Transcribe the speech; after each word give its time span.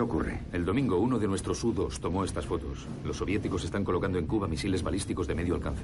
¿Qué 0.00 0.04
ocurre? 0.04 0.40
El 0.54 0.64
domingo 0.64 0.98
uno 0.98 1.18
de 1.18 1.28
nuestros 1.28 1.58
sudos 1.58 2.00
tomó 2.00 2.24
estas 2.24 2.46
fotos. 2.46 2.86
Los 3.04 3.18
soviéticos 3.18 3.64
están 3.64 3.84
colocando 3.84 4.18
en 4.18 4.26
Cuba 4.26 4.48
misiles 4.48 4.82
balísticos 4.82 5.26
de 5.26 5.34
medio 5.34 5.54
alcance. 5.54 5.82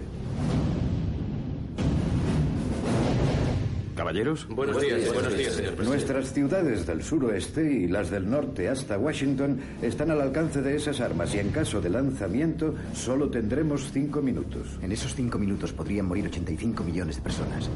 Caballeros. 3.95 4.49
Buenos 4.49 4.81
días, 4.81 5.13
buenos 5.13 5.37
días, 5.37 5.53
señor 5.53 5.75
presidente. 5.75 5.85
Nuestras 5.85 6.33
ciudades 6.33 6.87
del 6.87 7.03
suroeste 7.03 7.71
y 7.71 7.89
las 7.89 8.09
del 8.09 8.31
norte 8.31 8.71
hasta 8.71 8.97
Washington 8.97 9.61
están 9.83 10.11
al 10.11 10.23
alcance 10.23 10.63
de 10.63 10.77
esas 10.77 11.03
armas 11.03 11.35
y 11.35 11.39
en 11.41 11.51
caso 11.51 11.83
de 11.83 11.91
lanzamiento 11.91 12.75
solo 12.95 13.29
tendremos 13.29 13.93
cinco 13.93 14.23
minutos. 14.23 14.79
En 14.81 14.93
esos 14.93 15.15
cinco 15.15 15.39
minutos 15.39 15.75
podrían 15.75 16.07
morir 16.07 16.25
85 16.25 16.85
millones 16.85 17.17
de 17.17 17.23
personas. 17.23 17.69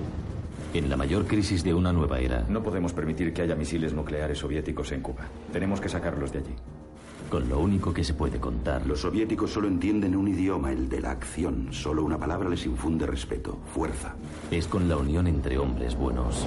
En 0.72 0.88
la 0.88 0.96
mayor 0.96 1.26
crisis 1.26 1.64
de 1.64 1.74
una 1.74 1.92
nueva 1.92 2.20
era, 2.20 2.44
No 2.48 2.62
podemos 2.62 2.92
permitir 2.92 3.32
que 3.32 3.42
haya 3.42 3.56
misiles 3.56 3.92
nucleares 3.92 4.38
soviéticos 4.38 4.92
en 4.92 5.00
Cuba. 5.00 5.26
Tenemos 5.52 5.80
que 5.80 5.88
sacarlos 5.88 6.32
de 6.32 6.38
allí. 6.38 6.54
con 7.28 7.48
lo 7.48 7.60
único 7.60 7.92
que 7.94 8.02
se 8.02 8.14
puede 8.14 8.38
contar, 8.40 8.84
Los 8.86 9.00
soviéticos 9.02 9.52
solo 9.52 9.68
entienden 9.68 10.16
un 10.16 10.26
idioma, 10.28 10.72
el 10.72 10.88
de 10.88 11.00
la 11.00 11.12
acción. 11.12 11.68
Solo 11.72 12.04
una 12.04 12.18
palabra 12.18 12.48
les 12.48 12.66
infunde 12.66 13.06
respeto, 13.06 13.58
fuerza. 13.72 14.14
es 14.50 14.66
con 14.66 14.88
la 14.88 14.96
unión 14.96 15.26
entre 15.28 15.58
hombres 15.58 15.96
buenos. 15.96 16.46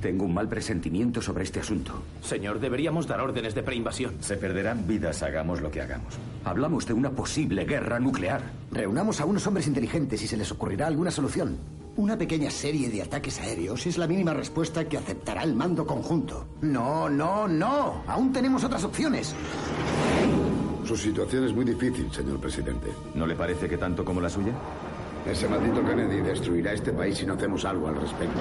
Tengo 0.00 0.24
un 0.24 0.34
mal 0.34 0.48
presentimiento 0.48 1.22
sobre 1.22 1.44
este 1.44 1.60
asunto. 1.60 1.92
Señor, 2.20 2.58
deberíamos 2.58 3.06
dar 3.06 3.20
órdenes 3.20 3.54
de 3.54 3.62
preinvasión. 3.62 4.14
Se 4.20 4.36
perderán 4.36 4.88
vidas, 4.88 5.22
hagamos 5.22 5.60
lo 5.60 5.70
que 5.70 5.80
hagamos. 5.80 6.14
Hablamos 6.44 6.86
de 6.86 6.92
una 6.94 7.10
posible 7.10 7.64
guerra 7.64 8.00
nuclear. 8.00 8.42
Reunamos 8.72 9.20
a 9.20 9.24
unos 9.24 9.46
hombres 9.46 9.68
inteligentes 9.68 10.20
y 10.22 10.26
se 10.26 10.36
les 10.36 10.50
ocurrirá 10.50 10.88
alguna 10.88 11.12
solución. 11.12 11.56
Una 11.94 12.16
pequeña 12.16 12.50
serie 12.50 12.88
de 12.88 13.02
ataques 13.02 13.38
aéreos 13.40 13.86
es 13.86 13.98
la 13.98 14.06
mínima 14.06 14.32
respuesta 14.32 14.88
que 14.88 14.96
aceptará 14.96 15.42
el 15.42 15.54
mando 15.54 15.86
conjunto. 15.86 16.46
No, 16.62 17.06
no, 17.10 17.46
no. 17.46 18.02
Aún 18.06 18.32
tenemos 18.32 18.64
otras 18.64 18.82
opciones. 18.84 19.34
Su 20.86 20.96
situación 20.96 21.44
es 21.44 21.54
muy 21.54 21.66
difícil, 21.66 22.10
señor 22.10 22.40
presidente. 22.40 22.88
¿No 23.14 23.26
le 23.26 23.34
parece 23.34 23.68
que 23.68 23.76
tanto 23.76 24.06
como 24.06 24.22
la 24.22 24.30
suya? 24.30 24.54
Ese 25.30 25.46
maldito 25.46 25.84
Kennedy 25.84 26.22
destruirá 26.22 26.72
este 26.72 26.92
país 26.92 27.18
si 27.18 27.26
no 27.26 27.34
hacemos 27.34 27.62
algo 27.66 27.88
al 27.88 27.96
respecto. 27.96 28.40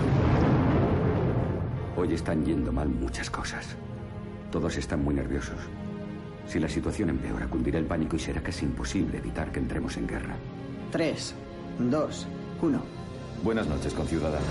Hoy 1.97 2.13
están 2.13 2.45
yendo 2.45 2.71
mal 2.71 2.87
muchas 2.87 3.29
cosas. 3.29 3.75
Todos 4.49 4.77
están 4.77 5.03
muy 5.03 5.13
nerviosos. 5.13 5.57
Si 6.47 6.57
la 6.57 6.69
situación 6.69 7.09
empeora, 7.09 7.47
cundirá 7.47 7.79
el 7.79 7.85
pánico 7.85 8.15
y 8.15 8.19
será 8.19 8.41
casi 8.41 8.65
imposible 8.65 9.17
evitar 9.17 9.51
que 9.51 9.59
entremos 9.59 9.97
en 9.97 10.07
guerra. 10.07 10.37
Tres, 10.89 11.35
dos, 11.77 12.27
uno. 12.61 13.00
Buenas 13.43 13.65
noches, 13.67 13.93
conciudadanos. 13.93 14.47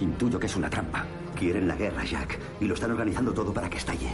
Intuyo 0.00 0.38
que 0.38 0.46
es 0.46 0.54
una 0.54 0.70
trampa. 0.70 1.04
Quieren 1.34 1.66
la 1.66 1.74
guerra, 1.74 2.04
Jack, 2.04 2.38
y 2.60 2.66
lo 2.66 2.74
están 2.74 2.92
organizando 2.92 3.32
todo 3.32 3.52
para 3.52 3.68
que 3.68 3.78
estalle. 3.78 4.08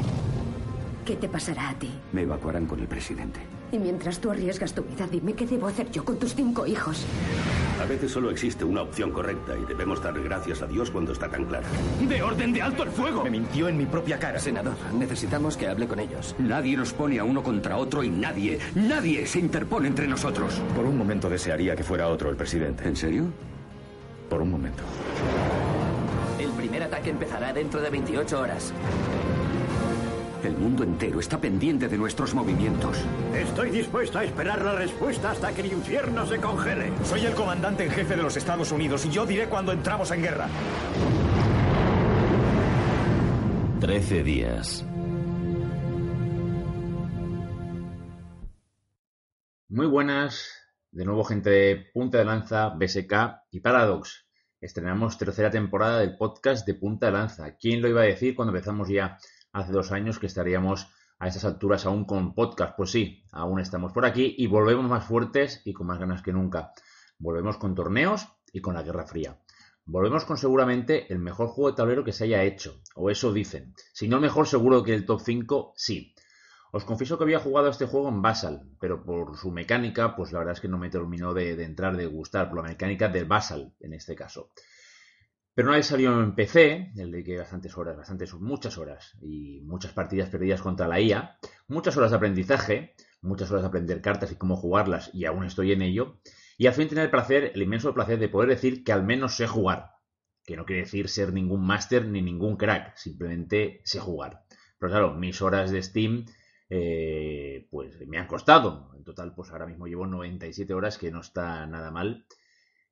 ¿Qué 1.04 1.16
te 1.16 1.28
pasará 1.28 1.68
a 1.70 1.78
ti? 1.78 1.92
Me 2.12 2.22
evacuarán 2.22 2.66
con 2.66 2.80
el 2.80 2.88
presidente. 2.88 3.40
Y 3.72 3.78
mientras 3.78 4.20
tú 4.20 4.30
arriesgas 4.30 4.72
tu 4.72 4.82
vida, 4.82 5.06
dime 5.10 5.34
qué 5.34 5.46
debo 5.46 5.66
hacer 5.66 5.90
yo 5.90 6.04
con 6.04 6.18
tus 6.18 6.34
cinco 6.34 6.66
hijos. 6.66 7.04
A 7.80 7.84
veces 7.84 8.10
solo 8.10 8.30
existe 8.30 8.64
una 8.64 8.82
opción 8.82 9.10
correcta 9.10 9.54
y 9.56 9.64
debemos 9.66 10.02
darle 10.02 10.22
gracias 10.22 10.62
a 10.62 10.66
Dios 10.66 10.90
cuando 10.90 11.12
está 11.12 11.28
tan 11.28 11.44
clara. 11.44 11.66
¡De 12.08 12.22
orden 12.22 12.52
de 12.52 12.62
alto 12.62 12.84
el 12.84 12.90
fuego! 12.90 13.24
Me 13.24 13.30
mintió 13.30 13.68
en 13.68 13.76
mi 13.76 13.84
propia 13.84 14.18
cara. 14.18 14.38
Senador, 14.38 14.74
necesitamos 14.94 15.56
que 15.56 15.68
hable 15.68 15.86
con 15.86 16.00
ellos. 16.00 16.34
Nadie 16.38 16.76
nos 16.76 16.92
pone 16.92 17.18
a 17.18 17.24
uno 17.24 17.42
contra 17.42 17.76
otro 17.76 18.02
y 18.02 18.08
nadie, 18.08 18.58
nadie 18.74 19.26
se 19.26 19.40
interpone 19.40 19.88
entre 19.88 20.08
nosotros. 20.08 20.60
Por 20.74 20.86
un 20.86 20.96
momento 20.96 21.28
desearía 21.28 21.76
que 21.76 21.84
fuera 21.84 22.08
otro 22.08 22.30
el 22.30 22.36
presidente. 22.36 22.88
¿En 22.88 22.96
serio? 22.96 23.24
Por 24.30 24.40
un 24.40 24.50
momento. 24.50 24.82
El 26.38 26.50
primer 26.50 26.82
ataque 26.82 27.10
empezará 27.10 27.52
dentro 27.52 27.80
de 27.80 27.90
28 27.90 28.40
horas. 28.40 28.72
El 30.46 30.56
mundo 30.56 30.84
entero 30.84 31.18
está 31.18 31.40
pendiente 31.40 31.88
de 31.88 31.98
nuestros 31.98 32.32
movimientos. 32.32 32.96
Estoy 33.34 33.68
dispuesto 33.70 34.20
a 34.20 34.24
esperar 34.24 34.64
la 34.64 34.76
respuesta 34.76 35.32
hasta 35.32 35.52
que 35.52 35.62
el 35.62 35.72
infierno 35.72 36.24
se 36.24 36.38
congele. 36.38 36.92
Soy 37.02 37.26
el 37.26 37.34
comandante 37.34 37.82
en 37.82 37.90
jefe 37.90 38.14
de 38.14 38.22
los 38.22 38.36
Estados 38.36 38.70
Unidos 38.70 39.04
y 39.06 39.10
yo 39.10 39.26
diré 39.26 39.48
cuando 39.48 39.72
entramos 39.72 40.08
en 40.12 40.22
guerra. 40.22 40.48
Trece 43.80 44.22
días. 44.22 44.86
Muy 49.68 49.86
buenas, 49.88 50.48
de 50.92 51.04
nuevo 51.04 51.24
gente 51.24 51.50
de 51.50 51.86
Punta 51.92 52.18
de 52.18 52.24
Lanza, 52.24 52.68
BSK 52.68 53.48
y 53.50 53.58
Paradox. 53.58 54.28
Estrenamos 54.60 55.18
tercera 55.18 55.50
temporada 55.50 55.98
del 55.98 56.16
podcast 56.16 56.64
de 56.64 56.74
Punta 56.74 57.06
de 57.06 57.12
Lanza. 57.12 57.56
¿Quién 57.56 57.82
lo 57.82 57.88
iba 57.88 58.02
a 58.02 58.04
decir 58.04 58.36
cuando 58.36 58.54
empezamos 58.54 58.88
ya 58.88 59.18
hace 59.56 59.72
dos 59.72 59.90
años 59.90 60.18
que 60.18 60.26
estaríamos 60.26 60.88
a 61.18 61.28
estas 61.28 61.46
alturas 61.46 61.86
aún 61.86 62.04
con 62.04 62.34
podcast? 62.34 62.76
Pues 62.76 62.90
sí, 62.90 63.24
aún 63.32 63.58
estamos 63.58 63.92
por 63.92 64.04
aquí 64.04 64.34
y 64.36 64.46
volvemos 64.46 64.88
más 64.88 65.04
fuertes 65.04 65.62
y 65.64 65.72
con 65.72 65.86
más 65.86 65.98
ganas 65.98 66.22
que 66.22 66.32
nunca. 66.32 66.72
Volvemos 67.18 67.56
con 67.56 67.74
torneos 67.74 68.28
y 68.52 68.60
con 68.60 68.74
la 68.74 68.82
Guerra 68.82 69.06
Fría. 69.06 69.40
Volvemos 69.86 70.24
con 70.24 70.36
seguramente 70.36 71.10
el 71.10 71.20
mejor 71.20 71.48
juego 71.48 71.70
de 71.70 71.76
tablero 71.76 72.04
que 72.04 72.12
se 72.12 72.24
haya 72.24 72.42
hecho, 72.42 72.82
o 72.96 73.08
eso 73.08 73.32
dicen. 73.32 73.72
Si 73.94 74.08
no 74.08 74.16
el 74.16 74.22
mejor, 74.22 74.46
seguro 74.46 74.82
que 74.82 74.92
el 74.92 75.06
top 75.06 75.20
5 75.24 75.72
sí. 75.76 76.14
Os 76.72 76.84
confieso 76.84 77.16
que 77.16 77.24
había 77.24 77.38
jugado 77.38 77.70
este 77.70 77.86
juego 77.86 78.10
en 78.10 78.20
Basal, 78.20 78.68
pero 78.78 79.02
por 79.02 79.38
su 79.38 79.50
mecánica, 79.50 80.14
pues 80.16 80.32
la 80.32 80.40
verdad 80.40 80.54
es 80.54 80.60
que 80.60 80.68
no 80.68 80.76
me 80.76 80.90
terminó 80.90 81.32
de, 81.32 81.56
de 81.56 81.64
entrar, 81.64 81.96
de 81.96 82.06
gustar, 82.06 82.50
por 82.50 82.58
la 82.58 82.68
mecánica 82.68 83.08
del 83.08 83.24
Basal 83.24 83.72
en 83.80 83.94
este 83.94 84.14
caso. 84.14 84.50
Pero 85.56 85.68
una 85.68 85.78
vez 85.78 85.86
salió 85.86 86.22
en 86.22 86.34
PC, 86.34 86.92
el 86.98 87.10
de 87.10 87.24
que 87.24 87.38
bastantes 87.38 87.78
horas, 87.78 87.96
bastantes, 87.96 88.34
muchas 88.34 88.76
horas 88.76 89.16
y 89.22 89.62
muchas 89.62 89.90
partidas 89.94 90.28
perdidas 90.28 90.60
contra 90.60 90.86
la 90.86 91.00
IA, 91.00 91.38
muchas 91.66 91.96
horas 91.96 92.10
de 92.10 92.18
aprendizaje, 92.18 92.94
muchas 93.22 93.50
horas 93.50 93.62
de 93.62 93.68
aprender 93.68 94.02
cartas 94.02 94.30
y 94.30 94.36
cómo 94.36 94.56
jugarlas, 94.56 95.08
y 95.14 95.24
aún 95.24 95.46
estoy 95.46 95.72
en 95.72 95.80
ello, 95.80 96.18
y 96.58 96.66
al 96.66 96.74
fin 96.74 96.88
tener 96.88 97.04
el 97.04 97.10
placer, 97.10 97.52
el 97.54 97.62
inmenso 97.62 97.94
placer 97.94 98.18
de 98.18 98.28
poder 98.28 98.50
decir 98.50 98.84
que 98.84 98.92
al 98.92 99.02
menos 99.02 99.34
sé 99.38 99.46
jugar, 99.46 99.92
que 100.44 100.58
no 100.58 100.66
quiere 100.66 100.82
decir 100.82 101.08
ser 101.08 101.32
ningún 101.32 101.64
máster 101.64 102.04
ni 102.04 102.20
ningún 102.20 102.58
crack, 102.58 102.94
simplemente 102.94 103.80
sé 103.84 103.98
jugar. 103.98 104.42
Pero 104.78 104.92
claro, 104.92 105.14
mis 105.14 105.40
horas 105.40 105.70
de 105.70 105.82
Steam, 105.82 106.26
eh, 106.68 107.66
pues 107.70 108.06
me 108.06 108.18
han 108.18 108.26
costado. 108.26 108.90
En 108.94 109.04
total, 109.04 109.34
pues 109.34 109.50
ahora 109.52 109.64
mismo 109.64 109.86
llevo 109.86 110.06
97 110.06 110.74
horas, 110.74 110.98
que 110.98 111.10
no 111.10 111.20
está 111.20 111.64
nada 111.66 111.90
mal 111.90 112.26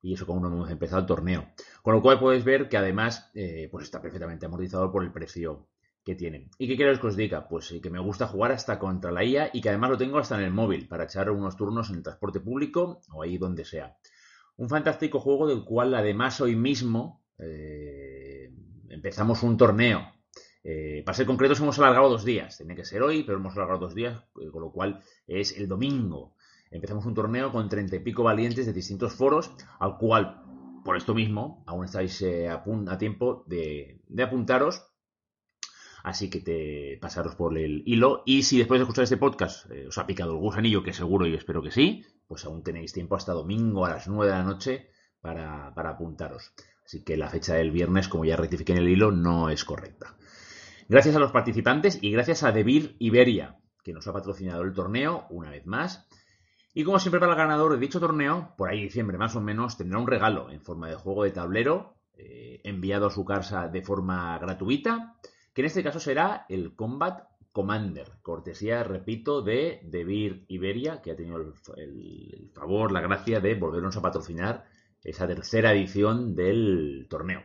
y 0.04 0.12
eso 0.12 0.26
no 0.38 0.48
hemos 0.48 0.70
empezado 0.70 1.00
el 1.00 1.06
torneo. 1.06 1.48
Con 1.80 1.94
lo 1.94 2.02
cual 2.02 2.20
podéis 2.20 2.44
ver 2.44 2.68
que 2.68 2.76
además 2.76 3.30
eh, 3.34 3.68
pues 3.72 3.84
está 3.84 4.02
perfectamente 4.02 4.44
amortizado 4.44 4.92
por 4.92 5.02
el 5.02 5.10
precio 5.10 5.66
que 6.04 6.14
tiene. 6.14 6.50
¿Y 6.58 6.68
qué 6.68 6.76
queréis 6.76 6.98
que 6.98 7.06
os 7.06 7.16
diga? 7.16 7.48
Pues 7.48 7.72
eh, 7.72 7.80
que 7.80 7.88
me 7.88 7.98
gusta 7.98 8.26
jugar 8.26 8.52
hasta 8.52 8.78
contra 8.78 9.10
la 9.10 9.24
IA 9.24 9.48
y 9.54 9.62
que 9.62 9.70
además 9.70 9.90
lo 9.92 9.96
tengo 9.96 10.18
hasta 10.18 10.36
en 10.36 10.44
el 10.44 10.52
móvil 10.52 10.86
para 10.88 11.04
echar 11.04 11.30
unos 11.30 11.56
turnos 11.56 11.88
en 11.88 11.96
el 11.96 12.02
transporte 12.02 12.40
público 12.40 13.00
o 13.14 13.22
ahí 13.22 13.38
donde 13.38 13.64
sea. 13.64 13.96
Un 14.58 14.68
fantástico 14.68 15.20
juego 15.20 15.46
del 15.46 15.64
cual 15.64 15.94
además 15.94 16.38
hoy 16.42 16.54
mismo 16.54 17.24
eh, 17.38 18.52
empezamos 18.90 19.42
un 19.42 19.56
torneo. 19.56 20.12
Para 21.04 21.14
ser 21.14 21.26
concretos 21.26 21.60
hemos 21.60 21.78
alargado 21.78 22.08
dos 22.08 22.24
días. 22.24 22.56
Tenía 22.56 22.74
que 22.74 22.86
ser 22.86 23.02
hoy, 23.02 23.22
pero 23.22 23.36
hemos 23.36 23.54
alargado 23.54 23.80
dos 23.80 23.94
días, 23.94 24.22
con 24.32 24.62
lo 24.62 24.70
cual 24.70 25.02
es 25.26 25.58
el 25.58 25.68
domingo. 25.68 26.33
Empezamos 26.74 27.06
un 27.06 27.14
torneo 27.14 27.52
con 27.52 27.68
treinta 27.68 27.94
y 27.94 28.00
pico 28.00 28.24
valientes 28.24 28.66
de 28.66 28.72
distintos 28.72 29.14
foros, 29.14 29.52
al 29.78 29.96
cual, 29.96 30.42
por 30.84 30.96
esto 30.96 31.14
mismo, 31.14 31.62
aún 31.68 31.84
estáis 31.84 32.20
eh, 32.22 32.48
a, 32.48 32.64
tiempo 32.98 33.44
de, 33.46 34.02
apuntaros. 34.20 34.84
Así 36.02 36.28
que 36.28 36.40
te 36.40 36.98
pasaros 37.00 37.36
por 37.36 37.56
el 37.56 37.84
hilo. 37.86 38.24
Y 38.26 38.42
si 38.42 38.58
después 38.58 38.80
de 38.80 38.82
escuchar 38.82 39.04
este 39.04 39.16
podcast 39.16 39.70
eh, 39.70 39.86
os 39.86 39.98
ha 39.98 40.06
picado 40.06 40.32
el 40.32 40.38
gusanillo, 40.38 40.82
que 40.82 40.92
seguro 40.92 41.28
y 41.28 41.34
espero 41.34 41.62
que 41.62 41.70
sí, 41.70 42.04
pues 42.26 42.44
aún 42.44 42.64
tenéis 42.64 42.92
tiempo 42.92 43.14
hasta 43.14 43.32
domingo 43.32 43.86
a 43.86 43.90
las 43.90 44.08
9 44.08 44.32
de 44.32 44.36
la 44.36 44.42
noche 44.42 44.88
para, 45.20 45.72
para 45.76 45.90
apuntaros. 45.90 46.54
Así 46.84 47.04
que 47.04 47.16
la 47.16 47.30
fecha 47.30 47.54
del 47.54 47.70
viernes, 47.70 48.08
como 48.08 48.24
ya 48.24 48.34
rectifiqué 48.34 48.72
en 48.72 48.78
el 48.78 48.88
hilo, 48.88 49.12
no 49.12 49.48
es 49.48 49.64
correcta. 49.64 50.16
Gracias 50.88 51.14
a 51.14 51.20
los 51.20 51.30
participantes 51.30 52.00
y 52.02 52.10
gracias 52.10 52.42
a 52.42 52.50
Debir 52.50 52.96
Iberia, 52.98 53.60
que 53.84 53.92
nos 53.92 54.08
ha 54.08 54.12
patrocinado 54.12 54.62
el 54.62 54.72
torneo 54.72 55.28
una 55.30 55.50
vez 55.50 55.64
más. 55.66 56.08
Y 56.76 56.82
como 56.82 56.98
siempre 56.98 57.20
para 57.20 57.32
el 57.32 57.38
ganador 57.38 57.72
de 57.72 57.78
dicho 57.78 58.00
torneo, 58.00 58.52
por 58.58 58.68
ahí 58.68 58.82
diciembre 58.82 59.16
más 59.16 59.36
o 59.36 59.40
menos, 59.40 59.76
tendrá 59.76 60.00
un 60.00 60.08
regalo 60.08 60.50
en 60.50 60.60
forma 60.60 60.88
de 60.88 60.96
juego 60.96 61.22
de 61.22 61.30
tablero 61.30 61.94
eh, 62.18 62.60
enviado 62.64 63.06
a 63.06 63.10
su 63.12 63.24
casa 63.24 63.68
de 63.68 63.80
forma 63.80 64.36
gratuita, 64.40 65.14
que 65.52 65.62
en 65.62 65.66
este 65.66 65.84
caso 65.84 66.00
será 66.00 66.46
el 66.48 66.74
Combat 66.74 67.28
Commander, 67.52 68.10
cortesía, 68.22 68.82
repito, 68.82 69.40
de 69.40 69.82
Debir 69.84 70.46
Iberia, 70.48 71.00
que 71.00 71.12
ha 71.12 71.16
tenido 71.16 71.38
el, 71.76 72.50
favor, 72.52 72.90
la 72.90 73.00
gracia 73.00 73.38
de 73.38 73.54
volvernos 73.54 73.96
a 73.96 74.02
patrocinar 74.02 74.64
esa 75.04 75.28
tercera 75.28 75.72
edición 75.72 76.34
del 76.34 77.06
torneo. 77.08 77.44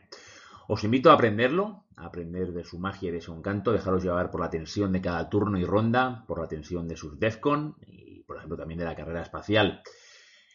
Os 0.67 0.83
invito 0.83 1.11
a 1.11 1.13
aprenderlo, 1.13 1.83
a 1.95 2.07
aprender 2.07 2.51
de 2.51 2.63
su 2.63 2.79
magia 2.79 3.09
y 3.09 3.11
de 3.11 3.21
su 3.21 3.31
encanto, 3.35 3.71
dejaros 3.71 4.01
llevar 4.01 4.31
por 4.31 4.41
la 4.41 4.49
tensión 4.49 4.91
de 4.91 5.01
cada 5.01 5.29
turno 5.29 5.59
y 5.59 5.65
ronda, 5.65 6.25
por 6.27 6.39
la 6.39 6.47
tensión 6.47 6.87
de 6.87 6.97
sus 6.97 7.19
DEFCON 7.19 7.75
y, 7.85 8.08
por 8.29 8.37
ejemplo, 8.37 8.57
también 8.57 8.77
de 8.77 8.85
la 8.85 8.95
carrera 8.95 9.23
espacial. 9.23 9.81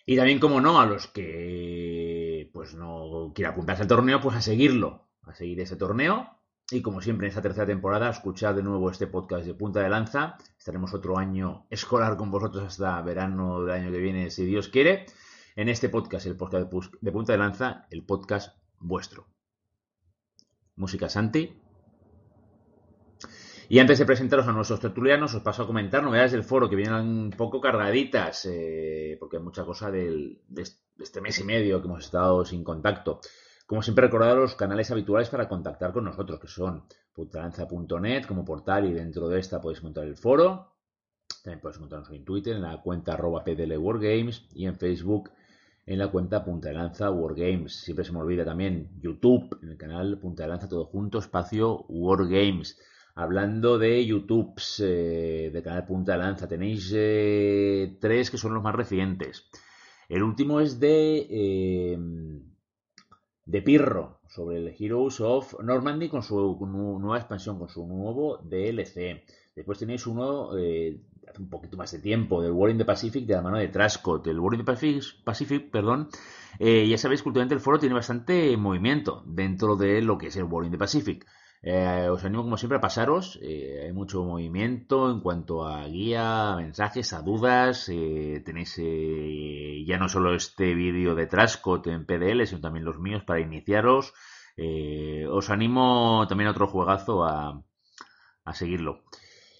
Y 0.06 0.16
también, 0.16 0.38
como 0.38 0.60
no, 0.60 0.80
a 0.80 0.86
los 0.86 1.08
que 1.08 2.48
pues 2.52 2.74
no 2.74 3.32
quieran 3.34 3.54
apuntarse 3.54 3.82
al 3.82 3.88
torneo, 3.88 4.20
pues 4.20 4.36
a 4.36 4.42
seguirlo, 4.42 5.08
a 5.22 5.34
seguir 5.34 5.58
ese 5.60 5.74
torneo 5.74 6.38
Y 6.70 6.82
como 6.82 7.00
siempre 7.00 7.26
en 7.26 7.30
esta 7.30 7.42
tercera 7.42 7.66
temporada, 7.66 8.10
escuchad 8.10 8.54
de 8.54 8.62
nuevo 8.62 8.92
este 8.92 9.08
podcast 9.08 9.44
de 9.44 9.54
Punta 9.54 9.80
de 9.80 9.88
Lanza. 9.88 10.36
Estaremos 10.56 10.94
otro 10.94 11.18
año 11.18 11.66
escolar 11.68 12.16
con 12.16 12.30
vosotros 12.30 12.62
hasta 12.62 13.02
verano 13.02 13.62
del 13.62 13.74
año 13.74 13.90
que 13.90 13.98
viene, 13.98 14.30
si 14.30 14.44
Dios 14.44 14.68
quiere. 14.68 15.06
En 15.56 15.68
este 15.68 15.88
podcast, 15.88 16.26
el 16.26 16.36
podcast 16.36 16.72
de 17.00 17.12
Punta 17.12 17.32
de 17.32 17.38
Lanza, 17.38 17.88
el 17.90 18.04
podcast 18.04 18.56
vuestro. 18.78 19.26
Música 20.76 21.08
Santi. 21.08 21.63
Y 23.68 23.78
antes 23.78 23.98
de 23.98 24.06
presentaros 24.06 24.46
a 24.46 24.52
nuestros 24.52 24.80
tertulianos, 24.80 25.34
os 25.34 25.42
paso 25.42 25.62
a 25.62 25.66
comentar 25.66 26.02
novedades 26.02 26.32
del 26.32 26.44
foro 26.44 26.68
que 26.68 26.76
vienen 26.76 26.94
un 26.94 27.30
poco 27.30 27.60
cargaditas, 27.60 28.46
eh, 28.46 29.16
porque 29.18 29.38
hay 29.38 29.42
mucha 29.42 29.64
cosa 29.64 29.90
del, 29.90 30.42
de 30.48 30.62
este 30.98 31.20
mes 31.20 31.38
y 31.38 31.44
medio 31.44 31.80
que 31.80 31.88
hemos 31.88 32.04
estado 32.04 32.44
sin 32.44 32.62
contacto. 32.62 33.20
Como 33.66 33.82
siempre, 33.82 34.06
recordad 34.06 34.36
los 34.36 34.54
canales 34.54 34.90
habituales 34.90 35.30
para 35.30 35.48
contactar 35.48 35.92
con 35.92 36.04
nosotros, 36.04 36.38
que 36.38 36.48
son 36.48 36.84
puntalanza.net 37.14 38.26
como 38.26 38.44
portal 38.44 38.84
y 38.86 38.92
dentro 38.92 39.28
de 39.28 39.40
esta 39.40 39.60
podéis 39.60 39.78
encontrar 39.78 40.06
el 40.06 40.16
foro. 40.16 40.74
También 41.42 41.60
podéis 41.60 41.78
encontrarnos 41.78 42.10
en 42.10 42.24
Twitter, 42.24 42.56
en 42.56 42.62
la 42.62 42.82
cuenta 42.82 43.14
arroba 43.14 43.42
pdlwargames 43.44 44.46
y 44.54 44.66
en 44.66 44.76
Facebook 44.76 45.30
en 45.86 45.98
la 45.98 46.08
cuenta 46.08 46.44
Punta 46.44 46.68
de 46.68 46.74
Lanza 46.74 47.10
Wargames. 47.10 47.80
Siempre 47.80 48.04
se 48.04 48.12
me 48.12 48.20
olvida 48.20 48.44
también 48.44 48.90
YouTube, 49.00 49.58
en 49.62 49.70
el 49.70 49.76
canal 49.76 50.18
Punta 50.18 50.44
de 50.44 50.48
Lanza 50.48 50.68
todo 50.68 50.86
junto, 50.86 51.18
espacio 51.18 51.84
Wargames. 51.88 52.78
Hablando 53.14 53.78
de 53.78 54.04
YouTube, 54.04 54.60
eh, 54.80 55.50
de 55.52 55.62
canal 55.62 55.84
Punta 55.84 56.12
de 56.12 56.18
Lanza, 56.18 56.48
tenéis 56.48 56.92
eh, 56.94 57.96
tres 58.00 58.30
que 58.30 58.38
son 58.38 58.54
los 58.54 58.62
más 58.62 58.74
recientes. 58.74 59.48
El 60.08 60.22
último 60.22 60.60
es 60.60 60.80
de... 60.80 61.26
Eh, 61.30 61.98
de 63.46 63.60
Pirro 63.60 64.20
sobre 64.26 64.56
el 64.56 64.74
Heroes 64.78 65.20
of 65.20 65.60
Normandy 65.62 66.08
con 66.08 66.22
su 66.22 66.56
nueva 66.66 67.18
expansión, 67.18 67.58
con 67.58 67.68
su 67.68 67.86
nuevo 67.86 68.38
DLC. 68.38 69.22
Después 69.54 69.78
tenéis 69.78 70.06
uno 70.06 70.52
hace 71.28 71.42
un 71.42 71.48
poquito 71.48 71.76
más 71.76 71.90
de 71.92 71.98
tiempo, 71.98 72.42
del 72.42 72.52
War 72.52 72.70
in 72.70 72.78
the 72.78 72.84
Pacific 72.84 73.26
de 73.26 73.34
la 73.34 73.42
mano 73.42 73.58
de 73.58 73.68
Trascott. 73.68 74.26
El 74.26 74.40
War 74.40 74.54
in 74.54 74.64
the 74.64 75.00
Pacific, 75.24 75.70
perdón, 75.70 76.08
eh, 76.58 76.86
ya 76.88 76.98
sabéis 76.98 77.22
que 77.22 77.28
últimamente 77.28 77.54
el 77.54 77.60
foro 77.60 77.78
tiene 77.78 77.94
bastante 77.94 78.56
movimiento 78.56 79.22
dentro 79.26 79.76
de 79.76 80.02
lo 80.02 80.18
que 80.18 80.28
es 80.28 80.36
el 80.36 80.44
War 80.44 80.64
in 80.64 80.72
the 80.72 80.78
Pacific. 80.78 81.26
Eh, 81.66 82.08
os 82.10 82.22
animo 82.26 82.42
como 82.44 82.58
siempre 82.58 82.76
a 82.76 82.86
pasaros, 82.86 83.38
eh, 83.40 83.84
hay 83.84 83.92
mucho 83.92 84.22
movimiento 84.22 85.10
en 85.10 85.20
cuanto 85.20 85.64
a 85.64 85.86
guía, 85.86 86.56
mensajes, 86.56 87.14
a 87.14 87.22
dudas, 87.22 87.88
eh, 87.88 88.42
tenéis 88.44 88.76
ya 89.86 89.96
no 89.96 90.10
solo 90.10 90.34
este 90.34 90.74
vídeo 90.74 91.14
de 91.14 91.26
Trascot 91.26 91.86
en 91.86 92.04
PDL, 92.04 92.46
sino 92.46 92.60
también 92.60 92.84
los 92.84 92.98
míos 92.98 93.22
para 93.24 93.40
iniciaros. 93.40 94.12
os 95.30 95.50
animo 95.50 96.26
también 96.28 96.48
a 96.48 96.50
otro 96.50 96.66
juegazo 96.68 97.24
a, 97.24 97.64
a, 98.44 98.52
seguirlo. 98.52 99.04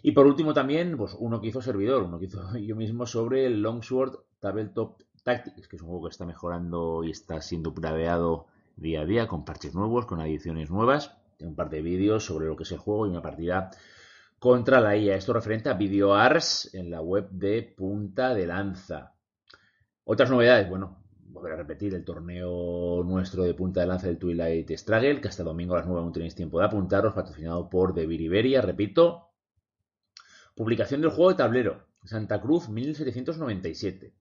Y 0.03 0.13
por 0.13 0.27
último 0.27 0.53
también, 0.53 0.99
pues 0.99 1.17
uno 1.19 1.41
que 1.41 1.49
hizo 1.49 1.63
servidor, 1.63 2.03
uno 2.03 2.19
que 2.19 2.27
hizo 2.27 2.59
yo 2.59 2.77
mismo 2.77 3.07
sobre 3.07 3.47
el 3.47 3.63
Longsword 3.63 4.19
Tabletop 4.41 5.01
Tactics, 5.23 5.69
que 5.69 5.77
es 5.77 5.83
un 5.83 5.89
juego 5.89 6.05
que 6.05 6.11
está 6.11 6.27
mejorando 6.27 7.03
y 7.03 7.11
está 7.11 7.41
siendo 7.41 7.71
upgradeado 7.71 8.47
día 8.77 9.01
a 9.01 9.07
día 9.07 9.27
con 9.27 9.47
parches 9.47 9.75
nuevos, 9.75 10.05
con 10.05 10.21
adiciones 10.21 10.71
nuevas 10.71 11.24
un 11.47 11.57
par 11.57 11.71
de 11.71 11.83
vídeos 11.83 12.25
sobre 12.25 12.47
lo 12.47 12.57
que 12.57 12.65
es 12.65 12.73
el 12.73 12.79
juego 12.79 13.07
y 13.07 13.11
una 13.11 13.23
partida 13.23 13.71
contra 14.39 14.81
la 14.81 14.97
IA. 14.97 15.17
Esto 15.17 15.33
referente 15.33 15.69
a 15.69 15.75
VideoArs 15.75 16.75
en 16.75 16.91
la 16.91 17.01
web 17.01 17.29
de 17.31 17.63
Punta 17.63 18.35
de 18.35 18.47
Lanza. 18.47 19.15
Otras 20.05 20.31
novedades, 20.31 20.69
bueno, 20.69 21.05
volver 21.35 21.55
a 21.55 21.57
repetir 21.57 21.95
el 21.95 22.05
torneo 22.05 23.03
nuestro 23.05 23.43
de 23.43 23.55
Punta 23.55 23.81
de 23.81 23.87
Lanza 23.87 24.07
del 24.07 24.19
Twilight 24.19 24.71
Struggle, 24.73 25.21
que 25.21 25.29
hasta 25.29 25.43
domingo 25.43 25.75
a 25.75 25.79
las 25.79 25.87
9 25.87 26.01
aún 26.01 26.13
tenéis 26.13 26.35
tiempo 26.35 26.59
de 26.59 26.67
apuntaros, 26.67 27.15
patrocinado 27.15 27.69
por 27.71 27.95
De 27.95 28.07
Viriberia, 28.07 28.61
repito. 28.61 29.31
Publicación 30.55 31.01
del 31.01 31.11
juego 31.11 31.31
de 31.31 31.37
tablero, 31.37 31.87
Santa 32.05 32.41
Cruz 32.41 32.69
1797. 32.69 34.15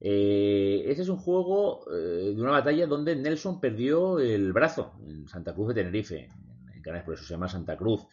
Eh, 0.00 0.84
este 0.86 1.02
es 1.02 1.08
un 1.08 1.16
juego 1.16 1.84
eh, 1.90 2.34
de 2.34 2.42
una 2.42 2.50
batalla 2.50 2.86
donde 2.86 3.16
Nelson 3.16 3.60
perdió 3.60 4.18
el 4.18 4.52
brazo 4.52 4.92
en 5.06 5.28
Santa 5.28 5.54
Cruz 5.54 5.68
de 5.68 5.74
Tenerife, 5.74 6.28
por 7.04 7.14
eso 7.14 7.24
se 7.24 7.34
llama 7.34 7.48
Santa 7.48 7.76
Cruz. 7.76 8.06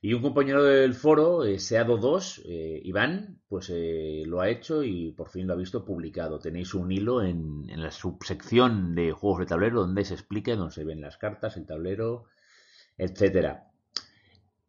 Y 0.00 0.14
un 0.14 0.22
compañero 0.22 0.62
del 0.62 0.94
foro, 0.94 1.44
eh, 1.44 1.56
Seado2, 1.56 2.42
eh, 2.44 2.80
Iván, 2.84 3.40
pues 3.48 3.68
eh, 3.74 4.22
lo 4.26 4.40
ha 4.40 4.48
hecho 4.48 4.84
y 4.84 5.10
por 5.10 5.28
fin 5.28 5.48
lo 5.48 5.54
ha 5.54 5.56
visto 5.56 5.84
publicado. 5.84 6.38
Tenéis 6.38 6.72
un 6.74 6.92
hilo 6.92 7.20
en, 7.22 7.66
la 7.66 7.90
subsección 7.90 8.94
de 8.94 9.10
juegos 9.10 9.40
de 9.40 9.46
tablero 9.46 9.80
donde 9.80 10.04
se 10.04 10.14
explica, 10.14 10.54
donde 10.54 10.74
se 10.74 10.84
ven 10.84 11.00
las 11.00 11.16
cartas, 11.16 11.56
el 11.56 11.66
tablero, 11.66 12.26
etcétera. 12.96 13.72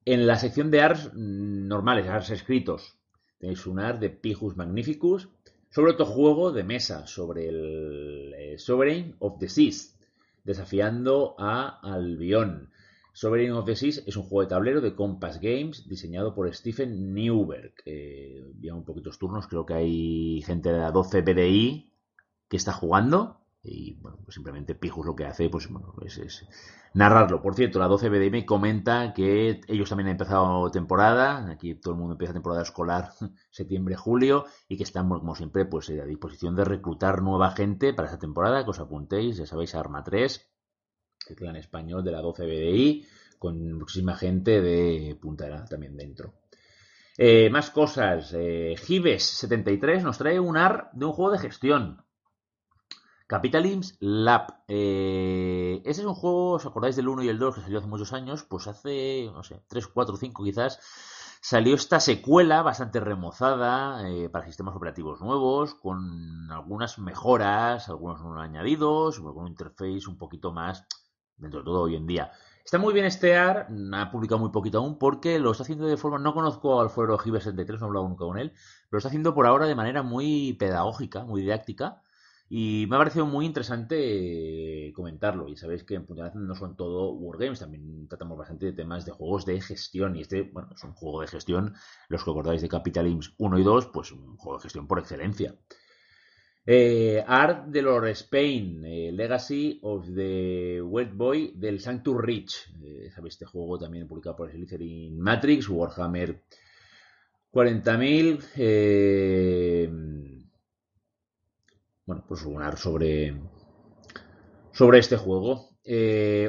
En 0.04 0.26
la 0.26 0.36
sección 0.38 0.72
de 0.72 0.82
arts 0.82 1.14
normales, 1.14 2.08
arts 2.08 2.32
escritos, 2.32 2.98
tenéis 3.38 3.68
un 3.68 3.80
art 3.80 4.00
de 4.00 4.10
Pijus 4.10 4.58
Magnificus 4.58 5.30
sobre 5.70 5.92
otro 5.92 6.08
juego 6.08 6.52
de 6.52 6.64
mesa, 6.64 7.06
sobre 7.06 7.50
el 7.50 8.58
Sovereign 8.58 9.16
of 9.20 9.38
the 9.38 9.48
Seas, 9.48 9.96
desafiando 10.44 11.36
a 11.38 11.80
Albion. 11.84 12.72
Sovereign 13.14 13.54
of 13.54 13.66
the 13.66 13.76
Seas 13.76 14.04
es 14.06 14.16
un 14.18 14.24
juego 14.24 14.42
de 14.42 14.48
tablero 14.48 14.82
de 14.82 14.96
Compass 14.96 15.40
Games 15.42 15.88
diseñado 15.88 16.34
por 16.34 16.54
Stephen 16.54 17.14
Newberg. 17.14 17.74
Eh, 17.86 18.54
un 18.72 18.86
poquitos 18.86 19.18
turnos, 19.18 19.48
creo 19.48 19.66
que 19.66 19.74
hay 19.74 20.42
gente 20.44 20.72
de 20.72 20.80
la 20.80 20.92
12 20.92 21.22
BDI 21.22 21.92
que 22.48 22.58
está 22.58 22.74
jugando 22.74 23.42
y 23.62 23.96
bueno, 23.96 24.20
pues 24.24 24.36
simplemente 24.36 24.74
Pijus 24.74 25.06
lo 25.06 25.16
que 25.16 25.26
hace 25.26 25.50
pues 25.50 25.70
bueno, 25.70 25.94
es, 26.06 26.48
narrarlo. 26.94 27.42
Por 27.42 27.56
cierto, 27.56 27.80
la 27.80 27.88
12 27.88 28.10
BDI 28.10 28.30
me 28.30 28.46
comenta 28.46 29.14
que 29.14 29.62
ellos 29.68 29.90
también 29.90 30.08
han 30.08 30.14
empezado 30.14 30.72
temporada, 30.72 31.50
aquí 31.52 31.76
todo 31.76 31.94
el 31.94 32.00
mundo 32.00 32.14
empieza 32.14 32.34
temporada 32.34 32.62
escolar 32.62 33.12
septiembre, 33.52 33.96
julio 33.96 34.46
y 34.68 34.78
que 34.78 34.84
están 34.84 35.10
como 35.10 35.36
siempre 35.36 35.66
pues 35.66 35.90
a 35.90 36.06
disposición 36.06 36.56
de 36.56 36.66
reclutar 36.66 37.22
nueva 37.22 37.52
gente 37.52 37.94
para 37.94 38.08
esa 38.08 38.20
temporada, 38.20 38.64
que 38.64 38.70
os 38.70 38.80
apuntéis, 38.80 39.38
ya 39.38 39.46
sabéis, 39.46 39.76
Arma 39.76 40.04
3 40.04 40.50
el 41.28 41.36
clan 41.36 41.56
español 41.56 42.04
de 42.04 42.12
la 42.12 42.22
12 42.22 42.46
BDI, 42.46 43.06
con 43.40 43.74
muchísima 43.74 44.16
gente 44.16 44.62
de 44.62 45.18
Punta 45.20 45.66
también 45.66 45.96
dentro. 45.98 46.34
Eh, 47.18 47.50
más 47.50 47.70
cosas. 47.70 48.34
Eh, 48.34 48.76
73 48.78 50.04
nos 50.04 50.18
trae 50.18 50.40
un 50.40 50.56
AR 50.56 50.90
de 50.94 51.06
un 51.06 51.12
juego 51.12 51.32
de 51.32 51.40
gestión. 51.40 52.06
Capitalism 53.28 53.98
Lab. 54.00 54.64
Eh, 54.70 55.82
ese 55.86 56.02
es 56.02 56.08
un 56.08 56.16
juego, 56.16 56.54
¿os 56.54 56.66
acordáis 56.66 56.96
del 56.96 57.10
1 57.10 57.24
y 57.24 57.28
el 57.28 57.38
2 57.38 57.56
que 57.56 57.62
salió 57.62 57.80
hace 57.80 57.90
muchos 57.90 58.14
años? 58.14 58.44
Pues 58.44 58.68
hace, 58.68 59.30
no 59.34 59.44
sé, 59.44 59.62
3, 59.68 59.88
4, 59.88 60.16
5 60.16 60.44
quizás, 60.46 60.80
salió 61.42 61.76
esta 61.76 62.00
secuela 62.00 62.62
bastante 62.62 63.02
remozada 63.02 64.02
para 64.32 64.46
sistemas 64.46 64.76
operativos 64.76 65.20
nuevos, 65.22 65.76
con 65.76 66.50
algunas 66.52 67.00
mejoras, 67.00 67.90
algunos 67.90 68.22
añadidos, 68.40 69.20
con 69.20 69.38
un 69.38 69.50
interface 69.50 70.08
un 70.08 70.18
poquito 70.18 70.52
más 70.52 70.88
dentro 71.40 71.62
de 71.62 71.66
todo 71.66 71.82
hoy 71.82 71.96
en 71.96 72.08
día. 72.08 72.32
Está 72.64 72.78
muy 72.78 72.94
bien 72.94 73.06
este 73.06 73.36
AR, 73.36 73.68
ha 73.94 74.12
publicado 74.12 74.40
muy 74.40 74.52
poquito 74.52 74.78
aún 74.78 75.00
porque 75.00 75.40
lo 75.40 75.52
está 75.52 75.64
haciendo 75.64 75.88
de 75.88 75.98
forma, 75.98 76.20
no 76.20 76.34
conozco 76.34 76.82
al 76.82 76.90
foro 76.90 77.18
Giver 77.18 77.42
73, 77.42 77.80
no 77.80 77.88
he 77.88 77.90
hablado 77.90 78.08
nunca 78.08 78.26
con 78.26 78.38
él, 78.38 78.52
pero 78.52 78.90
lo 78.92 78.98
está 79.00 79.08
haciendo 79.08 79.34
por 79.34 79.48
ahora 79.48 79.66
de 79.66 79.76
manera 79.76 80.04
muy 80.04 80.54
pedagógica, 80.54 81.24
muy 81.24 81.42
didáctica 81.42 82.02
y 82.52 82.88
me 82.90 82.96
ha 82.96 83.00
parecido 83.00 83.28
muy 83.28 83.46
interesante 83.46 84.92
comentarlo. 84.96 85.48
Y 85.48 85.56
sabéis 85.56 85.84
que 85.84 85.94
en 85.94 86.06
Punta 86.08 86.32
no 86.34 86.56
son 86.56 86.76
todo 86.76 87.12
Wargames, 87.12 87.60
también 87.60 88.08
tratamos 88.08 88.40
bastante 88.40 88.66
de 88.66 88.74
temas 88.74 89.06
de 89.06 89.12
juegos 89.12 89.46
de 89.46 89.62
gestión. 89.62 90.16
Y 90.16 90.22
este, 90.22 90.42
bueno, 90.42 90.70
es 90.76 90.84
un 90.84 90.94
juego 90.94 91.22
de 91.22 91.28
gestión. 91.28 91.76
Los 92.08 92.24
que 92.24 92.32
acordáis 92.32 92.64
de 92.64 92.70
Capital 92.70 93.20
1 93.38 93.60
y 93.60 93.64
2, 93.64 93.88
pues 93.94 94.12
un 94.12 94.36
juego 94.38 94.58
de 94.58 94.64
gestión 94.64 94.88
por 94.88 94.98
excelencia. 94.98 95.56
Eh, 96.72 97.24
Art 97.26 97.66
de 97.66 97.82
Lord 97.82 98.10
Spain, 98.10 98.86
eh, 98.86 99.12
Legacy 99.12 99.80
of 99.82 100.06
the 100.14 100.80
Wet 100.80 101.12
Boy 101.16 101.54
del 101.56 101.80
Sanctum 101.80 102.20
Reach. 102.20 102.72
Eh, 102.84 103.10
Sabéis, 103.10 103.34
este 103.34 103.48
juego 103.48 103.80
también 103.80 104.08
publicado 104.08 104.36
por 104.36 104.52
Slytherin 104.52 105.20
Matrix, 105.20 105.68
Warhammer 105.68 106.44
40.000. 107.52 110.46
bueno, 112.06 112.24
pues 112.28 112.46
un 112.46 112.78
sobre, 112.78 113.36
sobre 114.72 115.00
este 115.00 115.18
juego. 115.18 115.72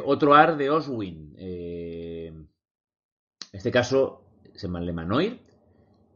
otro 0.05 0.35
art 0.35 0.59
de 0.59 0.69
Oswin. 0.69 1.35
en 1.39 2.47
este 3.51 3.71
caso, 3.71 4.27
se 4.55 4.67
llama 4.67 4.83
Lemanoir 4.83 5.41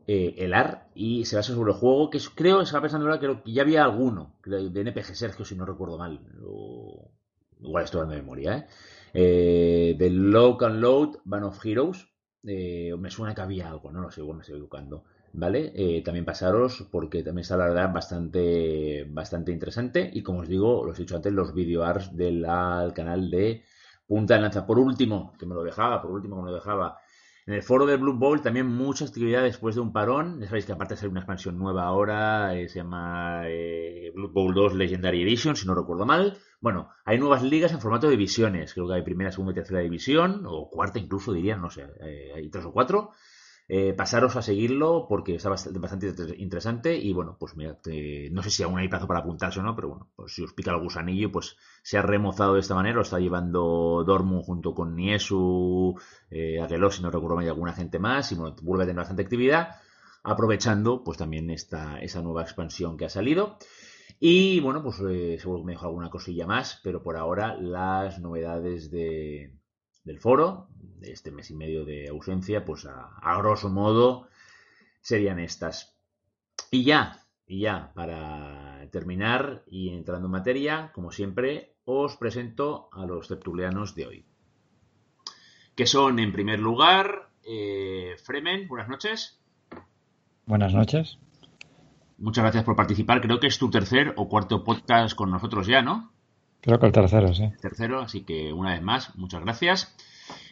el 0.06 0.52
AR 0.52 0.73
y 0.94 1.24
se 1.24 1.36
basa 1.36 1.54
sobre 1.54 1.72
el 1.72 1.78
juego 1.78 2.10
que 2.10 2.20
creo, 2.34 2.60
estaba 2.60 2.82
pensando 2.82 3.06
ahora 3.06 3.18
que 3.18 3.52
ya 3.52 3.62
había 3.62 3.84
alguno 3.84 4.36
de 4.44 4.80
NPG 4.80 5.14
Sergio, 5.14 5.44
si 5.44 5.56
no 5.56 5.66
recuerdo 5.66 5.98
mal. 5.98 6.20
igual 7.60 7.84
estoy 7.84 8.08
de 8.08 8.16
memoria, 8.16 8.58
¿eh? 8.58 8.66
eh 9.14 9.96
The 9.98 10.10
Low 10.10 10.58
and 10.64 10.80
Load 10.80 11.16
Van 11.24 11.44
of 11.44 11.64
Heroes. 11.64 12.08
Eh, 12.46 12.94
me 12.98 13.10
suena 13.10 13.34
que 13.34 13.40
había 13.40 13.70
algo, 13.70 13.90
no 13.90 14.02
lo 14.02 14.10
sé, 14.10 14.20
igual 14.20 14.36
me 14.36 14.42
estoy 14.42 14.56
equivocando. 14.56 15.04
¿Vale? 15.36 16.00
también 16.04 16.24
pasaros 16.24 16.86
porque 16.92 17.24
también 17.24 17.42
está 17.42 17.56
la 17.56 17.64
verdad 17.64 17.92
bastante, 17.92 19.04
bastante 19.10 19.50
interesante. 19.50 20.08
Y 20.12 20.22
como 20.22 20.40
os 20.40 20.48
digo, 20.48 20.84
los 20.84 20.96
he 20.96 21.02
dicho 21.02 21.16
antes, 21.16 21.32
los 21.32 21.52
video 21.52 21.82
arts 21.82 22.16
del 22.16 22.46
canal 22.94 23.30
de 23.32 23.64
punta 24.06 24.34
de 24.34 24.42
lanza. 24.42 24.64
Por 24.64 24.78
último, 24.78 25.32
que 25.36 25.46
me 25.46 25.56
lo 25.56 25.64
dejaba, 25.64 26.00
por 26.00 26.12
último 26.12 26.36
que 26.36 26.42
me 26.42 26.50
lo 26.50 26.54
dejaba, 26.54 26.98
en 27.46 27.54
el 27.54 27.62
foro 27.62 27.84
del 27.84 27.98
Blue 27.98 28.14
Bowl 28.14 28.40
también 28.40 28.66
mucha 28.66 29.04
actividad 29.04 29.42
después 29.42 29.74
de 29.74 29.82
un 29.82 29.92
parón. 29.92 30.40
Ya 30.40 30.46
sabéis 30.46 30.64
que 30.64 30.72
aparte 30.72 30.96
ser 30.96 31.10
una 31.10 31.20
expansión 31.20 31.58
nueva 31.58 31.84
ahora, 31.84 32.54
eh, 32.54 32.68
se 32.68 32.78
llama 32.78 33.42
eh, 33.44 34.10
Blue 34.14 34.32
Bowl 34.32 34.54
2 34.54 34.74
Legendary 34.74 35.22
Edition, 35.22 35.54
si 35.54 35.66
no 35.66 35.74
recuerdo 35.74 36.06
mal. 36.06 36.38
Bueno, 36.60 36.88
hay 37.04 37.18
nuevas 37.18 37.42
ligas 37.42 37.72
en 37.72 37.80
formato 37.80 38.06
de 38.06 38.12
divisiones. 38.12 38.72
Creo 38.72 38.88
que 38.88 38.94
hay 38.94 39.02
primera, 39.02 39.30
segunda 39.30 39.52
y 39.52 39.56
tercera 39.56 39.80
división, 39.80 40.44
o 40.46 40.70
cuarta 40.70 40.98
incluso 40.98 41.32
diría, 41.34 41.56
no 41.56 41.68
sé, 41.68 41.86
eh, 42.00 42.32
hay 42.34 42.48
tres 42.48 42.64
o 42.64 42.72
cuatro. 42.72 43.10
Eh, 43.66 43.94
pasaros 43.94 44.36
a 44.36 44.42
seguirlo 44.42 45.06
porque 45.08 45.36
está 45.36 45.48
bastante, 45.48 46.10
interesante 46.36 46.94
y 46.98 47.14
bueno, 47.14 47.38
pues 47.40 47.54
no 47.56 48.42
sé 48.42 48.50
si 48.50 48.62
aún 48.62 48.78
hay 48.78 48.88
plazo 48.88 49.06
para 49.06 49.20
apuntarse 49.20 49.60
o 49.60 49.62
no, 49.62 49.74
pero 49.74 49.88
bueno, 49.88 50.10
pues 50.14 50.34
si 50.34 50.42
os 50.42 50.52
pica 50.52 50.70
el 50.70 50.82
gusanillo, 50.82 51.32
pues 51.32 51.56
se 51.82 51.96
ha 51.96 52.02
remozado 52.02 52.54
de 52.54 52.60
esta 52.60 52.74
manera, 52.74 52.96
lo 52.96 53.02
está 53.02 53.18
llevando 53.18 54.04
Dormu 54.06 54.42
junto 54.42 54.74
con 54.74 54.94
Niesu, 54.94 55.94
eh, 56.30 56.58
si 56.90 57.02
no 57.02 57.10
recuerdo 57.10 57.36
mal, 57.36 57.46
y 57.46 57.48
alguna 57.48 57.72
gente 57.72 57.98
más 57.98 58.32
y 58.32 58.34
bueno, 58.34 58.54
vuelve 58.60 58.84
a 58.84 58.86
tener 58.86 59.00
bastante 59.00 59.22
actividad, 59.22 59.76
aprovechando 60.22 61.02
pues 61.02 61.16
también 61.16 61.48
esta, 61.48 62.00
esa 62.00 62.20
nueva 62.20 62.42
expansión 62.42 62.98
que 62.98 63.06
ha 63.06 63.10
salido. 63.10 63.56
Y 64.20 64.60
bueno, 64.60 64.82
pues 64.82 65.00
eh, 65.00 65.38
seguro 65.40 65.60
que 65.60 65.66
me 65.66 65.72
dejo 65.72 65.86
alguna 65.86 66.10
cosilla 66.10 66.46
más, 66.46 66.80
pero 66.84 67.02
por 67.02 67.16
ahora 67.16 67.56
las 67.56 68.20
novedades 68.20 68.90
de, 68.90 69.54
del 70.04 70.20
foro, 70.20 70.68
de 71.00 71.12
este 71.12 71.30
mes 71.30 71.50
y 71.50 71.54
medio 71.54 71.84
de 71.84 72.08
ausencia, 72.08 72.64
pues 72.64 72.86
a, 72.86 73.36
grosso 73.38 73.70
modo 73.70 74.28
serían 75.00 75.38
estas. 75.38 75.96
Y 76.70 76.84
ya, 76.84 77.24
y 77.46 77.60
ya, 77.60 77.92
para 77.94 78.88
terminar 78.90 79.64
y 79.66 79.90
entrando 79.90 80.26
en 80.26 80.32
materia, 80.32 80.92
como 80.94 81.10
siempre, 81.10 81.76
os 81.84 82.16
presento 82.16 82.88
a 82.92 83.06
los 83.06 83.28
tertulianos 83.28 83.94
de 83.94 84.06
hoy. 84.06 84.26
Que 85.74 85.86
son, 85.86 86.18
en 86.18 86.32
primer 86.32 86.60
lugar, 86.60 87.30
eh, 87.42 88.16
Fremen, 88.22 88.68
buenas 88.68 88.88
noches. 88.88 89.40
Buenas 90.46 90.72
noches. 90.72 91.18
Muchas 92.18 92.44
gracias 92.44 92.64
por 92.64 92.76
participar. 92.76 93.20
Creo 93.20 93.40
que 93.40 93.48
es 93.48 93.58
tu 93.58 93.70
tercer 93.70 94.14
o 94.16 94.28
cuarto 94.28 94.62
podcast 94.62 95.16
con 95.16 95.30
nosotros 95.30 95.66
ya, 95.66 95.82
¿no? 95.82 96.13
Creo 96.64 96.78
que 96.78 96.86
el 96.86 96.92
tercero, 96.92 97.34
sí. 97.34 97.44
Tercero, 97.60 98.00
así 98.00 98.22
que 98.22 98.50
una 98.50 98.72
vez 98.72 98.80
más, 98.80 99.14
muchas 99.16 99.42
gracias. 99.42 99.94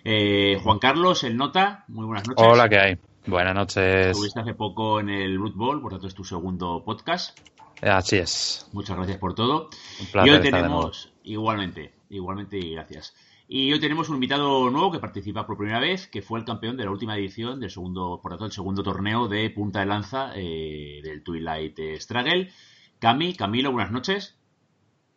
Eh, 0.04 0.60
Juan 0.62 0.78
Carlos, 0.78 1.24
el 1.24 1.38
Nota, 1.38 1.86
muy 1.88 2.04
buenas 2.04 2.28
noches. 2.28 2.46
Hola, 2.46 2.68
¿qué 2.68 2.78
hay? 2.78 2.98
Buenas 3.26 3.54
noches. 3.54 4.08
Estuviste 4.08 4.40
hace 4.40 4.52
poco 4.52 5.00
en 5.00 5.08
el 5.08 5.38
Root 5.38 5.54
Ball, 5.54 5.80
por 5.80 5.92
tanto 5.92 6.08
es 6.08 6.14
tu 6.14 6.22
segundo 6.22 6.84
podcast. 6.84 7.38
Así 7.80 8.18
es. 8.18 8.68
Muchas 8.74 8.94
gracias 8.94 9.16
por 9.16 9.34
todo. 9.34 9.70
Un 10.00 10.06
placer 10.06 10.32
y 10.32 10.36
hoy 10.36 10.42
tenemos, 10.42 11.14
igualmente, 11.22 11.94
igualmente 12.10 12.58
y 12.58 12.74
gracias. 12.74 13.14
Y 13.48 13.72
hoy 13.72 13.80
tenemos 13.80 14.10
un 14.10 14.16
invitado 14.16 14.68
nuevo 14.68 14.92
que 14.92 14.98
participa 14.98 15.46
por 15.46 15.56
primera 15.56 15.80
vez, 15.80 16.08
que 16.08 16.20
fue 16.20 16.38
el 16.38 16.44
campeón 16.44 16.76
de 16.76 16.84
la 16.84 16.90
última 16.90 17.16
edición 17.16 17.58
del 17.58 17.70
segundo, 17.70 18.20
por 18.22 18.32
tanto, 18.32 18.44
el 18.44 18.52
segundo 18.52 18.82
torneo 18.82 19.28
de 19.28 19.48
punta 19.48 19.80
de 19.80 19.86
lanza 19.86 20.32
eh, 20.34 21.00
del 21.02 21.22
Twilight 21.22 21.78
Struggle. 21.96 22.50
Cami, 22.98 23.34
Camilo, 23.34 23.72
buenas 23.72 23.92
noches. 23.92 24.36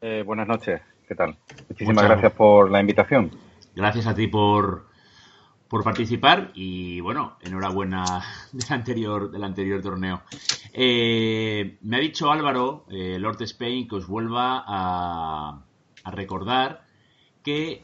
Eh, 0.02 0.24
buenas 0.25 0.48
noches, 0.48 0.82
¿qué 1.08 1.16
tal? 1.16 1.38
Muchísimas 1.70 2.06
gracias 2.06 2.34
por 2.34 2.70
la 2.70 2.82
invitación. 2.82 3.32
Gracias 3.75 4.08
a 4.08 4.14
ti 4.14 4.28
por, 4.28 4.88
por 5.70 5.84
participar 5.84 6.52
y 6.54 7.00
bueno, 7.00 7.38
enhorabuena 7.42 8.04
del 8.52 8.66
anterior, 8.70 9.32
del 9.32 9.44
anterior 9.44 9.82
torneo. 9.82 10.22
Eh, 10.74 11.78
me 11.82 11.98
ha 11.98 12.00
dicho 12.00 12.32
Álvaro, 12.32 12.86
eh, 12.90 13.18
Lord 13.20 13.42
Spain, 13.44 13.88
que 13.88 13.96
os 13.96 14.08
vuelva 14.08 14.64
a, 14.68 15.64
recordar 16.12 16.86
que, 17.42 17.84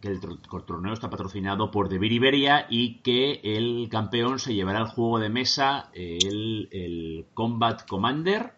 que, 0.00 0.08
el 0.08 0.20
torneo 0.66 0.92
está 0.92 1.08
patrocinado 1.08 1.70
por 1.70 1.88
The 1.88 2.04
Iberia 2.04 2.66
y 2.68 3.00
que 3.00 3.40
el 3.42 3.88
campeón 3.90 4.38
se 4.38 4.54
llevará 4.54 4.80
el 4.80 4.86
juego 4.86 5.18
de 5.18 5.28
mesa, 5.28 5.90
el, 5.94 6.68
el 6.72 7.26
Combat 7.32 7.86
Commander, 7.86 8.54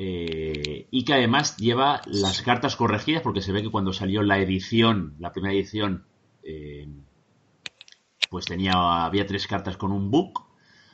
eh, 0.00 0.86
y 0.92 1.04
que 1.04 1.12
además 1.12 1.56
lleva 1.56 2.02
las 2.06 2.42
cartas 2.42 2.76
corregidas 2.76 3.20
porque 3.20 3.42
se 3.42 3.50
ve 3.50 3.62
que 3.62 3.70
cuando 3.70 3.92
salió 3.92 4.22
la 4.22 4.38
edición, 4.38 5.16
la 5.18 5.32
primera 5.32 5.52
edición, 5.52 6.04
eh, 6.44 6.86
pues 8.30 8.44
tenía 8.44 9.04
había 9.04 9.26
tres 9.26 9.48
cartas 9.48 9.76
con 9.76 9.90
un 9.90 10.12
book, 10.12 10.44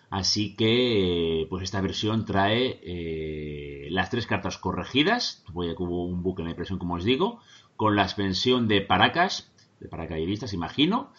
así 0.08 0.56
que 0.56 1.42
eh, 1.42 1.46
pues 1.50 1.64
esta 1.64 1.82
versión 1.82 2.24
trae 2.24 3.90
las 3.90 4.08
tres 4.08 4.26
cartas 4.26 4.56
corregidas, 4.56 5.44
hubo 5.52 6.06
un 6.06 6.22
book 6.22 6.38
en 6.38 6.46
la 6.46 6.52
impresión 6.52 6.78
como 6.78 6.94
os 6.94 7.04
digo, 7.04 7.40
con 7.76 7.96
la 7.96 8.04
expansión 8.04 8.68
de 8.68 8.80
Paracas, 8.80 9.52
de 9.80 9.88
paracaidistas 9.90 10.54
imagino, 10.54 11.12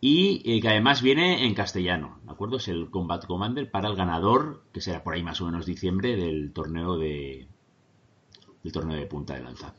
y 0.00 0.42
eh, 0.44 0.60
que 0.60 0.68
además 0.68 1.02
viene 1.02 1.46
en 1.46 1.54
castellano, 1.54 2.20
¿de 2.24 2.30
acuerdo? 2.30 2.58
Es 2.58 2.68
el 2.68 2.90
Combat 2.90 3.24
Commander 3.26 3.70
para 3.70 3.88
el 3.88 3.96
ganador, 3.96 4.62
que 4.72 4.80
será 4.80 5.02
por 5.02 5.14
ahí 5.14 5.22
más 5.22 5.40
o 5.40 5.46
menos 5.46 5.66
diciembre, 5.66 6.16
del 6.16 6.52
torneo 6.52 6.96
de 6.96 7.48
del 8.62 8.72
torneo 8.72 8.96
de 8.96 9.06
punta 9.06 9.34
de 9.34 9.42
lanza. 9.42 9.74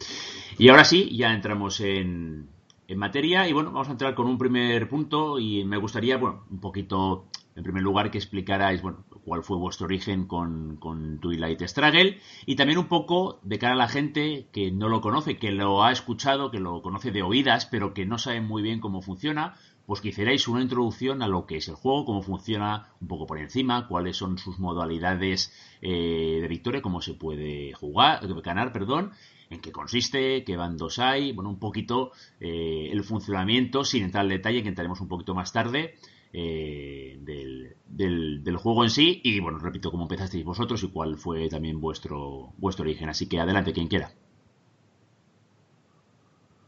Y 0.58 0.70
ahora 0.70 0.86
sí, 0.86 1.16
ya 1.16 1.34
entramos 1.34 1.80
en, 1.82 2.50
en 2.88 2.98
materia 2.98 3.48
y 3.48 3.54
bueno, 3.54 3.72
vamos 3.72 3.90
a 3.90 3.92
entrar 3.92 4.16
con 4.16 4.28
un 4.28 4.38
primer 4.38 4.88
punto 4.90 5.38
y 5.38 5.64
me 5.64 5.78
gustaría, 5.78 6.18
bueno, 6.18 6.46
un 6.50 6.60
poquito, 6.60 7.28
en 7.56 7.64
primer 7.64 7.84
lugar, 7.84 8.10
que 8.10 8.18
explicarais, 8.18 8.82
bueno, 8.82 9.06
cuál 9.24 9.44
fue 9.44 9.58
vuestro 9.58 9.86
origen 9.86 10.26
con, 10.26 10.78
con 10.78 11.20
Twilight 11.20 11.62
Struggle 11.62 12.18
y 12.48 12.56
también 12.56 12.80
un 12.80 12.88
poco 12.88 13.40
de 13.44 13.60
cara 13.60 13.74
a 13.74 13.78
la 13.78 13.88
gente 13.88 14.48
que 14.52 14.72
no 14.72 14.90
lo 14.90 15.02
conoce, 15.02 15.38
que 15.38 15.52
lo 15.52 15.84
ha 15.84 15.92
escuchado, 15.92 16.50
que 16.50 16.60
lo 16.60 16.82
conoce 16.82 17.12
de 17.12 17.22
oídas, 17.22 17.68
pero 17.68 17.94
que 17.94 18.08
no 18.08 18.18
sabe 18.18 18.42
muy 18.42 18.64
bien 18.64 18.80
cómo 18.80 19.04
funciona, 19.04 19.56
pues 19.90 20.02
que 20.02 20.10
hicierais 20.10 20.48
una 20.48 20.62
introducción 20.62 21.24
a 21.24 21.28
lo 21.28 21.48
que 21.48 21.58
es 21.58 21.68
el 21.68 21.74
juego, 21.74 22.06
cómo 22.06 22.22
funciona 22.22 22.90
un 23.02 23.08
poco 23.08 23.26
por 23.26 23.40
encima, 23.40 23.88
cuáles 23.88 24.18
son 24.18 24.38
sus 24.38 24.60
modalidades 24.60 25.52
eh, 25.82 26.38
de 26.40 26.48
victoria, 26.48 26.84
cómo 26.84 27.02
se 27.02 27.16
puede 27.16 27.74
jugar, 27.74 28.20
ganar, 28.44 28.72
perdón, 28.72 29.14
en 29.50 29.62
qué 29.62 29.72
consiste, 29.72 30.44
qué 30.44 30.58
bandos 30.58 31.00
hay, 31.00 31.32
bueno, 31.32 31.50
un 31.50 31.58
poquito 31.58 32.12
eh, 32.40 32.90
el 32.92 33.04
funcionamiento, 33.04 33.84
sin 33.84 34.04
entrar 34.04 34.22
al 34.22 34.30
detalle, 34.30 34.62
que 34.62 34.70
entraremos 34.70 35.02
un 35.02 35.08
poquito 35.08 35.34
más 35.34 35.52
tarde, 35.52 35.96
eh, 36.34 37.18
del, 37.22 37.76
del, 37.88 38.58
juego 38.58 38.84
en 38.84 38.92
sí, 38.92 39.22
y 39.24 39.40
bueno, 39.40 39.58
repito, 39.58 39.90
cómo 39.90 40.04
empezasteis 40.04 40.46
vosotros 40.46 40.84
y 40.84 40.90
cuál 40.90 41.18
fue 41.18 41.50
también 41.50 41.82
vuestro, 41.82 42.54
vuestro 42.60 42.84
origen. 42.84 43.10
Así 43.10 43.28
que 43.28 43.40
adelante, 43.40 43.74
quien 43.74 43.88
quiera. 43.88 44.12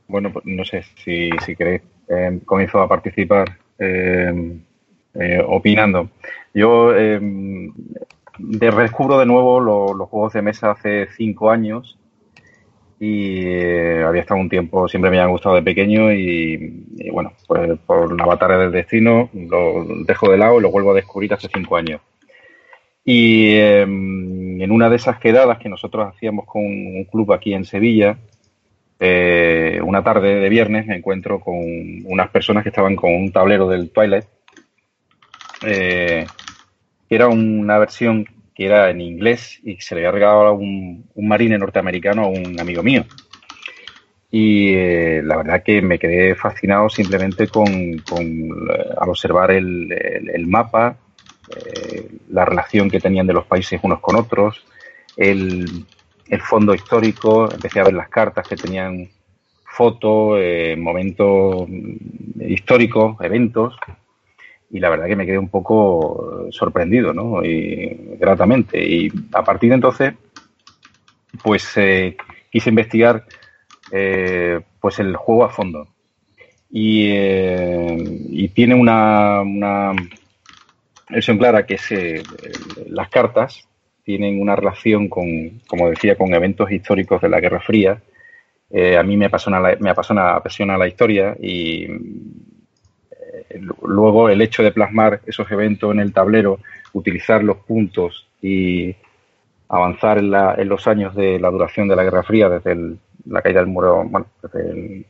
Bueno, 0.07 0.33
pues 0.33 0.43
no 0.45 0.65
sé 0.65 0.83
si, 1.05 1.29
si 1.45 1.55
queréis 1.55 1.83
eh, 2.11 2.39
comienzo 2.45 2.81
a 2.81 2.89
participar 2.89 3.57
eh, 3.79 4.59
eh, 5.13 5.41
opinando. 5.47 6.09
Yo 6.53 6.91
redescubro 8.37 9.17
de 9.17 9.25
nuevo 9.25 9.61
los 9.61 10.09
juegos 10.09 10.33
de 10.33 10.41
mesa 10.41 10.71
hace 10.71 11.07
cinco 11.15 11.49
años 11.49 11.97
y 12.99 13.45
había 14.01 14.21
estado 14.21 14.41
un 14.41 14.49
tiempo, 14.49 14.89
siempre 14.89 15.09
me 15.09 15.21
han 15.21 15.31
gustado 15.31 15.55
de 15.55 15.63
pequeño 15.63 16.11
y, 16.11 16.85
bueno, 17.11 17.31
pues 17.47 17.79
por 17.85 18.15
la 18.17 18.25
batalla 18.25 18.57
del 18.57 18.71
destino 18.73 19.29
lo 19.33 19.85
dejo 20.05 20.29
de 20.29 20.37
lado 20.37 20.59
y 20.59 20.61
lo 20.61 20.69
vuelvo 20.69 20.91
a 20.91 20.95
descubrir 20.95 21.33
hace 21.33 21.47
cinco 21.53 21.77
años. 21.77 22.01
Y 23.05 23.55
en 23.55 24.69
una 24.69 24.89
de 24.89 24.97
esas 24.97 25.17
quedadas 25.17 25.59
que 25.59 25.69
nosotros 25.69 26.13
hacíamos 26.13 26.45
con 26.45 26.61
un 26.61 27.05
club 27.05 27.31
aquí 27.31 27.53
en 27.53 27.63
Sevilla, 27.63 28.17
eh, 29.03 29.81
una 29.83 30.03
tarde 30.03 30.35
de 30.35 30.47
viernes 30.47 30.85
me 30.85 30.95
encuentro 30.95 31.39
con 31.39 31.55
unas 32.05 32.29
personas 32.29 32.61
que 32.61 32.69
estaban 32.69 32.95
con 32.95 33.11
un 33.11 33.31
tablero 33.31 33.67
del 33.67 33.89
Twilight, 33.89 34.25
eh, 35.65 36.27
era 37.09 37.27
una 37.27 37.79
versión 37.79 38.27
que 38.53 38.67
era 38.67 38.91
en 38.91 39.01
inglés 39.01 39.59
y 39.63 39.77
se 39.81 39.95
le 39.95 40.01
había 40.01 40.11
regalado 40.11 40.45
a 40.45 40.51
un, 40.51 41.09
marine 41.15 41.57
norteamericano 41.57 42.25
a 42.25 42.27
un 42.27 42.59
amigo 42.59 42.83
mío. 42.83 43.05
Y 44.29 44.73
eh, 44.75 45.23
la 45.23 45.37
verdad 45.37 45.63
que 45.63 45.81
me 45.81 45.97
quedé 45.97 46.35
fascinado 46.35 46.87
simplemente 46.87 47.47
con, 47.47 48.03
al 48.97 49.09
observar 49.09 49.49
el, 49.49 50.45
mapa, 50.45 50.97
la 52.29 52.45
relación 52.45 52.87
que 52.91 52.99
tenían 52.99 53.25
de 53.25 53.33
los 53.33 53.47
países 53.47 53.79
unos 53.81 53.99
con 53.99 54.15
otros, 54.15 54.63
el, 55.17 55.87
el 56.31 56.41
fondo 56.41 56.73
histórico, 56.73 57.51
empecé 57.51 57.81
a 57.81 57.83
ver 57.83 57.93
las 57.93 58.07
cartas 58.07 58.47
que 58.47 58.55
tenían 58.55 59.09
fotos, 59.65 60.37
eh, 60.39 60.77
momentos 60.77 61.67
históricos, 62.39 63.17
eventos, 63.19 63.75
y 64.69 64.79
la 64.79 64.89
verdad 64.89 65.07
que 65.07 65.17
me 65.17 65.25
quedé 65.25 65.37
un 65.37 65.49
poco 65.49 66.47
sorprendido, 66.49 67.13
¿no? 67.13 67.43
Y 67.43 68.15
gratamente. 68.17 68.81
Y 68.81 69.11
a 69.33 69.43
partir 69.43 69.71
de 69.71 69.75
entonces, 69.75 70.13
pues 71.43 71.69
eh, 71.75 72.15
quise 72.49 72.69
investigar 72.69 73.25
eh, 73.91 74.61
pues 74.79 74.99
el 74.99 75.17
juego 75.17 75.43
a 75.43 75.49
fondo. 75.49 75.89
Y, 76.69 77.11
y 77.11 78.47
tiene 78.55 78.75
una, 78.75 79.41
una 79.41 79.91
versión 81.09 81.37
clara 81.37 81.65
que 81.65 81.73
es 81.73 81.89
las 82.87 83.09
cartas 83.09 83.67
tienen 84.11 84.41
una 84.41 84.55
relación 84.57 85.07
con, 85.07 85.27
como 85.69 85.89
decía, 85.89 86.17
con 86.17 86.33
eventos 86.33 86.69
históricos 86.69 87.21
de 87.21 87.29
la 87.29 87.39
Guerra 87.39 87.61
Fría 87.61 87.93
Eh, 88.73 88.95
a 88.97 89.03
mí 89.03 89.17
me 89.17 89.25
apasiona, 89.25 89.59
la, 89.59 89.75
me 89.79 89.89
apasiona, 89.89 90.35
apasiona 90.39 90.77
la 90.77 90.87
historia 90.87 91.35
y 91.41 91.85
eh, 93.49 93.59
luego 93.83 94.29
el 94.29 94.41
hecho 94.41 94.63
de 94.63 94.71
plasmar 94.71 95.19
esos 95.25 95.51
eventos 95.51 95.91
en 95.91 95.99
el 95.99 96.13
tablero, 96.13 96.59
utilizar 96.93 97.43
los 97.43 97.57
puntos 97.69 98.11
y 98.41 98.95
avanzar 99.67 100.17
en, 100.19 100.29
la, 100.31 100.55
en 100.57 100.67
los 100.69 100.87
años 100.87 101.11
de 101.15 101.37
la 101.39 101.51
duración 101.51 101.87
de 101.89 101.95
la 101.95 102.03
Guerra 102.03 102.23
Fría, 102.23 102.47
desde 102.49 102.71
el, 102.71 102.97
la 103.25 103.41
caída 103.41 103.59
del 103.59 103.73
muro, 103.75 104.05
bueno, 104.05 104.27
desde 104.41 104.61
el, 104.71 105.05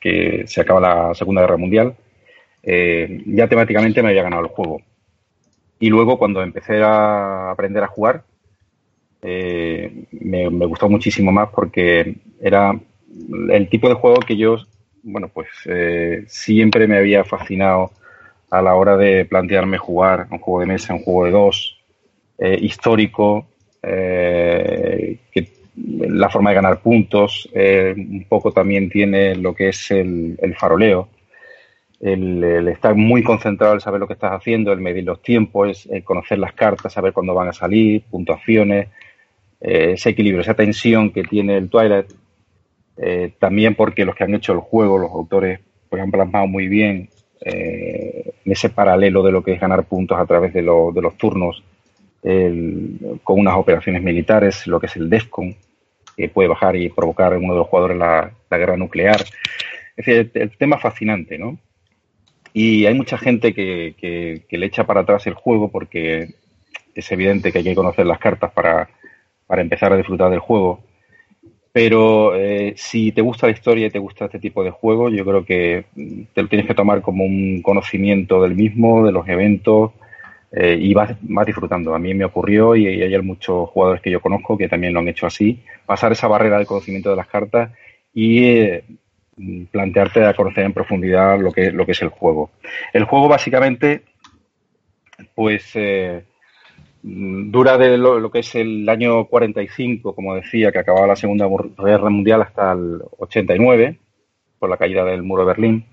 que 0.00 0.44
se 0.46 0.60
acaba 0.60 0.80
la 0.80 1.14
Segunda 1.14 1.42
Guerra 1.42 1.56
Mundial, 1.64 1.94
eh, 2.62 3.22
ya 3.26 3.46
temáticamente 3.46 4.02
me 4.02 4.08
había 4.10 4.26
ganado 4.28 4.42
el 4.42 4.54
juego. 4.56 4.76
Y 5.78 5.88
luego 5.88 6.18
cuando 6.18 6.42
empecé 6.42 6.82
a 6.82 7.50
aprender 7.52 7.82
a 7.82 7.92
jugar, 7.94 8.22
eh, 9.26 10.04
me, 10.12 10.48
gustó 10.66 10.86
muchísimo 10.90 11.32
más 11.32 11.48
porque 11.48 12.16
era 12.40 12.78
el 13.50 13.68
tipo 13.70 13.88
de 13.88 13.94
juego 13.94 14.20
que 14.20 14.36
yo, 14.36 14.58
bueno, 15.02 15.30
pues 15.32 15.48
eh, 15.64 16.24
siempre 16.26 16.86
me 16.86 16.98
había 16.98 17.24
fascinado 17.24 17.90
a 18.50 18.60
la 18.60 18.74
hora 18.74 18.98
de 18.98 19.24
plantearme 19.24 19.78
jugar 19.78 20.26
un 20.30 20.38
juego 20.38 20.60
de 20.60 20.66
mesa, 20.66 20.92
un 20.92 21.02
juego 21.02 21.24
de 21.24 21.30
dos, 21.30 21.78
eh, 22.38 22.58
histórico, 22.60 23.46
eh, 23.82 25.16
que 25.32 25.48
la 25.74 26.28
forma 26.28 26.50
de 26.50 26.56
ganar 26.56 26.82
puntos, 26.82 27.48
un 27.54 28.26
poco 28.28 28.52
también 28.52 28.90
tiene 28.90 29.34
lo 29.36 29.54
que 29.54 29.70
es 29.70 29.90
el, 29.90 30.38
el 30.40 30.54
faroleo, 30.54 31.08
el, 32.00 32.44
el, 32.44 32.68
estar 32.68 32.94
muy 32.94 33.24
concentrado, 33.24 33.72
el 33.72 33.80
saber 33.80 34.00
lo 34.00 34.06
que 34.06 34.12
estás 34.12 34.32
haciendo, 34.32 34.72
el 34.72 34.80
medir 34.80 35.04
los 35.04 35.22
tiempos, 35.22 35.88
el 35.90 36.04
conocer 36.04 36.38
las 36.38 36.52
cartas, 36.52 36.92
saber 36.92 37.12
cuándo 37.12 37.34
van 37.34 37.48
a 37.48 37.52
salir, 37.52 38.02
puntuaciones, 38.02 38.88
eh, 39.64 39.92
ese 39.92 40.10
equilibrio, 40.10 40.42
esa 40.42 40.52
tensión 40.52 41.10
que 41.10 41.22
tiene 41.22 41.56
el 41.56 41.70
Twilight. 41.70 42.12
Eh, 42.98 43.32
también 43.38 43.74
porque 43.74 44.04
los 44.04 44.14
que 44.14 44.24
han 44.24 44.34
hecho 44.34 44.52
el 44.52 44.58
juego, 44.58 44.98
los 44.98 45.10
autores, 45.10 45.58
pues 45.88 46.02
han 46.02 46.10
plasmado 46.10 46.46
muy 46.46 46.68
bien 46.68 47.08
eh, 47.40 48.34
ese 48.44 48.68
paralelo 48.68 49.22
de 49.22 49.32
lo 49.32 49.42
que 49.42 49.54
es 49.54 49.60
ganar 49.60 49.84
puntos 49.84 50.18
a 50.18 50.26
través 50.26 50.52
de, 50.52 50.60
lo, 50.60 50.92
de 50.92 51.00
los 51.00 51.16
turnos 51.16 51.62
con 53.22 53.38
unas 53.38 53.54
operaciones 53.54 54.02
militares, 54.02 54.66
lo 54.66 54.80
que 54.80 54.86
es 54.86 54.96
el 54.96 55.10
DEFCON, 55.10 55.54
que 56.16 56.30
puede 56.30 56.48
bajar 56.48 56.74
y 56.74 56.88
provocar 56.88 57.34
en 57.34 57.44
uno 57.44 57.52
de 57.52 57.58
los 57.58 57.68
jugadores 57.68 57.98
la, 57.98 58.32
la 58.48 58.58
guerra 58.58 58.78
nuclear. 58.78 59.20
Es 59.94 60.06
decir, 60.06 60.30
el, 60.34 60.42
el 60.42 60.56
tema 60.56 60.78
fascinante, 60.78 61.36
¿no? 61.36 61.58
Y 62.54 62.86
hay 62.86 62.94
mucha 62.94 63.18
gente 63.18 63.52
que, 63.52 63.94
que, 63.98 64.44
que, 64.48 64.56
le 64.56 64.64
echa 64.64 64.86
para 64.86 65.00
atrás 65.00 65.26
el 65.26 65.34
juego 65.34 65.70
porque 65.70 66.30
es 66.94 67.12
evidente 67.12 67.52
que 67.52 67.58
hay 67.58 67.64
que 67.64 67.74
conocer 67.74 68.06
las 68.06 68.18
cartas 68.18 68.50
para, 68.52 68.88
para 69.46 69.62
empezar 69.62 69.92
a 69.92 69.96
disfrutar 69.96 70.30
del 70.30 70.40
juego. 70.40 70.80
Pero 71.74 72.36
eh, 72.36 72.74
si 72.76 73.10
te 73.10 73.20
gusta 73.20 73.48
la 73.48 73.52
historia 73.52 73.88
y 73.88 73.90
te 73.90 73.98
gusta 73.98 74.26
este 74.26 74.38
tipo 74.38 74.62
de 74.62 74.70
juego, 74.70 75.08
yo 75.10 75.24
creo 75.24 75.44
que 75.44 75.86
te 76.32 76.42
lo 76.42 76.48
tienes 76.48 76.68
que 76.68 76.74
tomar 76.74 77.02
como 77.02 77.24
un 77.24 77.62
conocimiento 77.62 78.40
del 78.42 78.54
mismo, 78.54 79.04
de 79.04 79.10
los 79.10 79.26
eventos, 79.28 79.90
eh, 80.52 80.78
y 80.80 80.94
vas, 80.94 81.16
disfrutando. 81.46 81.92
A 81.92 81.98
mí 81.98 82.14
me 82.14 82.26
ocurrió 82.26 82.76
y, 82.76 82.86
hay 82.86 83.20
muchos 83.22 83.68
jugadores 83.70 84.00
que 84.02 84.10
yo 84.12 84.20
conozco 84.20 84.56
que 84.56 84.68
también 84.68 84.94
lo 84.94 85.00
han 85.00 85.08
hecho 85.08 85.26
así, 85.26 85.64
pasar 85.84 86.12
esa 86.12 86.28
barrera 86.28 86.58
del 86.58 86.66
conocimiento 86.68 87.10
de 87.10 87.16
las 87.16 87.26
cartas 87.26 87.72
y 88.12 88.44
eh, 88.44 88.84
plantearte 89.72 90.24
a 90.24 90.34
conocer 90.34 90.64
en 90.64 90.74
profundidad 90.74 91.40
lo 91.40 91.50
que, 91.50 91.72
lo 91.72 91.84
que 91.84 91.90
es 91.90 92.02
el 92.02 92.10
juego. 92.10 92.52
El 92.92 93.02
juego 93.02 93.26
básicamente, 93.26 94.02
pues 95.34 95.72
dura 97.06 97.76
de 97.76 97.98
lo, 97.98 98.30
que 98.30 98.38
es 98.38 98.54
el 98.54 98.88
año 98.88 99.26
45, 99.26 100.14
como 100.14 100.34
decía, 100.34 100.72
que 100.72 100.78
acababa 100.78 101.06
la 101.06 101.16
Segunda 101.16 101.46
Guerra 101.76 102.08
Mundial 102.08 102.40
hasta 102.40 102.72
el 102.72 103.02
89, 103.18 103.98
por 104.58 104.70
la 104.70 104.78
caída 104.78 105.04
del 105.04 105.22
muro 105.22 105.42
de 105.42 105.48
Berlín, 105.48 105.84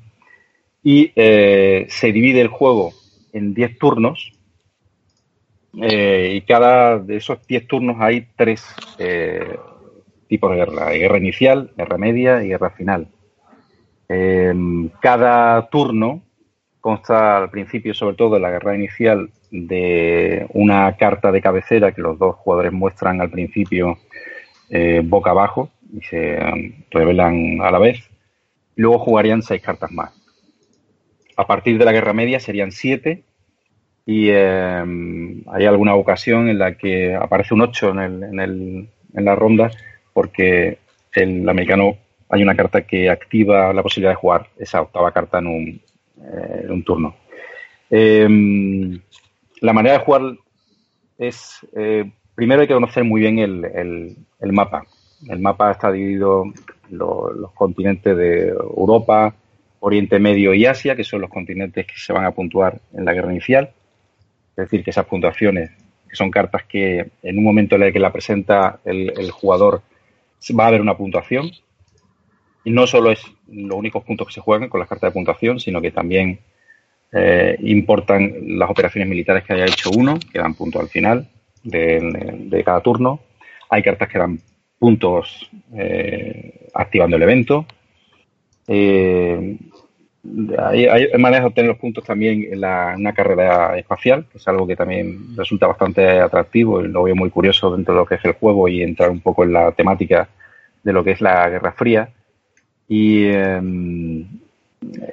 y 0.81 1.11
eh, 1.17 1.85
se 1.89 2.13
divide 2.13 2.39
el 2.39 2.47
juego 2.47 2.93
en 3.33 3.53
10 3.53 3.77
turnos, 3.77 4.31
eh, 5.81 6.33
y 6.35 6.41
cada 6.41 6.97
de 6.99 7.17
esos 7.17 7.45
10 7.45 7.67
turnos 7.67 7.97
hay 7.99 8.27
tres 8.37 8.63
eh, 8.97 9.57
tipos 10.29 10.51
de 10.51 10.57
guerra, 10.57 10.87
hay 10.87 10.99
guerra 10.99 11.17
inicial, 11.17 11.71
guerra 11.75 11.97
media 11.97 12.41
y 12.41 12.47
guerra 12.47 12.69
final. 12.69 13.09
Eh, 14.07 14.53
cada 15.01 15.67
turno 15.67 16.21
consta 16.79 17.37
al 17.37 17.49
principio, 17.49 17.93
sobre 17.93 18.15
todo, 18.15 18.35
de 18.35 18.39
la 18.39 18.51
guerra 18.51 18.75
inicial 18.75 19.29
de 19.51 20.47
una 20.53 20.95
carta 20.95 21.31
de 21.31 21.41
cabecera 21.41 21.91
que 21.91 22.01
los 22.01 22.17
dos 22.17 22.35
jugadores 22.37 22.71
muestran 22.71 23.19
al 23.19 23.29
principio 23.29 23.97
eh, 24.69 25.01
boca 25.03 25.31
abajo 25.31 25.69
y 25.93 26.01
se 26.01 26.39
revelan 26.89 27.59
a 27.61 27.69
la 27.69 27.79
vez. 27.79 28.09
Luego 28.75 28.99
jugarían 28.99 29.41
seis 29.41 29.61
cartas 29.61 29.91
más. 29.91 30.11
A 31.35 31.45
partir 31.45 31.77
de 31.77 31.85
la 31.85 31.91
guerra 31.91 32.13
media 32.13 32.39
serían 32.39 32.71
siete 32.71 33.23
y 34.05 34.29
eh, 34.29 34.83
hay 35.47 35.65
alguna 35.65 35.95
ocasión 35.95 36.47
en 36.47 36.57
la 36.57 36.77
que 36.77 37.13
aparece 37.15 37.53
un 37.53 37.61
8 37.61 37.91
en, 37.91 37.99
el, 37.99 38.23
en, 38.23 38.39
el, 38.39 38.89
en 39.13 39.25
la 39.25 39.35
ronda 39.35 39.69
porque 40.13 40.79
el 41.13 41.47
americano 41.47 41.97
hay 42.29 42.41
una 42.41 42.55
carta 42.55 42.81
que 42.83 43.09
activa 43.09 43.73
la 43.73 43.83
posibilidad 43.83 44.11
de 44.11 44.15
jugar 44.15 44.47
esa 44.57 44.81
octava 44.81 45.11
carta 45.11 45.39
en 45.39 45.47
un, 45.47 45.81
eh, 46.23 46.67
un 46.69 46.83
turno. 46.83 47.15
Eh, 47.89 48.99
la 49.61 49.73
manera 49.73 49.97
de 49.97 50.03
jugar 50.03 50.21
es, 51.17 51.65
eh, 51.77 52.11
primero 52.35 52.61
hay 52.61 52.67
que 52.67 52.73
conocer 52.73 53.03
muy 53.03 53.21
bien 53.21 53.39
el, 53.39 54.17
mapa. 54.51 54.83
El 55.29 55.39
mapa 55.39 55.71
está 55.71 55.91
dividido 55.91 56.45
lo, 56.89 57.31
los 57.31 57.51
continentes 57.51 58.17
de 58.17 58.49
Europa, 58.49 59.35
Oriente 59.79 60.19
Medio 60.19 60.53
y 60.53 60.65
Asia, 60.65 60.95
que 60.95 61.03
son 61.03 61.21
los 61.21 61.29
continentes 61.29 61.85
que 61.85 61.93
se 61.95 62.11
van 62.11 62.25
a 62.25 62.31
puntuar 62.31 62.81
en 62.93 63.05
la 63.05 63.13
guerra 63.13 63.31
inicial. 63.31 63.71
Es 64.51 64.65
decir, 64.65 64.83
que 64.83 64.89
esas 64.89 65.05
puntuaciones, 65.05 65.69
que 66.09 66.15
son 66.15 66.31
cartas 66.31 66.63
que 66.63 67.11
en 67.21 67.37
un 67.37 67.43
momento 67.43 67.75
en 67.75 67.83
el 67.83 67.93
que 67.93 67.99
la 67.99 68.11
presenta 68.11 68.79
el, 68.83 69.13
el 69.15 69.29
jugador, 69.29 69.83
va 70.59 70.65
a 70.65 70.67
haber 70.67 70.81
una 70.81 70.97
puntuación. 70.97 71.51
Y 72.63 72.71
no 72.71 72.87
solo 72.87 73.11
es 73.11 73.23
los 73.47 73.77
únicos 73.77 74.03
puntos 74.03 74.27
que 74.27 74.33
se 74.33 74.41
juegan 74.41 74.69
con 74.69 74.79
las 74.79 74.89
cartas 74.89 75.09
de 75.09 75.13
puntuación, 75.13 75.59
sino 75.59 75.81
que 75.81 75.91
también 75.91 76.39
eh, 77.11 77.57
importan 77.61 78.57
las 78.57 78.69
operaciones 78.69 79.09
militares 79.09 79.43
que 79.43 79.53
haya 79.53 79.65
hecho 79.65 79.91
uno, 79.91 80.17
que 80.31 80.39
dan 80.39 80.53
puntos 80.53 80.81
al 80.81 80.89
final 80.89 81.27
de, 81.63 82.61
cada 82.65 82.81
turno. 82.81 83.19
Hay 83.69 83.83
cartas 83.83 84.09
que 84.09 84.19
dan 84.19 84.39
puntos 84.79 85.49
eh, 85.73 86.67
activando 86.73 87.17
el 87.17 87.23
evento. 87.23 87.65
Eh, 88.67 89.57
hay, 90.57 91.07
maneras 91.17 91.43
de 91.43 91.47
obtener 91.47 91.69
los 91.69 91.79
puntos 91.79 92.03
también 92.03 92.47
en 92.51 92.61
la, 92.61 92.93
una 92.97 93.13
carrera 93.13 93.77
espacial, 93.77 94.27
que 94.31 94.37
es 94.37 94.47
algo 94.47 94.67
que 94.67 94.75
también 94.75 95.35
resulta 95.35 95.67
bastante 95.67 96.19
atractivo 96.19 96.81
y 96.81 96.87
lo 96.87 97.03
veo 97.03 97.15
muy 97.15 97.29
curioso 97.29 97.75
dentro 97.75 97.93
de 97.93 98.01
lo 98.01 98.05
que 98.05 98.15
es 98.15 98.25
el 98.25 98.33
juego 98.33 98.67
y 98.67 98.83
entrar 98.83 99.09
un 99.09 99.19
poco 99.19 99.43
en 99.43 99.53
la 99.53 99.71
temática 99.71 100.29
de 100.83 100.93
lo 100.93 101.03
que 101.03 101.11
es 101.11 101.21
la 101.21 101.49
Guerra 101.49 101.71
Fría. 101.71 102.09
Y 102.87 103.25
eh, 103.25 104.25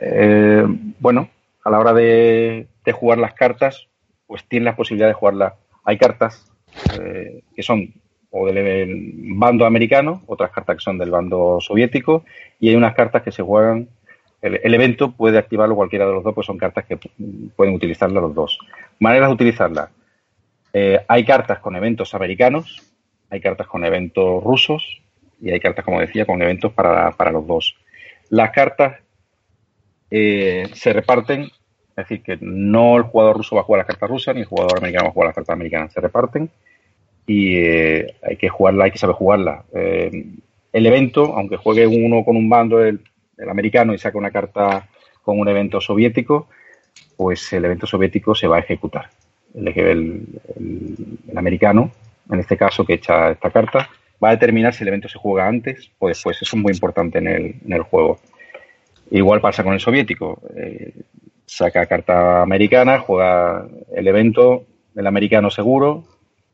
eh, 0.00 0.64
bueno, 0.98 1.28
a 1.68 1.70
la 1.70 1.78
hora 1.78 1.92
de, 1.92 2.66
jugar 2.92 3.18
las 3.18 3.34
cartas, 3.34 3.88
pues 4.26 4.42
tienes 4.48 4.64
la 4.64 4.76
posibilidad 4.76 5.08
de 5.08 5.12
jugarlas. 5.12 5.52
Hay 5.84 5.98
cartas 5.98 6.50
eh, 6.98 7.42
que 7.54 7.62
son 7.62 7.92
o 8.30 8.46
del 8.46 9.12
bando 9.34 9.66
americano, 9.66 10.22
otras 10.26 10.50
cartas 10.50 10.76
que 10.76 10.82
son 10.82 10.98
del 10.98 11.10
bando 11.10 11.58
soviético, 11.60 12.24
y 12.58 12.70
hay 12.70 12.76
unas 12.76 12.94
cartas 12.94 13.22
que 13.22 13.32
se 13.32 13.42
juegan. 13.42 13.88
El, 14.40 14.60
el 14.62 14.74
evento 14.74 15.12
puede 15.12 15.38
activarlo 15.38 15.76
cualquiera 15.76 16.06
de 16.06 16.12
los 16.12 16.24
dos, 16.24 16.34
pues 16.34 16.46
son 16.46 16.56
cartas 16.56 16.86
que 16.86 16.98
pueden 17.54 17.74
utilizarlas 17.74 18.22
los 18.22 18.34
dos. 18.34 18.58
Maneras 18.98 19.28
de 19.28 19.34
utilizarlas. 19.34 19.90
Eh, 20.72 21.00
hay 21.06 21.24
cartas 21.24 21.58
con 21.58 21.76
eventos 21.76 22.14
americanos, 22.14 22.82
hay 23.30 23.40
cartas 23.40 23.66
con 23.66 23.84
eventos 23.84 24.42
rusos, 24.42 25.02
y 25.40 25.50
hay 25.50 25.60
cartas, 25.60 25.84
como 25.84 26.00
decía, 26.00 26.24
con 26.24 26.40
eventos 26.40 26.72
para, 26.72 27.12
para 27.12 27.30
los 27.30 27.46
dos. 27.46 27.76
Las 28.30 28.50
cartas 28.50 29.00
eh, 30.10 30.68
se 30.72 30.92
reparten, 30.92 31.50
es 31.98 32.08
decir, 32.08 32.22
que 32.22 32.38
no 32.40 32.96
el 32.96 33.02
jugador 33.02 33.36
ruso 33.36 33.56
va 33.56 33.62
a 33.62 33.64
jugar 33.64 33.80
las 33.80 33.88
cartas 33.88 34.08
rusas, 34.08 34.32
ni 34.32 34.42
el 34.42 34.46
jugador 34.46 34.78
americano 34.78 35.06
va 35.06 35.10
a 35.10 35.12
jugar 35.12 35.26
las 35.28 35.34
cartas 35.34 35.52
americanas, 35.52 35.92
se 35.92 36.00
reparten 36.00 36.48
y 37.26 37.56
eh, 37.56 38.14
hay 38.22 38.36
que 38.36 38.48
jugarla, 38.48 38.84
hay 38.84 38.92
que 38.92 38.98
saber 38.98 39.16
jugarla. 39.16 39.64
Eh, 39.74 40.26
el 40.72 40.86
evento, 40.86 41.34
aunque 41.36 41.56
juegue 41.56 41.88
uno 41.88 42.24
con 42.24 42.36
un 42.36 42.48
bando, 42.48 42.84
el, 42.84 43.00
americano, 43.50 43.94
y 43.94 43.98
saque 43.98 44.16
una 44.16 44.30
carta 44.30 44.88
con 45.22 45.40
un 45.40 45.48
evento 45.48 45.80
soviético, 45.80 46.48
pues 47.16 47.52
el 47.52 47.64
evento 47.64 47.86
soviético 47.86 48.32
se 48.34 48.46
va 48.46 48.58
a 48.58 48.60
ejecutar. 48.60 49.10
El, 49.54 49.68
el, 49.68 50.22
el 51.28 51.38
americano, 51.38 51.90
en 52.30 52.38
este 52.38 52.56
caso, 52.56 52.84
que 52.84 52.94
echa 52.94 53.32
esta 53.32 53.50
carta, 53.50 53.90
va 54.22 54.28
a 54.28 54.32
determinar 54.32 54.72
si 54.72 54.84
el 54.84 54.88
evento 54.88 55.08
se 55.08 55.18
juega 55.18 55.48
antes 55.48 55.90
o 55.98 56.06
después. 56.06 56.40
Eso 56.40 56.56
es 56.56 56.62
muy 56.62 56.72
importante 56.72 57.18
en 57.18 57.26
el, 57.26 57.54
en 57.64 57.72
el 57.72 57.82
juego. 57.82 58.20
Igual 59.10 59.40
pasa 59.40 59.64
con 59.64 59.74
el 59.74 59.80
soviético. 59.80 60.40
Eh, 60.56 60.92
saca 61.48 61.86
carta 61.86 62.42
americana, 62.42 63.00
juega 63.00 63.66
el 63.92 64.06
evento, 64.06 64.66
el 64.94 65.06
americano 65.06 65.50
seguro, 65.50 66.04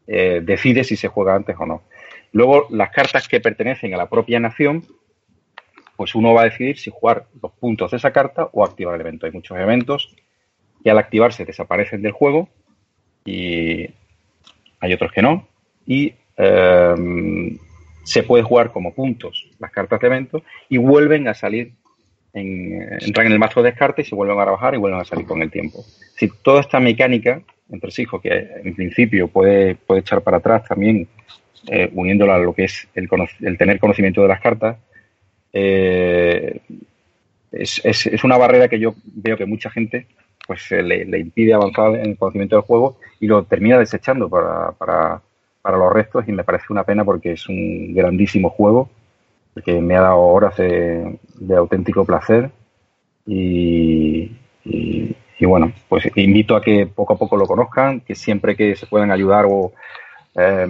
eh, 0.06 0.40
decide 0.42 0.84
si 0.84 0.96
se 0.96 1.08
juega 1.08 1.34
antes 1.34 1.56
o 1.58 1.66
no. 1.66 1.82
Luego, 2.32 2.66
las 2.70 2.90
cartas 2.90 3.28
que 3.28 3.40
pertenecen 3.40 3.92
a 3.92 3.98
la 3.98 4.08
propia 4.08 4.40
nación 4.40 4.84
pues 5.96 6.14
uno 6.14 6.34
va 6.34 6.42
a 6.42 6.44
decidir 6.44 6.78
si 6.78 6.90
jugar 6.90 7.26
los 7.40 7.52
puntos 7.52 7.90
de 7.90 7.98
esa 7.98 8.12
carta 8.12 8.48
o 8.52 8.64
activar 8.64 8.94
el 8.94 9.00
evento. 9.00 9.26
Hay 9.26 9.32
muchos 9.32 9.56
eventos 9.58 10.14
que 10.82 10.90
al 10.90 10.98
activarse 10.98 11.44
desaparecen 11.44 12.02
del 12.02 12.12
juego 12.12 12.48
y 13.24 13.88
hay 14.80 14.92
otros 14.92 15.12
que 15.12 15.22
no. 15.22 15.46
Y 15.86 16.14
eh, 16.36 17.56
se 18.02 18.22
puede 18.22 18.42
jugar 18.42 18.72
como 18.72 18.94
puntos 18.94 19.48
las 19.58 19.70
cartas 19.70 20.00
de 20.00 20.06
evento 20.08 20.42
y 20.68 20.78
vuelven 20.78 21.28
a 21.28 21.34
salir, 21.34 21.72
en, 22.34 22.98
entran 23.00 23.26
en 23.26 23.32
el 23.32 23.38
mazo 23.38 23.62
de 23.62 23.70
descarte 23.70 24.02
y 24.02 24.04
se 24.04 24.14
vuelven 24.14 24.38
a 24.38 24.42
trabajar 24.42 24.74
y 24.74 24.78
vuelven 24.78 25.00
a 25.00 25.04
salir 25.04 25.26
con 25.26 25.40
el 25.40 25.50
tiempo. 25.50 25.84
Si 26.16 26.28
toda 26.42 26.60
esta 26.60 26.80
mecánica 26.80 27.40
entre 27.70 27.90
sí, 27.90 28.06
que 28.22 28.50
en 28.62 28.74
principio 28.74 29.28
puede, 29.28 29.74
puede 29.74 30.00
echar 30.00 30.22
para 30.22 30.38
atrás 30.38 30.64
también, 30.68 31.08
eh, 31.66 31.90
uniéndola 31.94 32.36
a 32.36 32.38
lo 32.38 32.52
que 32.52 32.64
es 32.64 32.88
el, 32.94 33.08
el, 33.40 33.58
tener 33.58 33.78
conocimiento 33.78 34.22
de 34.22 34.28
las 34.28 34.40
cartas, 34.40 34.76
eh, 35.52 36.60
es, 37.52 37.80
es, 37.84 38.06
es, 38.06 38.24
una 38.24 38.36
barrera 38.36 38.68
que 38.68 38.78
yo 38.78 38.94
veo 39.04 39.36
que 39.36 39.46
mucha 39.46 39.70
gente 39.70 40.06
pues 40.46 40.70
le, 40.70 41.04
le, 41.04 41.18
impide 41.20 41.54
avanzar 41.54 41.94
en 41.94 42.10
el 42.10 42.18
conocimiento 42.18 42.56
del 42.56 42.64
juego 42.64 42.98
y 43.20 43.26
lo 43.26 43.44
termina 43.44 43.78
desechando 43.78 44.28
para, 44.28 44.72
para, 44.72 45.22
para 45.62 45.78
los 45.78 45.92
restos 45.92 46.28
y 46.28 46.32
me 46.32 46.44
parece 46.44 46.66
una 46.70 46.84
pena 46.84 47.04
porque 47.04 47.32
es 47.32 47.48
un 47.48 47.94
grandísimo 47.94 48.50
juego 48.50 48.90
que 49.62 49.80
me 49.80 49.96
ha 49.96 50.00
dado 50.00 50.20
horas 50.20 50.56
de, 50.56 51.18
auténtico 51.56 52.04
placer 52.04 52.50
y, 53.26 54.32
y, 54.64 55.46
bueno, 55.46 55.72
pues 55.88 56.10
invito 56.16 56.56
a 56.56 56.62
que 56.62 56.86
poco 56.86 57.14
a 57.14 57.18
poco 57.18 57.36
lo 57.36 57.46
conozcan, 57.46 58.00
que 58.00 58.14
siempre 58.14 58.56
que 58.56 58.74
se 58.76 58.86
puedan 58.86 59.10
ayudar 59.10 59.44
o 59.48 59.72
eh, 60.34 60.66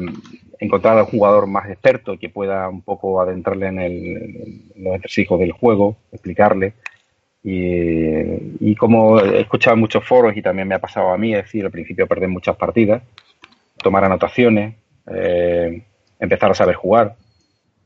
encontrar 0.58 0.98
al 0.98 1.04
jugador 1.04 1.46
más 1.46 1.68
experto 1.68 2.18
que 2.18 2.28
pueda 2.28 2.68
un 2.68 2.82
poco 2.82 3.20
adentrarle 3.20 3.68
en, 3.68 3.78
el, 3.78 4.16
en 4.74 4.84
los 4.84 4.94
entresijos 4.94 5.38
del 5.38 5.52
juego, 5.52 5.96
explicarle. 6.12 6.74
Y, 7.42 8.70
y, 8.70 8.74
como 8.74 9.20
he 9.20 9.40
escuchado 9.42 9.74
en 9.74 9.80
muchos 9.80 10.04
foros 10.04 10.34
y 10.36 10.42
también 10.42 10.66
me 10.66 10.74
ha 10.74 10.80
pasado 10.80 11.10
a 11.10 11.18
mí, 11.18 11.34
es 11.34 11.44
decir, 11.44 11.64
al 11.64 11.70
principio 11.70 12.06
perder 12.06 12.28
muchas 12.30 12.56
partidas, 12.56 13.02
tomar 13.76 14.02
anotaciones, 14.02 14.76
eh, 15.06 15.82
empezar 16.18 16.50
a 16.50 16.54
saber 16.54 16.74
jugar, 16.74 17.16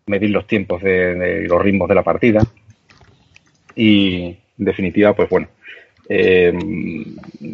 medir 0.09 0.31
los 0.31 0.47
tiempos 0.47 0.83
de, 0.83 1.47
los 1.49 1.63
ritmos 1.63 1.89
de 1.89 1.95
la 1.95 2.03
partida 2.03 2.41
y, 3.75 4.37
en 4.59 4.65
definitiva, 4.65 5.15
pues 5.15 5.29
bueno, 5.29 5.49
eh, 6.09 6.53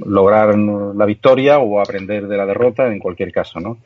lograr 0.07 0.57
la 0.57 1.07
victoria 1.07 1.59
o 1.59 1.81
aprender 1.81 2.27
de 2.27 2.37
la 2.37 2.47
derrota 2.47 2.87
en 2.87 2.99
cualquier 2.99 3.33
caso, 3.33 3.61
¿no? 3.61 3.79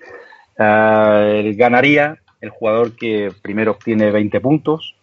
Uh, 0.61 1.54
ganaría 1.57 2.18
el 2.40 2.50
jugador 2.50 2.96
que 2.96 3.33
primero 3.42 3.72
obtiene 3.72 4.11
20 4.11 4.40
puntos 4.40 4.94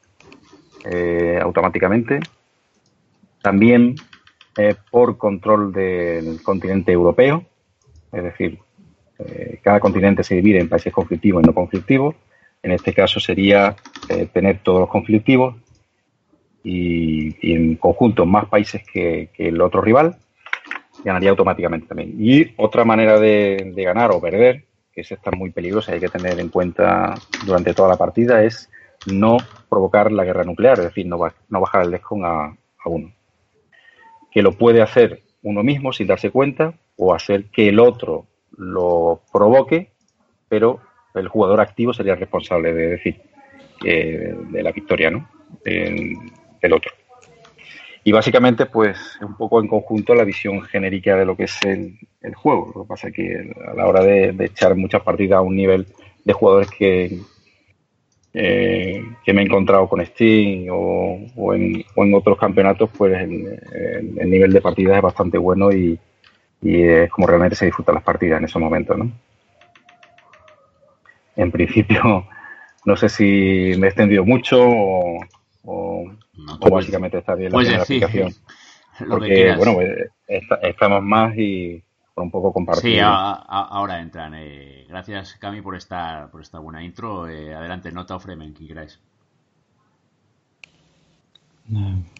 eh, 0.86 1.40
automáticamente. 1.42 2.20
También 3.42 3.96
eh, 4.58 4.76
por 4.92 5.18
control 5.18 5.74
del 5.74 6.42
continente 6.44 6.92
europeo, 6.92 7.44
es 8.12 8.24
decir, 8.24 8.60
eh, 9.20 9.60
cada 9.64 9.80
continente 9.80 10.24
se 10.24 10.36
divide 10.36 10.60
en 10.60 10.70
países 10.70 10.94
conflictivos 10.94 11.44
y 11.44 11.48
no 11.48 11.54
conflictivos. 11.54 12.16
En 12.66 12.72
este 12.72 12.96
caso 12.96 13.20
sería 13.20 13.76
eh, 14.10 14.26
tener 14.34 14.64
todos 14.64 14.80
los 14.80 14.90
conflictivos 14.90 15.56
y, 16.64 17.54
en 17.54 17.76
conjunto 17.76 18.26
más 18.26 18.48
países 18.48 18.82
que, 18.92 19.30
el 19.38 19.62
otro 19.62 19.82
rival, 19.82 20.18
ganaría 21.04 21.30
automáticamente 21.30 21.86
también. 21.86 22.16
Y 22.18 22.56
otra 22.58 22.84
manera 22.84 23.20
de, 23.20 23.72
ganar 23.76 24.10
o 24.10 24.20
perder 24.20 24.66
que 24.92 25.02
es 25.02 25.12
esta 25.12 25.30
muy 25.30 25.52
peligrosa 25.52 25.92
y 25.92 25.96
hay 25.96 26.00
que 26.00 26.08
tener 26.08 26.40
en 26.40 26.50
cuenta 26.50 27.14
durante 27.46 27.76
toda 27.76 27.90
la 27.90 27.98
partida, 27.98 28.44
es 28.44 28.68
no 29.06 29.38
provocar 29.70 30.12
la 30.12 30.24
guerra 30.24 30.44
nuclear, 30.44 30.80
es 30.80 30.86
decir, 30.86 31.06
no, 31.06 31.20
no 31.50 31.62
bajar 31.62 31.84
el 31.84 31.92
DESCON 31.92 32.26
a, 32.26 32.46
a, 32.46 32.90
uno. 32.90 33.14
Que 34.32 34.42
lo 34.42 34.54
puede 34.54 34.82
hacer 34.82 35.22
uno 35.44 35.62
mismo 35.62 35.94
sin 35.94 36.08
darse 36.08 36.32
cuenta 36.32 36.74
o 36.96 37.14
hacer 37.14 37.46
que 37.52 37.70
el 37.70 37.80
otro 37.80 38.26
lo 38.58 39.22
provoque, 39.32 39.92
pero 40.50 40.82
el 41.16 41.28
jugador 41.28 41.62
activo 41.62 41.94
sería 41.94 42.14
el 42.14 42.20
responsable 42.20 42.74
de 42.74 42.88
decir 42.88 43.22
eh, 43.84 44.36
de 44.50 44.64
la 44.64 44.72
victoria 44.72 45.10
¿no? 45.10 45.30
del, 45.64 46.16
del 46.62 46.74
otro. 46.74 46.92
Y 48.08 48.12
básicamente, 48.12 48.68
pues, 48.68 49.18
un 49.20 49.36
poco 49.36 49.60
en 49.60 49.68
conjunto 49.68 50.14
la 50.14 50.24
visión 50.24 50.62
genérica 50.62 51.16
de 51.16 51.26
lo 51.26 51.36
que 51.36 51.46
es 51.46 51.58
el, 51.66 51.98
el 52.22 52.36
juego. 52.36 52.72
Lo 52.76 52.84
que 52.84 52.88
pasa 52.88 53.08
es 53.08 53.16
que 53.16 53.52
a 53.68 53.74
la 53.74 53.88
hora 53.88 54.04
de, 54.04 54.36
echar 54.46 54.76
muchas 54.76 55.02
partidas 55.02 55.38
a 55.38 55.42
un 55.42 55.56
nivel 55.56 55.88
de 56.24 56.34
jugadores 56.34 56.70
que, 56.70 57.18
eh, 58.32 59.04
que 59.26 59.34
me 59.34 59.42
he 59.42 59.46
encontrado 59.46 59.90
con 59.90 60.06
Steam 60.06 60.68
o, 60.70 61.18
o, 61.36 61.54
en, 61.56 61.84
o 61.96 62.06
en, 62.06 62.14
otros 62.14 62.38
campeonatos, 62.38 62.92
pues 62.96 63.20
el, 63.20 63.60
el, 63.74 64.20
el, 64.20 64.30
nivel 64.30 64.54
de 64.54 64.62
partidas 64.62 64.98
es 64.98 65.02
bastante 65.02 65.40
bueno 65.40 65.72
y, 65.72 65.98
y 66.62 66.84
es 66.84 67.10
como 67.10 67.26
realmente 67.26 67.56
se 67.56 67.66
disfrutan 67.66 67.96
las 67.96 68.04
partidas 68.04 68.38
en 68.38 68.46
esos 68.46 68.62
momentos, 68.62 68.96
¿no? 69.00 69.12
En 71.36 71.52
principio, 71.52 72.28
no 72.86 72.96
sé 72.96 73.10
si 73.10 73.74
me 73.78 73.88
he 73.88 73.90
extendido 73.90 74.26
mucho 74.26 74.62
o, 74.62 75.20
o, 75.64 76.04
no, 76.38 76.58
o 76.60 76.70
básicamente 76.70 77.18
está 77.18 77.36
bien 77.36 77.52
la 77.52 77.58
pues 77.58 77.74
aplicación. 77.74 78.34
Porque, 79.10 79.54
bueno, 79.58 79.74
pues, 79.74 80.10
está, 80.28 80.56
estamos 80.56 81.04
más 81.04 81.38
y 81.38 81.84
por 82.14 82.24
un 82.24 82.32
poco 82.32 82.54
compartir. 82.54 82.94
Sí, 82.94 83.00
a, 83.00 83.10
a, 83.10 83.68
ahora 83.70 84.00
entran. 84.00 84.34
Eh, 84.36 84.86
gracias, 84.88 85.36
Cami, 85.36 85.62
por 85.62 85.76
esta, 85.76 86.30
por 86.32 86.42
esta 86.42 86.60
buena 86.60 86.84
intro. 86.84 87.28
Eh, 87.28 87.54
adelante, 87.54 87.92
nota 87.92 88.16
o 88.16 88.20
Fremen, 88.20 88.54
quien 88.54 88.70
queráis. 88.70 89.00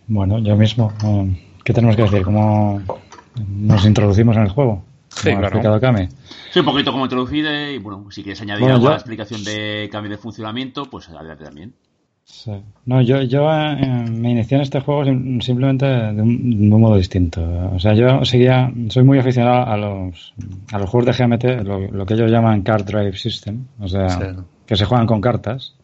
Bueno, 0.08 0.40
yo 0.40 0.56
mismo. 0.56 0.92
¿Qué 1.64 1.74
tenemos 1.74 1.96
que 1.96 2.04
decir? 2.04 2.24
¿Cómo 2.24 2.82
nos 3.48 3.86
introducimos 3.86 4.36
en 4.36 4.44
el 4.44 4.50
juego? 4.50 4.84
Sí, 5.16 5.30
claro. 5.30 5.46
explicado 5.46 5.80
Cami. 5.80 6.08
Sí, 6.52 6.60
un 6.60 6.66
poquito 6.66 6.92
como 6.92 7.06
introducir 7.06 7.46
y 7.46 7.78
bueno, 7.78 8.10
si 8.12 8.22
quieres 8.22 8.42
añadir 8.42 8.62
bueno, 8.62 8.76
algo 8.76 8.86
yo... 8.86 8.90
a 8.90 8.94
la 8.94 8.98
explicación 8.98 9.44
de 9.44 9.90
cambio 9.92 10.12
de 10.12 10.18
funcionamiento, 10.18 10.86
pues 10.90 11.10
adelante 11.10 11.46
también. 11.46 11.74
Sí. 12.26 12.52
No, 12.86 13.02
yo, 13.02 13.22
yo 13.22 13.52
eh, 13.52 14.10
me 14.10 14.32
inicié 14.32 14.58
en 14.58 14.64
este 14.64 14.80
juego 14.80 15.06
simplemente 15.06 15.86
de 15.86 16.22
un, 16.22 16.70
de 16.70 16.76
un, 16.76 16.82
modo 16.82 16.98
distinto. 16.98 17.42
O 17.72 17.80
sea, 17.80 17.94
yo 17.94 18.26
seguía, 18.26 18.72
soy 18.90 19.04
muy 19.04 19.20
aficionado 19.20 19.64
a 19.66 19.78
los, 19.78 20.34
a 20.72 20.80
los 20.80 20.90
juegos 20.90 21.16
de 21.16 21.24
GMT, 21.24 21.44
lo, 21.64 21.80
lo 21.80 22.06
que 22.06 22.16
ellos 22.16 22.32
llaman 22.32 22.64
Card 22.64 22.84
Drive 22.84 23.16
System, 23.16 23.68
o 23.80 23.88
sea, 23.88 24.10
sí. 24.10 24.26
que 24.66 24.76
se 24.76 24.86
juegan 24.86 25.06
con 25.06 25.22
cartas, 25.22 25.76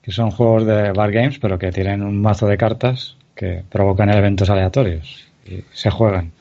que 0.00 0.10
son 0.10 0.30
juegos 0.30 0.64
de 0.64 0.92
bar 0.92 1.12
games, 1.12 1.38
pero 1.38 1.58
que 1.58 1.70
tienen 1.70 2.02
un 2.02 2.20
mazo 2.22 2.46
de 2.46 2.56
cartas 2.56 3.16
que 3.34 3.62
provocan 3.68 4.08
eventos 4.08 4.48
aleatorios 4.48 5.26
y 5.44 5.64
se 5.72 5.90
juegan. 5.90 6.32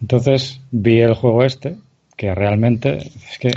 Entonces 0.00 0.60
vi 0.70 1.00
el 1.00 1.14
juego 1.14 1.44
este, 1.44 1.76
que 2.16 2.34
realmente 2.34 2.98
es 2.98 3.38
que 3.38 3.50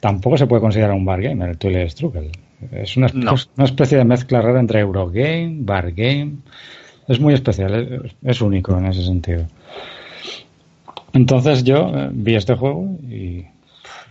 tampoco 0.00 0.36
se 0.36 0.46
puede 0.46 0.62
considerar 0.62 0.92
un 0.92 1.04
bar 1.04 1.22
game, 1.22 1.44
el 1.48 1.58
Twilight 1.58 1.90
Struggle. 1.90 2.30
Es 2.72 2.96
una, 2.96 3.08
no. 3.12 3.34
una, 3.56 3.64
especie 3.64 3.98
de 3.98 4.04
mezcla 4.04 4.40
rara 4.40 4.60
entre 4.60 4.80
Eurogame, 4.80 5.56
Bar 5.60 5.92
Game. 5.92 6.36
Es 7.06 7.20
muy 7.20 7.34
especial, 7.34 8.02
es, 8.04 8.14
es, 8.22 8.40
único 8.40 8.76
en 8.78 8.86
ese 8.86 9.04
sentido. 9.04 9.46
Entonces 11.12 11.62
yo 11.64 11.92
eh, 11.94 12.08
vi 12.12 12.34
este 12.34 12.54
juego 12.54 12.96
y 13.02 13.44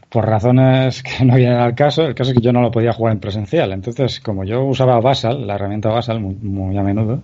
por 0.09 0.25
razones 0.25 1.01
que 1.03 1.25
no 1.25 1.35
vienen 1.35 1.57
al 1.57 1.73
caso, 1.73 2.05
el 2.05 2.15
caso 2.15 2.31
es 2.31 2.37
que 2.37 2.43
yo 2.43 2.53
no 2.53 2.61
lo 2.61 2.71
podía 2.71 2.93
jugar 2.93 3.13
en 3.13 3.19
presencial. 3.19 3.71
Entonces, 3.71 4.19
como 4.19 4.43
yo 4.43 4.63
usaba 4.63 4.99
Basal, 4.99 5.47
la 5.47 5.55
herramienta 5.55 5.89
Basal 5.89 6.19
muy, 6.19 6.35
muy 6.35 6.77
a 6.77 6.83
menudo, 6.83 7.21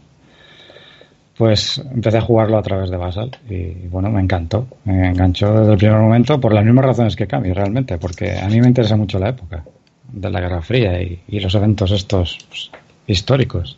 pues 1.39 1.81
empecé 1.95 2.17
a 2.17 2.21
jugarlo 2.21 2.57
a 2.57 2.61
través 2.61 2.89
de 2.89 2.97
Basal 2.97 3.31
y 3.49 3.87
bueno, 3.87 4.11
me 4.11 4.19
encantó. 4.19 4.67
Me 4.83 5.07
enganchó 5.07 5.57
desde 5.57 5.71
el 5.71 5.77
primer 5.77 6.01
momento 6.01 6.37
por 6.37 6.53
las 6.53 6.65
mismas 6.65 6.83
razones 6.83 7.15
que 7.15 7.27
Cami, 7.27 7.53
realmente, 7.53 7.97
porque 7.97 8.37
a 8.37 8.49
mí 8.49 8.59
me 8.59 8.67
interesa 8.67 8.97
mucho 8.97 9.19
la 9.19 9.29
época 9.29 9.63
de 10.11 10.29
la 10.29 10.41
Guerra 10.41 10.61
Fría 10.61 11.01
y, 11.01 11.21
y 11.29 11.39
los 11.39 11.55
eventos 11.55 11.91
estos 11.91 12.39
pues, 12.49 12.71
históricos. 13.07 13.77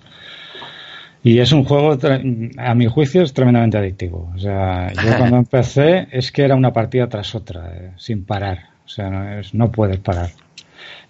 Y 1.21 1.37
es 1.37 1.51
un 1.51 1.63
juego, 1.63 1.99
a 2.57 2.73
mi 2.73 2.87
juicio, 2.87 3.21
es 3.21 3.31
tremendamente 3.31 3.77
adictivo. 3.77 4.31
O 4.35 4.39
sea, 4.39 4.91
yo 4.93 5.15
cuando 5.19 5.37
empecé 5.37 6.07
es 6.09 6.31
que 6.31 6.41
era 6.41 6.55
una 6.55 6.73
partida 6.73 7.09
tras 7.09 7.35
otra, 7.35 7.71
eh, 7.75 7.91
sin 7.97 8.25
parar. 8.25 8.71
O 8.87 8.89
sea, 8.89 9.11
no, 9.11 9.37
es, 9.37 9.53
no, 9.53 9.71
puedes 9.71 9.99
parar. 9.99 10.31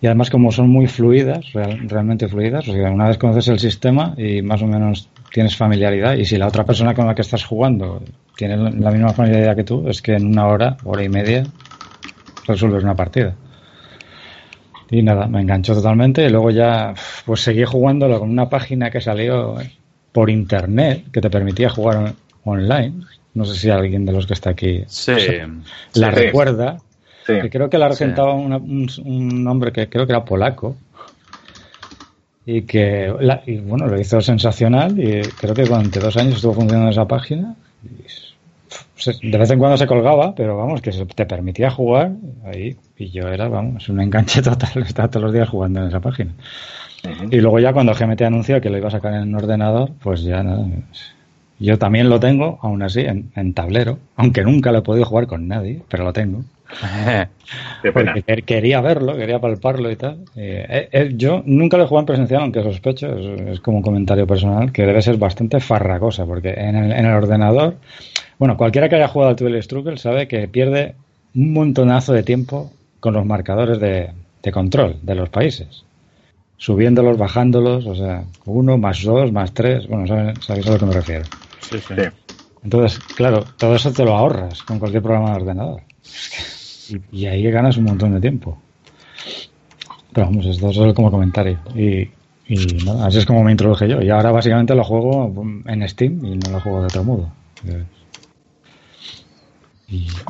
Y 0.01 0.07
además 0.07 0.29
como 0.29 0.51
son 0.51 0.69
muy 0.69 0.87
fluidas, 0.87 1.53
real, 1.53 1.87
realmente 1.87 2.27
fluidas, 2.27 2.67
o 2.67 2.73
sea, 2.73 2.91
una 2.91 3.07
vez 3.07 3.17
conoces 3.17 3.47
el 3.47 3.59
sistema 3.59 4.15
y 4.17 4.41
más 4.41 4.61
o 4.61 4.67
menos 4.67 5.07
tienes 5.31 5.55
familiaridad, 5.55 6.15
y 6.15 6.25
si 6.25 6.37
la 6.37 6.47
otra 6.47 6.63
persona 6.65 6.93
con 6.93 7.07
la 7.07 7.15
que 7.15 7.21
estás 7.21 7.45
jugando 7.45 8.01
tiene 8.35 8.57
la 8.57 8.91
misma 8.91 9.13
familiaridad 9.13 9.55
que 9.55 9.63
tú, 9.63 9.87
es 9.87 10.01
que 10.01 10.13
en 10.13 10.27
una 10.27 10.47
hora, 10.47 10.77
hora 10.83 11.03
y 11.03 11.09
media, 11.09 11.43
resuelves 12.47 12.83
una 12.83 12.95
partida. 12.95 13.35
Y 14.89 15.01
nada, 15.01 15.27
me 15.27 15.41
enganchó 15.41 15.73
totalmente 15.73 16.25
y 16.25 16.29
luego 16.29 16.51
ya 16.51 16.93
pues 17.25 17.41
seguí 17.41 17.63
jugándolo 17.63 18.19
con 18.19 18.29
una 18.29 18.49
página 18.49 18.91
que 18.91 18.99
salió 18.99 19.55
por 20.11 20.29
internet 20.29 21.05
que 21.13 21.21
te 21.21 21.29
permitía 21.29 21.69
jugar 21.69 22.13
online. 22.43 23.05
No 23.33 23.45
sé 23.45 23.55
si 23.55 23.69
alguien 23.69 24.05
de 24.05 24.11
los 24.11 24.27
que 24.27 24.33
está 24.33 24.49
aquí 24.49 24.83
sí, 24.87 25.13
la 25.93 26.09
sí, 26.09 26.15
recuerda. 26.15 26.77
Sí. 27.25 27.33
Que 27.41 27.49
creo 27.49 27.69
que 27.69 27.77
la 27.77 27.87
regentaba 27.87 28.33
una, 28.33 28.57
un, 28.57 28.89
un, 29.05 29.47
hombre 29.47 29.71
que 29.71 29.87
creo 29.87 30.05
que 30.05 30.11
era 30.11 30.25
polaco. 30.25 30.75
Y 32.45 32.63
que, 32.63 33.13
la- 33.19 33.41
y, 33.45 33.58
bueno, 33.58 33.88
lo 33.88 33.99
hizo 33.99 34.19
sensacional 34.21 34.99
y 34.99 35.21
creo 35.39 35.54
que 35.54 35.63
durante 35.65 35.99
dos 35.99 36.17
años 36.17 36.36
estuvo 36.36 36.54
funcionando 36.54 36.89
esa 36.91 37.08
página. 37.08 37.56
Y 37.84 38.04
se- 38.95 39.17
de 39.21 39.38
vez 39.38 39.49
en 39.49 39.60
cuando 39.60 39.77
se 39.77 39.88
colgaba, 39.88 40.34
pero 40.36 40.58
vamos, 40.58 40.82
que 40.82 40.91
se 40.91 41.06
te 41.06 41.25
permitía 41.25 41.69
jugar 41.71 42.12
ahí 42.45 42.75
y 42.97 43.10
yo 43.10 43.27
era, 43.30 43.47
vamos, 43.47 43.89
un 43.89 43.99
enganche 44.01 44.41
total, 44.43 44.84
estaba 44.84 45.10
todos 45.10 45.23
los 45.25 45.34
días 45.34 45.49
jugando 45.49 45.82
en 45.82 45.88
esa 45.88 45.99
página. 45.99 46.32
Y 47.32 47.38
luego 47.41 47.60
ya 47.60 47.73
cuando 47.73 47.93
GMT 47.95 48.21
anunció 48.21 48.62
que 48.62 48.69
lo 48.69 48.77
iba 48.77 48.88
a 48.89 48.91
sacar 48.91 49.13
en 49.15 49.23
un 49.23 49.36
ordenador, 49.36 49.91
pues 50.04 50.21
ya 50.21 50.43
nada. 50.43 50.65
Yo 51.60 51.77
también 51.77 52.10
lo 52.10 52.19
tengo, 52.19 52.60
aún 52.62 52.82
así, 52.82 53.01
en, 53.01 53.32
en 53.36 53.54
tablero, 53.54 53.99
aunque 54.15 54.43
nunca 54.43 54.71
lo 54.71 54.80
he 54.80 54.82
podido 54.84 55.06
jugar 55.06 55.27
con 55.27 55.47
nadie, 55.47 55.82
pero 55.89 56.04
lo 56.04 56.13
tengo. 56.13 56.43
Porque 57.93 58.43
quería 58.45 58.81
verlo, 58.81 59.15
quería 59.15 59.39
palparlo 59.39 59.91
y 59.91 59.95
tal. 59.95 60.19
Eh, 60.36 60.65
eh, 60.69 60.89
eh, 60.91 61.12
yo 61.15 61.43
nunca 61.45 61.77
lo 61.77 61.84
he 61.84 61.88
jugado 61.88 62.01
en 62.01 62.05
presencial, 62.07 62.41
aunque 62.41 62.63
sospecho, 62.63 63.07
es, 63.17 63.41
es 63.41 63.60
como 63.60 63.77
un 63.77 63.84
comentario 63.84 64.25
personal, 64.25 64.71
que 64.71 64.86
debe 64.86 65.01
ser 65.01 65.17
bastante 65.17 65.60
farragosa, 65.60 66.25
porque 66.25 66.51
en 66.51 66.75
el, 66.75 66.91
en 66.91 67.05
el 67.05 67.13
ordenador, 67.13 67.75
bueno, 68.39 68.57
cualquiera 68.57 68.89
que 68.89 68.95
haya 68.95 69.07
jugado 69.07 69.31
al 69.31 69.36
Twilight 69.36 69.63
Struggle 69.63 69.97
sabe 69.97 70.27
que 70.27 70.47
pierde 70.47 70.95
un 71.36 71.53
montonazo 71.53 72.13
de 72.13 72.23
tiempo 72.23 72.71
con 72.99 73.13
los 73.13 73.25
marcadores 73.25 73.79
de, 73.79 74.12
de 74.43 74.51
control 74.51 74.97
de 75.01 75.15
los 75.15 75.29
países. 75.29 75.84
Subiéndolos, 76.57 77.17
bajándolos, 77.17 77.88
o 77.88 77.95
sea, 77.95 78.23
uno 78.45 78.77
más 78.77 79.01
dos, 79.01 79.31
más 79.31 79.51
tres, 79.53 79.88
bueno, 79.88 80.05
sabéis 80.41 80.67
a 80.67 80.71
lo 80.71 80.77
que 80.77 80.86
me 80.86 80.93
refiero. 80.93 81.25
Sí, 81.60 81.79
sí. 81.79 81.95
Entonces, 82.63 82.99
claro, 83.15 83.43
todo 83.57 83.75
eso 83.75 83.91
te 83.91 84.05
lo 84.05 84.15
ahorras 84.15 84.62
con 84.63 84.77
cualquier 84.77 85.01
programa 85.01 85.31
de 85.31 85.36
ordenador. 85.38 85.81
Y, 86.91 87.01
y 87.12 87.25
ahí 87.25 87.49
ganas 87.51 87.77
un 87.77 87.86
montón 87.86 88.13
de 88.13 88.21
tiempo. 88.21 88.58
Pero 90.13 90.27
vamos, 90.27 90.45
esto 90.45 90.69
es 90.69 90.93
como 90.93 91.10
comentario. 91.10 91.60
Y, 91.75 92.10
y 92.47 92.89
así 93.01 93.19
es 93.19 93.25
como 93.25 93.43
me 93.43 93.51
introduje 93.51 93.88
yo. 93.88 94.01
Y 94.01 94.10
ahora 94.10 94.32
básicamente 94.32 94.75
lo 94.75 94.84
juego 94.84 95.34
en 95.65 95.88
Steam 95.88 96.25
y 96.25 96.38
no 96.38 96.51
lo 96.51 96.60
juego 96.60 96.80
de 96.82 96.86
otro 96.86 97.04
modo. 97.04 97.32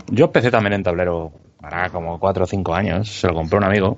Yo 0.07 0.25
empecé 0.25 0.51
también 0.51 0.73
en 0.73 0.83
tablero 0.83 1.31
hará 1.61 1.89
como 1.89 2.19
4 2.19 2.43
o 2.43 2.47
5 2.47 2.75
años. 2.75 3.09
Se 3.09 3.27
lo 3.27 3.33
compró 3.33 3.57
un 3.57 3.63
amigo. 3.63 3.97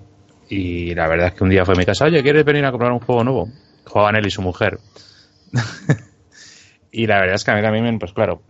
Y 0.49 0.93
la 0.93 1.07
verdad 1.07 1.27
es 1.27 1.33
que 1.33 1.43
un 1.43 1.49
día 1.49 1.65
fue 1.65 1.73
a 1.73 1.77
mi 1.77 1.85
casa, 1.85 2.05
oye, 2.05 2.21
¿quieres 2.21 2.45
venir 2.45 2.63
a 2.65 2.71
comprar 2.71 2.91
un 2.91 2.99
juego 2.99 3.23
nuevo? 3.23 3.49
Jugaban 3.85 4.15
él 4.15 4.27
y 4.27 4.31
su 4.31 4.41
mujer. 4.41 4.79
y 6.91 7.07
la 7.07 7.19
verdad 7.19 7.35
es 7.35 7.43
que 7.43 7.51
a 7.51 7.55
mí 7.55 7.61
también, 7.61 7.97
pues 7.99 8.13
claro, 8.13 8.41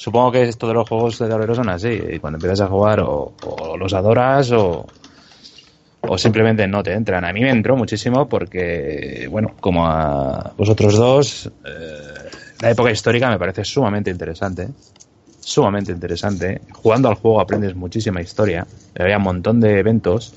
supongo 0.00 0.32
que 0.32 0.44
esto 0.44 0.66
de 0.66 0.72
los 0.72 0.88
juegos 0.88 1.18
de 1.18 1.28
tablero 1.28 1.54
son 1.54 1.68
así. 1.68 1.88
Y 1.88 2.18
cuando 2.20 2.38
empiezas 2.38 2.62
a 2.62 2.68
jugar 2.68 3.00
o, 3.00 3.34
los 3.78 3.92
adoras 3.92 4.50
o, 4.50 4.86
o 6.00 6.16
simplemente 6.16 6.66
no 6.66 6.82
te 6.82 6.94
entran. 6.94 7.22
A 7.26 7.32
mí 7.34 7.42
me 7.42 7.50
entró 7.50 7.76
muchísimo 7.76 8.26
porque, 8.26 9.28
bueno, 9.30 9.56
como 9.60 9.86
a 9.86 10.54
vosotros 10.56 10.96
dos, 10.96 11.52
eh, 11.66 12.30
la 12.62 12.70
época 12.70 12.90
histórica 12.90 13.28
me 13.28 13.38
parece 13.38 13.62
sumamente 13.62 14.10
interesante. 14.10 14.68
Sumamente 15.38 15.92
interesante. 15.92 16.62
Jugando 16.72 17.10
al 17.10 17.16
juego 17.16 17.38
aprendes 17.38 17.74
muchísima 17.76 18.22
historia. 18.22 18.66
Había 18.98 19.18
un 19.18 19.24
montón 19.24 19.60
de 19.60 19.80
eventos 19.80 20.32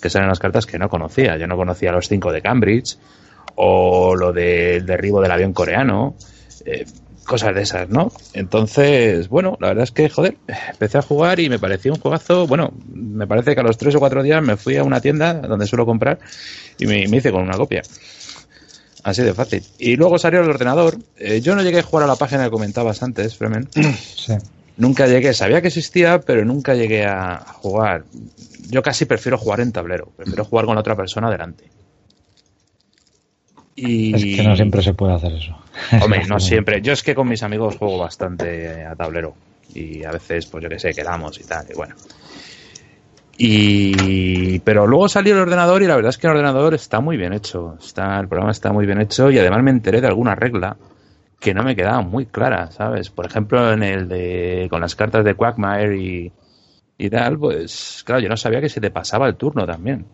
que 0.00 0.08
salen 0.08 0.26
en 0.26 0.30
las 0.30 0.38
cartas 0.38 0.66
que 0.66 0.78
no 0.78 0.88
conocía. 0.88 1.36
Yo 1.36 1.48
no 1.48 1.56
conocía 1.56 1.90
los 1.90 2.06
cinco 2.06 2.30
de 2.30 2.42
Cambridge 2.42 2.96
o 3.56 4.14
lo 4.14 4.32
del 4.32 4.86
derribo 4.86 5.20
del 5.20 5.32
avión 5.32 5.52
coreano. 5.52 6.14
eh, 6.64 6.84
cosas 7.24 7.54
de 7.54 7.62
esas, 7.62 7.88
¿no? 7.88 8.12
Entonces, 8.32 9.28
bueno, 9.28 9.56
la 9.60 9.68
verdad 9.68 9.84
es 9.84 9.92
que, 9.92 10.08
joder, 10.08 10.36
empecé 10.70 10.98
a 10.98 11.02
jugar 11.02 11.40
y 11.40 11.48
me 11.48 11.58
pareció 11.58 11.92
un 11.92 12.00
juegazo. 12.00 12.46
Bueno, 12.46 12.72
me 12.92 13.26
parece 13.26 13.54
que 13.54 13.60
a 13.60 13.64
los 13.64 13.78
tres 13.78 13.94
o 13.94 14.00
cuatro 14.00 14.22
días 14.22 14.42
me 14.42 14.56
fui 14.56 14.76
a 14.76 14.84
una 14.84 15.00
tienda 15.00 15.34
donde 15.34 15.66
suelo 15.66 15.86
comprar 15.86 16.18
y 16.78 16.86
me, 16.86 17.06
me 17.08 17.18
hice 17.18 17.30
con 17.30 17.42
una 17.42 17.56
copia. 17.56 17.82
Así 19.02 19.22
de 19.22 19.34
fácil. 19.34 19.62
Y 19.78 19.96
luego 19.96 20.18
salió 20.18 20.40
el 20.40 20.50
ordenador. 20.50 20.98
Eh, 21.16 21.40
yo 21.40 21.54
no 21.54 21.62
llegué 21.62 21.78
a 21.78 21.82
jugar 21.82 22.04
a 22.04 22.08
la 22.08 22.16
página 22.16 22.44
que 22.44 22.50
comentabas 22.50 23.02
antes, 23.02 23.36
Fremen. 23.36 23.68
Sí. 24.16 24.34
Nunca 24.76 25.06
llegué, 25.06 25.34
sabía 25.34 25.60
que 25.60 25.68
existía, 25.68 26.20
pero 26.20 26.42
nunca 26.44 26.74
llegué 26.74 27.04
a 27.04 27.44
jugar. 27.56 28.04
Yo 28.70 28.82
casi 28.82 29.04
prefiero 29.04 29.36
jugar 29.36 29.60
en 29.60 29.72
tablero, 29.72 30.10
prefiero 30.16 30.44
jugar 30.44 30.64
con 30.64 30.74
la 30.74 30.80
otra 30.80 30.96
persona 30.96 31.30
delante. 31.30 31.64
Y... 33.76 34.14
Es 34.14 34.36
que 34.36 34.42
no 34.42 34.56
siempre 34.56 34.82
se 34.82 34.94
puede 34.94 35.12
hacer 35.12 35.32
eso. 35.32 35.54
Hombre, 36.02 36.24
no 36.26 36.38
siempre. 36.40 36.80
Yo 36.82 36.92
es 36.92 37.02
que 37.02 37.14
con 37.14 37.28
mis 37.28 37.42
amigos 37.42 37.76
juego 37.76 37.98
bastante 37.98 38.84
a 38.84 38.94
tablero. 38.94 39.34
Y 39.74 40.04
a 40.04 40.10
veces, 40.10 40.46
pues 40.46 40.62
yo 40.62 40.68
que 40.68 40.78
sé, 40.78 40.92
quedamos 40.92 41.38
y 41.40 41.44
tal. 41.44 41.66
Y 41.70 41.74
bueno. 41.74 41.94
Y... 43.36 44.58
Pero 44.60 44.86
luego 44.86 45.08
salió 45.08 45.34
el 45.34 45.40
ordenador 45.40 45.82
y 45.82 45.86
la 45.86 45.96
verdad 45.96 46.10
es 46.10 46.18
que 46.18 46.26
el 46.26 46.32
ordenador 46.32 46.74
está 46.74 47.00
muy 47.00 47.16
bien 47.16 47.32
hecho. 47.32 47.76
Está, 47.80 48.18
el 48.18 48.28
programa 48.28 48.50
está 48.50 48.72
muy 48.72 48.86
bien 48.86 49.00
hecho 49.00 49.30
y 49.30 49.38
además 49.38 49.62
me 49.62 49.70
enteré 49.70 50.00
de 50.00 50.08
alguna 50.08 50.34
regla 50.34 50.76
que 51.38 51.54
no 51.54 51.62
me 51.62 51.74
quedaba 51.74 52.02
muy 52.02 52.26
clara, 52.26 52.70
¿sabes? 52.70 53.08
Por 53.10 53.26
ejemplo, 53.26 53.72
en 53.72 53.82
el 53.82 54.08
de... 54.08 54.66
con 54.68 54.80
las 54.80 54.94
cartas 54.94 55.24
de 55.24 55.34
Quagmire 55.34 55.96
y, 55.96 56.32
y 56.98 57.08
tal, 57.08 57.38
pues 57.38 58.02
claro, 58.04 58.20
yo 58.20 58.28
no 58.28 58.36
sabía 58.36 58.60
que 58.60 58.68
se 58.68 58.80
te 58.80 58.90
pasaba 58.90 59.26
el 59.26 59.36
turno 59.36 59.64
también. 59.64 60.04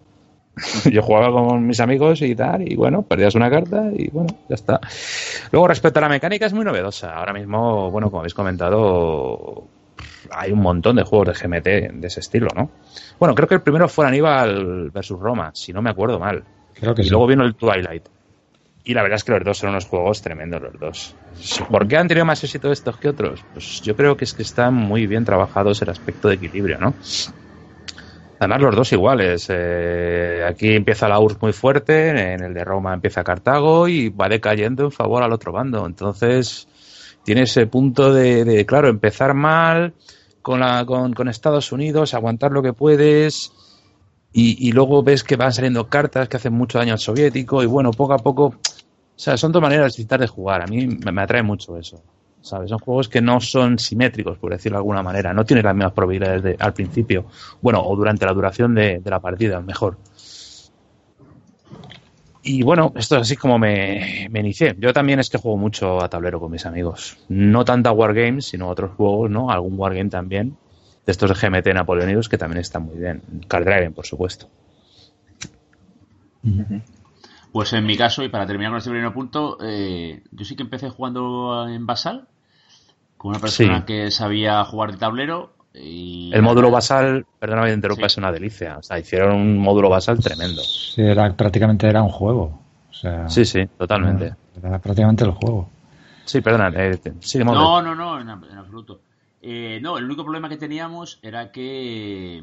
Yo 0.91 1.03
jugaba 1.03 1.31
con 1.31 1.67
mis 1.67 1.81
amigos 1.81 2.23
y 2.23 2.35
tal, 2.35 2.71
y 2.71 2.77
bueno, 2.77 3.03
perdías 3.03 3.35
una 3.35 3.51
carta 3.51 3.91
y 3.95 4.09
bueno, 4.09 4.35
ya 4.49 4.55
está. 4.55 4.81
Luego, 5.53 5.69
respecto 5.69 5.99
a 5.99 6.03
la 6.03 6.09
mecánica, 6.09 6.47
es 6.47 6.55
muy 6.55 6.65
novedosa. 6.65 7.15
Ahora 7.15 7.33
mismo, 7.33 7.91
bueno, 7.91 8.09
como 8.09 8.21
habéis 8.21 8.35
comentado, 8.35 9.65
hay 10.31 10.53
un 10.53 10.61
montón 10.61 10.97
de 10.97 11.03
juegos 11.03 11.29
de 11.29 11.49
GMT 11.49 12.01
de 12.01 12.07
ese 12.07 12.21
estilo, 12.21 12.49
¿no? 12.55 12.71
Bueno, 13.19 13.35
creo 13.35 13.49
que 13.49 13.55
el 13.57 13.63
primero 13.63 13.89
fue 13.89 14.07
Aníbal 14.07 14.91
versus 14.91 15.21
Roma, 15.21 15.51
si 15.55 15.73
no 15.73 15.83
me 15.83 15.91
acuerdo 15.91 16.19
mal. 16.19 16.43
Creo 16.75 16.95
que 16.95 17.03
y 17.03 17.05
sí. 17.05 17.11
luego 17.11 17.27
vino 17.27 17.45
el 17.45 17.55
Twilight. 17.55 18.09
Y 18.85 18.95
la 18.95 19.03
verdad 19.03 19.17
es 19.17 19.25
que 19.25 19.33
los 19.33 19.45
dos 19.45 19.59
son 19.59 19.71
unos 19.71 19.85
juegos 19.87 20.23
tremendos, 20.23 20.63
los 20.63 20.79
dos. 20.79 21.17
¿Por 21.69 21.89
qué 21.89 21.97
han 21.97 22.07
tenido 22.07 22.25
más 22.25 22.43
éxito 22.45 22.71
estos 22.71 22.97
que 22.99 23.09
otros? 23.09 23.45
Pues 23.53 23.83
yo 23.83 23.97
creo 23.97 24.17
que 24.17 24.25
es 24.25 24.33
que 24.33 24.43
están 24.43 24.75
muy 24.75 25.09
bien 25.09 25.25
trabajados 25.25 25.83
el 25.83 25.91
aspecto 25.91 26.29
de 26.29 26.37
equilibrio, 26.37 26.79
¿no? 26.79 26.95
Además, 28.39 28.61
los 28.61 28.77
dos 28.77 28.93
iguales. 28.93 29.47
Eh, 29.49 30.45
aquí 30.47 30.75
empieza 30.75 31.09
la 31.09 31.19
URSS 31.19 31.43
muy 31.43 31.53
fuerte, 31.53 32.11
en 32.11 32.43
el 32.43 32.55
de 32.55 32.65
Roma 32.65 32.95
empieza 32.95 33.25
Cartago 33.25 33.89
y 33.89 34.11
va 34.11 34.29
decayendo 34.29 34.85
en 34.85 34.93
favor 34.93 35.23
al 35.23 35.33
otro 35.33 35.53
bando. 35.53 35.87
Entonces, 35.87 36.69
tiene 37.25 37.43
ese 37.43 37.67
punto 37.67 38.13
de, 38.13 38.65
claro, 38.67 38.89
empezar 38.89 39.35
mal 39.35 39.95
con, 40.43 40.61
con, 40.85 41.15
con 41.15 41.29
Estados 41.29 41.73
Unidos, 41.73 42.15
aguantar 42.15 42.53
lo 42.53 42.63
que 42.63 42.73
puedes. 42.73 43.53
Y, 44.33 44.69
y, 44.69 44.73
luego 44.73 45.03
ves 45.03 45.25
que 45.25 45.37
van 45.37 45.53
saliendo 45.53 45.89
cartas 45.89 46.29
que 46.29 46.37
hacen 46.37 46.53
mucho 46.53 46.79
daño 46.79 46.93
al 46.93 46.99
soviético. 46.99 47.63
Y 47.63 47.67
bueno, 47.67 47.91
poco 47.91 48.13
a 48.13 48.19
poco. 48.19 48.47
O 48.47 49.19
sea, 49.19 49.39
son 49.39 49.51
dos 49.51 49.63
maneras 49.63 49.87
distintas 49.87 50.21
de 50.21 50.27
jugar. 50.27 50.63
A 50.63 50.67
mí 50.67 50.87
me, 50.87 51.11
me 51.11 51.23
atrae 51.23 51.43
mucho 51.43 51.79
eso. 51.79 52.03
¿Sabes? 52.41 52.71
Son 52.71 52.79
juegos 52.79 53.09
que 53.09 53.21
no 53.21 53.41
son 53.41 53.79
simétricos, 53.79 54.39
por 54.39 54.53
decirlo 54.53 54.77
de 54.77 54.81
alguna 54.81 55.03
manera. 55.03 55.33
No 55.35 55.45
tienes 55.45 55.65
las 55.65 55.75
mismas 55.75 55.93
probabilidades 55.93 56.43
de, 56.43 56.57
al 56.59 56.73
principio, 56.73 57.27
bueno, 57.61 57.83
o 57.83 57.97
durante 57.97 58.27
la 58.27 58.33
duración 58.33 58.75
de, 58.75 59.03
la 59.05 59.21
partida, 59.21 59.61
mejor. 59.61 59.99
Y 62.43 62.63
bueno, 62.63 62.93
esto 62.95 63.17
es 63.17 63.23
así 63.23 63.37
como 63.37 63.59
me, 63.59 64.29
inicié. 64.33 64.77
Yo 64.79 64.93
también 64.93 65.19
es 65.19 65.29
que 65.29 65.39
juego 65.39 65.57
mucho 65.57 66.03
a 66.03 66.09
tablero 66.09 66.39
con 66.39 66.53
mis 66.53 66.65
amigos. 66.65 67.19
No 67.29 67.65
tanto 67.65 67.89
a 67.89 67.93
Wargames, 67.93 68.47
sino 68.47 68.67
a 68.67 68.69
otros 68.69 68.93
juegos, 68.93 69.31
¿no? 69.31 69.51
Algún 69.51 69.79
Wargame 69.79 70.11
también. 70.11 70.57
De 71.05 71.13
estos 71.13 71.29
de 71.29 71.49
GMT 71.49 71.67
napoleónicos 71.75 72.29
que 72.29 72.39
también 72.39 72.61
están 72.61 72.85
muy 72.85 72.99
bien. 72.99 73.23
Card 73.49 73.65
Dragon, 73.65 73.93
por 73.93 74.07
supuesto. 74.07 74.49
Pues 77.57 77.73
en 77.73 77.87
mi 77.87 77.97
caso, 77.97 78.23
y 78.23 78.29
para 78.29 78.47
terminar 78.47 78.71
con 78.71 78.77
este 78.77 78.91
primer 78.91 79.15
punto, 79.15 79.57
eh, 79.63 80.23
yo 80.31 80.45
sí 80.45 80.57
que 80.57 80.63
empecé 80.63 80.91
jugando 80.91 81.67
en 81.67 81.87
Basal, 81.87 82.29
con 83.17 83.31
una 83.31 83.39
persona 83.39 83.79
sí. 83.79 83.85
que 83.87 84.11
sabía 84.11 84.63
jugar 84.67 84.93
de 84.93 84.99
tablero. 84.99 85.55
Y 85.73 86.31
el 86.35 86.43
módulo 86.43 86.71
basal, 86.71 87.25
perdóname, 87.39 87.73
interrumpa, 87.73 88.11
sí. 88.11 88.13
es 88.13 88.17
una 88.19 88.31
delicia. 88.31 88.77
O 88.77 88.83
sea, 88.83 88.99
hicieron 88.99 89.37
un 89.37 89.57
módulo 89.57 89.89
basal 89.89 90.19
tremendo. 90.19 90.61
Sí, 90.63 91.01
era, 91.01 91.35
prácticamente 91.35 91.89
era 91.89 92.03
un 92.03 92.11
juego. 92.11 92.61
O 92.91 92.93
sea, 92.93 93.27
sí, 93.31 93.47
sí, 93.47 93.67
totalmente. 93.79 94.35
Era, 94.59 94.69
era 94.69 94.79
prácticamente 94.79 95.25
el 95.25 95.31
juego. 95.31 95.71
Sí, 96.27 96.43
perdona. 96.43 96.69
Eh, 96.77 97.01
sí, 97.21 97.39
no, 97.39 97.81
no, 97.81 97.95
no, 97.95 98.21
en, 98.21 98.29
en 98.29 98.59
absoluto. 98.59 99.01
Eh, 99.41 99.79
no, 99.81 99.97
el 99.97 100.05
único 100.05 100.25
problema 100.25 100.51
que 100.51 100.59
teníamos 100.59 101.19
era 101.23 101.51
que 101.51 102.37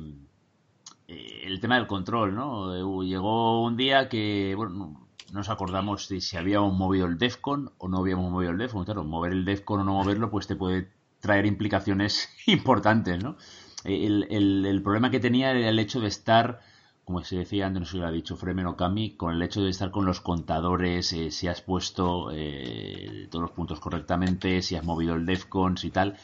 eh, 1.08 1.42
el 1.44 1.60
tema 1.60 1.76
del 1.76 1.86
control, 1.86 2.34
¿no? 2.34 3.04
Llegó 3.04 3.64
un 3.64 3.78
día 3.78 4.10
que, 4.10 4.56
bueno, 4.58 5.03
no 5.34 5.40
nos 5.40 5.50
acordamos 5.50 6.10
de 6.10 6.22
si 6.22 6.38
habíamos 6.38 6.78
movido 6.78 7.08
el 7.08 7.18
DEFCON 7.18 7.72
o 7.80 7.88
no 7.88 7.98
habíamos 7.98 8.32
movido 8.32 8.52
el 8.52 8.58
DEFCON. 8.60 8.86
Claro, 8.86 9.04
mover 9.04 9.32
el 9.32 9.46
DEFCON 9.46 9.80
o 9.80 9.84
no 9.84 9.94
moverlo, 9.94 10.30
pues 10.30 10.46
te 10.46 10.56
puede 10.56 10.92
traer 11.22 11.48
implicaciones 11.48 12.30
importantes, 12.46 13.22
¿no? 13.24 13.36
El, 13.84 14.28
el, 14.30 14.82
problema 14.84 15.10
que 15.10 15.20
tenía 15.20 15.50
era 15.50 15.70
el 15.70 15.80
hecho 15.80 16.00
de 16.00 16.08
estar, 16.08 16.62
como 17.04 17.24
se 17.24 17.38
decía 17.38 17.66
antes, 17.66 17.80
no 17.80 17.86
sé 17.88 17.94
si 17.94 17.98
lo 17.98 18.06
ha 18.06 18.12
dicho 18.12 18.38
Fremen 18.38 18.68
o 18.68 18.78
Cami, 18.78 19.18
con 19.18 19.34
el 19.34 19.42
hecho 19.42 19.64
de 19.64 19.72
estar 19.72 19.90
con 19.90 20.06
los 20.06 20.22
contadores, 20.22 21.12
eh, 21.14 21.32
si 21.32 21.48
has 21.48 21.62
puesto 21.62 22.30
eh, 22.32 23.28
todos 23.32 23.42
los 23.42 23.52
puntos 23.52 23.80
correctamente, 23.80 24.62
si 24.62 24.76
has 24.76 24.86
movido 24.86 25.16
el 25.16 25.26
DEFCON, 25.26 25.78
y 25.82 25.90
tal. 25.90 26.16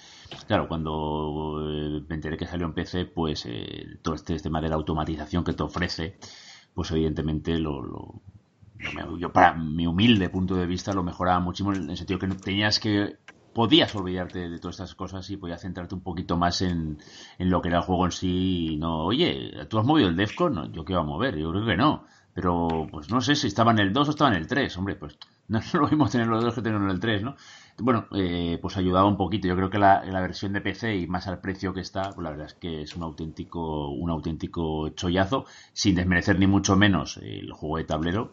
Claro, 0.45 0.67
cuando 0.67 1.59
eh, 1.67 2.03
me 2.07 2.15
enteré 2.15 2.37
que 2.37 2.45
salió 2.45 2.67
en 2.67 2.73
PC, 2.73 3.05
pues 3.05 3.47
todo 4.03 4.13
este 4.13 4.37
tema 4.37 4.61
de 4.61 4.69
la 4.69 4.75
automatización 4.75 5.43
que 5.43 5.53
te 5.53 5.63
ofrece, 5.63 6.19
pues 6.75 6.91
evidentemente 6.91 7.57
lo, 7.57 7.81
lo 7.81 8.21
yo 9.17 9.31
para 9.31 9.53
mi 9.55 9.85
humilde 9.87 10.29
punto 10.29 10.55
de 10.55 10.65
vista 10.65 10.93
lo 10.93 11.03
mejoraba 11.03 11.39
muchísimo 11.39 11.73
en 11.73 11.89
el 11.89 11.97
sentido 11.97 12.19
que 12.19 12.27
tenías 12.27 12.79
que 12.79 13.17
podías 13.53 13.93
olvidarte 13.95 14.49
de 14.49 14.59
todas 14.59 14.75
estas 14.75 14.95
cosas 14.95 15.29
y 15.29 15.37
podías 15.37 15.61
centrarte 15.61 15.95
un 15.95 16.01
poquito 16.01 16.37
más 16.37 16.61
en, 16.61 16.97
en 17.37 17.49
lo 17.49 17.61
que 17.61 17.69
era 17.69 17.79
el 17.79 17.83
juego 17.83 18.05
en 18.05 18.11
sí 18.11 18.73
y 18.73 18.77
no, 18.77 19.05
oye, 19.05 19.51
¿tú 19.69 19.79
has 19.79 19.85
movido 19.85 20.07
el 20.07 20.15
Defcon? 20.15 20.53
No, 20.53 20.71
yo 20.71 20.85
qué 20.85 20.93
iba 20.93 21.01
a 21.01 21.05
mover, 21.05 21.35
yo 21.37 21.51
creo 21.51 21.65
que 21.65 21.75
no. 21.75 22.05
Pero, 22.33 22.87
pues 22.89 23.09
no 23.09 23.19
sé 23.21 23.35
si 23.35 23.47
estaba 23.47 23.71
en 23.71 23.79
el 23.79 23.91
2 23.91 24.07
o 24.07 24.11
estaba 24.11 24.31
en 24.31 24.37
el 24.37 24.47
3, 24.47 24.77
hombre, 24.77 24.95
pues 24.95 25.17
no 25.49 25.59
lo 25.73 25.87
mismo 25.87 26.07
tener 26.07 26.27
los 26.27 26.43
dos 26.43 26.53
que 26.53 26.61
tener 26.61 26.79
en 26.79 26.89
el 26.89 26.99
3, 26.99 27.23
¿no? 27.23 27.35
Bueno, 27.79 28.07
eh, 28.13 28.59
pues 28.61 28.77
ayudaba 28.77 29.07
un 29.07 29.17
poquito. 29.17 29.47
Yo 29.47 29.55
creo 29.55 29.69
que 29.69 29.79
la, 29.79 30.05
la, 30.05 30.21
versión 30.21 30.53
de 30.53 30.61
PC 30.61 30.95
y 30.95 31.07
más 31.07 31.27
al 31.27 31.41
precio 31.41 31.73
que 31.73 31.81
está, 31.81 32.11
pues 32.11 32.23
la 32.23 32.29
verdad 32.29 32.45
es 32.45 32.53
que 32.53 32.83
es 32.83 32.95
un 32.95 33.03
auténtico, 33.03 33.89
un 33.89 34.09
auténtico 34.09 34.89
chollazo, 34.89 35.45
sin 35.73 35.95
desmerecer 35.95 36.37
ni 36.39 36.47
mucho 36.47 36.75
menos 36.75 37.17
el 37.17 37.51
juego 37.51 37.77
de 37.77 37.83
tablero, 37.85 38.31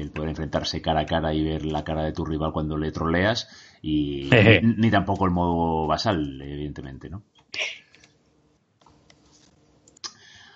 el 0.00 0.10
poder 0.10 0.30
enfrentarse 0.30 0.82
cara 0.82 1.00
a 1.00 1.06
cara 1.06 1.32
y 1.32 1.44
ver 1.44 1.64
la 1.64 1.84
cara 1.84 2.04
de 2.04 2.12
tu 2.12 2.24
rival 2.24 2.52
cuando 2.52 2.76
le 2.76 2.92
troleas, 2.92 3.48
y 3.82 4.28
ni, 4.30 4.74
ni, 4.76 4.90
tampoco 4.90 5.24
el 5.24 5.30
modo 5.30 5.86
basal, 5.86 6.40
evidentemente, 6.42 7.08
¿no? 7.08 7.22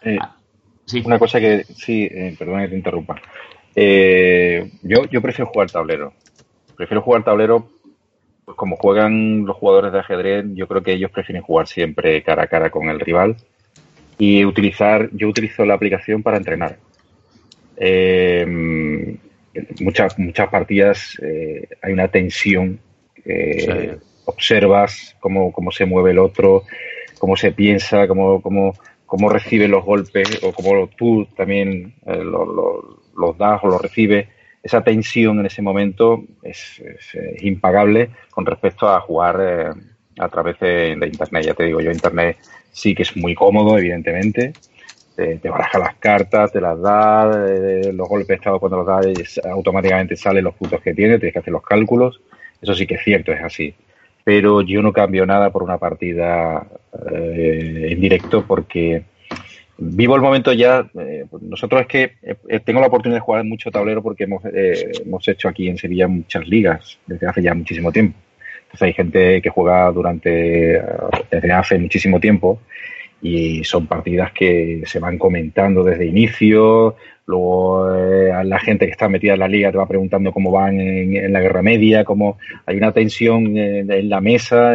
Eh, 0.02 0.18
ah, 0.20 0.36
sí. 0.84 1.02
Una 1.04 1.18
cosa 1.18 1.40
que, 1.40 1.64
sí, 1.64 2.08
eh, 2.10 2.34
perdón 2.38 2.60
que 2.62 2.68
te 2.68 2.76
interrumpa. 2.76 3.20
Eh, 3.74 4.72
yo, 4.82 5.04
yo 5.06 5.20
prefiero 5.22 5.50
jugar 5.50 5.70
tablero. 5.70 6.14
Prefiero 6.76 7.02
jugar 7.02 7.22
tablero 7.22 7.68
pues 8.44 8.56
como 8.56 8.76
juegan 8.76 9.44
los 9.44 9.56
jugadores 9.56 9.92
de 9.92 10.00
ajedrez, 10.00 10.44
yo 10.54 10.66
creo 10.66 10.82
que 10.82 10.92
ellos 10.92 11.10
prefieren 11.10 11.42
jugar 11.42 11.68
siempre 11.68 12.22
cara 12.22 12.44
a 12.44 12.46
cara 12.48 12.70
con 12.70 12.88
el 12.88 12.98
rival 12.98 13.36
y 14.18 14.44
utilizar, 14.44 15.08
yo 15.12 15.28
utilizo 15.28 15.64
la 15.64 15.74
aplicación 15.74 16.22
para 16.22 16.36
entrenar. 16.36 16.78
Eh, 17.76 19.16
muchas, 19.80 20.18
muchas 20.18 20.48
partidas 20.48 21.18
eh, 21.22 21.68
hay 21.82 21.92
una 21.92 22.08
tensión, 22.08 22.80
eh, 23.24 23.96
observas 24.24 25.16
cómo, 25.20 25.52
cómo, 25.52 25.70
se 25.70 25.86
mueve 25.86 26.12
el 26.12 26.18
otro, 26.18 26.64
cómo 27.18 27.36
se 27.36 27.52
piensa, 27.52 28.06
cómo, 28.06 28.40
cómo, 28.40 28.74
cómo 29.06 29.28
recibe 29.28 29.68
los 29.68 29.84
golpes 29.84 30.40
o 30.42 30.52
cómo 30.52 30.88
tú 30.96 31.26
también 31.36 31.94
los, 32.06 32.46
los, 32.46 32.84
los 33.16 33.38
das 33.38 33.60
o 33.62 33.68
los 33.68 33.82
recibes 33.82 34.28
esa 34.62 34.82
tensión 34.82 35.40
en 35.40 35.46
ese 35.46 35.62
momento 35.62 36.22
es, 36.42 36.82
impagable 37.40 38.10
con 38.30 38.44
respecto 38.44 38.88
a 38.88 39.00
jugar 39.00 39.40
eh, 39.40 39.70
a 40.18 40.28
través 40.28 40.58
de, 40.60 40.92
Internet. 40.92 41.44
Ya 41.44 41.54
te 41.54 41.64
digo, 41.64 41.80
yo 41.80 41.90
Internet 41.90 42.36
sí 42.70 42.94
que 42.94 43.02
es 43.02 43.16
muy 43.16 43.34
cómodo, 43.34 43.78
evidentemente. 43.78 44.52
Te, 45.20 45.36
te 45.36 45.50
baraja 45.50 45.78
las 45.78 45.96
cartas, 45.96 46.50
te 46.50 46.62
las 46.62 46.80
da, 46.80 47.46
eh, 47.46 47.92
los 47.92 48.08
golpes 48.08 48.40
cuando 48.40 48.78
los 48.78 48.86
das 48.86 49.38
automáticamente 49.44 50.16
salen 50.16 50.44
los 50.44 50.54
puntos 50.54 50.80
que 50.80 50.94
tiene, 50.94 51.18
tienes 51.18 51.34
que 51.34 51.40
hacer 51.40 51.52
los 51.52 51.62
cálculos. 51.62 52.22
Eso 52.62 52.74
sí 52.74 52.86
que 52.86 52.94
es 52.94 53.02
cierto, 53.02 53.30
es 53.30 53.42
así. 53.42 53.74
Pero 54.24 54.62
yo 54.62 54.80
no 54.80 54.94
cambio 54.94 55.26
nada 55.26 55.50
por 55.50 55.62
una 55.62 55.76
partida 55.76 56.66
eh, 57.12 57.88
en 57.90 58.00
directo 58.00 58.46
porque 58.46 59.02
vivo 59.76 60.16
el 60.16 60.22
momento 60.22 60.54
ya. 60.54 60.88
Eh, 60.98 61.26
nosotros 61.42 61.82
es 61.82 61.86
que 61.86 62.12
eh, 62.22 62.60
tengo 62.60 62.80
la 62.80 62.86
oportunidad 62.86 63.18
de 63.18 63.24
jugar 63.24 63.44
mucho 63.44 63.70
tablero 63.70 64.02
porque 64.02 64.24
hemos, 64.24 64.42
eh, 64.46 64.92
hemos 65.04 65.28
hecho 65.28 65.48
aquí 65.48 65.68
en 65.68 65.76
Sevilla 65.76 66.08
muchas 66.08 66.48
ligas 66.48 66.98
desde 67.06 67.26
hace 67.26 67.42
ya 67.42 67.52
muchísimo 67.52 67.92
tiempo. 67.92 68.18
Entonces 68.62 68.82
hay 68.82 68.92
gente 68.94 69.42
que 69.42 69.50
juega 69.50 69.92
durante 69.92 70.80
desde 71.30 71.52
hace 71.52 71.78
muchísimo 71.78 72.20
tiempo 72.20 72.60
y 73.22 73.64
son 73.64 73.86
partidas 73.86 74.32
que 74.32 74.82
se 74.86 74.98
van 74.98 75.18
comentando 75.18 75.84
desde 75.84 76.06
inicio. 76.06 76.96
Luego 77.26 77.88
la 77.90 78.58
gente 78.58 78.86
que 78.86 78.92
está 78.92 79.08
metida 79.08 79.34
en 79.34 79.40
la 79.40 79.48
liga 79.48 79.70
te 79.70 79.78
va 79.78 79.86
preguntando 79.86 80.32
cómo 80.32 80.50
van 80.50 80.80
en, 80.80 81.32
la 81.32 81.40
guerra 81.40 81.62
media, 81.62 82.04
cómo 82.04 82.38
hay 82.66 82.76
una 82.76 82.92
tensión 82.92 83.56
en, 83.56 84.08
la 84.08 84.20
mesa. 84.20 84.74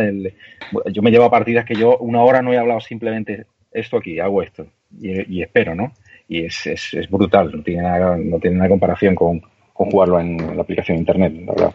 yo 0.92 1.02
me 1.02 1.12
llevo 1.12 1.26
a 1.26 1.32
partidas 1.32 1.66
que 1.66 1.76
yo 1.76 1.98
una 1.98 2.22
hora 2.22 2.42
no 2.42 2.54
he 2.54 2.58
hablado 2.58 2.80
simplemente 2.80 3.46
esto 3.72 3.98
aquí, 3.98 4.20
hago 4.20 4.42
esto 4.42 4.68
y, 5.02 5.42
espero, 5.42 5.76
¿no? 5.76 5.92
Y 6.28 6.46
es, 6.46 6.66
es, 6.66 6.94
es, 6.94 7.10
brutal, 7.10 7.52
no 7.54 7.62
tiene 7.62 7.84
nada, 7.84 8.18
no 8.18 8.40
tiene 8.40 8.58
nada 8.58 8.70
comparación 8.70 9.16
con, 9.16 9.42
con 9.74 9.92
jugarlo 9.92 10.20
en 10.20 10.56
la 10.56 10.62
aplicación 10.62 10.96
de 10.96 11.02
internet, 11.02 11.34
la 11.46 11.52
verdad. 11.52 11.74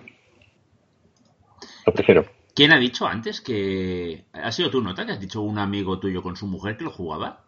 Lo 1.87 1.93
prefiero. 1.93 2.40
¿Quién 2.61 2.73
ha 2.73 2.79
dicho 2.79 3.07
antes 3.07 3.41
que... 3.41 4.27
¿Ha 4.35 4.53
sido 4.53 4.69
tu 4.69 4.83
nota 4.83 5.07
que 5.07 5.13
has 5.13 5.19
dicho 5.19 5.41
un 5.41 5.59
amigo 5.59 5.99
tuyo 5.99 6.23
con 6.23 6.37
su 6.37 6.47
mujer 6.47 6.77
que 6.77 6.85
lo 6.85 6.91
jugaba? 6.91 7.41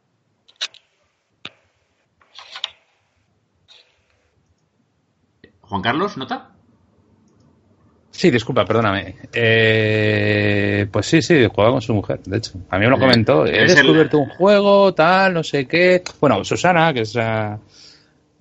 Juan 5.61 5.83
Carlos, 5.83 6.17
¿nota? 6.17 6.53
Sí, 8.11 8.31
disculpa, 8.31 8.65
perdóname. 8.65 9.17
Eh, 9.35 10.89
pues 10.91 11.05
sí, 11.05 11.21
sí, 11.21 11.45
jugaba 11.45 11.73
con 11.73 11.83
su 11.83 11.93
mujer, 11.93 12.23
de 12.23 12.39
hecho. 12.39 12.53
A 12.71 12.79
mí 12.79 12.87
me 12.87 12.91
lo 12.93 12.99
comentó. 12.99 13.45
He 13.45 13.67
descubierto 13.67 14.17
un 14.19 14.31
juego, 14.31 14.95
tal, 14.95 15.35
no 15.35 15.45
sé 15.45 15.67
qué. 15.67 16.03
Bueno, 16.23 16.43
Susana, 16.43 16.95
que 16.95 17.03
es 17.03 17.15
la, 17.15 17.59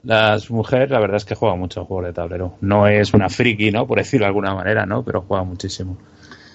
la 0.04 0.40
mujer, 0.48 0.90
la 0.90 1.02
verdad 1.02 1.18
es 1.18 1.26
que 1.26 1.36
juega 1.36 1.58
mucho 1.58 1.84
juego 1.84 2.08
de 2.08 2.14
tablero. 2.14 2.56
No 2.62 2.88
es 2.88 3.14
una 3.14 3.28
friki, 3.28 3.72
¿no? 3.72 3.86
Por 3.86 3.98
decirlo 3.98 4.24
de 4.24 4.30
alguna 4.30 4.56
manera, 4.56 4.86
¿no? 4.86 5.04
Pero 5.04 5.26
juega 5.28 5.44
muchísimo. 5.44 5.98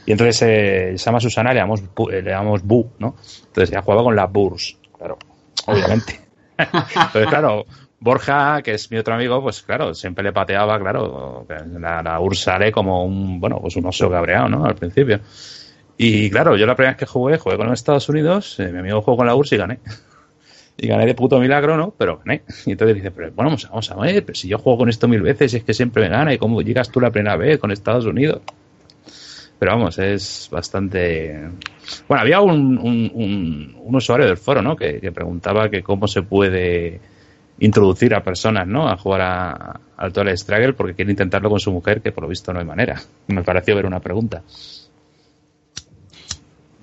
Y 0.07 0.13
entonces 0.13 0.41
eh, 0.43 0.93
se 0.97 1.05
llama 1.05 1.21
Susana, 1.21 1.51
le 1.53 1.61
llamamos, 1.61 1.83
le 2.11 2.23
llamamos 2.23 2.63
Bu, 2.63 2.91
¿no? 2.99 3.17
Entonces 3.47 3.71
ya 3.71 3.83
jugaba 3.83 4.05
con 4.05 4.17
la 4.17 4.27
Burs, 4.27 4.79
claro, 4.97 5.19
obviamente. 5.67 6.21
entonces, 6.59 7.27
claro, 7.29 7.67
Borja, 7.99 8.63
que 8.63 8.75
es 8.75 8.91
mi 8.91 8.99
otro 8.99 9.15
amigo, 9.15 9.43
pues 9.43 9.63
claro, 9.63 9.95
siempre 9.95 10.23
le 10.23 10.33
pateaba, 10.33 10.79
claro, 10.79 11.47
la, 11.79 12.03
la 12.03 12.21
Ursale 12.21 12.71
como 12.71 13.05
un, 13.05 13.41
bueno, 13.41 13.59
pues 13.61 13.77
un 13.77 13.87
oso 13.87 14.09
cabreado, 14.09 14.49
¿no? 14.49 14.65
Al 14.65 14.77
principio. 14.77 15.21
Y 15.99 16.29
claro, 16.31 16.57
yo 16.57 16.67
la 16.67 16.77
primera 16.77 16.93
vez 16.93 16.99
que 16.99 17.07
jugué, 17.07 17.39
jugué 17.39 17.57
con 17.57 17.69
los 17.69 17.79
Estados 17.79 18.09
Unidos, 18.09 18.61
eh, 18.61 18.71
mi 18.71 18.81
amigo 18.81 19.01
jugó 19.01 19.17
con 19.17 19.27
la 19.27 19.35
URSS 19.35 19.53
y 19.53 19.57
gané. 19.57 19.79
Y 20.79 20.89
gané 20.89 21.07
de 21.07 21.15
puto 21.15 21.41
milagro, 21.41 21.79
¿no? 21.79 21.95
Pero 21.97 22.19
gané. 22.19 22.43
Y 22.67 22.73
entonces 22.73 22.97
dice, 22.97 23.11
pero 23.11 23.33
bueno, 23.33 23.57
vamos, 23.71 23.91
a 23.91 23.97
ver, 23.97 24.23
pero 24.25 24.37
si 24.37 24.47
yo 24.49 24.59
juego 24.59 24.79
con 24.79 24.91
esto 24.91 25.09
mil 25.09 25.23
veces 25.23 25.55
es 25.55 25.65
que 25.65 25.73
siempre 25.73 26.03
me 26.03 26.11
gana, 26.11 26.35
¿y 26.35 26.39
cómo 26.39 26.61
llegas 26.61 26.91
tú 26.91 27.01
la 27.01 27.11
primera 27.11 27.37
vez 27.37 27.59
con 27.59 27.73
Estados 27.73 28.05
Unidos? 28.05 28.43
Pero 29.59 29.73
vamos, 29.73 29.99
es 29.99 30.49
bastante... 30.51 31.49
Bueno, 32.09 32.23
había 32.23 32.41
un, 32.41 32.79
un, 32.79 33.11
un, 33.15 33.95
usuario 33.95 34.27
del 34.27 34.37
foro, 34.37 34.61
¿no? 34.61 34.77
Que, 34.77 35.01
que 35.01 35.13
preguntaba 35.13 35.71
que 35.71 35.83
cómo 35.83 36.07
se 36.07 36.23
puede 36.23 37.01
introducir 37.59 38.15
a 38.15 38.23
personas 38.23 38.67
¿no? 38.67 38.89
a 38.89 38.97
jugar 38.97 39.21
a, 39.23 39.81
al 39.97 40.13
Toilet 40.13 40.37
Struggle 40.37 40.75
porque 40.75 40.95
quiere 40.95 41.11
intentarlo 41.11 41.49
con 41.49 41.61
su 41.61 41.73
mujer, 41.73 42.03
que 42.03 42.13
por 42.13 42.25
lo 42.25 42.29
visto 42.29 42.53
no 42.53 42.59
hay 42.59 42.67
manera. 42.67 43.01
Me 43.29 43.43
pareció 43.43 43.75
ver 43.75 43.87
una 43.87 44.01
pregunta. 44.01 44.43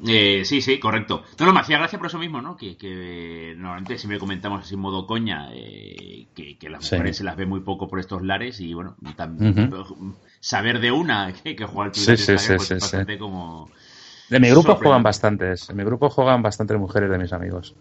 Eh, 0.05 0.43
sí, 0.43 0.61
sí, 0.61 0.79
correcto. 0.79 1.23
No, 1.39 1.45
no, 1.45 1.53
me 1.53 1.61
hacía 1.61 1.77
gracia 1.77 1.97
por 1.97 2.07
eso 2.07 2.19
mismo, 2.19 2.41
¿no? 2.41 2.57
Que, 2.57 2.75
que 2.75 3.53
normalmente 3.55 3.97
siempre 3.97 4.19
comentamos 4.19 4.61
así 4.61 4.73
en 4.73 4.81
modo 4.81 5.07
coña 5.07 5.49
eh, 5.53 6.27
que, 6.35 6.57
que, 6.57 6.69
las 6.69 6.91
mujeres 6.91 7.15
se 7.15 7.23
las 7.23 7.37
ve 7.37 7.45
muy 7.45 7.61
poco 7.61 7.87
por 7.87 7.99
estos 7.99 8.21
lares 8.21 8.59
y 8.59 8.73
bueno, 8.73 8.97
también 9.15 9.55
saber 10.43 10.79
de 10.79 10.91
una 10.91 11.33
que, 11.43 11.55
que 11.55 11.65
juega 11.65 11.89
al 11.89 11.95
sí, 11.95 12.17
sí, 12.17 12.37
sí, 12.37 12.53
pues, 12.55 12.69
bastante 12.69 13.17
como... 13.17 13.69
De 14.29 14.39
mi 14.39 14.49
grupo 14.49 14.75
juegan 14.75 15.03
bastantes, 15.03 15.69
en 15.69 15.77
mi 15.77 15.83
grupo 15.83 16.09
juegan 16.09 16.41
bastantes 16.41 16.77
mujeres 16.77 17.09
de 17.09 17.17
mis 17.17 17.31
amigos 17.33 17.73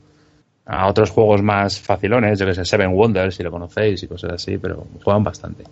a 0.65 0.87
otros 0.87 1.11
juegos 1.11 1.43
más 1.43 1.81
facilones, 1.81 2.39
yo 2.39 2.47
que 2.47 2.55
sé, 2.55 2.65
Seven 2.65 2.93
Wonders, 2.95 3.35
si 3.35 3.43
lo 3.43 3.51
conocéis 3.51 4.03
y 4.03 4.07
cosas 4.07 4.35
así, 4.35 4.59
pero 4.59 4.87
juegan 5.03 5.25
bastante. 5.25 5.65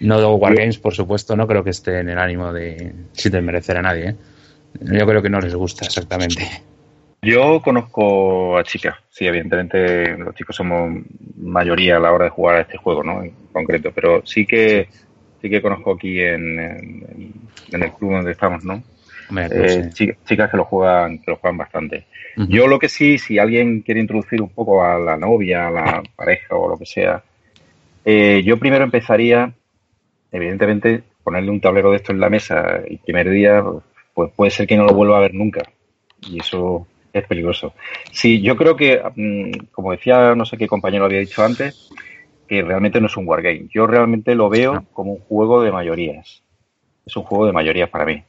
No 0.00 0.34
Wargames, 0.34 0.78
por 0.78 0.94
supuesto, 0.94 1.36
no 1.36 1.46
creo 1.46 1.62
que 1.62 1.70
esté 1.70 2.00
en 2.00 2.08
el 2.08 2.18
ánimo 2.18 2.52
de 2.52 2.92
sin 3.12 3.32
desmerecer 3.32 3.76
a 3.78 3.82
nadie. 3.82 4.08
¿eh? 4.08 4.16
Yo 4.80 5.06
creo 5.06 5.22
que 5.22 5.30
no 5.30 5.40
les 5.40 5.54
gusta 5.54 5.86
exactamente. 5.86 6.44
Yo 7.22 7.60
conozco 7.62 8.58
a 8.58 8.64
chicas, 8.64 8.96
sí, 9.10 9.26
evidentemente 9.26 10.16
los 10.16 10.34
chicos 10.34 10.54
somos 10.54 11.02
mayoría 11.36 11.96
a 11.96 12.00
la 12.00 12.12
hora 12.12 12.26
de 12.26 12.30
jugar 12.30 12.56
a 12.56 12.60
este 12.62 12.78
juego, 12.78 13.02
¿no? 13.02 13.22
En 13.22 13.32
concreto, 13.52 13.90
pero 13.92 14.24
sí 14.24 14.46
que 14.46 14.88
sí 14.90 15.07
que 15.40 15.62
conozco 15.62 15.92
aquí 15.92 16.20
en, 16.20 16.58
en, 16.58 17.82
el 17.82 17.92
club 17.92 18.12
donde 18.12 18.32
estamos, 18.32 18.64
¿no? 18.64 18.82
Eh, 19.36 19.90
chicas 19.92 20.50
que 20.50 20.56
lo 20.56 20.64
juegan, 20.64 21.18
que 21.18 21.30
lo 21.30 21.36
juegan 21.36 21.58
bastante. 21.58 22.06
Yo 22.48 22.68
lo 22.68 22.78
que 22.78 22.88
sí, 22.88 23.18
si 23.18 23.38
alguien 23.38 23.82
quiere 23.82 24.00
introducir 24.00 24.40
un 24.40 24.50
poco 24.50 24.84
a 24.84 24.98
la 24.98 25.16
novia, 25.16 25.66
a 25.66 25.70
la 25.70 26.02
pareja 26.14 26.54
o 26.54 26.68
lo 26.68 26.78
que 26.78 26.86
sea, 26.86 27.22
eh, 28.04 28.42
yo 28.44 28.58
primero 28.58 28.84
empezaría, 28.84 29.52
evidentemente, 30.30 31.02
ponerle 31.24 31.50
un 31.50 31.60
tablero 31.60 31.90
de 31.90 31.96
esto 31.96 32.12
en 32.12 32.20
la 32.20 32.30
mesa 32.30 32.76
el 32.86 32.98
primer 32.98 33.28
día, 33.28 33.62
pues 34.14 34.30
puede 34.34 34.50
ser 34.52 34.66
que 34.66 34.76
no 34.76 34.84
lo 34.84 34.94
vuelva 34.94 35.18
a 35.18 35.22
ver 35.22 35.34
nunca. 35.34 35.62
Y 36.22 36.40
eso 36.40 36.86
es 37.12 37.26
peligroso. 37.26 37.74
Sí, 38.12 38.40
yo 38.40 38.56
creo 38.56 38.76
que, 38.76 39.02
mm, 39.14 39.66
como 39.72 39.92
decía, 39.92 40.34
no 40.34 40.44
sé 40.44 40.56
qué 40.56 40.68
compañero 40.68 41.04
había 41.04 41.18
dicho 41.18 41.44
antes, 41.44 41.90
que 42.48 42.62
realmente 42.62 43.00
no 43.00 43.06
es 43.06 43.16
un 43.16 43.28
wargame. 43.28 43.66
Yo 43.70 43.86
realmente 43.86 44.34
lo 44.34 44.48
veo 44.48 44.84
como 44.92 45.12
un 45.12 45.20
juego 45.20 45.62
de 45.62 45.70
mayorías. 45.70 46.42
Es 47.06 47.16
un 47.16 47.22
juego 47.22 47.46
de 47.46 47.52
mayorías 47.52 47.90
para 47.90 48.04
mí. 48.06 48.22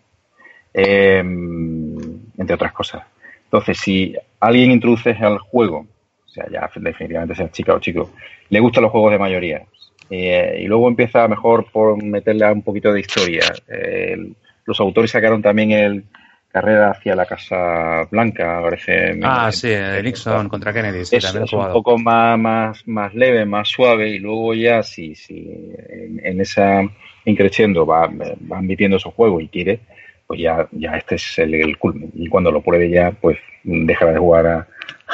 Em, 0.73 1.95
entre 2.37 2.53
otras 2.55 2.73
cosas. 2.73 3.03
Entonces, 3.45 3.77
si 3.79 4.15
alguien 4.39 4.71
introduce 4.71 5.11
al 5.11 5.39
juego, 5.39 5.87
o 6.25 6.29
sea, 6.29 6.45
ya 6.51 6.69
definitivamente 6.75 7.35
sea 7.35 7.49
chica 7.51 7.73
o 7.73 7.79
chico, 7.79 8.11
le 8.49 8.59
gustan 8.59 8.83
los 8.83 8.91
juegos 8.91 9.11
de 9.11 9.19
mayoría, 9.19 9.63
Eh, 10.11 10.61
y 10.63 10.65
luego 10.65 10.87
empieza 10.87 11.27
mejor 11.27 11.69
por 11.71 12.01
meterle 12.03 12.51
un 12.51 12.63
poquito 12.63 12.91
de 12.91 12.99
historia. 13.01 13.43
Eh, 13.67 14.17
los 14.65 14.79
autores 14.79 15.11
sacaron 15.11 15.39
también 15.39 15.69
el 15.71 16.03
Carrera 16.51 16.91
hacia 16.91 17.15
la 17.15 17.25
Casa 17.25 18.07
Blanca, 18.09 18.59
parece. 18.61 19.19
Ah, 19.23 19.51
sí, 19.51 19.69
de 19.69 20.01
Nixon 20.01 20.49
contra 20.49 20.73
Kennedy. 20.73 21.05
Sí, 21.05 21.17
es, 21.17 21.33
un 21.33 21.71
poco 21.71 21.97
más, 21.97 22.39
más, 22.39 22.87
más 22.87 23.13
leve, 23.13 23.45
más 23.45 23.69
suave, 23.69 24.09
y 24.09 24.19
luego 24.19 24.53
ya, 24.55 24.81
si, 24.81 25.13
si 25.13 25.47
en, 25.87 26.19
en 26.23 26.41
esa 26.41 26.81
increciendo 27.25 27.85
va, 27.85 28.09
van 28.39 28.65
metiendo 28.65 28.97
esos 28.97 29.13
juegos 29.13 29.43
y 29.43 29.47
quiere, 29.47 29.79
pues 30.25 30.39
ya, 30.39 30.67
ya 30.71 30.97
este 30.97 31.15
es 31.15 31.39
el, 31.39 31.53
el 31.53 31.77
culmen. 31.77 32.11
Y 32.15 32.27
cuando 32.27 32.51
lo 32.51 32.61
pruebe 32.61 32.89
ya, 32.89 33.11
pues 33.11 33.37
dejará 33.63 34.13
de 34.13 34.19
jugar 34.19 34.47
a, 34.47 34.67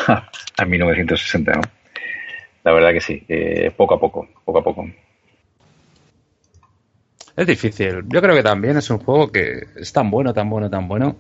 a 0.58 0.66
1960, 0.66 1.54
¿no? 1.54 1.62
La 2.64 2.72
verdad 2.72 2.94
que 2.94 3.02
sí, 3.02 3.24
eh, 3.28 3.72
poco 3.76 3.96
a 3.96 4.00
poco, 4.00 4.28
poco 4.44 4.60
a 4.60 4.64
poco. 4.64 4.90
Es 7.36 7.48
difícil. 7.48 8.04
Yo 8.08 8.22
creo 8.22 8.36
que 8.36 8.44
también 8.44 8.78
es 8.78 8.90
un 8.90 9.00
juego 9.00 9.32
que 9.32 9.68
es 9.76 9.92
tan 9.92 10.10
bueno, 10.10 10.34
tan 10.34 10.50
bueno, 10.50 10.70
tan 10.70 10.88
bueno, 10.88 11.18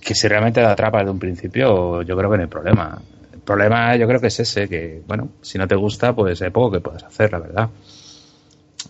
que 0.00 0.14
si 0.14 0.28
realmente 0.28 0.60
te 0.60 0.66
atrapas 0.66 1.04
de 1.04 1.10
un 1.10 1.18
principio, 1.18 2.02
yo 2.02 2.16
creo 2.16 2.30
que 2.30 2.36
no 2.36 2.42
hay 2.44 2.48
problema. 2.48 3.00
El 3.32 3.40
problema 3.40 3.96
yo 3.96 4.06
creo 4.06 4.20
que 4.20 4.28
es 4.28 4.40
ese, 4.40 4.68
que, 4.68 5.02
bueno, 5.06 5.30
si 5.40 5.58
no 5.58 5.66
te 5.66 5.74
gusta, 5.74 6.12
pues 6.14 6.40
hay 6.42 6.50
poco 6.50 6.70
que 6.72 6.80
puedes 6.80 7.02
hacer, 7.02 7.32
la 7.32 7.38
verdad. 7.40 7.70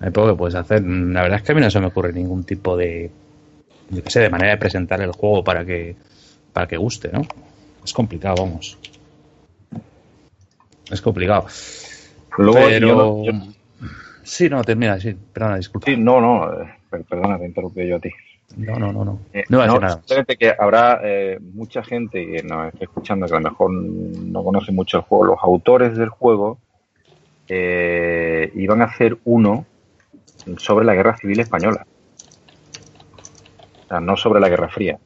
Hay 0.00 0.10
poco 0.10 0.28
que 0.32 0.36
puedes 0.36 0.54
hacer. 0.54 0.82
La 0.82 1.22
verdad 1.22 1.38
es 1.38 1.44
que 1.44 1.52
a 1.52 1.54
mí 1.54 1.60
no 1.60 1.70
se 1.70 1.80
me 1.80 1.86
ocurre 1.86 2.12
ningún 2.12 2.44
tipo 2.44 2.76
de, 2.76 3.10
yo 3.90 4.02
qué 4.02 4.10
sé, 4.10 4.20
de 4.20 4.28
manera 4.30 4.52
de 4.52 4.58
presentar 4.58 5.00
el 5.00 5.12
juego 5.12 5.42
para 5.42 5.64
que, 5.64 5.96
para 6.52 6.66
que 6.66 6.76
guste, 6.76 7.10
¿no? 7.12 7.22
Es 7.84 7.92
complicado, 7.92 8.36
vamos. 8.36 8.76
Es 10.90 11.00
complicado. 11.00 11.46
Luego, 12.36 12.66
Pero... 12.66 13.24
yo- 13.24 13.32
yo- 13.32 13.52
Sí, 14.22 14.48
no, 14.48 14.62
termina, 14.62 14.98
sí. 15.00 15.16
Perdona, 15.32 15.56
disculpa. 15.56 15.86
Sí, 15.86 15.96
no, 15.96 16.20
no, 16.20 16.62
eh, 16.62 16.74
per- 16.90 17.04
perdona, 17.04 17.38
te 17.38 17.46
interrumpí 17.46 17.86
yo 17.86 17.96
a 17.96 18.00
ti. 18.00 18.10
No, 18.56 18.78
no, 18.78 18.92
no, 18.92 19.04
no. 19.04 19.18
Eh, 19.32 19.44
No 19.48 19.66
no, 19.66 19.78
nada. 19.78 20.02
que 20.38 20.54
habrá 20.58 21.00
eh, 21.02 21.38
mucha 21.40 21.82
gente 21.82 22.26
que 22.26 22.42
nos 22.42 22.72
está 22.72 22.84
escuchando 22.84 23.26
que 23.26 23.32
a 23.34 23.40
lo 23.40 23.50
mejor 23.50 23.70
no 23.72 24.44
conoce 24.44 24.72
mucho 24.72 24.98
el 24.98 25.02
juego. 25.04 25.24
Los 25.24 25.38
autores 25.42 25.96
del 25.96 26.10
juego 26.10 26.58
eh, 27.48 28.50
iban 28.54 28.82
a 28.82 28.86
hacer 28.86 29.16
uno 29.24 29.64
sobre 30.58 30.84
la 30.84 30.94
Guerra 30.94 31.16
Civil 31.16 31.40
Española. 31.40 31.86
O 33.84 33.88
sea, 33.88 34.00
no 34.00 34.16
sobre 34.16 34.40
la 34.40 34.48
Guerra 34.48 34.68
Fría. 34.68 34.98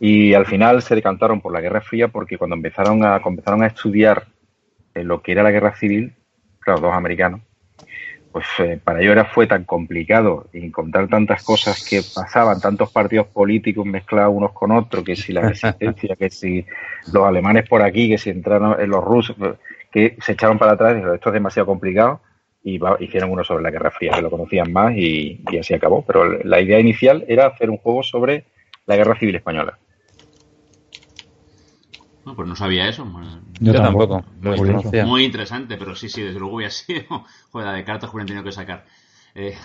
Y 0.00 0.32
al 0.34 0.46
final 0.46 0.80
se 0.82 0.94
decantaron 0.94 1.40
por 1.40 1.52
la 1.52 1.60
Guerra 1.60 1.80
Fría 1.80 2.08
porque 2.08 2.38
cuando 2.38 2.54
empezaron 2.54 3.04
a, 3.04 3.16
empezaron 3.24 3.62
a 3.62 3.66
estudiar 3.66 4.26
eh, 4.94 5.02
lo 5.02 5.22
que 5.22 5.32
era 5.32 5.42
la 5.42 5.50
Guerra 5.50 5.74
Civil, 5.74 6.14
claro, 6.60 6.80
dos 6.80 6.94
americanos, 6.94 7.40
pues 8.32 8.46
eh, 8.58 8.78
para 8.82 9.00
ellos 9.00 9.12
era, 9.12 9.24
fue 9.24 9.46
tan 9.46 9.64
complicado 9.64 10.46
encontrar 10.52 11.08
tantas 11.08 11.42
cosas 11.42 11.84
que 11.88 12.02
pasaban, 12.14 12.60
tantos 12.60 12.92
partidos 12.92 13.26
políticos 13.28 13.84
mezclados 13.86 14.34
unos 14.34 14.52
con 14.52 14.70
otros, 14.72 15.04
que 15.04 15.16
si 15.16 15.32
la 15.32 15.40
resistencia, 15.48 16.16
que 16.16 16.30
si 16.30 16.64
los 17.12 17.24
alemanes 17.24 17.68
por 17.68 17.82
aquí, 17.82 18.08
que 18.08 18.18
si 18.18 18.30
entraron 18.30 18.80
en 18.80 18.90
los 18.90 19.02
rusos, 19.04 19.36
que 19.90 20.16
se 20.20 20.32
echaron 20.32 20.58
para 20.58 20.72
atrás 20.72 20.94
dijeron, 20.94 21.14
esto 21.14 21.30
es 21.30 21.32
demasiado 21.34 21.66
complicado 21.66 22.20
y 22.62 22.78
va- 22.78 22.96
hicieron 23.00 23.30
uno 23.30 23.42
sobre 23.44 23.62
la 23.62 23.70
Guerra 23.70 23.90
Fría, 23.90 24.12
que 24.12 24.22
lo 24.22 24.30
conocían 24.30 24.72
más 24.72 24.94
y, 24.94 25.40
y 25.50 25.58
así 25.58 25.72
acabó. 25.74 26.04
Pero 26.04 26.24
la 26.44 26.60
idea 26.60 26.78
inicial 26.78 27.24
era 27.28 27.46
hacer 27.46 27.70
un 27.70 27.78
juego 27.78 28.02
sobre 28.02 28.44
la 28.86 28.96
Guerra 28.96 29.16
Civil 29.18 29.36
Española. 29.36 29.78
No, 32.28 32.36
pues 32.36 32.46
no 32.46 32.54
sabía 32.54 32.86
eso. 32.86 33.10
Yo 33.58 33.72
Yo 33.72 33.80
tampoco. 33.80 34.22
Muy, 35.06 35.24
interesante, 35.24 35.78
pero 35.78 35.96
sí, 35.96 36.10
sí, 36.10 36.20
desde 36.20 36.38
luego 36.38 36.56
hubiera 36.56 36.70
sido. 36.70 37.24
Joder, 37.50 37.68
la 37.68 37.72
de 37.72 37.84
cartas 37.84 38.10
que 38.10 38.16
hubieran 38.16 38.26
tenido 38.26 38.44
que 38.44 38.52
sacar. 38.52 38.84
Eh, 39.34 39.56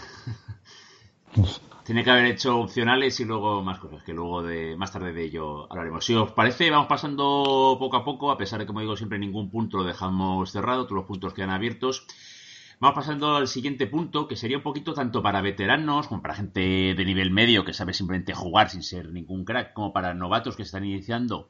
tiene 1.83 2.05
que 2.05 2.09
haber 2.09 2.25
hecho 2.27 2.57
opcionales 2.57 3.19
y 3.19 3.25
luego 3.25 3.61
más 3.61 3.79
cosas, 3.79 4.01
que 4.03 4.13
luego 4.13 4.43
de 4.43 4.77
más 4.77 4.93
tarde 4.93 5.11
de 5.11 5.25
ello 5.25 5.69
hablaremos. 5.69 6.05
Si 6.05 6.15
os 6.15 6.31
parece, 6.31 6.69
vamos 6.69 6.87
pasando 6.87 7.75
poco 7.77 7.97
a 7.97 8.05
poco, 8.05 8.31
a 8.31 8.37
pesar 8.37 8.59
de 8.59 8.63
que, 8.63 8.67
como 8.67 8.79
digo, 8.79 8.95
siempre 8.95 9.19
ningún 9.19 9.51
punto 9.51 9.79
lo 9.79 9.83
dejamos 9.83 10.49
cerrado, 10.49 10.85
todos 10.85 10.95
los 10.95 11.05
puntos 11.05 11.33
quedan 11.33 11.49
abiertos. 11.49 12.07
Vamos 12.79 12.95
pasando 12.95 13.35
al 13.35 13.49
siguiente 13.49 13.87
punto, 13.87 14.25
que 14.25 14.37
sería 14.37 14.55
un 14.55 14.63
poquito 14.63 14.93
tanto 14.93 15.21
para 15.21 15.41
veteranos 15.41 16.07
como 16.07 16.21
para 16.21 16.35
gente 16.35 16.95
de 16.95 17.05
nivel 17.05 17.29
medio 17.29 17.65
que 17.65 17.73
sabe 17.73 17.93
simplemente 17.93 18.33
jugar 18.33 18.69
sin 18.69 18.83
ser 18.83 19.09
ningún 19.11 19.43
crack, 19.43 19.73
como 19.73 19.91
para 19.91 20.13
novatos 20.13 20.55
que 20.55 20.63
se 20.63 20.67
están 20.67 20.85
iniciando 20.85 21.49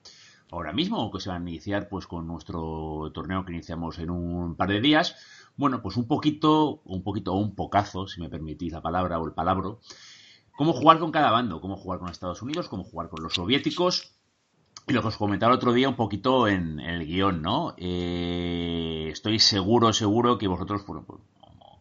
ahora 0.54 0.72
mismo 0.72 1.04
o 1.04 1.12
que 1.12 1.20
se 1.20 1.30
van 1.30 1.46
a 1.46 1.50
iniciar 1.50 1.90
pues 1.90 2.06
con 2.06 2.28
nuestro 2.28 3.12
torneo 3.14 3.44
que 3.44 3.52
iniciamos 3.52 3.98
en 4.00 4.10
un 4.10 4.56
par 4.56 4.70
de 4.70 4.82
días. 4.82 5.16
Bueno, 5.58 5.82
pues 5.82 5.98
un 5.98 6.08
poquito, 6.08 6.82
un 6.86 7.04
poquito 7.04 7.34
o 7.34 7.38
un 7.38 7.56
pocazo, 7.56 8.08
si 8.08 8.22
me 8.22 8.30
permitís 8.30 8.72
la 8.72 8.82
palabra 8.82 9.20
o 9.20 9.26
el 9.26 9.34
palabro, 9.34 9.80
cómo 10.56 10.74
jugar 10.74 11.00
con 11.00 11.12
cada 11.12 11.32
bando, 11.32 11.60
cómo 11.60 11.76
jugar 11.76 12.00
con 12.00 12.10
Estados 12.10 12.42
Unidos, 12.42 12.70
cómo 12.70 12.84
jugar 12.84 13.10
con 13.10 13.24
los 13.24 13.34
soviéticos. 13.34 14.16
Y 14.88 14.94
lo 14.94 15.02
que 15.02 15.08
os 15.08 15.18
comentaba 15.18 15.54
el 15.54 15.58
otro 15.58 15.74
día 15.74 15.88
un 15.88 15.96
poquito 15.96 16.48
en, 16.48 16.80
el 16.80 17.06
guion, 17.06 17.42
¿no? 17.42 17.74
Eh, 17.78 19.10
estoy 19.12 19.40
seguro, 19.40 19.94
seguro 19.94 20.38
que 20.38 20.48
vosotros, 20.48 20.84
pues, 20.86 21.04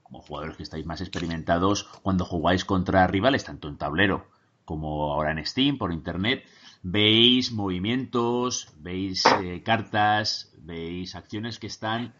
como 0.02 0.22
jugadores 0.22 0.56
que 0.56 0.62
estáis 0.62 0.86
más 0.86 1.00
experimentados, 1.00 1.84
cuando 2.02 2.24
jugáis 2.24 2.64
contra 2.64 3.06
rivales, 3.06 3.44
tanto 3.44 3.68
en 3.68 3.76
tablero 3.76 4.26
como 4.64 5.12
ahora 5.12 5.32
en 5.32 5.44
Steam, 5.44 5.78
por 5.78 5.92
internet, 5.92 6.44
veis 6.82 7.52
movimientos, 7.52 8.68
veis 8.78 9.24
eh, 9.40 9.62
cartas, 9.62 10.52
veis 10.58 11.14
acciones 11.14 11.58
que 11.58 11.68
están 11.68 12.14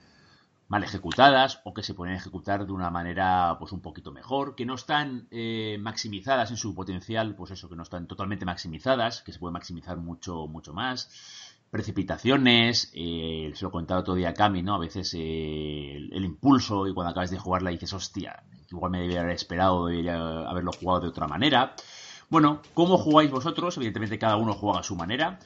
mal 0.73 0.85
ejecutadas 0.85 1.61
o 1.65 1.75
que 1.75 1.83
se 1.83 1.93
pueden 1.93 2.15
ejecutar 2.15 2.65
de 2.65 2.73
una 2.73 2.89
manera 2.89 3.57
pues 3.59 3.73
un 3.73 3.83
poquito 3.83 4.11
mejor, 4.11 4.55
que 4.55 4.65
no 4.65 4.75
están 4.75 5.29
eh, 5.31 5.77
maximizadas 5.79 6.51
en 6.51 6.57
su 6.57 6.75
potencial, 6.75 7.35
pues 7.35 7.51
eso, 7.51 7.69
que 7.69 7.77
no 7.77 7.83
están 7.83 8.07
totalmente 8.07 8.47
maximizadas, 8.47 9.21
que 9.23 9.33
se 9.33 9.39
puede 9.39 9.53
maximizar 9.53 9.99
mucho, 9.99 10.47
mucho 10.47 10.73
más. 10.73 11.11
Precipitaciones, 11.71 12.91
eh, 12.95 13.51
se 13.55 13.65
lo 13.65 13.71
contado 13.71 14.01
otro 14.01 14.15
día 14.15 14.31
a 14.31 14.35
Cami, 14.35 14.63
¿no? 14.63 14.75
A 14.75 14.79
veces 14.79 15.13
eh, 15.13 15.95
el, 15.95 16.11
el 16.11 16.25
impulso 16.25 16.87
y 16.87 16.95
cuando 16.95 17.11
acabas 17.11 17.31
de 17.31 17.39
jugarla 17.39 17.69
dices, 17.69 17.93
hostia, 17.93 18.43
igual 18.71 18.93
me 18.93 18.99
debería 18.99 19.21
haber 19.21 19.35
esperado, 19.35 19.87
debería 19.87 20.17
haberlo 20.49 20.73
jugado 20.73 21.01
de 21.01 21.09
otra 21.09 21.29
manera. 21.29 21.75
Bueno, 22.33 22.63
¿cómo 22.75 22.97
jugáis 22.99 23.31
vosotros? 23.31 23.77
Evidentemente 23.77 24.19
cada 24.19 24.37
uno 24.37 24.55
juega 24.55 24.81
a 24.81 24.83
su 24.83 24.97
manera. 24.97 25.39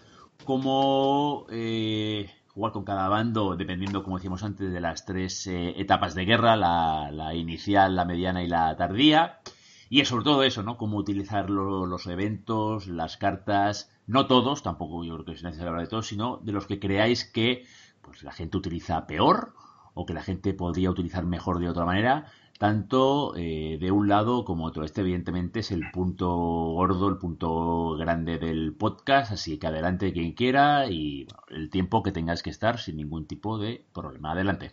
¿Cómo 0.44 1.46
eh, 1.50 2.30
jugar 2.54 2.72
con 2.72 2.84
cada 2.84 3.08
bando, 3.08 3.56
dependiendo, 3.56 4.02
como 4.04 4.16
decíamos 4.18 4.42
antes, 4.44 4.72
de 4.72 4.80
las 4.80 5.04
tres 5.04 5.46
eh, 5.48 5.74
etapas 5.80 6.14
de 6.14 6.24
guerra, 6.24 6.56
la, 6.56 7.34
inicial, 7.34 7.96
la 7.96 8.04
mediana 8.04 8.42
y 8.44 8.48
la 8.48 8.76
tardía? 8.76 9.40
Y 9.88 10.00
es 10.00 10.08
sobre 10.08 10.24
todo 10.24 10.42
eso, 10.44 10.62
¿no? 10.62 10.76
Cómo 10.76 10.96
utilizar 10.98 11.50
lo- 11.50 11.86
los 11.86 12.06
eventos, 12.06 12.86
las 12.86 13.16
cartas, 13.16 13.90
no 14.06 14.26
todos, 14.26 14.62
tampoco 14.62 15.04
yo 15.04 15.14
creo 15.14 15.24
que 15.24 15.32
es 15.32 15.42
necesario 15.42 15.70
hablar 15.70 15.86
de 15.86 15.90
todos, 15.90 16.06
sino 16.06 16.38
de 16.44 16.52
los 16.52 16.66
que 16.66 16.78
creáis 16.80 17.24
que 17.24 17.64
pues, 18.02 18.22
la 18.22 18.32
gente 18.32 18.56
utiliza 18.56 19.06
peor 19.08 19.54
o 19.94 20.06
que 20.06 20.14
la 20.14 20.22
gente 20.22 20.54
podría 20.54 20.90
utilizar 20.90 21.24
mejor 21.24 21.58
de 21.58 21.68
otra 21.68 21.84
manera, 21.84 22.26
tanto 22.58 23.34
eh, 23.36 23.76
de 23.80 23.90
un 23.90 24.08
lado 24.08 24.44
como 24.44 24.64
otro. 24.64 24.84
Este 24.84 25.02
evidentemente 25.02 25.60
es 25.60 25.70
el 25.70 25.90
punto 25.90 26.28
gordo, 26.28 27.08
el 27.08 27.18
punto 27.18 27.96
grande 27.98 28.38
del 28.38 28.74
podcast, 28.74 29.32
así 29.32 29.58
que 29.58 29.66
adelante 29.66 30.12
quien 30.12 30.32
quiera 30.32 30.86
y 30.88 31.24
bueno, 31.24 31.42
el 31.50 31.70
tiempo 31.70 32.02
que 32.02 32.12
tengáis 32.12 32.42
que 32.42 32.50
estar 32.50 32.78
sin 32.78 32.96
ningún 32.96 33.26
tipo 33.26 33.58
de 33.58 33.84
problema. 33.92 34.32
Adelante. 34.32 34.72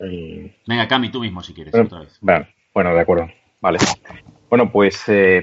Eh, 0.00 0.56
Venga, 0.66 0.88
Cami, 0.88 1.10
tú 1.10 1.20
mismo 1.20 1.42
si 1.42 1.54
quieres, 1.54 1.72
Bueno, 1.72 1.86
otra 1.86 2.00
vez. 2.00 2.18
Bueno, 2.20 2.46
bueno, 2.74 2.94
de 2.94 3.00
acuerdo. 3.00 3.28
Vale. 3.60 3.78
Bueno, 4.50 4.70
pues 4.70 5.02
eh, 5.08 5.42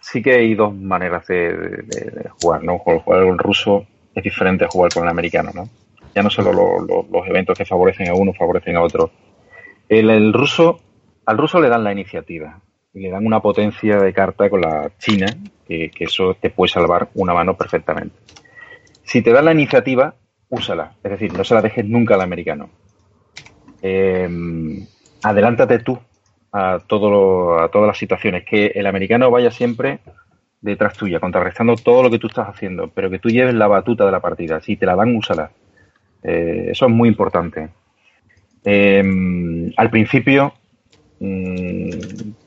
sí 0.00 0.22
que 0.22 0.32
hay 0.34 0.54
dos 0.54 0.74
maneras 0.74 1.26
de, 1.26 1.52
de- 1.56 2.10
de 2.10 2.30
jugar, 2.40 2.62
¿no? 2.64 2.78
Jugar 2.78 3.02
jugar 3.02 3.22
con 3.24 3.32
el 3.32 3.38
ruso 3.38 3.86
es 4.14 4.22
diferente 4.24 4.64
a 4.64 4.68
jugar 4.68 4.92
con 4.92 5.04
el 5.04 5.08
americano, 5.08 5.50
¿no? 5.54 5.68
Ya 6.14 6.22
no 6.22 6.30
solo 6.30 6.52
lo- 6.52 6.80
lo- 6.80 7.06
los 7.10 7.26
eventos 7.28 7.56
que 7.56 7.64
favorecen 7.64 8.08
a 8.08 8.14
uno 8.14 8.32
favorecen 8.32 8.76
a 8.76 8.82
otro. 8.82 9.10
El, 9.88 10.32
ruso, 10.32 10.80
al 11.26 11.38
ruso 11.38 11.60
le 11.60 11.68
dan 11.68 11.84
la 11.84 11.92
iniciativa 11.92 12.60
y 12.94 13.00
le 13.00 13.10
dan 13.10 13.26
una 13.26 13.40
potencia 13.40 14.00
de 14.00 14.12
carta 14.12 14.50
con 14.50 14.60
la 14.60 14.92
China 14.98 15.36
que, 15.66 15.92
eso 16.00 16.34
te 16.40 16.50
puede 16.50 16.70
salvar 16.72 17.10
una 17.14 17.34
mano 17.34 17.56
perfectamente. 17.56 18.16
Si 19.02 19.22
te 19.22 19.32
dan 19.32 19.44
la 19.46 19.52
iniciativa, 19.52 20.14
úsala. 20.48 20.96
Es 21.02 21.10
decir, 21.12 21.32
no 21.34 21.44
se 21.44 21.54
la 21.54 21.62
dejes 21.62 21.84
nunca 21.84 22.14
al 22.14 22.22
americano 22.22 22.70
eh, 23.82 24.28
adelántate 25.22 25.78
tú 25.80 25.98
a, 26.52 26.80
todo 26.86 27.10
lo- 27.10 27.60
a 27.60 27.70
todas 27.70 27.86
las 27.88 27.98
situaciones. 27.98 28.44
Que 28.44 28.66
el 28.74 28.86
americano 28.86 29.30
vaya 29.30 29.50
siempre 29.50 30.00
detrás 30.60 30.96
tuya, 30.96 31.20
contrarrestando 31.20 31.78
todo 31.78 32.02
lo 32.02 32.10
que 32.10 32.18
tú 32.18 32.26
estás 32.26 32.48
haciendo, 32.48 32.88
pero 32.88 33.10
que 33.10 33.18
tú 33.18 33.30
lleves 33.30 33.54
la 33.54 33.66
batuta 33.68 34.04
de 34.04 34.12
la 34.12 34.20
partida. 34.20 34.60
Si 34.60 34.76
te 34.76 34.86
la 34.86 34.96
dan, 34.96 35.16
úsala. 35.16 35.52
Eh, 36.22 36.68
eso 36.70 36.86
es 36.86 36.92
muy 36.92 37.08
importante. 37.08 37.68
Eh, 38.64 39.02
al 39.76 39.90
principio, 39.90 40.54
mm, 41.18 41.90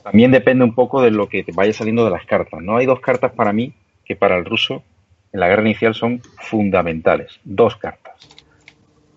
también 0.03 0.31
depende 0.31 0.63
un 0.63 0.75
poco 0.75 1.01
de 1.01 1.11
lo 1.11 1.27
que 1.27 1.43
te 1.43 1.51
vaya 1.51 1.73
saliendo 1.73 2.05
de 2.05 2.11
las 2.11 2.25
cartas. 2.25 2.61
No 2.61 2.77
hay 2.77 2.85
dos 2.85 2.99
cartas 2.99 3.31
para 3.31 3.53
mí 3.53 3.73
que 4.05 4.15
para 4.15 4.37
el 4.37 4.45
ruso 4.45 4.83
en 5.31 5.39
la 5.39 5.47
guerra 5.47 5.63
inicial 5.63 5.95
son 5.95 6.21
fundamentales. 6.37 7.39
Dos 7.43 7.75
cartas. 7.77 8.13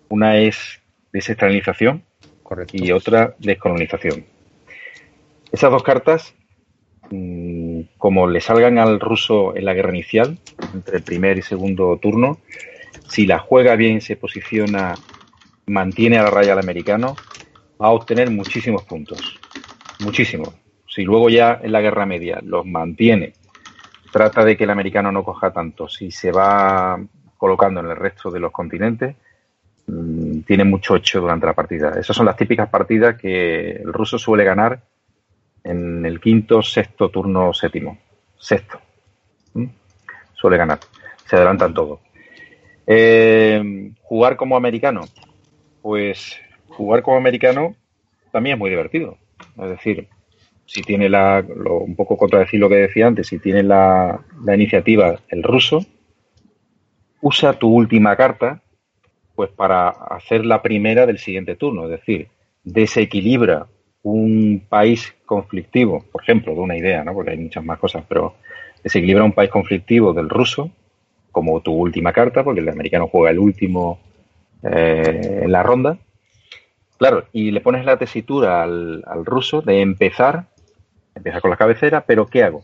Una 0.09 0.37
es 0.37 0.81
desestalinalización 1.11 2.03
y 2.71 2.91
otra 2.91 3.35
descolonización. 3.39 4.25
Esas 5.51 5.71
dos 5.71 5.83
cartas, 5.83 6.33
mm, 7.09 7.81
como 7.97 8.27
le 8.27 8.41
salgan 8.41 8.77
al 8.77 8.99
ruso 8.99 9.55
en 9.55 9.65
la 9.65 9.73
guerra 9.73 9.89
inicial, 9.89 10.37
entre 10.73 10.97
el 10.97 11.03
primer 11.03 11.37
y 11.37 11.41
segundo 11.41 11.97
turno, 11.97 12.39
si 13.07 13.25
la 13.25 13.39
juega 13.39 13.75
bien, 13.75 14.01
se 14.01 14.15
posiciona, 14.15 14.95
mantiene 15.67 16.17
a 16.17 16.23
la 16.23 16.29
raya 16.29 16.53
al 16.53 16.59
americano, 16.59 17.15
va 17.81 17.87
a 17.87 17.91
obtener 17.91 18.29
muchísimos 18.29 18.83
puntos. 18.83 19.39
Muchísimos. 19.99 20.53
Si 20.87 21.03
luego 21.03 21.29
ya 21.29 21.59
en 21.61 21.71
la 21.71 21.81
Guerra 21.81 22.05
Media 22.05 22.39
los 22.43 22.65
mantiene, 22.65 23.33
trata 24.11 24.43
de 24.43 24.57
que 24.57 24.63
el 24.63 24.69
americano 24.69 25.11
no 25.11 25.23
coja 25.23 25.51
tanto, 25.51 25.87
si 25.87 26.11
se 26.11 26.31
va 26.31 26.99
colocando 27.37 27.79
en 27.79 27.87
el 27.87 27.95
resto 27.95 28.31
de 28.31 28.39
los 28.39 28.51
continentes, 28.51 29.15
mm, 29.87 30.39
tiene 30.41 30.63
mucho 30.63 30.95
hecho 30.95 31.21
durante 31.21 31.45
la 31.45 31.53
partida. 31.53 31.91
Esas 31.99 32.15
son 32.15 32.25
las 32.25 32.35
típicas 32.35 32.69
partidas 32.69 33.17
que 33.17 33.71
el 33.71 33.93
ruso 33.93 34.17
suele 34.17 34.43
ganar 34.43 34.81
en 35.63 36.05
el 36.05 36.19
quinto, 36.19 36.61
sexto 36.61 37.09
turno, 37.09 37.53
séptimo. 37.53 37.97
Sexto. 38.37 38.79
¿Mm? 39.53 39.65
Suele 40.33 40.57
ganar. 40.57 40.79
Se 41.25 41.35
adelantan 41.35 41.73
todo. 41.73 41.99
Eh, 42.87 43.91
jugar 44.01 44.37
como 44.37 44.55
americano. 44.55 45.01
Pues 45.81 46.39
jugar 46.69 47.03
como 47.03 47.17
americano 47.17 47.75
también 48.31 48.55
es 48.55 48.59
muy 48.59 48.69
divertido. 48.69 49.17
Es 49.61 49.69
decir, 49.69 50.07
si 50.65 50.81
tiene 50.81 51.09
la, 51.09 51.45
un 51.47 51.95
poco 51.95 52.17
contradecir 52.17 52.59
lo 52.59 52.69
que 52.69 52.75
decía 52.75 53.07
antes, 53.07 53.27
si 53.27 53.39
tiene 53.39 53.63
la, 53.63 54.21
la 54.43 54.55
iniciativa 54.55 55.19
el 55.29 55.43
ruso, 55.43 55.85
usa 57.21 57.53
tu 57.53 57.69
última 57.69 58.15
carta 58.15 58.61
pues 59.35 59.51
para 59.51 59.89
hacer 59.89 60.45
la 60.45 60.63
primera 60.63 61.05
del 61.05 61.19
siguiente 61.19 61.55
turno, 61.55 61.83
es 61.83 61.91
decir, 61.91 62.27
desequilibra 62.63 63.67
un 64.01 64.65
país 64.67 65.15
conflictivo, 65.25 66.03
por 66.11 66.23
ejemplo, 66.23 66.53
de 66.53 66.59
una 66.59 66.75
idea, 66.75 67.03
¿no? 67.03 67.13
porque 67.13 67.31
hay 67.31 67.37
muchas 67.37 67.63
más 67.63 67.77
cosas, 67.77 68.03
pero 68.09 68.35
desequilibra 68.83 69.23
un 69.23 69.33
país 69.33 69.51
conflictivo 69.51 70.11
del 70.11 70.27
ruso 70.27 70.71
como 71.37 71.61
tu 71.61 71.71
última 71.71 72.11
carta, 72.11 72.43
porque 72.43 72.61
el 72.61 72.69
americano 72.69 73.07
juega 73.11 73.29
el 73.29 73.37
último 73.37 73.99
eh, 74.63 75.41
en 75.43 75.51
la 75.51 75.61
ronda. 75.61 75.99
Claro, 76.97 77.25
y 77.31 77.51
le 77.51 77.61
pones 77.61 77.85
la 77.85 77.97
tesitura 77.97 78.63
al, 78.63 79.03
ruso 79.23 79.61
de 79.61 79.81
empezar, 79.81 80.45
empieza 81.13 81.39
con 81.39 81.51
la 81.51 81.57
cabecera, 81.57 82.01
pero 82.07 82.25
¿qué 82.25 82.43
hago? 82.43 82.63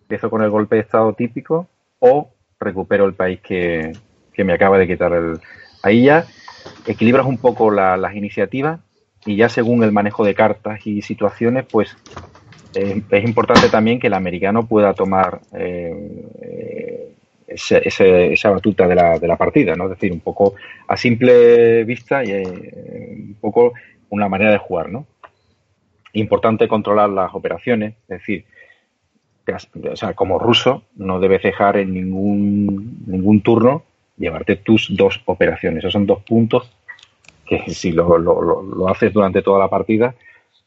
¿Empiezo 0.00 0.30
con 0.30 0.40
el 0.40 0.48
golpe 0.48 0.76
de 0.76 0.80
estado 0.80 1.12
típico 1.12 1.68
o 1.98 2.30
recupero 2.58 3.04
el 3.04 3.12
país 3.12 3.40
que, 3.40 3.92
me 4.38 4.54
acaba 4.54 4.78
de 4.78 4.86
quitar 4.86 5.12
el... 5.12 5.38
Ahí 5.82 6.04
ya 6.04 6.24
equilibras 6.86 7.26
un 7.26 7.36
poco 7.36 7.70
las 7.70 8.14
iniciativas 8.14 8.80
y 9.26 9.36
ya 9.36 9.50
según 9.50 9.84
el 9.84 9.92
manejo 9.92 10.24
de 10.24 10.34
cartas 10.34 10.86
y 10.86 11.02
situaciones, 11.02 11.66
pues 11.70 11.94
es 12.74 13.24
importante 13.24 13.68
también 13.68 14.00
que 14.00 14.06
el 14.06 14.14
americano 14.14 14.66
pueda 14.66 14.94
tomar 14.94 15.42
eh, 15.52 16.93
esa 17.46 18.50
batuta 18.50 18.86
de 18.86 18.94
la, 18.94 19.18
de 19.18 19.28
la, 19.28 19.36
partida, 19.36 19.74
¿no? 19.74 19.84
Es 19.84 19.90
decir, 19.90 20.12
un 20.12 20.20
poco 20.20 20.54
a 20.88 20.96
simple 20.96 21.84
vista 21.84 22.24
y 22.24 22.30
eh, 22.30 23.14
un 23.28 23.36
poco 23.40 23.72
una 24.10 24.28
manera 24.28 24.52
de 24.52 24.58
jugar, 24.58 24.90
¿no? 24.90 25.06
Importante 26.12 26.68
controlar 26.68 27.10
las 27.10 27.34
operaciones, 27.34 27.94
es 28.08 28.18
decir, 28.20 28.44
o 29.90 29.96
sea, 29.96 30.14
como 30.14 30.38
ruso 30.38 30.84
no 30.96 31.20
debes 31.20 31.42
dejar 31.42 31.76
en 31.76 31.92
ningún, 31.92 33.04
ningún 33.06 33.42
turno 33.42 33.84
llevarte 34.16 34.56
tus 34.56 34.94
dos 34.96 35.20
operaciones. 35.26 35.78
Esos 35.78 35.92
son 35.92 36.06
dos 36.06 36.22
puntos 36.22 36.70
que 37.46 37.62
si 37.70 37.92
lo, 37.92 38.16
lo, 38.18 38.62
lo, 38.62 38.88
haces 38.88 39.12
durante 39.12 39.42
toda 39.42 39.58
la 39.58 39.68
partida, 39.68 40.14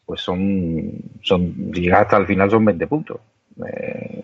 pues 0.06 0.22
son, 0.22 0.92
son 1.24 1.72
llegar 1.72 2.04
hasta 2.04 2.18
el 2.18 2.28
final 2.28 2.52
son 2.52 2.66
20 2.66 2.88
puntos. 2.88 3.20
Eh, 3.68 4.24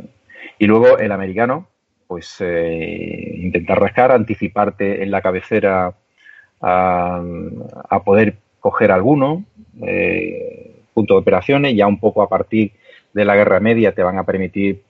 y 0.60 0.68
luego 0.68 0.98
el 1.00 1.12
americano, 1.12 1.68
pues 2.14 2.36
eh, 2.42 3.38
intentar 3.40 3.80
rascar, 3.80 4.12
anticiparte 4.12 5.02
en 5.02 5.10
la 5.10 5.20
cabecera 5.20 5.96
a, 6.62 7.24
poder 8.06 8.36
coger 8.60 8.92
alguno, 8.92 9.46
eh, 9.82 10.76
punto 10.94 11.16
de 11.16 11.22
operaciones, 11.22 11.76
ya 11.76 11.88
un 11.88 12.00
poco 12.00 12.22
a 12.22 12.30
partir 12.30 12.72
de 13.14 13.26
la 13.26 13.36
Guerra 13.36 13.60
Media 13.60 13.96
te 13.96 14.04
van 14.04 14.20
a 14.20 14.26
permitir, 14.26 14.84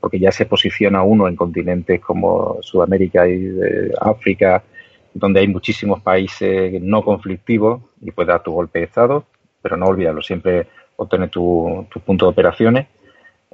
porque 0.00 0.18
ya 0.18 0.32
se 0.32 0.46
posiciona 0.46 1.04
uno 1.04 1.28
en 1.28 1.36
continentes 1.36 2.00
como 2.00 2.58
Sudamérica 2.60 3.28
y 3.28 3.56
África, 4.00 4.64
donde 5.14 5.38
hay 5.38 5.46
muchísimos 5.46 6.02
países 6.02 6.82
no 6.82 7.04
conflictivos 7.04 7.80
y 8.02 8.10
puedes 8.10 8.30
dar 8.30 8.42
tu 8.42 8.50
golpe 8.50 8.80
de 8.80 8.86
Estado, 8.86 9.24
pero 9.62 9.76
no 9.76 9.86
olvidarlo, 9.86 10.20
siempre 10.20 10.66
obtener 10.96 11.30
tu, 11.30 11.86
tu 11.90 12.00
punto 12.00 12.26
de 12.26 12.32
operaciones 12.32 12.88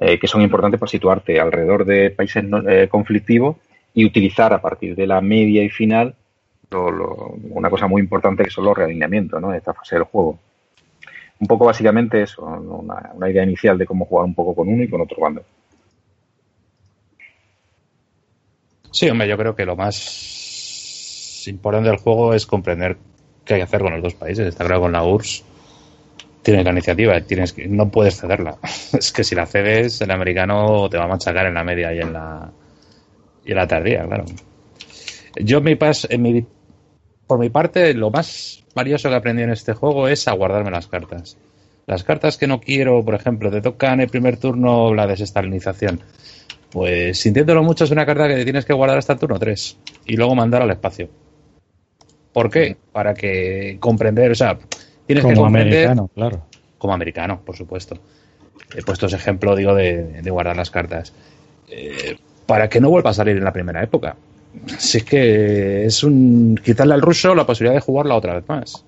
eh, 0.03 0.17
que 0.17 0.27
son 0.27 0.41
importantes 0.41 0.79
para 0.79 0.89
situarte 0.89 1.39
alrededor 1.39 1.85
de 1.85 2.09
países 2.09 2.43
eh, 2.67 2.87
conflictivos 2.89 3.57
y 3.93 4.03
utilizar 4.03 4.51
a 4.51 4.59
partir 4.59 4.95
de 4.95 5.05
la 5.05 5.21
media 5.21 5.63
y 5.63 5.69
final 5.69 6.15
una 6.71 7.69
cosa 7.69 7.85
muy 7.85 8.01
importante 8.01 8.43
que 8.43 8.49
son 8.49 8.65
los 8.65 8.75
realineamientos 8.75 9.39
¿no? 9.39 9.51
de 9.51 9.59
esta 9.59 9.75
fase 9.75 9.97
del 9.97 10.05
juego. 10.05 10.39
Un 11.39 11.45
poco 11.45 11.65
básicamente 11.65 12.23
eso, 12.23 12.43
una, 12.43 13.11
una 13.13 13.29
idea 13.29 13.43
inicial 13.43 13.77
de 13.77 13.85
cómo 13.85 14.05
jugar 14.05 14.25
un 14.25 14.33
poco 14.33 14.55
con 14.55 14.69
uno 14.69 14.81
y 14.81 14.89
con 14.89 15.01
otro 15.01 15.17
bando. 15.21 15.43
Sí, 18.89 19.07
hombre, 19.07 19.27
yo 19.27 19.37
creo 19.37 19.55
que 19.55 19.65
lo 19.67 19.75
más 19.75 21.43
importante 21.45 21.89
del 21.89 21.99
juego 21.99 22.33
es 22.33 22.47
comprender 22.47 22.97
qué 23.45 23.53
hay 23.53 23.59
que 23.59 23.65
hacer 23.65 23.81
con 23.81 23.93
los 23.93 24.01
dos 24.01 24.15
países. 24.15 24.47
Está 24.47 24.65
claro 24.65 24.81
con 24.81 24.93
la 24.93 25.03
URSS 25.03 25.50
tienes 26.41 26.65
la 26.65 26.71
iniciativa, 26.71 27.19
tienes 27.21 27.53
que, 27.53 27.67
no 27.67 27.89
puedes 27.89 28.19
cederla. 28.19 28.57
es 28.93 29.11
que 29.11 29.23
si 29.23 29.35
la 29.35 29.45
cedes, 29.45 30.01
el 30.01 30.11
americano 30.11 30.89
te 30.89 30.97
va 30.97 31.05
a 31.05 31.07
machacar 31.07 31.47
en 31.47 31.53
la 31.53 31.63
media 31.63 31.93
y 31.93 31.99
en 31.99 32.13
la, 32.13 32.51
y 33.45 33.51
en 33.51 33.57
la 33.57 33.67
tardía, 33.67 34.03
claro. 34.03 34.25
Yo, 35.35 35.61
mi 35.61 35.75
pas, 35.75 36.07
en 36.09 36.21
mi, 36.21 36.45
por 37.27 37.39
mi 37.39 37.49
parte, 37.49 37.93
lo 37.93 38.11
más 38.11 38.63
valioso 38.75 39.09
que 39.09 39.15
aprendí 39.15 39.43
en 39.43 39.51
este 39.51 39.73
juego 39.73 40.07
es 40.07 40.27
aguardarme 40.27 40.71
las 40.71 40.87
cartas. 40.87 41.37
Las 41.87 42.03
cartas 42.03 42.37
que 42.37 42.47
no 42.47 42.59
quiero, 42.59 43.03
por 43.03 43.15
ejemplo, 43.15 43.49
te 43.49 43.61
tocan 43.61 44.01
el 44.01 44.09
primer 44.09 44.37
turno 44.37 44.93
la 44.93 45.07
desestalinización. 45.07 46.01
Pues 46.69 47.19
sintiéndolo 47.19 47.63
mucho 47.63 47.83
es 47.83 47.91
una 47.91 48.05
carta 48.05 48.27
que 48.27 48.35
te 48.35 48.43
tienes 48.43 48.65
que 48.65 48.73
guardar 48.73 48.97
hasta 48.97 49.13
el 49.13 49.19
turno 49.19 49.37
3 49.37 49.77
y 50.05 50.15
luego 50.15 50.35
mandar 50.35 50.61
al 50.61 50.71
espacio. 50.71 51.09
¿Por 52.31 52.49
qué? 52.49 52.77
Para 52.93 53.13
que 53.13 53.77
comprender, 53.79 54.31
o 54.31 54.35
sea, 54.35 54.57
como 55.19 55.45
americano, 55.45 56.09
claro. 56.13 56.43
Como 56.77 56.93
americano, 56.93 57.41
por 57.43 57.55
supuesto. 57.55 57.97
He 58.75 58.83
puesto 58.83 59.07
ese 59.07 59.17
ejemplo, 59.17 59.55
digo, 59.55 59.75
de, 59.75 60.21
guardar 60.29 60.55
las 60.55 60.71
cartas. 60.71 61.13
Eh, 61.69 62.17
para 62.45 62.69
que 62.69 62.81
no 62.81 62.89
vuelva 62.89 63.11
a 63.11 63.13
salir 63.13 63.37
en 63.37 63.43
la 63.43 63.53
primera 63.53 63.83
época. 63.83 64.15
Si 64.77 64.97
es 64.97 65.03
que 65.03 65.85
es 65.85 66.03
un 66.03 66.59
quitarle 66.63 66.93
al 66.93 67.01
ruso 67.01 67.33
la 67.33 67.45
posibilidad 67.45 67.75
de 67.75 67.81
jugarla 67.81 68.15
otra 68.15 68.35
vez 68.35 68.43
más. 68.47 68.83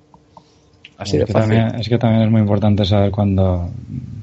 Así 0.98 1.18
es, 1.18 1.26
que 1.26 1.34
también, 1.34 1.76
es 1.76 1.90
que 1.90 1.98
también 1.98 2.24
es 2.24 2.30
muy 2.30 2.42
importante 2.42 2.86
saber 2.86 3.12
cuando 3.12 3.70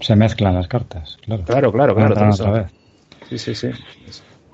se 0.00 0.16
mezclan 0.16 0.54
las 0.54 0.68
cartas. 0.68 1.18
Claro, 1.24 1.44
claro, 1.44 1.72
claro. 1.72 1.94
claro 1.94 2.32
otra 2.32 2.50
vez. 2.50 2.66
Sí, 3.28 3.38
sí, 3.38 3.54
sí. 3.54 3.68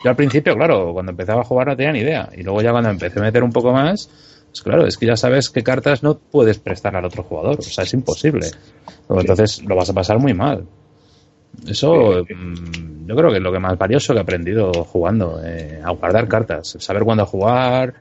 Yo 0.05 0.11
al 0.11 0.16
principio, 0.16 0.55
claro, 0.55 0.92
cuando 0.92 1.11
empezaba 1.11 1.40
a 1.40 1.44
jugar 1.44 1.68
no 1.68 1.76
tenía 1.76 1.92
ni 1.92 2.01
idea. 2.01 2.28
Y 2.36 2.42
luego 2.42 2.62
ya 2.62 2.70
cuando 2.70 2.90
empecé 2.90 3.18
a 3.18 3.22
meter 3.22 3.42
un 3.42 3.53
poco 3.53 3.72
más, 3.72 4.11
pues 4.57 4.63
claro, 4.63 4.87
es 4.87 4.97
que 4.97 5.05
ya 5.05 5.17
sabes 5.17 5.51
qué 5.51 5.63
cartas 5.63 6.03
no 6.03 6.17
puedes 6.17 6.59
prestar 6.59 6.97
al 6.97 7.05
otro 7.05 7.23
jugador. 7.23 7.59
O 7.59 7.63
sea, 7.63 7.85
es 7.85 7.93
imposible. 7.93 8.47
Entonces 9.11 9.63
lo 9.63 9.77
vas 9.77 9.91
a 9.91 9.93
pasar 9.93 10.19
muy 10.19 10.33
mal. 10.33 10.65
Eso 11.69 12.25
mm, 12.25 13.07
yo 13.07 13.17
creo 13.17 13.31
que 13.31 13.37
es 13.37 13.43
lo 13.43 13.53
que 13.53 13.59
más 13.59 13.77
valioso 13.77 14.15
que 14.15 14.19
he 14.19 14.23
aprendido 14.23 14.73
jugando. 14.73 15.43
Eh, 15.45 15.83
a 15.85 15.91
guardar 15.91 16.27
cartas. 16.27 16.75
Saber 16.79 17.03
cuándo 17.03 17.27
jugar. 17.27 17.97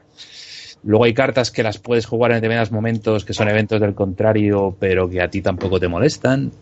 Luego 0.83 1.03
hay 1.03 1.13
cartas 1.13 1.51
que 1.51 1.61
las 1.61 1.77
puedes 1.77 2.05
jugar 2.05 2.31
en 2.31 2.37
determinados 2.37 2.71
momentos 2.71 3.25
que 3.25 3.33
son 3.33 3.49
eventos 3.49 3.81
del 3.81 3.93
contrario, 3.93 4.77
pero 4.79 5.09
que 5.09 5.21
a 5.21 5.29
ti 5.29 5.41
tampoco 5.41 5.77
te 5.77 5.89
molestan. 5.89 6.53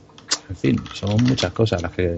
En 0.50 0.56
fin, 0.56 0.82
son 0.94 1.24
muchas 1.24 1.52
cosas 1.52 1.84
las 1.84 1.92
que. 1.92 2.18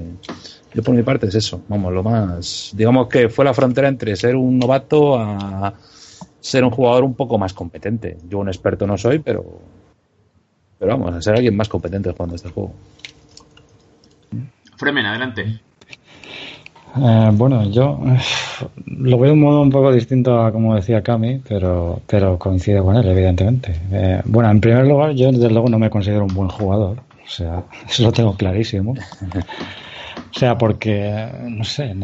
Yo 0.74 0.82
por 0.82 0.96
mi 0.96 1.04
parte 1.04 1.28
es 1.28 1.36
eso. 1.36 1.62
Vamos, 1.68 1.92
lo 1.92 2.04
más. 2.04 2.72
Digamos 2.74 3.10
que 3.10 3.28
fue 3.28 3.44
la 3.44 3.54
frontera 3.54 3.90
entre 3.90 4.16
ser 4.16 4.38
un 4.38 4.60
novato 4.60 5.20
a 5.20 5.74
ser 6.46 6.64
un 6.64 6.70
jugador 6.70 7.04
un 7.04 7.16
poco 7.16 7.39
más 7.39 7.54
competente. 7.54 8.18
Yo 8.30 8.38
un 8.38 8.50
experto 8.50 8.86
no 8.86 9.00
soy, 9.00 9.18
pero, 9.18 9.43
pero 10.78 10.91
vamos, 10.91 11.16
a 11.16 11.20
ser 11.20 11.34
alguien 11.34 11.56
más 11.58 11.68
competente 11.68 12.12
jugando 12.12 12.36
este 12.36 12.50
juego. 12.50 12.72
Fremen, 14.78 15.08
adelante. 15.08 15.60
Eh, 16.98 17.30
bueno, 17.34 17.68
yo 17.72 18.00
lo 18.86 19.18
veo 19.18 19.30
de 19.30 19.32
un 19.32 19.39
modo 19.39 19.62
un 19.62 19.72
poco 19.72 19.91
distinto 19.91 20.39
a 20.39 20.52
como 20.52 20.76
decía 20.76 21.02
Cami, 21.02 21.41
pero, 21.50 22.00
pero 22.06 22.38
coincido 22.38 22.84
con 22.84 22.96
él, 22.96 23.08
evidentemente. 23.08 23.82
Eh, 23.91 24.22
bueno, 24.26 24.52
en 24.52 24.62
primer 24.62 24.86
lugar, 24.86 25.14
yo 25.14 25.32
desde 25.32 25.50
luego 25.50 25.68
no 25.68 25.80
me 25.80 25.89
considero 25.89 26.26
un 26.26 26.34
buen 26.36 26.50
jugador, 26.50 27.00
o 27.26 27.28
sea, 27.28 27.64
eso 27.89 28.04
lo 28.04 28.12
tengo 28.12 28.36
clarísimo. 28.36 28.93
O 30.34 30.38
sea, 30.38 30.58
porque, 30.58 31.30
no 31.48 31.64
sé, 31.64 31.96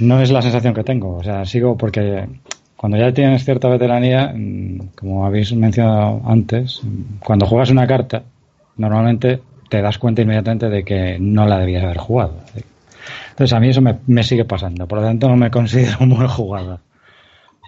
no 0.00 0.20
es 0.20 0.30
la 0.30 0.42
sensación 0.42 0.74
que 0.74 0.84
tengo. 0.84 1.16
O 1.16 1.22
sea, 1.22 1.46
sigo 1.46 1.78
porque 1.78 2.26
cuando 2.84 2.98
ya 2.98 3.14
tienes 3.14 3.46
cierta 3.46 3.66
veteranía, 3.70 4.34
mm, 4.36 4.90
como 4.94 5.24
habéis 5.24 5.54
mencionado 5.54 6.20
antes, 6.26 6.82
cuando 7.18 7.46
juegas 7.46 7.70
una 7.70 7.86
carta, 7.86 8.24
normalmente 8.76 9.40
te 9.70 9.80
das 9.80 9.96
cuenta 9.96 10.20
inmediatamente 10.20 10.68
de 10.68 10.84
que 10.84 11.16
no 11.18 11.46
la 11.46 11.60
debías 11.60 11.82
haber 11.82 11.96
jugado. 11.96 12.34
Entonces 13.30 13.54
a 13.54 13.60
mí 13.60 13.70
eso 13.70 13.80
me, 13.80 14.22
sigue 14.22 14.44
pasando. 14.44 14.86
Por 14.86 14.98
lo 14.98 15.06
tanto 15.06 15.30
no 15.30 15.36
me 15.36 15.50
considero 15.58 15.96
un 16.00 16.10
buen 16.10 16.28
jugador. 16.28 16.80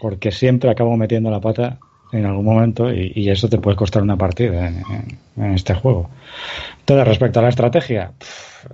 Porque 0.02 0.30
siempre 0.32 0.70
acabo 0.70 0.94
metiendo 0.98 1.30
la 1.30 1.40
pata 1.40 1.78
en 2.12 2.26
algún 2.26 2.44
momento 2.44 2.92
y, 2.92 3.30
eso 3.30 3.48
te 3.48 3.56
puede 3.56 3.74
costar 3.74 4.02
una 4.02 4.18
partida 4.18 4.68
en, 4.68 5.54
este 5.54 5.72
juego. 5.72 6.10
Entonces 6.80 7.08
respecto 7.08 7.38
a 7.38 7.42
la 7.42 7.48
estrategia, 7.48 8.12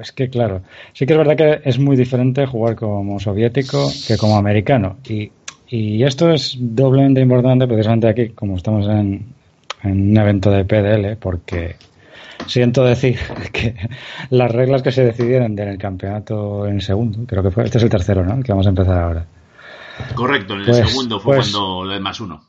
es 0.00 0.10
que 0.10 0.28
claro, 0.28 0.62
sí 0.92 1.06
que 1.06 1.12
es 1.12 1.18
verdad 1.18 1.36
que 1.36 1.60
es 1.70 1.78
muy 1.78 1.96
diferente 1.96 2.46
jugar 2.46 2.74
como 2.74 3.20
soviético 3.20 3.88
que 4.08 4.16
como 4.16 4.36
americano. 4.36 4.96
Y, 5.08 5.30
y 5.74 6.04
esto 6.04 6.30
es 6.30 6.54
doblemente 6.60 7.22
importante 7.22 7.66
precisamente 7.66 8.06
aquí, 8.06 8.28
como 8.28 8.58
estamos 8.58 8.86
en, 8.88 9.34
en 9.82 10.10
un 10.10 10.18
evento 10.18 10.50
de 10.50 10.66
PDL, 10.66 11.16
porque 11.16 11.76
siento 12.46 12.84
decir 12.84 13.18
que 13.52 13.74
las 14.28 14.52
reglas 14.52 14.82
que 14.82 14.92
se 14.92 15.02
decidieron 15.02 15.58
en 15.58 15.68
el 15.68 15.78
campeonato 15.78 16.66
en 16.66 16.82
segundo, 16.82 17.20
creo 17.26 17.42
que 17.42 17.50
fue, 17.50 17.64
este 17.64 17.78
es 17.78 17.84
el 17.84 17.88
tercero, 17.88 18.22
¿no? 18.22 18.34
El 18.34 18.44
que 18.44 18.52
vamos 18.52 18.66
a 18.66 18.68
empezar 18.68 18.98
ahora. 18.98 19.26
Correcto, 20.14 20.52
en 20.52 20.60
el 20.60 20.66
pues, 20.66 20.88
segundo 20.90 21.18
fue 21.18 21.36
pues 21.36 21.50
cuando 21.50 21.84
lo 21.84 21.92
de 21.94 22.00
más 22.00 22.20
uno. 22.20 22.42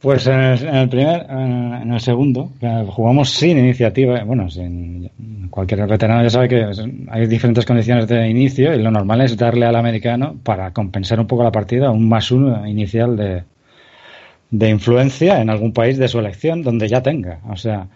Pues 0.00 0.26
en 0.26 0.40
el, 0.40 0.88
primer, 0.90 1.26
en 1.30 1.92
el 1.92 2.00
segundo, 2.00 2.52
jugamos 2.88 3.30
sin 3.30 3.58
iniciativa, 3.58 4.22
bueno, 4.24 4.50
sin 4.50 5.10
cualquier 5.50 5.86
veterano 5.86 6.22
ya 6.22 6.30
sabe 6.30 6.48
que 6.48 6.66
hay 7.08 7.26
diferentes 7.26 7.64
condiciones 7.64 8.06
de 8.06 8.28
inicio 8.28 8.74
y 8.74 8.82
lo 8.82 8.90
normal 8.90 9.22
es 9.22 9.36
darle 9.36 9.64
al 9.64 9.74
americano 9.74 10.36
para 10.42 10.70
compensar 10.72 11.18
un 11.18 11.26
poco 11.26 11.44
la 11.44 11.50
partida 11.50 11.90
un 11.90 12.08
más 12.08 12.30
uno 12.30 12.66
inicial 12.66 13.16
de, 13.16 13.44
de 14.50 14.68
influencia 14.68 15.40
en 15.40 15.50
algún 15.50 15.72
país 15.72 15.98
de 15.98 16.08
su 16.08 16.18
elección 16.18 16.62
donde 16.62 16.88
ya 16.88 17.02
tenga. 17.02 17.40
O 17.48 17.56
sea, 17.56 17.88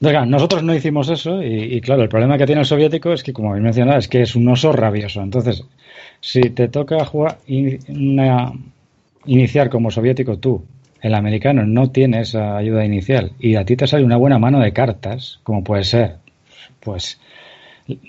nosotros 0.00 0.62
no 0.62 0.74
hicimos 0.74 1.10
eso 1.10 1.42
y, 1.42 1.80
claro, 1.82 2.02
el 2.02 2.08
problema 2.08 2.38
que 2.38 2.46
tiene 2.46 2.62
el 2.62 2.66
soviético 2.66 3.12
es 3.12 3.22
que, 3.22 3.32
como 3.32 3.50
habéis 3.50 3.64
mencionado, 3.64 3.98
es 3.98 4.08
que 4.08 4.22
es 4.22 4.34
un 4.34 4.48
oso 4.48 4.72
rabioso. 4.72 5.20
Entonces, 5.20 5.64
si 6.20 6.40
te 6.40 6.68
toca 6.68 7.04
jugar 7.04 7.36
iniciar 9.26 9.70
como 9.70 9.90
soviético 9.90 10.38
tú, 10.38 10.64
el 11.00 11.14
americano 11.14 11.64
no 11.64 11.90
tiene 11.90 12.20
esa 12.20 12.56
ayuda 12.56 12.84
inicial 12.84 13.32
y 13.38 13.56
a 13.56 13.64
ti 13.64 13.76
te 13.76 13.86
sale 13.86 14.04
una 14.04 14.16
buena 14.16 14.38
mano 14.38 14.60
de 14.60 14.72
cartas, 14.72 15.40
como 15.42 15.64
puede 15.64 15.84
ser, 15.84 16.16
pues, 16.80 17.20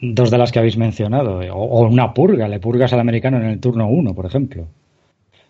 dos 0.01 0.29
de 0.29 0.37
las 0.37 0.51
que 0.51 0.59
habéis 0.59 0.77
mencionado, 0.77 1.39
o, 1.53 1.87
una 1.87 2.13
purga, 2.13 2.47
le 2.47 2.59
purgas 2.59 2.93
al 2.93 2.99
americano 2.99 3.37
en 3.37 3.45
el 3.45 3.59
turno 3.59 3.87
uno, 3.87 4.13
por 4.13 4.25
ejemplo. 4.25 4.67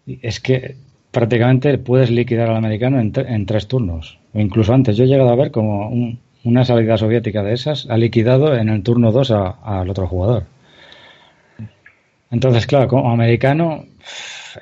Es 0.08 0.40
que 0.40 0.76
prácticamente 1.12 1.78
puedes 1.78 2.10
liquidar 2.12 2.50
al 2.50 2.58
americano 2.58 3.00
en, 3.00 3.12
en 3.16 3.46
tres 3.46 3.68
turnos, 3.68 4.20
o 4.34 4.40
incluso 4.40 4.74
antes. 4.74 4.96
Yo 4.96 5.04
he 5.04 5.08
llegado 5.08 5.30
a 5.30 5.36
ver 5.36 5.52
como 5.52 5.90
un, 5.90 6.20
una 6.44 6.66
salida 6.66 6.98
soviética 6.98 7.44
de 7.44 7.54
esas 7.54 7.88
ha 7.90 7.98
liquidado 7.98 8.56
en 8.56 8.70
el 8.70 8.84
turno 8.84 9.12
2 9.12 9.32
al 9.32 9.90
otro 9.90 10.08
jugador. 10.08 10.46
Entonces, 12.32 12.66
claro, 12.66 12.88
como 12.88 13.12
americano, 13.12 13.86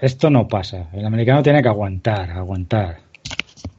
esto 0.01 0.29
no 0.29 0.47
pasa. 0.47 0.87
El 0.93 1.05
americano 1.05 1.43
tiene 1.43 1.61
que 1.61 1.69
aguantar, 1.69 2.31
aguantar. 2.31 2.97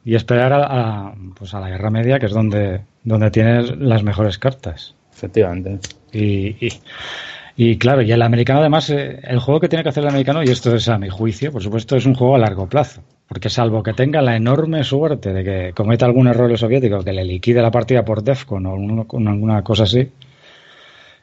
Y 0.04 0.14
esperar 0.14 0.52
a, 0.54 1.14
pues 1.34 1.54
a 1.54 1.60
la 1.60 1.68
Guerra 1.68 1.90
Media, 1.90 2.18
que 2.18 2.26
es 2.26 2.32
donde, 2.32 2.80
donde 3.04 3.30
tienes 3.30 3.76
las 3.76 4.02
mejores 4.02 4.38
cartas. 4.38 4.94
Efectivamente. 5.12 5.78
Y, 6.12 6.66
y, 6.66 6.72
y, 7.56 7.76
claro, 7.76 8.02
y 8.02 8.10
el 8.10 8.22
americano 8.22 8.60
además, 8.60 8.88
eh, 8.90 9.20
el 9.22 9.38
juego 9.38 9.60
que 9.60 9.68
tiene 9.68 9.82
que 9.82 9.90
hacer 9.90 10.02
el 10.02 10.08
americano, 10.08 10.42
y 10.42 10.48
esto 10.48 10.74
es 10.74 10.88
a 10.88 10.98
mi 10.98 11.08
juicio, 11.08 11.52
por 11.52 11.62
supuesto, 11.62 11.96
es 11.96 12.06
un 12.06 12.14
juego 12.14 12.34
a 12.34 12.38
largo 12.38 12.66
plazo. 12.66 13.02
Porque 13.28 13.50
salvo 13.50 13.82
que 13.82 13.92
tenga 13.92 14.22
la 14.22 14.34
enorme 14.34 14.82
suerte 14.82 15.32
de 15.32 15.44
que 15.44 15.72
cometa 15.74 16.06
algún 16.06 16.26
error 16.26 16.50
el 16.50 16.58
soviético 16.58 17.04
que 17.04 17.12
le 17.12 17.24
liquide 17.24 17.62
la 17.62 17.70
partida 17.70 18.04
por 18.04 18.22
DEFCON 18.22 18.66
o 18.66 18.74
alguna 18.74 19.62
cosa 19.62 19.84
así, 19.84 20.10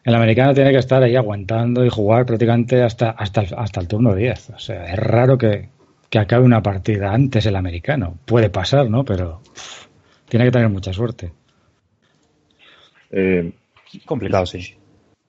el 0.08 0.16
americano 0.16 0.54
tiene 0.54 0.72
que 0.72 0.78
estar 0.78 1.04
ahí 1.04 1.18
aguantando 1.18 1.84
y 1.84 1.90
jugar 1.90 2.26
prácticamente 2.26 2.82
hasta, 2.82 3.10
hasta, 3.10 3.42
el, 3.42 3.54
hasta 3.58 3.82
el 3.82 3.90
turno 3.90 4.16
10. 4.16 4.52
O 4.52 4.60
sea, 4.60 4.86
es 4.86 4.98
raro 4.98 5.38
que, 5.38 5.68
acabe 6.18 6.46
una 6.46 6.64
partida 6.64 7.12
antes 7.14 7.46
el 7.46 7.58
americano. 7.58 8.18
Puede 8.24 8.50
pasar, 8.50 8.90
¿no? 8.90 9.04
Pero 9.04 9.42
tiene 10.30 10.46
que 10.46 10.52
tener 10.52 10.70
mucha 10.70 10.94
suerte. 10.94 11.34
Eh, 13.12 13.52
Complicado, 14.06 14.46
sí. 14.46 14.76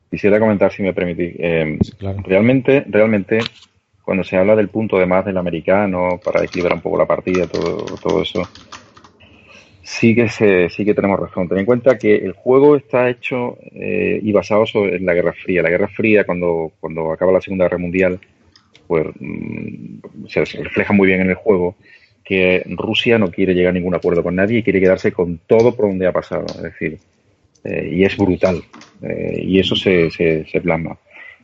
Quisiera 0.08 0.38
comentar, 0.38 0.72
si 0.72 0.84
me 0.84 0.94
permitís. 0.94 1.34
Eh, 1.40 1.78
realmente, 2.24 2.84
realmente 2.88 3.40
cuando 4.04 4.22
se 4.22 4.36
habla 4.36 4.54
del 4.54 4.68
punto 4.68 4.96
de 4.96 5.06
más 5.06 5.24
del 5.24 5.38
americano 5.38 6.20
para 6.24 6.44
equilibrar 6.44 6.74
un 6.74 6.82
poco 6.82 6.98
la 6.98 7.06
partida, 7.06 7.48
todo, 7.48 7.84
todo 8.00 8.22
eso, 8.22 8.48
sí 9.88 10.14
que, 10.14 10.28
se, 10.28 10.68
sí 10.68 10.84
que 10.84 10.92
tenemos 10.92 11.18
razón. 11.18 11.48
Ten 11.48 11.58
en 11.58 11.64
cuenta 11.64 11.96
que 11.96 12.14
el 12.16 12.32
juego 12.32 12.76
está 12.76 13.08
hecho 13.08 13.56
eh, 13.72 14.20
y 14.22 14.32
basado 14.32 14.64
en 14.74 15.06
la 15.06 15.14
Guerra 15.14 15.32
Fría. 15.32 15.62
La 15.62 15.70
Guerra 15.70 15.88
Fría, 15.88 16.24
cuando, 16.24 16.72
cuando 16.78 17.10
acaba 17.10 17.32
la 17.32 17.40
Segunda 17.40 17.64
Guerra 17.64 17.78
Mundial, 17.78 18.20
pues 18.86 19.06
mm, 19.18 20.26
se 20.28 20.44
refleja 20.44 20.92
muy 20.92 21.08
bien 21.08 21.22
en 21.22 21.30
el 21.30 21.36
juego 21.36 21.74
que 22.22 22.62
Rusia 22.66 23.18
no 23.18 23.30
quiere 23.30 23.54
llegar 23.54 23.70
a 23.70 23.78
ningún 23.78 23.94
acuerdo 23.94 24.22
con 24.22 24.36
nadie 24.36 24.58
y 24.58 24.62
quiere 24.62 24.80
quedarse 24.80 25.10
con 25.10 25.40
todo 25.46 25.74
por 25.74 25.88
donde 25.88 26.06
ha 26.06 26.12
pasado. 26.12 26.44
Es 26.56 26.62
decir, 26.64 26.98
eh, 27.64 27.88
y 27.90 28.04
es 28.04 28.14
brutal. 28.18 28.62
Eh, 29.00 29.40
y 29.42 29.58
eso 29.58 29.74
se, 29.74 30.10
se, 30.10 30.44
se 30.44 30.60
plasma. 30.60 30.98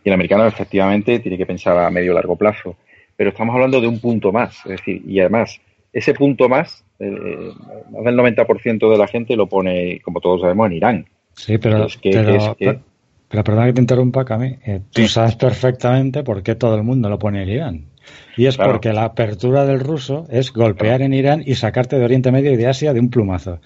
Y 0.05 0.11
el 0.11 0.15
americano 0.15 0.47
efectivamente 0.47 1.19
tiene 1.21 1.39
que 1.39 1.47
pensar 1.47 1.79
a 1.79 1.91
medio 1.91 2.13
largo 2.13 2.37
plazo. 2.37 2.77
Pero 3.17 3.31
estamos 3.31 3.55
hablando 3.55 3.81
de 3.81 3.89
un 3.89 4.01
punto 4.01 4.33
más. 4.33 4.59
Es 4.67 4.73
decir, 4.73 5.01
y 5.07 5.19
además, 5.21 5.59
ese 5.95 6.13
punto 6.13 6.47
más, 6.51 6.84
eh, 6.99 7.53
más 7.91 8.05
del 8.05 8.17
90% 8.17 8.91
de 8.91 8.99
la 8.99 9.07
gente 9.07 9.37
lo 9.37 9.49
pone, 9.49 10.01
como 10.01 10.21
todos 10.21 10.41
sabemos, 10.41 10.67
en 10.67 10.73
Irán. 10.75 11.07
Sí, 11.35 11.59
pero, 11.59 11.87
pero, 13.29 13.45
perdona 13.45 13.67
que 13.67 13.73
te 13.73 13.81
interrumpa, 13.81 14.25
Cami. 14.25 14.59
Eh, 14.65 14.81
tú 14.93 15.09
sabes 15.09 15.35
perfectamente 15.37 16.23
por 16.23 16.43
qué 16.43 16.55
todo 16.55 16.77
el 16.77 16.85
mundo 16.85 17.09
lo 17.09 17.19
pone 17.19 17.43
en 17.43 17.49
Irán. 17.49 17.85
Y 18.37 18.47
es 18.47 18.57
porque 18.57 18.93
la 18.93 19.05
apertura 19.05 19.65
del 19.65 19.81
ruso 19.81 20.27
es 20.31 20.53
golpear 20.53 21.03
en 21.03 21.15
Irán 21.15 21.43
y 21.45 21.55
sacarte 21.55 21.99
de 21.99 22.05
Oriente 22.05 22.31
Medio 22.31 22.53
y 22.53 22.57
de 22.57 22.67
Asia 22.67 22.93
de 22.93 23.01
un 23.01 23.11
plumazo. 23.11 23.61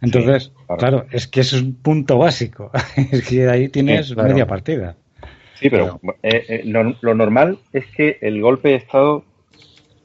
Entonces, 0.00 0.52
claro. 0.78 1.06
es 1.10 1.26
que 1.26 1.40
es 1.40 1.52
un 1.52 1.74
punto 1.74 2.18
básico. 2.18 2.70
es 3.12 3.28
que 3.28 3.48
ahí 3.48 3.68
tienes 3.68 4.16
media 4.16 4.46
partida. 4.46 4.96
Sí, 5.54 5.70
pero 5.70 6.00
eh, 6.22 6.44
eh, 6.48 6.62
lo, 6.64 7.14
normal 7.14 7.58
es 7.72 7.86
que 7.86 8.18
el 8.20 8.40
golpe 8.40 8.68
de 8.68 8.74
estado 8.76 9.24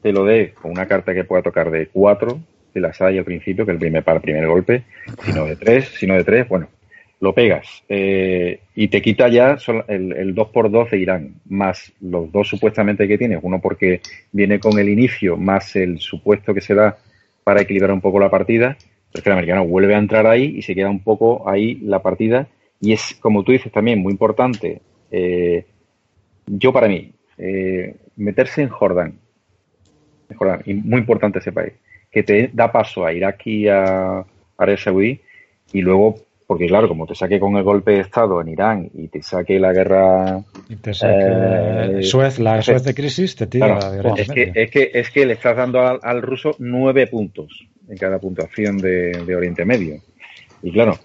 te 0.02 0.12
lo 0.12 0.24
dé 0.24 0.52
con 0.52 0.72
una 0.72 0.86
carta 0.86 1.14
que 1.14 1.24
pueda 1.24 1.42
tocar 1.42 1.70
de 1.70 1.86
cuatro, 1.86 2.40
de 2.74 2.80
las 2.80 3.00
hay 3.00 3.18
al 3.18 3.24
principio, 3.24 3.64
que 3.64 3.72
el 3.72 3.78
primer 3.78 4.02
para 4.02 4.16
el 4.16 4.22
primer 4.22 4.46
golpe, 4.46 4.82
sino 5.24 5.46
de 5.46 5.56
tres, 5.56 5.88
sino 5.96 6.14
de 6.14 6.24
tres, 6.24 6.48
bueno, 6.48 6.68
lo 7.20 7.32
pegas 7.32 7.82
eh, 7.88 8.60
y 8.74 8.88
te 8.88 9.00
quita 9.00 9.28
ya 9.28 9.56
el, 9.88 10.12
el 10.12 10.34
2x2 10.34 10.90
de 10.90 10.98
Irán, 10.98 11.34
más 11.48 11.92
los 12.00 12.30
dos 12.30 12.48
supuestamente 12.48 13.08
que 13.08 13.16
tienes, 13.16 13.38
uno 13.42 13.60
porque 13.60 14.00
viene 14.32 14.58
con 14.58 14.78
el 14.78 14.88
inicio, 14.88 15.36
más 15.36 15.76
el 15.76 16.00
supuesto 16.00 16.52
que 16.52 16.60
se 16.60 16.74
da 16.74 16.98
para 17.44 17.62
equilibrar 17.62 17.92
un 17.92 18.00
poco 18.00 18.18
la 18.18 18.30
partida, 18.30 18.76
pero 18.78 19.20
es 19.20 19.22
que 19.22 19.28
el 19.30 19.34
americano 19.34 19.64
vuelve 19.66 19.94
a 19.94 19.98
entrar 19.98 20.26
ahí 20.26 20.54
y 20.56 20.62
se 20.62 20.74
queda 20.74 20.90
un 20.90 21.02
poco 21.02 21.48
ahí 21.48 21.76
la 21.76 22.02
partida 22.02 22.48
y 22.80 22.92
es, 22.92 23.16
como 23.20 23.44
tú 23.44 23.52
dices 23.52 23.72
también, 23.72 24.00
muy 24.00 24.12
importante 24.12 24.82
eh, 25.10 25.64
yo 26.46 26.72
para 26.72 26.88
mí, 26.88 27.12
eh, 27.38 27.96
meterse 28.16 28.62
en 28.62 28.68
Jordán, 28.68 29.18
y 30.64 30.74
muy 30.74 30.98
importante 30.98 31.38
ese 31.38 31.52
país, 31.52 31.72
que 32.14 32.22
te 32.22 32.50
da 32.52 32.70
paso 32.70 33.04
a 33.04 33.12
Irak 33.12 33.46
y 33.46 33.68
a 33.68 34.24
Arabia 34.56 34.76
Saudí, 34.78 35.20
y 35.72 35.80
luego, 35.82 36.14
porque 36.46 36.66
claro, 36.66 36.88
como 36.88 37.06
te 37.06 37.14
saque 37.14 37.40
con 37.40 37.56
el 37.56 37.64
golpe 37.64 37.90
de 37.90 38.00
Estado 38.00 38.40
en 38.40 38.48
Irán 38.48 38.90
y 38.94 39.08
te 39.08 39.20
saque 39.20 39.58
la 39.58 39.72
guerra... 39.72 40.40
Y 40.68 40.76
te 40.76 40.94
saque 40.94 41.98
eh, 41.98 42.02
Suez, 42.02 42.38
la 42.38 42.62
Suez 42.62 42.84
de 42.84 42.94
crisis, 42.94 43.34
te 43.34 43.48
tira 43.48 43.78
es, 44.16 44.30
que, 44.30 44.52
es, 44.54 44.70
que, 44.70 44.90
es 44.94 45.10
que 45.10 45.26
le 45.26 45.32
estás 45.34 45.56
dando 45.56 45.80
al, 45.80 46.22
ruso 46.22 46.54
nueve 46.60 47.08
puntos 47.08 47.66
en 47.88 47.98
cada 47.98 48.18
puntuación 48.18 48.78
de 48.78 49.34
Oriente 49.36 49.64
Medio. 49.64 50.00
Y 50.62 50.72
claro, 50.72 50.98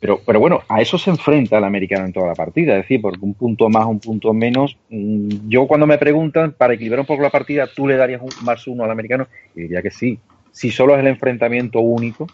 pero, 0.00 0.20
pero 0.24 0.40
bueno, 0.40 0.62
a 0.68 0.80
eso 0.80 0.98
se 0.98 1.10
enfrenta 1.10 1.58
el 1.58 1.64
americano 1.64 2.06
en 2.06 2.12
toda 2.12 2.28
la 2.28 2.34
partida. 2.34 2.76
Es 2.76 2.82
decir, 2.82 3.00
porque 3.00 3.18
un 3.20 3.34
punto 3.34 3.68
más, 3.68 3.86
un 3.86 4.00
punto 4.00 4.32
menos. 4.32 4.76
Mm, 4.88 5.48
yo 5.48 5.66
cuando 5.66 5.86
me 5.86 5.98
preguntan, 5.98 6.52
para 6.52 6.74
equilibrar 6.74 7.00
un 7.00 7.06
poco 7.06 7.22
la 7.22 7.30
partida, 7.30 7.68
¿tú 7.74 7.86
le 7.86 7.96
darías 7.96 8.22
un 8.22 8.30
más 8.42 8.66
uno 8.66 8.84
al 8.84 8.90
americano? 8.90 9.26
Y 9.54 9.62
diría 9.62 9.82
que 9.82 9.90
sí. 9.90 10.18
Si 10.52 10.70
solo 10.70 10.94
es 10.94 11.00
el 11.00 11.06
enfrentamiento 11.06 11.80
único, 11.80 12.26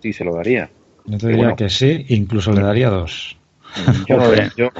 sí 0.00 0.12
se 0.12 0.24
lo 0.24 0.34
daría. 0.34 0.70
Yo 1.04 1.18
te 1.18 1.28
diría 1.28 1.54
que 1.54 1.68
sí, 1.68 2.06
incluso 2.08 2.52
le 2.52 2.62
daría 2.62 2.88
dos. 2.88 3.36
Yo, 4.06 4.18
yo, 4.56 4.70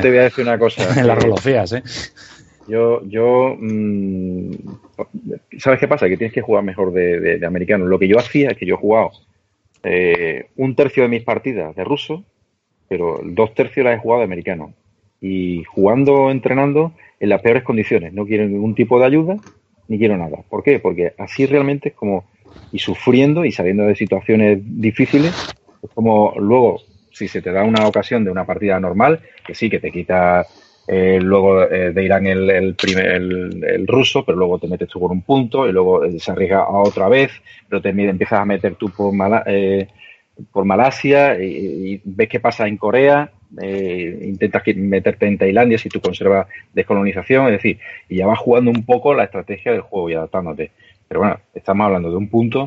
te 0.00 0.08
voy 0.08 0.18
a 0.18 0.22
decir 0.22 0.44
una 0.44 0.58
cosa. 0.58 0.82
en 1.00 1.06
las 1.06 1.22
rolofías, 1.22 1.72
¿eh? 1.72 1.82
Yo, 2.66 3.02
yo, 3.06 3.56
mm, 3.58 4.52
¿sabes 5.58 5.78
qué 5.80 5.88
pasa? 5.88 6.08
Que 6.08 6.16
tienes 6.16 6.34
que 6.34 6.40
jugar 6.40 6.64
mejor 6.64 6.92
de, 6.92 7.20
de, 7.20 7.38
de 7.38 7.46
americano. 7.46 7.86
Lo 7.86 7.98
que 7.98 8.08
yo 8.08 8.18
hacía 8.18 8.50
es 8.50 8.58
que 8.58 8.66
yo 8.66 8.74
he 8.74 8.78
jugado 8.78 9.10
eh, 9.82 10.48
un 10.56 10.74
tercio 10.74 11.02
de 11.02 11.08
mis 11.08 11.22
partidas 11.22 11.74
de 11.74 11.84
ruso, 11.84 12.24
pero 12.88 13.20
dos 13.22 13.54
tercios 13.54 13.84
las 13.84 13.96
he 13.96 14.00
jugado 14.00 14.20
de 14.20 14.24
americano. 14.24 14.74
Y 15.20 15.64
jugando, 15.64 16.30
entrenando 16.30 16.92
en 17.18 17.28
las 17.28 17.42
peores 17.42 17.62
condiciones. 17.62 18.12
No 18.12 18.24
quieren 18.26 18.52
ningún 18.52 18.74
tipo 18.74 18.98
de 18.98 19.06
ayuda 19.06 19.36
ni 19.90 19.98
quiero 19.98 20.16
nada. 20.16 20.38
¿Por 20.48 20.62
qué? 20.62 20.78
Porque 20.78 21.14
así 21.18 21.46
realmente 21.46 21.90
es 21.90 21.94
como, 21.96 22.24
y 22.70 22.78
sufriendo 22.78 23.44
y 23.44 23.50
saliendo 23.50 23.82
de 23.82 23.96
situaciones 23.96 24.60
difíciles, 24.62 25.34
es 25.82 25.90
como 25.90 26.32
luego, 26.38 26.80
si 27.10 27.26
se 27.26 27.42
te 27.42 27.50
da 27.50 27.64
una 27.64 27.88
ocasión 27.88 28.24
de 28.24 28.30
una 28.30 28.46
partida 28.46 28.78
normal, 28.78 29.20
que 29.44 29.54
sí, 29.56 29.68
que 29.68 29.80
te 29.80 29.90
quita 29.90 30.46
eh, 30.92 31.20
luego 31.22 31.62
eh, 31.70 31.92
de 31.92 32.04
Irán 32.04 32.26
el, 32.26 32.50
el, 32.50 33.86
ruso, 33.86 34.24
pero 34.24 34.36
luego 34.36 34.58
te 34.58 34.66
metes 34.66 34.88
tú 34.88 34.98
por 34.98 35.12
un 35.12 35.22
punto 35.22 35.68
y 35.68 35.72
luego 35.72 36.04
eh, 36.04 36.18
se 36.18 36.32
arriesga 36.32 36.64
a 36.64 36.78
otra 36.78 37.08
vez, 37.08 37.30
pero 37.68 37.80
te 37.80 37.90
empiezas 37.90 38.40
a 38.40 38.44
meter 38.44 38.74
tú 38.74 38.90
por, 38.90 39.14
Mala, 39.14 39.44
eh, 39.46 39.86
por 40.50 40.64
Malasia 40.64 41.40
y, 41.40 42.00
ves 42.04 42.28
qué 42.28 42.40
pasa 42.40 42.66
en 42.66 42.76
Corea, 42.76 43.30
eh, 43.62 44.18
intentas 44.24 44.64
meterte 44.74 45.28
en 45.28 45.38
Tailandia 45.38 45.78
si 45.78 45.88
tú 45.88 46.00
conservas 46.00 46.48
descolonización, 46.72 47.46
es 47.46 47.52
decir, 47.52 47.78
y 48.08 48.16
ya 48.16 48.26
vas 48.26 48.40
jugando 48.40 48.72
un 48.72 48.84
poco 48.84 49.14
la 49.14 49.24
estrategia 49.24 49.70
del 49.70 49.82
juego 49.82 50.10
y 50.10 50.14
adaptándote. 50.14 50.72
Pero 51.06 51.20
bueno, 51.20 51.38
estamos 51.54 51.84
hablando 51.84 52.10
de 52.10 52.16
un 52.16 52.28
punto 52.28 52.66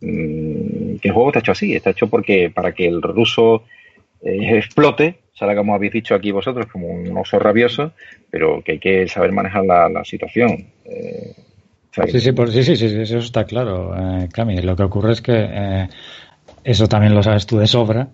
mmm, 0.00 0.96
que 1.02 1.08
el 1.08 1.12
juego 1.12 1.28
está 1.28 1.40
hecho 1.40 1.52
así, 1.52 1.74
está 1.74 1.90
hecho 1.90 2.06
porque 2.06 2.48
para 2.48 2.72
que 2.72 2.86
el 2.86 3.02
ruso 3.02 3.64
explote, 4.22 5.16
será 5.32 5.56
como 5.56 5.74
habéis 5.74 5.92
dicho 5.92 6.14
aquí 6.14 6.30
vosotros, 6.30 6.66
como 6.66 6.88
un 6.88 7.16
oso 7.16 7.38
rabioso, 7.38 7.92
pero 8.30 8.62
que 8.62 8.72
hay 8.72 8.78
que 8.78 9.08
saber 9.08 9.32
manejar 9.32 9.64
la, 9.64 9.88
la 9.88 10.04
situación. 10.04 10.66
Eh, 10.84 11.34
sí, 12.08 12.20
sí, 12.20 12.32
por, 12.32 12.50
sí, 12.50 12.62
sí, 12.62 12.76
sí, 12.76 12.86
eso 12.86 13.18
está 13.18 13.44
claro, 13.44 13.94
eh, 13.96 14.28
Cami. 14.32 14.60
Lo 14.62 14.76
que 14.76 14.82
ocurre 14.82 15.12
es 15.12 15.22
que 15.22 15.34
eh, 15.36 15.88
eso 16.64 16.86
también 16.86 17.14
lo 17.14 17.22
sabes 17.22 17.46
tú 17.46 17.58
de 17.58 17.66
sobra. 17.66 18.08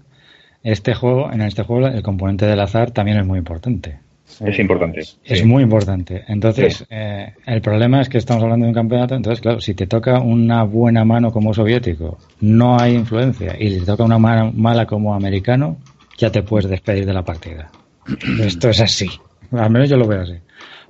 Este 0.62 0.94
juego, 0.94 1.32
en 1.32 1.42
este 1.42 1.62
juego, 1.62 1.86
el 1.86 2.02
componente 2.02 2.46
del 2.46 2.60
azar 2.60 2.90
también 2.90 3.18
es 3.18 3.26
muy 3.26 3.38
importante. 3.38 3.98
Es 4.44 4.58
importante. 4.58 5.00
Es, 5.00 5.16
sí. 5.24 5.44
muy 5.44 5.62
importante. 5.62 6.22
Entonces, 6.28 6.76
sí. 6.76 6.84
eh, 6.90 7.34
el 7.46 7.60
problema 7.60 8.00
es 8.00 8.08
que 8.08 8.18
estamos 8.18 8.42
hablando 8.42 8.64
de 8.64 8.70
un 8.70 8.74
campeonato. 8.74 9.14
Entonces, 9.14 9.40
claro, 9.40 9.60
si 9.60 9.74
te 9.74 9.86
toca 9.86 10.20
una 10.20 10.64
buena 10.64 11.04
mano 11.04 11.32
como 11.32 11.54
soviético, 11.54 12.18
no 12.40 12.78
hay 12.78 12.94
influencia. 12.94 13.56
Y 13.58 13.70
si 13.70 13.80
te 13.80 13.86
toca 13.86 14.04
una 14.04 14.18
mala, 14.18 14.50
mala 14.54 14.86
como 14.86 15.14
americano, 15.14 15.78
ya 16.18 16.30
te 16.30 16.42
puedes 16.42 16.68
despedir 16.68 17.06
de 17.06 17.14
la 17.14 17.24
partida. 17.24 17.70
Esto 18.40 18.68
es 18.68 18.80
así. 18.80 19.08
Al 19.52 19.70
menos 19.70 19.88
yo 19.88 19.96
lo 19.96 20.06
veo 20.06 20.22
así. 20.22 20.38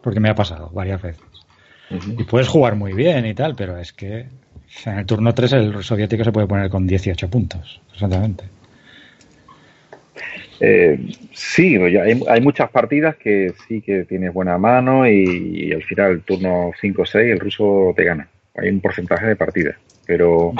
Porque 0.02 0.20
me 0.20 0.30
ha 0.30 0.34
pasado 0.34 0.70
varias 0.70 1.00
veces. 1.00 1.22
Uh 1.90 1.94
-huh. 1.94 2.20
Y 2.20 2.24
puedes 2.24 2.48
jugar 2.48 2.74
muy 2.74 2.92
bien 2.92 3.26
y 3.26 3.34
tal, 3.34 3.54
pero 3.54 3.78
es 3.78 3.92
que 3.92 4.26
en 4.84 4.98
el 4.98 5.06
turno 5.06 5.32
3 5.32 5.52
el 5.52 5.82
soviético 5.82 6.24
se 6.24 6.32
puede 6.32 6.46
poner 6.46 6.70
con 6.70 6.86
18 6.86 7.28
puntos. 7.28 7.80
Exactamente. 7.92 8.44
Eh, 10.60 10.98
sí, 11.32 11.76
hay, 11.76 12.20
hay, 12.28 12.40
muchas 12.40 12.68
partidas 12.70 13.14
que 13.16 13.52
sí 13.68 13.80
que 13.80 14.04
tienes 14.04 14.32
buena 14.34 14.58
mano 14.58 15.08
y, 15.08 15.68
y 15.68 15.72
al 15.72 15.84
final, 15.84 16.10
el 16.10 16.22
turno 16.22 16.72
5 16.80 17.02
o 17.02 17.06
6, 17.06 17.32
el 17.32 17.38
ruso 17.38 17.92
te 17.94 18.04
gana. 18.04 18.28
Hay 18.56 18.68
un 18.68 18.80
porcentaje 18.80 19.26
de 19.26 19.36
partidas. 19.36 19.76
Pero 20.04 20.52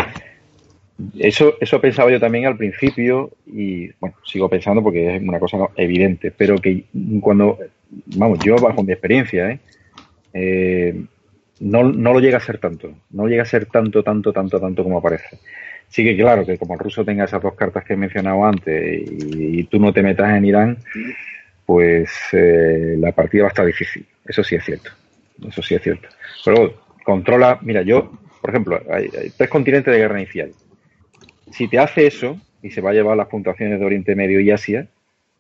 eso, 1.19 1.55
eso 1.61 1.81
pensaba 1.81 2.11
yo 2.11 2.19
también 2.19 2.47
al 2.47 2.57
principio 2.57 3.31
y, 3.47 3.89
bueno, 4.01 4.17
sigo 4.25 4.49
pensando 4.49 4.83
porque 4.83 5.17
es 5.17 5.23
una 5.23 5.39
cosa 5.39 5.59
evidente, 5.77 6.33
pero 6.37 6.57
que 6.59 6.85
cuando, 7.21 7.59
vamos, 8.17 8.39
yo 8.41 8.57
bajo 8.57 8.83
mi 8.83 8.93
experiencia, 8.93 9.51
¿eh? 9.51 9.61
eh 10.33 11.03
no, 11.61 11.85
no 11.85 12.13
lo 12.13 12.21
llega 12.21 12.39
a 12.39 12.41
ser 12.41 12.59
tanto. 12.59 12.95
No 13.11 13.27
llega 13.27 13.43
a 13.43 13.47
ser 13.47 13.67
tanto, 13.67 14.03
tanto, 14.03 14.33
tanto, 14.33 14.61
tanto 14.61 14.85
como 14.85 15.03
parece. 15.03 15.39
Sí 15.89 16.05
que 16.05 16.17
claro, 16.17 16.45
que 16.45 16.59
como 16.59 16.75
el 16.75 16.81
ruso 16.81 17.05
tenga 17.05 17.25
esas 17.25 17.43
dos 17.43 17.55
cartas 17.55 17.85
que 17.85 17.95
he 17.95 17.97
mencionado 17.97 18.45
antes 18.45 19.03
y, 19.11 19.65
tú 19.65 19.79
no 19.79 19.93
te 19.93 20.03
metas 20.03 20.37
en 20.37 20.45
Irán, 20.45 20.79
pues 21.65 22.11
eh, 22.33 22.97
la 22.99 23.13
partida 23.13 23.45
va 23.45 23.49
a 23.49 23.51
estar 23.51 23.67
difícil. 23.67 24.07
Eso 24.25 24.45
sí 24.45 24.55
es 24.55 24.65
cierto. 24.65 24.91
Eso 25.47 25.63
sí 25.63 25.75
es 25.75 25.83
cierto. 25.83 26.09
Pero 26.45 26.83
controla, 27.05 27.59
mira, 27.63 27.83
yo, 27.83 28.13
por 28.41 28.51
ejemplo, 28.51 28.81
hay, 28.93 29.09
hay 29.19 29.31
tres 29.37 29.49
continentes 29.49 29.93
de 29.93 29.99
guerra 29.99 30.21
inicial. 30.21 30.53
Si 31.53 31.69
te 31.69 31.79
hace 31.79 32.07
eso 32.07 32.39
y 32.63 32.71
se 32.71 32.81
va 32.81 32.91
a 32.91 32.95
llevar 32.95 33.17
las 33.17 33.29
puntuaciones 33.29 33.79
de 33.79 33.87
Oriente 33.87 34.15
Medio 34.15 34.41
y 34.41 34.51
Asia, 34.51 34.89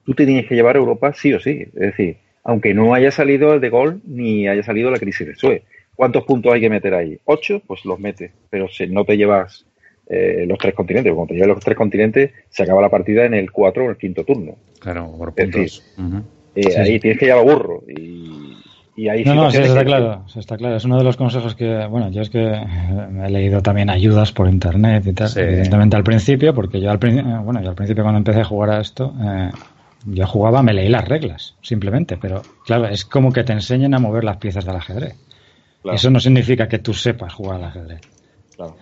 tú 0.04 0.14
te 0.14 0.26
tienes 0.26 0.46
que 0.46 0.54
llevar 0.54 0.76
a 0.76 0.78
Europa 0.78 1.12
sí 1.12 1.32
o 1.32 1.40
sí. 1.40 1.62
Es 1.62 1.72
decir, 1.74 2.16
aunque 2.44 2.74
no 2.74 2.94
haya 2.94 3.10
salido 3.10 3.54
el 3.54 3.60
de 3.60 3.68
Gol 3.68 4.00
ni 4.06 4.48
haya 4.48 4.62
salido 4.62 4.90
la 4.90 4.98
crisis 4.98 5.26
de 5.26 5.34
Suez. 5.34 5.62
¿Cuántos 5.94 6.24
puntos 6.24 6.52
hay 6.52 6.60
que 6.60 6.70
meter 6.70 6.94
ahí? 6.94 7.18
¿Ocho? 7.24 7.60
Pues 7.66 7.84
los 7.84 7.98
metes. 7.98 8.30
Pero 8.50 8.68
si 8.68 8.86
no 8.86 9.04
te 9.04 9.16
llevas 9.16 9.66
eh, 10.08 10.46
los 10.48 10.58
tres 10.58 10.74
continentes. 10.74 11.12
Cuando 11.12 11.28
te 11.28 11.34
llevas 11.34 11.56
los 11.56 11.64
tres 11.64 11.76
continentes, 11.76 12.30
se 12.48 12.62
acaba 12.62 12.80
la 12.80 12.88
partida 12.88 13.26
en 13.26 13.34
el 13.34 13.50
cuatro 13.52 13.84
o 13.84 13.90
el 13.90 13.96
quinto 13.96 14.24
turno. 14.24 14.56
Claro, 14.80 15.12
por 15.18 15.34
puntos. 15.34 15.60
Decir, 15.60 15.82
uh 15.98 16.02
-huh. 16.02 16.22
eh, 16.54 16.62
sí, 16.62 16.80
ahí 16.80 16.92
sí. 16.92 17.00
tienes 17.00 17.18
que 17.18 17.26
llevar 17.26 17.44
burro. 17.44 17.84
Y, 17.88 18.56
y 18.98 19.08
ahí 19.08 19.22
no, 19.22 19.32
no, 19.36 19.48
sí, 19.48 19.58
está 19.58 19.84
claro, 19.84 20.24
está 20.34 20.56
claro. 20.56 20.74
Es 20.74 20.84
uno 20.84 20.98
de 20.98 21.04
los 21.04 21.16
consejos 21.16 21.54
que, 21.54 21.86
bueno, 21.86 22.10
yo 22.10 22.20
es 22.20 22.30
que 22.30 22.40
he 22.40 23.30
leído 23.30 23.62
también 23.62 23.90
ayudas 23.90 24.32
por 24.32 24.48
internet 24.48 25.06
y 25.06 25.12
tal. 25.12 25.28
Sí. 25.28 25.38
Evidentemente 25.38 25.94
al 25.94 26.02
principio, 26.02 26.52
porque 26.52 26.80
yo 26.80 26.90
al, 26.90 26.98
principio, 26.98 27.40
bueno, 27.42 27.62
yo 27.62 27.68
al 27.68 27.76
principio 27.76 28.02
cuando 28.02 28.18
empecé 28.18 28.40
a 28.40 28.44
jugar 28.44 28.70
a 28.70 28.80
esto, 28.80 29.14
eh, 29.22 29.50
yo 30.04 30.26
jugaba, 30.26 30.64
me 30.64 30.74
leí 30.74 30.88
las 30.88 31.06
reglas, 31.06 31.54
simplemente. 31.62 32.16
Pero 32.16 32.42
claro, 32.66 32.88
es 32.88 33.04
como 33.04 33.32
que 33.32 33.44
te 33.44 33.52
enseñen 33.52 33.94
a 33.94 34.00
mover 34.00 34.24
las 34.24 34.38
piezas 34.38 34.64
del 34.64 34.74
ajedrez. 34.74 35.14
Claro. 35.80 35.94
Eso 35.94 36.10
no 36.10 36.18
significa 36.18 36.66
que 36.66 36.80
tú 36.80 36.92
sepas 36.92 37.32
jugar 37.32 37.58
al 37.58 37.64
ajedrez. 37.66 38.00
Claro. 38.56 38.78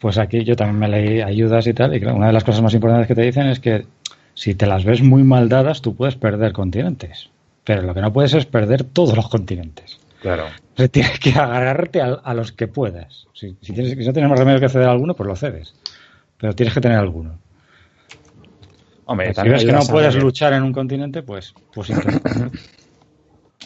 Pues 0.00 0.18
aquí 0.18 0.42
yo 0.42 0.56
también 0.56 0.80
me 0.80 0.88
leí 0.88 1.20
ayudas 1.20 1.64
y 1.68 1.74
tal, 1.74 1.94
y 1.94 2.00
claro, 2.00 2.16
una 2.16 2.26
de 2.26 2.32
las 2.32 2.42
cosas 2.42 2.60
más 2.60 2.74
importantes 2.74 3.06
que 3.06 3.14
te 3.14 3.22
dicen 3.22 3.46
es 3.46 3.60
que 3.60 3.86
si 4.34 4.56
te 4.56 4.66
las 4.66 4.84
ves 4.84 5.00
muy 5.00 5.22
mal 5.22 5.48
dadas, 5.48 5.80
tú 5.80 5.94
puedes 5.94 6.16
perder 6.16 6.52
continentes. 6.52 7.30
Pero 7.64 7.82
lo 7.82 7.94
que 7.94 8.00
no 8.00 8.12
puedes 8.12 8.34
es 8.34 8.46
perder 8.46 8.84
todos 8.84 9.16
los 9.16 9.28
continentes. 9.28 9.98
Claro. 10.20 10.46
O 10.46 10.76
sea, 10.76 10.88
tienes 10.88 11.18
que 11.18 11.30
agarrarte 11.30 12.00
a, 12.00 12.14
a 12.14 12.34
los 12.34 12.52
que 12.52 12.68
puedas. 12.68 13.26
Si, 13.32 13.56
si, 13.60 13.72
tienes, 13.72 13.92
si 13.92 14.04
no 14.04 14.12
tienes 14.12 14.30
más 14.30 14.38
remedio 14.38 14.60
que 14.60 14.68
ceder 14.68 14.88
a 14.88 14.92
alguno, 14.92 15.14
pues 15.14 15.26
lo 15.26 15.36
cedes. 15.36 15.74
Pero 16.38 16.54
tienes 16.54 16.74
que 16.74 16.80
tener 16.80 16.98
alguno. 16.98 17.38
Hombre, 19.06 19.34
si 19.34 19.48
ves 19.48 19.64
que 19.64 19.72
no 19.72 19.84
puedes 19.86 20.14
luchar 20.14 20.52
en 20.52 20.62
un 20.62 20.72
continente, 20.72 21.22
pues, 21.22 21.52
pues 21.72 21.90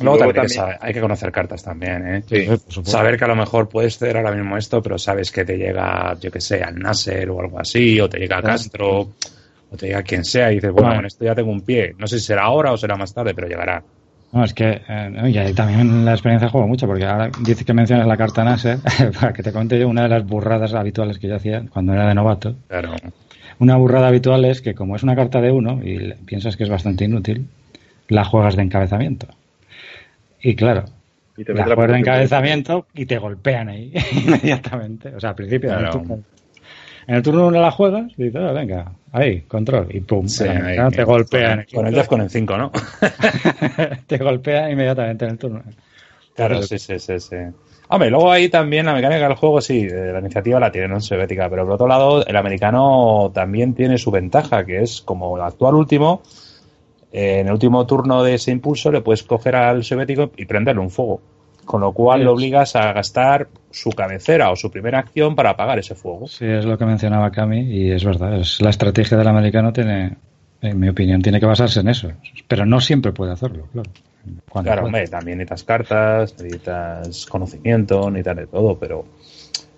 Luego, 0.01 0.17
Luego 0.17 0.33
también, 0.35 0.57
también... 0.57 0.79
hay 0.81 0.93
que 0.93 1.01
conocer 1.01 1.31
cartas 1.31 1.63
también, 1.63 2.07
¿eh? 2.09 2.23
Sí, 2.27 2.49
saber 2.83 3.17
que 3.17 3.25
a 3.25 3.29
lo 3.29 3.37
mejor 3.37 3.69
puedes 3.69 3.97
ceder 3.97 4.17
ahora 4.17 4.33
mismo 4.33 4.57
esto, 4.57 4.83
pero 4.83 4.99
sabes 4.99 5.31
que 5.31 5.45
te 5.45 5.57
llega, 5.57 6.17
yo 6.19 6.33
que 6.33 6.41
sé, 6.41 6.63
al 6.63 6.79
Nasser 6.79 7.31
o 7.31 7.41
algo 7.41 7.61
así, 7.61 8.01
o 8.01 8.09
te 8.09 8.19
llega 8.19 8.39
a 8.39 8.43
Castro, 8.43 9.13
o 9.75 9.77
te 9.77 9.87
llega 9.87 9.99
a 9.99 10.03
quien 10.03 10.25
sea, 10.25 10.51
y 10.51 10.57
dices, 10.57 10.71
bueno, 10.73 10.89
bueno, 10.89 11.01
con 11.01 11.07
esto 11.07 11.25
ya 11.25 11.35
tengo 11.35 11.51
un 11.51 11.63
pie. 11.63 11.95
No 11.99 12.07
sé 12.07 12.19
si 12.19 12.27
será 12.27 12.45
ahora 12.45 12.73
o 12.73 12.77
será 12.77 12.97
más 12.97 13.13
tarde, 13.13 13.35
pero 13.35 13.49
llegará. 13.49 13.83
No, 14.33 14.43
es 14.43 14.53
que 14.53 14.83
eh, 14.89 15.31
y 15.31 15.39
ahí 15.39 15.53
también 15.53 16.05
la 16.05 16.13
experiencia 16.13 16.49
juega 16.49 16.67
mucho, 16.67 16.87
porque 16.87 17.05
ahora 17.05 17.31
dice 17.41 17.65
que 17.65 17.73
mencionas 17.73 18.07
la 18.07 18.17
carta 18.17 18.43
Nasser, 18.43 18.79
para 19.21 19.33
que 19.33 19.43
te 19.43 19.53
cuente 19.53 19.79
yo 19.79 19.89
una 19.89 20.03
de 20.03 20.09
las 20.09 20.27
burradas 20.27 20.75
habituales 20.75 21.19
que 21.19 21.29
yo 21.29 21.37
hacía 21.37 21.63
cuando 21.71 21.93
era 21.93 22.09
de 22.09 22.15
novato. 22.15 22.57
Claro. 22.69 22.95
Una 23.61 23.77
burrada 23.77 24.09
habitual 24.09 24.45
es 24.45 24.61
que 24.61 24.75
como 24.75 24.97
es 24.97 25.05
una 25.05 25.15
carta 25.15 25.41
de 25.41 25.53
uno 25.53 25.81
y 25.85 26.13
piensas 26.27 26.57
que 26.57 26.65
es 26.65 26.69
bastante 26.69 27.05
inútil, 27.05 27.47
la 28.09 28.25
juegas 28.25 28.57
de 28.57 28.63
encabezamiento. 28.63 29.29
Y 30.43 30.57
claro, 30.57 30.85
y 31.37 31.45
te 31.45 31.55
la 31.55 31.65
juegas 31.65 31.93
de 31.93 31.99
encabezamiento 31.99 32.87
y 32.93 33.07
te 33.07 33.19
golpean 33.19 33.69
ahí 33.69 33.93
inmediatamente. 34.13 35.15
O 35.15 35.21
sea, 35.21 35.31
al 35.31 35.37
principio. 35.37 35.71
Claro. 35.71 35.87
El 35.87 35.93
turno, 35.93 36.19
en 37.07 37.15
el 37.15 37.23
turno 37.23 37.47
uno 37.47 37.61
la 37.61 37.71
juegas 37.71 38.13
y 38.17 38.25
dices, 38.25 38.41
oh, 38.41 38.55
venga, 38.55 38.93
ahí, 39.13 39.43
control, 39.43 39.89
y 39.91 40.01
pum, 40.01 40.29
sí, 40.29 40.45
ahí, 40.45 40.79
te 40.91 41.05
golpean. 41.05 41.67
Con 41.73 41.87
el 41.87 41.95
10 41.95 42.09
con 42.09 42.21
el 42.21 42.31
5, 42.31 42.57
¿no? 42.57 42.73
te 44.07 44.19
golpean 44.19 44.71
inmediatamente 44.73 45.25
en 45.25 45.31
el 45.33 45.39
turno. 45.39 45.63
Claro, 46.35 46.63
sí, 46.63 46.79
sí, 46.79 46.99
sí, 46.99 47.21
sí. 47.21 47.37
Hombre, 47.89 48.11
luego 48.11 48.33
ahí 48.33 48.49
también 48.49 48.87
la 48.87 48.95
mecánica 48.95 49.29
del 49.29 49.37
juego, 49.37 49.61
sí, 49.61 49.87
la 49.89 50.19
iniciativa 50.19 50.59
la 50.59 50.73
tiene, 50.73 50.89
no 50.89 50.97
es 50.97 51.05
soviética, 51.05 51.49
pero 51.51 51.65
por 51.65 51.75
otro 51.75 51.87
lado, 51.87 52.27
el 52.27 52.37
americano 52.37 53.31
también 53.35 53.75
tiene 53.75 53.99
su 53.99 54.11
ventaja, 54.11 54.65
que 54.65 54.83
es 54.83 55.03
como 55.03 55.37
actuar 55.37 55.75
último, 55.75 56.23
eh, 57.13 57.41
en 57.41 57.47
el 57.47 57.53
último 57.53 57.87
turno 57.87 58.25
de 58.25 58.35
ese 58.35 58.51
impulso 58.51 58.91
le 58.91 59.01
puedes 59.01 59.23
coger 59.23 59.55
al 59.55 59.85
soviético 59.85 60.33
y 60.37 60.47
prenderle 60.47 60.81
un 60.81 60.91
fuego. 60.91 61.21
Con 61.65 61.81
lo 61.81 61.93
cual 61.93 62.21
sí, 62.21 62.25
lo 62.25 62.33
obligas 62.33 62.77
a 62.77 62.93
gastar 62.93 63.49
su 63.71 63.91
cabecera 63.91 64.51
o 64.51 64.57
su 64.57 64.71
primera 64.71 64.99
acción 64.99 65.35
para 65.35 65.51
apagar 65.51 65.79
ese 65.79 65.95
fuego. 65.95 66.27
Sí, 66.27 66.45
es 66.45 66.65
lo 66.65 66.79
que 66.79 66.85
mencionaba 66.85 67.31
Cami 67.31 67.61
y 67.61 67.91
es 67.91 68.05
verdad. 68.05 68.39
Es 68.39 68.61
la 68.61 68.71
estrategia 68.71 69.17
del 69.17 69.29
americano 69.29 69.73
tiene, 69.73 70.17
en 70.61 70.79
mi 70.79 70.89
opinión, 70.89 71.23
tiene 71.23 71.41
que 71.41 71.47
basarse 71.47 71.81
en 71.81 71.89
eso. 71.89 72.13
Pero 72.47 72.67
no 72.67 72.81
siempre 72.81 73.13
puede 73.13 73.33
hacerlo, 73.33 73.67
claro. 73.73 73.91
Cuando 74.49 74.69
claro, 74.69 74.83
puede. 74.83 74.87
hombre, 74.87 75.09
también 75.09 75.39
necesitas 75.39 75.65
cartas, 75.65 76.35
necesitas 76.39 77.27
conocimiento, 77.27 78.11
necesitas 78.11 78.37
de 78.37 78.47
todo, 78.47 78.79
pero 78.79 79.05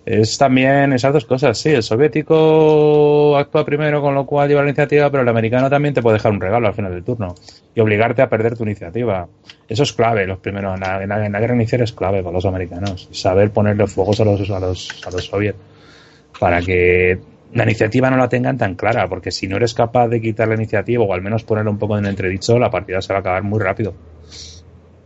es 0.09 0.37
también 0.37 0.93
esas 0.93 1.11
dos 1.11 1.25
cosas, 1.25 1.57
sí, 1.57 1.67
el 1.67 1.83
soviético 1.83 3.35
actúa 3.37 3.65
primero, 3.65 4.01
con 4.01 4.15
lo 4.15 4.25
cual 4.25 4.47
lleva 4.47 4.61
la 4.61 4.69
iniciativa, 4.69 5.11
pero 5.11 5.23
el 5.23 5.27
americano 5.27 5.69
también 5.69 5.93
te 5.93 6.01
puede 6.01 6.15
dejar 6.15 6.31
un 6.31 6.39
regalo 6.39 6.65
al 6.65 6.73
final 6.73 6.93
del 6.93 7.03
turno 7.03 7.35
y 7.75 7.81
obligarte 7.81 8.21
a 8.21 8.29
perder 8.29 8.55
tu 8.55 8.63
iniciativa. 8.63 9.27
Eso 9.67 9.83
es 9.83 9.91
clave, 9.91 10.25
los 10.25 10.39
primeros, 10.39 10.75
en 10.75 10.79
la, 10.79 11.03
en 11.03 11.31
la, 11.33 11.39
guerra 11.41 11.55
inicial 11.55 11.81
es 11.81 11.91
clave 11.91 12.23
para 12.23 12.31
los 12.31 12.45
americanos, 12.45 13.09
saber 13.11 13.51
ponerle 13.51 13.85
fuegos 13.85 14.21
a 14.21 14.23
los, 14.23 14.49
a 14.49 14.61
los, 14.61 14.89
a 15.05 15.11
los 15.11 15.25
soviets 15.25 15.59
para 16.39 16.61
que 16.61 17.19
la 17.51 17.63
iniciativa 17.63 18.09
no 18.09 18.15
la 18.15 18.29
tengan 18.29 18.57
tan 18.57 18.75
clara, 18.75 19.09
porque 19.09 19.31
si 19.31 19.45
no 19.49 19.57
eres 19.57 19.73
capaz 19.73 20.07
de 20.07 20.21
quitar 20.21 20.47
la 20.47 20.55
iniciativa 20.55 21.03
o 21.03 21.13
al 21.13 21.21
menos 21.21 21.43
ponerle 21.43 21.69
un 21.69 21.79
poco 21.79 21.97
en 21.97 22.05
entredicho, 22.05 22.57
la 22.57 22.71
partida 22.71 23.01
se 23.01 23.11
va 23.11 23.17
a 23.17 23.19
acabar 23.19 23.43
muy 23.43 23.59
rápido. 23.59 23.93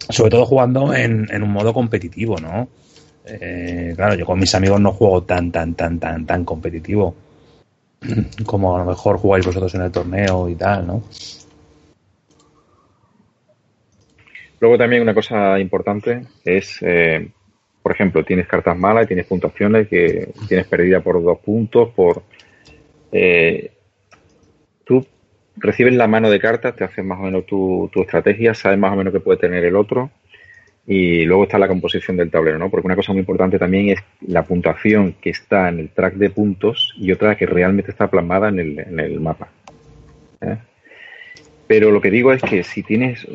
Sobre 0.10 0.30
todo 0.30 0.46
jugando 0.46 0.94
en, 0.94 1.28
en 1.32 1.42
un 1.42 1.50
modo 1.50 1.74
competitivo, 1.74 2.36
¿no? 2.38 2.68
Eh, 3.26 3.94
claro, 3.96 4.16
yo 4.16 4.26
con 4.26 4.40
mis 4.40 4.54
amigos 4.56 4.80
no 4.82 4.94
juego 4.94 5.24
tan, 5.24 5.52
tan, 5.52 5.76
tan, 5.76 6.00
tan, 6.00 6.26
tan 6.26 6.44
competitivo 6.44 7.16
como 8.46 8.76
a 8.76 8.80
lo 8.80 8.86
mejor 8.86 9.18
jugáis 9.18 9.46
vosotros 9.46 9.74
en 9.76 9.82
el 9.82 9.92
torneo 9.92 10.50
y 10.50 10.56
tal, 10.56 10.88
¿no? 10.88 11.04
Luego 14.60 14.78
también 14.78 15.02
una 15.02 15.14
cosa 15.14 15.60
importante 15.60 16.24
es, 16.46 16.78
eh, 16.82 17.30
por 17.82 17.92
ejemplo, 17.92 18.24
tienes 18.24 18.48
cartas 18.48 18.78
malas 18.78 19.08
tienes 19.08 19.26
puntuaciones 19.26 19.88
que 19.88 20.32
tienes 20.48 20.68
perdida 20.68 21.02
por 21.02 21.22
dos 21.22 21.40
puntos, 21.40 21.90
por... 21.90 22.24
Eh, 23.12 23.72
tú 24.86 25.06
recibes 25.58 25.94
la 25.94 26.08
mano 26.08 26.30
de 26.30 26.40
cartas, 26.40 26.76
te 26.76 26.84
haces 26.84 27.04
más 27.04 27.20
o 27.20 27.24
menos 27.24 27.46
tu, 27.46 27.90
tu 27.92 28.02
estrategia, 28.02 28.54
sabes 28.54 28.78
más 28.78 28.94
o 28.94 28.96
menos 28.96 29.14
qué 29.14 29.20
puede 29.20 29.40
tener 29.40 29.66
el 29.66 29.76
otro 29.76 30.12
y 30.88 31.26
luego 31.26 31.44
está 31.44 31.60
la 31.60 31.68
composición 31.68 32.18
del 32.18 32.32
tablero, 32.32 32.58
¿no? 32.58 32.70
Porque 32.70 32.88
una 32.88 32.96
cosa 32.96 33.12
muy 33.12 33.20
importante 33.20 33.60
también 33.60 33.90
es 33.90 34.00
la 34.28 34.44
puntuación 34.44 35.16
que 35.22 35.30
está 35.30 35.70
en 35.70 35.80
el 35.80 35.90
track 35.90 36.16
de 36.16 36.30
puntos 36.30 36.94
y 36.98 37.12
otra 37.12 37.36
que 37.36 37.46
realmente 37.46 37.92
está 37.92 38.10
plasmada 38.10 38.50
en 38.50 38.60
el, 38.60 38.80
en 38.80 39.00
el 39.00 39.20
mapa. 39.20 39.50
¿eh? 40.42 40.58
Pero 41.68 41.92
lo 41.92 42.02
que 42.02 42.12
digo 42.12 42.34
es 42.34 42.42
que 42.42 42.64
si 42.64 42.84
tienes, 42.84 43.26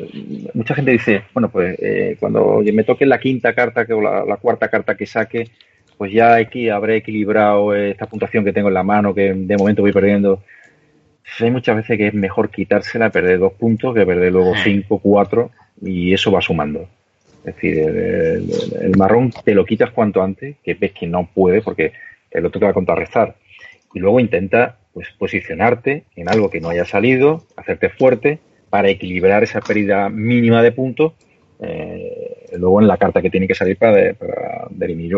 mucha 0.53 0.75
gente 0.75 0.91
dice, 0.91 1.23
bueno, 1.33 1.49
pues 1.49 1.77
eh, 1.79 2.17
cuando 2.19 2.61
me 2.61 2.83
toque 2.83 3.05
la 3.05 3.19
quinta 3.19 3.55
carta 3.55 3.85
que, 3.85 3.93
o 3.93 4.01
la, 4.01 4.25
la, 4.25 4.37
cuarta 4.37 4.67
carta 4.67 4.95
que 4.95 5.05
saque, 5.05 5.49
pues 5.97 6.11
ya 6.11 6.35
aquí 6.35 6.69
habré 6.69 6.97
equilibrado 6.97 7.73
esta 7.73 8.05
puntuación 8.05 8.43
que 8.43 8.53
tengo 8.53 8.67
en 8.67 8.75
la 8.75 8.83
mano, 8.83 9.15
que 9.15 9.33
de 9.33 9.57
momento 9.57 9.81
voy 9.81 9.93
perdiendo. 9.93 10.43
Hay 11.39 11.49
muchas 11.49 11.77
veces 11.77 11.97
que 11.97 12.07
es 12.07 12.13
mejor 12.13 12.51
quitársela, 12.51 13.09
perder 13.09 13.39
dos 13.39 13.53
puntos, 13.53 13.95
que 13.95 14.05
perder 14.05 14.31
luego 14.31 14.53
cinco, 14.63 14.99
cuatro, 14.99 15.49
y 15.81 16.13
eso 16.13 16.31
va 16.31 16.41
sumando. 16.41 16.87
Es 17.47 17.55
decir, 17.55 17.79
el, 17.79 17.97
el, 17.97 18.51
el, 18.81 18.97
marrón 18.97 19.31
te 19.31 19.55
lo 19.55 19.65
quitas 19.65 19.91
cuanto 19.91 20.21
antes, 20.21 20.57
que 20.63 20.73
ves 20.73 20.91
que 20.91 21.07
no 21.07 21.29
puede, 21.33 21.61
porque 21.61 21.93
el 22.31 22.45
otro 22.45 22.59
te 22.59 22.65
va 22.65 22.71
a 22.71 22.73
contrarrestar. 22.73 23.35
Y 23.93 23.99
luego 23.99 24.19
intenta 24.19 24.77
pues, 24.93 25.07
posicionarte 25.17 26.03
en 26.15 26.29
algo 26.29 26.49
que 26.49 26.59
no 26.59 26.69
haya 26.69 26.83
salido, 26.83 27.43
hacerte 27.55 27.89
fuerte, 27.89 28.39
para 28.69 28.89
equilibrar 28.89 29.43
esa 29.43 29.61
pérdida 29.61 30.09
mínima 30.09 30.61
de 30.61 30.71
puntos, 30.71 31.13
eh, 31.59 32.47
luego 32.57 32.81
en 32.81 32.87
la 32.87 32.97
carta 32.97 33.21
que 33.21 33.29
tiene 33.29 33.47
que 33.47 33.55
salir 33.55 33.77
para, 33.77 33.93
de, 33.93 34.13
para 34.13 34.67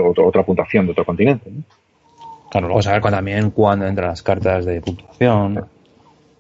otro, 0.02 0.28
otra 0.28 0.44
puntuación 0.44 0.86
de 0.86 0.92
otro 0.92 1.06
continente. 1.06 1.50
¿no? 1.50 1.64
Claro, 2.52 2.68
luego 2.68 2.82
saber 2.82 3.02
también 3.02 3.52
cuándo 3.52 3.88
entran 3.88 4.10
las 4.10 4.24
cartas 4.24 4.66
de 4.66 4.82
puntuación. 4.82 5.66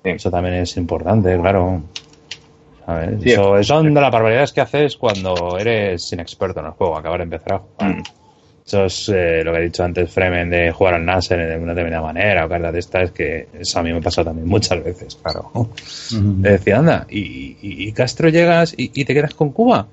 Sí. 0.03 0.09
Eso 0.11 0.31
también 0.31 0.55
es 0.55 0.77
importante, 0.77 1.37
claro. 1.37 1.81
Sí, 3.21 3.31
Eso, 3.31 3.63
son 3.63 3.93
de 3.93 4.01
las 4.01 4.11
barbaridades 4.11 4.53
que 4.53 4.61
haces 4.61 4.97
cuando 4.97 5.57
eres 5.57 6.11
inexperto 6.13 6.59
en 6.59 6.67
el 6.67 6.71
juego, 6.73 6.97
acabar 6.97 7.19
de 7.19 7.23
empezar 7.23 7.53
a 7.53 7.59
jugar. 7.59 7.97
Mm. 7.97 8.03
Eso 8.65 8.85
es 8.85 9.09
eh, 9.09 9.43
lo 9.43 9.51
que 9.51 9.57
he 9.57 9.63
dicho 9.63 9.83
antes, 9.83 10.11
Fremen, 10.11 10.49
de 10.51 10.71
jugar 10.71 10.93
al 10.93 11.03
Nasser 11.03 11.39
de 11.39 11.57
una 11.57 11.73
determinada 11.73 12.03
manera 12.03 12.45
o 12.45 12.49
cartas 12.49 12.73
de 12.73 12.79
estas, 12.79 13.11
que 13.11 13.47
eso 13.59 13.79
a 13.79 13.83
mí 13.83 13.91
me 13.91 13.99
pasa 13.99 14.23
también 14.23 14.47
muchas 14.47 14.83
veces, 14.83 15.15
claro. 15.15 15.49
Uh 15.55 15.63
-huh. 15.63 16.35
Decía, 16.41 16.77
anda, 16.77 17.07
¿y, 17.09 17.19
y, 17.19 17.87
y 17.87 17.91
Castro 17.93 18.29
llegas 18.29 18.75
y, 18.77 18.91
y, 18.93 19.05
te 19.05 19.15
quedas 19.15 19.33
con 19.33 19.51
Cuba? 19.53 19.87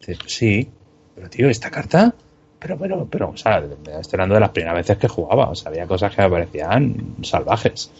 Dices, 0.00 0.18
sí, 0.26 0.68
pero 1.14 1.30
tío, 1.30 1.48
esta 1.48 1.70
carta, 1.70 2.12
pero, 2.58 2.76
pero, 2.76 3.06
pero, 3.08 3.30
o 3.30 3.36
sea, 3.36 3.58
estoy 4.00 4.16
hablando 4.16 4.34
de 4.34 4.40
las 4.40 4.50
primeras 4.50 4.78
veces 4.78 4.96
que 4.98 5.06
jugaba, 5.06 5.50
o 5.50 5.54
sea, 5.54 5.70
había 5.70 5.86
cosas 5.86 6.12
que 6.12 6.22
me 6.22 6.30
parecían 6.30 7.14
salvajes, 7.22 7.92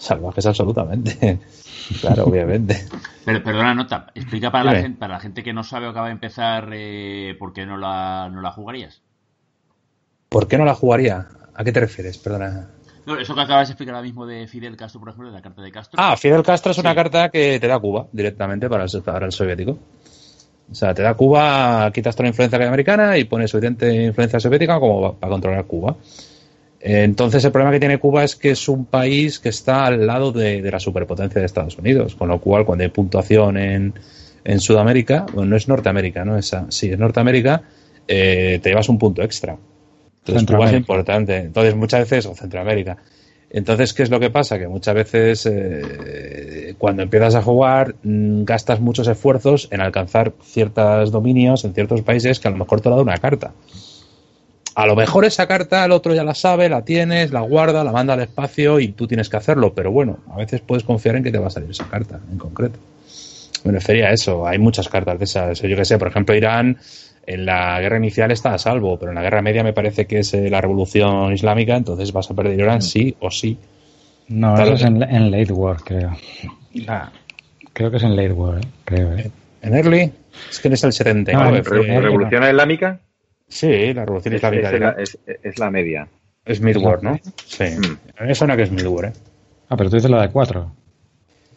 salvajes 0.00 0.46
absolutamente. 0.46 1.38
Claro, 2.00 2.26
obviamente. 2.26 2.86
Pero, 3.24 3.42
perdona, 3.42 3.74
nota. 3.74 4.06
Explica 4.14 4.52
para 4.52 4.72
la, 4.72 4.80
gente, 4.80 4.96
para 4.96 5.14
la 5.14 5.20
gente 5.20 5.42
que 5.42 5.52
no 5.52 5.64
sabe 5.64 5.88
o 5.88 5.90
acaba 5.90 6.06
de 6.06 6.12
empezar 6.12 6.68
eh, 6.72 7.34
por 7.36 7.52
qué 7.52 7.66
no 7.66 7.76
la, 7.76 8.30
no 8.32 8.40
la 8.40 8.52
jugarías. 8.52 9.02
¿Por 10.28 10.46
qué 10.46 10.56
no 10.56 10.64
la 10.64 10.76
jugaría? 10.76 11.26
¿A 11.52 11.64
qué 11.64 11.72
te 11.72 11.80
refieres? 11.80 12.16
Perdona. 12.18 12.68
No, 13.06 13.18
eso 13.18 13.34
que 13.34 13.40
acabas 13.40 13.66
de 13.66 13.72
explicar 13.72 13.96
ahora 13.96 14.06
mismo 14.06 14.24
de 14.24 14.46
Fidel 14.46 14.76
Castro, 14.76 15.00
por 15.00 15.08
ejemplo, 15.08 15.30
de 15.30 15.34
la 15.34 15.42
carta 15.42 15.62
de 15.62 15.72
Castro. 15.72 16.00
Ah, 16.00 16.16
Fidel 16.16 16.44
Castro 16.44 16.70
es 16.70 16.78
una 16.78 16.94
carta 16.94 17.28
que 17.28 17.58
te 17.58 17.66
da 17.66 17.80
Cuba 17.80 18.06
directamente 18.12 18.68
para 18.68 18.84
el, 18.84 19.02
para 19.02 19.26
el 19.26 19.32
soviético. 19.32 19.78
O 20.70 20.74
sea, 20.74 20.94
te 20.94 21.02
da 21.02 21.14
Cuba, 21.14 21.90
quitas 21.92 22.14
toda 22.14 22.26
la 22.26 22.28
influencia 22.28 22.68
americana 22.68 23.18
y 23.18 23.24
pones 23.24 23.50
suficiente 23.50 24.04
influencia 24.04 24.38
soviética 24.38 24.78
como 24.78 25.14
para 25.14 25.30
controlar 25.32 25.64
Cuba. 25.64 25.96
Entonces 26.80 27.44
el 27.44 27.52
problema 27.52 27.72
que 27.72 27.80
tiene 27.80 27.98
Cuba 27.98 28.24
es 28.24 28.36
que 28.36 28.52
es 28.52 28.68
un 28.68 28.86
país 28.86 29.38
que 29.38 29.50
está 29.50 29.84
al 29.84 30.06
lado 30.06 30.32
de, 30.32 30.62
de 30.62 30.70
la 30.70 30.80
superpotencia 30.80 31.38
de 31.38 31.46
Estados 31.46 31.76
Unidos, 31.76 32.14
con 32.14 32.28
lo 32.28 32.40
cual 32.40 32.64
cuando 32.64 32.84
hay 32.84 32.90
puntuación 32.90 33.58
en, 33.58 33.94
en 34.44 34.60
Sudamérica, 34.60 35.26
bueno, 35.34 35.50
no 35.50 35.56
es 35.56 35.68
Norteamérica, 35.68 36.24
¿no? 36.24 36.38
Esa, 36.38 36.66
sí, 36.70 36.90
es 36.90 36.98
Norteamérica, 36.98 37.62
eh, 38.08 38.60
te 38.62 38.70
llevas 38.70 38.88
un 38.88 38.98
punto 38.98 39.22
extra. 39.22 39.56
Entonces 40.24 40.48
Cuba 40.48 40.68
es 40.68 40.76
importante. 40.76 41.36
Entonces 41.36 41.74
muchas 41.74 42.00
veces, 42.00 42.26
o 42.26 42.34
Centroamérica. 42.34 42.96
Entonces, 43.52 43.92
¿qué 43.92 44.04
es 44.04 44.10
lo 44.10 44.20
que 44.20 44.30
pasa? 44.30 44.58
Que 44.58 44.68
muchas 44.68 44.94
veces 44.94 45.44
eh, 45.50 46.74
cuando 46.78 47.02
empiezas 47.02 47.34
a 47.34 47.42
jugar 47.42 47.96
mmm, 48.02 48.44
gastas 48.44 48.80
muchos 48.80 49.08
esfuerzos 49.08 49.68
en 49.72 49.80
alcanzar 49.80 50.32
ciertos 50.42 51.10
dominios 51.10 51.64
en 51.64 51.74
ciertos 51.74 52.02
países 52.02 52.38
que 52.38 52.48
a 52.48 52.52
lo 52.52 52.58
mejor 52.58 52.80
te 52.80 52.88
ha 52.88 52.92
dado 52.92 53.02
una 53.02 53.18
carta. 53.18 53.52
A 54.74 54.86
lo 54.86 54.94
mejor 54.96 55.24
esa 55.24 55.46
carta 55.46 55.84
el 55.84 55.92
otro 55.92 56.14
ya 56.14 56.24
la 56.24 56.34
sabe, 56.34 56.68
la 56.68 56.84
tienes, 56.84 57.32
la 57.32 57.40
guarda, 57.40 57.82
la 57.84 57.92
manda 57.92 58.14
al 58.14 58.20
espacio 58.20 58.78
y 58.80 58.88
tú 58.88 59.06
tienes 59.06 59.28
que 59.28 59.36
hacerlo, 59.36 59.74
pero 59.74 59.90
bueno, 59.90 60.18
a 60.30 60.36
veces 60.36 60.60
puedes 60.60 60.84
confiar 60.84 61.16
en 61.16 61.24
que 61.24 61.32
te 61.32 61.38
va 61.38 61.48
a 61.48 61.50
salir 61.50 61.70
esa 61.70 61.88
carta 61.88 62.20
en 62.30 62.38
concreto. 62.38 62.78
Me 63.64 63.72
refería 63.72 64.06
a 64.06 64.12
eso, 64.12 64.46
hay 64.46 64.58
muchas 64.58 64.88
cartas 64.88 65.18
de 65.18 65.24
esas. 65.24 65.60
Yo 65.60 65.76
que 65.76 65.84
sé, 65.84 65.98
por 65.98 66.08
ejemplo, 66.08 66.34
Irán 66.34 66.78
en 67.26 67.46
la 67.46 67.78
guerra 67.80 67.98
inicial 67.98 68.30
está 68.30 68.54
a 68.54 68.58
salvo, 68.58 68.98
pero 68.98 69.10
en 69.10 69.16
la 69.16 69.22
guerra 69.22 69.42
media 69.42 69.62
me 69.62 69.72
parece 69.72 70.06
que 70.06 70.20
es 70.20 70.32
la 70.32 70.60
revolución 70.60 71.32
islámica, 71.32 71.76
entonces 71.76 72.12
vas 72.12 72.30
a 72.30 72.34
perder 72.34 72.58
Irán 72.58 72.80
sí 72.80 73.14
o 73.20 73.30
sí. 73.30 73.58
No, 74.28 74.54
Tal 74.54 74.68
eso 74.68 74.74
es 74.74 74.82
en, 74.82 75.02
en, 75.02 75.30
Late 75.30 75.52
War, 75.52 75.78
creo. 75.84 76.16
Creo 77.72 77.90
que 77.90 77.96
es 77.96 78.02
en 78.02 78.16
Late 78.16 78.32
War, 78.32 78.58
¿eh? 78.58 78.68
creo. 78.84 79.12
¿eh? 79.14 79.30
¿En 79.62 79.74
Early? 79.74 80.12
Es 80.48 80.60
que 80.60 80.68
es 80.68 80.84
el 80.84 80.92
79. 80.92 81.62
No, 81.64 81.70
¿Re 81.70 82.00
¿Revolución 82.00 82.44
islámica? 82.44 83.00
Sí, 83.50 83.92
la 83.92 84.04
revolución 84.04 84.34
es, 84.34 84.38
islámica. 84.38 84.70
Es, 84.70 84.80
la, 84.80 84.90
es, 84.92 85.18
es, 85.42 85.58
la 85.58 85.70
media. 85.70 86.08
Es 86.44 86.60
Midwar, 86.60 87.02
¿no? 87.02 87.18
Sí. 87.44 87.64
Mm. 87.64 87.98
A 88.16 88.22
mí 88.22 88.28
me 88.28 88.34
suena 88.34 88.56
que 88.56 88.62
es 88.62 88.70
Midwar, 88.70 89.06
¿eh? 89.06 89.12
Ah, 89.68 89.76
pero 89.76 89.90
tú 89.90 89.96
dices 89.96 90.10
la 90.10 90.22
de 90.22 90.30
4. 90.30 90.72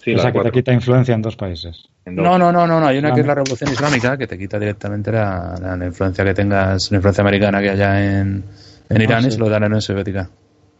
Sí, 0.03 0.11
Esa 0.11 0.31
que 0.31 0.41
te 0.41 0.51
quita 0.51 0.73
influencia 0.73 1.15
en 1.15 1.21
dos 1.21 1.37
países. 1.37 1.87
En 2.05 2.15
dos. 2.15 2.25
No, 2.25 2.37
no, 2.37 2.51
no, 2.51 2.67
no, 2.67 2.79
no. 2.79 2.87
Hay 2.87 2.97
una 2.97 3.09
ah, 3.09 3.13
que 3.13 3.21
es 3.21 3.27
la 3.27 3.35
revolución 3.35 3.71
islámica, 3.71 4.17
que 4.17 4.27
te 4.27 4.37
quita 4.37 4.59
directamente 4.59 5.11
la, 5.11 5.55
la, 5.61 5.77
la, 5.77 5.85
influencia 5.85 6.25
que 6.25 6.33
tengas, 6.33 6.91
la 6.91 6.97
influencia 6.97 7.21
americana 7.21 7.61
que 7.61 7.69
haya 7.69 8.19
en, 8.19 8.43
en 8.89 9.01
Irán 9.01 9.19
ah, 9.19 9.21
sí. 9.21 9.27
y 9.29 9.31
se 9.31 9.37
lo 9.37 9.45
en 9.45 9.51
la 9.61 9.67
Unión 9.67 9.81
Soviética. 9.81 10.29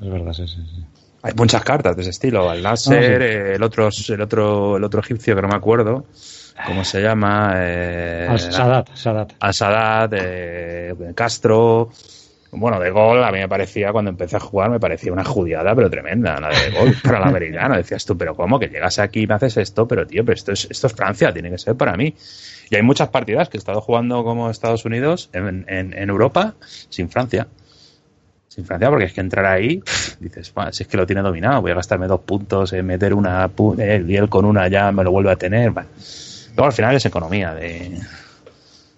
Es 0.02 0.10
verdad, 0.10 0.34
sí, 0.34 0.48
sí, 0.48 0.58
sí. 0.58 0.86
Hay 1.22 1.34
muchas 1.38 1.64
cartas 1.64 1.96
de 1.96 2.02
ese 2.02 2.12
estilo. 2.12 2.52
El 2.52 2.62
Nasser, 2.62 3.22
no, 3.22 3.26
sí. 3.26 3.34
el, 3.56 3.64
otro, 3.64 3.90
el, 4.10 4.22
otro, 4.22 4.78
el 4.78 4.84
otro 4.84 5.00
egipcio 5.00 5.36
que 5.36 5.42
no 5.42 5.48
me 5.48 5.56
acuerdo. 5.56 6.06
¿Cómo 6.66 6.84
se 6.84 7.02
llama? 7.02 7.54
Eh, 7.58 8.28
Al-Sadat. 8.30 8.90
Sadat. 9.52 10.14
Eh, 10.16 10.94
Castro. 11.16 11.90
Bueno, 12.56 12.80
de 12.80 12.92
gol 12.92 13.24
a 13.24 13.32
mí 13.32 13.40
me 13.40 13.50
parecía, 13.50 13.92
cuando 13.92 14.12
empecé 14.12 14.36
a 14.36 14.40
jugar, 14.40 14.70
me 14.70 14.80
parecía 14.80 15.12
una 15.12 15.24
judiada, 15.24 15.74
pero 15.74 15.90
tremenda, 15.90 16.40
la 16.40 16.50
de 16.50 16.70
gol 16.70 16.96
para 17.04 17.20
la 17.20 17.26
americana. 17.26 17.78
Decías 17.78 18.06
tú, 18.06 18.16
pero 18.16 18.36
¿cómo? 18.36 18.60
Que 18.60 18.68
llegas 18.68 19.00
aquí 19.00 19.22
y 19.22 19.28
me 19.28 19.34
haces 19.34 19.58
esto, 19.58 19.88
pero 19.88 20.06
tío, 20.06 20.24
pero 20.24 20.36
esto 20.36 20.52
es, 20.52 20.68
esto 20.70 20.88
es 20.88 20.94
Francia, 20.94 21.34
tiene 21.34 21.50
que 21.50 21.58
ser 21.58 21.76
para 21.76 21.98
mí. 21.98 22.14
Y 22.70 22.76
hay 22.76 22.84
muchas 22.84 23.10
partidas 23.10 23.50
que 23.50 23.58
he 23.58 23.60
estado 23.60 23.82
jugando 23.82 24.24
como 24.24 24.52
Estados 24.52 24.86
Unidos 24.86 25.30
en, 25.34 25.66
en, 25.68 25.98
en 25.98 26.10
Europa 26.10 26.54
sin 26.90 27.10
Francia. 27.10 27.48
Sin 28.48 28.66
Francia, 28.66 28.88
porque 28.90 29.06
es 29.06 29.14
que 29.14 29.22
entrar 29.22 29.48
ahí, 29.48 29.82
dices, 30.20 30.54
si 30.74 30.84
es 30.84 30.88
que 30.88 30.96
lo 30.96 31.08
tiene 31.08 31.24
dominado, 31.24 31.60
voy 31.60 31.72
a 31.72 31.76
gastarme 31.76 32.06
dos 32.06 32.22
puntos 32.22 32.72
en 32.74 32.86
meter 32.86 33.16
una, 33.16 33.50
el 33.80 34.12
y 34.12 34.16
él 34.16 34.30
con 34.30 34.46
una 34.46 34.68
ya 34.68 34.92
me 34.92 35.04
lo 35.04 35.12
vuelve 35.12 35.32
a 35.32 35.36
tener. 35.36 35.72
Bueno. 35.72 35.90
Luego 36.56 36.66
al 36.66 36.74
final 36.74 36.96
es 36.96 37.06
economía 37.06 37.54
de, 37.54 38.00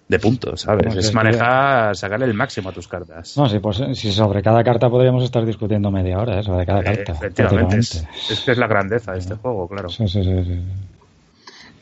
de 0.08 0.18
puntos, 0.18 0.60
¿sabes? 0.60 0.94
Es 0.94 1.14
manejar, 1.14 1.96
sacarle 1.96 2.26
el 2.26 2.34
máximo 2.34 2.68
a 2.68 2.72
tus 2.72 2.86
cartas. 2.86 3.36
No, 3.36 3.48
sí, 3.48 3.58
pues 3.58 3.82
si 3.94 4.12
sobre 4.12 4.42
cada 4.42 4.62
carta 4.62 4.88
podríamos 4.88 5.24
estar 5.24 5.44
discutiendo 5.44 5.90
media 5.90 6.18
hora, 6.18 6.38
¿eh? 6.38 6.42
sobre 6.42 6.66
cada 6.66 6.82
carta. 6.82 7.12
Eh, 7.12 7.14
efectivamente. 7.16 7.78
Es, 7.78 8.06
es, 8.30 8.40
que 8.40 8.52
es 8.52 8.58
la 8.58 8.66
grandeza 8.66 9.12
de 9.12 9.18
este 9.18 9.34
juego, 9.34 9.68
claro. 9.68 9.88
Sí, 9.88 10.06
sí, 10.06 10.22
sí. 10.22 10.44
sí. 10.44 10.62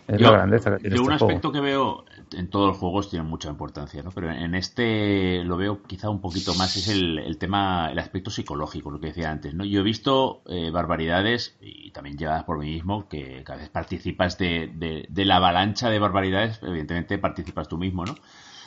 Es 0.06 0.20
yo, 0.20 0.26
la 0.26 0.32
grandeza 0.32 0.70
que 0.72 0.80
tiene 0.82 0.96
yo 0.96 1.02
este 1.02 1.06
un 1.06 1.12
aspecto 1.14 1.48
juego. 1.48 1.52
que 1.52 1.60
veo 1.60 2.04
en 2.32 2.50
todos 2.50 2.68
los 2.68 2.76
juegos 2.76 3.08
tiene 3.08 3.24
mucha 3.24 3.48
importancia, 3.48 4.02
¿no? 4.02 4.10
Pero 4.10 4.30
en 4.30 4.54
este 4.54 5.42
lo 5.44 5.56
veo 5.56 5.82
quizá 5.82 6.10
un 6.10 6.20
poquito 6.20 6.54
más 6.54 6.76
es 6.76 6.88
el, 6.88 7.18
el 7.18 7.38
tema, 7.38 7.88
el 7.90 7.98
aspecto 7.98 8.30
psicológico, 8.30 8.90
lo 8.90 9.00
que 9.00 9.08
decía 9.08 9.30
antes, 9.30 9.54
¿no? 9.54 9.64
Yo 9.64 9.80
he 9.80 9.82
visto 9.82 10.42
eh, 10.46 10.70
barbaridades 10.70 11.56
y 11.60 11.90
también 11.92 12.18
llevadas 12.18 12.44
por 12.44 12.58
mí 12.58 12.66
mismo 12.66 13.08
que 13.08 13.42
cada 13.44 13.60
vez 13.60 13.70
participas 13.70 14.36
de, 14.36 14.70
de, 14.74 15.06
de, 15.08 15.24
la 15.24 15.36
avalancha 15.36 15.88
de 15.88 15.98
barbaridades, 15.98 16.60
evidentemente 16.62 17.16
participas 17.18 17.68
tú 17.68 17.78
mismo, 17.78 18.04
¿no? 18.04 18.14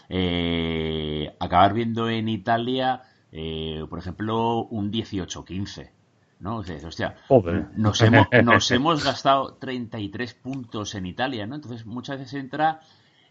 Eh, 0.10 1.36
acabar 1.40 1.74
viendo 1.74 2.10
en 2.10 2.30
Italia, 2.30 3.04
eh, 3.32 3.86
por 3.90 4.00
ejemplo, 4.00 4.66
un 4.66 4.92
18-15. 4.92 5.92
¿No? 6.40 6.58
O 6.58 6.64
sea, 6.64 6.78
hostia, 6.88 7.16
nos, 7.76 8.02
hemos, 8.02 8.28
nos 8.44 8.72
hemos 8.72 9.04
gastado 9.04 9.56
33 9.56 10.34
puntos 10.36 10.96
en 10.96 11.06
Italia, 11.06 11.46
¿no? 11.48 11.56
Entonces 11.56 11.86
muchas 11.86 12.20
veces 12.20 12.36
entra 12.36 12.82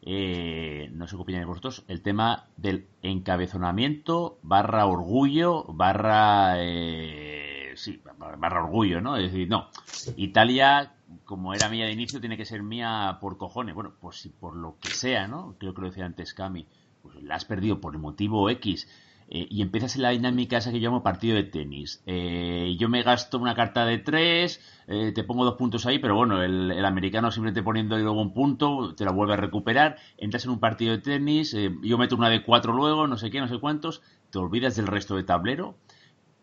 eh, 0.09 0.89
no 0.93 1.09
sé 1.09 1.17
qué 1.17 1.23
opináis 1.23 1.47
vosotros, 1.47 1.85
el 1.89 2.01
tema 2.01 2.47
del 2.57 2.87
encabezonamiento 3.03 4.39
barra 4.43 4.87
orgullo 4.87 5.65
barra... 5.69 6.55
Eh, 6.59 7.73
sí, 7.75 8.01
barra 8.17 8.63
orgullo, 8.63 9.01
¿no? 9.01 9.17
Es 9.17 9.33
decir, 9.33 9.49
no, 9.49 9.69
Italia, 10.17 10.95
como 11.25 11.55
era 11.55 11.69
mía 11.69 11.87
de 11.87 11.93
inicio, 11.93 12.21
tiene 12.21 12.37
que 12.37 12.45
ser 12.45 12.63
mía 12.63 13.19
por 13.21 13.37
cojones. 13.37 13.75
Bueno, 13.75 13.95
pues 14.01 14.21
si 14.21 14.29
por 14.29 14.57
lo 14.57 14.77
que 14.81 14.91
sea, 14.91 15.27
¿no? 15.27 15.57
Creo 15.59 15.75
que 15.75 15.81
lo 15.81 15.89
decía 15.89 16.07
antes 16.07 16.35
Cami, 16.35 16.67
pues 17.03 17.23
la 17.23 17.35
has 17.35 17.45
perdido 17.45 17.81
por 17.81 17.95
el 17.95 18.01
motivo 18.01 18.49
X 18.51 18.89
eh, 19.29 19.47
y 19.51 19.63
empiezas 19.63 19.97
en 19.97 20.03
la 20.03 20.11
dinámica 20.11 20.59
esa 20.59 20.71
que 20.71 20.79
llamo 20.79 21.03
partido 21.03 21.37
de 21.37 21.45
tenis. 21.45 22.03
Eh, 22.07 22.77
yo 22.79 22.89
me 22.89 23.03
gasto 23.03 23.39
una 23.39 23.55
carta 23.55 23.85
de 23.85 23.99
tres, 23.99 24.61
eh, 24.87 25.13
te 25.13 25.25
pongo 25.25 25.45
dos 25.45 25.55
puntos 25.55 25.87
ahí, 25.87 25.99
pero 25.99 26.15
bueno, 26.15 26.43
el, 26.43 26.71
el 26.71 26.85
americano 26.85 27.31
simplemente 27.31 27.63
poniendo 27.63 27.99
luego 27.99 28.21
un 28.21 28.33
punto, 28.33 28.95
te 28.95 29.05
la 29.05 29.13
vuelve 29.13 29.35
a 29.35 29.37
recuperar, 29.37 29.97
entras 30.17 30.45
en 30.45 30.53
un 30.53 30.61
partido 30.61 30.93
de 30.93 30.99
tenis, 30.99 31.57
yo 31.83 31.99
meto 31.99 32.17
una 32.17 32.29
de 32.29 32.43
cuatro 32.43 32.73
luego, 32.73 33.07
no 33.07 33.17
sé 33.17 33.31
qué, 33.31 33.41
no 33.41 33.49
sé 33.49 33.59
cuántos, 33.59 34.03
te 34.31 34.39
olvidas 34.39 34.77
del 34.77 34.87
resto 34.87 35.17
de 35.17 35.25
tablero, 35.25 35.77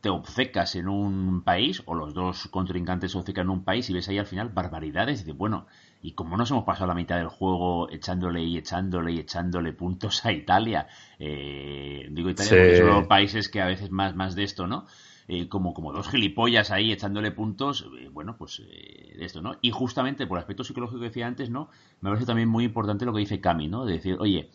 te 0.01 0.09
obcecas 0.09 0.75
en 0.75 0.89
un 0.89 1.43
país, 1.43 1.81
o 1.85 1.95
los 1.95 2.13
dos 2.13 2.49
contrincantes 2.49 3.13
se 3.13 3.17
obcecan 3.17 3.45
en 3.45 3.51
un 3.51 3.63
país 3.63 3.89
y 3.89 3.93
ves 3.93 4.09
ahí 4.09 4.17
al 4.17 4.25
final 4.25 4.49
barbaridades, 4.49 5.25
de 5.25 5.31
bueno, 5.31 5.65
y 6.03 6.11
como 6.11 6.35
nos 6.35 6.51
hemos 6.51 6.65
pasado 6.65 6.87
la 6.87 6.93
mitad 6.93 7.15
del 7.17 7.29
juego 7.29 7.89
echándole 7.89 8.43
y 8.43 8.57
echándole 8.57 9.13
y 9.13 9.19
echándole 9.19 9.71
puntos 9.71 10.25
a 10.25 10.33
Italia, 10.33 10.85
eh, 11.17 12.07
digo 12.11 12.29
Italia 12.29 12.51
porque 12.51 12.77
son 12.77 12.87
los 12.87 13.07
países 13.07 13.47
que 13.47 13.61
a 13.61 13.65
veces 13.65 13.89
más, 13.89 14.13
más 14.13 14.35
de 14.35 14.43
esto, 14.43 14.67
¿no? 14.67 14.85
Eh, 15.29 15.47
como, 15.47 15.73
como 15.73 15.93
dos 15.93 16.09
gilipollas 16.09 16.71
ahí 16.71 16.91
echándole 16.91 17.31
puntos, 17.31 17.87
eh, 17.97 18.09
bueno, 18.11 18.35
pues 18.37 18.57
de 18.57 19.23
esto, 19.23 19.41
¿no? 19.41 19.55
Y 19.61 19.71
justamente 19.71 20.27
por 20.27 20.37
el 20.37 20.41
aspecto 20.41 20.65
psicológico 20.65 20.99
que 20.99 21.07
decía 21.07 21.25
antes, 21.25 21.49
¿no? 21.49 21.69
Me 22.01 22.09
parece 22.09 22.25
también 22.25 22.49
muy 22.49 22.65
importante 22.65 23.05
lo 23.05 23.13
que 23.13 23.21
dice 23.21 23.39
Cami, 23.39 23.69
¿no? 23.69 23.85
De 23.85 23.93
decir, 23.93 24.17
oye, 24.19 24.51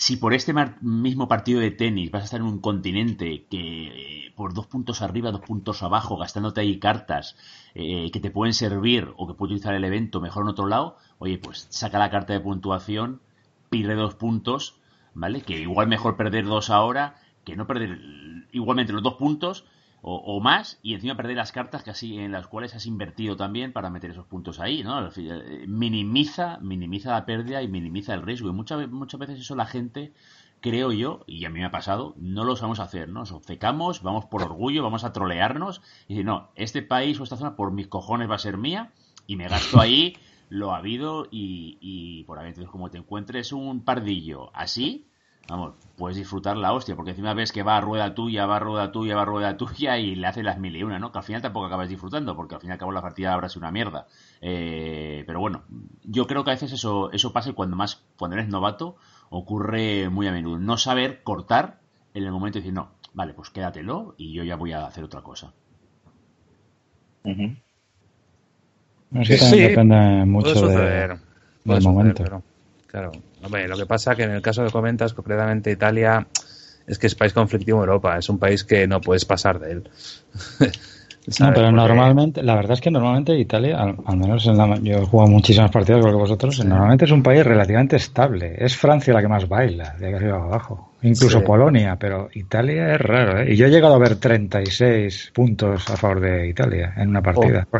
si 0.00 0.16
por 0.16 0.32
este 0.32 0.54
mismo 0.80 1.28
partido 1.28 1.60
de 1.60 1.70
tenis 1.70 2.10
vas 2.10 2.22
a 2.22 2.24
estar 2.24 2.40
en 2.40 2.46
un 2.46 2.60
continente 2.60 3.44
que 3.50 4.28
eh, 4.28 4.32
por 4.34 4.54
dos 4.54 4.66
puntos 4.66 5.02
arriba, 5.02 5.30
dos 5.30 5.42
puntos 5.42 5.82
abajo, 5.82 6.16
gastándote 6.16 6.62
ahí 6.62 6.78
cartas 6.78 7.36
eh, 7.74 8.10
que 8.10 8.18
te 8.18 8.30
pueden 8.30 8.54
servir 8.54 9.12
o 9.18 9.26
que 9.26 9.34
puedes 9.34 9.52
utilizar 9.52 9.74
el 9.74 9.84
evento 9.84 10.22
mejor 10.22 10.44
en 10.44 10.48
otro 10.48 10.66
lado, 10.66 10.96
oye, 11.18 11.36
pues 11.36 11.66
saca 11.68 11.98
la 11.98 12.08
carta 12.08 12.32
de 12.32 12.40
puntuación, 12.40 13.20
pide 13.68 13.94
dos 13.94 14.14
puntos, 14.14 14.80
¿vale? 15.12 15.42
Que 15.42 15.60
igual 15.60 15.86
mejor 15.86 16.16
perder 16.16 16.46
dos 16.46 16.70
ahora 16.70 17.16
que 17.44 17.54
no 17.54 17.66
perder 17.66 17.98
igualmente 18.52 18.94
los 18.94 19.02
dos 19.02 19.16
puntos 19.16 19.66
o, 20.02 20.40
más 20.40 20.78
y 20.82 20.94
encima 20.94 21.16
perder 21.16 21.36
las 21.36 21.52
cartas 21.52 21.82
que 21.82 21.90
así, 21.90 22.18
en 22.18 22.32
las 22.32 22.46
cuales 22.46 22.74
has 22.74 22.86
invertido 22.86 23.36
también 23.36 23.72
para 23.72 23.90
meter 23.90 24.10
esos 24.10 24.26
puntos 24.26 24.58
ahí, 24.58 24.82
¿no? 24.82 25.08
Eh, 25.14 25.64
minimiza, 25.66 26.58
minimiza 26.62 27.12
la 27.12 27.26
pérdida 27.26 27.62
y 27.62 27.68
minimiza 27.68 28.14
el 28.14 28.22
riesgo 28.22 28.48
y 28.48 28.52
muchas, 28.52 28.88
muchas 28.90 29.20
veces 29.20 29.40
eso 29.40 29.54
la 29.54 29.66
gente 29.66 30.12
creo 30.60 30.92
yo, 30.92 31.24
y 31.26 31.44
a 31.44 31.50
mí 31.50 31.60
me 31.60 31.66
ha 31.66 31.70
pasado, 31.70 32.14
no 32.18 32.44
lo 32.44 32.56
sabemos 32.56 32.80
hacer, 32.80 33.08
¿no? 33.08 33.20
Nos 33.20 33.32
obcecamos, 33.32 34.02
vamos 34.02 34.26
por 34.26 34.42
orgullo, 34.42 34.82
vamos 34.82 35.04
a 35.04 35.12
trolearnos 35.12 35.82
y 36.06 36.22
no, 36.22 36.50
este 36.54 36.82
país 36.82 37.18
o 37.20 37.24
esta 37.24 37.36
zona 37.36 37.56
por 37.56 37.72
mis 37.72 37.88
cojones 37.88 38.30
va 38.30 38.34
a 38.34 38.38
ser 38.38 38.56
mía 38.56 38.92
y 39.26 39.36
me 39.36 39.48
gasto 39.48 39.80
ahí 39.80 40.16
lo 40.50 40.74
habido 40.74 41.26
y, 41.30 41.78
y 41.80 42.24
por 42.24 42.38
ahí. 42.38 42.48
Entonces, 42.48 42.70
como 42.70 42.90
te 42.90 42.98
encuentres 42.98 43.52
un 43.52 43.84
pardillo 43.84 44.50
así, 44.54 45.09
vamos, 45.48 45.74
puedes 45.96 46.16
disfrutar 46.16 46.56
la 46.56 46.72
hostia, 46.72 46.96
porque 46.96 47.10
encima 47.10 47.34
ves 47.34 47.52
que 47.52 47.62
va 47.62 47.76
a 47.76 47.80
rueda 47.80 48.14
tuya, 48.14 48.46
va 48.46 48.56
a 48.56 48.58
rueda 48.58 48.92
tuya, 48.92 49.16
va 49.16 49.22
a 49.22 49.26
rueda 49.26 49.56
tuya 49.56 49.98
y 49.98 50.14
le 50.14 50.26
hace 50.26 50.42
las 50.42 50.58
mil 50.58 50.74
y 50.76 50.82
una, 50.82 50.98
¿no? 50.98 51.12
Que 51.12 51.18
al 51.18 51.24
final 51.24 51.42
tampoco 51.42 51.66
acabas 51.66 51.88
disfrutando, 51.88 52.36
porque 52.36 52.54
al 52.54 52.60
fin 52.60 52.70
y 52.70 52.72
al 52.72 52.78
cabo 52.78 52.92
la 52.92 53.02
partida 53.02 53.32
habrá 53.32 53.48
sido 53.48 53.60
una 53.60 53.70
mierda. 53.70 54.06
Eh, 54.40 55.24
pero 55.26 55.40
bueno, 55.40 55.62
yo 56.04 56.26
creo 56.26 56.44
que 56.44 56.50
a 56.50 56.54
veces 56.54 56.72
eso, 56.72 57.10
eso 57.12 57.32
pasa 57.32 57.50
y 57.50 57.52
cuando 57.52 57.76
más, 57.76 58.02
cuando 58.16 58.36
eres 58.36 58.48
novato, 58.48 58.96
ocurre 59.30 60.08
muy 60.08 60.26
a 60.26 60.32
menudo. 60.32 60.58
No 60.58 60.76
saber 60.76 61.22
cortar 61.22 61.80
en 62.14 62.24
el 62.24 62.32
momento 62.32 62.58
de 62.58 62.62
decir, 62.62 62.74
no, 62.74 62.90
vale, 63.14 63.34
pues 63.34 63.50
quédatelo 63.50 64.14
y 64.16 64.32
yo 64.32 64.44
ya 64.44 64.56
voy 64.56 64.72
a 64.72 64.86
hacer 64.86 65.04
otra 65.04 65.22
cosa. 65.22 65.52
sí, 69.24 69.60
depende 69.60 70.24
mucho 70.24 70.68
de, 70.68 71.18
del 71.64 71.82
momento. 71.82 72.42
Claro, 72.86 73.12
hombre, 73.42 73.68
lo 73.68 73.76
que 73.76 73.86
pasa 73.86 74.14
que 74.14 74.24
en 74.24 74.32
el 74.32 74.42
caso 74.42 74.64
que 74.64 74.70
comentas, 74.70 75.14
concretamente 75.14 75.70
Italia, 75.70 76.26
es 76.86 76.98
que 76.98 77.06
es 77.06 77.14
país 77.14 77.32
conflictivo 77.32 77.78
en 77.78 77.88
Europa, 77.88 78.18
es 78.18 78.28
un 78.28 78.38
país 78.38 78.64
que 78.64 78.86
no 78.86 79.00
puedes 79.00 79.24
pasar 79.24 79.58
de 79.58 79.72
él. 79.72 79.90
no, 81.40 81.52
pero 81.54 81.72
normalmente, 81.72 82.42
la 82.42 82.54
verdad 82.56 82.72
es 82.72 82.80
que 82.80 82.90
normalmente 82.90 83.36
Italia, 83.38 83.78
al, 83.78 84.16
menos 84.16 84.46
en 84.46 84.58
la, 84.58 84.76
yo 84.78 84.98
he 84.98 85.06
jugado 85.06 85.30
muchísimas 85.30 85.70
partidas 85.70 86.04
con 86.04 86.12
vosotros, 86.18 86.64
normalmente 86.64 87.04
es 87.04 87.10
un 87.10 87.22
país 87.22 87.44
relativamente 87.44 87.96
estable. 87.96 88.56
Es 88.58 88.76
Francia 88.76 89.14
la 89.14 89.22
que 89.22 89.28
más 89.28 89.48
baila, 89.48 89.94
de 89.98 90.14
arriba 90.14 90.36
abajo. 90.36 90.90
Incluso 91.02 91.42
Polonia, 91.42 91.96
pero 91.96 92.28
Italia 92.34 92.94
es 92.94 93.00
raro, 93.00 93.40
¿eh? 93.40 93.52
Y 93.52 93.56
yo 93.56 93.66
he 93.66 93.70
llegado 93.70 93.94
a 93.94 93.98
ver 93.98 94.16
36 94.16 95.32
puntos 95.32 95.88
a 95.88 95.96
favor 95.96 96.20
de 96.20 96.48
Italia 96.48 96.92
en 96.96 97.08
una 97.08 97.22
partida. 97.22 97.66
Oh, 97.72 97.78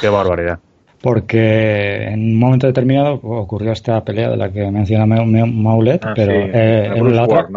qué 0.00 0.08
barbaridad 0.08 0.58
porque 1.02 2.04
en 2.04 2.20
un 2.20 2.38
momento 2.38 2.68
determinado 2.68 3.14
ocurrió 3.14 3.72
esta 3.72 4.02
pelea 4.04 4.30
de 4.30 4.36
la 4.36 4.52
que 4.52 4.70
menciona 4.70 5.04
Maulet, 5.04 6.04
ah, 6.04 6.12
pero 6.14 6.32
eh, 6.32 6.90
la 7.10 7.24
otra, 7.24 7.48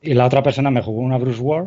y 0.00 0.14
la 0.14 0.24
otra 0.24 0.42
persona 0.42 0.70
me 0.70 0.82
jugó 0.82 1.02
una 1.02 1.18
Bruce 1.18 1.42
War, 1.42 1.66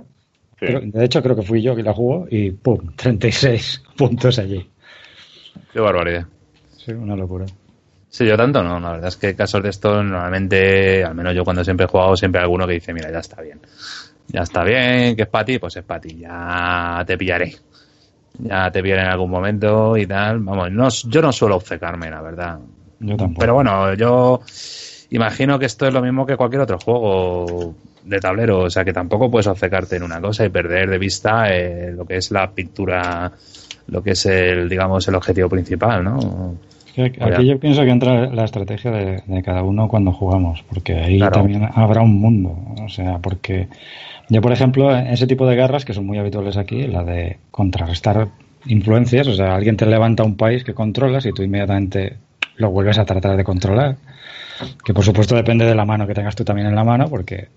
de 0.60 1.06
hecho 1.06 1.22
creo 1.22 1.36
que 1.36 1.44
fui 1.44 1.62
yo 1.62 1.76
que 1.76 1.84
la 1.84 1.94
jugó 1.94 2.28
y 2.30 2.52
¡pum! 2.52 2.80
36 2.96 3.84
puntos 3.96 4.40
allí. 4.40 4.68
Qué 5.72 5.80
barbaridad. 5.80 6.26
Sí, 6.76 6.92
una 6.94 7.16
locura. 7.16 7.46
Sí, 8.10 8.26
yo 8.26 8.36
tanto 8.36 8.64
no, 8.64 8.80
la 8.80 8.94
verdad 8.94 9.10
es 9.10 9.18
que 9.18 9.36
casos 9.36 9.62
de 9.62 9.70
esto 9.70 10.02
normalmente, 10.02 11.04
al 11.04 11.14
menos 11.14 11.36
yo 11.36 11.44
cuando 11.44 11.64
siempre 11.64 11.86
he 11.86 11.90
jugado, 11.90 12.16
siempre 12.16 12.40
hay 12.40 12.46
alguno 12.46 12.66
que 12.66 12.74
dice, 12.74 12.94
mira, 12.94 13.12
ya 13.12 13.20
está 13.20 13.42
bien. 13.42 13.60
Ya 14.30 14.42
está 14.42 14.64
bien, 14.64 15.16
que 15.16 15.24
es 15.24 15.28
para 15.28 15.46
ti, 15.46 15.60
pues 15.60 15.76
es 15.78 15.84
para 15.84 16.02
ti, 16.02 16.18
ya 16.18 17.04
te 17.06 17.18
pillaré 17.18 17.54
ya 18.40 18.72
te 18.72 18.82
viene 18.82 19.02
en 19.02 19.08
algún 19.08 19.30
momento 19.30 19.98
y 19.98 20.06
tal. 20.06 20.40
Vamos, 20.40 20.72
no, 20.72 20.90
yo 20.90 21.22
no 21.22 21.32
suelo 21.32 21.56
obcecarme, 21.56 22.10
la 22.10 22.22
verdad. 22.22 22.60
Yo 23.00 23.16
tampoco. 23.16 23.40
Pero 23.40 23.54
bueno, 23.56 23.94
yo 23.94 24.42
imagino 25.12 25.60
que 25.60 25.66
esto 25.66 25.88
es 25.88 25.94
lo 25.94 26.02
mismo 26.02 26.26
que 26.26 26.36
cualquier 26.36 26.62
otro 26.62 26.78
juego 26.80 27.76
de 28.04 28.20
tablero, 28.20 28.62
o 28.62 28.70
sea 28.70 28.86
que 28.86 28.94
tampoco 28.94 29.30
puedes 29.30 29.48
obcecarte 29.48 29.98
en 29.98 30.04
una 30.04 30.22
cosa 30.22 30.46
y 30.46 30.50
perder 30.50 30.90
de 30.90 30.98
vista 30.98 31.54
eh, 31.54 31.92
lo 31.92 32.06
que 32.06 32.18
es 32.18 32.32
la 32.32 32.50
pintura, 32.52 33.32
lo 33.88 34.02
que 34.02 34.12
es 34.12 34.26
el, 34.26 34.70
digamos, 34.70 35.08
el 35.08 35.16
objetivo 35.16 35.50
principal, 35.50 36.04
¿no? 36.04 36.56
Aquí 37.22 37.46
yo 37.46 37.60
pienso 37.60 37.84
que 37.84 37.92
entra 37.92 38.28
la 38.28 38.46
estrategia 38.46 38.90
de, 38.90 39.44
cada 39.44 39.62
uno 39.62 39.88
cuando 39.88 40.12
jugamos, 40.12 40.64
porque 40.68 40.96
ahí 40.96 41.20
también 41.20 41.70
habrá 41.76 42.02
un 42.02 42.20
mundo, 42.20 42.58
o 42.84 42.90
sea, 42.90 43.20
porque 43.20 43.68
yo, 44.30 44.42
por 44.42 44.52
ejemplo, 44.52 44.96
en 44.96 45.08
ese 45.08 45.28
tipo 45.28 45.48
de 45.48 45.56
guerras 45.56 45.86
que 45.86 45.94
son 45.94 46.06
muy 46.06 46.18
habituales 46.18 46.58
aquí, 46.58 46.88
la 46.88 47.04
de 47.04 47.38
contrarrestar 47.52 48.28
influencias, 48.66 49.28
o 49.28 49.34
sea, 49.34 49.56
alguien 49.56 49.78
te 49.78 49.86
levanta 49.86 50.24
un 50.24 50.36
país 50.36 50.64
que 50.64 50.74
controlas 50.74 51.26
y 51.26 51.32
tú 51.32 51.44
inmediatamente 51.44 52.18
lo 52.58 52.72
vuelves 52.72 52.98
a 52.98 53.06
tratar 53.06 53.38
de 53.38 53.44
controlar, 53.44 53.98
que 54.84 54.94
por 54.94 55.06
supuesto 55.06 55.36
depende 55.36 55.66
de 55.66 55.76
la 55.76 55.86
mano 55.86 56.08
que 56.08 56.14
tengas 56.14 56.36
tú 56.36 56.44
también 56.44 56.68
en 56.68 56.76
la 56.76 56.84
mano, 56.84 57.08
porque 57.10 57.48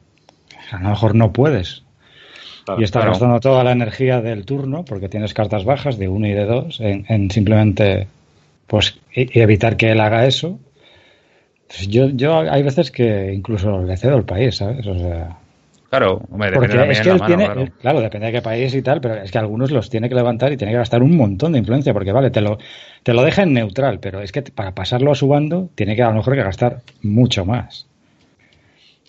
a 0.71 0.81
lo 0.81 0.91
mejor 0.91 1.15
no 1.15 1.33
puedes. 1.33 1.83
y 2.79 2.85
estás 2.85 3.05
gastando 3.05 3.41
toda 3.41 3.65
la 3.65 3.73
energía 3.73 4.21
del 4.21 4.45
turno, 4.45 4.85
porque 4.85 5.09
tienes 5.09 5.35
cartas 5.35 5.65
bajas 5.65 5.99
de 5.99 6.09
uno 6.09 6.29
y 6.29 6.33
de 6.33 6.45
dos, 6.45 6.81
en, 6.81 7.31
simplemente 7.31 8.07
pues 8.69 9.01
evitar 9.13 9.77
que 9.77 9.91
él 9.91 10.01
haga 10.01 10.27
eso. 10.27 10.61
Pues 11.67 11.89
yo, 11.89 12.09
yo 12.11 12.39
hay 12.39 12.63
veces 12.63 12.93
que 12.93 13.33
incluso 13.33 13.83
le 13.83 13.97
cedo 13.97 14.17
el 14.17 14.25
país, 14.25 14.57
¿sabes? 14.57 14.87
O 14.87 14.97
sea, 14.97 15.40
Claro, 15.91 16.23
hombre, 16.31 16.53
Porque 16.53 16.91
es 16.93 17.01
que 17.01 17.11
él 17.11 17.21
tiene, 17.27 17.73
claro. 17.81 18.01
depende 18.01 18.29
de 18.29 18.33
qué 18.33 18.43
país 18.43 18.73
y 18.77 18.81
tal, 18.81 19.01
pero 19.01 19.17
es 19.17 19.33
que 19.33 19.39
algunos 19.39 19.73
los 19.73 19.91
tiene 19.91 20.09
que 20.09 20.15
levantar 20.15 20.53
y 20.53 20.57
tiene 20.57 20.73
que 20.73 20.79
gastar 20.79 21.03
un 21.03 21.17
montón 21.17 21.51
de 21.51 21.59
influencia, 21.59 21.93
porque 21.93 22.13
vale, 22.13 22.31
te 22.31 22.41
lo, 22.41 22.59
te 23.03 23.13
lo 23.13 23.25
deja 23.25 23.43
en 23.43 23.53
neutral, 23.55 23.99
pero 23.99 24.21
es 24.21 24.31
que 24.31 24.43
para 24.43 24.73
pasarlo 24.73 25.11
a 25.11 25.17
su 25.17 25.27
bando 25.27 25.69
tiene 25.75 25.97
que 25.97 26.05
a 26.05 26.11
lo 26.11 26.15
mejor 26.15 26.37
que 26.37 26.45
gastar 26.45 26.83
mucho 27.03 27.45
más. 27.45 27.89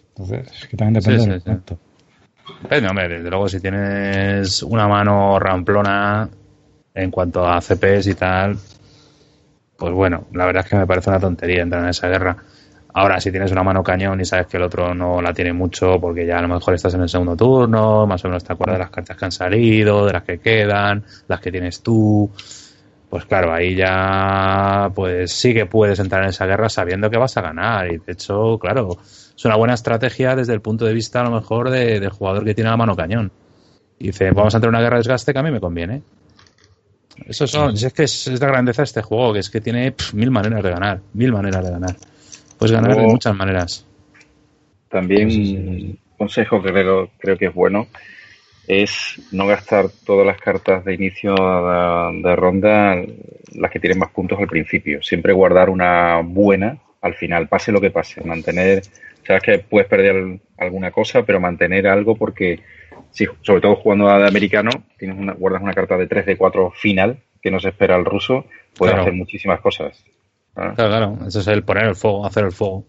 Entonces, 0.10 0.52
es 0.60 0.68
que 0.68 0.76
también 0.76 0.96
depende 0.96 1.28
del 1.28 1.42
momento. 1.46 1.78
hombre, 2.90 3.10
desde 3.10 3.30
luego 3.30 3.48
si 3.48 3.60
tienes 3.60 4.64
una 4.64 4.88
mano 4.88 5.38
ramplona 5.38 6.28
en 6.96 7.12
cuanto 7.12 7.48
a 7.48 7.62
CPs 7.62 8.08
y 8.08 8.16
tal, 8.16 8.58
pues 9.78 9.94
bueno, 9.94 10.26
la 10.34 10.46
verdad 10.46 10.64
es 10.64 10.70
que 10.72 10.78
me 10.78 10.88
parece 10.88 11.12
una 11.12 11.20
tontería 11.20 11.62
entrar 11.62 11.84
en 11.84 11.90
esa 11.90 12.08
guerra. 12.08 12.38
Ahora, 12.94 13.20
si 13.20 13.32
tienes 13.32 13.52
una 13.52 13.64
mano 13.64 13.84
cañón 13.84 14.20
y 14.20 14.26
sabes 14.26 14.48
que 14.48 14.58
el 14.58 14.64
otro 14.64 14.94
no 14.94 15.22
la 15.22 15.34
tiene 15.34 15.54
mucho 15.54 16.00
porque 16.00 16.26
ya 16.26 16.40
a 16.40 16.42
lo 16.42 16.50
mejor 16.50 16.74
estás 16.74 16.94
en 16.94 17.02
el 17.02 17.10
segundo 17.10 17.36
turno, 17.36 18.06
más 18.06 18.24
o 18.26 18.28
menos 18.28 18.44
te 18.44 18.52
acuerdas 18.52 18.78
de 18.78 18.84
las 18.84 18.92
cartas 18.92 19.18
que 19.18 19.26
han 19.26 19.32
salido, 19.32 20.06
de 20.06 20.14
las 20.14 20.24
que 20.24 20.40
quedan, 20.40 21.04
las 21.28 21.40
que 21.40 21.52
tienes 21.52 21.82
tú, 21.82 22.30
pues 23.12 23.26
claro, 23.26 23.54
ahí 23.54 23.76
ya 23.76 24.90
pues 24.96 25.34
sí 25.34 25.54
que 25.54 25.66
puedes 25.66 26.00
entrar 26.00 26.24
en 26.24 26.30
esa 26.30 26.46
guerra 26.46 26.70
sabiendo 26.70 27.10
que 27.10 27.18
vas 27.18 27.36
a 27.36 27.42
ganar. 27.42 27.92
Y 27.92 27.98
de 27.98 28.14
hecho, 28.14 28.58
claro, 28.58 28.98
es 29.02 29.46
una 29.46 29.58
buena 29.58 29.74
estrategia 29.74 30.34
desde 30.34 30.54
el 30.54 30.62
punto 30.62 30.86
de 30.86 30.94
vista 30.94 31.20
a 31.20 31.26
lo 31.26 31.32
mejor 31.32 31.70
del 31.70 32.10
jugador 32.10 32.46
que 32.46 32.54
tiene 32.54 32.70
la 32.70 32.78
mano 32.78 32.96
cañón. 32.96 33.30
Y 34.00 34.08
dice, 34.08 34.32
vamos 34.32 34.54
a 34.54 34.58
entrar 34.58 34.70
en 34.70 34.76
una 34.76 34.82
guerra 34.82 34.96
de 34.96 35.02
desgaste 35.02 35.34
que 35.34 35.40
a 35.40 35.44
mí 35.44 35.52
me 35.52 35.60
conviene. 35.60 36.04
Eso 37.26 37.46
son, 37.48 37.76
es 37.76 37.92
que 37.92 38.04
es, 38.04 38.28
la 38.40 38.48
grandeza 38.48 38.82
de 38.82 38.86
este 38.86 39.02
juego, 39.02 39.34
que 39.34 39.40
es 39.40 39.50
que 39.50 39.60
tiene 39.60 39.94
mil 40.14 40.32
maneras 40.32 40.64
de 40.64 40.70
ganar, 40.72 41.02
mil 41.14 41.34
maneras 41.34 41.66
de 41.66 41.72
ganar. 41.72 41.98
Puedes 42.62 42.76
ganar 42.76 42.96
de 42.96 43.08
muchas 43.08 43.36
maneras. 43.36 43.88
También 44.88 45.30
un 45.30 46.00
consejo 46.16 46.62
que 46.62 46.70
creo, 46.70 47.10
creo 47.18 47.36
que 47.36 47.48
es 47.48 47.54
bueno 47.56 47.88
es 48.68 49.20
no 49.32 49.48
gastar 49.48 49.88
todas 50.06 50.28
las 50.28 50.40
cartas 50.40 50.86
de 50.86 50.94
inicio 50.94 51.34
de, 51.34 52.22
de 52.22 52.36
ronda, 52.36 52.98
las 53.56 53.72
que 53.72 53.80
tienen 53.80 53.98
más 53.98 54.12
puntos 54.12 54.38
al 54.40 54.46
principio. 54.46 55.02
Siempre 55.02 55.34
guardar 55.34 55.72
una 55.72 56.22
buena 56.24 56.78
al 57.02 57.16
final, 57.16 57.48
pase 57.48 57.72
lo 57.72 57.82
que 57.82 57.90
pase. 57.90 58.24
Mantener, 58.24 58.84
sabes 59.26 59.42
que 59.42 59.58
puedes 59.58 59.90
perder 59.90 60.40
alguna 60.60 60.92
cosa, 60.92 61.24
pero 61.24 61.40
mantener 61.40 61.88
algo 61.88 62.16
porque, 62.16 62.60
si, 63.10 63.26
sobre 63.42 63.62
todo 63.62 63.76
jugando 63.76 64.08
a 64.08 64.20
de 64.20 64.28
americano, 64.28 64.70
tienes 65.00 65.18
una, 65.18 65.34
guardas 65.34 65.64
una 65.64 65.74
carta 65.74 65.98
de 65.98 66.06
3 66.06 66.28
de 66.28 66.38
4 66.38 66.70
final 66.76 67.18
que 67.42 67.50
no 67.50 67.60
se 67.60 67.70
espera 67.70 67.96
al 67.96 68.06
ruso, 68.06 68.46
puedes 68.78 68.94
Claro. 68.94 69.02
hacer 69.02 69.14
muchísimas 69.16 69.60
cosas. 69.62 70.06
Claro, 70.54 70.76
claro. 70.76 71.18
Eso 71.28 71.40
es 71.40 71.48
el 71.48 71.64
poner 71.64 71.86
el 71.86 71.96
fuego, 71.96 72.26
hacer 72.26 72.46
el 72.46 72.52
fuego. 72.52 72.86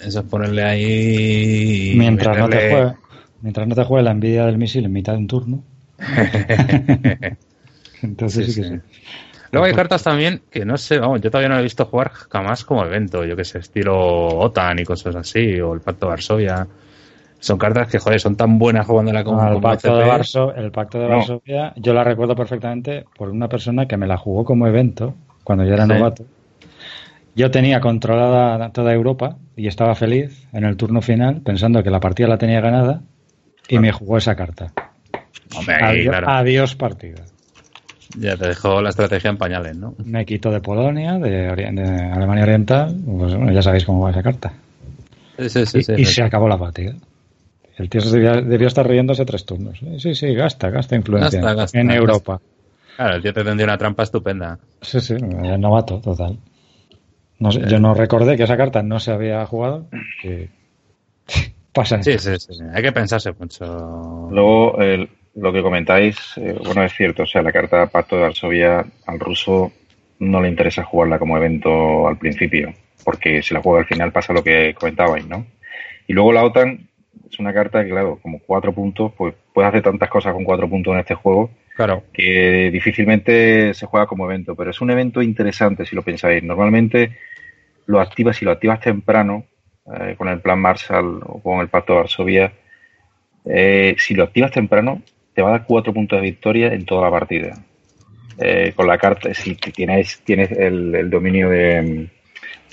Eso 0.00 0.20
es 0.20 0.26
ponerle 0.26 0.62
ahí. 0.62 1.94
Mientras 1.96 2.38
no 2.38 2.48
te 2.48 2.70
juegue, 2.70 2.94
mientras 3.42 3.68
no 3.68 3.74
te 3.74 3.84
juegue 3.84 4.04
la 4.04 4.10
envidia 4.12 4.46
del 4.46 4.58
misil 4.58 4.84
en 4.84 4.92
mitad 4.92 5.12
de 5.12 5.18
un 5.18 5.26
turno. 5.26 5.62
Entonces 8.02 8.46
Sí, 8.46 8.52
sí, 8.52 8.62
que 8.62 8.68
sí. 8.68 8.74
sí. 8.74 8.80
Luego 9.52 9.66
hay 9.66 9.74
cartas 9.74 10.02
también 10.02 10.42
que 10.50 10.64
no 10.64 10.76
sé, 10.76 10.98
vamos, 10.98 11.20
yo 11.20 11.30
todavía 11.30 11.48
no 11.48 11.58
he 11.58 11.62
visto 11.62 11.86
jugar 11.86 12.10
jamás 12.10 12.64
como 12.64 12.84
evento, 12.84 13.24
yo 13.24 13.36
que 13.36 13.44
sé, 13.44 13.58
estilo 13.58 13.96
OTAN 13.96 14.80
y 14.80 14.84
cosas 14.84 15.14
así, 15.16 15.60
o 15.60 15.72
el 15.72 15.80
Pacto 15.80 16.06
de 16.06 16.10
Varsovia. 16.10 16.66
Son 17.38 17.58
cartas 17.58 17.88
que, 17.88 17.98
joder, 17.98 18.20
son 18.20 18.34
tan 18.34 18.58
buenas 18.58 18.86
jugándola 18.86 19.22
como, 19.22 19.40
No, 19.40 19.48
el, 19.48 19.54
como 19.54 19.60
pacto 19.62 19.96
de 19.96 20.04
el 20.56 20.72
pacto 20.72 20.98
de 20.98 21.08
No. 21.08 21.16
Varsovia, 21.16 21.72
yo 21.76 21.94
la 21.94 22.02
recuerdo 22.02 22.34
perfectamente 22.34 23.04
por 23.16 23.28
una 23.28 23.48
persona 23.48 23.86
que 23.86 23.96
me 23.96 24.06
la 24.06 24.16
jugó 24.16 24.44
como 24.44 24.66
evento 24.66 25.14
cuando 25.46 25.64
yo 25.64 25.74
era 25.74 25.86
Sí. 25.86 25.92
novato. 25.92 26.24
Yo 27.36 27.50
tenía 27.52 27.80
controlada 27.80 28.70
toda 28.70 28.92
Europa 28.92 29.36
y 29.56 29.68
estaba 29.68 29.94
feliz 29.94 30.46
en 30.52 30.64
el 30.64 30.76
turno 30.76 31.00
final 31.02 31.40
pensando 31.42 31.82
que 31.84 31.90
la 31.90 32.00
partida 32.00 32.26
la 32.28 32.36
tenía 32.38 32.60
ganada 32.60 33.02
y 33.68 33.78
me 33.78 33.92
jugó 33.92 34.16
esa 34.18 34.34
carta. 34.34 34.72
Hombre, 35.54 35.76
Adiós, 35.80 36.16
claro. 36.16 36.28
adiós 36.30 36.74
partida. 36.74 37.22
Ya 38.18 38.36
te 38.36 38.48
dejó 38.48 38.80
la 38.80 38.88
estrategia 38.88 39.30
en 39.30 39.36
pañales, 39.36 39.76
¿no? 39.76 39.94
Me 40.04 40.24
quitó 40.24 40.50
de 40.50 40.60
Polonia, 40.60 41.18
de, 41.18 41.50
Ori- 41.50 41.74
de 41.74 42.12
Alemania 42.12 42.44
Oriental, 42.44 42.96
pues 43.04 43.34
bueno, 43.36 43.52
ya 43.52 43.62
sabéis 43.62 43.84
cómo 43.84 44.00
va 44.02 44.10
esa 44.10 44.22
carta. 44.22 44.52
Sí, 45.38 45.48
sí, 45.66 45.82
sí, 45.82 45.92
y 45.96 46.04
se 46.06 46.22
acabó 46.22 46.48
la 46.48 46.58
partida. 46.58 46.94
El 47.76 47.90
tío 47.90 48.00
se 48.00 48.18
debió, 48.18 48.40
debió 48.42 48.66
estar 48.68 48.88
riéndose 48.88 49.26
tres 49.26 49.44
turnos. 49.44 49.78
Sí, 49.98 50.14
sí, 50.14 50.34
gasta, 50.34 50.70
gasta 50.70 50.96
influencia 50.96 51.40
Gasta, 51.40 51.54
gasta, 51.54 51.78
en 51.78 51.88
gasta. 51.88 52.00
Europa. 52.00 52.40
Claro, 52.96 53.16
el 53.16 53.22
tío 53.22 53.32
te 53.32 53.44
tendió 53.44 53.64
una 53.64 53.78
trampa 53.78 54.02
estupenda. 54.02 54.58
Sí, 54.80 55.00
sí, 55.00 55.14
es 55.14 55.58
novato, 55.58 56.00
total. 56.00 56.38
No 57.38 57.52
sé, 57.52 57.60
yo 57.68 57.78
no 57.78 57.92
recordé 57.94 58.36
que 58.36 58.44
esa 58.44 58.56
carta 58.56 58.82
no 58.82 58.98
se 58.98 59.12
había 59.12 59.44
jugado. 59.46 59.86
que 60.22 60.48
pasa. 61.72 62.02
Sí, 62.02 62.18
sí, 62.18 62.36
sí, 62.38 62.54
sí. 62.54 62.64
Hay 62.72 62.82
que 62.82 62.92
pensarse 62.92 63.32
mucho. 63.38 64.28
Luego, 64.30 64.78
el- 64.80 65.08
lo 65.34 65.52
que 65.52 65.60
comentáis, 65.62 66.16
eh, 66.38 66.56
bueno, 66.64 66.82
es 66.82 66.94
cierto, 66.94 67.24
o 67.24 67.26
sea, 67.26 67.42
la 67.42 67.52
carta 67.52 67.86
Pacto 67.88 68.16
de 68.16 68.22
Varsovia 68.22 68.86
al 69.06 69.20
ruso 69.20 69.70
no 70.18 70.40
le 70.40 70.48
interesa 70.48 70.82
jugarla 70.82 71.18
como 71.18 71.36
evento 71.36 72.08
al 72.08 72.16
principio, 72.16 72.72
porque 73.04 73.42
si 73.42 73.52
la 73.52 73.60
juega 73.60 73.80
al 73.80 73.86
final 73.86 74.12
pasa 74.12 74.32
lo 74.32 74.42
que 74.42 74.72
comentabais, 74.72 75.26
¿no? 75.26 75.44
Y 76.06 76.14
luego 76.14 76.32
la 76.32 76.42
OTAN 76.42 76.88
es 77.30 77.38
una 77.38 77.52
carta 77.52 77.84
que, 77.84 77.90
claro, 77.90 78.18
como 78.22 78.38
cuatro 78.38 78.72
puntos, 78.72 79.12
pues 79.14 79.34
puedes 79.52 79.68
hacer 79.68 79.82
tantas 79.82 80.08
cosas 80.08 80.32
con 80.32 80.44
cuatro 80.44 80.70
puntos 80.70 80.94
en 80.94 81.00
este 81.00 81.14
juego 81.14 81.50
Claro. 81.76 82.04
que 82.12 82.70
difícilmente 82.72 83.74
se 83.74 83.84
juega 83.84 84.06
como 84.06 84.24
evento, 84.24 84.56
pero 84.56 84.70
es 84.70 84.80
un 84.80 84.90
evento 84.90 85.20
interesante 85.20 85.84
si 85.84 85.94
lo 85.94 86.02
pensáis. 86.02 86.42
Normalmente 86.42 87.18
lo 87.86 88.00
activas, 88.00 88.38
si 88.38 88.46
lo 88.46 88.50
activas 88.50 88.80
temprano, 88.80 89.44
eh, 89.94 90.14
con 90.16 90.28
el 90.28 90.40
plan 90.40 90.58
Marshall 90.58 91.20
o 91.22 91.40
con 91.42 91.60
el 91.60 91.68
Pacto 91.68 91.92
de 91.92 91.98
Varsovia, 91.98 92.52
eh, 93.44 93.94
si 93.98 94.14
lo 94.14 94.24
activas 94.24 94.50
temprano, 94.50 95.02
te 95.34 95.42
va 95.42 95.50
a 95.50 95.52
dar 95.52 95.66
cuatro 95.66 95.92
puntos 95.92 96.18
de 96.18 96.22
victoria 96.22 96.72
en 96.72 96.86
toda 96.86 97.02
la 97.02 97.10
partida. 97.10 97.54
Eh, 98.38 98.72
con 98.74 98.86
la 98.86 98.98
carta, 98.98 99.32
si 99.34 99.54
tienes, 99.54 100.20
tienes 100.24 100.50
el, 100.52 100.94
el 100.94 101.10
dominio 101.10 101.50
de 101.50 102.08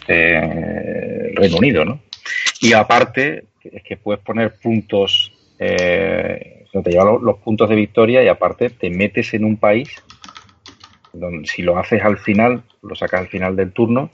Reino 0.07 1.57
Unido, 1.57 1.85
¿no? 1.85 1.99
Y 2.61 2.73
aparte, 2.73 3.43
es 3.61 3.83
que 3.83 3.97
puedes 3.97 4.21
poner 4.23 4.55
puntos, 4.61 5.31
eh, 5.59 6.62
te 6.81 6.91
lleva 6.91 7.05
los, 7.05 7.21
los 7.21 7.37
puntos 7.37 7.69
de 7.69 7.75
victoria 7.75 8.23
y 8.23 8.27
aparte 8.27 8.69
te 8.69 8.89
metes 8.89 9.33
en 9.33 9.43
un 9.45 9.57
país 9.57 9.89
donde 11.13 11.47
si 11.47 11.61
lo 11.61 11.77
haces 11.77 12.01
al 12.01 12.17
final, 12.17 12.63
lo 12.81 12.95
sacas 12.95 13.21
al 13.21 13.27
final 13.27 13.55
del 13.55 13.71
turno, 13.71 14.09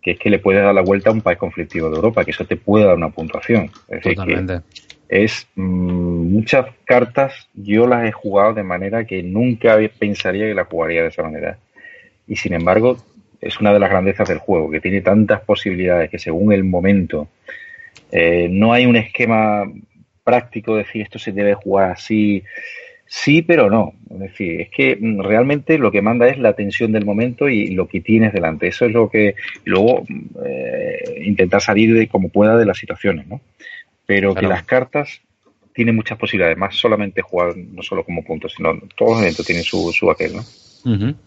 que 0.00 0.12
es 0.12 0.18
que 0.18 0.30
le 0.30 0.38
puedes 0.38 0.62
dar 0.62 0.74
la 0.74 0.82
vuelta 0.82 1.10
a 1.10 1.12
un 1.12 1.20
país 1.20 1.38
conflictivo 1.38 1.90
de 1.90 1.96
Europa, 1.96 2.24
que 2.24 2.30
eso 2.30 2.44
te 2.44 2.56
puede 2.56 2.84
dar 2.84 2.94
una 2.94 3.10
puntuación. 3.10 3.70
Es 3.88 4.04
decir, 4.04 4.16
que 4.24 4.60
es 5.08 5.48
mm, 5.54 6.32
muchas 6.32 6.66
cartas 6.84 7.48
yo 7.54 7.86
las 7.86 8.06
he 8.06 8.12
jugado 8.12 8.54
de 8.54 8.62
manera 8.62 9.04
que 9.04 9.22
nunca 9.22 9.78
pensaría 9.98 10.46
que 10.46 10.54
las 10.54 10.68
jugaría 10.68 11.02
de 11.02 11.08
esa 11.08 11.22
manera 11.22 11.58
y 12.26 12.36
sin 12.36 12.54
embargo 12.54 12.96
es 13.40 13.60
una 13.60 13.72
de 13.72 13.78
las 13.78 13.90
grandezas 13.90 14.28
del 14.28 14.38
juego 14.38 14.70
que 14.70 14.80
tiene 14.80 15.02
tantas 15.02 15.42
posibilidades 15.42 16.10
que 16.10 16.18
según 16.18 16.52
el 16.52 16.64
momento 16.64 17.28
eh, 18.10 18.48
no 18.50 18.72
hay 18.72 18.86
un 18.86 18.96
esquema 18.96 19.64
práctico 20.26 20.74
de 20.74 20.82
decir 20.82 21.02
esto 21.02 21.18
se 21.18 21.32
debe 21.32 21.54
jugar 21.54 21.92
así 21.92 22.42
sí 23.06 23.42
pero 23.42 23.70
no 23.70 23.92
es 24.10 24.18
decir 24.18 24.60
es 24.62 24.70
que 24.70 24.98
mm, 25.00 25.20
realmente 25.20 25.78
lo 25.78 25.92
que 25.92 26.02
manda 26.02 26.26
es 26.26 26.38
la 26.38 26.54
tensión 26.54 26.90
del 26.90 27.04
momento 27.04 27.48
y 27.48 27.68
lo 27.68 27.86
que 27.86 28.00
tienes 28.00 28.32
delante 28.32 28.66
eso 28.66 28.84
es 28.84 28.92
lo 28.92 29.08
que 29.08 29.36
luego 29.64 30.04
eh, 30.44 31.22
intentar 31.24 31.62
salir 31.62 31.94
de 31.94 32.08
como 32.08 32.28
pueda 32.28 32.58
de 32.58 32.66
las 32.66 32.78
situaciones 32.78 33.28
no 33.28 33.40
pero 34.06 34.34
que 34.34 34.46
las 34.46 34.64
cartas 34.64 35.20
tienen 35.76 35.94
muchas 35.94 36.16
posibilidades, 36.16 36.56
más 36.56 36.74
solamente 36.74 37.20
jugar 37.20 37.54
no 37.54 37.82
solo 37.82 38.02
como 38.02 38.24
puntos, 38.24 38.54
sino 38.56 38.72
todos 38.96 39.12
los 39.12 39.20
eventos 39.20 39.44
tienen 39.44 39.62
su, 39.62 39.92
su 39.92 40.10
aquel, 40.10 40.36
¿no? 40.36 40.42
Sí, 40.42 41.18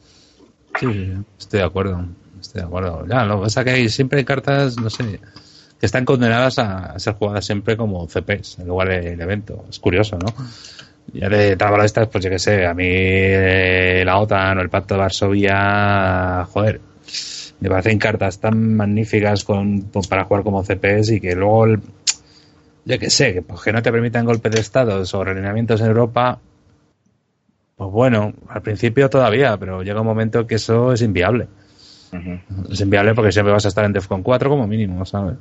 sí, 0.80 0.88
sí. 0.92 1.14
estoy 1.38 1.60
de 1.60 1.66
acuerdo. 1.66 2.06
Estoy 2.42 2.62
de 2.62 2.68
acuerdo. 2.68 3.06
Ya, 3.08 3.26
lo 3.26 3.36
que 3.36 3.42
pasa 3.44 3.64
que 3.64 3.70
hay 3.70 3.90
siempre 3.90 4.18
hay 4.18 4.26
cartas, 4.26 4.78
no 4.78 4.90
sé, 4.90 5.20
que 5.80 5.86
están 5.86 6.06
condenadas 6.06 6.60
a 6.60 6.98
ser 7.00 7.14
jugadas 7.14 7.46
siempre 7.46 7.78
como 7.78 8.08
CPs 8.08 8.60
en 8.60 8.68
lugar 8.68 8.90
del 8.90 9.20
evento. 9.22 9.66
Es 9.70 9.80
curioso, 9.80 10.18
¿no? 10.18 10.34
Ya 11.14 11.30
de 11.30 11.58
estas, 11.86 12.08
pues 12.10 12.24
yo 12.24 12.30
qué 12.30 12.38
sé, 12.38 12.66
a 12.68 12.74
mí 12.74 12.86
eh, 12.88 14.04
la 14.06 14.20
OTAN 14.20 14.58
o 14.58 14.62
el 14.62 14.70
Pacto 14.70 14.94
de 14.96 15.00
Varsovia, 15.00 16.46
joder, 16.52 16.80
me 17.62 17.70
parecen 17.70 17.98
cartas 17.98 18.40
tan 18.40 18.76
magníficas 18.76 19.44
con, 19.44 19.82
con- 19.84 20.04
para 20.04 20.26
jugar 20.26 20.44
como 20.44 20.64
CPs 20.64 21.12
y 21.12 21.20
que 21.22 21.36
luego, 21.36 21.66
el- 21.66 21.80
yo 22.86 23.00
qué 23.00 23.10
sé, 23.10 23.34
que, 23.34 23.42
pues, 23.42 23.62
que 23.62 23.72
no 23.72 23.82
te 23.82 23.92
permitan 23.92 24.26
golpes 24.26 24.52
de 24.52 24.60
estados 24.62 25.14
o 25.14 25.24
realineamientos 25.24 25.82
en 25.82 25.88
Europa, 25.88 26.40
pues 27.76 27.92
bueno, 27.92 28.34
al 28.50 28.62
principio 28.62 29.10
todavía, 29.10 29.58
pero 29.58 29.82
llega 29.82 30.02
un 30.02 30.08
momento 30.08 30.46
que 30.46 30.56
eso 30.56 30.92
es 30.94 31.02
inviable. 31.02 31.48
Es 32.72 32.82
inviable 32.82 33.14
porque 33.16 33.32
siempre 33.32 33.54
vas 33.54 33.66
a 33.66 33.70
estar 33.70 33.86
en 33.86 33.94
DEFCON 33.94 34.22
4 34.24 34.50
como 34.50 34.68
mínimo, 34.68 35.06
¿sabes? 35.06 35.38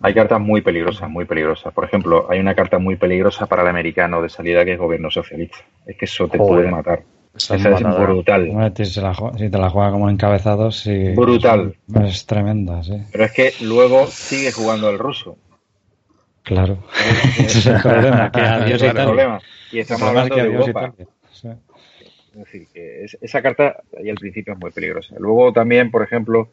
Hay 0.00 0.14
cartas 0.14 0.40
muy 0.40 0.60
peligrosas, 0.60 1.10
muy 1.10 1.24
peligrosas. 1.24 1.72
Por 1.72 1.84
ejemplo, 1.84 2.26
hay 2.30 2.38
una 2.38 2.54
carta 2.54 2.78
muy 2.78 2.96
peligrosa 2.96 3.46
para 3.46 3.62
el 3.62 3.68
americano 3.68 4.22
de 4.22 4.28
salida 4.28 4.64
que 4.64 4.72
es 4.74 4.78
gobierno 4.78 5.10
socialista. 5.10 5.58
Es 5.86 5.96
que 5.96 6.04
eso 6.04 6.28
te 6.28 6.38
Joder. 6.38 6.54
puede 6.54 6.70
matar. 6.70 7.02
Esa 7.34 7.56
es 7.56 7.62
brutal. 7.98 8.46
Si, 8.74 9.00
la 9.00 9.12
te 9.50 9.58
la 9.58 9.70
juega 9.70 9.90
como 9.90 10.08
encabezado, 10.10 10.70
sí. 10.70 11.10
Brutal. 11.14 11.76
Es 12.04 12.26
tremenda, 12.26 12.82
sí. 12.82 13.00
Pero 13.12 13.24
es 13.24 13.32
que 13.32 13.52
luego 13.62 14.06
sigue 14.06 14.52
jugando 14.52 14.88
el 14.90 14.98
ruso. 14.98 15.36
Claro. 16.42 16.78
Ese 17.38 17.58
es 17.58 17.66
el 17.66 17.82
problema. 17.82 18.30
Que 18.32 18.40
adiós 18.40 18.82
problema. 18.94 19.40
Y 19.70 19.80
estamos 19.80 20.02
hablando 20.02 20.34
de 20.34 20.42
Europa. 20.42 20.94
Sí. 21.30 21.48
Es 22.32 22.38
decir, 22.38 22.68
que 22.72 23.04
es- 23.04 23.18
esa 23.20 23.42
carta 23.42 23.82
ahí 23.98 24.08
al 24.10 24.16
principio 24.16 24.54
es 24.54 24.58
muy 24.58 24.70
peligrosa. 24.70 25.14
Luego 25.18 25.52
también, 25.52 25.90
por 25.90 26.02
ejemplo, 26.02 26.50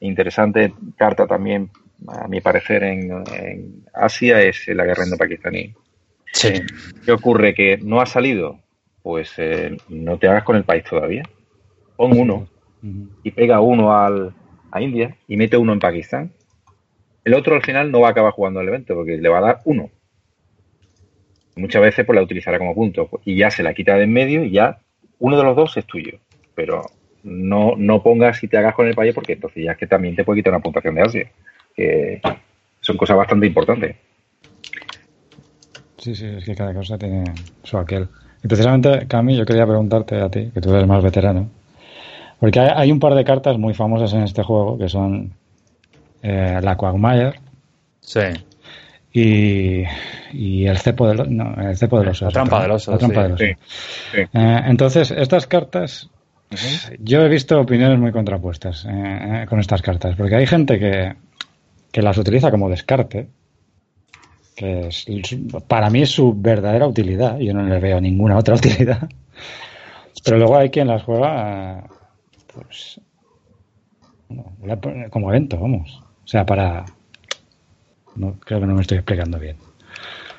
interesante 0.00 0.72
carta 0.96 1.26
también, 1.26 1.70
a 2.08 2.28
mi 2.28 2.40
parecer, 2.40 2.82
en, 2.84 3.10
en 3.32 3.84
Asia 3.92 4.40
es 4.42 4.66
la 4.68 4.84
guerra 4.84 5.04
indo-pakistaní. 5.04 5.74
Sí. 6.32 6.52
¿Qué 7.04 7.12
ocurre? 7.12 7.54
Que 7.54 7.78
no 7.78 8.00
ha 8.00 8.06
salido. 8.06 8.60
Pues 9.02 9.32
eh, 9.38 9.76
no 9.88 10.18
te 10.18 10.28
hagas 10.28 10.44
con 10.44 10.56
el 10.56 10.64
país 10.64 10.84
todavía. 10.84 11.22
Pon 11.96 12.18
uno 12.18 12.48
y 13.22 13.30
pega 13.30 13.60
uno 13.60 13.96
al, 13.96 14.34
a 14.70 14.80
India 14.80 15.16
y 15.26 15.36
mete 15.36 15.56
uno 15.56 15.72
en 15.72 15.80
Pakistán. 15.80 16.32
El 17.24 17.34
otro 17.34 17.54
al 17.54 17.62
final 17.62 17.90
no 17.90 18.00
va 18.00 18.08
a 18.08 18.10
acabar 18.10 18.32
jugando 18.32 18.60
el 18.60 18.68
evento 18.68 18.94
porque 18.94 19.16
le 19.16 19.28
va 19.28 19.38
a 19.38 19.42
dar 19.42 19.58
uno. 19.64 19.90
Muchas 21.56 21.82
veces 21.82 22.04
pues 22.04 22.14
la 22.16 22.22
utilizará 22.22 22.58
como 22.58 22.74
punto 22.74 23.08
y 23.24 23.36
ya 23.36 23.50
se 23.50 23.62
la 23.62 23.74
quita 23.74 23.96
de 23.96 24.04
en 24.04 24.12
medio 24.12 24.44
y 24.44 24.50
ya 24.50 24.78
uno 25.18 25.36
de 25.36 25.42
los 25.42 25.56
dos 25.56 25.76
es 25.76 25.86
tuyo. 25.86 26.18
Pero 26.54 26.82
no, 27.22 27.74
no 27.76 28.02
pongas 28.02 28.42
y 28.44 28.48
te 28.48 28.58
hagas 28.58 28.74
con 28.74 28.86
el 28.86 28.94
país 28.94 29.14
porque 29.14 29.32
entonces 29.32 29.64
ya 29.64 29.72
es 29.72 29.78
que 29.78 29.86
también 29.86 30.14
te 30.14 30.24
puede 30.24 30.40
quitar 30.40 30.52
una 30.52 30.62
puntuación 30.62 30.94
de 30.94 31.02
Asia. 31.02 31.30
Que 31.76 32.20
son 32.80 32.96
cosas 32.96 33.16
bastante 33.16 33.46
importantes. 33.46 33.96
Sí, 35.98 36.14
sí, 36.14 36.26
es 36.26 36.44
que 36.44 36.54
cada 36.54 36.72
cosa 36.72 36.96
tiene 36.96 37.24
su 37.62 37.76
aquel. 37.76 38.08
Y 38.42 38.48
precisamente, 38.48 39.06
Cami, 39.08 39.36
yo 39.36 39.44
quería 39.44 39.66
preguntarte 39.66 40.20
a 40.20 40.30
ti, 40.30 40.50
que 40.54 40.60
tú 40.60 40.72
eres 40.72 40.86
más 40.86 41.02
veterano, 41.02 41.50
porque 42.38 42.60
hay, 42.60 42.70
hay 42.74 42.92
un 42.92 43.00
par 43.00 43.14
de 43.14 43.24
cartas 43.24 43.58
muy 43.58 43.74
famosas 43.74 44.12
en 44.12 44.22
este 44.22 44.42
juego 44.42 44.78
que 44.78 44.88
son 44.88 45.32
eh, 46.22 46.60
la 46.62 46.76
Quagmire. 46.76 47.40
Sí. 48.00 48.20
Y, 49.12 49.82
y 50.32 50.66
el 50.66 50.78
cepo 50.78 51.08
del, 51.08 51.34
no, 51.34 51.54
el 51.56 51.76
cepo 51.76 51.98
del 51.98 52.08
oso. 52.08 52.26
La 52.26 52.30
trampa 52.30 52.62
del 52.62 52.70
oso. 52.72 52.92
La 52.92 52.98
trampa 52.98 53.16
sí. 53.16 53.22
del 53.22 53.32
oso. 53.32 53.44
Sí, 53.44 53.52
sí. 54.12 54.20
Eh, 54.20 54.60
entonces, 54.66 55.10
estas 55.10 55.46
cartas, 55.46 56.10
yo 57.00 57.22
he 57.22 57.28
visto 57.28 57.58
opiniones 57.58 57.98
muy 57.98 58.12
contrapuestas 58.12 58.86
eh, 58.88 59.46
con 59.48 59.58
estas 59.58 59.82
cartas, 59.82 60.14
porque 60.16 60.36
hay 60.36 60.46
gente 60.46 60.78
que, 60.78 61.14
que 61.96 62.02
las 62.02 62.18
utiliza 62.18 62.50
como 62.50 62.68
descarte, 62.68 63.30
que 64.54 64.88
es, 64.88 65.06
para 65.66 65.88
mí 65.88 66.02
es 66.02 66.10
su 66.10 66.34
verdadera 66.36 66.86
utilidad, 66.86 67.38
yo 67.38 67.54
no 67.54 67.62
le 67.62 67.80
veo 67.80 68.02
ninguna 68.02 68.36
otra 68.36 68.54
utilidad, 68.60 69.08
pero 70.22 70.36
luego 70.36 70.58
hay 70.58 70.68
quien 70.68 70.88
las 70.88 71.02
juega 71.04 71.88
pues, 72.52 73.00
como 75.08 75.30
evento, 75.30 75.58
vamos, 75.58 76.02
o 76.22 76.28
sea, 76.28 76.44
para... 76.44 76.84
No, 78.14 78.34
creo 78.44 78.60
que 78.60 78.66
no 78.66 78.74
me 78.74 78.82
estoy 78.82 78.98
explicando 78.98 79.38
bien. 79.38 79.56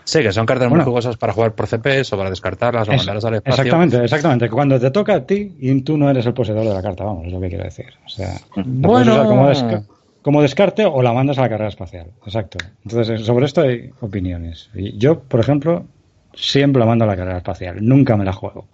Sí, 0.04 0.22
que 0.22 0.32
son 0.32 0.46
cartas 0.46 0.70
Bueno. 0.70 0.84
muy 0.84 0.90
jugosas 0.92 1.18
para 1.18 1.34
jugar 1.34 1.54
por 1.56 1.66
CPs 1.66 2.14
o 2.14 2.18
para 2.18 2.30
descartarlas 2.30 2.88
o 2.88 2.92
mandarlas 2.94 3.26
al 3.26 3.34
espacio. 3.34 3.64
Exactamente, 3.64 4.04
exactamente. 4.04 4.48
Cuando 4.48 4.80
te 4.80 4.92
toca 4.92 5.16
a 5.16 5.26
ti 5.26 5.56
y 5.60 5.82
tú 5.82 5.98
no 5.98 6.08
eres 6.08 6.24
el 6.28 6.36
poseedor 6.36 6.68
de 6.68 6.74
la 6.76 6.84
carta, 6.84 7.04
vamos, 7.04 7.26
es 7.26 7.34
lo 7.34 7.42
que 7.42 7.50
quiero 7.50 7.64
decir. 7.64 7.88
O 8.06 8.10
sea, 8.10 8.40
Bueno. 8.56 9.28
como, 9.28 9.50
desca- 9.50 9.84
como 10.28 10.41
descarte 10.41 10.84
o 10.86 11.02
la 11.02 11.14
mandas 11.14 11.38
a 11.38 11.44
la 11.44 11.48
carrera 11.48 11.70
espacial. 11.70 12.08
Exacto. 12.26 12.58
Entonces, 12.84 13.22
eh, 13.22 13.24
sobre 13.24 13.45
esto 13.45 13.62
hay 13.62 13.91
opiniones. 14.02 14.70
Y 14.76 14.98
yo, 14.98 15.22
por 15.22 15.40
ejemplo, 15.40 15.86
siempre 16.34 16.82
la 16.82 16.86
mando 16.86 17.06
a 17.06 17.08
la 17.08 17.16
carrera 17.16 17.38
espacial. 17.38 17.78
Nunca 17.80 18.18
me 18.18 18.26
la 18.26 18.34
juego. 18.34 18.68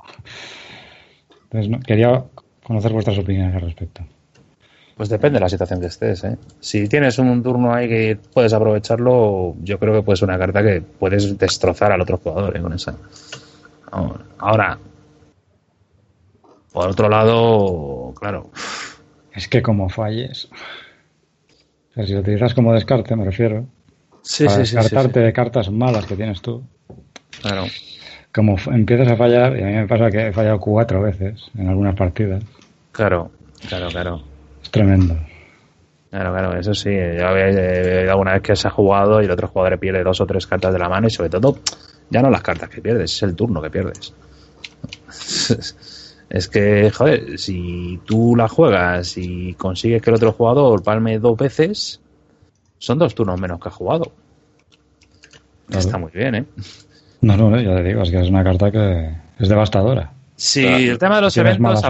Entonces, 1.44 1.70
no- 1.70 1.80
quería 1.82 2.24
conocer 2.64 2.92
vuestras 2.92 3.20
opiniones 3.20 3.54
al 3.54 3.62
respecto. 3.62 4.02
Pues 4.98 5.10
depende 5.10 5.36
de 5.36 5.42
la 5.42 5.50
situación 5.50 5.80
que 5.80 5.86
estés, 5.86 6.24
¿eh? 6.24 6.38
Si 6.60 6.88
tienes 6.88 7.20
un 7.20 7.44
turno 7.44 7.72
ahí 7.72 7.88
que 7.88 8.18
puedes 8.34 8.52
aprovecharlo, 8.54 9.54
yo 9.62 9.78
creo 9.78 9.94
que 9.94 10.02
puede 10.02 10.18
ser 10.18 10.30
una 10.30 10.40
carta 10.40 10.64
que 10.64 10.82
puedes 10.82 11.38
destrozar 11.38 11.92
al 11.92 12.02
otro 12.02 12.18
jugador 12.18 12.58
¿eh? 12.58 12.62
con 12.64 12.74
esa. 12.74 12.96
Ahora, 14.40 14.80
por 16.72 16.88
otro 16.90 17.08
lado, 17.10 18.12
claro, 18.20 18.50
Es 19.36 19.48
que 19.48 19.62
como 19.62 19.88
falles. 19.88 20.50
O 21.94 21.96
sea, 21.96 22.06
si 22.08 22.14
lo 22.14 22.22
utilizas 22.22 22.54
como 22.56 22.74
descarte, 22.74 23.16
me 23.16 23.24
refiero. 23.24 23.66
Sí, 24.24 24.46
para 24.46 24.66
sí, 24.66 24.76
descartarte 24.76 25.20
sí. 25.20 25.26
de 25.26 25.34
cartas 25.34 25.70
malas 25.70 26.06
que 26.06 26.16
tienes 26.16 26.42
tú. 26.42 26.64
claro. 27.42 27.66
Como 28.34 28.56
empiezas 28.72 29.10
a 29.10 29.16
fallar, 29.16 29.56
y 29.60 29.62
a 29.62 29.66
mí 29.68 29.74
me 29.74 29.88
pasa 29.88 30.10
que 30.10 30.30
he 30.30 30.34
fallado 30.34 30.60
cuatro 30.60 31.04
veces 31.04 31.52
en 31.56 31.70
algunas 31.70 31.96
partidas. 31.96 32.44
Claro, 32.92 33.30
claro, 33.70 33.90
claro. 33.90 34.24
Es 34.64 34.72
tremendo. 34.72 35.16
Claro, 36.10 36.32
claro, 36.32 36.60
eso 36.60 36.74
sí. 36.74 36.90
Yo 36.90 37.28
había 37.28 37.50
eh, 37.50 38.10
alguna 38.10 38.34
vez 38.34 38.42
que 38.42 38.56
se 38.56 38.68
ha 38.68 38.72
jugado 38.72 39.22
y 39.22 39.26
el 39.26 39.32
otro 39.32 39.48
jugador 39.50 39.78
pierde 39.78 40.04
dos 40.04 40.20
o 40.20 40.26
tres 40.26 40.48
cartas 40.48 40.74
de 40.74 40.80
la 40.80 40.90
mano 40.90 41.06
y 41.06 41.12
sobre 41.12 41.30
todo, 41.30 41.60
ya 42.10 42.24
no 42.24 42.32
las 42.32 42.42
cartas 42.42 42.70
que 42.70 42.82
pierdes, 42.82 43.14
es 43.14 43.22
el 43.22 43.36
turno 43.36 43.62
que 43.62 43.70
pierdes. 43.70 44.14
Es 46.34 46.48
que, 46.48 46.90
joder, 46.90 47.38
si 47.38 48.00
tú 48.06 48.36
la 48.36 48.48
juegas 48.48 49.18
y 49.18 49.54
consigues 49.54 50.02
que 50.02 50.10
el 50.10 50.16
otro 50.16 50.32
jugador 50.32 50.82
palme 50.82 51.20
dos 51.20 51.38
veces, 51.38 52.02
son 52.80 52.98
dos 52.98 53.14
turnos 53.14 53.40
menos 53.40 53.62
que 53.62 53.70
ha 53.70 53.72
jugado. 53.72 54.12
Claro. 55.68 55.80
Está 55.80 56.00
muy 56.00 56.10
bien, 56.12 56.34
¿eh? 56.34 56.46
No, 57.22 57.38
no, 57.38 57.62
ya 57.62 57.76
te 57.76 57.84
digo, 57.84 58.02
es 58.02 58.10
que 58.10 58.20
es 58.20 58.30
una 58.30 58.44
carta 58.44 58.72
que 58.72 59.16
es 59.38 59.48
devastadora. 59.48 60.12
Sí, 60.36 60.66
el 60.66 60.98
tema 60.98 61.18
de 61.18 61.22
los 61.22 61.38
eventos, 61.38 61.82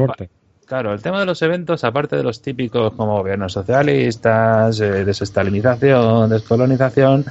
claro, 0.65 0.94
el 0.94 1.02
tema 1.02 1.22
de 1.22 1.26
los 1.26 1.41
eventos, 1.41 1.86
aparte 1.86 2.18
de 2.18 2.24
los 2.24 2.41
típicos 2.41 2.91
como 2.95 3.18
gobiernos 3.20 3.53
socialistas, 3.53 4.78
eh, 4.82 5.06
desestalinización, 5.06 6.30
descolonización, 6.30 7.24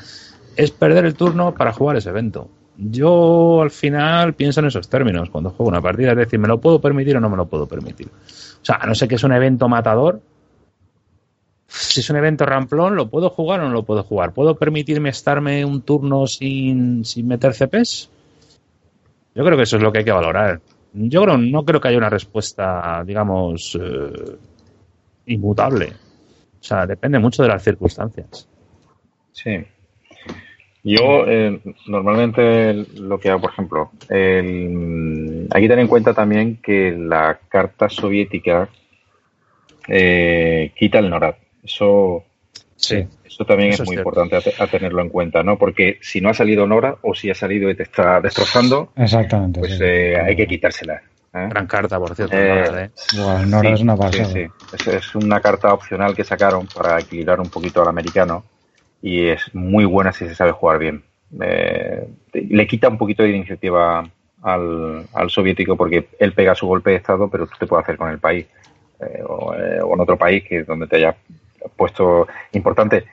es 0.56 0.70
perder 0.70 1.04
el 1.04 1.14
turno 1.14 1.52
para 1.52 1.74
jugar 1.74 1.98
ese 1.98 2.08
evento. 2.08 2.48
Yo 2.76 3.62
al 3.62 3.70
final 3.70 4.34
pienso 4.34 4.60
en 4.60 4.66
esos 4.66 4.88
términos 4.88 5.30
cuando 5.30 5.50
juego 5.50 5.68
una 5.68 5.80
partida, 5.80 6.12
es 6.12 6.16
decir, 6.16 6.38
¿me 6.38 6.48
lo 6.48 6.60
puedo 6.60 6.80
permitir 6.80 7.16
o 7.16 7.20
no 7.20 7.28
me 7.28 7.36
lo 7.36 7.46
puedo 7.46 7.66
permitir? 7.66 8.08
O 8.08 8.64
sea, 8.64 8.76
a 8.76 8.86
no 8.86 8.94
sé 8.94 9.06
que 9.06 9.16
es 9.16 9.24
un 9.24 9.32
evento 9.32 9.68
matador. 9.68 10.20
Si 11.66 12.00
es 12.00 12.10
un 12.10 12.16
evento 12.16 12.44
ramplón, 12.44 12.96
¿lo 12.96 13.08
puedo 13.08 13.30
jugar 13.30 13.60
o 13.60 13.64
no 13.64 13.70
lo 13.70 13.82
puedo 13.82 14.02
jugar? 14.02 14.32
¿Puedo 14.32 14.56
permitirme 14.56 15.08
estarme 15.08 15.64
un 15.64 15.82
turno 15.82 16.26
sin, 16.26 17.04
sin 17.04 17.26
meter 17.26 17.54
CPs? 17.54 18.10
Yo 19.34 19.44
creo 19.44 19.56
que 19.56 19.62
eso 19.62 19.76
es 19.76 19.82
lo 19.82 19.90
que 19.90 20.00
hay 20.00 20.04
que 20.04 20.12
valorar. 20.12 20.60
Yo 20.92 21.22
creo, 21.22 21.38
no 21.38 21.64
creo 21.64 21.80
que 21.80 21.88
haya 21.88 21.96
una 21.96 22.10
respuesta, 22.10 23.02
digamos, 23.06 23.78
eh, 23.80 24.36
inmutable. 25.26 25.92
O 26.60 26.64
sea, 26.64 26.86
depende 26.86 27.18
mucho 27.18 27.42
de 27.42 27.48
las 27.48 27.62
circunstancias. 27.62 28.46
Sí. 29.32 29.64
Yo 30.84 31.24
eh, 31.28 31.60
normalmente 31.86 32.74
lo 32.96 33.18
que 33.20 33.30
hago, 33.30 33.42
por 33.42 33.50
ejemplo, 33.52 33.90
el- 34.08 35.46
hay 35.52 35.62
que 35.62 35.68
tener 35.68 35.82
en 35.82 35.88
cuenta 35.88 36.12
también 36.12 36.56
que 36.60 36.90
la 36.98 37.38
carta 37.48 37.88
soviética 37.88 38.68
eh, 39.88 40.72
quita 40.76 40.98
el 40.98 41.10
NORAD. 41.10 41.34
Eso, 41.62 42.24
Sí. 42.76 43.06
eso 43.24 43.44
también 43.44 43.70
Eso 43.70 43.84
es 43.84 43.88
es 43.88 43.92
muy 43.94 43.96
importante 43.96 44.36
a, 44.36 44.40
te- 44.40 44.54
a 44.58 44.66
tenerlo 44.66 45.02
en 45.02 45.08
cuenta, 45.08 45.42
¿no? 45.44 45.56
Porque 45.56 45.98
si 46.00 46.20
no 46.20 46.30
ha 46.30 46.34
salido 46.34 46.66
NORAD 46.66 46.96
o 47.02 47.14
si 47.14 47.30
ha 47.30 47.34
salido 47.34 47.70
y 47.70 47.76
te 47.76 47.84
está 47.84 48.20
destrozando, 48.20 48.92
Exactamente. 48.96 49.60
pues 49.60 49.76
sí. 49.78 49.84
eh, 49.84 50.18
hay 50.18 50.34
que 50.34 50.46
quitársela. 50.48 50.94
¿eh? 51.34 51.46
Gran 51.48 51.66
carta, 51.68 51.98
por 51.98 52.14
cierto. 52.16 52.36
Eh, 52.36 52.48
Nora, 52.48 52.84
¿eh? 52.84 52.90
Nora 53.46 53.68
Sí, 53.68 53.74
es 53.74 53.80
una 53.80 53.94
sí, 53.96 54.00
pasada. 54.02 54.24
sí. 54.26 54.46
Es, 54.72 54.86
es 54.88 55.14
una 55.14 55.40
carta 55.40 55.72
opcional 55.72 56.14
que 56.16 56.24
sacaron 56.24 56.66
para 56.66 56.98
equilibrar 56.98 57.40
un 57.40 57.48
poquito 57.50 57.80
al 57.82 57.88
americano 57.88 58.44
y 59.02 59.26
es 59.26 59.52
muy 59.54 59.84
buena 59.84 60.12
si 60.12 60.26
se 60.26 60.34
sabe 60.34 60.52
jugar 60.52 60.78
bien. 60.78 61.02
Eh, 61.40 62.08
le 62.32 62.66
quita 62.66 62.88
un 62.88 62.98
poquito 62.98 63.24
de 63.24 63.30
iniciativa 63.30 64.08
al, 64.42 65.06
al 65.12 65.30
soviético 65.30 65.76
porque 65.76 66.08
él 66.18 66.32
pega 66.32 66.54
su 66.54 66.66
golpe 66.66 66.90
de 66.90 66.96
estado, 66.96 67.28
pero 67.28 67.46
tú 67.46 67.54
te 67.58 67.66
puedes 67.66 67.82
hacer 67.82 67.96
con 67.96 68.10
el 68.10 68.18
país 68.18 68.46
eh, 69.00 69.22
o, 69.26 69.54
eh, 69.54 69.80
o 69.82 69.94
en 69.94 70.00
otro 70.00 70.16
país 70.16 70.44
que 70.44 70.62
donde 70.62 70.86
te 70.86 70.96
haya 70.96 71.16
puesto 71.76 72.28
importante 72.52 73.04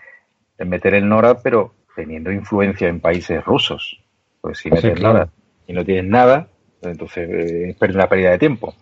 meter 0.60 0.94
el 0.94 1.08
NORAD, 1.08 1.40
pero 1.44 1.74
teniendo 1.96 2.32
influencia 2.32 2.88
en 2.88 3.00
países 3.00 3.44
rusos. 3.44 4.00
Pues 4.42 4.60
si 4.60 4.70
metes 4.70 4.98
claro. 4.98 5.14
NORAD 5.14 5.30
y 5.68 5.74
no 5.74 5.86
tienes 5.86 6.06
nada, 6.06 6.48
entonces 6.82 7.30
es 7.30 7.96
una 7.96 8.08
pérdida 8.08 8.32
de 8.32 8.40
tiempo. 8.40 8.76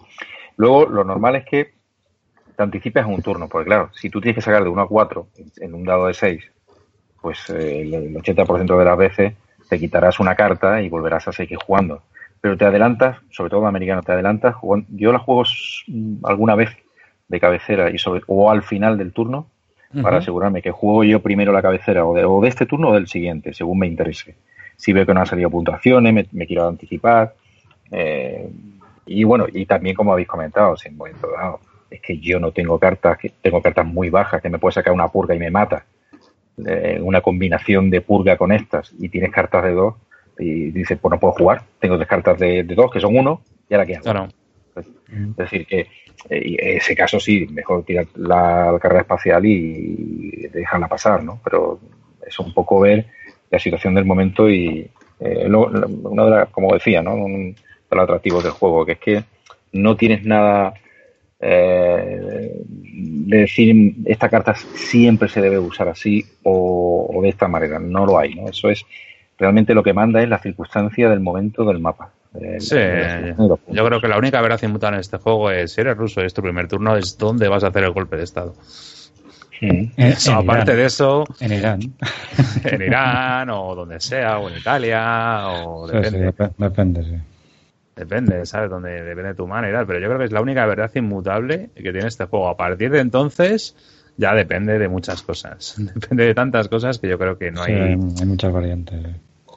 Luego, 0.57 0.87
lo 0.87 1.03
normal 1.03 1.35
es 1.35 1.45
que 1.45 1.73
te 2.55 2.63
anticipes 2.63 3.03
a 3.03 3.07
un 3.07 3.21
turno, 3.21 3.47
porque 3.47 3.67
claro, 3.67 3.91
si 3.93 4.09
tú 4.09 4.19
tienes 4.19 4.35
que 4.35 4.41
sacar 4.41 4.63
de 4.63 4.69
1 4.69 4.81
a 4.81 4.87
4 4.87 5.27
en 5.57 5.73
un 5.73 5.83
dado 5.83 6.07
de 6.07 6.13
6, 6.13 6.43
pues 7.21 7.49
eh, 7.49 7.81
el 7.81 7.93
el 7.93 8.15
80% 8.15 8.77
de 8.77 8.85
las 8.85 8.97
veces 8.97 9.33
te 9.69 9.79
quitarás 9.79 10.19
una 10.19 10.35
carta 10.35 10.81
y 10.81 10.89
volverás 10.89 11.27
a 11.27 11.31
seguir 11.31 11.57
jugando. 11.57 12.01
Pero 12.39 12.57
te 12.57 12.65
adelantas, 12.65 13.17
sobre 13.31 13.49
todo 13.49 13.65
americano, 13.65 14.03
te 14.03 14.11
adelantas 14.11 14.55
jugando. 14.55 14.87
Yo 14.89 15.11
la 15.11 15.19
juego 15.19 15.43
mm, 15.87 16.25
alguna 16.25 16.55
vez 16.55 16.69
de 17.27 17.39
cabecera 17.39 17.89
y 17.89 17.97
sobre, 17.97 18.21
o 18.27 18.49
al 18.49 18.63
final 18.63 18.97
del 18.97 19.11
turno 19.11 19.47
para 20.01 20.17
asegurarme 20.17 20.61
que 20.61 20.69
juego 20.69 21.05
yo 21.05 21.21
primero 21.21 21.53
la 21.53 21.61
cabecera 21.61 22.05
o 22.05 22.13
de, 22.13 22.25
o 22.25 22.41
de 22.41 22.49
este 22.49 22.65
turno 22.65 22.89
o 22.89 22.93
del 22.93 23.07
siguiente, 23.07 23.53
según 23.53 23.79
me 23.79 23.87
interese. 23.87 24.35
Si 24.75 24.91
veo 24.91 25.05
que 25.05 25.13
no 25.13 25.21
han 25.21 25.25
salido 25.25 25.49
puntuaciones, 25.49 26.13
me, 26.13 26.25
me 26.33 26.45
quiero 26.45 26.67
anticipar. 26.67 27.33
eh, 27.91 28.49
y 29.07 29.23
bueno, 29.23 29.45
y 29.51 29.65
también 29.65 29.95
como 29.95 30.11
habéis 30.11 30.27
comentado, 30.27 30.75
si 30.75 30.89
en 30.89 30.97
momento 30.97 31.31
dado, 31.31 31.61
es 31.89 32.01
que 32.01 32.19
yo 32.19 32.39
no 32.39 32.51
tengo 32.51 32.77
cartas, 32.77 33.17
que 33.17 33.29
tengo 33.41 33.61
cartas 33.61 33.85
muy 33.85 34.09
bajas, 34.09 34.41
que 34.41 34.49
me 34.49 34.59
puede 34.59 34.73
sacar 34.73 34.93
una 34.93 35.07
purga 35.07 35.33
y 35.33 35.39
me 35.39 35.49
mata. 35.49 35.85
Eh, 36.65 36.99
una 37.01 37.21
combinación 37.21 37.89
de 37.91 38.01
purga 38.01 38.35
con 38.35 38.51
estas 38.51 38.91
y 38.97 39.09
tienes 39.09 39.31
cartas 39.31 39.63
de 39.63 39.73
dos 39.73 39.93
y 40.39 40.71
dices, 40.71 40.97
pues 40.99 41.11
no 41.11 41.19
puedo 41.19 41.33
jugar, 41.33 41.61
tengo 41.79 41.97
tres 41.97 42.07
cartas 42.07 42.39
de, 42.39 42.63
de 42.63 42.75
dos 42.75 42.91
que 42.91 42.99
son 42.99 43.15
uno 43.15 43.41
y 43.69 43.73
ahora 43.75 43.85
qué 43.85 43.95
hago. 43.95 44.03
Claro. 44.03 44.27
Es 44.75 45.35
decir, 45.35 45.65
que 45.67 45.79
eh, 45.81 45.87
en 46.29 46.77
ese 46.77 46.95
caso 46.95 47.19
sí, 47.19 47.47
mejor 47.51 47.83
tirar 47.83 48.05
la, 48.15 48.71
la 48.71 48.79
carrera 48.79 49.01
espacial 49.01 49.45
y, 49.45 50.47
dejarla 50.51 50.87
pasar, 50.87 51.23
¿no? 51.23 51.39
Pero 51.43 51.79
es 52.25 52.39
un 52.39 52.51
poco 52.53 52.79
ver 52.79 53.05
la 53.51 53.59
situación 53.59 53.93
del 53.93 54.05
momento 54.05 54.49
y 54.49 54.89
eh, 55.19 55.45
lo- 55.47 55.69
lo- 55.69 55.87
una 55.87 56.25
de 56.25 56.31
las, 56.31 56.49
como 56.49 56.73
decía, 56.73 57.01
¿no? 57.03 57.13
Un 57.15 57.53
de 57.53 57.95
los 57.95 58.03
atractivos 58.03 58.43
del 58.43 58.53
juego, 58.53 58.85
que 58.85 58.93
es 58.93 58.99
que 58.99 59.23
no 59.73 59.95
tienes 59.95 60.23
nada 60.25 60.73
eh, 61.39 62.51
de 62.99 63.37
decir 63.37 63.93
esta 64.05 64.27
carta 64.29 64.55
siempre 64.55 65.29
se 65.29 65.39
debe 65.41 65.59
usar 65.59 65.87
así 65.89 66.25
o, 66.43 67.07
o 67.13 67.21
de 67.21 67.29
esta 67.29 67.47
manera. 67.47 67.77
No 67.79 68.05
lo 68.05 68.17
hay, 68.17 68.33
¿no? 68.33 68.49
Eso 68.49 68.69
es 68.69 68.83
realmente 69.37 69.73
lo 69.75 69.83
que 69.83 69.93
manda 69.93 70.21
es 70.23 70.27
la 70.29 70.39
circunstancia 70.39 71.09
del 71.09 71.19
momento 71.19 71.63
del 71.65 71.79
mapa. 71.79 72.09
Sí, 72.59 72.75
yo 73.67 73.85
creo 73.85 74.01
que 74.01 74.07
la 74.07 74.17
única 74.17 74.41
verdad 74.41 74.59
inmutable 74.63 74.97
en 74.97 75.01
este 75.01 75.17
juego 75.17 75.49
es 75.51 75.73
si 75.73 75.81
eres 75.81 75.95
ruso 75.97 76.21
y 76.21 76.25
es 76.25 76.33
tu 76.33 76.41
primer 76.41 76.67
turno, 76.67 76.95
es 76.95 77.17
dónde 77.17 77.47
vas 77.47 77.63
a 77.63 77.67
hacer 77.67 77.83
el 77.83 77.91
golpe 77.91 78.17
de 78.17 78.23
estado. 78.23 78.53
En- 79.59 79.91
Eso, 79.97 80.31
en 80.31 80.37
aparte 80.37 80.71
Irán. 80.71 80.77
de 80.77 80.85
eso, 80.85 81.23
En 81.39 81.51
Irán. 81.53 81.79
en 82.63 82.81
Irán 82.81 83.49
o 83.49 83.73
donde 83.75 83.99
sea, 83.99 84.37
o 84.37 84.49
en 84.49 84.57
Italia, 84.57 85.47
o 85.47 85.87
Sí, 85.87 85.93
sí, 85.93 85.99
depende. 86.17 86.33
dep- 86.33 86.53
depende, 86.57 87.03
sí. 87.03 87.15
Depende, 87.97 88.45
¿sabes? 88.45 88.69
Donde 88.69 88.91
depende 89.03 89.29
de 89.29 89.33
tu 89.35 89.47
mano 89.47 89.67
y 89.67 89.71
tal. 89.71 89.85
Pero 89.87 89.99
yo 89.99 90.07
creo 90.07 90.19
que 90.19 90.25
es 90.25 90.31
la 90.31 90.41
única 90.41 90.65
verdad 90.65 90.91
inmutable 90.95 91.69
que 91.75 91.91
tiene 91.91 92.07
este 92.07 92.25
juego. 92.25 92.47
A 92.49 92.55
partir 92.55 92.91
de 92.91 92.99
entonces, 92.99 93.75
ya 94.17 94.33
depende 94.35 94.77
de 94.77 94.87
muchas 94.87 95.21
cosas. 95.23 95.75
Depende 95.95 96.25
de 96.25 96.33
tantas 96.35 96.67
cosas 96.67 96.99
que 96.99 97.07
yo 97.09 97.17
creo 97.17 97.37
que 97.37 97.51
no 97.51 97.63
Sí, 97.63 97.71
hay, 97.71 97.81
hay, 97.81 97.89
hay 98.19 98.25
muchas 98.25 98.53
variantes. 98.53 99.05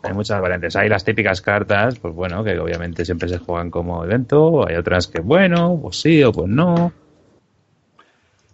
hay 0.03 0.13
muchas 0.15 0.41
variantes. 0.41 0.75
Hay 0.77 0.89
las 0.89 1.05
típicas 1.05 1.41
cartas, 1.43 1.99
pues 1.99 2.15
bueno, 2.15 2.43
que 2.43 2.59
obviamente 2.59 3.05
siempre 3.05 3.29
se 3.29 3.39
juegan 3.39 3.71
como 3.71 4.05
evento. 4.05 4.67
Hay 4.67 4.77
otras 4.77 5.07
que, 5.07 5.21
bueno, 5.21 5.79
pues 5.83 6.01
sí 6.01 6.23
o 6.25 6.33
pues 6.33 6.49
no. 6.49 6.93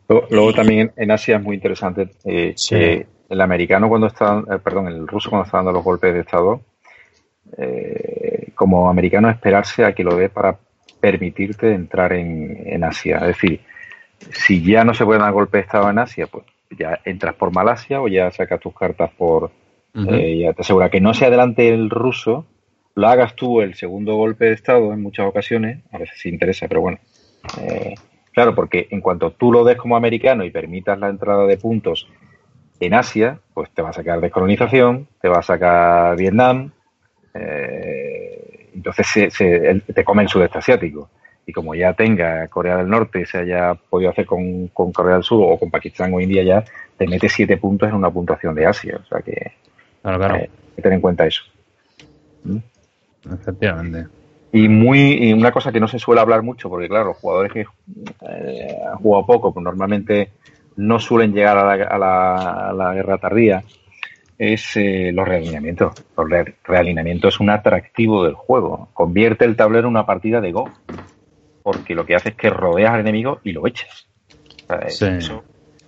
Luego, 0.08 0.26
luego 0.30 0.52
también 0.52 0.92
en 0.96 1.10
Asia 1.10 1.36
es 1.36 1.42
muy 1.42 1.56
interesante 1.56 2.10
eh, 2.24 2.52
Sí. 2.56 2.74
que 2.76 3.06
el 3.28 3.40
americano 3.40 3.88
cuando 3.88 4.06
está, 4.06 4.38
eh, 4.50 4.58
perdón, 4.62 4.86
el 4.88 5.06
ruso 5.08 5.30
cuando 5.30 5.46
está 5.46 5.58
dando 5.58 5.72
los 5.72 5.82
golpes 5.84 6.14
de 6.14 6.20
estado, 6.20 6.60
eh, 7.58 8.26
como 8.57 8.91
americano 8.91 9.31
esperarse 9.31 9.85
a 9.85 9.95
que 9.95 10.03
lo 10.03 10.16
dé 10.16 10.28
para 10.28 10.59
permitirte 10.99 11.73
entrar 11.73 12.12
en, 12.15 12.65
en 12.66 12.83
Asia. 12.83 13.19
Es 13.19 13.28
decir, 13.28 13.61
si 14.33 14.62
ya 14.65 14.85
no 14.85 14.95
se 14.95 15.05
puede 15.05 15.20
dar 15.20 15.33
golpe 15.33 15.59
de 15.59 15.62
estado 15.62 15.89
en 15.89 16.01
Asia, 16.01 16.27
pues 16.27 16.45
ya 16.77 17.01
entras 17.05 17.35
por 17.35 17.53
Malasia 17.53 18.01
o 18.01 18.09
ya 18.09 18.31
sacas 18.33 18.59
tus 18.59 18.74
cartas 18.74 19.11
por, 19.16 19.51
eh, 19.95 20.39
ya 20.41 20.53
te 20.53 20.62
asegura 20.62 20.91
que 20.91 21.01
no 21.01 21.15
se 21.15 21.27
adelante 21.27 21.69
el 21.69 21.91
ruso, 21.91 22.47
lo 22.95 23.09
hagas 23.09 23.37
tú 23.37 23.61
el 23.61 23.74
segundo 23.74 24.16
golpe 24.16 24.47
de 24.47 24.55
estado 24.55 24.93
en 24.93 25.03
muchas 25.03 25.27
ocasiones, 25.27 25.85
a 25.93 25.99
veces 25.99 26.19
sí 26.19 26.28
interesa, 26.28 26.66
pero 26.66 26.81
bueno. 26.81 26.99
Eh, 27.61 27.95
claro, 28.33 28.55
porque 28.55 28.89
en 28.91 29.01
cuanto 29.01 29.33
tú 29.33 29.53
lo 29.53 29.65
des 29.65 29.77
como 29.77 29.97
americano 29.97 30.45
y 30.45 30.51
permitas 30.51 30.99
la 30.99 31.09
entrada 31.09 31.47
de 31.47 31.59
puntos 31.59 32.09
en 32.81 32.95
Asia, 32.95 33.39
pues 33.55 33.70
te 33.70 33.83
va 33.83 33.91
a 33.91 33.93
sacar 33.93 34.20
descolonización, 34.20 35.09
te 35.20 35.28
va 35.28 35.39
a 35.39 35.43
sacar 35.43 36.16
Vietnam, 36.16 36.73
eh, 37.35 38.15
entonces 38.77 39.07
se, 39.07 39.31
se- 39.31 39.81
te 39.93 40.05
come 40.05 40.23
el 40.23 40.28
sudeste 40.28 40.59
asiático. 40.59 41.09
Y 41.48 41.53
como 41.53 41.74
ya 41.74 41.93
tenga 41.93 42.48
Corea 42.48 42.77
del 42.77 42.89
Norte, 42.89 43.24
se 43.27 43.39
haya 43.39 43.74
podido 43.74 44.11
hacer 44.11 44.27
con, 44.27 44.69
con 44.69 44.93
Corea 44.93 45.15
del 45.15 45.23
Sur 45.23 45.44
o 45.48 45.59
con 45.59 45.70
Pakistán 45.70 46.12
o 46.12 46.20
India 46.20 46.43
ya, 46.43 46.65
te 46.98 47.07
mete 47.07 47.28
siete 47.28 47.57
puntos 47.57 47.89
en 47.89 47.94
una 47.94 48.11
puntuación 48.11 48.55
de 48.55 48.66
Asia. 48.66 48.98
O 49.03 49.07
sea 49.07 49.20
que 49.20 49.53
Claro, 50.03 50.19
claro. 50.19 50.35
eh, 50.36 50.40
hay 50.51 50.74
que 50.77 50.82
tener 50.82 50.97
en 50.97 51.01
cuenta 51.03 51.27
eso. 51.27 51.43
Efectivamente. 53.32 54.07
Y 54.53 54.69
muy 54.69 55.01
y 55.28 55.32
una 55.32 55.51
cosa 55.53 55.73
que 55.73 55.81
no 55.81 55.89
se 55.89 55.98
suele 55.98 56.20
hablar 56.20 56.43
mucho, 56.43 56.69
porque 56.69 56.89
claro, 56.89 57.07
los 57.07 57.16
jugadores 57.16 57.53
que 57.53 57.61
eh, 58.28 58.77
han 58.90 58.97
jugado 58.98 59.27
poco, 59.27 59.53
pues 59.53 59.62
normalmente 59.65 60.31
no 60.77 60.98
suelen 60.98 61.32
llegar 61.32 61.59
a 61.59 61.77
la, 61.77 61.85
a 61.85 61.98
la- 61.98 62.69
a 62.69 62.73
la 62.73 62.94
guerra 62.94 63.19
tardía, 63.19 63.62
es 64.38 64.76
eh, 64.76 65.10
los 65.12 65.26
realineamientos. 65.26 65.94
Los 66.16 66.28
re- 66.30 66.54
realineamientos 66.64 67.34
es 67.34 67.40
un 67.40 67.50
atractivo 67.50 68.24
del 68.24 68.34
juego. 68.34 68.88
Convierte 68.92 69.44
el 69.44 69.56
tablero 69.56 69.88
en 69.88 69.92
una 69.92 70.06
partida 70.06 70.40
de 70.40 70.52
Go. 70.52 70.70
Porque 71.62 71.94
lo 71.94 72.06
que 72.06 72.14
hace 72.14 72.30
es 72.30 72.34
que 72.36 72.50
rodeas 72.50 72.92
al 72.94 73.00
enemigo 73.00 73.40
y 73.42 73.52
lo 73.52 73.66
echas. 73.66 74.06
O 74.64 74.66
sea, 74.66 74.88
Sí. 74.88 75.04
Eso, 75.06 75.44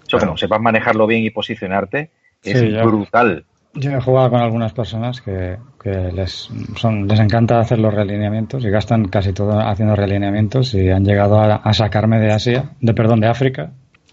eso 0.06 0.18
como 0.18 0.36
sepas 0.36 0.60
manejarlo 0.60 1.06
bien 1.06 1.22
y 1.24 1.30
posicionarte, 1.30 2.10
es 2.42 2.58
Sí, 2.58 2.66
brutal. 2.84 3.44
Yo 3.74 3.90
he 3.92 4.00
jugado 4.00 4.30
con 4.30 4.40
algunas 4.40 4.72
personas 4.72 5.20
que, 5.20 5.56
que 5.80 5.90
les, 5.90 6.48
son, 6.76 7.06
les 7.06 7.20
encanta 7.20 7.60
hacer 7.60 7.78
los 7.78 7.92
realineamientos 7.94 8.64
y 8.64 8.70
gastan 8.70 9.04
casi 9.08 9.32
todo 9.32 9.60
haciendo 9.60 9.94
realineamientos 9.94 10.74
y 10.74 10.88
han 10.90 11.04
llegado 11.04 11.38
a, 11.38 11.56
a 11.56 11.72
sacarme 11.74 12.18
de 12.18 12.32
Asia, 12.32 12.70
de 12.80 12.94
perdón, 12.94 13.20
de 13.20 13.28
África, 13.28 13.70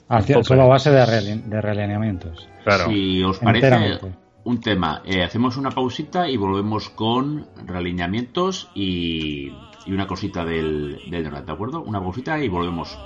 hacia- 0.09 0.43
solo 0.43 0.63
a 0.63 0.67
base 0.67 0.91
de, 0.91 1.03
reali- 1.03 1.41
de 1.45 1.61
realineamientos. 1.61 2.47
Si 2.85 3.23
os 3.23 3.39
parece 3.39 3.69
un 4.44 4.60
tema, 4.60 5.02
eh, 5.04 5.22
hacemos 5.22 5.56
una 5.56 5.70
pausita 5.70 6.28
y 6.28 6.36
volvemos 6.36 6.88
con 6.90 7.48
realineamientos 7.66 8.70
y, 8.74 9.52
y 9.86 9.92
una 9.92 10.06
cosita 10.06 10.44
del, 10.44 11.00
del 11.10 11.24
Donald, 11.24 11.46
¿de 11.46 11.52
acuerdo? 11.52 11.82
Una 11.82 12.00
pausita 12.00 12.42
y 12.42 12.48
volvemos. 12.48 12.98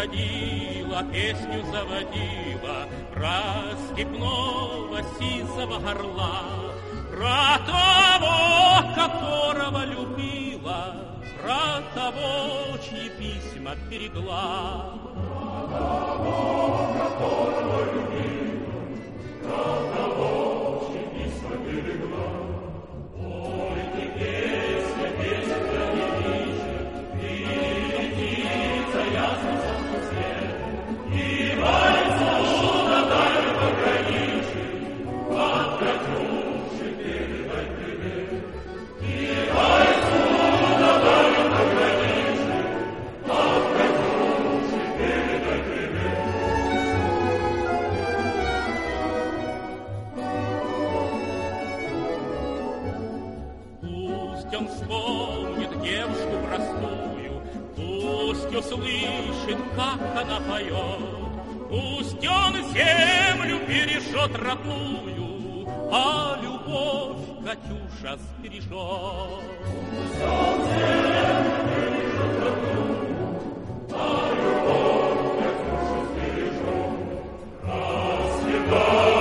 туманы 0.00 0.63
водила, 0.95 1.11
песню 1.11 1.63
заводила 1.71 2.87
Про 3.13 3.77
степного 3.91 5.01
сизого 5.19 5.79
горла, 5.79 6.41
Про 7.11 7.59
того, 7.65 8.93
которого 8.95 9.85
любила, 9.85 10.95
Про 11.41 11.81
того, 11.93 12.77
чьи 12.77 13.09
письма 13.17 13.75
берегла. 13.89 14.93
Про 15.13 15.77
того, 15.77 16.93
которого 16.93 17.79
любила, 17.93 18.65
Про 19.43 19.63
того, 19.95 20.04
услышит, 59.45 59.57
как 59.75 60.23
она 60.23 60.39
поет, 60.41 61.14
Пусть 61.69 62.27
он 62.27 62.53
землю 62.73 63.59
бережет 63.67 64.35
родную, 64.37 65.67
А 65.91 66.37
любовь 66.41 67.17
Катюша 67.43 68.17
сбережет. 68.17 68.69
Пусть 68.69 70.21
он 70.21 70.57
землю 70.65 71.55
бережет 71.71 72.33
родную, 72.43 73.39
А 73.91 73.95
любовь 74.41 75.33
Катюша 75.43 75.99
сбережет. 76.11 76.95
Расцветает. 77.63 79.14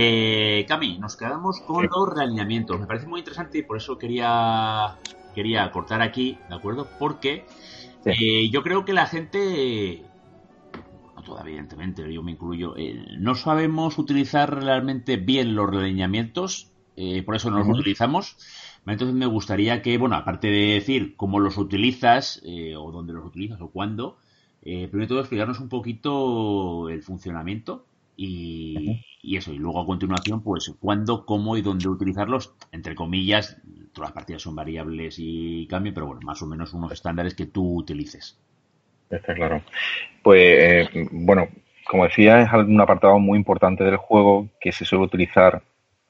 Eh, 0.00 0.64
Cami, 0.68 0.96
nos 0.98 1.16
quedamos 1.16 1.60
con 1.62 1.88
los 1.90 2.08
realineamientos. 2.14 2.78
Me 2.78 2.86
parece 2.86 3.08
muy 3.08 3.18
interesante 3.18 3.58
y 3.58 3.62
por 3.62 3.78
eso 3.78 3.98
quería, 3.98 4.96
quería 5.34 5.68
cortar 5.72 6.02
aquí, 6.02 6.38
¿de 6.48 6.54
acuerdo? 6.54 6.86
Porque 7.00 7.44
eh, 8.04 8.48
yo 8.48 8.62
creo 8.62 8.84
que 8.84 8.92
la 8.92 9.06
gente, 9.06 10.04
no 11.16 11.22
toda 11.24 11.42
evidentemente, 11.42 12.12
yo 12.12 12.22
me 12.22 12.30
incluyo, 12.30 12.76
eh, 12.76 13.06
no 13.18 13.34
sabemos 13.34 13.98
utilizar 13.98 14.62
realmente 14.62 15.16
bien 15.16 15.56
los 15.56 15.68
realineamientos, 15.68 16.70
eh, 16.94 17.24
por 17.24 17.34
eso 17.34 17.50
no 17.50 17.58
los 17.58 17.68
utilizamos. 17.68 18.36
Entonces 18.86 19.16
me 19.16 19.26
gustaría 19.26 19.82
que, 19.82 19.98
bueno, 19.98 20.14
aparte 20.14 20.46
de 20.46 20.74
decir 20.74 21.16
cómo 21.16 21.40
los 21.40 21.58
utilizas, 21.58 22.40
eh, 22.44 22.76
o 22.76 22.92
dónde 22.92 23.14
los 23.14 23.26
utilizas, 23.26 23.60
o 23.60 23.70
cuándo, 23.70 24.16
primero 24.62 25.00
de 25.00 25.06
todo 25.08 25.18
explicarnos 25.18 25.58
un 25.58 25.68
poquito 25.68 26.88
el 26.88 27.02
funcionamiento 27.02 27.84
y, 28.20 29.00
y 29.22 29.36
eso, 29.36 29.52
y 29.52 29.58
luego 29.58 29.80
a 29.80 29.86
continuación, 29.86 30.42
pues 30.42 30.74
cuándo, 30.80 31.24
cómo 31.24 31.56
y 31.56 31.62
dónde 31.62 31.88
utilizarlos, 31.88 32.52
entre 32.72 32.96
comillas, 32.96 33.56
todas 33.92 34.10
las 34.10 34.14
partidas 34.14 34.42
son 34.42 34.56
variables 34.56 35.16
y 35.18 35.68
cambian, 35.68 35.94
pero 35.94 36.06
bueno, 36.06 36.22
más 36.24 36.42
o 36.42 36.46
menos 36.46 36.74
unos 36.74 36.90
estándares 36.90 37.34
que 37.34 37.46
tú 37.46 37.76
utilices. 37.76 38.36
Está 39.08 39.34
claro. 39.34 39.62
Pues, 40.20 40.40
eh, 40.92 41.08
bueno, 41.12 41.46
como 41.86 42.04
decía, 42.04 42.42
es 42.42 42.52
un 42.52 42.80
apartado 42.80 43.20
muy 43.20 43.38
importante 43.38 43.84
del 43.84 43.96
juego 43.96 44.48
que 44.60 44.72
se 44.72 44.84
suele 44.84 45.04
utilizar 45.04 45.62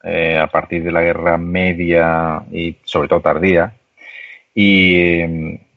eh, 0.03 0.39
a 0.39 0.47
partir 0.47 0.83
de 0.83 0.91
la 0.91 1.01
Guerra 1.01 1.37
Media 1.37 2.43
y 2.51 2.75
sobre 2.85 3.07
todo 3.07 3.21
tardía. 3.21 3.75
Y, 4.55 5.21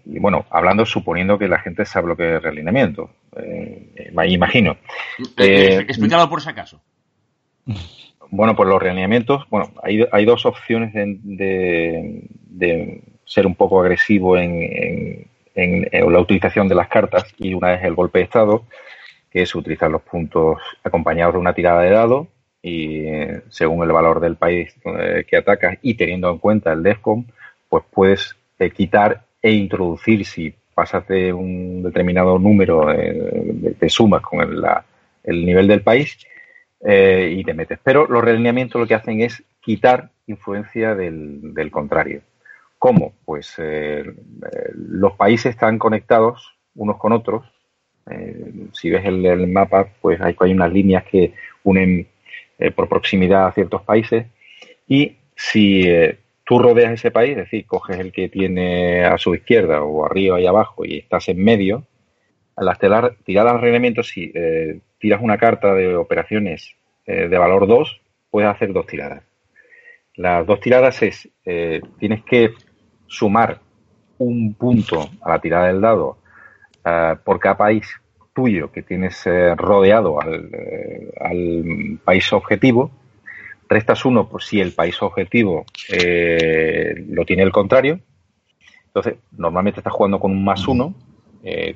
y, 0.07 0.19
bueno, 0.19 0.47
hablando, 0.49 0.87
suponiendo 0.87 1.39
que 1.39 1.47
la 1.47 1.59
gente 1.59 1.85
sabe 1.85 2.09
lo 2.09 2.17
que 2.17 2.37
es 2.37 2.43
realineamiento, 2.43 3.11
eh, 3.37 4.11
imagino. 4.29 4.77
Eh, 5.37 5.77
Eh, 5.77 5.77
explícalo 5.89 6.29
por 6.29 6.41
si 6.41 6.49
acaso. 6.51 6.81
bueno, 8.31 8.57
pues 8.57 8.69
los 8.69 8.81
realineamientos, 8.83 9.45
bueno, 9.51 9.73
hay, 9.83 10.05
hay 10.11 10.25
dos 10.25 10.47
opciones 10.47 10.93
de, 10.95 11.19
de- 11.23 12.23
de 12.47 13.03
ser 13.25 13.47
un 13.47 13.55
poco 13.55 13.81
agresivo 13.81 14.37
en, 14.37 14.63
en- 14.63 15.27
en- 15.55 15.89
en 15.93 16.13
la 16.13 16.21
utilización 16.21 16.69
de 16.69 16.75
las 16.75 16.89
cartas 16.89 17.25
y 17.39 17.55
una 17.55 17.75
es 17.75 17.85
el 17.85 17.95
golpe 17.95 18.19
de 18.21 18.25
estado, 18.25 18.65
que 19.31 19.43
es 19.43 19.55
utilizar 19.55 19.91
los 19.91 20.03
puntos 20.03 20.59
acompañados 20.83 21.35
de 21.35 21.41
una 21.41 21.55
tirada 21.55 21.83
de 21.83 21.91
dado 21.91 22.29
y 22.63 23.05
según 23.49 23.83
el 23.85 23.93
valor 23.93 24.21
del 24.21 24.37
país 24.37 24.75
que 25.27 25.37
atacas 25.37 25.79
y 25.83 25.95
teniendo 25.95 26.31
en 26.31 26.39
cuenta 26.39 26.73
el 26.73 26.83
DEFCON, 26.83 27.27
pues 27.69 27.85
puedes 27.91 28.37
quitar 28.77 29.25
e 29.43 29.51
introducir 29.53 30.25
si 30.25 30.55
pasas 30.75 31.07
de 31.09 31.33
un 31.33 31.83
determinado 31.83 32.39
número 32.39 32.93
eh, 32.93 33.13
de, 33.55 33.71
de 33.79 33.89
sumas 33.91 34.23
con 34.23 34.41
el, 34.41 34.61
la- 34.61 34.85
el 35.25 35.47
nivel 35.47 35.69
del 35.69 35.83
país 35.83 36.19
eh, 36.85 37.35
y 37.39 37.45
te 37.45 37.55
metes. 37.55 37.79
Pero 37.83 38.07
los 38.09 38.25
realineamientos 38.25 38.81
lo 38.81 38.87
que 38.87 38.95
hacen 38.95 39.21
es 39.21 39.43
quitar 39.61 40.11
influencia 40.27 40.95
del, 40.95 41.55
del 41.55 41.71
contrario. 41.71 42.23
¿Cómo? 42.79 43.13
Pues 43.25 43.55
eh, 43.59 44.03
los 44.75 45.13
países 45.15 45.55
están 45.55 45.79
conectados 45.79 46.57
unos 46.75 46.97
con 46.99 47.13
otros. 47.13 47.45
Si 48.73 48.91
ves 48.91 49.05
el, 49.05 49.47
mapa, 49.47 49.89
pues 50.01 50.21
hay, 50.21 50.35
hay 50.41 50.53
unas 50.53 50.73
líneas 50.73 51.05
que 51.05 51.35
unen 51.63 52.09
por 52.75 52.89
proximidad 52.89 53.47
a 53.47 53.53
ciertos 53.53 53.83
países. 53.83 54.27
Y 54.89 55.17
si 55.37 55.89
tú 56.45 56.59
rodeas 56.59 56.93
ese 56.93 57.11
país, 57.11 57.33
es 57.33 57.45
decir, 57.45 57.67
coges 57.67 57.99
el 57.99 58.13
que 58.13 58.29
tiene 58.29 59.05
a 59.05 59.19
su 59.19 59.35
izquierda 59.35 59.83
o 59.83 60.05
arriba 60.05 60.41
y 60.41 60.47
abajo 60.47 60.85
y 60.85 60.99
estás 60.99 61.29
en 61.29 61.43
medio, 61.43 61.87
estelar, 62.71 63.17
tiradas 63.25 63.55
al 63.55 63.61
reglamento, 63.61 64.03
si 64.03 64.31
eh, 64.35 64.81
tiras 64.99 65.21
una 65.23 65.39
carta 65.39 65.75
de 65.75 65.97
operaciones 65.97 66.75
eh, 67.07 67.29
de 67.29 67.39
valor 67.39 67.67
2, 67.67 68.01
puedes 68.31 68.51
hacer 68.51 68.73
dos 68.73 68.87
tiradas. 68.87 69.23
Las 70.15 70.47
dos 70.47 70.61
tiradas 70.61 71.03
es, 71.03 71.29
eh, 71.45 71.81
tienes 71.99 72.23
que 72.25 72.55
sumar 73.07 73.61
un 74.19 74.55
punto 74.55 75.09
a 75.23 75.31
la 75.31 75.41
tirada 75.41 75.69
del 75.69 75.81
dado 75.81 76.19
por 77.25 77.39
cada 77.39 77.57
país 77.57 77.87
tuyo 78.35 78.73
que 78.73 78.83
tienes 78.83 79.25
rodeado 79.57 80.21
al, 80.21 80.51
al 81.21 81.99
país 82.05 82.33
objetivo. 82.33 82.91
Restas 83.73 84.05
uno 84.05 84.29
por 84.29 84.43
si 84.43 84.61
el 84.61 84.73
país 84.73 85.01
objetivo 85.01 85.65
eh, 85.89 87.07
lo 87.09 87.25
tiene 87.25 87.43
el 87.43 87.51
contrario. 87.51 88.01
Entonces, 88.87 89.15
normalmente 89.33 89.81
estás 89.81 89.95
jugando 89.95 90.21
con 90.21 90.31
un 90.31 90.45
más 90.45 90.69
uno. 90.69 90.95
eh, 91.43 91.75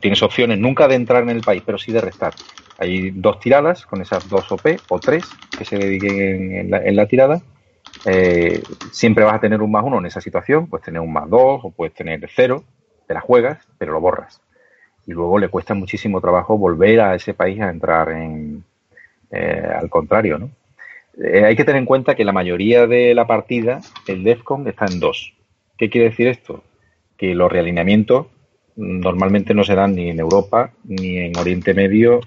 tienes 0.00 0.22
opciones 0.22 0.58
nunca 0.58 0.88
de 0.88 0.94
entrar 0.94 1.22
en 1.24 1.28
el 1.28 1.42
país, 1.42 1.62
pero 1.64 1.76
sí 1.76 1.92
de 1.92 2.00
restar. 2.00 2.32
Hay 2.78 3.10
dos 3.10 3.38
tiradas 3.38 3.84
con 3.84 4.00
esas 4.00 4.26
dos 4.30 4.50
OP 4.50 4.78
o 4.88 4.98
tres 4.98 5.24
que 5.58 5.66
se 5.66 5.76
dediquen 5.76 6.18
en, 6.20 6.56
en 6.56 6.70
la, 6.70 6.78
en 6.82 6.96
la 6.96 7.06
tirada. 7.06 7.42
Eh, 8.06 8.62
siempre 8.90 9.24
vas 9.24 9.34
a 9.34 9.40
tener 9.40 9.60
un 9.60 9.70
más 9.70 9.84
uno 9.84 9.98
en 9.98 10.06
esa 10.06 10.22
situación, 10.22 10.68
puedes 10.68 10.86
tener 10.86 11.02
un 11.02 11.12
más 11.12 11.28
dos 11.28 11.60
o 11.64 11.70
puedes 11.70 11.94
tener 11.94 12.26
cero, 12.34 12.64
te 13.06 13.12
la 13.12 13.20
juegas, 13.20 13.58
pero 13.76 13.92
lo 13.92 14.00
borras. 14.00 14.40
Y 15.06 15.12
luego 15.12 15.38
le 15.38 15.48
cuesta 15.48 15.74
muchísimo 15.74 16.18
trabajo 16.22 16.56
volver 16.56 17.00
a 17.02 17.14
ese 17.14 17.34
país 17.34 17.60
a 17.60 17.68
entrar 17.68 18.08
en, 18.10 18.64
eh, 19.30 19.68
al 19.78 19.90
contrario, 19.90 20.38
¿no? 20.38 20.50
Eh, 21.22 21.44
hay 21.44 21.56
que 21.56 21.64
tener 21.64 21.80
en 21.80 21.86
cuenta 21.86 22.14
que 22.14 22.24
la 22.24 22.32
mayoría 22.32 22.86
de 22.86 23.14
la 23.14 23.26
partida, 23.26 23.80
el 24.06 24.24
DEFCON 24.24 24.66
está 24.66 24.86
en 24.86 25.00
dos. 25.00 25.34
¿Qué 25.76 25.90
quiere 25.90 26.10
decir 26.10 26.26
esto? 26.28 26.64
Que 27.16 27.34
los 27.34 27.50
realineamientos 27.50 28.26
normalmente 28.76 29.54
no 29.54 29.62
se 29.62 29.74
dan 29.74 29.94
ni 29.94 30.10
en 30.10 30.18
Europa, 30.18 30.72
ni 30.84 31.18
en 31.18 31.36
Oriente 31.36 31.74
Medio, 31.74 32.20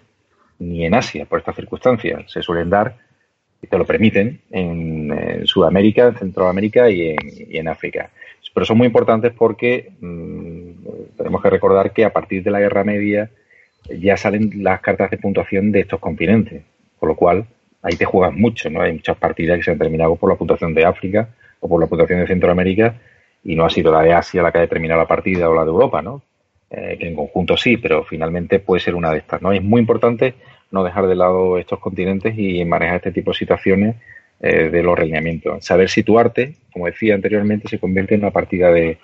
ni 0.59 0.85
en 0.85 0.93
Asia, 0.93 1.26
por 1.26 1.39
estas 1.39 1.55
circunstancias. 1.55 2.31
Se 2.31 2.41
suelen 2.41 2.69
dar, 2.69 2.97
y 3.61 3.68
te 3.68 3.77
lo 3.77 3.85
permiten, 3.85 4.41
en, 4.51 5.45
Sudamérica, 5.45 6.07
en 6.07 6.15
Centroamérica 6.15 6.89
y 6.89 7.09
en, 7.09 7.18
y 7.49 7.57
en 7.57 7.68
África. 7.68 8.11
Pero 8.53 8.65
son 8.65 8.77
muy 8.77 8.88
importantes 8.88 9.34
porque 9.38 9.91
mm, 9.99 11.15
tenemos 11.15 11.41
que 11.43 11.49
recordar 11.49 11.93
que 11.93 12.05
a 12.05 12.14
partir 12.14 12.43
de 12.43 12.51
la 12.51 12.59
Guerra 12.59 12.84
Media 12.84 13.30
ya 13.88 14.18
salen 14.18 14.64
las 14.64 14.81
cartas 14.81 15.11
de 15.11 15.18
puntuación 15.18 15.72
de 15.72 15.81
estos 15.81 15.99
continentes, 15.99 16.64
con 16.99 17.09
lo 17.09 17.15
cual 17.15 17.45
ahí 17.82 17.95
te 17.95 18.06
juegas 18.06 18.34
mucho, 18.34 18.70
¿no? 18.70 18.82
Hay 18.82 18.94
muchas 18.94 19.18
partidas 19.18 19.58
que 19.58 19.64
se 19.64 19.72
han 19.72 19.78
terminado 19.78 20.16
por 20.16 20.30
la 20.30 20.36
puntuación 20.36 20.74
de 20.74 20.86
África 20.86 21.30
o 21.60 21.68
por 21.68 21.80
la 21.82 21.88
puntuación 21.88 22.20
de 22.20 22.28
Centroamérica 22.28 22.95
y 23.44 23.56
no 23.56 23.66
ha 23.66 23.70
sido 23.70 23.91
la 23.91 24.02
de 24.02 24.14
Asia 24.14 24.41
la 24.41 24.52
que 24.52 24.58
ha 24.60 24.62
determinado 24.62 24.99
la 24.99 25.08
partida 25.08 25.49
o 25.49 25.56
la 25.56 25.64
de 25.64 25.70
Europa, 25.70 26.02
¿no? 26.02 26.22
Eh, 26.70 26.98
que 26.99 27.08
en 27.08 27.16
conjunto 27.16 27.56
sí, 27.56 27.78
pero 27.78 28.04
finalmente 28.04 28.60
puede 28.60 28.82
ser 28.82 28.95
una 28.95 29.12
de 29.12 29.20
estas, 29.20 29.41
¿no? 29.41 29.54
Es 29.54 29.64
muy 29.64 29.80
importante 29.80 30.34
no 30.72 30.84
dejar 30.84 31.08
de 31.08 31.16
lado 31.16 31.58
estos 31.58 31.80
continentes 31.80 32.38
y 32.38 32.66
manejar 32.66 32.98
este 32.98 33.12
tipo 33.12 33.32
de 33.32 33.38
situaciones 33.38 33.95
eh, 34.41 34.70
de 34.70 34.84
los 34.84 34.98
realineamientos. 34.98 35.66
Saber 35.66 35.90
situarte, 35.90 36.56
como 36.74 36.88
decía 36.88 37.16
anteriormente, 37.16 37.70
se 37.70 37.80
convierte 37.80 38.16
en 38.16 38.22
una 38.22 38.32
partida 38.32 38.70
de, 38.72 38.98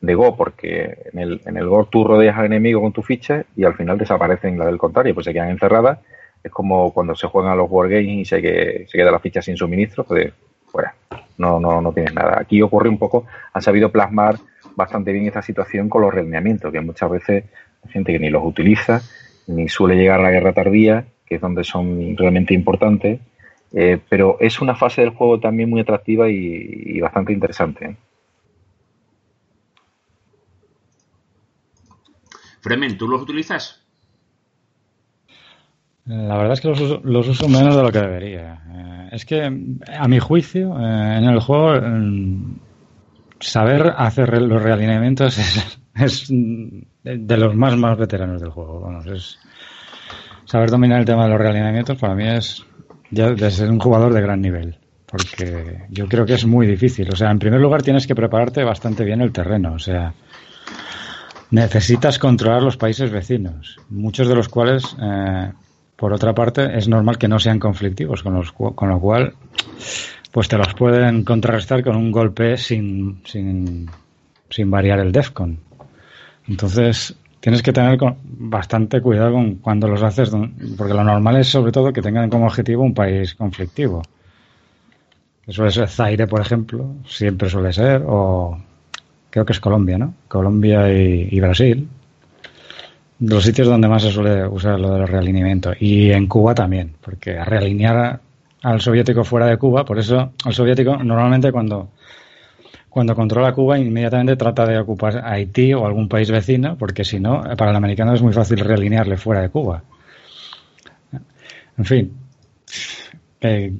de 0.00 0.14
Go, 0.14 0.36
porque 0.36 0.98
en 1.12 1.18
el, 1.18 1.40
en 1.46 1.56
el 1.56 1.66
Go 1.66 1.86
tú 1.86 2.04
rodeas 2.04 2.36
al 2.36 2.46
enemigo 2.46 2.80
con 2.82 2.92
tu 2.92 3.02
ficha 3.02 3.44
y 3.56 3.64
al 3.64 3.74
final 3.74 3.98
desaparecen 3.98 4.58
las 4.58 4.66
del 4.66 4.78
contrario, 4.78 5.14
pues 5.14 5.24
se 5.24 5.32
quedan 5.32 5.50
encerradas. 5.50 5.98
Es 6.42 6.52
como 6.52 6.92
cuando 6.92 7.14
se 7.14 7.26
juegan 7.26 7.56
los 7.56 7.70
Wargames 7.70 8.18
y 8.18 8.24
se, 8.24 8.40
que, 8.40 8.86
se 8.88 8.98
queda 8.98 9.10
la 9.10 9.18
ficha 9.18 9.42
sin 9.42 9.56
suministro, 9.56 10.04
pues 10.04 10.32
fuera, 10.66 10.94
no, 11.38 11.58
no, 11.58 11.80
no 11.80 11.92
tienes 11.92 12.14
nada. 12.14 12.38
Aquí 12.40 12.62
ocurre 12.62 12.88
un 12.88 12.98
poco, 12.98 13.26
han 13.52 13.62
sabido 13.62 13.90
plasmar 13.90 14.36
bastante 14.74 15.12
bien 15.12 15.26
esta 15.26 15.42
situación 15.42 15.88
con 15.88 16.02
los 16.02 16.12
realineamientos, 16.12 16.72
que 16.72 16.80
muchas 16.80 17.10
veces 17.10 17.44
hay 17.84 17.90
gente 17.90 18.12
que 18.12 18.18
ni 18.18 18.30
los 18.30 18.44
utiliza, 18.44 19.02
ni 19.46 19.68
suele 19.68 19.96
llegar 19.96 20.20
a 20.20 20.24
la 20.24 20.30
guerra 20.30 20.52
tardía, 20.52 21.06
que 21.24 21.36
es 21.36 21.40
donde 21.40 21.64
son 21.64 22.16
realmente 22.16 22.54
importantes, 22.54 23.20
eh, 23.72 23.98
pero 24.08 24.36
es 24.40 24.60
una 24.60 24.76
fase 24.76 25.00
del 25.00 25.10
juego 25.10 25.40
también 25.40 25.68
muy 25.68 25.80
atractiva 25.80 26.28
y, 26.28 26.36
y 26.36 27.00
bastante 27.00 27.32
interesante. 27.32 27.84
¿eh? 27.86 27.96
Fremen, 32.60 32.98
¿tú 32.98 33.08
los 33.08 33.22
utilizas? 33.22 33.85
La 36.06 36.36
verdad 36.36 36.52
es 36.52 36.60
que 36.60 36.68
los 36.68 36.80
uso, 36.80 37.00
los 37.02 37.28
uso 37.28 37.48
menos 37.48 37.76
de 37.76 37.82
lo 37.82 37.90
que 37.90 37.98
debería. 37.98 38.62
Eh, 38.68 39.08
es 39.12 39.24
que, 39.24 39.42
a 39.42 40.08
mi 40.08 40.18
juicio, 40.18 40.78
eh, 40.78 41.18
en 41.18 41.24
el 41.24 41.40
juego, 41.40 41.74
eh, 41.74 42.38
saber 43.40 43.92
hacer 43.96 44.40
los 44.40 44.62
realineamientos 44.62 45.38
es, 45.94 46.28
es 46.28 46.28
de 46.28 47.36
los 47.36 47.54
más 47.54 47.76
más 47.76 47.98
veteranos 47.98 48.40
del 48.40 48.50
juego. 48.50 48.80
Vamos, 48.80 49.06
es 49.06 49.38
saber 50.46 50.70
dominar 50.70 51.00
el 51.00 51.04
tema 51.04 51.24
de 51.24 51.30
los 51.30 51.40
realineamientos 51.40 51.98
para 51.98 52.14
mí 52.14 52.26
es 52.26 52.64
ya 53.10 53.36
ser 53.50 53.70
un 53.70 53.78
jugador 53.78 54.12
de 54.14 54.20
gran 54.20 54.40
nivel. 54.40 54.78
Porque 55.06 55.84
yo 55.88 56.08
creo 56.08 56.26
que 56.26 56.34
es 56.34 56.44
muy 56.46 56.66
difícil. 56.66 57.08
O 57.12 57.16
sea, 57.16 57.30
en 57.30 57.38
primer 57.38 57.60
lugar 57.60 57.82
tienes 57.82 58.06
que 58.06 58.14
prepararte 58.14 58.64
bastante 58.64 59.04
bien 59.04 59.20
el 59.20 59.32
terreno. 59.32 59.74
O 59.74 59.78
sea, 59.78 60.14
necesitas 61.50 62.18
controlar 62.18 62.62
los 62.62 62.76
países 62.76 63.10
vecinos, 63.10 63.78
muchos 63.88 64.28
de 64.28 64.34
los 64.34 64.48
cuales, 64.48 64.96
eh, 65.00 65.52
por 65.96 66.12
otra 66.12 66.34
parte, 66.34 66.76
es 66.76 66.88
normal 66.88 67.18
que 67.18 67.28
no 67.28 67.38
sean 67.38 67.58
conflictivos, 67.58 68.22
con, 68.22 68.34
los, 68.34 68.52
con 68.52 68.88
lo 68.88 69.00
cual, 69.00 69.32
pues 70.30 70.48
te 70.48 70.58
los 70.58 70.74
pueden 70.74 71.24
contrarrestar 71.24 71.82
con 71.82 71.96
un 71.96 72.12
golpe 72.12 72.58
sin, 72.58 73.22
sin, 73.24 73.90
sin 74.50 74.70
variar 74.70 75.00
el 75.00 75.10
DEFCON. 75.10 75.58
Entonces, 76.48 77.16
tienes 77.40 77.62
que 77.62 77.72
tener 77.72 77.98
bastante 78.22 79.00
cuidado 79.00 79.32
con 79.32 79.54
cuando 79.56 79.88
los 79.88 80.02
haces, 80.02 80.30
porque 80.76 80.94
lo 80.94 81.02
normal 81.02 81.36
es 81.36 81.48
sobre 81.48 81.72
todo 81.72 81.92
que 81.92 82.02
tengan 82.02 82.28
como 82.28 82.46
objetivo 82.46 82.82
un 82.82 82.94
país 82.94 83.34
conflictivo. 83.34 84.02
Suele 85.48 85.70
ser 85.70 85.88
Zaire, 85.88 86.26
por 86.26 86.40
ejemplo, 86.40 86.96
siempre 87.06 87.48
suele 87.48 87.72
ser, 87.72 88.02
o 88.04 88.58
creo 89.30 89.46
que 89.46 89.52
es 89.52 89.60
Colombia, 89.60 89.96
¿no? 89.96 90.12
Colombia 90.28 90.92
y 90.92 91.40
Brasil. 91.40 91.88
Los 93.20 93.44
sitios 93.44 93.68
donde 93.68 93.88
más 93.88 94.02
se 94.02 94.10
suele 94.10 94.46
usar 94.46 94.78
lo 94.78 94.92
de 94.92 94.98
los 95.00 95.10
realineamientos. 95.10 95.76
Y 95.80 96.10
en 96.10 96.26
Cuba 96.26 96.54
también, 96.54 96.94
porque 97.00 97.42
realinear 97.42 98.20
al 98.62 98.80
soviético 98.80 99.24
fuera 99.24 99.46
de 99.46 99.56
Cuba, 99.56 99.84
por 99.84 99.98
eso 99.98 100.32
el 100.44 100.52
soviético 100.52 100.96
normalmente 100.96 101.50
cuando, 101.50 101.90
cuando 102.90 103.14
controla 103.14 103.52
Cuba 103.52 103.78
inmediatamente 103.78 104.36
trata 104.36 104.66
de 104.66 104.78
ocupar 104.78 105.22
Haití 105.24 105.72
o 105.72 105.86
algún 105.86 106.08
país 106.08 106.30
vecino, 106.30 106.76
porque 106.76 107.04
si 107.04 107.18
no, 107.20 107.42
para 107.56 107.70
el 107.70 107.76
americano 107.76 108.12
es 108.14 108.22
muy 108.22 108.32
fácil 108.32 108.58
realinearle 108.58 109.16
fuera 109.16 109.40
de 109.40 109.48
Cuba. 109.48 109.82
En 111.78 111.84
fin, 111.84 112.12
eh, 113.40 113.72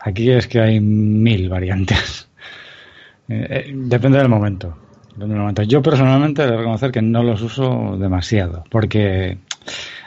aquí 0.00 0.30
es 0.30 0.46
que 0.46 0.60
hay 0.60 0.80
mil 0.80 1.48
variantes. 1.48 2.28
Eh, 3.26 3.46
eh, 3.48 3.72
depende 3.74 4.18
del 4.18 4.28
momento. 4.28 4.83
Yo 5.66 5.82
personalmente 5.82 6.42
he 6.42 6.46
de 6.46 6.56
reconocer 6.56 6.90
que 6.90 7.02
no 7.02 7.22
los 7.22 7.40
uso 7.42 7.96
demasiado, 7.98 8.64
porque 8.70 9.38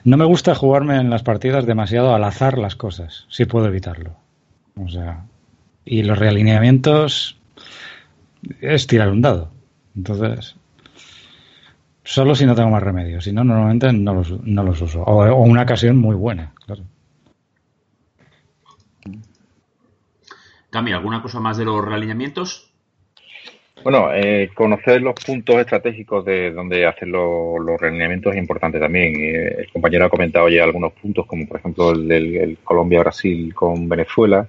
no 0.03 0.17
me 0.17 0.25
gusta 0.25 0.55
jugarme 0.55 0.97
en 0.97 1.09
las 1.09 1.23
partidas 1.23 1.65
demasiado 1.65 2.13
al 2.13 2.23
azar 2.23 2.57
las 2.57 2.75
cosas, 2.75 3.25
si 3.29 3.45
puedo 3.45 3.67
evitarlo. 3.67 4.15
O 4.75 4.89
sea, 4.89 5.25
y 5.85 6.03
los 6.03 6.17
realineamientos 6.17 7.37
es 8.61 8.87
tirar 8.87 9.09
un 9.09 9.21
dado. 9.21 9.51
Entonces, 9.95 10.55
solo 12.03 12.35
si 12.35 12.45
no 12.45 12.55
tengo 12.55 12.69
más 12.69 12.83
remedio, 12.83 13.21
si 13.21 13.31
no, 13.31 13.43
normalmente 13.43 13.91
no 13.93 14.13
los, 14.13 14.31
no 14.43 14.63
los 14.63 14.81
uso. 14.81 15.03
O, 15.03 15.25
o 15.25 15.41
una 15.41 15.63
ocasión 15.63 15.97
muy 15.97 16.15
buena, 16.15 16.53
claro. 16.65 16.83
Cami, 20.69 20.91
¿alguna 20.91 21.21
cosa 21.21 21.39
más 21.39 21.57
de 21.57 21.65
los 21.65 21.83
realineamientos? 21.83 22.66
Bueno, 23.83 24.09
eh, 24.13 24.49
conocer 24.53 25.01
los 25.01 25.13
puntos 25.15 25.55
estratégicos 25.57 26.25
de 26.25 26.51
donde 26.51 26.85
hacer 26.85 27.07
lo- 27.07 27.57
los 27.59 27.79
realineamientos 27.79 28.33
es 28.33 28.39
importante 28.39 28.79
también. 28.79 29.15
Eh, 29.15 29.55
el 29.59 29.71
compañero 29.71 30.05
ha 30.05 30.09
comentado 30.09 30.49
ya 30.49 30.63
algunos 30.63 30.91
puntos, 30.93 31.25
como 31.25 31.47
por 31.47 31.59
ejemplo 31.59 31.91
el, 31.91 32.07
del- 32.07 32.35
el 32.37 32.57
Colombia-Brasil 32.63 33.53
con 33.53 33.87
Venezuela, 33.87 34.45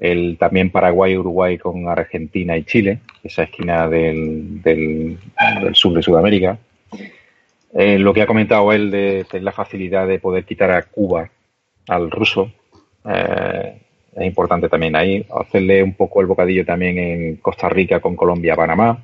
el 0.00 0.36
también 0.38 0.70
Paraguay-Uruguay 0.70 1.58
con 1.58 1.88
Argentina 1.88 2.56
y 2.56 2.64
Chile, 2.64 2.98
esa 3.22 3.44
esquina 3.44 3.88
del, 3.88 4.60
del- 4.62 5.18
sur 5.72 5.94
de 5.94 6.02
Sudamérica. 6.02 6.58
Eh, 7.72 7.98
lo 7.98 8.12
que 8.14 8.22
ha 8.22 8.26
comentado 8.26 8.72
él 8.72 8.90
de, 8.90 9.26
de 9.30 9.40
la 9.40 9.52
facilidad 9.52 10.08
de 10.08 10.18
poder 10.18 10.44
quitar 10.44 10.70
a 10.70 10.82
Cuba 10.82 11.30
al 11.88 12.10
ruso, 12.10 12.50
eh, 13.08 13.80
es 14.16 14.26
importante 14.26 14.68
también 14.68 14.96
ahí. 14.96 15.24
Hacerle 15.40 15.82
un 15.82 15.94
poco 15.94 16.20
el 16.20 16.26
bocadillo 16.26 16.64
también 16.64 16.98
en 16.98 17.36
Costa 17.36 17.68
Rica 17.68 18.00
con 18.00 18.16
Colombia, 18.16 18.56
Panamá. 18.56 19.00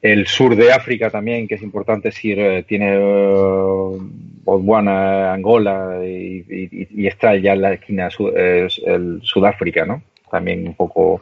El 0.00 0.26
sur 0.26 0.56
de 0.56 0.72
África 0.72 1.10
también, 1.10 1.46
que 1.46 1.54
es 1.54 1.62
importante, 1.62 2.10
si 2.10 2.32
eh, 2.32 2.64
tiene 2.66 2.94
eh, 2.94 3.98
Botswana, 4.44 5.32
Angola 5.32 6.00
y, 6.04 6.44
y- 6.48 6.88
y 7.02 7.06
está 7.06 7.36
ya 7.36 7.52
en 7.52 7.62
la 7.62 7.74
esquina 7.74 8.10
su- 8.10 8.32
eh, 8.34 8.66
el 8.86 9.20
Sudáfrica, 9.22 9.86
¿no? 9.86 10.02
También 10.30 10.66
un 10.66 10.74
poco 10.74 11.20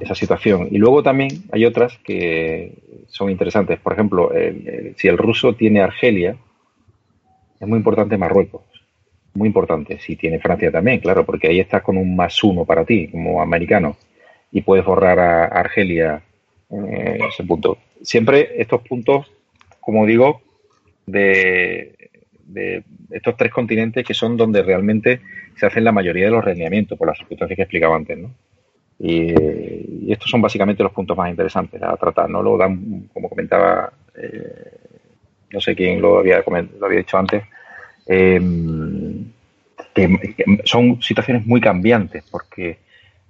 esa 0.00 0.14
situación. 0.14 0.68
Y 0.70 0.78
luego 0.78 1.02
también 1.02 1.30
hay 1.50 1.64
otras 1.64 1.98
que 2.04 2.72
son 3.08 3.30
interesantes. 3.30 3.80
Por 3.80 3.94
ejemplo, 3.94 4.32
el- 4.32 4.94
si 4.96 5.08
el 5.08 5.18
ruso 5.18 5.54
tiene 5.54 5.80
Argelia, 5.80 6.36
es 7.58 7.66
muy 7.66 7.78
importante 7.78 8.16
Marruecos. 8.16 8.62
Muy 9.34 9.48
importante. 9.48 9.98
Si 9.98 10.16
tiene 10.16 10.38
Francia 10.38 10.70
también, 10.70 11.00
claro, 11.00 11.24
porque 11.24 11.48
ahí 11.48 11.60
estás 11.60 11.82
con 11.82 11.96
un 11.96 12.14
más 12.16 12.42
uno 12.42 12.64
para 12.64 12.84
ti, 12.84 13.08
como 13.08 13.42
americano, 13.42 13.96
y 14.52 14.62
puedes 14.62 14.84
borrar 14.84 15.18
a 15.18 15.44
Argelia 15.46 16.22
eh, 16.70 17.18
ese 17.28 17.44
punto. 17.44 17.78
Siempre 18.02 18.60
estos 18.60 18.82
puntos, 18.82 19.30
como 19.80 20.06
digo, 20.06 20.40
de, 21.06 22.10
de 22.46 22.84
estos 23.10 23.36
tres 23.36 23.52
continentes 23.52 24.06
que 24.06 24.14
son 24.14 24.36
donde 24.36 24.62
realmente 24.62 25.20
se 25.56 25.66
hacen 25.66 25.84
la 25.84 25.92
mayoría 25.92 26.26
de 26.26 26.30
los 26.30 26.44
realineamientos, 26.44 26.98
por 26.98 27.08
las 27.08 27.18
circunstancias 27.18 27.56
que 27.56 27.62
explicaba 27.62 27.96
antes, 27.96 28.18
¿no? 28.18 28.30
Y, 28.98 30.12
estos 30.12 30.30
son 30.30 30.42
básicamente 30.42 30.82
los 30.82 30.92
puntos 30.92 31.16
más 31.16 31.30
interesantes 31.30 31.82
a 31.82 31.96
tratar, 31.96 32.28
¿no? 32.30 32.42
Luego 32.42 32.58
dan, 32.58 33.08
como 33.12 33.28
comentaba, 33.28 33.92
eh, 34.14 34.70
no 35.50 35.60
sé 35.60 35.74
quién 35.74 36.00
lo 36.00 36.18
había, 36.18 36.44
lo 36.46 36.86
había 36.86 36.98
dicho 36.98 37.18
antes, 37.18 37.42
eh, 38.06 38.40
que, 39.94 40.44
son 40.64 41.00
situaciones 41.02 41.46
muy 41.46 41.60
cambiantes, 41.60 42.24
porque, 42.30 42.78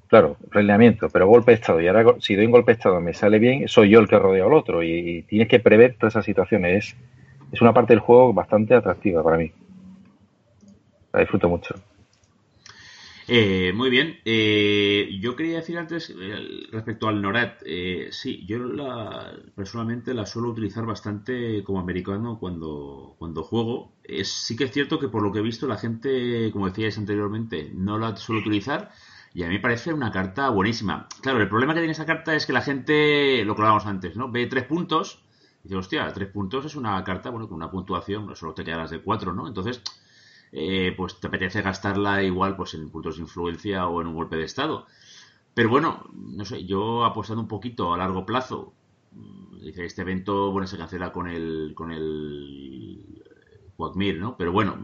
claro, 0.08 0.36
realineamiento, 0.50 1.08
pero 1.10 1.26
golpe 1.26 1.52
de 1.52 1.56
estado, 1.56 1.80
y 1.80 1.88
ahora 1.88 2.14
si 2.20 2.34
doy 2.34 2.46
un 2.46 2.52
golpe 2.52 2.72
de 2.72 2.78
estado 2.78 3.00
me 3.00 3.14
sale 3.14 3.38
bien, 3.38 3.68
soy 3.68 3.90
yo 3.90 4.00
el 4.00 4.08
que 4.08 4.18
rodeo 4.18 4.46
al 4.46 4.54
otro, 4.54 4.82
y, 4.82 4.90
y 4.90 5.22
tienes 5.22 5.48
que 5.48 5.60
prever 5.60 5.94
todas 5.94 6.14
esas 6.14 6.24
situaciones. 6.24 6.86
Es, 6.86 6.96
es 7.52 7.60
una 7.60 7.72
parte 7.72 7.92
del 7.92 8.00
juego 8.00 8.32
bastante 8.32 8.74
atractiva 8.74 9.22
para 9.22 9.36
mí. 9.36 9.52
La 11.12 11.20
disfruto 11.20 11.48
mucho. 11.48 11.76
Eh, 13.26 13.72
muy 13.74 13.88
bien. 13.90 14.18
Eh, 14.24 15.08
yo 15.20 15.34
quería 15.34 15.56
decir 15.56 15.78
antes 15.78 16.10
eh, 16.10 16.66
respecto 16.70 17.08
al 17.08 17.22
NORAD. 17.22 17.52
eh, 17.64 18.08
sí, 18.10 18.44
yo 18.46 18.58
la, 18.58 19.32
personalmente 19.54 20.12
la 20.12 20.26
suelo 20.26 20.50
utilizar 20.50 20.84
bastante 20.84 21.62
como 21.64 21.80
americano 21.80 22.38
cuando, 22.38 23.14
cuando 23.18 23.42
juego. 23.42 23.92
Es, 24.02 24.28
sí 24.28 24.56
que 24.56 24.64
es 24.64 24.72
cierto 24.72 24.98
que 24.98 25.08
por 25.08 25.22
lo 25.22 25.32
que 25.32 25.38
he 25.38 25.42
visto 25.42 25.66
la 25.66 25.78
gente, 25.78 26.50
como 26.52 26.66
decíais 26.66 26.98
anteriormente, 26.98 27.70
no 27.74 27.98
la 27.98 28.14
suele 28.16 28.40
utilizar. 28.42 28.90
Y 29.32 29.42
a 29.42 29.48
mí 29.48 29.54
me 29.54 29.60
parece 29.60 29.92
una 29.92 30.12
carta 30.12 30.50
buenísima. 30.50 31.08
Claro, 31.22 31.40
el 31.40 31.48
problema 31.48 31.72
que 31.74 31.80
tiene 31.80 31.92
esa 31.92 32.06
carta 32.06 32.34
es 32.34 32.46
que 32.46 32.52
la 32.52 32.60
gente, 32.62 33.44
lo 33.44 33.54
que 33.54 33.62
hablábamos 33.62 33.86
antes, 33.86 34.16
¿no? 34.16 34.30
Ve 34.30 34.46
tres 34.46 34.64
puntos 34.64 35.24
y 35.64 35.68
dice, 35.68 35.76
hostia, 35.76 36.12
tres 36.12 36.28
puntos 36.28 36.64
es 36.66 36.76
una 36.76 37.02
carta, 37.02 37.30
bueno, 37.30 37.48
con 37.48 37.56
una 37.56 37.70
puntuación, 37.70 38.36
solo 38.36 38.52
te 38.54 38.64
quedas 38.64 38.90
de 38.90 39.00
cuatro, 39.00 39.32
¿no? 39.32 39.48
Entonces, 39.48 39.82
eh, 40.54 40.94
pues 40.96 41.18
te 41.20 41.26
apetece 41.26 41.62
gastarla 41.62 42.22
igual 42.22 42.56
pues 42.56 42.74
en 42.74 42.88
puntos 42.90 43.16
de 43.16 43.22
influencia 43.22 43.88
o 43.88 44.00
en 44.00 44.06
un 44.06 44.14
golpe 44.14 44.36
de 44.36 44.44
estado. 44.44 44.86
Pero 45.54 45.68
bueno, 45.68 46.04
no 46.14 46.44
sé, 46.44 46.64
yo 46.64 47.04
apostando 47.04 47.42
un 47.42 47.48
poquito 47.48 47.92
a 47.94 47.98
largo 47.98 48.24
plazo, 48.26 48.72
mm, 49.12 49.60
dice 49.62 49.84
este 49.84 50.02
evento, 50.02 50.52
bueno, 50.52 50.66
se 50.66 50.78
cancela 50.78 51.12
con 51.12 51.28
el 51.28 51.72
con 51.74 51.92
el 51.92 53.02
¿no? 54.18 54.36
Pero 54.36 54.52
bueno, 54.52 54.78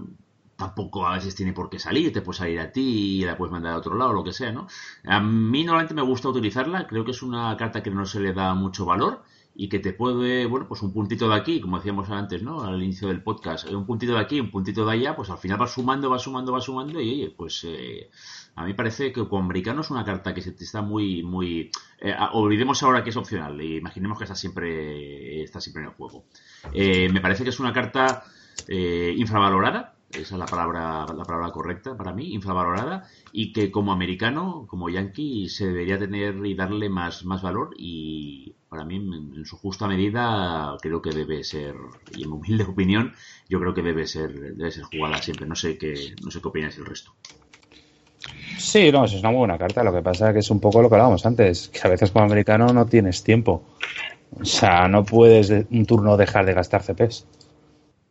tampoco 0.57 1.07
a 1.07 1.15
veces 1.15 1.35
tiene 1.35 1.53
por 1.53 1.71
qué 1.71 1.79
salir, 1.79 2.13
te 2.13 2.23
puede 2.23 2.39
salir 2.39 2.61
a 2.61 2.73
ti 2.73 3.21
y 3.21 3.25
la 3.25 3.37
puedes 3.37 3.53
mandar 3.53 3.73
a 3.75 3.79
otro 3.79 3.97
lado, 3.97 4.13
lo 4.13 4.25
que 4.25 4.33
sea, 4.33 4.53
¿no? 4.53 4.67
A 5.05 5.21
mí 5.21 5.65
normalmente 5.65 5.95
me 5.95 6.03
gusta 6.03 6.29
utilizarla, 6.29 6.87
creo 6.87 7.05
que 7.05 7.13
es 7.13 7.23
una 7.23 7.57
carta 7.57 7.83
que 7.83 7.91
no 7.91 8.05
se 8.07 8.21
le 8.21 8.33
da 8.33 8.55
mucho 8.55 8.85
valor 8.85 9.23
y 9.55 9.69
que 9.69 9.79
te 9.79 9.93
puede, 9.93 10.47
bueno, 10.47 10.67
pues 10.69 10.83
un 10.83 10.93
puntito 10.93 11.29
de 11.29 11.35
aquí, 11.35 11.61
como 11.61 11.77
decíamos 11.77 12.09
antes, 12.11 12.43
¿no? 12.43 12.63
Al 12.63 12.83
inicio 12.83 13.09
del 13.09 13.23
podcast, 13.23 13.69
un 13.71 13.85
puntito 13.85 14.15
de 14.15 14.21
aquí, 14.21 14.41
un 14.41 14.51
puntito 14.51 14.87
de 14.87 14.93
allá, 14.93 15.15
pues 15.17 15.29
al 15.31 15.39
final 15.39 15.61
va 15.61 15.67
sumando, 15.67 16.09
va 16.09 16.19
sumando, 16.19 16.53
va 16.53 16.61
sumando 16.61 17.01
y 17.01 17.11
oye, 17.11 17.35
pues 17.37 17.65
eh, 17.69 18.11
a 18.55 18.65
mí 18.65 18.75
parece 18.75 19.13
que 19.13 19.27
con 19.29 19.45
americano 19.45 19.81
es 19.81 19.91
una 19.91 20.05
carta 20.05 20.33
que 20.33 20.41
se 20.41 20.53
te 20.53 20.65
está 20.65 20.83
muy, 20.83 21.23
muy... 21.23 21.71
eh, 22.01 22.15
olvidemos 22.33 22.83
ahora 22.83 23.03
que 23.03 23.11
es 23.11 23.17
opcional 23.17 23.61
e 23.61 23.77
imaginemos 23.77 24.19
que 24.19 24.25
está 24.25 24.35
siempre, 24.35 25.43
está 25.43 25.61
siempre 25.61 25.83
en 25.83 25.89
el 25.91 25.95
juego. 25.95 26.25
Eh, 26.73 27.09
me 27.13 27.21
parece 27.21 27.45
que 27.45 27.51
es 27.51 27.61
una 27.61 27.73
carta 27.73 28.25
eh, 28.69 29.15
infravalorada, 29.17 29.95
esa 30.15 30.35
es 30.35 30.39
la 30.39 30.51
palabra, 30.51 31.07
la 31.15 31.27
palabra 31.27 31.53
correcta 31.53 31.97
para 31.97 32.13
mí, 32.13 32.33
infravalorada, 32.33 33.09
y 33.33 33.53
que 33.53 33.71
como 33.71 33.93
americano, 33.93 34.67
como 34.69 34.89
yankee, 34.91 35.49
se 35.49 35.67
debería 35.67 35.99
tener 35.99 36.45
y 36.45 36.55
darle 36.55 36.89
más, 36.89 37.25
más 37.25 37.43
valor 37.43 37.71
y 37.79 38.57
para 38.69 38.85
mí, 38.85 38.97
en, 38.97 39.45
su 39.45 39.57
justa 39.59 39.89
medida, 39.89 40.77
creo 40.81 41.03
que 41.03 41.13
debe 41.13 41.43
ser, 41.45 41.75
y 42.11 42.23
en 42.23 42.31
mi 42.31 42.37
humilde 42.37 42.65
opinión, 42.69 43.13
yo 43.49 43.59
creo 43.61 43.75
que 43.75 43.83
debe 43.83 44.07
ser, 44.07 44.33
debe 44.33 44.71
ser 44.71 44.85
jugada 44.85 45.21
siempre. 45.23 45.47
No 45.47 45.55
sé 45.57 45.77
qué, 45.79 46.17
no 46.21 46.31
sé 46.31 46.41
qué 46.41 46.49
opináis 46.49 46.79
el 46.79 46.87
resto. 46.87 47.13
Sí, 48.59 48.93
no, 48.93 49.05
es 49.05 49.15
una 49.15 49.31
muy 49.31 49.39
buena 49.39 49.59
carta. 49.59 49.83
Lo 49.83 49.93
que 49.93 50.03
pasa 50.03 50.29
es 50.29 50.33
que 50.35 50.39
es 50.41 50.51
un 50.51 50.61
poco 50.61 50.83
lo 50.83 50.89
que 50.89 50.95
hablábamos 50.95 51.25
antes, 51.27 51.69
que 51.69 51.81
a 51.83 51.89
veces 51.91 52.11
como 52.11 52.25
americano 52.25 52.73
no 52.73 52.87
tienes 52.87 53.23
tiempo. 53.23 53.63
O 54.41 54.45
sea, 54.45 54.89
no 54.89 55.05
puedes 55.05 55.49
de- 55.49 55.67
un 55.71 55.87
turno 55.87 56.17
dejar 56.17 56.47
de 56.47 56.55
gastar 56.55 56.83
CPs. 56.83 57.27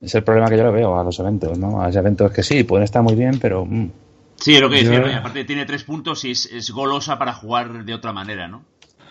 Es 0.01 0.15
el 0.15 0.23
problema 0.23 0.47
que 0.49 0.57
yo 0.57 0.63
le 0.63 0.71
veo 0.71 0.97
a 0.99 1.03
los 1.03 1.19
eventos, 1.19 1.57
¿no? 1.57 1.81
A 1.81 1.87
los 1.87 1.95
eventos 1.95 2.31
que 2.31 2.43
sí, 2.43 2.63
pueden 2.63 2.83
estar 2.83 3.01
muy 3.03 3.15
bien, 3.15 3.39
pero... 3.39 3.65
mm, 3.65 3.89
Sí, 4.37 4.55
es 4.55 4.61
lo 4.61 4.69
que 4.69 4.83
Yo- 4.83 4.91
decía, 4.91 5.17
aparte 5.17 5.43
tiene 5.43 5.65
tres 5.65 5.83
puntos 5.83 6.23
y 6.23 6.31
es, 6.31 6.45
es 6.45 6.71
golosa 6.71 7.19
para 7.19 7.33
jugar 7.33 7.83
de 7.83 7.93
otra 7.93 8.13
manera, 8.13 8.47
¿no? 8.47 8.63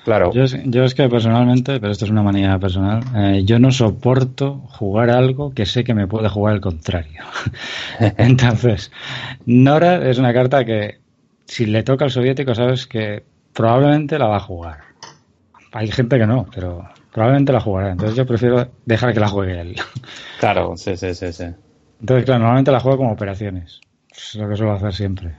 Claro. 0.05 0.33
Yo 0.33 0.45
es, 0.45 0.57
yo 0.65 0.85
es 0.85 0.95
que 0.95 1.07
personalmente, 1.11 1.79
pero 1.81 1.93
esto 1.93 2.07
es 2.07 2.11
una 2.11 2.23
manía 2.23 2.59
personal, 2.59 3.03
eh, 3.15 3.43
yo 3.45 3.59
no 3.59 3.71
soporto 3.71 4.55
jugar 4.71 5.11
algo 5.11 5.53
que 5.53 5.67
sé 5.67 5.85
que 5.85 5.93
me 5.93 6.07
puede 6.07 6.31
jugar 6.31 6.55
el 6.55 6.63
contrario. 6.63 7.25
Entonces, 8.17 8.91
Nora 9.45 10.09
es 10.09 10.17
una 10.19 10.33
carta 10.33 10.65
que 10.65 10.99
si 11.45 11.67
le 11.67 11.83
toca 11.83 12.07
al 12.07 12.11
soviético 12.11 12.55
sabes 12.55 12.87
que 12.87 13.23
probablemente 13.53 14.19
la 14.19 14.29
va 14.29 14.37
a 14.37 14.41
jugar. 14.41 14.79
Hay 15.73 15.91
gente 15.91 16.19
que 16.19 16.27
no, 16.27 16.47
pero 16.55 16.89
probablemente 17.19 17.53
la 17.53 17.61
jugará. 17.61 17.91
Entonces 17.91 18.17
yo 18.17 18.25
prefiero 18.25 18.69
dejar 18.87 19.13
que 19.13 19.19
la 19.19 19.27
juegue 19.27 19.61
él. 19.61 19.77
Claro, 20.39 20.77
sí, 20.77 20.97
sí, 20.97 21.15
sí, 21.15 21.33
sí. 21.33 21.47
Entonces, 22.01 22.25
claro, 22.25 22.43
normalmente 22.43 22.71
la 22.71 22.79
juego 22.79 22.99
como 22.99 23.13
operaciones. 23.13 23.81
Es 24.09 24.37
lo 24.37 24.49
que 24.49 24.55
suelo 24.55 24.73
hacer 24.75 24.95
siempre. 24.95 25.33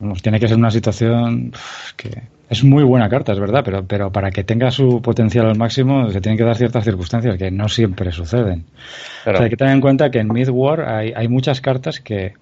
Vamos, 0.00 0.22
tiene 0.22 0.40
que 0.40 0.48
ser 0.48 0.56
una 0.56 0.72
situación 0.72 1.52
que 1.96 2.22
es 2.48 2.64
muy 2.64 2.82
buena 2.82 3.08
carta, 3.08 3.32
es 3.32 3.38
verdad, 3.38 3.62
pero, 3.64 3.86
pero 3.86 4.10
para 4.10 4.32
que 4.32 4.42
tenga 4.42 4.72
su 4.72 5.00
potencial 5.02 5.46
al 5.46 5.56
máximo 5.56 6.10
se 6.10 6.20
tienen 6.20 6.36
que 6.36 6.42
dar 6.42 6.56
ciertas 6.56 6.82
circunstancias 6.82 7.36
que 7.38 7.52
no 7.52 7.68
siempre 7.68 8.10
suceden. 8.10 8.64
O 9.24 9.30
sea, 9.30 9.42
hay 9.44 9.50
que 9.50 9.56
tener 9.56 9.74
en 9.74 9.80
cuenta 9.80 10.10
que 10.10 10.18
en 10.18 10.32
Midwar 10.32 10.80
hay, 10.80 11.12
hay 11.14 11.28
muchas 11.28 11.60
cartas 11.60 12.00
que, 12.00 12.34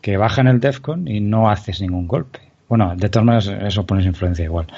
que 0.00 0.16
bajan 0.16 0.46
el 0.46 0.60
Defcon 0.60 1.08
y 1.08 1.18
no 1.18 1.50
haces 1.50 1.80
ningún 1.80 2.06
golpe. 2.06 2.38
Bueno, 2.68 2.94
de 2.94 3.08
todas 3.08 3.26
maneras, 3.26 3.48
eso 3.66 3.84
pones 3.84 4.06
influencia 4.06 4.44
igual. 4.44 4.68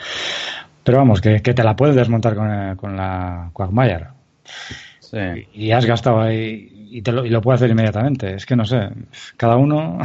Pero 0.84 0.98
vamos, 0.98 1.20
que, 1.20 1.40
que 1.40 1.54
te 1.54 1.62
la 1.62 1.76
puedes 1.76 1.94
desmontar 1.94 2.34
con, 2.34 2.50
eh, 2.50 2.76
con 2.76 2.96
la 2.96 3.50
Quagmire. 3.52 4.08
Sí. 5.00 5.48
Y 5.54 5.70
has 5.70 5.86
gastado 5.86 6.20
ahí 6.20 6.88
y, 6.90 7.02
te 7.02 7.12
lo, 7.12 7.24
y 7.24 7.30
lo 7.30 7.40
puede 7.40 7.56
hacer 7.56 7.70
inmediatamente. 7.70 8.34
Es 8.34 8.46
que 8.46 8.56
no 8.56 8.64
sé, 8.64 8.88
cada 9.36 9.56
uno. 9.56 9.98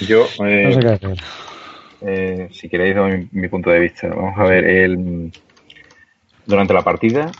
Yo, 0.00 0.26
eh, 0.46 0.64
no 0.64 0.72
sé 0.72 0.80
qué 0.80 0.88
hacer. 0.88 1.18
eh, 2.02 2.48
si 2.52 2.68
queréis, 2.68 2.94
doy 2.94 3.28
mi, 3.32 3.40
mi 3.40 3.48
punto 3.48 3.70
de 3.70 3.80
vista. 3.80 4.08
Vamos 4.08 4.38
a 4.38 4.44
ver, 4.44 4.64
el, 4.64 5.32
durante 6.46 6.74
la 6.74 6.82
partida 6.82 7.30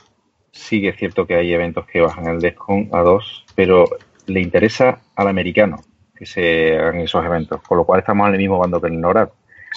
sí 0.59 0.81
que 0.81 0.89
es 0.89 0.97
cierto 0.97 1.27
que 1.27 1.35
hay 1.35 1.53
eventos 1.53 1.87
que 1.87 2.01
bajan 2.01 2.27
el 2.27 2.41
Descon 2.41 2.89
a 2.93 3.01
2, 3.01 3.45
pero 3.55 3.85
le 4.27 4.41
interesa 4.41 5.01
al 5.15 5.29
americano 5.29 5.81
que 6.15 6.27
se 6.27 6.77
hagan 6.77 7.01
esos 7.01 7.25
eventos, 7.25 7.63
con 7.63 7.79
lo 7.79 7.85
cual 7.85 8.01
estamos 8.01 8.27
en 8.29 8.35
el 8.35 8.41
mismo 8.41 8.59
bando 8.59 8.81
que 8.81 8.89
el 8.89 9.01
NORAD. 9.01 9.29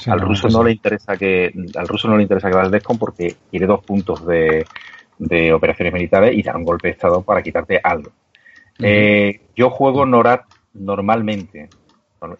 Al 0.07 0.21
ruso 0.21 0.43
pues 0.43 0.53
no 0.53 0.63
le 0.63 0.71
interesa 0.71 1.17
que 1.17 1.53
al 1.75 1.87
ruso 1.87 2.07
no 2.07 2.17
le 2.17 2.23
interesa 2.23 2.49
que 2.49 2.69
Descon 2.69 2.97
porque 2.97 3.35
quiere 3.49 3.65
dos 3.65 3.83
puntos 3.83 4.25
de, 4.25 4.65
de 5.19 5.53
operaciones 5.53 5.93
militares 5.93 6.33
y 6.33 6.41
dar 6.41 6.55
un 6.55 6.63
golpe 6.63 6.87
de 6.87 6.93
estado 6.93 7.21
para 7.21 7.43
quitarte 7.43 7.79
algo. 7.83 8.11
Eh, 8.79 9.41
yo 9.55 9.69
juego 9.69 10.05
NORAD 10.05 10.41
normalmente 10.73 11.69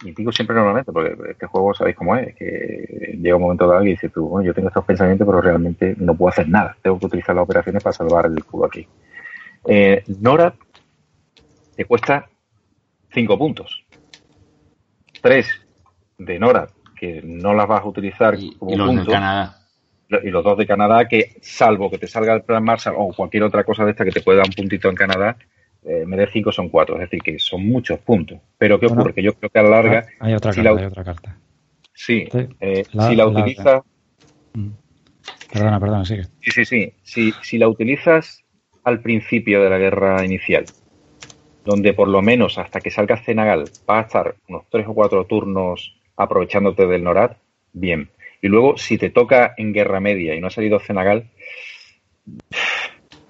y 0.04 0.12
digo 0.12 0.30
siempre 0.30 0.54
normalmente, 0.54 0.92
porque 0.92 1.16
este 1.30 1.46
juego 1.46 1.74
sabéis 1.74 1.96
cómo 1.96 2.14
es, 2.16 2.34
que 2.36 3.18
llega 3.20 3.34
un 3.34 3.42
momento 3.42 3.66
dado 3.66 3.84
y 3.84 3.90
dices 3.90 4.12
tú, 4.12 4.28
bueno, 4.28 4.46
yo 4.46 4.54
tengo 4.54 4.68
estos 4.68 4.84
pensamientos, 4.84 5.26
pero 5.26 5.40
realmente 5.40 5.96
no 5.98 6.14
puedo 6.14 6.30
hacer 6.30 6.48
nada. 6.48 6.76
Tengo 6.80 7.00
que 7.00 7.06
utilizar 7.06 7.34
las 7.34 7.42
operaciones 7.42 7.82
para 7.82 7.92
salvar 7.92 8.26
el 8.26 8.44
cubo 8.44 8.66
aquí. 8.66 8.86
Eh, 9.66 10.04
Nora 10.20 10.54
te 11.74 11.84
cuesta 11.84 12.28
5 13.12 13.38
puntos. 13.38 13.84
3 15.20 15.46
de 16.18 16.38
Nora, 16.38 16.68
que 17.02 17.20
no 17.24 17.52
las 17.52 17.66
vas 17.66 17.82
a 17.82 17.88
utilizar 17.88 18.38
como 18.60 18.70
y 18.72 18.76
los 18.76 18.86
puntos. 18.86 19.06
de 19.08 19.12
Canadá. 19.12 19.58
Y 20.22 20.30
los 20.30 20.44
dos 20.44 20.56
de 20.56 20.66
Canadá, 20.68 21.08
que 21.08 21.34
salvo 21.40 21.90
que 21.90 21.98
te 21.98 22.06
salga 22.06 22.32
el 22.32 22.42
plan 22.42 22.62
Marshall 22.62 22.94
o 22.96 23.12
cualquier 23.12 23.42
otra 23.42 23.64
cosa 23.64 23.84
de 23.84 23.90
esta 23.90 24.04
que 24.04 24.12
te 24.12 24.20
pueda 24.20 24.38
dar 24.38 24.46
un 24.46 24.52
puntito 24.54 24.88
en 24.88 24.94
Canadá, 24.94 25.36
eh, 25.82 26.04
de 26.06 26.26
5 26.32 26.52
son 26.52 26.68
4. 26.68 26.94
Es 26.94 27.00
decir, 27.00 27.20
que 27.20 27.40
son 27.40 27.66
muchos 27.66 27.98
puntos. 27.98 28.38
Pero 28.56 28.78
¿qué 28.78 28.86
Bueno. 28.86 29.00
ocurre? 29.02 29.14
Que 29.14 29.22
yo 29.24 29.34
creo 29.34 29.50
que 29.50 29.58
a 29.58 29.62
la 29.64 29.70
larga. 29.70 30.06
Ah, 30.20 30.26
hay 30.26 30.34
otra 30.34 30.52
si 30.52 30.62
carta, 30.62 30.72
la- 30.74 30.80
hay 30.80 30.86
otra 30.86 31.02
carta. 31.04 31.36
Sí, 31.92 32.28
Sí. 32.30 32.38
eh, 32.60 32.84
La- 32.92 33.08
si 33.08 33.16
la 33.16 33.24
la- 33.24 33.30
utilizas. 33.30 33.82
Perdona, 35.52 35.80
perdona, 35.80 36.04
sigue. 36.04 36.22
Sí, 36.40 36.50
sí, 36.52 36.64
sí. 36.64 36.92
Si, 37.02 37.32
si 37.42 37.58
la 37.58 37.66
utilizas 37.68 38.44
al 38.84 39.00
principio 39.00 39.60
de 39.60 39.70
la 39.70 39.78
guerra 39.78 40.24
inicial, 40.24 40.66
donde 41.64 41.94
por 41.94 42.06
lo 42.06 42.22
menos 42.22 42.58
hasta 42.58 42.80
que 42.80 42.90
salga 42.92 43.16
Senegal 43.24 43.64
vas 43.86 44.04
a 44.04 44.06
estar 44.06 44.34
unos 44.48 44.64
tres 44.70 44.86
o 44.86 44.94
cuatro 44.94 45.24
turnos 45.24 45.98
aprovechándote 46.22 46.86
del 46.86 47.04
NORAD, 47.04 47.32
bien. 47.72 48.08
Y 48.40 48.48
luego, 48.48 48.76
si 48.76 48.98
te 48.98 49.10
toca 49.10 49.54
en 49.56 49.72
guerra 49.72 50.00
media 50.00 50.34
y 50.34 50.40
no 50.40 50.48
ha 50.48 50.50
salido 50.50 50.80
Senegal, 50.80 51.28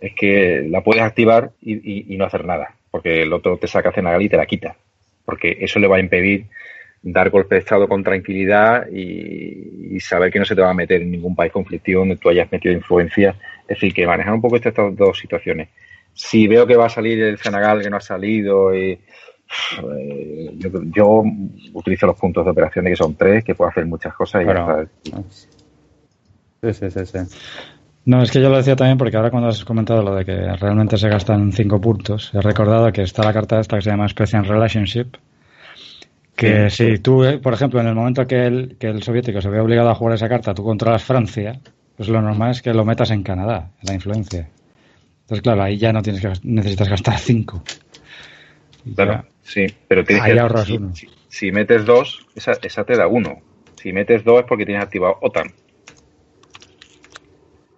es 0.00 0.14
que 0.14 0.66
la 0.68 0.82
puedes 0.82 1.02
activar 1.02 1.52
y, 1.60 2.16
no 2.16 2.24
hacer 2.24 2.44
nada, 2.44 2.74
porque 2.90 3.22
el 3.22 3.32
otro 3.32 3.56
te 3.58 3.68
saca 3.68 3.92
Senegal 3.92 4.22
y 4.22 4.28
te 4.28 4.36
la 4.36 4.46
quita, 4.46 4.76
porque 5.24 5.58
eso 5.60 5.78
le 5.78 5.86
va 5.86 5.96
a 5.96 6.00
impedir 6.00 6.46
dar 7.02 7.30
golpe 7.30 7.56
de 7.56 7.60
Estado 7.60 7.88
con 7.88 8.04
tranquilidad 8.04 8.86
y, 8.90 9.96
y 9.96 10.00
saber 10.00 10.32
que 10.32 10.38
no 10.38 10.44
se 10.44 10.54
te 10.54 10.62
va 10.62 10.70
a 10.70 10.74
meter 10.74 11.02
en 11.02 11.10
ningún 11.10 11.34
país 11.34 11.52
conflictivo 11.52 12.00
donde 12.00 12.16
tú 12.16 12.28
hayas 12.28 12.50
metido 12.52 12.74
influencia. 12.74 13.34
Es 13.62 13.76
decir, 13.76 13.92
que 13.92 14.06
manejar 14.06 14.34
un 14.34 14.40
poco 14.40 14.56
estas 14.56 14.74
dos 14.96 15.18
situaciones. 15.18 15.68
Si 16.14 16.46
veo 16.46 16.66
que 16.66 16.76
va 16.76 16.86
a 16.86 16.90
salir 16.90 17.22
el 17.22 17.38
Senegal 17.38 17.82
que 17.82 17.90
no 17.90 17.96
ha 17.96 18.00
salido, 18.00 18.76
y, 18.76 18.98
yo, 20.58 20.70
yo 20.94 21.22
utilizo 21.74 22.06
los 22.06 22.16
puntos 22.18 22.44
de 22.44 22.50
operaciones 22.50 22.92
que 22.92 22.96
son 22.96 23.14
tres, 23.14 23.44
que 23.44 23.54
puedo 23.54 23.70
hacer 23.70 23.86
muchas 23.86 24.14
cosas 24.14 24.42
y 24.42 24.46
ya 24.46 24.52
Claro. 24.52 24.82
está. 25.04 25.22
Sí, 26.62 26.72
sí, 26.74 26.90
sí, 26.90 27.06
sí. 27.06 27.36
No, 28.04 28.22
es 28.22 28.30
que 28.30 28.40
yo 28.40 28.48
lo 28.48 28.56
decía 28.56 28.74
también 28.76 28.98
porque 28.98 29.16
ahora 29.16 29.30
cuando 29.30 29.48
has 29.48 29.64
comentado 29.64 30.02
lo 30.02 30.14
de 30.14 30.24
que 30.24 30.36
realmente 30.56 30.96
se 30.96 31.08
gastan 31.08 31.52
5 31.52 31.80
puntos, 31.80 32.30
he 32.34 32.40
recordado 32.40 32.90
que 32.92 33.02
está 33.02 33.22
la 33.24 33.32
carta 33.32 33.60
esta 33.60 33.76
que 33.76 33.82
se 33.82 33.90
llama 33.90 34.08
Special 34.08 34.44
Relationship, 34.44 35.06
que 36.34 36.70
si 36.70 36.98
tú, 36.98 37.22
eh, 37.24 37.38
por 37.38 37.52
ejemplo, 37.54 37.80
en 37.80 37.86
el 37.86 37.94
momento 37.94 38.26
que 38.26 38.44
el, 38.46 38.76
que 38.78 38.88
el 38.88 39.02
soviético 39.02 39.40
se 39.40 39.48
ve 39.48 39.60
obligado 39.60 39.90
a 39.90 39.94
jugar 39.94 40.14
esa 40.14 40.28
carta, 40.28 40.54
tú 40.54 40.64
controlas 40.64 41.04
Francia, 41.04 41.60
pues 41.96 42.08
lo 42.08 42.20
normal 42.20 42.50
es 42.52 42.62
que 42.62 42.72
lo 42.74 42.84
metas 42.84 43.10
en 43.10 43.22
Canadá, 43.22 43.70
en 43.80 43.86
la 43.88 43.94
influencia. 43.94 44.48
Entonces, 45.20 45.42
claro, 45.42 45.62
ahí 45.62 45.76
ya 45.76 45.92
no 45.92 46.02
tienes 46.02 46.20
que 46.22 46.32
necesitas 46.42 46.88
gastar 46.88 47.18
5. 47.18 47.62
Claro, 48.96 49.24
sí, 49.42 49.72
pero 49.88 50.04
tienes 50.04 50.24
Ahí 50.24 50.32
que. 50.34 50.40
ahorras 50.40 50.66
si, 50.66 50.76
uno. 50.76 50.94
si- 50.94 51.10
si 51.28 51.52
metes 51.52 51.84
dos, 51.86 52.26
esa, 52.34 52.52
esa 52.62 52.84
te 52.84 52.96
da 52.96 53.06
uno. 53.06 53.40
Si 53.76 53.92
metes 53.92 54.24
dos 54.24 54.40
es 54.40 54.46
porque 54.46 54.66
tienes 54.66 54.82
activado 54.82 55.18
OTAN. 55.22 55.52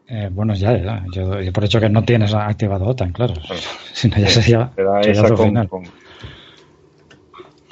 Eh, 0.06 0.28
bueno, 0.30 0.54
ya, 0.54 0.76
ya. 0.76 1.02
Yo, 1.10 1.40
yo 1.40 1.52
por 1.52 1.64
hecho 1.64 1.80
que 1.80 1.88
no 1.88 2.02
tienes 2.04 2.34
activado 2.34 2.84
OTAN, 2.86 3.12
claro. 3.12 3.34
Si 3.94 4.08
no, 4.08 4.18
ya 4.18 4.28
sería, 4.28 4.72
Te 4.74 4.82
da 4.82 4.98
sería 5.02 5.12
esa 5.12 5.22
otro 5.24 5.36
con- 5.36 5.46
final. 5.48 5.68
con- 5.68 5.84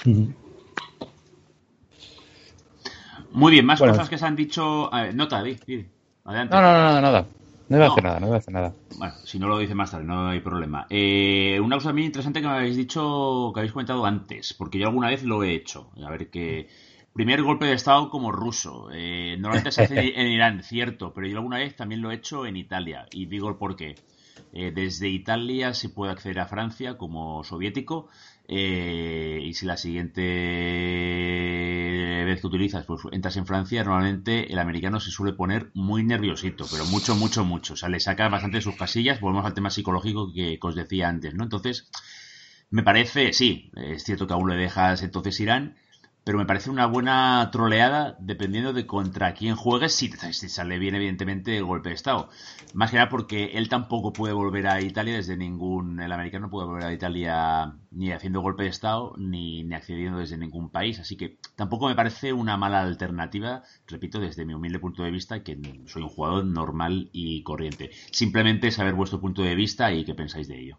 Ujú. 0.06 0.32
Muy 3.32 3.52
bien, 3.52 3.66
más 3.66 3.78
Bueno. 3.78 3.94
cosas 3.94 4.08
que 4.08 4.18
se 4.18 4.26
han 4.26 4.36
dicho. 4.36 4.92
A 4.92 5.02
ver, 5.02 5.14
nota, 5.14 5.42
di, 5.42 5.58
di. 5.66 5.84
Adelante. 6.24 6.54
No, 6.54 6.60
no, 6.62 6.72
no, 6.72 6.92
no, 6.94 7.00
nada. 7.00 7.26
No 7.68 7.76
iba 7.76 7.86
a 7.86 7.88
hacer 7.88 8.04
nada, 8.04 8.20
no 8.20 8.26
iba 8.26 8.36
a 8.36 8.38
hacer 8.38 8.54
nada. 8.54 8.74
Bueno, 8.96 9.14
si 9.24 9.38
no 9.38 9.48
lo 9.48 9.58
dice 9.58 9.74
más 9.74 9.90
tarde, 9.90 10.04
no 10.04 10.28
hay 10.28 10.40
problema. 10.40 10.86
Eh, 10.90 11.58
una 11.60 11.76
cosa 11.76 11.92
muy 11.92 12.04
interesante 12.04 12.40
que 12.40 12.46
me 12.46 12.54
habéis 12.54 12.76
dicho, 12.76 13.50
que 13.54 13.60
habéis 13.60 13.72
comentado 13.72 14.04
antes, 14.04 14.54
porque 14.54 14.78
yo 14.78 14.86
alguna 14.86 15.08
vez 15.08 15.22
lo 15.22 15.42
he 15.42 15.54
hecho. 15.54 15.90
A 16.04 16.10
ver 16.10 16.30
que. 16.30 16.68
Primer 17.12 17.42
golpe 17.42 17.66
de 17.66 17.74
Estado 17.74 18.08
como 18.08 18.32
ruso. 18.32 18.88
Eh, 18.90 19.36
normalmente 19.38 19.70
se 19.70 19.82
hace 19.82 20.18
en 20.18 20.26
Irán, 20.32 20.62
cierto, 20.62 21.12
pero 21.12 21.26
yo 21.26 21.36
alguna 21.36 21.58
vez 21.58 21.76
también 21.76 22.00
lo 22.00 22.10
he 22.10 22.14
hecho 22.14 22.46
en 22.46 22.56
Italia. 22.56 23.06
Y 23.12 23.26
digo 23.26 23.48
el 23.50 23.56
porqué. 23.56 23.96
Eh, 24.54 24.70
desde 24.74 25.08
Italia 25.08 25.72
se 25.74 25.88
puede 25.88 26.12
acceder 26.12 26.40
a 26.40 26.46
Francia 26.46 26.96
como 26.96 27.44
soviético. 27.44 28.08
Eh, 28.48 29.40
y 29.42 29.54
si 29.54 29.66
la 29.66 29.76
siguiente 29.76 30.20
vez 32.24 32.40
que 32.40 32.46
utilizas, 32.46 32.84
pues 32.86 33.02
entras 33.12 33.36
en 33.36 33.46
Francia, 33.46 33.84
normalmente 33.84 34.52
el 34.52 34.58
americano 34.58 35.00
se 35.00 35.10
suele 35.10 35.32
poner 35.32 35.70
muy 35.74 36.04
nerviosito, 36.04 36.66
pero 36.70 36.84
mucho, 36.86 37.14
mucho, 37.14 37.44
mucho. 37.44 37.74
O 37.74 37.76
sea, 37.76 37.88
le 37.88 38.00
saca 38.00 38.28
bastante 38.28 38.58
de 38.58 38.62
sus 38.62 38.76
casillas. 38.76 39.20
Volvemos 39.20 39.46
al 39.46 39.54
tema 39.54 39.70
psicológico 39.70 40.32
que, 40.32 40.58
que 40.60 40.66
os 40.66 40.74
decía 40.74 41.08
antes, 41.08 41.34
¿no? 41.34 41.44
Entonces, 41.44 41.88
me 42.70 42.82
parece, 42.82 43.32
sí, 43.32 43.70
es 43.76 44.04
cierto 44.04 44.26
que 44.26 44.32
aún 44.34 44.48
le 44.50 44.56
dejas 44.56 45.02
entonces 45.02 45.38
Irán, 45.40 45.76
pero 46.24 46.38
me 46.38 46.46
parece 46.46 46.70
una 46.70 46.86
buena 46.86 47.48
troleada 47.50 48.16
dependiendo 48.20 48.72
de 48.72 48.86
contra 48.86 49.34
quién 49.34 49.56
juegues, 49.56 49.94
si, 49.94 50.08
si 50.32 50.48
sale 50.48 50.78
bien 50.78 50.94
evidentemente 50.94 51.56
el 51.56 51.64
golpe 51.64 51.88
de 51.88 51.94
Estado. 51.96 52.28
Más 52.74 52.90
que 52.90 52.96
nada 52.96 53.08
porque 53.08 53.52
él 53.54 53.68
tampoco 53.68 54.12
puede 54.12 54.32
volver 54.32 54.68
a 54.68 54.80
Italia 54.80 55.14
desde 55.14 55.36
ningún, 55.36 56.00
el 56.00 56.12
americano 56.12 56.46
no 56.46 56.50
puede 56.50 56.66
volver 56.66 56.84
a 56.84 56.92
Italia 56.92 57.74
ni 57.90 58.12
haciendo 58.12 58.40
golpe 58.40 58.64
de 58.64 58.68
Estado 58.68 59.14
ni, 59.18 59.64
ni 59.64 59.74
accediendo 59.74 60.18
desde 60.18 60.38
ningún 60.38 60.70
país, 60.70 60.98
así 61.00 61.16
que 61.16 61.38
tampoco 61.56 61.88
me 61.88 61.94
parece 61.94 62.32
una 62.32 62.56
mala 62.56 62.80
alternativa, 62.82 63.62
repito, 63.86 64.20
desde 64.20 64.44
mi 64.44 64.54
humilde 64.54 64.78
punto 64.78 65.02
de 65.02 65.10
vista, 65.10 65.42
que 65.42 65.58
soy 65.86 66.02
un 66.02 66.08
jugador 66.08 66.44
normal 66.44 67.10
y 67.12 67.42
corriente. 67.42 67.90
Simplemente 68.10 68.70
saber 68.70 68.94
vuestro 68.94 69.20
punto 69.20 69.42
de 69.42 69.54
vista 69.54 69.92
y 69.92 70.04
qué 70.04 70.14
pensáis 70.14 70.48
de 70.48 70.60
ello. 70.60 70.78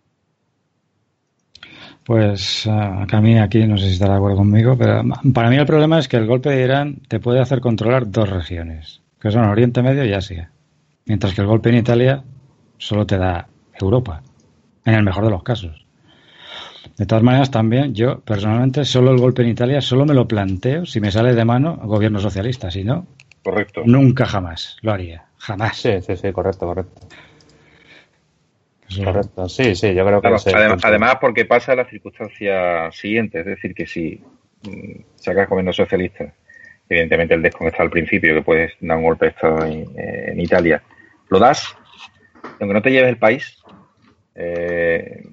Pues 2.03 2.68
a 2.68 3.03
a 3.03 3.22
mí 3.22 3.40
aquí 3.40 3.65
no 3.65 3.77
sé 3.77 3.88
si 3.88 3.94
estará 3.94 4.14
de 4.14 4.18
acuerdo 4.18 4.38
conmigo, 4.38 4.76
pero 4.77 5.03
para 5.34 5.49
mí 5.49 5.56
el 5.56 5.65
problema 5.65 5.99
es 5.99 6.07
que 6.07 6.18
el 6.18 6.27
golpe 6.27 6.49
de 6.49 6.64
Irán 6.64 6.98
te 7.07 7.19
puede 7.19 7.40
hacer 7.40 7.61
controlar 7.61 8.10
dos 8.11 8.30
regiones, 8.30 9.02
que 9.19 9.31
son 9.31 9.45
Oriente 9.45 9.81
Medio 9.81 10.03
y 10.03 10.14
Asia, 10.14 10.52
mientras 11.06 11.34
que 11.34 11.41
el 11.41 11.48
golpe 11.48 11.69
en 11.69 11.76
Italia 11.76 12.23
solo 12.77 13.06
te 13.06 13.18
da 13.18 13.48
Europa, 13.80 14.22
en 14.84 14.95
el 14.95 15.03
mejor 15.03 15.23
de 15.23 15.31
los 15.31 15.44
casos. 15.44 15.85
De 16.98 17.06
todas 17.06 17.23
maneras, 17.23 17.49
también 17.49 17.95
yo 17.95 18.19
personalmente 18.19 18.84
solo 18.85 19.11
el 19.11 19.19
golpe 19.19 19.41
en 19.41 19.49
Italia 19.49 19.81
solo 19.81 20.06
me 20.06 20.14
lo 20.14 20.27
planteo 20.27 20.85
si 20.85 20.99
me 20.99 21.11
sale 21.11 21.34
de 21.34 21.45
mano 21.45 21.77
gobierno 21.84 22.19
socialista, 22.19 22.69
si 22.69 22.84
no, 22.84 23.07
Correcto. 23.44 23.81
nunca 23.85 24.26
jamás 24.26 24.77
lo 24.81 24.91
haría, 24.91 25.26
jamás. 25.38 25.77
Sí, 25.77 26.02
sí, 26.02 26.15
sí, 26.18 26.31
correcto, 26.31 26.65
correcto. 26.65 27.07
Correcto, 29.03 29.49
sí, 29.49 29.76
sí, 29.76 29.93
yo 29.93 30.05
creo 30.05 30.22
que 30.22 30.27
Claro, 30.27 30.35
es 30.38 30.84
además, 30.84 31.18
porque 31.19 31.45
pasa 31.45 31.76
la 31.76 31.85
circunstancia 31.85 32.91
siguiente, 32.91 33.39
es 33.39 33.45
decir, 33.45 33.73
que 33.73 33.85
si 33.88 34.23
mm, 34.61 35.01
sacas 35.15 35.49
gobierno 35.49 35.73
socialista, 35.73 36.34
evidentemente 36.89 37.34
el 37.34 37.41
desconecta 37.41 37.84
al 37.84 37.89
principio, 37.89 38.34
que 38.35 38.41
puedes 38.41 38.73
dar 38.80 38.97
un 38.97 39.03
golpe 39.03 39.26
de 39.26 39.31
Estado 39.31 39.65
en, 39.65 39.91
en 39.97 40.39
Italia, 40.39 40.84
lo 41.30 41.39
das, 41.39 41.76
aunque 42.60 42.73
no 42.73 42.81
te 42.81 42.91
lleves 42.91 43.10
el 43.10 43.19
país, 43.19 43.65
eh, 44.35 45.23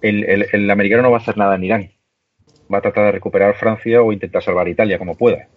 el, 0.00 0.24
el- 0.24 0.48
el 0.52 0.70
americano 0.70 1.02
no 1.02 1.10
va 1.10 1.18
a 1.18 1.20
hacer 1.20 1.36
nada 1.36 1.56
en 1.56 1.64
Irán. 1.64 1.92
Va 2.72 2.78
a 2.78 2.82
tratar 2.82 3.06
de 3.06 3.12
recuperar 3.12 3.56
Francia 3.56 4.02
o 4.02 4.12
intentar 4.12 4.42
salvar 4.42 4.68
Italia 4.68 4.98
como 4.98 5.16
pueda. 5.16 5.48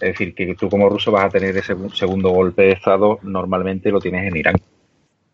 Es 0.00 0.10
decir, 0.12 0.34
que 0.34 0.56
tú 0.56 0.70
como 0.70 0.88
ruso 0.88 1.12
vas 1.12 1.26
a 1.26 1.32
tener 1.32 1.56
ese 1.56 1.74
segundo 1.92 2.30
golpe 2.30 2.62
de 2.62 2.72
Estado, 2.72 3.20
normalmente 3.22 3.90
lo 3.90 4.00
tienes 4.00 4.26
en 4.26 4.36
Irán. 4.36 4.56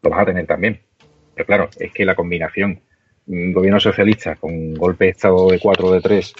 Lo 0.02 0.10
vas 0.10 0.20
a 0.22 0.26
tener 0.26 0.46
también. 0.46 0.80
Pero 1.34 1.46
claro, 1.46 1.68
es 1.78 1.92
que 1.92 2.04
la 2.04 2.14
combinación 2.14 2.80
mm, 3.26 3.52
gobierno 3.52 3.80
socialista 3.80 4.36
con 4.36 4.74
golpe 4.74 5.06
de 5.06 5.10
Estado 5.10 5.48
de 5.48 5.58
4 5.58 5.86
o 5.86 5.92
de 5.92 6.00
3, 6.00 6.34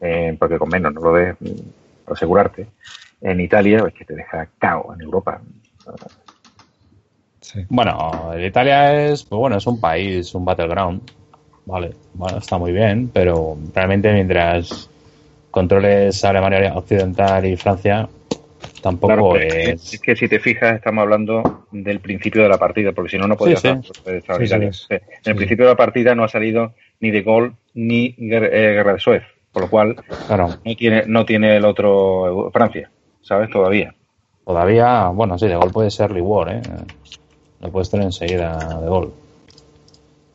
eh, 0.00 0.36
porque 0.38 0.58
con 0.58 0.68
menos 0.68 0.94
no 0.94 1.00
lo 1.00 1.12
ves, 1.12 1.36
mm, 1.40 2.12
asegurarte, 2.12 2.66
en 3.20 3.40
Italia 3.40 3.84
es 3.86 3.94
que 3.94 4.04
te 4.04 4.14
deja 4.14 4.48
cao 4.58 4.94
en 4.94 5.00
Europa. 5.02 5.40
Bueno, 7.68 8.32
Italia 8.38 9.08
es, 9.08 9.24
pues 9.24 9.38
bueno, 9.38 9.56
es 9.56 9.66
un 9.66 9.80
país, 9.80 10.34
un 10.34 10.44
battleground. 10.44 11.02
Vale, 11.64 11.94
bueno, 12.14 12.38
está 12.38 12.58
muy 12.58 12.72
bien, 12.72 13.10
pero 13.12 13.56
realmente 13.74 14.12
mientras 14.12 14.88
controles 15.50 16.24
Alemania 16.24 16.74
Occidental 16.74 17.46
y 17.46 17.56
Francia, 17.56 18.08
tampoco 18.86 19.32
Claro, 19.32 19.36
es, 19.36 19.52
que, 19.52 19.70
es... 19.72 20.00
que 20.00 20.16
si 20.16 20.28
te 20.28 20.38
fijas, 20.38 20.76
estamos 20.76 21.02
hablando 21.02 21.66
del 21.72 21.98
principio 21.98 22.42
de 22.44 22.48
la 22.48 22.56
partida, 22.56 22.92
porque 22.92 23.10
si 23.10 23.18
no, 23.18 23.26
no 23.26 23.36
podías 23.36 23.60
Sí, 23.60 23.68
en 23.68 23.80
el 25.24 25.36
principio 25.36 25.64
de 25.64 25.72
la 25.72 25.76
partida 25.76 26.14
no 26.14 26.22
ha 26.22 26.28
salido 26.28 26.72
ni 27.00 27.10
de 27.10 27.22
gol 27.22 27.54
ni 27.74 28.14
guerra, 28.16 28.46
eh, 28.46 28.72
guerra 28.74 28.92
de 28.92 29.00
Suez, 29.00 29.22
por 29.52 29.62
lo 29.64 29.70
cual 29.70 29.96
Claro. 30.28 30.48
no 30.64 30.76
tiene 30.76 31.02
no 31.06 31.24
tiene 31.24 31.56
el 31.56 31.64
otro 31.64 32.50
Francia, 32.52 32.88
¿sabes? 33.22 33.50
Todavía. 33.50 33.92
Todavía, 34.44 35.08
bueno, 35.08 35.36
sí, 35.36 35.48
de 35.48 35.56
gol 35.56 35.72
puede 35.72 35.90
ser 35.90 36.12
war, 36.12 36.54
¿eh? 36.54 36.62
Lo 37.60 37.70
puedes 37.72 37.90
tener 37.90 38.06
enseguida 38.06 38.78
de 38.80 38.88
gol. 38.88 39.12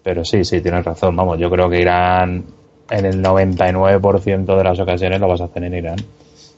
Pero 0.03 0.25
sí, 0.25 0.43
sí, 0.43 0.59
tienes 0.59 0.83
razón. 0.83 1.15
Vamos, 1.15 1.39
yo 1.39 1.49
creo 1.49 1.69
que 1.69 1.79
Irán 1.79 2.43
en 2.89 3.05
el 3.05 3.23
99% 3.23 4.57
de 4.57 4.63
las 4.63 4.77
ocasiones 4.79 5.21
lo 5.21 5.29
vas 5.29 5.39
a 5.39 5.45
hacer 5.45 5.63
en 5.63 5.73
Irán. 5.75 5.95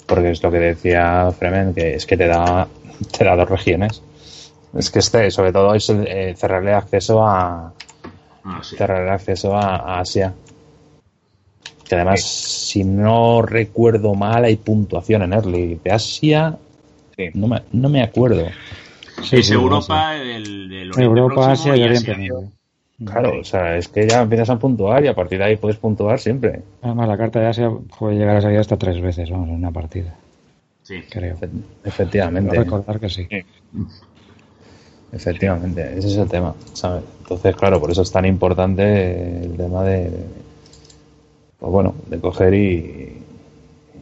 Porque 0.06 0.32
es 0.32 0.44
lo 0.44 0.52
que 0.52 0.60
decía 0.60 1.32
Fremen, 1.32 1.74
que 1.74 1.96
es 1.96 2.06
que 2.06 2.18
te 2.18 2.28
da, 2.28 2.68
te 3.18 3.24
da 3.24 3.36
dos 3.36 3.50
regiones. 3.50 4.02
Es 4.78 4.90
que 4.90 5.00
este, 5.00 5.30
sobre 5.32 5.52
todo, 5.52 5.74
es 5.76 5.90
eh, 5.90 6.34
cerrarle 6.38 6.74
acceso 6.74 7.26
a, 7.26 7.74
Ah, 8.46 8.60
sí. 8.62 8.76
cerrarle 8.76 9.12
acceso 9.12 9.56
a, 9.56 9.78
a 9.78 10.00
Asia. 10.02 10.34
Que 11.88 11.96
además, 11.96 12.22
si 12.22 12.84
no 12.84 13.42
recuerdo 13.42 14.16
mal, 14.16 14.44
hay 14.44 14.58
puntuación 14.58 15.22
en 15.24 15.34
early 15.34 15.80
de 15.84 15.92
Asia. 15.92 16.58
No, 17.34 17.48
me, 17.48 17.62
no 17.72 17.90
me 17.90 18.04
acuerdo. 18.04 18.48
es 19.32 19.52
Europa, 19.52 20.12
del, 20.14 20.68
del 20.70 20.92
Oriente 20.92 21.04
Europa, 21.04 21.34
Próximo 21.36 21.54
Asia 21.54 21.78
y 21.78 21.84
Oriente. 21.84 22.16
Medio. 22.16 22.44
Claro, 23.06 23.40
o 23.40 23.44
sea, 23.44 23.78
es 23.78 23.88
que 23.88 24.08
ya 24.08 24.22
empiezas 24.22 24.50
a 24.50 24.60
puntuar 24.60 25.04
y 25.04 25.08
a 25.08 25.16
partir 25.16 25.40
de 25.40 25.46
ahí 25.46 25.58
puedes 25.58 25.78
puntuar 25.78 26.20
siempre. 26.20 26.62
Además, 26.82 27.08
la 27.08 27.18
carta 27.18 27.40
de 27.40 27.48
Asia 27.48 27.72
puede 27.98 28.18
llegar 28.18 28.38
a 28.38 28.42
salir 28.42 28.60
hasta 28.60 28.78
tres 28.78 29.02
veces, 29.02 29.30
vamos, 29.30 29.50
en 29.50 29.56
una 29.56 29.72
partida. 29.72 30.16
Sí. 30.84 31.02
Creo. 31.10 31.38
Efectivamente. 31.84 32.50
Quiero 32.50 32.64
recordar 32.66 33.00
que 33.00 33.10
sí. 33.10 33.28
Efectivamente, 35.12 35.98
ese 35.98 36.08
es 36.08 36.18
el 36.18 36.28
tema, 36.28 36.56
¿sabes? 36.74 37.04
Entonces, 37.22 37.56
claro, 37.56 37.80
por 37.80 37.92
eso 37.92 38.02
es 38.02 38.12
tan 38.12 38.26
importante 38.26 39.44
el 39.44 39.56
tema 39.56 39.84
de, 39.84 40.10
pues 41.60 41.72
bueno, 41.72 41.94
de 42.08 42.20
coger 42.20 42.54
y, 42.54 43.22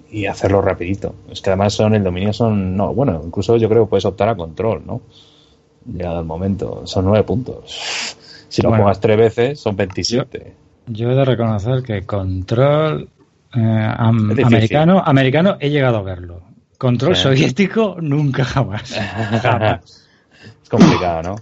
y 0.09 0.25
hacerlo 0.25 0.61
rapidito. 0.61 1.13
Es 1.29 1.41
que 1.41 1.49
además 1.49 1.73
son, 1.73 1.95
el 1.95 2.03
dominio 2.03 2.31
son, 2.31 2.77
no, 2.77 2.93
bueno, 2.93 3.21
incluso 3.25 3.57
yo 3.57 3.67
creo 3.67 3.83
que 3.83 3.89
puedes 3.89 4.05
optar 4.05 4.29
a 4.29 4.35
control, 4.35 4.83
¿no? 4.85 5.01
Llegado 5.85 6.21
el 6.21 6.25
momento, 6.25 6.83
son 6.85 7.05
nueve 7.05 7.23
puntos. 7.23 8.15
Si 8.51 8.61
lo 8.61 8.69
Bueno. 8.69 8.91
tres 8.99 9.17
veces, 9.17 9.59
son 9.61 9.77
27. 9.77 10.53
Yo 10.87 11.09
he 11.09 11.15
de 11.15 11.23
reconocer 11.23 11.81
que 11.83 12.01
Control 12.05 13.07
eh, 13.55 13.59
am- 13.97 14.31
americano, 14.43 15.01
americano 15.05 15.55
he 15.59 15.69
llegado 15.69 15.97
a 15.97 16.01
verlo. 16.01 16.41
Control 16.77 17.15
Sí. 17.15 17.23
soviético 17.23 17.95
nunca 18.01 18.43
jamás. 18.43 18.91
Jamás. 19.41 20.07
es 20.63 20.69
complicado, 20.69 21.21
¿no? 21.23 21.35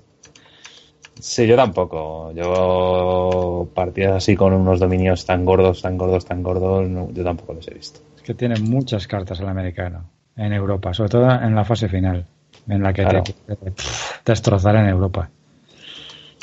Sí, 1.19 1.47
yo 1.47 1.55
tampoco. 1.55 2.31
Yo 2.33 3.67
partidas 3.73 4.17
así 4.17 4.35
con 4.35 4.53
unos 4.53 4.79
dominios 4.79 5.25
tan 5.25 5.45
gordos, 5.45 5.81
tan 5.81 5.97
gordos, 5.97 6.25
tan 6.25 6.43
gordos, 6.43 6.87
no, 6.87 7.09
yo 7.11 7.23
tampoco 7.23 7.53
los 7.55 7.67
he 7.69 7.73
visto. 7.73 8.01
Es 8.17 8.21
que 8.21 8.33
tiene 8.35 8.59
muchas 8.59 9.07
cartas 9.07 9.39
el 9.39 9.47
americano 9.49 10.11
en 10.35 10.53
Europa, 10.53 10.93
sobre 10.93 11.09
todo 11.09 11.31
en 11.31 11.55
la 11.55 11.65
fase 11.65 11.89
final, 11.89 12.25
en 12.67 12.83
la 12.83 12.93
que 12.93 13.01
Claro. 13.03 13.23
te 13.23 13.33
pff, 13.55 14.23
destrozar 14.25 14.75
en 14.75 14.87
Europa. 14.87 15.29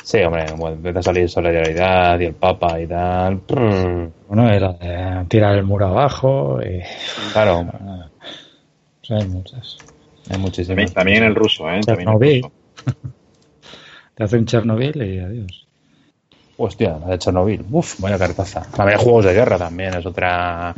Sí, 0.07 0.19
hombre, 0.19 0.45
bueno, 0.55 0.77
empieza 0.77 0.99
a 0.99 1.03
salir 1.03 1.29
solidaridad 1.29 2.17
y 2.21 2.27
el 2.27 2.33
Papa 2.33 2.79
y 2.79 2.87
tal. 2.87 3.41
Bueno, 4.29 4.49
era 4.49 4.71
de 4.71 5.25
tirar 5.25 5.57
el 5.57 5.65
muro 5.65 5.87
abajo 5.87 6.59
y... 6.61 6.81
Claro. 7.33 7.65
O 9.01 9.05
sea, 9.07 9.17
hay 9.17 9.27
muchas. 9.27 9.77
Hay 10.29 10.37
muchísimas. 10.37 10.93
También, 10.93 10.93
también 10.93 11.23
el 11.23 11.35
ruso, 11.35 11.69
¿eh? 11.69 11.79
Chernobyl. 11.81 12.45
Te 14.15 14.23
hace 14.23 14.37
un 14.37 14.45
Chernobyl 14.45 15.01
y 15.01 15.19
adiós. 15.19 15.67
Hostia, 16.57 16.97
la 16.99 17.07
de 17.07 17.19
Chernobyl. 17.19 17.65
Uf, 17.71 18.01
vaya 18.01 18.17
cartaza. 18.17 18.61
También 18.61 18.99
hay 18.99 19.03
juegos 19.03 19.25
de 19.25 19.33
guerra 19.33 19.57
también, 19.57 19.93
es 19.93 20.05
otra 20.05 20.73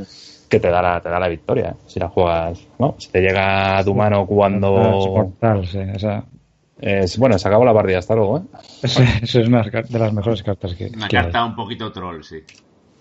que 0.47 0.59
te 0.59 0.69
da 0.69 0.81
la, 0.81 1.01
te 1.01 1.09
da 1.09 1.19
la 1.19 1.27
victoria. 1.27 1.75
Si 1.87 1.99
la 1.99 2.09
juegas, 2.09 2.59
¿no? 2.79 2.95
Si 2.97 3.09
te 3.09 3.19
llega 3.19 3.77
a 3.77 3.83
tu 3.83 3.93
mano 3.93 4.21
Es 4.21 4.27
cuando... 4.27 4.71
mortal, 4.71 5.67
sí. 5.67 5.79
Esa, 5.79 6.23
Es, 6.81 7.17
bueno, 7.17 7.37
se 7.37 7.47
acabó 7.47 7.65
la 7.65 7.73
partida, 7.73 7.99
hasta 7.99 8.15
luego, 8.15 8.37
¿eh? 8.39 8.41
esa- 8.83 9.03
esa 9.21 9.41
es 9.41 9.47
una 9.47 9.61
de 9.63 9.99
las 9.99 10.13
mejores 10.13 10.41
cartas 10.43 10.73
que, 10.75 10.89
Una 10.95 11.07
que 11.07 11.17
hay. 11.17 11.23
carta 11.23 11.43
un 11.45 11.55
poquito 11.55 11.91
troll, 11.91 12.21
sí. 12.23 12.37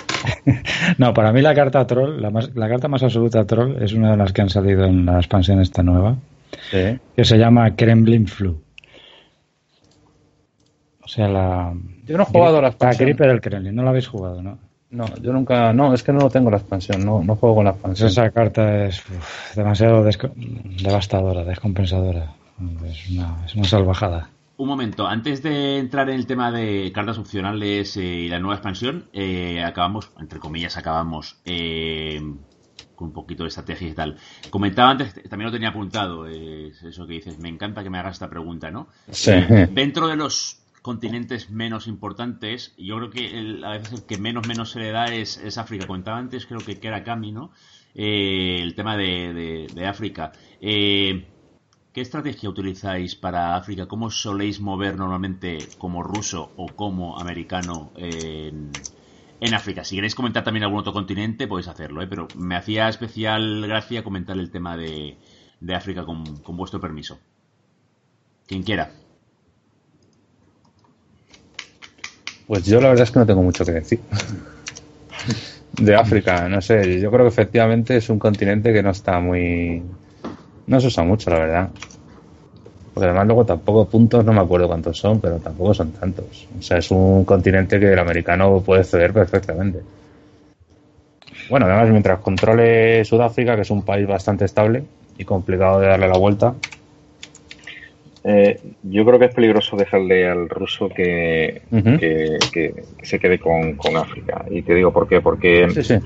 No, 0.98 1.14
para 1.14 1.32
mí 1.32 1.40
la 1.42 1.54
carta 1.54 1.86
troll, 1.86 2.20
la, 2.20 2.30
más- 2.30 2.54
la 2.56 2.68
carta 2.68 2.88
más 2.88 3.02
absoluta 3.04 3.44
troll 3.46 3.80
es 3.82 3.92
una 3.92 4.10
de 4.12 4.16
las 4.16 4.32
que 4.32 4.42
han 4.42 4.50
salido 4.50 4.84
en 4.84 5.06
la 5.06 5.18
expansión 5.18 5.60
esta 5.60 5.82
nueva, 5.82 6.16
Sí. 6.70 6.98
que 7.14 7.24
se 7.24 7.36
llama 7.38 7.76
Kremlin 7.76 8.26
Flu. 8.26 8.60
O 11.04 11.08
sea, 11.08 11.28
la... 11.28 11.72
Yo 12.04 12.16
no 12.16 12.22
he 12.24 12.26
jugado 12.26 12.56
la 12.56 12.62
La 12.62 12.68
expansión. 12.68 13.06
gripe 13.08 13.26
del 13.26 13.40
Kremlin, 13.40 13.74
no 13.74 13.82
la 13.82 13.90
habéis 13.90 14.08
jugado, 14.08 14.42
¿no? 14.42 14.58
No, 14.90 15.04
yo 15.22 15.32
nunca... 15.32 15.72
No, 15.72 15.92
es 15.94 16.02
que 16.02 16.12
no 16.12 16.20
lo 16.20 16.30
tengo 16.30 16.50
la 16.50 16.56
expansión, 16.56 17.04
no, 17.04 17.22
no 17.22 17.36
juego 17.36 17.56
con 17.56 17.64
la 17.66 17.70
expansión. 17.72 18.08
esa 18.08 18.30
carta 18.30 18.86
es 18.86 18.98
uf, 19.08 19.54
demasiado 19.54 20.04
desco- 20.04 20.32
devastadora, 20.82 21.44
descompensadora. 21.44 22.32
Es 22.84 23.10
una, 23.10 23.44
es 23.46 23.54
una 23.54 23.64
salvajada. 23.64 24.30
Un 24.56 24.66
momento, 24.66 25.06
antes 25.06 25.42
de 25.42 25.78
entrar 25.78 26.08
en 26.10 26.16
el 26.16 26.26
tema 26.26 26.50
de 26.50 26.90
cartas 26.92 27.18
opcionales 27.18 27.96
eh, 27.96 28.02
y 28.22 28.28
la 28.28 28.40
nueva 28.40 28.56
expansión, 28.56 29.08
eh, 29.12 29.62
acabamos, 29.62 30.10
entre 30.18 30.40
comillas, 30.40 30.76
acabamos 30.76 31.36
eh, 31.44 32.20
con 32.96 33.08
un 33.08 33.12
poquito 33.12 33.44
de 33.44 33.48
estrategia 33.50 33.88
y 33.88 33.94
tal. 33.94 34.16
Comentaba 34.50 34.90
antes, 34.90 35.14
también 35.28 35.46
lo 35.46 35.52
tenía 35.52 35.68
apuntado, 35.68 36.26
es 36.26 36.82
eso 36.82 37.06
que 37.06 37.14
dices, 37.14 37.38
me 37.38 37.48
encanta 37.48 37.84
que 37.84 37.90
me 37.90 37.98
hagas 37.98 38.14
esta 38.16 38.28
pregunta, 38.28 38.72
¿no? 38.72 38.88
Sí. 39.10 39.30
Eh, 39.30 39.68
dentro 39.70 40.08
de 40.08 40.16
los 40.16 40.64
continentes 40.82 41.50
menos 41.50 41.86
importantes, 41.86 42.74
yo 42.76 42.96
creo 42.96 43.10
que 43.10 43.38
el- 43.38 43.62
a 43.64 43.72
veces 43.72 43.92
el 43.92 44.06
que 44.06 44.18
menos 44.18 44.44
menos 44.44 44.70
se 44.70 44.80
le 44.80 44.90
da 44.90 45.12
es, 45.12 45.36
es 45.36 45.58
África. 45.58 45.86
Comentaba 45.86 46.18
antes, 46.18 46.46
creo 46.46 46.64
que, 46.64 46.80
era 46.82 47.04
Cami, 47.04 47.30
¿no? 47.30 47.52
El 47.94 48.74
tema 48.74 48.96
de, 48.96 49.32
de- 49.32 49.66
de 49.72 49.86
África. 49.86 50.32
Eh, 50.60 51.28
¿Qué 51.98 52.02
estrategia 52.02 52.48
utilizáis 52.48 53.16
para 53.16 53.56
África? 53.56 53.86
¿Cómo 53.86 54.08
soléis 54.08 54.60
mover 54.60 54.96
normalmente 54.96 55.58
como 55.78 56.04
ruso 56.04 56.52
o 56.56 56.68
como 56.68 57.18
americano 57.18 57.90
en, 57.96 58.70
África? 59.52 59.82
Si 59.82 59.96
queréis 59.96 60.14
comentar 60.14 60.44
también 60.44 60.62
algún 60.62 60.78
otro 60.78 60.92
continente, 60.92 61.48
podéis 61.48 61.66
hacerlo, 61.66 62.00
¿eh? 62.00 62.06
pero 62.06 62.28
me 62.36 62.54
hacía 62.54 62.88
especial 62.88 63.66
gracia 63.66 64.04
comentar 64.04 64.38
el 64.38 64.52
tema 64.52 64.76
de, 64.76 65.16
de 65.58 65.74
África 65.74 66.04
con, 66.04 66.36
con 66.36 66.56
vuestro 66.56 66.80
permiso. 66.80 67.18
Quien 68.46 68.62
quiera. 68.62 68.92
Pues 72.46 72.64
yo 72.64 72.80
la 72.80 72.90
verdad 72.90 73.02
es 73.02 73.10
que 73.10 73.18
no 73.18 73.26
tengo 73.26 73.42
mucho 73.42 73.64
que 73.64 73.72
decir. 73.72 74.00
De 75.72 75.96
África, 75.96 76.48
no 76.48 76.60
sé, 76.60 77.00
yo 77.00 77.10
creo 77.10 77.24
que 77.24 77.30
efectivamente 77.30 77.96
es 77.96 78.08
un 78.08 78.20
continente 78.20 78.72
que 78.72 78.84
no 78.84 78.90
está 78.90 79.18
muy... 79.18 79.82
No 80.68 80.78
se 80.80 80.88
usa 80.88 81.02
mucho, 81.02 81.30
la 81.30 81.38
verdad. 81.38 81.70
Porque 82.98 83.10
además 83.10 83.28
luego 83.28 83.44
tampoco 83.46 83.88
puntos, 83.88 84.24
no 84.24 84.32
me 84.32 84.40
acuerdo 84.40 84.66
cuántos 84.66 84.98
son, 84.98 85.20
pero 85.20 85.38
tampoco 85.38 85.72
son 85.72 85.92
tantos. 85.92 86.48
O 86.58 86.60
sea, 86.60 86.78
es 86.78 86.90
un 86.90 87.24
continente 87.24 87.78
que 87.78 87.92
el 87.92 87.98
americano 88.00 88.60
puede 88.60 88.82
ceder 88.82 89.12
perfectamente. 89.12 89.78
Bueno, 91.48 91.66
además 91.66 91.90
mientras 91.90 92.18
controle 92.18 93.04
Sudáfrica, 93.04 93.54
que 93.54 93.62
es 93.62 93.70
un 93.70 93.82
país 93.82 94.04
bastante 94.04 94.46
estable 94.46 94.82
y 95.16 95.24
complicado 95.24 95.78
de 95.78 95.86
darle 95.86 96.08
la 96.08 96.16
vuelta, 96.16 96.54
Eh, 98.24 98.60
yo 98.82 99.04
creo 99.04 99.18
que 99.18 99.26
es 99.26 99.34
peligroso 99.34 99.76
dejarle 99.76 100.28
al 100.28 100.48
ruso 100.48 100.88
que, 100.88 101.62
que, 101.98 102.48
que- 102.52 102.74
que 102.98 103.06
se 103.06 103.18
quede 103.18 103.38
con, 103.38 103.76
con 103.76 103.96
África. 103.96 104.44
Y 104.50 104.62
te 104.62 104.74
digo 104.74 104.92
por 104.92 105.08
qué. 105.08 105.20
Porque 105.20 105.68
Sí, 105.74 105.82
sí. 105.84 105.98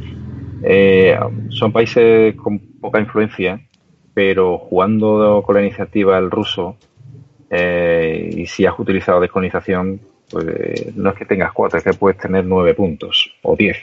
eh, 0.63 1.19
son 1.49 1.73
países 1.73 2.35
con 2.37 2.61
poca 2.81 3.01
influencia, 3.01 3.61
pero 4.15 4.59
jugando 4.59 5.43
con 5.45 5.55
la 5.57 5.63
iniciativa 5.63 6.19
el 6.19 6.31
ruso, 6.31 6.77
eh, 7.51 8.31
y 8.33 8.47
si 8.47 8.65
has 8.67 8.79
utilizado 8.79 9.21
descolonización, 9.21 10.01
pues 10.31 10.47
eh, 10.49 10.93
no 10.95 11.11
es 11.11 11.17
que 11.17 11.27
tengas 11.27 11.53
cuatro, 11.53 11.79
es 11.79 11.85
que 11.85 11.93
puedes 11.93 12.19
tener 12.19 12.45
nueve 12.45 12.75
puntos 12.75 13.35
o 13.43 13.55
diez, 13.57 13.77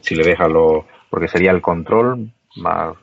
si 0.00 0.14
le 0.14 0.24
dejas 0.24 0.50
los. 0.50 0.84
Porque 1.10 1.28
sería 1.28 1.50
el 1.52 1.60
control 1.62 2.30
más, 2.56 2.94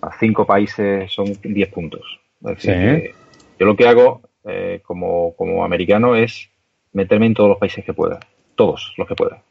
más 0.00 0.14
cinco 0.20 0.46
países 0.46 1.10
son 1.10 1.26
diez 1.42 1.68
puntos. 1.70 2.20
Es 2.44 2.56
decir, 2.56 2.74
Sí. 2.74 2.80
que 3.02 3.14
yo 3.58 3.66
lo 3.66 3.76
que 3.76 3.88
hago 3.88 4.20
eh, 4.44 4.80
como, 4.84 5.34
como 5.34 5.64
americano 5.64 6.14
es 6.14 6.50
meterme 6.92 7.26
en 7.26 7.34
todos 7.34 7.48
los 7.50 7.58
países 7.58 7.84
que 7.84 7.94
pueda, 7.94 8.20
todos 8.54 8.92
los 8.98 9.08
que 9.08 9.14
pueda. 9.14 9.42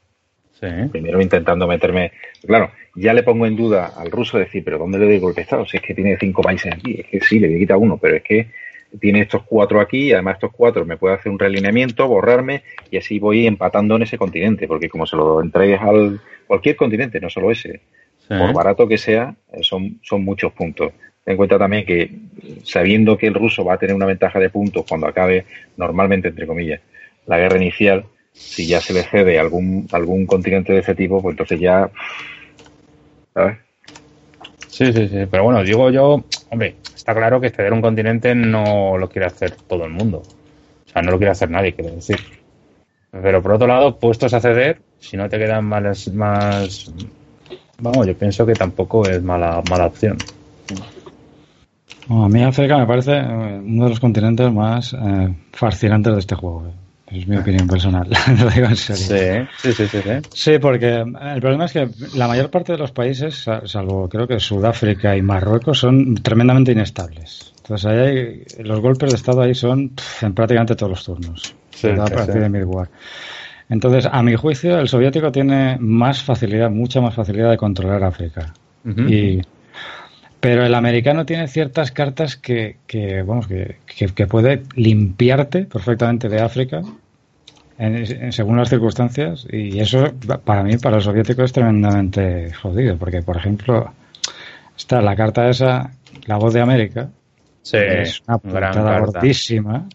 Sí. 0.62 0.68
Primero 0.92 1.20
intentando 1.20 1.68
meterme, 1.68 2.12
claro, 2.46 2.72
ya 2.96 3.14
le 3.14 3.24
pongo 3.24 3.48
en 3.48 3.56
duda 3.56 3.94
al 3.98 4.12
ruso 4.12 4.38
decir, 4.38 4.64
pero 4.64 4.78
¿dónde 4.78 5.00
le 5.00 5.06
doy 5.06 5.20
golpe 5.20 5.42
de 5.42 5.44
estado? 5.44 5.66
Si 5.66 5.78
es 5.78 5.84
que 5.84 5.96
tiene 5.96 6.18
cinco 6.20 6.44
países 6.44 6.72
aquí, 6.72 7.00
es 7.00 7.08
que 7.08 7.20
sí, 7.20 7.40
le 7.40 7.48
voy 7.48 7.56
a 7.56 7.60
quitar 7.60 7.78
uno, 7.78 7.98
pero 7.98 8.18
es 8.18 8.22
que 8.24 8.48
tiene 9.00 9.22
estos 9.22 9.44
cuatro 9.44 9.80
aquí 9.80 10.10
y 10.10 10.14
además 10.14 10.36
estos 10.36 10.52
cuatro 10.52 10.86
me 10.86 10.98
puede 10.98 11.16
hacer 11.16 11.32
un 11.32 11.40
realineamiento, 11.40 12.08
borrarme 12.08 12.62
y 12.92 12.98
así 12.98 13.18
voy 13.18 13.48
empatando 13.48 13.96
en 13.96 14.04
ese 14.04 14.18
continente, 14.18 14.68
porque 14.68 14.88
como 14.90 15.08
se 15.08 15.16
lo 15.16 15.42
entregues 15.42 15.82
al 15.82 16.20
cualquier 16.46 16.76
continente, 16.76 17.20
no 17.20 17.30
solo 17.30 17.50
ese, 17.52 17.82
Sí. 18.28 18.38
por 18.38 18.54
barato 18.54 18.88
que 18.88 18.98
sea, 19.00 19.34
son, 19.62 20.00
son 20.04 20.24
muchos 20.24 20.54
puntos. 20.54 20.92
Ten 21.26 21.34
en 21.34 21.38
cuenta 21.38 21.58
también 21.58 21.86
que 21.86 22.12
sabiendo 22.64 23.18
que 23.18 23.28
el 23.28 23.34
ruso 23.34 23.66
va 23.66 23.74
a 23.74 23.78
tener 23.78 23.96
una 23.96 24.06
ventaja 24.06 24.40
de 24.40 24.50
puntos 24.50 24.86
cuando 24.88 25.08
acabe 25.08 25.46
normalmente, 25.76 26.28
entre 26.28 26.46
comillas, 26.46 26.82
la 27.26 27.40
guerra 27.40 27.58
inicial, 27.58 28.06
si 28.34 28.68
ya 28.68 28.82
se 28.82 28.94
le 28.94 29.04
cede 29.04 29.40
algún, 29.40 29.88
algún 29.92 30.26
continente 30.26 30.74
de 30.74 30.80
ese 30.80 30.96
tipo, 30.96 31.22
pues 31.22 31.34
entonces 31.34 31.60
ya... 31.60 31.90
¿Sabes? 33.34 33.58
Sí, 34.68 34.92
sí, 34.94 35.08
sí. 35.08 35.28
Pero 35.30 35.44
bueno, 35.44 35.64
digo 35.64 35.90
yo, 35.90 36.24
hombre, 36.50 36.76
está 36.96 37.14
claro 37.14 37.40
que 37.42 37.50
ceder 37.50 37.74
un 37.74 37.82
continente 37.82 38.34
no 38.34 38.98
lo 38.98 39.10
quiere 39.10 39.28
hacer 39.28 39.52
todo 39.52 39.86
el 39.86 39.92
mundo. 39.92 40.24
O 40.86 40.90
sea, 40.90 41.02
no 41.02 41.12
lo 41.12 41.18
quiere 41.18 41.32
hacer 41.32 41.50
nadie, 41.50 41.74
quiero 41.74 41.94
decir. 41.96 42.20
Pero 43.12 43.42
por 43.42 43.54
otro 43.54 43.68
lado, 43.68 43.98
puestos 44.00 44.34
a 44.34 44.40
ceder, 44.40 44.82
si 45.00 45.18
no 45.18 45.30
te 45.30 45.38
quedan 45.38 45.66
más, 45.66 46.08
más... 46.14 46.92
Vamos, 47.80 48.08
yo 48.08 48.16
pienso 48.16 48.46
que 48.46 48.54
tampoco 48.54 49.08
es 49.08 49.22
mala, 49.22 49.62
mala 49.70 49.88
opción. 49.88 50.18
A 52.10 52.28
mí 52.30 52.44
África 52.44 52.78
me 52.78 52.86
parece 52.86 53.14
eh, 53.18 53.62
uno 53.64 53.86
de 53.86 53.90
los 53.90 54.00
continentes 54.00 54.52
más 54.52 54.94
eh, 54.94 55.36
fascinantes 55.52 56.14
de 56.14 56.20
este 56.20 56.36
juego. 56.36 56.68
eh. 56.68 56.91
Es 57.12 57.28
mi 57.28 57.36
opinión 57.38 57.68
personal, 57.68 58.08
lo 58.40 58.50
digo 58.50 58.68
en 58.68 58.76
serio. 58.78 59.48
Sí, 59.62 59.74
sí, 59.74 59.88
sí, 59.88 60.02
sí. 60.02 60.10
Sí, 60.34 60.60
porque 60.60 61.00
el 61.00 61.42
problema 61.42 61.66
es 61.66 61.74
que 61.74 61.90
la 62.16 62.28
mayor 62.28 62.50
parte 62.50 62.72
de 62.72 62.78
los 62.78 62.92
países, 62.92 63.36
sa- 63.44 63.68
salvo 63.68 64.08
creo 64.08 64.28
que 64.28 64.40
Sudáfrica 64.40 65.16
y 65.18 65.22
Marruecos, 65.22 65.80
son 65.80 66.16
tremendamente 66.16 66.72
inestables. 66.72 67.54
Entonces 67.64 67.86
ahí 67.86 67.98
hay- 68.00 68.44
los 68.64 68.80
golpes 68.80 69.10
de 69.12 69.16
Estado 69.18 69.42
ahí 69.42 69.54
son 69.54 69.90
pff, 69.90 70.24
en 70.24 70.34
prácticamente 70.34 70.76
todos 70.76 70.90
los 70.92 71.04
turnos. 71.04 71.54
Sí, 71.72 71.88
a 71.88 72.08
sí, 72.08 72.14
partir 72.14 72.34
sí. 72.36 72.40
de 72.40 72.50
Midwar. 72.50 72.90
Entonces, 73.70 74.08
a 74.12 74.22
mi 74.24 74.36
juicio, 74.36 74.80
el 74.80 74.88
soviético 74.90 75.32
tiene 75.32 75.78
más 75.80 76.22
facilidad, 76.24 76.70
mucha 76.70 77.00
más 77.02 77.14
facilidad 77.16 77.50
de 77.52 77.58
controlar 77.58 78.04
África. 78.04 78.54
Y, 78.86 79.42
pero 80.40 80.66
el 80.66 80.74
americano 80.74 81.26
tiene 81.26 81.48
ciertas 81.48 81.92
cartas 81.92 82.36
que, 82.36 82.78
que, 82.88 83.22
vamos, 83.22 83.48
que, 83.48 83.78
que- 83.86 84.08
que 84.08 84.28
puede 84.28 84.64
limpiarte 84.76 85.64
perfectamente 85.66 86.28
de 86.30 86.42
África 86.42 86.82
en- 87.82 87.96
en- 88.24 88.32
según 88.32 88.58
las 88.58 88.70
circunstancias 88.70 89.46
y 89.52 89.80
eso 89.80 90.12
para 90.44 90.64
mí, 90.64 90.78
para 90.78 90.98
el 90.98 91.02
soviético 91.02 91.44
es 91.44 91.52
tremendamente 91.52 92.54
jodido 92.54 92.98
porque, 92.98 93.22
por 93.22 93.38
ejemplo, 93.38 93.92
está 94.78 95.02
la 95.02 95.16
carta 95.16 95.50
esa, 95.50 95.92
la 96.26 96.38
voz 96.38 96.54
de 96.54 96.62
América, 96.62 97.10
Sí, 97.64 97.78
es 97.78 98.22
una 98.28 98.38
putada 98.40 99.00
gordísima. 99.00 99.88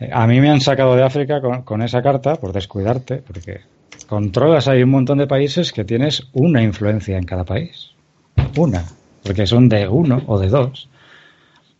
Eh, 0.00 0.10
A 0.12 0.26
mí 0.26 0.38
me 0.40 0.50
han 0.50 0.60
sacado 0.60 0.94
de 0.96 1.02
África 1.02 1.40
con, 1.40 1.62
con 1.62 1.80
esa 1.82 2.02
carta 2.02 2.36
por 2.36 2.52
descuidarte, 2.52 3.16
porque 3.26 3.60
controlas 4.06 4.68
ahí 4.68 4.82
un 4.82 4.90
montón 4.90 5.16
de 5.18 5.26
países 5.26 5.72
que 5.72 5.84
tienes 5.84 6.24
una 6.34 6.62
influencia 6.62 7.16
en 7.16 7.24
cada 7.24 7.44
país. 7.44 7.90
Una. 8.56 8.84
Porque 9.22 9.46
son 9.46 9.70
de 9.70 9.88
uno 9.88 10.22
o 10.26 10.38
de 10.38 10.48
dos. 10.48 10.90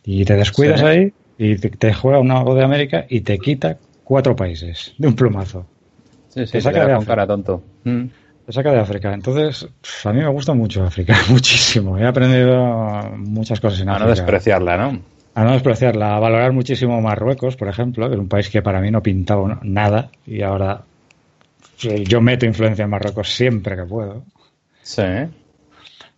Y 0.03 0.25
te 0.25 0.35
descuidas 0.35 0.79
Sí. 0.79 0.85
ahí 0.87 1.13
y 1.37 1.57
te, 1.57 1.69
te 1.69 1.93
juega 1.93 2.19
una 2.19 2.41
voz 2.41 2.55
de 2.57 2.63
América 2.63 3.05
y 3.07 3.21
te 3.21 3.37
quita 3.37 3.77
cuatro 4.05 4.33
países 4.37 4.93
de 4.97 5.07
un 5.09 5.15
plumazo. 5.15 5.65
Sí, 6.29 6.45
sí, 6.45 6.53
Te 6.53 6.61
saca 6.61 6.85
de 6.85 6.93
África. 6.93 7.11
cara 7.11 7.27
tonto. 7.27 7.61
Mm. 7.83 8.05
Te 8.45 8.51
saca 8.53 8.71
de 8.71 8.79
África. 8.79 9.13
Entonces, 9.13 9.67
a 10.05 10.13
mí 10.13 10.19
me 10.21 10.29
gusta 10.29 10.53
mucho 10.53 10.83
África, 10.85 11.15
muchísimo. 11.29 11.97
He 11.97 12.05
aprendido 12.05 13.11
muchas 13.17 13.59
cosas 13.59 13.81
en 13.81 13.89
A 13.89 13.93
África. 13.93 14.05
no 14.09 14.15
despreciarla, 14.15 14.77
¿no? 14.77 14.99
A 15.33 15.43
no 15.43 15.51
despreciarla, 15.51 16.15
a 16.15 16.19
valorar 16.19 16.53
muchísimo 16.53 17.01
Marruecos, 17.01 17.57
por 17.57 17.67
ejemplo, 17.67 18.07
que 18.07 18.13
era 18.13 18.21
un 18.21 18.29
país 18.29 18.49
que 18.49 18.61
para 18.61 18.79
mí 18.79 18.89
no 18.89 19.03
pintaba 19.03 19.59
nada 19.63 20.09
y 20.25 20.41
ahora 20.41 20.83
yo 21.77 22.21
meto 22.21 22.45
influencia 22.45 22.83
en 22.85 22.89
Marruecos 22.91 23.33
siempre 23.35 23.75
que 23.75 23.83
puedo. 23.83 24.23
Sí. 24.81 25.03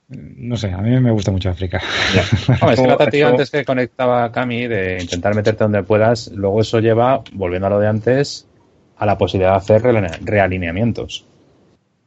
No 0.10 0.56
sé, 0.56 0.72
a 0.72 0.78
mí 0.78 0.98
me 1.02 1.12
gusta 1.12 1.32
mucho 1.32 1.50
África. 1.50 1.82
Es 2.72 2.80
que 2.80 2.88
la 2.88 2.98
táctica 2.98 3.26
eso- 3.26 3.28
antes 3.28 3.52
que 3.52 3.66
conectaba 3.66 4.32
Cami 4.32 4.68
de 4.68 5.00
intentar 5.02 5.36
meterte 5.36 5.66
donde 5.66 5.84
puedas, 5.84 6.32
luego 6.34 6.62
eso 6.62 6.80
lleva, 6.80 7.22
volviendo 7.34 7.68
a 7.68 7.70
lo 7.72 7.80
de 7.80 7.88
antes, 7.88 8.48
a 8.98 9.06
la 9.06 9.18
posibilidad 9.18 9.52
de 9.52 9.58
hacer 9.58 9.82
realine- 9.82 10.18
realineamientos. 10.24 11.26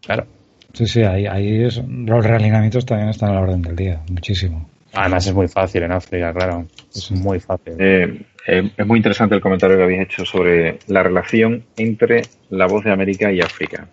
Claro. 0.01 0.27
Sí, 0.72 0.86
sí, 0.86 1.02
ahí, 1.02 1.27
ahí 1.27 1.64
es- 1.64 1.82
los 1.86 2.24
realineamientos 2.24 2.86
también 2.86 3.10
están 3.10 3.31
a 3.31 3.35
la 3.35 3.40
orden 3.40 3.60
del 3.60 3.77
día, 3.77 4.01
muchísimo. 4.10 4.68
Además 4.94 5.27
es 5.27 5.35
muy 5.35 5.47
fácil 5.48 5.82
en 5.82 5.93
África, 5.93 6.32
claro. 6.32 6.66
Es 6.94 7.10
muy 7.12 7.39
fácil. 7.39 7.74
Eh, 7.78 8.22
eh, 8.47 8.70
es 8.77 8.86
muy 8.86 8.97
interesante 8.97 9.35
el 9.35 9.40
comentario 9.40 9.77
que 9.77 9.82
habéis 9.85 10.01
hecho 10.02 10.24
sobre 10.24 10.78
la 10.89 11.02
relación 11.02 11.64
entre 11.77 12.22
la 12.48 12.66
voz 12.66 12.82
de 12.82 12.93
América 12.93 13.31
y 13.31 13.40
África. 13.40 13.86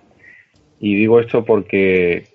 Y 0.80 0.96
digo 0.96 1.20
esto 1.20 1.44
porque 1.44 2.26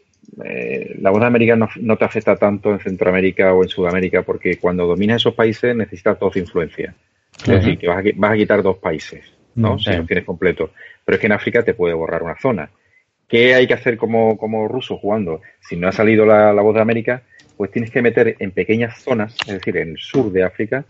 eh, 0.44 0.96
la 1.00 1.10
voz 1.10 1.20
de 1.20 1.26
América 1.26 1.56
no, 1.56 1.68
no 1.80 1.96
te 1.96 2.04
afecta 2.04 2.36
tanto 2.36 2.72
en 2.72 2.80
Centroamérica 2.80 3.52
o 3.52 3.62
en 3.62 3.68
Sudamérica, 3.68 4.22
porque 4.22 4.56
cuando 4.56 4.86
dominas 4.86 5.16
esos 5.16 5.34
países 5.34 5.76
necesitas 5.76 6.18
dos 6.18 6.36
influencias. 6.36 6.94
Es 7.38 7.48
decir, 7.48 7.78
que 7.78 7.88
vas 7.88 8.04
a, 8.04 8.09
vas 8.14 8.32
a 8.32 8.36
quitar 8.36 8.62
dos 8.62 8.78
países, 8.78 9.24
¿no? 9.54 9.74
Mm, 9.74 9.78
si 9.78 9.96
los 9.96 10.06
tienes 10.06 10.24
completos. 10.24 10.70
Pero 11.04 11.16
es 11.16 11.20
que 11.20 11.26
en 11.26 11.32
África 11.32 11.62
te 11.62 11.74
puede 11.74 11.94
borrar 11.94 12.22
una 12.22 12.36
zona. 12.36 12.70
¿Qué 13.28 13.54
hay 13.54 13.66
que 13.66 13.74
hacer 13.74 13.96
como, 13.96 14.36
como 14.36 14.68
ruso 14.68 14.98
jugando? 14.98 15.40
Si 15.60 15.76
no 15.76 15.88
ha 15.88 15.92
salido 15.92 16.26
la, 16.26 16.52
la 16.52 16.62
voz 16.62 16.74
de 16.74 16.82
América, 16.82 17.22
pues 17.56 17.70
tienes 17.70 17.90
que 17.90 18.02
meter 18.02 18.36
en 18.38 18.50
pequeñas 18.50 19.02
zonas, 19.02 19.34
es 19.46 19.54
decir, 19.54 19.76
en 19.76 19.90
el 19.90 19.98
sur 19.98 20.30
de 20.30 20.44
África 20.44 20.84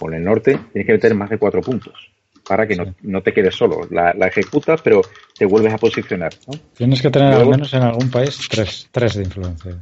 o 0.00 0.08
en 0.08 0.18
el 0.18 0.24
norte, 0.24 0.58
tienes 0.72 0.86
que 0.86 0.92
meter 0.92 1.14
más 1.14 1.30
de 1.30 1.38
cuatro 1.38 1.60
puntos 1.60 2.12
para 2.48 2.66
que 2.66 2.74
no, 2.76 2.94
no 3.02 3.22
te 3.22 3.32
quedes 3.32 3.54
solo. 3.54 3.86
La, 3.90 4.14
la 4.14 4.26
ejecutas, 4.28 4.80
pero 4.82 5.02
te 5.36 5.44
vuelves 5.44 5.72
a 5.74 5.78
posicionar. 5.78 6.32
¿no? 6.46 6.54
Tienes 6.76 7.02
que 7.02 7.10
tener 7.10 7.34
al 7.34 7.48
menos 7.48 7.72
en 7.74 7.82
algún 7.82 8.10
país 8.10 8.38
tres, 8.50 8.88
tres 8.90 9.14
de 9.14 9.24
influencia. 9.24 9.76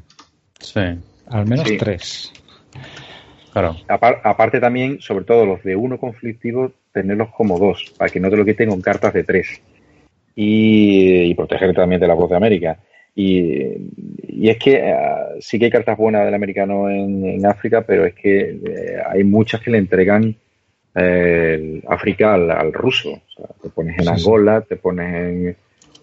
Sí. 0.60 0.80
Al 1.28 1.46
menos 1.46 1.68
Sí. 1.68 1.76
tres. 1.76 2.32
Claro. 3.52 3.76
Apar- 3.88 4.20
aparte 4.24 4.60
también, 4.60 5.00
sobre 5.00 5.24
todo 5.24 5.46
los 5.46 5.62
de 5.62 5.76
uno 5.76 5.98
conflictivo, 5.98 6.72
tenerlos 6.92 7.28
como 7.34 7.58
dos, 7.58 7.92
para 7.96 8.10
que 8.10 8.20
no 8.20 8.28
te 8.28 8.36
lo 8.36 8.44
quiten 8.44 8.68
con 8.68 8.80
cartas 8.82 9.14
de 9.14 9.24
tres. 9.24 9.60
Y, 10.34 11.22
y 11.30 11.34
proteger 11.34 11.72
también 11.74 12.00
de 12.00 12.08
la 12.08 12.14
voz 12.14 12.28
de 12.28 12.36
América. 12.36 12.78
Y, 13.14 13.62
y 14.28 14.50
es 14.50 14.58
que 14.58 14.82
ah, 14.92 15.28
sí 15.40 15.58
que 15.58 15.64
hay 15.66 15.70
cartas 15.70 15.96
buenas 15.96 16.26
del 16.26 16.34
americano 16.34 16.90
en, 16.90 17.24
en 17.24 17.46
África, 17.46 17.80
pero 17.80 18.04
es 18.04 18.14
que 18.14 18.40
eh, 18.62 18.96
hay 19.08 19.24
muchas 19.24 19.62
que 19.62 19.70
le 19.70 19.78
entregan 19.78 20.36
eh, 20.96 21.82
África 21.88 22.34
al, 22.34 22.50
al 22.50 22.72
ruso. 22.72 23.10
O 23.12 23.30
sea, 23.36 23.46
te 23.62 23.68
pones 23.68 23.94
en 23.98 24.04
Sí, 24.04 24.06
sí. 24.06 24.10
Angola, 24.10 24.60
te 24.62 24.76
pones 24.76 25.14
en. 25.14 25.56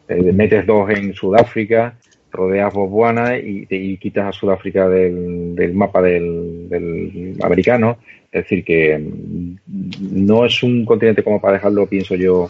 eh, 0.08 0.32
metes 0.34 0.66
dos 0.66 0.90
en 0.90 1.14
Sudáfrica, 1.14 1.94
rodeas 2.32 2.74
Botswana 2.74 3.38
y, 3.38 3.66
te- 3.66 3.76
y 3.76 3.98
quitas 3.98 4.28
a 4.28 4.32
Sudáfrica 4.32 4.88
del, 4.90 5.56
del 5.56 5.74
mapa 5.74 6.02
del, 6.02 6.68
del 6.70 7.36
americano. 7.42 7.98
Es 8.32 8.44
decir, 8.44 8.64
que 8.66 8.98
mm, 8.98 10.26
no 10.26 10.46
es 10.46 10.62
un 10.64 10.86
continente 10.86 11.24
como 11.24 11.40
para 11.40 11.54
dejarlo, 11.54 11.86
pienso 11.88 12.16
yo, 12.16 12.48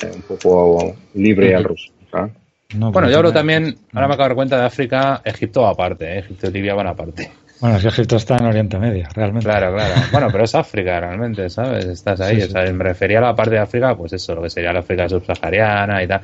eh, 0.00 0.10
un 0.14 0.22
poco 0.22 0.94
libre 1.14 1.54
al 1.54 1.64
ruso. 1.64 1.92
¿sabes? 2.10 2.32
No, 2.78 2.90
Bueno, 2.90 3.10
yo 3.10 3.18
hablo 3.18 3.32
también, 3.32 3.76
ahora 3.92 4.08
me 4.08 4.14
acabo 4.14 4.24
de 4.24 4.28
dar 4.30 4.34
cuenta 4.36 4.58
de 4.58 4.64
África, 4.66 5.20
Egipto 5.24 5.66
aparte, 5.66 6.06
¿eh? 6.06 6.18
Egipto 6.20 6.48
y 6.48 6.52
Libia 6.52 6.74
van 6.74 6.86
aparte. 6.86 7.28
Bueno, 7.62 7.76
es 7.76 7.82
que 7.84 7.88
Egipto 7.90 8.16
está 8.16 8.38
en 8.38 8.46
Oriente 8.46 8.76
Medio, 8.76 9.06
realmente. 9.14 9.48
Claro, 9.48 9.72
claro. 9.72 9.94
Bueno, 10.10 10.26
pero 10.32 10.42
es 10.42 10.54
África 10.56 10.98
realmente, 10.98 11.48
¿sabes? 11.48 11.84
Estás 11.84 12.20
ahí. 12.20 12.40
Sí, 12.40 12.48
o 12.48 12.50
sea, 12.50 12.72
me 12.72 12.82
refería 12.82 13.18
a 13.18 13.22
la 13.22 13.36
parte 13.36 13.52
de 13.54 13.60
África, 13.60 13.96
pues 13.96 14.12
eso, 14.14 14.34
lo 14.34 14.42
que 14.42 14.50
sería 14.50 14.72
la 14.72 14.80
África 14.80 15.08
subsahariana 15.08 16.02
y 16.02 16.08
tal. 16.08 16.22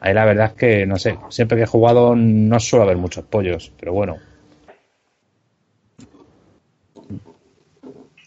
Ahí 0.00 0.14
la 0.14 0.24
verdad 0.24 0.46
es 0.46 0.52
que, 0.54 0.86
no 0.86 0.96
sé, 0.96 1.18
siempre 1.28 1.58
que 1.58 1.64
he 1.64 1.66
jugado 1.66 2.16
no 2.16 2.58
suele 2.58 2.84
haber 2.86 2.96
muchos 2.96 3.26
pollos, 3.26 3.70
pero 3.78 3.92
bueno. 3.92 4.16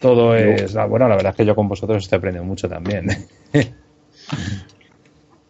Todo 0.00 0.36
es. 0.36 0.76
ah, 0.76 0.86
Bueno, 0.86 1.08
la 1.08 1.16
verdad 1.16 1.30
es 1.32 1.36
que 1.38 1.46
yo 1.46 1.56
con 1.56 1.68
vosotros 1.68 2.04
estoy 2.04 2.18
aprendiendo 2.18 2.46
mucho 2.46 2.68
también. 2.68 3.06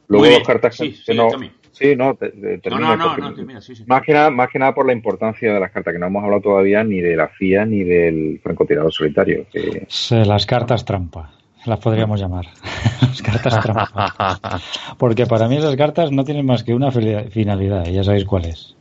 Luego 0.09 0.27
dos 0.39 0.47
cartas 0.47 0.75
que, 0.79 0.85
Sí, 0.93 1.03
que 1.05 1.15
no. 1.15 1.29
Tommy. 1.29 1.53
Sí, 1.75 1.97
no, 1.97 2.15
te- 2.15 2.31
te- 2.31 2.37
No, 2.55 2.61
termino 2.61 2.81
no, 2.89 2.97
no, 2.97 3.05
porque- 3.09 3.21
no, 3.23 3.35
termina, 3.35 3.61
sí, 3.61 3.75
sí. 3.75 3.83
Más 3.87 4.03
que, 4.03 4.13
nada, 4.13 4.31
más 4.31 4.49
que 4.49 4.59
nada 4.61 4.73
por 4.73 4.87
la 4.87 4.93
importancia 4.93 5.53
de 5.53 5.59
las 5.59 5.73
cartas, 5.73 5.93
que 5.93 5.99
no 5.99 6.07
hemos 6.07 6.23
hablado 6.23 6.41
todavía 6.41 6.85
ni 6.85 7.01
de 7.01 7.17
la 7.17 7.29
FIA 7.29 7.67
ni 7.67 7.83
del 7.83 8.39
francotirador 8.43 8.93
solitario. 8.93 9.45
Que, 9.53 9.85
Sí, 9.89 10.15
las 10.25 10.47
cartas 10.47 10.85
trampa, 10.85 11.33
las 11.67 11.81
podríamos 11.81 12.21
llamar. 12.21 12.47
las 13.03 13.21
cartas 13.23 13.61
trampa. 13.61 14.61
Porque 14.99 15.27
para 15.27 15.49
mí 15.49 15.57
esas 15.57 15.75
cartas 15.75 16.13
no 16.13 16.25
tienen 16.25 16.47
más 16.47 16.63
que 16.63 16.75
una 16.75 16.93
finalidad, 16.93 17.87
y 17.87 17.93
ya 17.93 18.05
sabéis 18.05 18.25
cuál 18.25 18.45
es. 18.45 18.77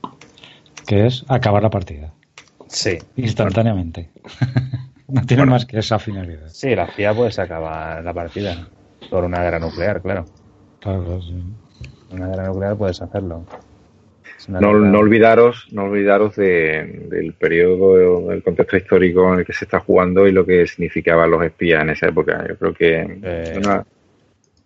Que 0.85 1.07
es 1.07 1.25
acabar 1.29 1.63
la 1.63 1.71
partida. 1.71 2.13
Sí. 2.67 2.99
Instantáneamente. 3.15 4.11
no 5.07 5.21
tienen 5.25 5.49
más 5.49 5.65
que 5.65 5.79
esa 5.79 5.97
finalidad. 5.97 6.47
Sí, 6.49 6.75
la 6.75 6.85
FIA 6.87 7.13
puedes 7.15 7.39
acabar 7.39 8.03
la 8.03 8.13
partida. 8.13 8.67
Por 9.09 9.23
una 9.23 9.41
guerra 9.41 9.57
nuclear, 9.59 9.99
claro. 10.01 10.25
Claro, 10.79 11.21
sí. 11.21 11.43
Una 12.13 12.27
guerra 12.27 12.47
nuclear 12.47 12.75
puedes 12.77 13.01
hacerlo. 13.01 13.43
No, 14.47 14.59
guerra- 14.59 14.73
no 14.89 14.99
olvidaros, 14.99 15.67
no 15.71 15.83
olvidaros 15.83 16.35
de- 16.35 17.07
del 17.09 17.33
periodo, 17.33 18.27
del 18.29 18.43
contexto 18.43 18.75
histórico 18.77 19.33
en 19.33 19.39
el 19.39 19.45
que 19.45 19.53
se 19.53 19.65
está 19.65 19.79
jugando 19.79 20.27
y 20.27 20.31
lo 20.31 20.45
que 20.45 20.67
significaban 20.67 21.31
los 21.31 21.43
espías 21.43 21.81
en 21.81 21.89
esa 21.91 22.07
época. 22.07 22.45
Yo 22.47 22.57
creo 22.57 22.73
que 22.73 23.01
Eh. 23.23 23.43
es 23.51 23.57
una 23.65 23.85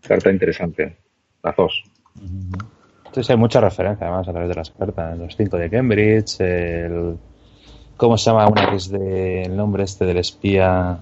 carta 0.07 0.31
interesante. 0.31 0.95
Las 1.43 1.55
dos. 1.55 1.83
Entonces 3.05 3.29
hay 3.29 3.37
mucha 3.37 3.61
referencia 3.61 4.07
además 4.07 4.27
a 4.27 4.31
través 4.31 4.49
de 4.49 4.55
las 4.55 4.71
cartas. 4.71 5.17
Los 5.17 5.35
cinco 5.37 5.57
de 5.57 5.69
Cambridge, 5.69 6.39
el... 6.41 7.17
¿Cómo 7.95 8.17
se 8.17 8.29
llama 8.29 8.47
una 8.47 8.69
que 8.69 8.75
es 8.75 8.89
de 8.91 9.43
el 9.43 9.55
nombre 9.55 9.83
este 9.83 10.05
del 10.05 10.17
espía? 10.17 10.99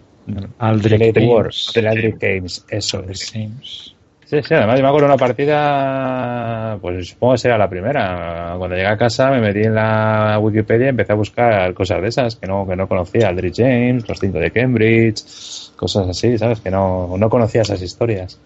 Aldrich. 0.59 1.17
Wars, 1.27 1.72
del 1.76 1.88
Aldrich 1.88 2.17
Games, 2.19 2.65
eso 2.69 3.03
es. 3.07 3.94
Sí, 4.26 4.41
sí, 4.41 4.53
además 4.56 4.77
yo 4.77 4.84
me 4.84 4.88
acuerdo 4.89 5.07
de 5.07 5.14
una 5.14 5.19
partida, 5.19 6.77
pues 6.81 7.10
supongo 7.10 7.34
que 7.34 7.38
será 7.38 7.60
la 7.60 7.69
primera. 7.69 8.56
Cuando 8.57 8.76
llegué 8.76 8.88
a 8.88 8.97
casa 8.97 9.30
me 9.30 9.39
metí 9.39 9.60
en 9.60 9.76
la 9.76 10.39
Wikipedia 10.41 10.88
y 10.88 10.89
empecé 10.89 11.11
a 11.11 11.15
buscar 11.15 11.73
cosas 11.76 12.02
de 12.02 12.07
esas 12.07 12.35
que 12.35 12.47
no, 12.47 12.65
que 12.68 12.76
no 12.76 12.88
conocía. 12.88 13.27
Aldrich 13.30 13.57
James, 13.57 14.07
los 14.10 14.19
cinco 14.19 14.39
de 14.39 14.49
Cambridge, 14.49 15.72
cosas 15.76 16.07
así, 16.10 16.38
¿sabes? 16.39 16.60
Que 16.60 16.72
no, 16.72 17.15
no 17.18 17.30
conocía 17.30 17.61
esas 17.61 17.81
historias. 17.84 18.39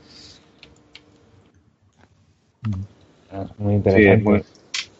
Muy 3.58 3.74
Sí, 3.74 3.78
interesante. 3.78 4.14
es 4.14 4.24
muy- 4.24 4.44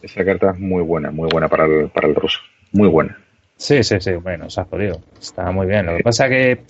esa 0.02 0.24
carta 0.24 0.50
es 0.52 0.58
muy 0.58 0.82
buena, 0.82 1.10
muy 1.10 1.28
buena 1.30 1.46
para 1.48 1.66
el, 1.66 1.90
para 1.90 2.08
el 2.08 2.14
ruso. 2.14 2.40
Muy 2.72 2.88
buena. 2.88 3.18
Sí, 3.58 3.82
sí, 3.82 3.96
sí, 4.00 4.12
bueno, 4.12 4.48
se 4.48 4.62
ha 4.62 4.64
jodido. 4.64 4.98
Está 5.20 5.50
muy 5.50 5.66
bien. 5.66 5.84
Lo 5.84 5.96
que 5.98 6.02
pasa 6.02 6.26
que. 6.26 6.62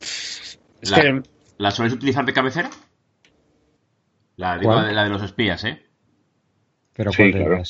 Es 0.00 0.90
la, 0.90 1.00
que. 1.00 1.22
¿La 1.58 1.70
soléis 1.72 1.94
utilizar 1.94 2.24
de 2.24 2.32
cabecera? 2.32 2.70
La, 4.36 4.56
la 4.56 4.82
de, 4.84 4.92
la 4.92 5.04
de 5.04 5.10
los 5.10 5.22
espías, 5.22 5.62
¿eh? 5.64 5.80
Pero 6.94 7.12
Sí. 7.12 7.32
La 7.32 7.62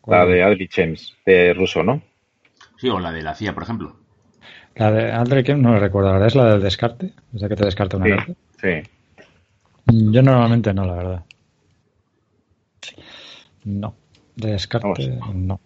¿Cuál 0.00 0.28
de 0.32 0.42
Adri 0.42 0.68
Chems, 0.68 1.14
de 1.24 1.54
ruso, 1.54 1.82
¿no? 1.82 2.02
Sí, 2.78 2.88
o 2.88 2.98
la 2.98 3.12
de 3.12 3.22
la 3.22 3.34
CIA, 3.34 3.54
por 3.54 3.62
ejemplo. 3.62 3.96
La 4.74 4.90
de 4.90 5.12
Andre 5.12 5.44
Kim 5.44 5.62
no 5.62 5.72
la 5.72 5.78
recuerdo, 5.78 6.08
la 6.08 6.14
verdad 6.14 6.28
es 6.28 6.34
la 6.34 6.44
del 6.52 6.62
descarte, 6.62 7.12
esa 7.34 7.48
que 7.48 7.54
te 7.56 7.64
descarta 7.64 7.96
una 7.98 8.06
Sí, 8.06 8.12
carta. 8.12 8.32
sí. 8.60 8.90
Mm, 9.86 10.12
Yo 10.12 10.22
normalmente 10.22 10.74
no, 10.74 10.84
la 10.86 10.94
verdad. 10.94 11.24
No. 13.64 13.94
De 14.34 14.52
descarte, 14.52 15.18
no. 15.34 15.60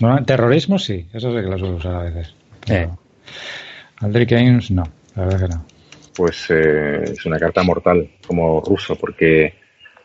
No, 0.00 0.24
terrorismo 0.24 0.78
sí, 0.78 1.08
eso 1.12 1.30
sí 1.30 1.36
que 1.36 1.42
lo 1.50 1.58
suelo 1.58 1.76
usar 1.76 1.94
a 1.96 2.02
veces. 2.04 2.34
Pero 2.66 2.98
Aldrich 3.98 4.30
Games 4.30 4.70
no, 4.70 4.84
la 5.14 5.24
verdad 5.26 5.40
que 5.48 5.54
no. 5.54 5.64
Pues 6.16 6.46
eh, 6.50 7.10
es 7.12 7.26
una 7.26 7.38
carta 7.38 7.62
mortal 7.62 8.08
como 8.26 8.60
ruso, 8.60 8.96
porque 8.96 9.54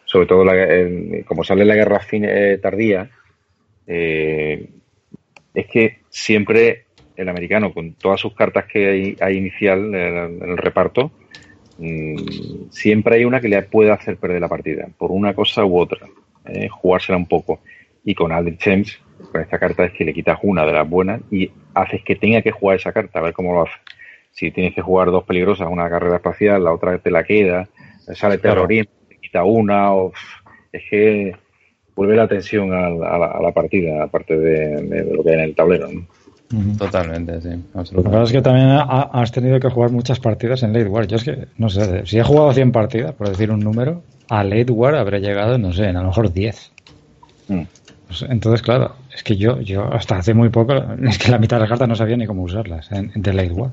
sobre 0.06 0.26
todo 0.28 0.44
la- 0.44 1.24
como 1.26 1.44
sale 1.44 1.66
la 1.66 1.76
guerra 1.76 2.00
fin- 2.00 2.26
eh, 2.28 2.58
tardía, 2.62 3.10
eh, 3.88 4.70
es 5.54 5.68
que 5.68 6.00
siempre 6.10 6.86
el 7.16 7.30
americano, 7.30 7.74
con 7.74 7.96
todas 7.96 8.20
sus 8.20 8.34
cartas 8.34 8.66
que 8.66 8.88
hay, 8.90 9.18
hay 9.20 9.38
inicial 9.38 9.94
eh, 9.94 10.26
en 10.42 10.50
el 10.50 10.58
reparto, 10.58 11.12
mm, 11.78 12.70
siempre 12.72 13.16
hay 13.18 13.26
una 13.26 13.42
que 13.42 13.50
le 13.50 13.62
puede 13.64 13.92
hacer 13.92 14.18
perder 14.18 14.42
la 14.42 14.48
partida, 14.50 14.88
por 14.98 15.12
una 15.12 15.34
cosa 15.34 15.66
u 15.66 15.78
otra, 15.80 16.08
eh, 16.46 16.68
jugársela 16.70 17.18
un 17.18 17.28
poco. 17.28 17.62
Y 18.04 18.16
con 18.16 18.32
Aldrich 18.32 18.62
James, 18.64 19.00
con 19.32 19.42
esta 19.42 19.60
carta 19.60 19.86
es 19.86 19.92
que 19.94 20.06
le 20.06 20.14
quitas 20.14 20.40
una 20.44 20.66
de 20.66 20.74
las 20.74 20.90
buenas 20.90 21.22
y 21.32 21.52
haces 21.74 22.02
que 22.04 22.16
tenga 22.16 22.42
que 22.42 22.52
jugar 22.52 22.78
esa 22.78 22.94
carta, 22.94 23.20
a 23.20 23.24
ver 23.24 23.34
cómo 23.34 23.54
lo 23.54 23.64
hace. 23.64 23.74
Si 24.40 24.52
tienes 24.52 24.74
que 24.74 24.82
jugar 24.82 25.12
dos 25.12 25.26
peligrosas, 25.26 25.68
una 25.70 25.90
carrera 25.90 26.16
espacial, 26.16 26.64
la 26.64 26.72
otra 26.74 26.98
te 26.98 27.12
la 27.12 27.26
queda, 27.26 27.68
sale 28.14 28.38
Claro. 28.40 28.62
terrorismo, 28.62 28.92
te 29.10 29.18
quita 29.18 29.44
una, 29.44 29.94
o, 29.94 30.14
es 30.72 30.82
que 30.90 31.36
vuelve 31.94 32.16
la 32.16 32.26
tensión 32.28 32.72
a, 32.74 32.90
la, 32.90 33.10
a 33.10 33.18
la- 33.18 33.32
a 33.32 33.42
la 33.42 33.52
partida, 33.52 34.02
aparte 34.04 34.38
de, 34.38 34.82
de 34.84 35.14
lo 35.14 35.22
que 35.24 35.30
hay 35.32 35.36
en 35.36 35.42
el 35.42 35.56
tablero. 35.56 35.90
¿no? 35.92 36.78
Totalmente, 36.78 37.42
sí. 37.42 37.50
Lo 37.92 38.02
que 38.02 38.10
pasa 38.10 38.24
es 38.24 38.32
que 38.32 38.42
también 38.42 38.68
ha- 38.70 39.10
has 39.12 39.32
tenido 39.34 39.60
que 39.60 39.70
jugar 39.70 39.92
muchas 39.92 40.20
partidas 40.22 40.64
en 40.64 40.72
Late 40.72 40.88
War. 40.88 41.06
Yo 41.06 41.18
es 41.18 41.24
que, 41.26 41.48
no 41.58 41.70
sé, 41.70 42.06
si 42.06 42.18
he 42.18 42.24
jugado 42.24 42.54
100 42.54 42.72
partidas, 42.72 43.14
por 43.16 43.28
decir 43.28 43.52
un 43.52 43.60
número, 43.60 44.04
a 44.30 44.44
Late 44.46 44.72
War 44.72 44.96
habré 44.96 45.20
llegado, 45.20 45.58
no 45.58 45.74
sé, 45.74 45.86
en 45.90 45.98
a 45.98 46.02
lo 46.02 46.08
mejor 46.08 46.32
10. 46.32 46.72
Mm. 47.50 47.62
Pues, 48.08 48.22
Entonces, 48.30 48.62
claro, 48.62 48.96
es 49.14 49.22
que 49.22 49.36
yo, 49.36 49.60
yo 49.60 49.84
hasta 49.94 50.18
hace 50.18 50.34
muy 50.34 50.48
poco, 50.50 50.74
es 51.08 51.18
que 51.20 51.30
la 51.30 51.38
mitad 51.40 51.58
de 51.58 51.62
las 51.62 51.70
cartas 51.70 51.90
no 51.90 51.96
sabía 51.96 52.16
ni 52.18 52.26
cómo 52.26 52.44
usarlas 52.44 52.90
en, 52.94 53.12
en 53.14 53.22
The 53.22 53.34
Late 53.34 53.52
War. 53.52 53.72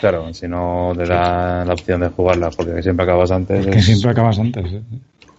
Claro, 0.00 0.32
si 0.34 0.46
no 0.48 0.92
te 0.96 1.06
da 1.06 1.64
la 1.64 1.72
opción 1.74 2.00
de 2.00 2.08
jugarla 2.08 2.50
porque 2.50 2.82
siempre 2.82 3.04
acabas 3.04 3.30
antes. 3.30 3.66
Que 3.66 3.78
es- 3.78 3.84
siempre 3.86 4.10
acabas 4.10 4.38
antes. 4.38 4.64
¿eh? 4.72 4.82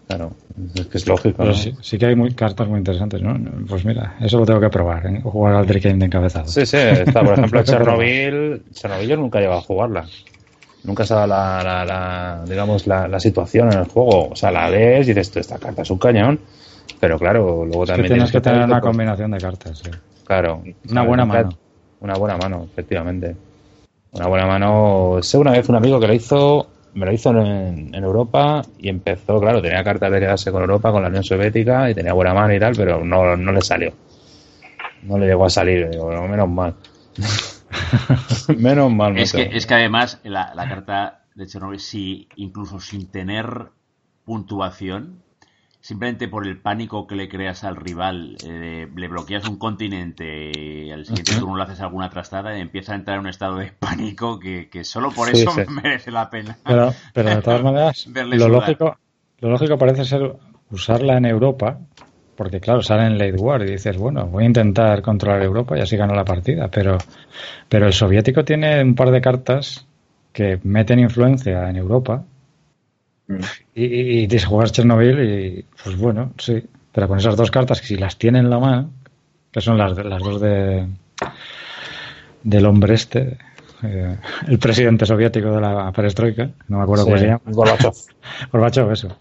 Claro, 0.07 0.31
es 0.75 0.85
que 0.87 0.97
es 0.99 1.07
lógico. 1.07 1.51
Sí, 1.53 1.75
sí 1.81 1.97
que 1.97 2.05
hay 2.05 2.15
muy, 2.15 2.31
cartas 2.33 2.67
muy 2.67 2.77
interesantes, 2.77 3.21
¿no? 3.21 3.35
Pues 3.67 3.83
mira, 3.85 4.15
eso 4.21 4.37
lo 4.39 4.45
tengo 4.45 4.59
que 4.59 4.69
probar, 4.69 5.05
¿eh? 5.07 5.19
jugar 5.23 5.55
al 5.55 5.65
Drake 5.65 5.93
de 5.93 6.05
encabezado. 6.05 6.47
Sí, 6.47 6.65
sí, 6.65 6.77
está, 6.77 7.23
por 7.23 7.33
ejemplo, 7.33 7.59
que. 7.63 7.71
Chernobyl. 7.71 8.63
Chernobyl 8.73 9.07
yo 9.09 9.17
nunca 9.17 9.39
he 9.39 9.41
llegado 9.41 9.59
a 9.59 9.63
jugarla. 9.63 10.05
Nunca 10.83 11.03
se 11.05 11.13
ha 11.13 11.17
dado 11.25 11.27
la, 11.27 11.63
la, 11.63 11.85
la- 11.85 12.43
digamos, 12.47 12.85
la, 12.85 13.07
la 13.07 13.19
situación 13.19 13.71
en 13.73 13.79
el 13.79 13.85
juego. 13.85 14.29
O 14.29 14.35
sea, 14.35 14.51
la 14.51 14.69
ves 14.69 15.07
y 15.07 15.13
dices, 15.15 15.35
esta 15.37 15.57
carta 15.57 15.81
es 15.81 15.89
un 15.89 15.97
cañón. 15.97 16.39
Pero 16.99 17.17
claro, 17.17 17.65
luego 17.65 17.83
Es 17.83 17.89
que 17.89 17.93
también 17.93 18.13
tienes 18.13 18.31
que 18.31 18.41
tener 18.41 18.63
una 18.63 18.79
combinación 18.79 19.31
de 19.31 19.37
cartas, 19.39 19.79
sí. 19.79 19.89
Claro. 20.25 20.61
Una 20.89 21.01
buena 21.03 21.25
mano. 21.25 21.49
Una 21.99 22.13
buena 22.13 22.37
mano, 22.37 22.67
efectivamente. 22.71 23.35
Una 24.15 24.27
buena 24.27 24.45
mano. 24.47 25.17
Sé 25.21 25.37
una 25.37 25.51
vez 25.51 25.67
un 25.69 25.75
amigo 25.75 25.99
que 25.99 26.07
lo 26.07 26.13
hizo, 26.13 26.67
me 26.93 27.05
lo 27.05 27.11
hizo 27.11 27.31
en, 27.31 27.93
en 27.93 28.03
Europa 28.03 28.61
y 28.79 28.89
empezó, 28.89 29.39
claro, 29.39 29.61
tenía 29.61 29.83
cartas 29.83 30.11
de 30.11 30.19
quedarse 30.19 30.51
con 30.51 30.61
Europa, 30.61 30.91
con 30.91 31.01
la 31.01 31.09
Unión 31.09 31.23
Soviética 31.23 31.89
y 31.89 31.93
tenía 31.93 32.13
buena 32.13 32.33
mano 32.33 32.53
y 32.53 32.59
tal, 32.59 32.73
pero 32.75 33.03
no, 33.03 33.35
no 33.35 33.51
le 33.51 33.61
salió. 33.61 33.91
No 35.03 35.17
le 35.17 35.27
llegó 35.27 35.45
a 35.45 35.49
salir, 35.49 35.89
digo, 35.89 36.11
"No, 36.11 36.27
menos 36.27 36.49
mal. 36.49 36.73
menos 38.57 38.91
mal, 38.91 39.17
Es 39.17 39.33
que, 39.33 39.49
es 39.51 39.65
que 39.65 39.73
además 39.73 40.19
la, 40.23 40.53
la 40.55 40.67
carta 40.67 41.25
de 41.35 41.45
Chernobyl, 41.45 41.79
si 41.79 42.27
incluso 42.37 42.79
sin 42.79 43.07
tener 43.07 43.67
puntuación, 44.23 45.21
simplemente 45.85 46.27
por 46.27 46.47
el 46.47 46.57
pánico 46.57 47.05
que 47.05 47.15
le 47.15 47.29
creas 47.29 47.63
al 47.63 47.75
rival, 47.75 48.37
eh, 48.43 48.87
le 48.95 49.07
bloqueas 49.07 49.47
un 49.47 49.59
continente, 49.59 50.51
y 50.51 50.89
al 50.89 51.05
siguiente 51.05 51.33
turno 51.35 51.55
le 51.55 51.61
haces 51.61 51.79
alguna 51.79 52.09
trastada 52.09 52.57
y 52.57 52.61
empieza 52.61 52.93
a 52.93 52.95
entrar 52.95 53.17
en 53.17 53.21
un 53.21 53.27
estado 53.27 53.57
de 53.57 53.71
pánico 53.79 54.39
que, 54.39 54.67
que 54.67 54.83
solo 54.83 55.11
por 55.11 55.27
Sí, 55.27 55.43
eso 55.43 55.51
sí. 55.51 55.61
merece 55.83 56.09
la 56.09 56.27
pena. 56.27 56.57
Pero, 56.65 56.91
pero 57.13 57.29
de 57.29 57.41
todas 57.43 57.61
maneras, 57.63 58.07
lo 58.07 58.49
lógico, 58.49 58.97
lo 59.41 59.49
lógico 59.51 59.77
parece 59.77 60.05
ser 60.05 60.35
usarla 60.71 61.17
en 61.17 61.25
Europa, 61.25 61.77
porque 62.35 62.59
claro, 62.59 62.81
sale 62.81 63.05
en 63.05 63.19
Late 63.19 63.37
War 63.37 63.61
y 63.61 63.73
dices, 63.73 63.95
bueno, 63.95 64.25
voy 64.25 64.45
a 64.45 64.47
intentar 64.47 65.03
controlar 65.03 65.43
Europa 65.43 65.77
y 65.77 65.81
así 65.81 65.95
gano 65.97 66.15
la 66.15 66.25
partida, 66.25 66.67
pero, 66.67 66.97
pero 67.69 67.85
el 67.85 67.93
soviético 67.93 68.43
tiene 68.43 68.81
un 68.81 68.95
par 68.95 69.11
de 69.11 69.21
cartas 69.21 69.85
que 70.33 70.59
meten 70.63 70.97
influencia 70.97 71.69
en 71.69 71.75
Europa 71.75 72.23
y, 73.73 73.83
y, 73.85 74.19
y 74.23 74.27
te 74.27 74.39
juegas 74.39 74.71
Chernobyl 74.71 75.19
y 75.19 75.65
pues 75.83 75.97
bueno, 75.97 76.31
sí, 76.37 76.63
pero 76.91 77.07
con 77.07 77.17
esas 77.17 77.35
dos 77.35 77.49
cartas 77.51 77.81
que 77.81 77.87
si 77.87 77.95
las 77.97 78.17
tiene 78.17 78.39
en 78.39 78.49
la 78.49 78.59
mano, 78.59 78.91
que 79.51 79.61
son 79.61 79.77
las, 79.77 79.97
las 79.97 80.21
dos 80.21 80.39
de 80.41 80.87
del 82.43 82.65
hombre 82.65 82.93
este, 82.93 83.37
eh, 83.83 84.17
el 84.47 84.59
presidente 84.59 85.05
soviético 85.05 85.51
de 85.51 85.61
la 85.61 85.91
perestroika, 85.91 86.49
no 86.67 86.77
me 86.77 86.83
acuerdo 86.83 87.03
Sí, 87.05 87.09
cómo 87.09 87.17
se 87.19 87.25
llama. 87.27 87.41
Gorbachev. 87.45 87.93
Gorbachev, 88.51 88.91
eso. 88.91 89.17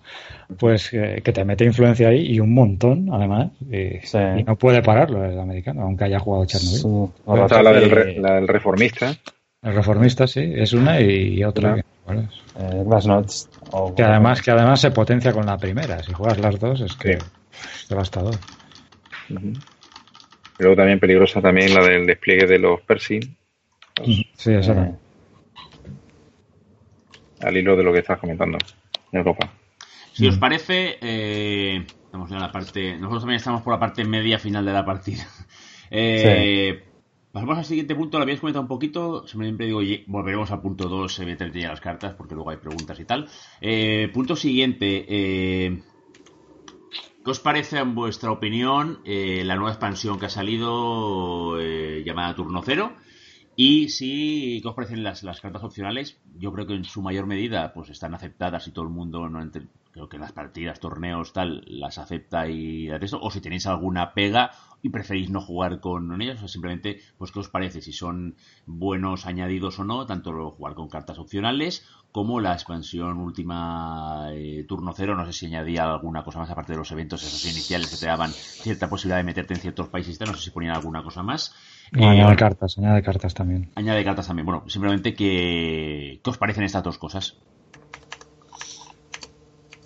Pues 0.58 0.92
eh, 0.92 1.22
que 1.24 1.32
te 1.32 1.42
mete 1.44 1.64
influencia 1.64 2.08
ahí 2.08 2.32
y 2.34 2.38
un 2.40 2.52
montón, 2.52 3.08
además, 3.10 3.50
y, 3.70 3.98
y 4.40 4.44
no 4.44 4.56
puede 4.56 4.82
pararlo 4.82 5.24
el 5.24 5.38
americano, 5.40 5.82
aunque 5.82 6.04
haya 6.04 6.18
jugado 6.18 6.44
Chernobyl. 6.44 6.80
Está 7.44 7.62
la 7.62 7.72
del, 7.72 7.90
re- 7.90 8.20
la 8.20 8.34
del 8.34 8.48
reformista. 8.48 9.14
El 9.64 9.74
reformista, 9.74 10.26
sí, 10.26 10.52
es 10.54 10.72
una 10.74 11.00
y, 11.00 11.42
otra. 11.42 11.82
¿cuál 12.04 12.18
es? 12.18 12.34
Eh, 12.56 12.84
o- 13.72 13.94
Que 13.94 14.02
además, 14.02 14.42
que 14.42 14.50
además 14.50 14.80
se 14.80 14.90
potencia 14.90 15.32
con 15.32 15.46
la 15.46 15.56
primera. 15.56 16.02
Si 16.02 16.12
juegas 16.12 16.38
las 16.38 16.60
dos, 16.60 16.82
es 16.82 16.94
que 16.94 17.12
es 17.12 17.88
devastador. 17.88 18.34
Y 19.30 20.62
luego 20.62 20.76
también 20.76 21.00
peligrosa 21.00 21.40
también 21.40 21.74
la 21.74 21.82
del 21.82 22.06
despliegue 22.06 22.46
de 22.46 22.58
los 22.58 22.80
Percy, 22.82 23.20
Sí, 24.04 24.26
Eh, 24.46 24.60
no. 24.74 24.98
al 27.40 27.56
hilo 27.56 27.76
de 27.76 27.82
lo 27.84 27.92
que 27.92 28.00
estás 28.00 28.18
comentando 28.18 28.58
en 29.12 29.18
Europa. 29.18 29.50
Si 30.12 30.26
os 30.28 30.36
parece, 30.38 30.98
eh, 31.00 31.86
estamos 32.04 32.30
en 32.30 32.38
la 32.40 32.52
parte. 32.52 32.96
Nosotros 32.96 33.22
también 33.22 33.36
estamos 33.38 33.62
por 33.62 33.72
la 33.72 33.80
parte 33.80 34.04
media 34.04 34.38
final 34.38 34.64
de 34.64 34.72
la 34.72 34.84
partida. 34.84 35.24
Eh, 35.96 36.82
Pasamos 37.34 37.58
al 37.58 37.64
siguiente 37.64 37.96
punto, 37.96 38.16
lo 38.16 38.22
habíais 38.22 38.40
comentado 38.40 38.62
un 38.62 38.68
poquito. 38.68 39.26
Siempre 39.26 39.66
digo, 39.66 39.80
volveremos 40.06 40.50
al 40.52 40.62
punto 40.62 40.88
2, 40.88 41.18
evidentemente 41.18 41.60
ya 41.60 41.68
las 41.70 41.80
cartas, 41.80 42.14
porque 42.14 42.34
luego 42.34 42.50
hay 42.50 42.58
preguntas 42.58 42.98
y 43.00 43.04
tal. 43.04 43.28
Eh, 43.60 44.08
punto 44.14 44.36
siguiente. 44.36 45.04
eh, 45.08 45.82
¿Qué 47.24 47.30
os 47.30 47.40
parece, 47.40 47.78
en 47.78 47.94
vuestra 47.94 48.30
opinión, 48.30 49.00
eh, 49.04 49.42
la 49.44 49.56
nueva 49.56 49.70
expansión 49.72 50.18
que 50.18 50.26
ha 50.26 50.28
salido 50.40 51.58
llamada 52.04 52.34
Turno 52.34 52.62
Cero? 52.62 52.96
Y 53.56 53.88
si, 53.90 54.60
¿qué 54.62 54.68
os 54.68 54.74
parecen 54.74 55.02
las, 55.04 55.22
cartas 55.40 55.64
opcionales? 55.64 56.20
Yo 56.24 56.52
creo 56.52 56.66
que 56.66 56.74
en 56.74 56.84
su 56.84 57.02
mayor 57.02 57.26
medida 57.26 57.72
pues 57.74 57.90
están 57.90 58.14
aceptadas 58.14 58.66
y 58.68 58.72
todo 58.72 58.84
el 58.84 58.90
mundo, 58.90 59.28
no 59.28 59.40
ente- 59.42 59.68
creo 59.92 60.08
que 60.08 60.18
las 60.18 60.32
partidas, 60.32 60.80
torneos, 60.80 61.32
tal, 61.32 61.62
las 61.66 61.98
acepta 61.98 62.48
y 62.48 62.88
eso. 62.90 63.20
O 63.22 63.30
si 63.30 63.40
tenéis 63.40 63.66
alguna 63.66 64.12
pega 64.14 64.50
y 64.84 64.90
preferís 64.90 65.30
no 65.30 65.40
jugar 65.40 65.80
con 65.80 66.20
ellas, 66.22 66.42
o 66.42 66.48
simplemente, 66.48 67.00
pues 67.18 67.32
qué 67.32 67.40
os 67.40 67.48
parece, 67.48 67.80
si 67.80 67.92
son 67.92 68.36
buenos 68.66 69.26
añadidos 69.26 69.78
o 69.80 69.84
no, 69.84 70.06
tanto 70.06 70.32
lo- 70.32 70.50
jugar 70.56 70.74
con 70.74 70.88
cartas 70.88 71.18
opcionales 71.18 71.86
como 72.12 72.40
la 72.40 72.52
expansión 72.52 73.18
última 73.18 74.28
eh, 74.32 74.64
turno 74.68 74.92
cero, 74.94 75.16
no 75.16 75.26
sé 75.26 75.32
si 75.32 75.46
añadía 75.46 75.84
alguna 75.84 76.22
cosa 76.24 76.38
más 76.40 76.50
aparte 76.50 76.72
de 76.72 76.78
los 76.78 76.92
eventos 76.92 77.22
esos 77.24 77.44
iniciales 77.46 77.90
que 77.90 77.96
te 77.96 78.06
daban 78.06 78.36
cierta 78.60 78.88
posibilidad 78.88 79.18
de 79.18 79.24
meterte 79.24 79.54
en 79.54 79.60
ciertos 79.60 79.88
países, 79.88 80.20
no 80.20 80.34
sé 80.34 80.42
si 80.44 80.50
ponían 80.50 80.74
alguna 80.74 81.02
cosa 81.02 81.22
más. 81.22 81.52
No, 81.98 82.04
Eh, 82.04 82.10
añade 82.10 82.40
cartas, 82.42 82.72
añade 82.78 83.04
cartas 83.08 83.36
también. 83.38 83.62
Añade 83.80 84.04
cartas 84.08 84.26
también. 84.28 84.46
Bueno, 84.48 84.64
simplemente 84.74 85.14
que. 85.18 86.20
¿Qué 86.22 86.30
os 86.30 86.38
parecen 86.42 86.64
estas 86.64 86.82
dos 86.86 86.98
cosas? 87.04 87.24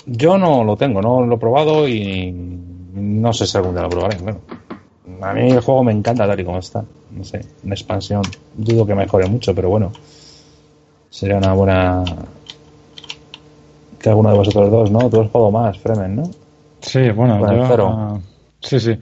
Yo 0.07 0.39
no 0.39 0.65
lo 0.65 0.77
tengo, 0.77 1.01
no 1.03 1.25
lo 1.25 1.37
he 1.37 1.39
probado 1.39 1.87
y 1.89 2.33
no 2.33 3.33
sé 3.33 3.47
si 3.47 3.57
algún 3.57 3.75
día 3.75 3.83
lo 3.83 3.91
probaré. 3.91 4.19
Bueno, 4.19 4.43
a 5.23 5.33
mí 5.35 5.51
el 5.51 5.61
juego 5.61 5.85
me 5.85 5.93
encanta 5.93 6.27
tal 6.27 6.39
y 6.41 6.45
como 6.45 6.59
está. 6.59 6.85
No 7.11 7.25
sé, 7.25 7.41
una 7.65 7.75
expansión 7.75 8.23
dudo 8.55 8.87
que 8.87 8.95
mejore 8.95 9.27
mucho, 9.27 9.55
pero 9.55 9.69
bueno, 9.71 9.93
sería 11.11 11.37
una 11.39 11.53
buena 11.55 12.05
que 13.99 14.09
alguno 14.09 14.31
de 14.31 14.37
vosotros 14.37 14.71
dos, 14.71 14.91
¿no? 14.91 15.09
Tú 15.11 15.21
has 15.21 15.31
jugado 15.31 15.51
más, 15.51 15.79
Fremen, 15.79 16.17
¿no? 16.17 16.23
Sí, 16.81 17.11
bueno, 17.11 17.39
Con 17.41 17.51
el 17.51 17.59
yo, 17.61 17.67
cero. 17.69 18.21
sí, 18.61 18.79
sí. 18.79 18.99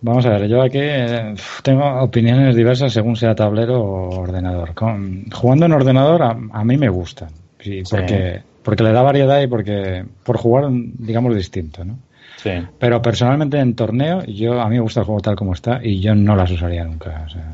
Vamos 0.00 0.26
a 0.26 0.30
ver, 0.30 0.46
yo 0.48 0.62
aquí 0.62 0.78
eh, 0.80 1.34
tengo 1.62 2.02
opiniones 2.02 2.54
diversas 2.54 2.92
según 2.92 3.16
sea 3.16 3.34
tablero 3.34 3.80
o 3.80 4.20
ordenador. 4.20 4.74
Con- 4.74 5.24
jugando 5.30 5.66
en 5.66 5.72
ordenador 5.72 6.22
a, 6.22 6.30
a 6.52 6.64
mí 6.64 6.76
me 6.76 6.88
gusta, 6.88 7.28
sí, 7.60 7.82
Sí. 7.84 7.90
porque, 7.90 8.42
porque 8.62 8.82
le 8.82 8.92
da 8.92 9.02
variedad 9.02 9.40
y 9.40 9.46
porque 9.46 10.04
por 10.24 10.36
jugar, 10.36 10.66
digamos, 10.70 11.34
distinto, 11.34 11.84
¿no? 11.84 11.96
Sí. 12.36 12.50
Pero 12.78 13.00
personalmente 13.02 13.58
en 13.58 13.74
torneo, 13.74 14.22
yo 14.24 14.60
a 14.60 14.68
mí 14.68 14.76
me 14.76 14.80
gusta 14.82 15.00
el 15.00 15.06
juego 15.06 15.20
tal 15.20 15.36
como 15.36 15.54
está 15.54 15.80
y 15.82 16.00
yo 16.00 16.14
no 16.14 16.36
las 16.36 16.50
usaría 16.50 16.84
nunca. 16.84 17.24
o 17.26 17.30
sea, 17.30 17.52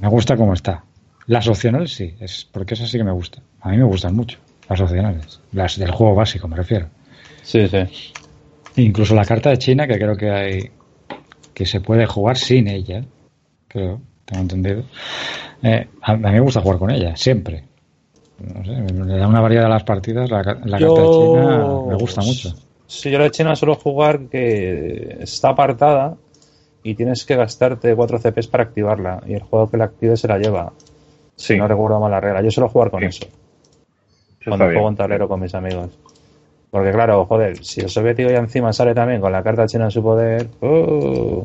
me 0.00 0.08
gusta 0.08 0.36
como 0.36 0.52
está. 0.54 0.84
Las 1.26 1.48
opcionales 1.48 1.92
sí, 1.92 2.14
es 2.20 2.46
porque 2.50 2.74
esas 2.74 2.88
sí 2.90 2.98
que 2.98 3.04
me 3.04 3.10
gustan. 3.12 3.42
A 3.60 3.70
mí 3.70 3.76
me 3.78 3.84
gustan 3.84 4.14
mucho 4.14 4.38
las 4.68 4.80
opcionales, 4.80 5.40
las 5.52 5.78
del 5.78 5.90
juego 5.90 6.14
básico 6.14 6.46
me 6.48 6.56
refiero. 6.56 6.86
Sí, 7.42 7.66
sí. 7.68 8.12
Incluso 8.76 9.14
la 9.14 9.24
carta 9.24 9.50
de 9.50 9.58
China, 9.58 9.86
que 9.86 9.96
creo 9.98 10.16
que 10.16 10.30
hay 10.30 10.70
que 11.54 11.64
se 11.66 11.80
puede 11.80 12.06
jugar 12.06 12.36
sin 12.36 12.68
ella, 12.68 13.02
creo, 13.68 14.00
tengo 14.24 14.42
entendido. 14.42 14.84
Eh, 15.62 15.88
a, 16.02 16.12
a 16.12 16.16
mí 16.16 16.30
me 16.30 16.40
gusta 16.40 16.60
jugar 16.60 16.78
con 16.78 16.90
ella, 16.90 17.16
siempre. 17.16 17.64
No 18.38 18.62
sé, 18.64 18.72
le 19.04 19.16
da 19.16 19.26
una 19.26 19.40
variedad 19.40 19.64
a 19.66 19.70
las 19.70 19.84
partidas. 19.84 20.28
La, 20.30 20.42
la 20.64 20.78
Yo- 20.78 20.94
carta 20.94 21.02
de 21.02 21.10
China 21.10 21.80
me 21.88 21.94
gusta 21.96 22.20
mucho. 22.20 22.54
Sí, 22.86 23.10
yo 23.10 23.18
la 23.18 23.24
de 23.24 23.30
China 23.30 23.56
suelo 23.56 23.74
jugar 23.74 24.26
que 24.28 25.18
está 25.20 25.50
apartada 25.50 26.14
y 26.82 26.94
tienes 26.94 27.24
que 27.24 27.34
gastarte 27.36 27.94
4 27.94 28.18
CPs 28.18 28.46
para 28.46 28.64
activarla. 28.64 29.22
Y 29.26 29.34
el 29.34 29.42
juego 29.42 29.68
que 29.70 29.76
la 29.76 29.84
active 29.84 30.16
se 30.16 30.28
la 30.28 30.38
lleva. 30.38 30.72
Si 31.34 31.56
no 31.56 31.66
recuerdo 31.66 32.00
mal 32.00 32.10
la 32.10 32.20
regla. 32.20 32.42
Yo 32.42 32.50
suelo 32.50 32.68
jugar 32.68 32.90
con 32.90 33.02
eso. 33.02 33.26
Cuando 34.44 34.66
juego 34.66 34.88
en 34.88 34.96
tablero 34.96 35.28
con 35.28 35.40
mis 35.40 35.54
amigos. 35.54 35.98
Porque 36.70 36.92
claro, 36.92 37.26
joder, 37.26 37.64
si 37.64 37.80
el 37.80 37.88
soviético 37.88 38.30
ya 38.30 38.38
encima 38.38 38.72
sale 38.72 38.94
también 38.94 39.20
con 39.20 39.32
la 39.32 39.42
carta 39.42 39.66
china 39.66 39.86
en 39.86 39.90
su 39.90 40.02
poder, 40.02 40.48
¡uh! 40.60 41.44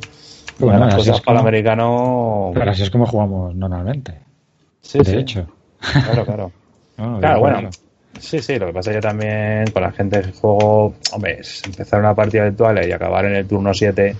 Bueno, 0.60 0.80
las 0.80 0.90
así 0.90 0.98
cosas 0.98 1.16
es 1.16 1.22
para 1.22 1.40
el 1.40 1.42
americano. 1.42 2.52
Pero 2.54 2.72
así 2.72 2.84
es 2.84 2.90
como 2.92 3.06
jugamos 3.06 3.56
normalmente. 3.56 4.20
Sí, 4.82 5.00
de 5.00 5.06
sí. 5.06 5.16
hecho. 5.18 5.48
Claro, 5.80 6.26
claro. 6.26 6.52
No, 6.98 7.20
Claro, 7.20 7.40
bueno. 7.40 7.56
juego. 7.58 7.72
Sí, 8.22 8.40
sí, 8.40 8.60
lo 8.60 8.68
que 8.68 8.74
pasa 8.74 8.92
es 8.92 8.98
que 8.98 9.02
también 9.02 9.72
con 9.72 9.82
la 9.82 9.92
gente 9.92 10.22
que 10.22 10.32
juego, 10.32 10.94
hombre, 11.12 11.40
es 11.40 11.64
empezar 11.66 12.00
una 12.00 12.14
partida 12.14 12.44
virtual 12.44 12.88
y 12.88 12.92
acabar 12.92 13.26
en 13.26 13.36
el 13.36 13.48
turno 13.48 13.74
7, 13.74 14.16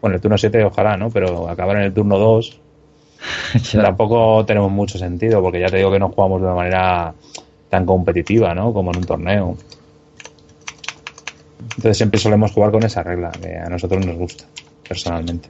bueno, 0.00 0.16
el 0.16 0.22
turno 0.22 0.38
7 0.38 0.64
ojalá, 0.64 0.96
¿no? 0.96 1.10
Pero 1.10 1.48
acabar 1.48 1.76
en 1.76 1.82
el 1.82 1.92
turno 1.92 2.16
2 2.16 2.60
tampoco 3.72 4.46
tenemos 4.46 4.70
mucho 4.70 4.98
sentido, 4.98 5.42
porque 5.42 5.60
ya 5.60 5.66
te 5.66 5.78
digo 5.78 5.90
que 5.90 5.98
no 5.98 6.10
jugamos 6.10 6.40
de 6.40 6.46
una 6.46 6.54
manera 6.54 7.12
tan 7.68 7.84
competitiva, 7.84 8.54
¿no? 8.54 8.72
Como 8.72 8.92
en 8.92 8.98
un 8.98 9.04
torneo. 9.04 9.56
Entonces 11.60 11.96
siempre 11.96 12.20
solemos 12.20 12.52
jugar 12.52 12.70
con 12.70 12.84
esa 12.84 13.02
regla, 13.02 13.30
que 13.30 13.56
a 13.56 13.68
nosotros 13.68 14.06
nos 14.06 14.16
gusta, 14.16 14.44
personalmente. 14.88 15.48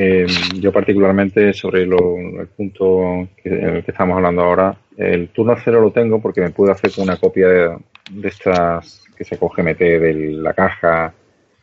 Eh, 0.00 0.26
yo 0.60 0.70
particularmente 0.70 1.52
sobre 1.52 1.84
lo- 1.84 2.16
el 2.40 2.46
punto 2.46 3.28
que, 3.42 3.48
en 3.48 3.76
el 3.76 3.84
que 3.84 3.90
estamos 3.90 4.16
hablando 4.16 4.42
ahora, 4.42 4.76
el 4.96 5.28
turno 5.30 5.56
cero 5.64 5.80
lo 5.80 5.90
tengo 5.90 6.20
porque 6.22 6.40
me 6.40 6.50
pude 6.50 6.70
hacer 6.70 6.92
con 6.92 7.02
una 7.02 7.16
copia 7.16 7.48
de, 7.48 7.76
de 8.12 8.28
estas 8.28 9.02
que 9.16 9.24
se 9.24 9.36
coge 9.36 9.62
MT 9.62 9.98
de 9.98 10.14
la 10.34 10.54
caja 10.54 11.12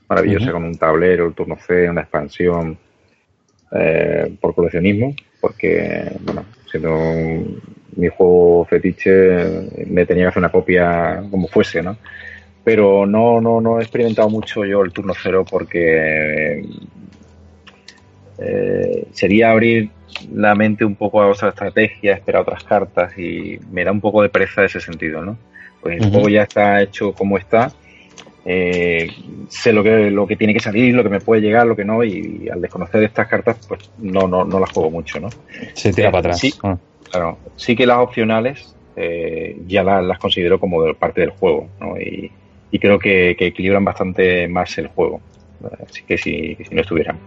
maravillosa 0.10 0.52
con 0.52 0.66
un 0.66 0.78
tablero, 0.78 1.26
el 1.28 1.34
turno 1.34 1.56
C, 1.66 1.90
una 1.90 2.02
expansión 2.02 2.78
eh, 3.72 4.36
por 4.42 4.54
coleccionismo, 4.54 5.16
porque 5.40 6.12
bueno, 6.24 6.44
siendo 6.70 6.94
un- 6.94 7.62
mi 7.96 8.10
juego 8.10 8.66
fetiche 8.66 9.86
me 9.88 10.06
tenía 10.06 10.26
que 10.26 10.28
hacer 10.28 10.40
una 10.42 10.52
copia 10.52 11.24
como 11.32 11.48
fuese, 11.48 11.82
¿no? 11.82 11.96
Pero 12.66 13.06
no, 13.06 13.40
no, 13.40 13.62
no 13.62 13.80
he 13.80 13.84
experimentado 13.84 14.30
mucho 14.30 14.66
yo 14.66 14.82
el 14.84 14.92
turno 14.92 15.14
cero 15.22 15.46
porque 15.50 16.62
eh, 18.38 19.06
sería 19.12 19.52
abrir 19.52 19.90
la 20.34 20.56
mente 20.56 20.86
un 20.86 20.96
poco 20.96 21.22
a 21.22 21.28
otra 21.28 21.50
estrategia, 21.50 22.14
esperar 22.14 22.42
otras 22.44 22.64
cartas 22.64 23.18
y 23.18 23.60
me 23.72 23.84
da 23.84 23.92
un 23.92 24.02
poco 24.02 24.22
de 24.22 24.30
pereza 24.30 24.64
ese 24.66 24.80
sentido, 24.80 25.24
¿no? 25.24 25.38
Pues 25.82 26.02
el 26.02 26.10
juego 26.10 26.30
ya 26.30 26.44
está 26.44 26.82
hecho 26.82 27.14
como 27.14 27.38
está, 27.38 27.72
eh, 28.46 29.10
sé 29.50 29.74
lo 29.74 29.84
que, 29.84 30.10
lo 30.12 30.26
que 30.28 30.36
tiene 30.36 30.54
que 30.54 30.60
salir, 30.60 30.94
lo 30.96 31.04
que 31.04 31.10
me 31.10 31.20
puede 31.20 31.42
llegar, 31.42 31.66
lo 31.68 31.76
que 31.76 31.86
no, 31.86 32.04
y, 32.04 32.48
al 32.52 32.62
desconocer 32.62 33.04
estas 33.04 33.28
cartas, 33.28 33.58
pues 33.68 33.90
no, 34.00 34.28
no, 34.28 34.46
no 34.46 34.60
las 34.60 34.72
juego 34.72 34.90
mucho, 34.92 35.20
¿no? 35.20 35.30
Se 35.74 35.92
tira 35.94 36.10
Eh, 36.10 36.12
para 36.12 36.20
atrás. 36.20 36.40
Sí, 36.40 36.54
Ah. 36.64 36.78
claro, 37.12 37.38
sí 37.56 37.76
que 37.76 37.86
las 37.86 37.98
opcionales 37.98 38.72
eh, 38.98 39.58
ya 39.68 39.84
la- 39.84 40.02
las, 40.02 40.18
considero 40.20 40.58
como 40.60 40.82
de 40.84 40.94
parte 40.94 41.22
del 41.22 41.32
juego, 41.32 41.68
¿no? 41.82 42.00
Y, 42.00 42.32
y 42.72 42.80
creo 42.80 42.98
que, 42.98 43.36
que 43.38 43.48
equilibran 43.48 43.84
bastante 43.84 44.48
más 44.48 44.78
el 44.78 44.88
juego, 44.88 45.20
así 45.88 46.04
que 46.08 46.18
si, 46.18 46.56
que 46.56 46.64
si 46.66 46.74
no 46.74 46.82
estuvieran. 46.82 47.18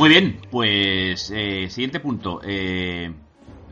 Muy 0.00 0.08
bien, 0.08 0.40
pues 0.50 1.30
eh, 1.30 1.68
siguiente 1.68 2.00
punto. 2.00 2.40
Eh, 2.42 3.12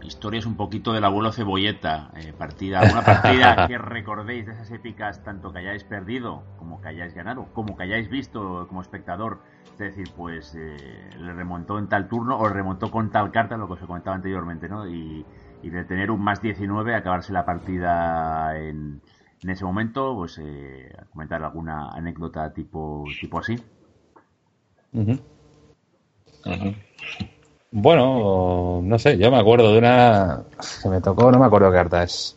historias 0.03 0.45
un 0.45 0.57
poquito 0.57 0.93
del 0.93 1.05
abuelo 1.05 1.33
cebolleta. 1.33 2.11
Eh, 2.17 2.35
partida, 2.37 2.83
una 2.83 3.01
partida 3.01 3.67
que 3.67 3.79
recordéis 3.79 4.45
de 4.45 4.53
esas 4.53 4.71
épicas, 4.71 5.25
tanto 5.25 5.51
que 5.55 5.61
hayáis 5.61 5.85
perdido 5.85 6.43
como 6.59 6.83
que 6.83 6.89
hayáis 6.89 7.15
ganado, 7.15 7.47
como 7.55 7.79
que 7.79 7.85
hayáis 7.85 8.11
visto 8.11 8.67
como 8.69 8.83
espectador. 8.83 9.39
Es 9.73 9.79
decir, 9.79 10.11
pues 10.15 10.55
eh, 10.55 10.77
le 11.19 11.33
remontó 11.33 11.79
en 11.79 11.89
tal 11.89 12.09
turno 12.09 12.37
o 12.37 12.47
le 12.47 12.53
remontó 12.53 12.91
con 12.91 13.11
tal 13.11 13.33
carta, 13.33 13.57
lo 13.57 13.67
que 13.67 13.73
os 13.73 13.83
he 13.83 13.87
comentado 13.87 14.15
anteriormente, 14.15 14.69
¿no? 14.69 14.87
Y, 14.87 15.25
y 15.63 15.71
de 15.71 15.85
tener 15.87 16.11
un 16.11 16.21
más 16.21 16.43
19, 16.43 16.95
acabarse 16.95 17.33
la 17.33 17.47
partida 17.47 18.55
en, 18.59 19.01
en 19.43 19.49
ese 19.49 19.65
momento, 19.65 20.15
pues 20.15 20.39
eh, 20.45 20.95
comentar 21.11 21.43
alguna 21.43 21.89
anécdota 21.89 22.53
tipo, 22.53 23.07
tipo 23.19 23.39
así. 23.39 23.57
Bueno, 27.71 28.81
no 28.83 28.99
sé, 28.99 29.19
yo 29.19 29.31
me 29.31 29.39
acuerdo 29.39 29.73
de 29.73 29.79
una 29.79 30.43
que 30.83 30.89
me 30.89 31.01
tocó, 31.01 31.31
no 31.31 31.39
me 31.39 31.47
acuerdo 31.47 31.71
qué 31.71 31.77
carta 31.77 32.03
es. 32.03 32.37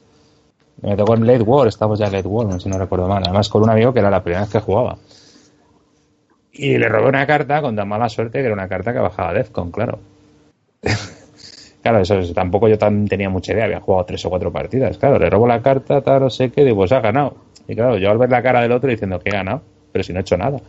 Me 0.82 0.98
tocó 0.98 1.16
en 1.16 1.28
Late 1.28 1.44
War, 1.44 1.68
estamos 1.68 2.00
ya 2.00 2.08
en 2.08 2.14
Late 2.14 2.28
War, 2.28 2.62
si 2.62 2.70
no 2.70 2.78
recuerdo 2.80 3.08
mal. 3.08 3.24
Además 3.24 3.50
con 3.50 3.64
un 3.64 3.70
amigo 3.70 3.94
que 3.94 4.00
era 4.00 4.12
la 4.12 4.24
primera 4.24 4.42
vez 4.44 4.52
que 4.52 4.60
jugaba. 4.60 4.98
Y 6.54 6.78
le 6.78 6.90
robé 6.90 7.10
una 7.10 7.26
carta 7.26 7.62
con 7.62 7.76
tan 7.76 7.88
mala 7.88 8.10
suerte 8.10 8.40
que 8.40 8.46
era 8.46 8.54
una 8.54 8.68
carta 8.68 8.94
que 8.94 9.00
bajaba 9.00 9.34
Defcon, 9.34 9.72
claro. 9.72 10.00
Claro, 11.82 12.00
eso 12.02 12.20
es- 12.20 12.34
tampoco 12.34 12.68
yo 12.68 12.78
tan 12.78 13.08
tenía 13.08 13.30
mucha 13.30 13.54
idea, 13.54 13.66
había 13.66 13.80
jugado 13.80 14.06
tres 14.06 14.24
o 14.26 14.30
cuatro 14.30 14.52
partidas. 14.52 14.98
Claro, 15.00 15.18
le 15.18 15.30
robo 15.30 15.48
la 15.48 15.62
carta, 15.64 16.02
tal, 16.02 16.22
no 16.22 16.30
sé 16.30 16.52
qué, 16.52 16.64
digo, 16.64 16.78
pues 16.78 16.92
ha 16.92 17.00
ganado. 17.00 17.36
Y 17.68 17.76
claro, 17.76 17.98
yo 17.98 18.12
al 18.12 18.20
ver 18.20 18.30
la 18.30 18.44
cara 18.44 18.62
del 18.62 18.72
otro 18.72 18.90
diciendo 18.90 19.20
que 19.20 19.30
he 19.30 19.34
ganado, 19.34 19.62
pero 19.92 20.04
si 20.04 20.14
no 20.14 20.20
he 20.20 20.22
hecho 20.22 20.38
nada. 20.38 20.60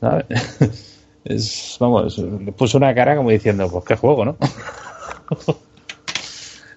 ¿sabes? 0.00 0.26
Es, 1.24 1.76
vamos, 1.80 2.18
le 2.18 2.52
puso 2.52 2.76
una 2.78 2.94
cara 2.94 3.16
como 3.16 3.30
diciendo, 3.30 3.68
pues 3.70 3.84
qué 3.84 3.96
juego, 3.96 4.24
¿no? 4.24 4.36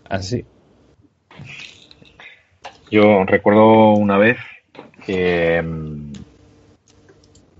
Así. 0.10 0.45
Yo 2.90 3.24
recuerdo 3.26 3.94
una 3.94 4.18
vez 4.18 4.38
que 5.06 5.61
mm, 5.61 6.11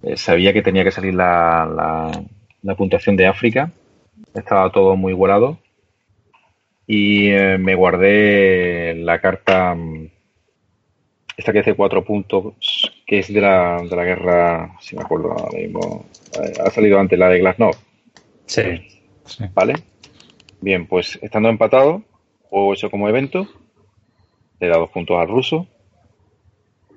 eh, 0.04 0.18
sabía 0.18 0.54
que 0.54 0.62
tenía 0.62 0.84
que 0.84 0.92
salir 0.92 1.14
la, 1.14 1.66
la- 1.66 2.24
la 2.64 2.76
puntuación 2.76 3.16
de 3.16 3.28
África. 3.28 3.72
Estaba 4.34 4.72
todo 4.72 4.96
muy 4.96 5.14
volado. 5.14 5.60
Y 6.88 7.30
eh, 7.30 7.58
me 7.60 7.76
guardé 7.76 8.96
la 8.96 9.22
carta, 9.22 9.76
mm, 9.76 10.08
esta 11.38 11.52
que 11.52 11.60
dice 11.60 11.76
cuatro 11.76 12.04
puntos, 12.04 12.54
que 13.06 13.20
es 13.20 13.32
de 13.34 13.42
la, 13.42 13.82
de 13.88 13.96
la 13.96 14.04
guerra, 14.04 14.76
si 14.82 14.96
me 14.96 15.04
acuerdo 15.04 15.32
ahora 15.32 15.58
mismo. 15.58 16.06
Ha 16.64 16.70
salido 16.70 17.00
antes 17.00 17.18
la 17.18 17.30
de 17.30 17.40
Glasnost. 17.40 17.80
Sí. 18.46 18.62
¿Vale? 19.54 19.76
Bien, 20.62 20.88
pues 20.88 21.20
estando 21.22 21.50
empatado, 21.50 22.04
juego 22.44 22.74
eso 22.74 22.90
como 22.90 23.10
evento, 23.10 23.48
le 24.60 24.68
da 24.68 24.78
dos 24.78 24.90
puntos 24.90 25.18
al 25.20 25.28
ruso, 25.28 25.68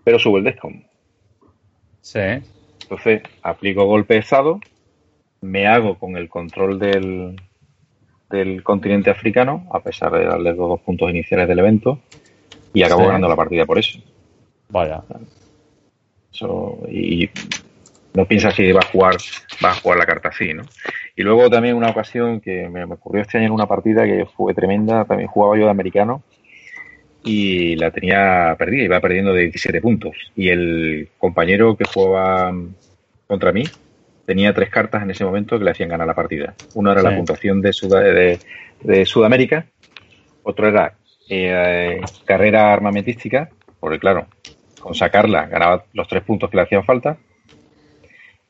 pero 0.04 0.18
sube 0.18 0.38
el 0.38 0.44
discount. 0.44 0.84
Sí. 2.00 2.20
Entonces, 2.82 3.22
aplico 3.42 3.84
golpe 3.84 4.14
de 4.14 4.20
estado, 4.20 4.60
me 5.42 5.66
hago 5.66 5.98
con 5.98 6.16
el 6.16 6.28
control 6.28 6.78
del, 6.78 7.36
del 8.30 8.62
continente 8.62 9.10
africano, 9.10 9.68
a 9.72 9.80
pesar 9.80 10.12
de 10.12 10.24
darle 10.24 10.50
los 10.54 10.68
dos 10.68 10.80
puntos 10.80 11.10
iniciales 11.10 11.48
del 11.48 11.58
evento, 11.58 12.00
y 12.72 12.82
acabo 12.82 13.02
Sí. 13.02 13.06
ganando 13.06 13.28
la 13.28 13.36
partida 13.36 13.66
por 13.66 13.78
eso. 13.78 13.98
Vaya. 14.68 15.02
Eso, 16.32 16.78
y 16.88 17.28
no 18.14 18.24
piensas 18.26 18.54
que 18.54 18.72
va 18.72 18.80
a 18.80 18.86
jugar 18.90 19.16
va 19.64 19.70
a 19.70 19.74
jugar 19.74 19.98
la 19.98 20.06
carta 20.06 20.28
así, 20.30 20.52
¿no? 20.52 20.62
Y 21.16 21.22
luego 21.22 21.48
también 21.50 21.76
una 21.76 21.90
ocasión 21.90 22.40
que 22.40 22.68
me, 22.68 22.86
me 22.86 22.94
ocurrió 22.94 23.22
este 23.22 23.38
año 23.38 23.46
en 23.48 23.52
una 23.52 23.66
partida 23.66 24.04
que 24.04 24.26
fue 24.36 24.54
tremenda, 24.54 25.04
también 25.04 25.28
jugaba 25.28 25.56
yo 25.58 25.64
de 25.64 25.70
americano 25.70 26.22
y 27.22 27.76
la 27.76 27.90
tenía 27.90 28.54
perdida, 28.58 28.84
iba 28.84 29.00
perdiendo 29.00 29.32
de 29.32 29.42
17 29.42 29.80
puntos. 29.80 30.12
Y 30.34 30.48
el 30.48 31.08
compañero 31.18 31.76
que 31.76 31.84
jugaba 31.84 32.52
contra 33.26 33.52
mí 33.52 33.64
tenía 34.24 34.54
tres 34.54 34.70
cartas 34.70 35.02
en 35.02 35.10
ese 35.10 35.24
momento 35.24 35.58
que 35.58 35.64
le 35.64 35.70
hacían 35.72 35.90
ganar 35.90 36.06
la 36.06 36.14
partida. 36.14 36.54
Una 36.74 36.92
era 36.92 37.02
la 37.02 37.10
puntuación 37.18 37.60
de, 37.60 37.72
Sud- 37.72 37.90
de, 38.00 38.38
de 38.80 39.04
Sudamérica, 39.06 39.66
otro 40.42 40.68
era 40.68 40.94
eh, 41.28 42.00
carrera 42.24 42.72
armamentística, 42.72 43.50
porque 43.78 43.98
claro, 43.98 44.26
con 44.80 44.94
sacarla 44.94 45.46
ganaba 45.46 45.84
los 45.92 46.08
tres 46.08 46.22
puntos 46.22 46.48
que 46.50 46.56
le 46.56 46.62
hacían 46.62 46.84
falta. 46.84 47.18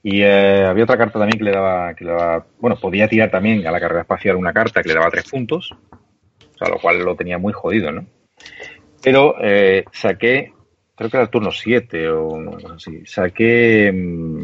Y 0.02 0.22
eh, 0.22 0.64
había 0.64 0.84
otra 0.84 0.96
carta 0.96 1.18
también 1.18 1.38
que 1.38 1.44
le 1.44 1.52
daba, 1.52 1.94
que 1.94 2.04
le 2.04 2.12
daba, 2.12 2.46
bueno, 2.58 2.76
podía 2.76 3.08
tirar 3.08 3.30
también 3.30 3.66
a 3.66 3.70
la 3.70 3.80
carrera 3.80 4.02
espacial 4.02 4.36
una 4.36 4.52
carta 4.52 4.82
que 4.82 4.88
le 4.88 4.94
daba 4.94 5.10
tres 5.10 5.28
puntos, 5.28 5.72
o 5.72 6.58
sea, 6.58 6.68
lo 6.68 6.78
cual 6.78 7.00
lo 7.00 7.16
tenía 7.16 7.36
muy 7.38 7.52
jodido, 7.52 7.92
¿no? 7.92 8.06
Pero 9.02 9.36
eh, 9.42 9.84
saqué, 9.92 10.52
creo 10.94 11.10
que 11.10 11.16
era 11.16 11.24
el 11.24 11.30
turno 11.30 11.52
7 11.52 12.08
o 12.08 12.44
cosa 12.46 12.74
así, 12.74 13.04
saqué 13.04 13.92
mm, 13.92 14.42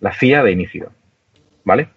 la 0.00 0.12
FIA 0.12 0.42
de 0.42 0.52
inicio, 0.52 0.90
¿vale? 1.64 1.88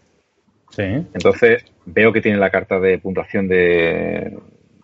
Sí. 0.69 0.83
Entonces 0.83 1.65
veo 1.85 2.11
que 2.11 2.21
tiene 2.21 2.37
la 2.37 2.49
carta 2.49 2.79
de 2.79 2.97
puntuación 2.97 3.47
de, 3.47 4.37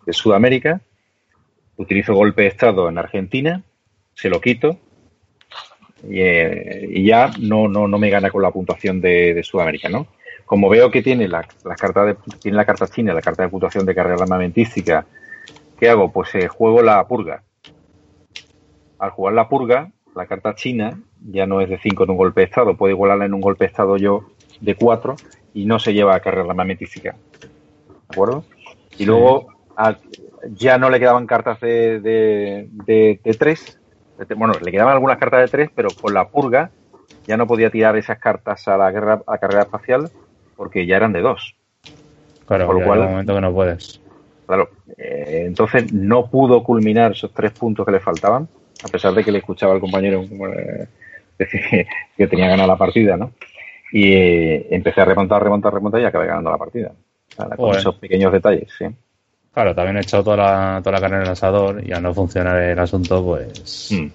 de 0.06 0.14
Sudamérica, 0.14 0.80
utilizo 1.76 2.14
golpe 2.14 2.44
de 2.44 2.50
estado 2.50 2.88
en 2.88 2.98
Argentina, 2.98 3.64
se 4.14 4.30
lo 4.30 4.40
quito 4.40 4.80
y, 6.04 6.20
eh, 6.22 6.88
y 6.90 7.06
ya 7.06 7.32
no, 7.40 7.68
no, 7.68 7.88
no 7.88 7.98
me 7.98 8.10
gana 8.10 8.30
con 8.30 8.42
la 8.42 8.52
puntuación 8.52 9.02
de, 9.02 9.34
de 9.34 9.44
Sudamérica, 9.44 9.90
¿no? 9.90 10.08
Como 10.46 10.70
veo 10.70 10.90
que 10.92 11.02
tiene 11.02 11.28
la, 11.28 11.46
la 11.64 11.76
carta 11.76 12.06
de, 12.06 12.16
tiene 12.42 12.58
la 12.58 12.66
carta 12.66 12.88
china, 12.88 13.14
la 13.14 13.22
carta 13.22 13.44
de 13.44 13.50
puntuación 13.50 13.86
de 13.86 13.96
carrera 13.96 14.22
armamentística, 14.24 15.06
¿qué 15.80 15.90
hago? 15.90 16.12
Pues 16.12 16.34
eh, 16.36 16.48
juego 16.48 16.82
la 16.82 17.06
purga. 17.08 17.44
Al 19.00 19.12
jugar 19.12 19.34
la 19.34 19.48
purga, 19.50 19.92
la 20.16 20.26
carta 20.26 20.56
china 20.56 21.00
ya 21.30 21.46
no 21.46 21.62
es 21.62 21.70
de 21.70 21.78
5 21.80 22.04
en 22.06 22.12
un 22.12 22.18
golpe 22.18 22.42
de 22.42 22.46
estado, 22.46 22.76
puedo 22.78 22.92
igualarla 22.92 23.26
en 23.26 23.34
un 23.34 23.42
golpe 23.42 23.66
de 23.66 23.70
estado 23.70 23.98
yo 23.98 24.26
de 24.62 24.76
4 24.76 25.16
y 25.54 25.66
no 25.66 25.80
se 25.80 25.94
lleva 25.94 26.16
a 26.16 26.20
carrera 26.20 26.50
armamentística. 26.50 27.12
¿De 27.12 28.14
acuerdo? 28.14 28.44
Y 28.98 29.06
luego 29.06 29.48
a- 29.76 29.98
ya 30.54 30.78
no 30.78 30.90
le 30.90 31.00
quedaban 31.00 31.28
cartas 31.28 31.60
de, 31.60 32.00
de, 32.00 32.68
de, 32.72 33.20
de 33.24 33.34
3. 33.34 33.77
Bueno, 34.36 34.60
le 34.60 34.72
quedaban 34.72 34.94
algunas 34.94 35.18
cartas 35.18 35.42
de 35.42 35.48
3, 35.48 35.70
pero 35.76 35.94
con 35.94 36.14
la 36.14 36.28
purga 36.30 36.72
ya 37.28 37.38
no 37.38 37.46
podía 37.46 37.70
tirar 37.70 37.96
esas 37.98 38.20
cartas 38.20 38.68
a 38.68 38.78
la, 38.78 38.92
guerra, 38.92 39.22
a 39.28 39.38
carrera 39.38 39.64
espacial 39.64 40.10
porque 40.56 40.86
ya 40.86 40.98
eran 40.98 41.14
de 41.14 41.22
2. 41.22 41.56
Claro, 42.48 42.68
Por 42.68 42.80
lo 42.80 42.86
cual- 42.86 43.00
momento 43.02 43.36
que 43.36 43.42
no 43.42 43.54
puedes. 43.54 44.02
Claro, 44.48 44.70
eh, 44.98 45.44
entonces 45.46 45.92
no 45.92 46.30
pudo 46.30 46.64
culminar 46.64 47.12
esos 47.12 47.34
tres 47.34 47.52
puntos 47.52 47.86
que 47.86 47.92
le 47.92 48.00
faltaban, 48.00 48.48
a 48.82 48.88
pesar 48.88 49.14
de 49.14 49.24
que 49.24 49.32
le 49.32 49.40
escuchaba 49.40 49.74
al 49.74 49.82
compañero 49.82 50.24
eh, 50.24 50.88
decir 51.38 51.62
que, 52.16 52.28
tenía 52.28 52.48
ganada 52.48 52.68
la 52.68 52.78
partida, 52.78 53.18
¿no? 53.18 53.34
Y 53.92 54.14
eh, 54.14 54.68
empecé 54.72 55.02
a 55.02 55.06
remontar, 55.06 55.44
remontar, 55.44 55.74
remontar 55.74 56.02
y 56.02 56.06
acabé 56.06 56.28
ganando 56.28 56.50
la 56.50 56.58
partida. 56.58 56.94
Con 57.56 57.76
esos 57.76 57.96
pequeños 57.96 58.32
detalles, 58.32 58.72
sí. 58.78 58.86
Claro, 59.58 59.74
también 59.74 59.98
he 59.98 60.02
echado 60.02 60.24
toda 60.24 60.38
la, 60.38 60.82
toda 60.84 60.92
la 60.98 61.02
carne 61.02 61.16
en 61.18 61.24
el 61.24 61.30
asador 61.30 61.84
y 61.84 61.92
al 61.92 62.04
no 62.04 62.14
funcionar 62.14 62.62
el 62.62 62.78
asunto, 62.78 63.26
pues 63.26 63.90
Mm. 63.92 64.06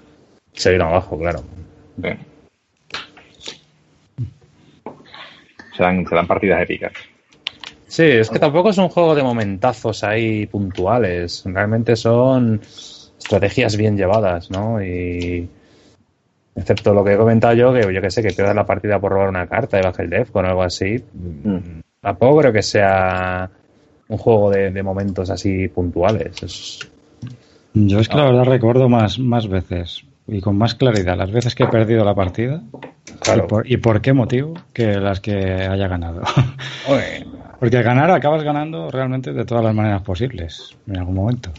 se 0.52 0.70
vino 0.70 0.85
abajo, 0.85 1.19
claro. 1.19 1.43
Se 5.77 5.82
dan, 5.82 6.06
se 6.06 6.14
dan 6.14 6.28
partidas 6.28 6.62
épicas. 6.62 6.93
Sí, 7.89 8.05
es 8.05 8.31
que 8.31 8.39
tampoco 8.39 8.70
es 8.70 8.78
un 8.78 8.89
juego 8.89 9.16
de 9.16 9.24
momentazos 9.24 10.05
ahí 10.05 10.47
puntuales. 10.47 11.43
Realmente 11.44 11.97
son 11.97 12.60
estrategias 12.62 13.77
bien 13.77 13.97
llevadas, 13.97 14.48
¿no? 14.48 14.81
Y 14.81 15.51
excepto 16.55 16.94
lo 16.94 17.02
que 17.02 17.14
he 17.14 17.16
comentado 17.16 17.55
yo, 17.55 17.73
que 17.74 17.93
yo 17.93 18.01
que 18.01 18.10
sé, 18.12 18.23
que 18.23 18.32
pierdas 18.32 18.55
la 18.55 18.64
partida 18.64 19.01
por 19.01 19.10
robar 19.10 19.28
una 19.31 19.48
carta 19.48 19.77
de 19.77 19.82
baja 19.82 20.05
el 20.05 20.10
def 20.10 20.31
con 20.31 20.47
algo 20.47 20.62
así. 20.62 21.02
Tampoco 22.01 22.39
creo 22.39 22.52
que 22.52 22.62
sea 22.62 23.51
un 24.08 24.18
juego 24.18 24.50
de, 24.50 24.70
de 24.70 24.82
momentos 24.82 25.30
así 25.30 25.68
puntuales. 25.68 26.42
Es- 26.42 26.78
Yo 27.74 27.98
es 28.00 28.08
que 28.08 28.16
la 28.16 28.24
verdad 28.24 28.44
recuerdo 28.44 28.88
más, 28.88 29.18
más 29.18 29.48
veces 29.48 30.02
y 30.28 30.40
con 30.40 30.56
más 30.56 30.74
claridad 30.74 31.16
las 31.16 31.30
veces 31.32 31.54
que 31.54 31.64
he 31.64 31.68
perdido 31.68 32.04
la 32.04 32.14
partida 32.14 32.62
Claro. 33.20 33.44
y, 33.44 33.48
por, 33.48 33.70
y 33.72 33.76
por 33.78 34.00
qué 34.00 34.12
motivo 34.12 34.54
que 34.72 34.94
las 34.98 35.20
que 35.20 35.34
haya 35.34 35.88
ganado. 35.88 36.22
Porque 37.60 37.80
ganar 37.82 38.10
acabas 38.10 38.42
ganando 38.42 38.90
realmente 38.90 39.32
de 39.32 39.44
todas 39.44 39.62
las 39.64 39.74
maneras 39.74 40.02
posibles 40.02 40.76
en 40.88 40.96
algún 40.98 41.14
momento. 41.14 41.50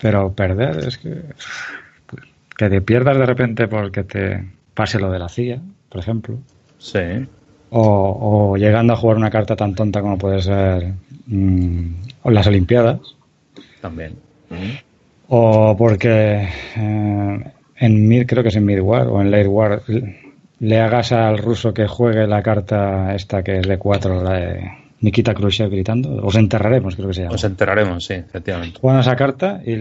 Pero 0.00 0.32
perder 0.32 0.86
es 0.86 0.98
que 0.98 1.22
que 2.56 2.68
te 2.68 2.82
pierdas 2.82 3.16
de 3.16 3.24
repente 3.24 3.66
porque 3.68 4.04
te 4.04 4.44
pase 4.74 4.98
lo 5.00 5.10
de 5.10 5.18
la 5.18 5.30
CIA, 5.30 5.58
por 5.88 5.98
ejemplo. 6.00 6.36
Sí. 6.78 6.98
O, 7.70 8.50
o 8.52 8.56
llegando 8.58 8.92
a 8.92 8.96
jugar 8.96 9.16
una 9.16 9.30
carta 9.30 9.56
tan 9.56 9.74
tonta 9.74 10.02
como 10.02 10.18
puede 10.18 10.42
ser 10.42 10.92
mm, 11.30 11.94
las 12.24 12.46
Olimpiadas. 12.46 12.98
También. 13.80 14.14
O 15.28 15.76
porque 15.78 16.48
eh, 16.76 17.44
en 17.76 18.08
mid, 18.08 18.26
creo 18.26 18.42
que 18.42 18.48
es 18.48 18.56
en 18.56 18.64
mid 18.64 18.80
war 18.80 19.06
o 19.06 19.20
en 19.20 19.30
late 19.30 19.46
war, 19.48 19.82
le 20.58 20.80
hagas 20.80 21.12
al 21.12 21.38
ruso 21.38 21.72
que 21.72 21.86
juegue 21.86 22.26
la 22.26 22.42
carta 22.42 23.14
esta 23.14 23.42
que 23.42 23.58
es 23.58 23.66
de 23.66 23.78
4, 23.78 24.22
la 24.22 24.32
de 24.34 24.70
Nikita 25.00 25.32
Khrushchev 25.32 25.70
gritando. 25.70 26.16
Os 26.26 26.34
enterraremos, 26.34 26.96
creo 26.96 27.08
que 27.08 27.14
se 27.14 27.20
llama. 27.22 27.32
Nos 27.32 27.44
enteraremos, 27.44 28.04
sí, 28.04 28.14
efectivamente. 28.14 28.78
Juegan 28.80 29.00
esa 29.00 29.16
carta 29.16 29.60
y 29.64 29.80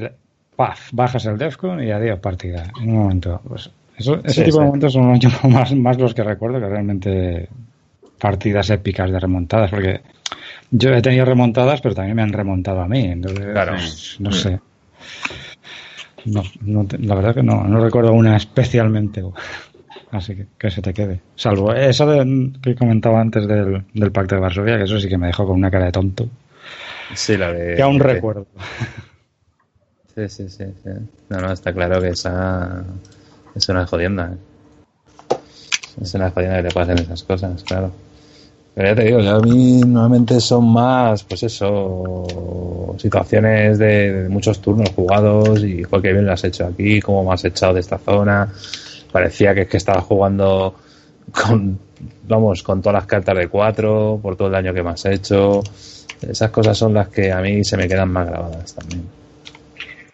¡paf! 0.55 0.89
bajas 0.93 1.25
el 1.25 1.37
Defcon 1.37 1.83
y 1.83 1.91
adiós 1.91 2.19
partida. 2.19 2.63
En 2.81 2.89
un 2.91 2.97
momento. 3.03 3.41
Pues 3.47 3.69
eso, 3.97 4.19
ese 4.23 4.35
Sí, 4.35 4.43
tipo 4.45 4.57
sí. 4.57 4.59
de 4.59 4.65
momentos 4.67 4.93
son 4.93 5.19
yo 5.19 5.29
más, 5.49 5.73
más 5.75 5.97
los 5.97 6.13
que 6.13 6.23
recuerdo 6.23 6.59
que 6.59 6.67
realmente 6.69 7.49
partidas 8.19 8.69
épicas 8.69 9.11
de 9.11 9.19
remontadas, 9.19 9.71
porque 9.71 9.99
yo 10.71 10.91
he 10.91 11.01
tenido 11.01 11.25
remontadas, 11.25 11.81
pero 11.81 11.95
también 11.95 12.15
me 12.15 12.21
han 12.23 12.33
remontado 12.33 12.81
a 12.81 12.87
mí. 12.87 13.05
Entonces, 13.05 13.45
Claro. 13.51 13.71
pues, 13.73 14.15
no 14.19 14.31
sé. 14.31 14.59
No, 16.25 16.43
la 16.99 17.15
verdad 17.15 17.33
que 17.35 17.43
no, 17.43 17.63
no 17.63 17.79
recuerdo 17.83 18.11
una 18.13 18.35
especialmente. 18.37 19.23
Así 20.11 20.35
que 20.35 20.47
que 20.57 20.71
se 20.71 20.81
te 20.81 20.93
quede. 20.93 21.19
Salvo 21.35 21.71
eso 21.73 22.07
de- 22.07 22.51
que 22.61 22.75
comentaba 22.75 23.21
antes 23.21 23.47
del, 23.47 23.83
del 23.93 24.11
Pacto 24.11 24.35
de 24.35 24.41
Varsovia, 24.41 24.77
que 24.77 24.83
eso 24.85 24.99
sí 24.99 25.07
que 25.07 25.17
me 25.17 25.27
dejó 25.27 25.45
con 25.45 25.55
una 25.55 25.69
cara 25.71 25.85
de 25.85 25.91
tonto. 25.91 26.27
Sí, 27.13 27.37
la 27.37 27.51
de. 27.51 27.75
Que 27.75 27.81
aún 27.81 27.99
recuerdo. 27.99 28.45
Sí, 30.15 30.27
sí, 30.27 30.49
sí, 30.49 30.65
sí. 30.83 30.89
No, 31.29 31.39
no, 31.39 31.53
está 31.53 31.71
claro 31.71 32.01
que 32.01 32.09
esa 32.09 32.83
es 33.55 33.69
una 33.69 33.85
jodienda. 33.85 34.33
¿eh? 34.33 35.37
Es 36.01 36.13
una 36.13 36.29
jodienda 36.31 36.57
que 36.61 36.67
te 36.67 36.73
pasen 36.73 36.97
esas 36.97 37.23
cosas, 37.23 37.63
claro. 37.63 37.91
Pero 38.79 38.91
ya 38.91 38.95
te 38.95 39.03
digo, 39.03 39.19
ya 39.19 39.35
a 39.35 39.39
mí 39.41 39.81
normalmente 39.81 40.39
son 40.39 40.71
más, 40.71 41.25
pues 41.25 41.43
eso, 41.43 42.95
situaciones 42.97 43.77
de, 43.77 44.27
muchos 44.29 44.61
turnos 44.61 44.91
jugados 44.91 45.61
y 45.65 45.83
qué 45.83 46.13
bien 46.13 46.25
lo 46.25 46.31
has 46.31 46.45
hecho 46.45 46.65
aquí, 46.65 47.01
cómo 47.01 47.25
me 47.25 47.33
has 47.33 47.43
echado 47.43 47.73
de 47.73 47.81
esta 47.81 47.97
zona. 47.97 48.47
Parecía 49.11 49.53
que 49.53 49.63
es 49.63 49.67
que 49.67 49.75
estaba 49.75 49.99
jugando 49.99 50.75
con, 51.29 51.77
vamos, 52.25 52.63
con 52.63 52.81
todas 52.81 52.93
las 52.93 53.05
cartas 53.05 53.35
de 53.35 53.49
cuatro, 53.49 54.17
por 54.21 54.37
todo 54.37 54.47
el 54.47 54.53
daño 54.53 54.73
que 54.73 54.81
me 54.81 54.91
has 54.91 55.05
hecho. 55.07 55.61
Esas 56.21 56.49
cosas 56.49 56.77
son 56.77 56.93
las 56.93 57.09
que 57.09 57.33
a 57.33 57.41
mí 57.41 57.65
se 57.65 57.75
me 57.75 57.85
quedan 57.85 58.13
más 58.13 58.27
grabadas 58.29 58.75
también. 58.75 59.03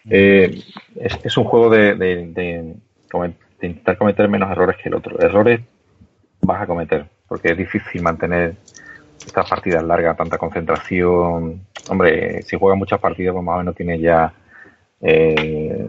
Eh, 0.10 0.64
es, 1.24 1.38
un 1.38 1.44
juego 1.44 1.70
de 1.70 2.74
intentar 3.62 3.96
cometer 3.96 4.28
menos 4.28 4.50
errores 4.50 4.78
que 4.82 4.90
el 4.90 4.96
otro. 4.96 5.20
Errores 5.20 5.62
vas 6.42 6.64
a 6.64 6.66
cometer, 6.66 7.06
porque 7.28 7.52
es 7.52 7.58
difícil 7.58 8.02
mantener 8.02 8.56
estas 9.26 9.50
partidas 9.50 9.84
largas, 9.84 10.18
tanta 10.18 10.38
concentración. 10.38 11.62
Hombre, 11.88 12.42
si 12.44 12.58
juegas 12.58 12.78
muchas 12.78 13.00
partidas, 13.00 13.34
pues 13.34 13.44
más 13.46 13.56
o 13.56 13.60
menos 13.60 13.76
tienes 13.76 14.00
ya 14.02 14.34
eh, 15.02 15.88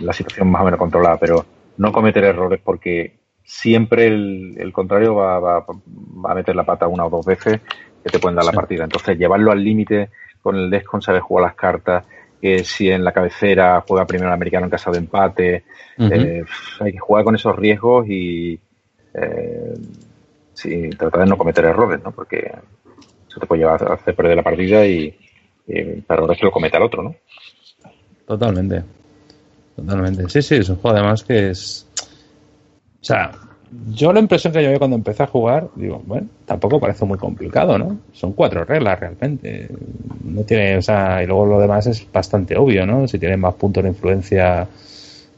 la 0.00 0.12
situación 0.12 0.50
más 0.50 0.62
o 0.62 0.64
menos 0.64 0.78
controlada, 0.78 1.18
pero 1.18 1.44
no 1.76 1.92
cometer 1.92 2.24
errores 2.24 2.60
porque 2.62 3.18
siempre 3.44 4.06
el, 4.06 4.54
el 4.58 4.72
contrario 4.72 5.14
va, 5.14 5.38
va- 5.40 5.66
va 5.66 6.32
a 6.32 6.34
meter 6.34 6.54
la 6.56 6.64
pata 6.64 6.86
una 6.88 7.06
o 7.06 7.10
dos 7.10 7.24
veces 7.24 7.60
que 8.02 8.10
te 8.10 8.18
pueden 8.18 8.36
dar 8.36 8.44
la 8.44 8.52
partida. 8.52 8.84
Entonces, 8.84 9.18
llevarlo 9.18 9.52
al 9.52 9.62
límite 9.62 10.10
con 10.40 10.56
el 10.56 10.70
Descon, 10.70 11.02
saber 11.02 11.20
jugar 11.20 11.44
las 11.46 11.54
cartas, 11.54 12.04
que 12.40 12.64
si 12.64 12.90
en 12.90 13.04
la 13.04 13.12
cabecera 13.12 13.84
juega 13.86 14.06
primero 14.06 14.28
el 14.30 14.34
americano 14.34 14.64
en 14.66 14.70
caso 14.70 14.90
de 14.90 14.98
empate, 14.98 15.64
eh, 16.08 16.44
hay 16.80 16.92
que 16.92 16.98
jugar 16.98 17.24
con 17.24 17.34
esos 17.34 17.54
riesgos 17.56 18.06
y 18.08 18.58
eh, 19.14 19.74
sí, 20.60 20.90
tratar 20.90 21.20
de 21.20 21.26
no 21.26 21.38
cometer 21.38 21.64
errores, 21.64 22.00
¿no? 22.04 22.12
Porque 22.12 22.52
eso 23.28 23.40
te 23.40 23.46
puede 23.46 23.60
llevar 23.62 23.82
a 23.82 23.94
hacer 23.94 24.14
perder 24.14 24.36
la 24.36 24.42
partida 24.42 24.86
y, 24.86 25.16
y 25.66 26.04
errores 26.08 26.38
que 26.38 26.46
lo 26.46 26.52
cometa 26.52 26.78
el 26.78 26.84
otro, 26.84 27.02
¿no? 27.02 27.14
Totalmente. 28.26 28.84
Totalmente. 29.74 30.28
Sí, 30.28 30.42
sí, 30.42 30.56
es 30.56 30.68
un 30.68 30.76
juego 30.76 30.96
además 30.96 31.24
que 31.24 31.50
es. 31.50 31.86
O 33.00 33.04
sea, 33.04 33.32
yo 33.88 34.12
la 34.12 34.20
impresión 34.20 34.52
que 34.52 34.62
yo 34.62 34.78
cuando 34.78 34.96
empecé 34.96 35.22
a 35.22 35.26
jugar, 35.26 35.68
digo, 35.74 36.02
bueno, 36.04 36.28
tampoco 36.44 36.80
parece 36.80 37.04
muy 37.04 37.18
complicado, 37.18 37.78
¿no? 37.78 37.98
Son 38.12 38.32
cuatro 38.32 38.64
reglas 38.64 39.00
realmente. 39.00 39.68
No 40.24 40.42
tiene, 40.42 40.76
o 40.76 40.82
sea, 40.82 41.22
y 41.22 41.26
luego 41.26 41.46
lo 41.46 41.60
demás 41.60 41.86
es 41.86 42.06
bastante 42.12 42.56
obvio, 42.56 42.84
¿no? 42.84 43.06
Si 43.06 43.18
tienes 43.18 43.38
más 43.38 43.54
puntos 43.54 43.82
de 43.82 43.90
influencia, 43.90 44.66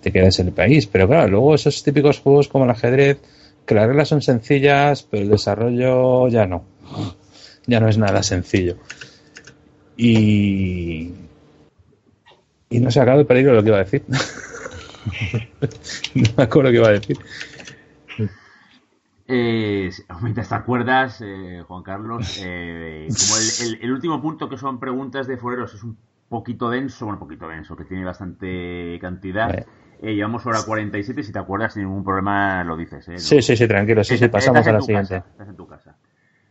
te 0.01 0.11
quedas 0.11 0.39
en 0.41 0.49
el 0.49 0.53
país. 0.55 0.87
Pero 0.87 1.07
claro, 1.07 1.29
luego 1.29 1.55
esos 1.55 1.83
típicos 1.83 2.21
juegos 2.21 2.49
como 2.49 2.65
el 2.65 2.71
ajedrez, 2.71 3.19
que 3.67 3.75
las 3.75 3.87
reglas 3.87 4.09
son 4.09 4.23
sencillas, 4.23 5.03
pero 5.03 5.23
el 5.23 5.31
desarrollo 5.31 6.29
ya 6.29 6.47
no. 6.47 6.65
Ya 7.67 7.81
no 7.81 7.89
es 7.89 7.99
nada 7.99 8.23
sencillo. 8.23 8.77
Y, 9.97 11.13
y 12.71 12.81
no 12.81 12.91
se 12.91 13.01
acaba 13.01 13.19
de 13.19 13.25
peligro 13.25 13.53
lo 13.55 13.63
que 13.63 13.69
iba 13.69 13.79
a 13.79 13.85
decir. 13.85 14.03
no 16.15 16.23
me 16.37 16.43
acuerdo 16.43 16.71
qué 16.71 16.77
iba 16.77 16.89
a 16.89 16.93
decir. 16.93 17.19
Eh, 19.29 19.91
mientras 20.21 20.49
te 20.49 20.55
acuerdas, 20.55 21.21
eh, 21.25 21.63
Juan 21.67 21.83
Carlos, 21.83 22.43
eh, 22.45 23.09
como 23.19 23.37
el, 23.37 23.43
el- 23.61 23.79
el 23.85 23.93
último 23.93 24.21
punto 24.21 24.49
que 24.49 24.59
son 24.59 24.81
preguntas 24.81 25.27
de 25.27 25.37
foreros 25.37 25.75
es 25.75 25.83
un 25.85 25.97
poquito 26.29 26.69
denso, 26.71 27.07
bueno, 27.07 27.21
un 27.21 27.29
poquito 27.29 27.49
denso, 27.49 27.77
que 27.77 27.85
tiene 27.85 28.05
bastante 28.05 28.99
cantidad. 29.01 29.49
Vale. 29.49 29.67
Eh, 30.03 30.17
llevamos 30.17 30.45
hora 30.47 30.59
47, 30.67 31.23
si 31.23 31.33
te 31.33 31.39
acuerdas 31.39 31.75
sin 31.75 31.85
ningún 31.85 32.03
problema 32.03 32.65
lo 32.65 32.77
dices. 32.77 33.09
¿eh? 33.09 33.19
Sí, 33.19 33.41
sí, 33.41 33.57
sí, 33.57 33.69
tranquilo, 33.69 34.03
sí, 34.03 34.19
sí, 34.19 34.27
pasamos 34.27 34.67
a 34.67 34.73
la 34.73 34.81
siguiente. 34.81 35.15
casa, 35.15 35.31
estás 35.31 35.49
en 35.49 35.57
tu 35.57 35.67
casa. 35.69 35.97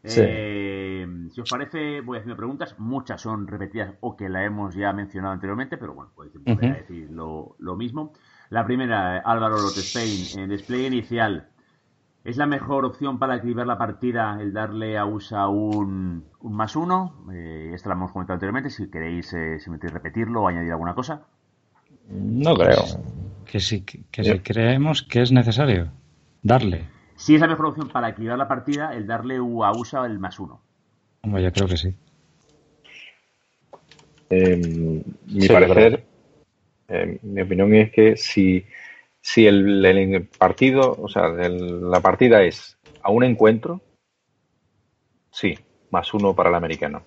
Sí. 0.05 0.21
Eh, 0.23 1.07
si 1.31 1.41
os 1.41 1.49
parece, 1.49 1.99
voy 1.99 2.17
haciendo 2.17 2.37
preguntas. 2.37 2.75
Muchas 2.79 3.19
son 3.19 3.47
repetidas 3.47 3.93
o 3.99 4.15
que 4.15 4.29
la 4.29 4.45
hemos 4.45 4.73
ya 4.73 4.93
mencionado 4.93 5.33
anteriormente, 5.33 5.77
pero 5.77 5.93
bueno, 5.93 6.11
podéis 6.15 6.33
volver 6.41 6.71
a 6.71 6.75
decir 6.75 7.11
lo, 7.11 7.55
lo 7.59 7.75
mismo. 7.75 8.13
La 8.49 8.65
primera, 8.65 9.17
Álvaro 9.17 9.57
Lotestein, 9.57 10.39
en 10.39 10.49
despliegue 10.49 10.87
inicial. 10.87 11.49
¿Es 12.23 12.37
la 12.37 12.45
mejor 12.45 12.85
opción 12.85 13.19
para 13.19 13.35
equilibrar 13.35 13.67
la 13.67 13.77
partida 13.77 14.37
el 14.39 14.53
darle 14.53 14.97
a 14.97 15.05
USA 15.05 15.47
un, 15.49 16.23
un 16.39 16.53
más 16.53 16.75
uno? 16.75 17.25
Eh, 17.33 17.71
esta 17.73 17.89
la 17.89 17.95
hemos 17.95 18.11
comentado 18.11 18.35
anteriormente. 18.35 18.69
Si 18.69 18.89
queréis, 18.89 19.33
eh, 19.33 19.59
si 19.59 19.69
me 19.69 19.77
queréis 19.77 19.93
repetirlo 19.95 20.43
o 20.43 20.47
añadir 20.47 20.71
alguna 20.71 20.93
cosa. 20.95 21.25
No 22.09 22.55
creo. 22.55 22.83
Que 23.45 23.59
si, 23.59 23.81
que 23.83 24.23
si 24.23 24.39
creemos 24.39 25.03
que 25.03 25.21
es 25.21 25.31
necesario 25.31 25.91
darle. 26.41 26.87
Si 27.15 27.35
es 27.35 27.41
la 27.41 27.47
mejor 27.47 27.67
opción 27.67 27.87
para 27.89 28.09
equilibrar 28.09 28.37
la 28.37 28.47
partida 28.47 28.93
el 28.95 29.05
darle 29.07 29.37
a 29.37 29.41
USA 29.43 30.05
el 30.05 30.19
más 30.19 30.39
uno. 30.39 30.61
Hombre, 31.23 31.43
yo 31.43 31.51
creo 31.51 31.67
que 31.67 31.77
sí. 31.77 31.93
Eh, 34.29 34.55
mi 34.55 35.41
Sí, 35.41 35.47
parecer, 35.47 36.03
eh, 36.87 37.19
mi 37.21 37.41
opinión 37.41 37.73
es 37.75 37.91
que 37.91 38.15
si, 38.17 38.65
si 39.21 39.45
el, 39.47 39.85
el 39.85 40.25
partido, 40.27 40.95
o 40.99 41.07
sea, 41.07 41.25
el- 41.27 41.89
la 41.89 42.01
partida 42.01 42.43
es 42.43 42.77
a 43.03 43.11
un 43.11 43.23
encuentro, 43.23 43.81
sí, 45.31 45.59
más 45.91 46.13
uno 46.13 46.35
para 46.35 46.49
el 46.49 46.55
americano. 46.55 47.03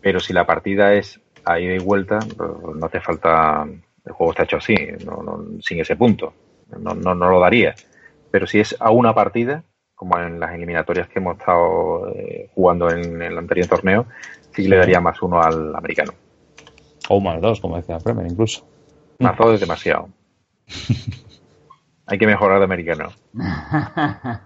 Pero 0.00 0.20
si 0.20 0.32
la 0.32 0.46
partida 0.46 0.94
es 0.94 1.20
a 1.44 1.60
ida 1.60 1.74
y 1.74 1.78
vuelta, 1.78 2.26
no 2.26 2.86
hace 2.86 3.00
falta, 3.00 3.66
el 4.08 4.12
juego 4.14 4.32
está 4.32 4.42
hecho 4.44 4.56
así, 4.56 4.74
no, 5.04 5.22
no- 5.22 5.60
sin 5.62 5.80
ese 5.80 5.96
punto, 5.96 6.32
no, 6.80 6.94
no, 6.94 7.14
no 7.14 7.30
lo 7.30 7.40
daría. 7.40 7.74
Pero 8.30 8.46
si 8.46 8.60
es 8.60 8.76
a 8.80 8.90
una 8.90 9.14
partida, 9.14 9.62
como 9.94 10.18
en 10.18 10.38
las 10.40 10.52
eliminatorias 10.54 11.08
que 11.08 11.18
hemos 11.18 11.38
estado 11.38 12.08
eh, 12.14 12.50
jugando 12.54 12.90
en, 12.90 13.20
el 13.22 13.36
anterior 13.38 13.66
torneo, 13.68 14.06
sí 14.54 14.62
que 14.64 14.68
le 14.68 14.76
daría 14.76 15.00
más 15.00 15.20
uno 15.22 15.42
al 15.42 15.74
americano. 15.74 16.12
O 17.08 17.20
más 17.20 17.40
dos, 17.40 17.60
como 17.60 17.76
decía 17.76 17.98
Bremer, 17.98 18.26
incluso. 18.26 18.66
Más 19.18 19.36
dos 19.36 19.54
es 19.54 19.60
demasiado. 19.60 20.08
Hay 22.06 22.18
que 22.18 22.26
mejorar 22.26 22.58
de 22.58 22.64
americano. 22.64 23.08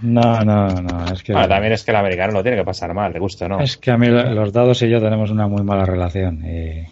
No, 0.00 0.44
no, 0.44 0.82
no. 0.82 1.10
Es 1.12 1.22
que, 1.22 1.32
también 1.32 1.72
es 1.72 1.82
que 1.82 1.90
el 1.90 1.96
americano 1.96 2.34
lo 2.34 2.42
tiene 2.42 2.58
que 2.58 2.64
pasar 2.64 2.92
mal, 2.92 3.12
le 3.12 3.18
gusta, 3.18 3.48
¿no? 3.48 3.60
es 3.60 3.78
que 3.78 3.90
a 3.90 3.96
mí 3.96 4.08
lo- 4.08 4.30
los 4.34 4.52
dados 4.52 4.82
y 4.82 4.90
yo 4.90 5.00
tenemos 5.00 5.30
una 5.30 5.46
muy 5.46 5.62
mala 5.62 5.86
relación. 5.86 6.44
Y 6.44 6.86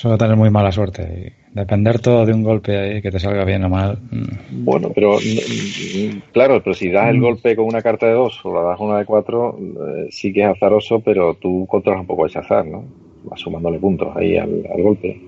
suelo 0.00 0.16
tener 0.18 0.36
muy 0.36 0.50
mala 0.50 0.70
suerte. 0.72 1.32
Y 1.52 1.54
depender 1.58 1.98
todo 2.00 2.24
de 2.24 2.32
un 2.32 2.42
golpe 2.42 2.76
ahí, 2.78 3.02
que 3.02 3.10
te 3.10 3.18
salga 3.18 3.44
bien 3.44 3.64
o 3.64 3.68
mal. 3.68 3.98
mm, 4.10 4.64
Bueno, 4.64 4.90
pero 4.94 5.16
mm, 5.16 6.18
claro, 6.32 6.62
pero 6.62 6.74
si 6.74 6.90
das 6.90 7.08
el 7.10 7.20
golpe 7.20 7.56
con 7.56 7.64
una 7.66 7.82
carta 7.82 8.06
de 8.06 8.12
dos 8.12 8.38
o 8.44 8.54
la 8.54 8.62
das 8.62 8.80
una 8.80 8.98
de 8.98 9.04
cuatro, 9.04 9.58
eh, 9.58 10.06
sí 10.10 10.32
que 10.32 10.42
es 10.42 10.48
azaroso, 10.48 11.00
pero 11.00 11.34
tú 11.34 11.66
controlas 11.68 12.00
un 12.02 12.06
poco 12.06 12.26
ese 12.26 12.38
azar, 12.38 12.64
¿no? 12.66 12.84
Vas 13.24 13.40
sumándole 13.40 13.78
puntos 13.78 14.08
ahí 14.16 14.36
al, 14.36 14.64
al 14.72 14.82
golpe. 14.82 15.20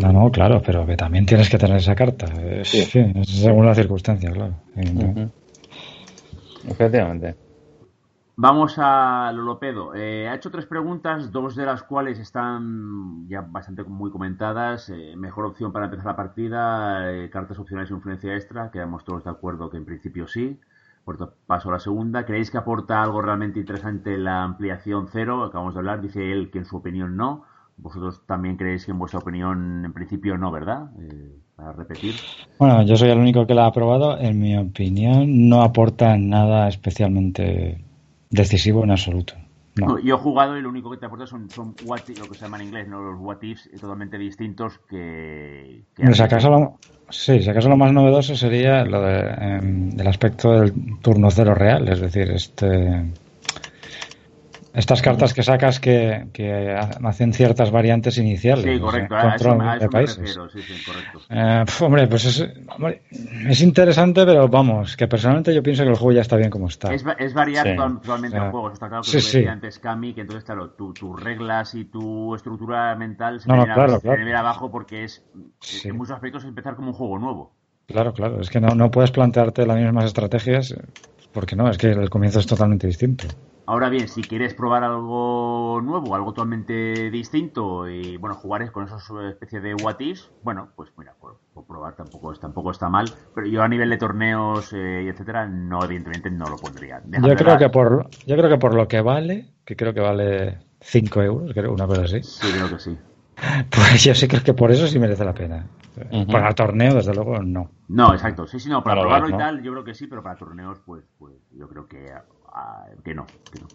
No, 0.00 0.12
no, 0.12 0.30
claro, 0.30 0.60
pero 0.64 0.84
que 0.84 0.96
también 0.96 1.24
tienes 1.24 1.48
que 1.48 1.56
tener 1.58 1.76
esa 1.76 1.94
carta. 1.94 2.26
Es, 2.42 2.68
Sí. 2.68 2.82
sí, 2.82 3.00
es 3.14 3.28
según 3.28 3.64
la 3.64 3.74
circunstancia, 3.74 4.30
claro. 4.30 4.54
No-. 4.74 5.30
Efectivamente. 6.68 7.34
Vamos 8.38 8.74
a 8.76 9.32
Lolopedo. 9.32 9.94
Eh, 9.94 10.28
ha 10.28 10.34
hecho 10.34 10.50
tres 10.50 10.66
preguntas, 10.66 11.32
dos 11.32 11.56
de 11.56 11.64
las 11.64 11.82
cuales 11.82 12.18
están 12.18 13.26
ya 13.28 13.40
bastante 13.40 13.82
muy 13.84 14.10
comentadas. 14.10 14.90
Eh, 14.90 15.14
mejor 15.16 15.46
opción 15.46 15.72
para 15.72 15.86
empezar 15.86 16.04
la 16.04 16.16
partida, 16.16 17.14
eh, 17.14 17.30
cartas 17.30 17.58
opcionales 17.58 17.90
e 17.90 17.94
influencia 17.94 18.34
extra. 18.34 18.70
Quedamos 18.70 19.04
todos 19.04 19.24
de 19.24 19.30
acuerdo 19.30 19.70
que 19.70 19.78
en 19.78 19.86
principio 19.86 20.28
sí. 20.28 20.60
Por 21.06 21.32
paso 21.46 21.70
a 21.70 21.72
la 21.72 21.78
segunda. 21.78 22.26
¿Creéis 22.26 22.50
que 22.50 22.58
aporta 22.58 23.02
algo 23.02 23.22
realmente 23.22 23.58
interesante 23.58 24.18
la 24.18 24.42
ampliación 24.42 25.08
cero? 25.10 25.42
Acabamos 25.44 25.72
de 25.72 25.80
hablar, 25.80 26.02
dice 26.02 26.30
él 26.30 26.50
que 26.50 26.58
en 26.58 26.66
su 26.66 26.76
opinión 26.76 27.16
no. 27.16 27.44
Vosotros 27.78 28.20
también 28.26 28.58
creéis 28.58 28.84
que 28.84 28.90
en 28.90 28.98
vuestra 28.98 29.20
opinión 29.20 29.82
en 29.82 29.94
principio 29.94 30.36
no, 30.36 30.50
¿verdad? 30.50 30.90
Eh, 31.00 31.38
para 31.56 31.72
repetir. 31.72 32.16
Bueno, 32.58 32.82
yo 32.82 32.96
soy 32.96 33.08
el 33.08 33.18
único 33.18 33.46
que 33.46 33.54
la 33.54 33.64
ha 33.64 33.68
aprobado. 33.68 34.18
En 34.18 34.38
mi 34.38 34.58
opinión, 34.58 35.48
no 35.48 35.62
aporta 35.62 36.18
nada 36.18 36.68
especialmente 36.68 37.82
decisivo 38.30 38.84
en 38.84 38.90
absoluto. 38.90 39.34
No. 39.76 39.98
Yo 39.98 40.14
he 40.14 40.18
jugado 40.18 40.56
y 40.56 40.62
lo 40.62 40.70
único 40.70 40.90
que 40.90 40.96
te 40.96 41.04
aporta 41.04 41.26
son, 41.26 41.50
son 41.50 41.74
what, 41.84 42.00
lo 42.18 42.26
que 42.28 42.34
se 42.34 42.44
llama 42.44 42.56
en 42.56 42.68
inglés, 42.68 42.88
¿no? 42.88 43.02
los 43.02 43.20
what 43.20 43.42
ifs 43.42 43.68
totalmente 43.78 44.16
distintos 44.16 44.78
que... 44.88 45.82
si 46.12 46.22
acaso 46.22 46.48
lo, 46.48 46.78
sí, 47.10 47.42
si 47.42 47.50
acaso 47.50 47.68
lo 47.68 47.76
más 47.76 47.92
novedoso 47.92 48.34
sería 48.34 48.84
lo 48.84 49.02
de, 49.02 49.18
em, 49.20 49.90
del 49.90 50.08
aspecto 50.08 50.52
del 50.52 50.72
turno 51.02 51.30
cero 51.30 51.54
real, 51.54 51.86
es 51.88 52.00
decir, 52.00 52.30
este 52.30 53.04
estas 54.76 55.00
cartas 55.02 55.32
que 55.34 55.42
sacas 55.42 55.80
que, 55.80 56.28
que 56.32 56.70
hacen 57.02 57.32
ciertas 57.32 57.70
variantes 57.70 58.18
iniciales. 58.18 58.62
Sí, 58.64 58.70
o 58.70 58.72
sea, 58.74 58.80
correcto, 59.08 59.16
a 59.16 59.20
control 59.30 59.78
de 59.80 59.88
países. 59.88 60.18
refiero, 60.18 60.48
sí, 60.50 60.60
sí, 60.62 60.84
correcto. 60.84 61.20
Eh, 61.30 61.62
pf, 61.64 61.84
hombre, 61.84 62.06
pues 62.06 62.24
es, 62.26 62.48
hombre, 62.68 63.02
es 63.48 63.60
interesante, 63.62 64.24
pero 64.26 64.46
vamos, 64.48 64.96
que 64.96 65.08
personalmente 65.08 65.54
yo 65.54 65.62
pienso 65.62 65.82
que 65.82 65.88
el 65.90 65.96
juego 65.96 66.12
ya 66.12 66.20
está 66.20 66.36
bien 66.36 66.50
como 66.50 66.68
está. 66.68 66.92
Es, 66.94 67.04
es 67.18 67.34
variar 67.34 67.66
Sí. 67.66 67.72
O 67.78 68.00
sea, 68.04 68.16
el 68.44 68.50
juego, 68.50 68.70
está 68.70 68.88
claro 68.88 69.02
que 69.02 69.08
sí, 69.10 69.16
decías 69.16 69.52
antes, 69.52 69.78
Cami, 69.78 70.12
que 70.14 70.20
entonces, 70.20 70.44
claro, 70.44 70.70
tu- 70.70 70.92
tus 70.92 71.20
reglas 71.22 71.74
y 71.74 71.86
tu 71.86 72.34
estructura 72.34 72.94
mental 72.96 73.40
se 73.40 73.48
No, 73.48 73.64
claro, 73.64 73.98
claro. 74.00 74.38
abajo 74.38 74.70
porque 74.70 75.04
es, 75.04 75.24
Sí. 75.60 75.88
en 75.88 75.96
muchos 75.96 76.14
aspectos, 76.14 76.42
es 76.44 76.48
empezar 76.48 76.76
como 76.76 76.88
un 76.88 76.94
juego 76.94 77.18
nuevo. 77.18 77.52
Claro, 77.86 78.12
claro, 78.12 78.40
es 78.40 78.50
que 78.50 78.60
no, 78.60 78.74
no 78.74 78.90
puedes 78.90 79.10
plantearte 79.10 79.64
las 79.64 79.78
mismas 79.78 80.04
estrategias 80.04 80.74
porque 81.32 81.56
no, 81.56 81.70
es 81.70 81.78
que 81.78 81.88
el 81.92 82.10
comienzo 82.10 82.40
es 82.40 82.46
totalmente 82.46 82.86
distinto. 82.86 83.26
Ahora 83.66 83.88
bien, 83.88 84.06
si 84.08 84.26
quieres 84.28 84.54
probar 84.54 84.84
algo 84.84 85.80
nuevo, 85.82 86.14
algo 86.14 86.32
totalmente 86.32 87.10
distinto 87.10 87.88
y 87.88 88.16
bueno, 88.16 88.36
jugar 88.36 88.70
con 88.70 88.84
esas 88.84 89.02
especies 89.28 89.62
de 89.62 89.74
what 89.74 89.98
ifs, 90.00 90.30
bueno, 90.42 90.70
pues 90.76 90.90
mira, 90.96 91.14
por, 91.20 91.40
por 91.52 91.66
probar 91.66 91.96
tampoco, 91.96 92.32
es- 92.32 92.40
tampoco 92.40 92.70
está 92.70 92.88
mal. 92.88 93.14
Pero 93.34 93.48
yo 93.48 93.62
a 93.62 93.68
nivel 93.68 93.90
de 93.90 93.96
torneos 93.98 94.72
eh, 94.72 95.02
y 95.04 95.08
etcétera, 95.08 95.46
no, 95.48 95.84
evidentemente 95.84 96.30
no 96.30 96.48
lo 96.48 96.60
pondría. 96.60 97.00
Déjame 97.04 97.28
Yo 97.28 97.36
creo 97.36 97.46
dar- 97.48 97.58
que 97.58 97.68
por 97.70 98.10
yo 98.24 98.36
creo 98.36 98.48
que 98.50 98.58
por 98.58 98.74
lo 98.74 98.86
que 98.88 99.00
vale, 99.00 99.46
que 99.64 99.74
creo 99.76 99.92
que 99.92 100.00
vale 100.00 100.58
5 100.80 101.22
euros, 101.22 101.52
creo, 101.52 101.72
una 101.72 101.86
cosa 101.86 102.02
así. 102.02 102.20
Sí, 102.22 102.46
creo 102.52 102.70
que 102.70 102.78
sí. 102.78 102.96
Pues 103.70 104.04
yo 104.04 104.14
sí 104.14 104.28
creo 104.28 104.42
que 104.42 104.54
por 104.54 104.70
eso 104.70 104.86
sí 104.86 104.98
merece 104.98 105.24
la 105.24 105.34
pena. 105.34 105.66
Para 106.30 106.54
torneo, 106.54 106.94
desde 106.94 107.14
luego, 107.14 107.42
no. 107.42 107.70
No, 107.88 108.12
exacto. 108.12 108.46
Sí, 108.46 108.58
sí, 108.60 108.68
no, 108.68 108.82
para 108.82 108.96
Para 108.96 109.00
probarlo 109.02 109.26
ver, 109.28 109.34
y 109.34 109.38
tal, 109.38 109.62
yo 109.62 109.72
creo 109.72 109.84
que 109.84 109.94
sí, 109.94 110.06
pero 110.06 110.22
para 110.22 110.36
torneos, 110.36 110.78
pues, 110.84 111.04
pues 111.18 111.34
yo 111.52 111.68
creo 111.68 111.86
que, 111.86 112.12
ah, 112.52 112.86
que 113.04 113.14
no, 113.14 113.28
no. 113.60 113.70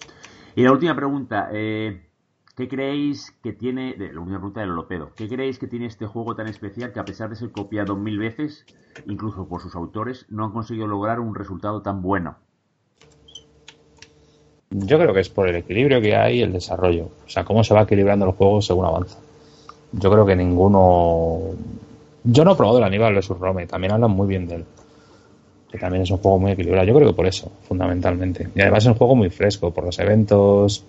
Y 0.55 0.63
la 0.63 0.71
última 0.73 0.95
pregunta, 0.95 1.49
eh, 1.53 2.09
¿qué 2.55 2.67
creéis 2.69 3.31
que 3.43 3.53
tiene, 3.53 3.95
de- 3.95 4.13
la 4.13 4.19
última 4.21 4.39
pregunta 4.39 4.61
del 4.61 4.71
Lopedo, 4.75 5.15
¿qué 5.17 5.29
creéis 5.29 5.59
que 5.59 5.67
tiene 5.67 5.87
este 5.87 6.07
juego 6.07 6.35
tan 6.35 6.47
especial 6.47 6.93
que 6.93 6.99
a 7.01 7.05
pesar 7.05 7.29
de 7.29 7.35
ser 7.37 7.51
copiado 7.51 7.95
mil 7.97 8.19
veces, 8.19 8.67
incluso 9.05 9.47
por 9.49 9.61
sus 9.61 9.75
autores, 9.75 10.25
no 10.29 10.45
han 10.45 10.51
conseguido 10.53 10.87
lograr 10.87 11.19
un 11.19 11.35
resultado 11.35 11.81
tan 11.83 12.01
bueno? 12.01 12.37
Yo 14.71 14.97
creo 14.97 15.13
que 15.13 15.19
es 15.19 15.29
por 15.29 15.47
el 15.49 15.55
equilibrio 15.57 16.01
que 16.01 16.15
hay 16.15 16.39
y 16.39 16.41
el 16.41 16.53
desarrollo. 16.53 17.05
O 17.25 17.29
sea, 17.29 17.43
cómo 17.43 17.63
se 17.63 17.73
va 17.73 17.81
equilibrando 17.83 18.25
el 18.25 18.31
juego 18.31 18.61
según 18.61 18.85
avanza. 18.85 19.19
Yo 19.93 20.11
creo 20.11 20.25
que 20.25 20.35
ninguno. 20.35 21.41
Yo 22.23 22.45
no 22.45 22.53
he 22.53 22.55
probado 22.55 22.79
el 22.79 22.85
Aníbal 22.85 23.15
vs 23.15 23.29
Rome, 23.29 23.67
también 23.67 23.93
hablan 23.93 24.11
muy 24.11 24.27
bien 24.27 24.47
de 24.47 24.55
él. 24.55 24.65
Que 25.71 25.77
también 25.77 26.03
es 26.03 26.11
un 26.11 26.17
juego 26.17 26.37
muy 26.39 26.51
equilibrado. 26.51 26.85
Yo 26.85 26.93
creo 26.95 27.07
que 27.09 27.15
por 27.15 27.25
eso, 27.27 27.51
fundamentalmente. 27.67 28.47
Y 28.55 28.61
además 28.61 28.83
es 28.83 28.87
un 28.87 28.95
juego 28.95 29.15
muy 29.15 29.29
fresco, 29.29 29.71
por 29.71 29.85
los 29.85 29.97
eventos, 29.99 30.85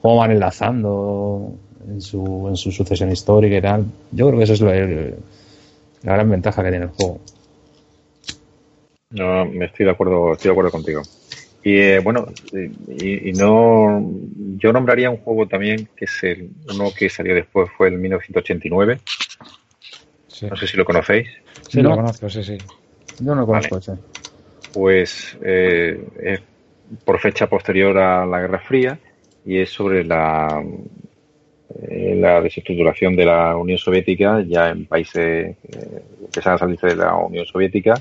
cómo 0.00 0.16
van 0.18 0.30
enlazando 0.30 1.52
en 1.88 2.00
su, 2.00 2.46
en 2.48 2.56
su 2.56 2.70
sucesión 2.70 3.10
histórica 3.10 3.56
y 3.56 3.60
tal. 3.62 3.84
Yo 4.12 4.26
creo 4.28 4.38
que 4.38 4.44
eso 4.44 4.52
es 4.52 4.60
lo- 4.60 4.72
el- 4.72 5.16
la 6.02 6.12
gran 6.14 6.30
ventaja 6.30 6.62
que 6.62 6.70
tiene 6.70 6.84
el 6.84 6.90
juego. 6.92 7.18
No, 9.10 9.44
me 9.44 9.64
estoy 9.64 9.86
de 9.86 9.92
acuerdo, 9.92 10.32
estoy 10.34 10.48
de 10.48 10.52
acuerdo 10.52 10.70
contigo. 10.70 11.02
Y 11.64 11.76
eh, 11.76 11.98
bueno, 11.98 12.26
y, 12.52 13.30
y 13.30 13.32
no, 13.32 14.02
yo 14.56 14.72
nombraría 14.72 15.10
un 15.10 15.18
juego 15.18 15.46
también 15.46 15.88
que 15.96 16.04
es 16.06 16.22
el 16.22 16.50
uno 16.72 16.90
que 16.96 17.10
salió 17.10 17.34
después 17.34 17.68
fue 17.76 17.88
el 17.88 17.98
1989. 17.98 19.00
No 20.48 20.56
sé 20.56 20.66
si 20.66 20.76
lo 20.76 20.84
conocéis. 20.84 21.28
Sí, 21.68 21.82
lo 21.82 21.96
conozco, 21.96 22.30
sí, 22.30 22.42
sí. 22.44 22.56
Yo 23.18 23.34
no 23.34 23.42
lo 23.42 23.46
conozco 23.46 23.76
ese. 23.76 23.92
Pues 24.72 25.36
eh, 25.42 26.04
es 26.20 26.40
por 27.04 27.18
fecha 27.20 27.48
posterior 27.48 27.96
a 27.98 28.26
la 28.26 28.40
Guerra 28.40 28.60
Fría 28.60 28.98
y 29.44 29.58
es 29.58 29.70
sobre 29.70 30.04
la, 30.04 30.62
eh, 31.82 32.16
la 32.18 32.40
desestructuración 32.40 33.16
de 33.16 33.24
la 33.24 33.56
Unión 33.56 33.78
Soviética 33.78 34.42
ya 34.46 34.70
en 34.70 34.86
países 34.86 35.56
eh, 35.62 36.02
que 36.32 36.40
se 36.40 36.48
han 36.48 36.58
salido 36.58 36.88
de 36.88 36.96
la 36.96 37.14
Unión 37.16 37.46
Soviética 37.46 37.94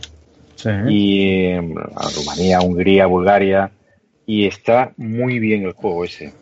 y 0.88 1.46
eh, 1.46 1.58
a 1.96 2.10
Rumanía, 2.16 2.60
Hungría, 2.62 3.06
Bulgaria 3.06 3.72
y 4.26 4.46
está 4.46 4.92
muy 4.98 5.40
bien 5.40 5.64
el 5.64 5.72
juego 5.74 6.04
ese. 6.04 6.34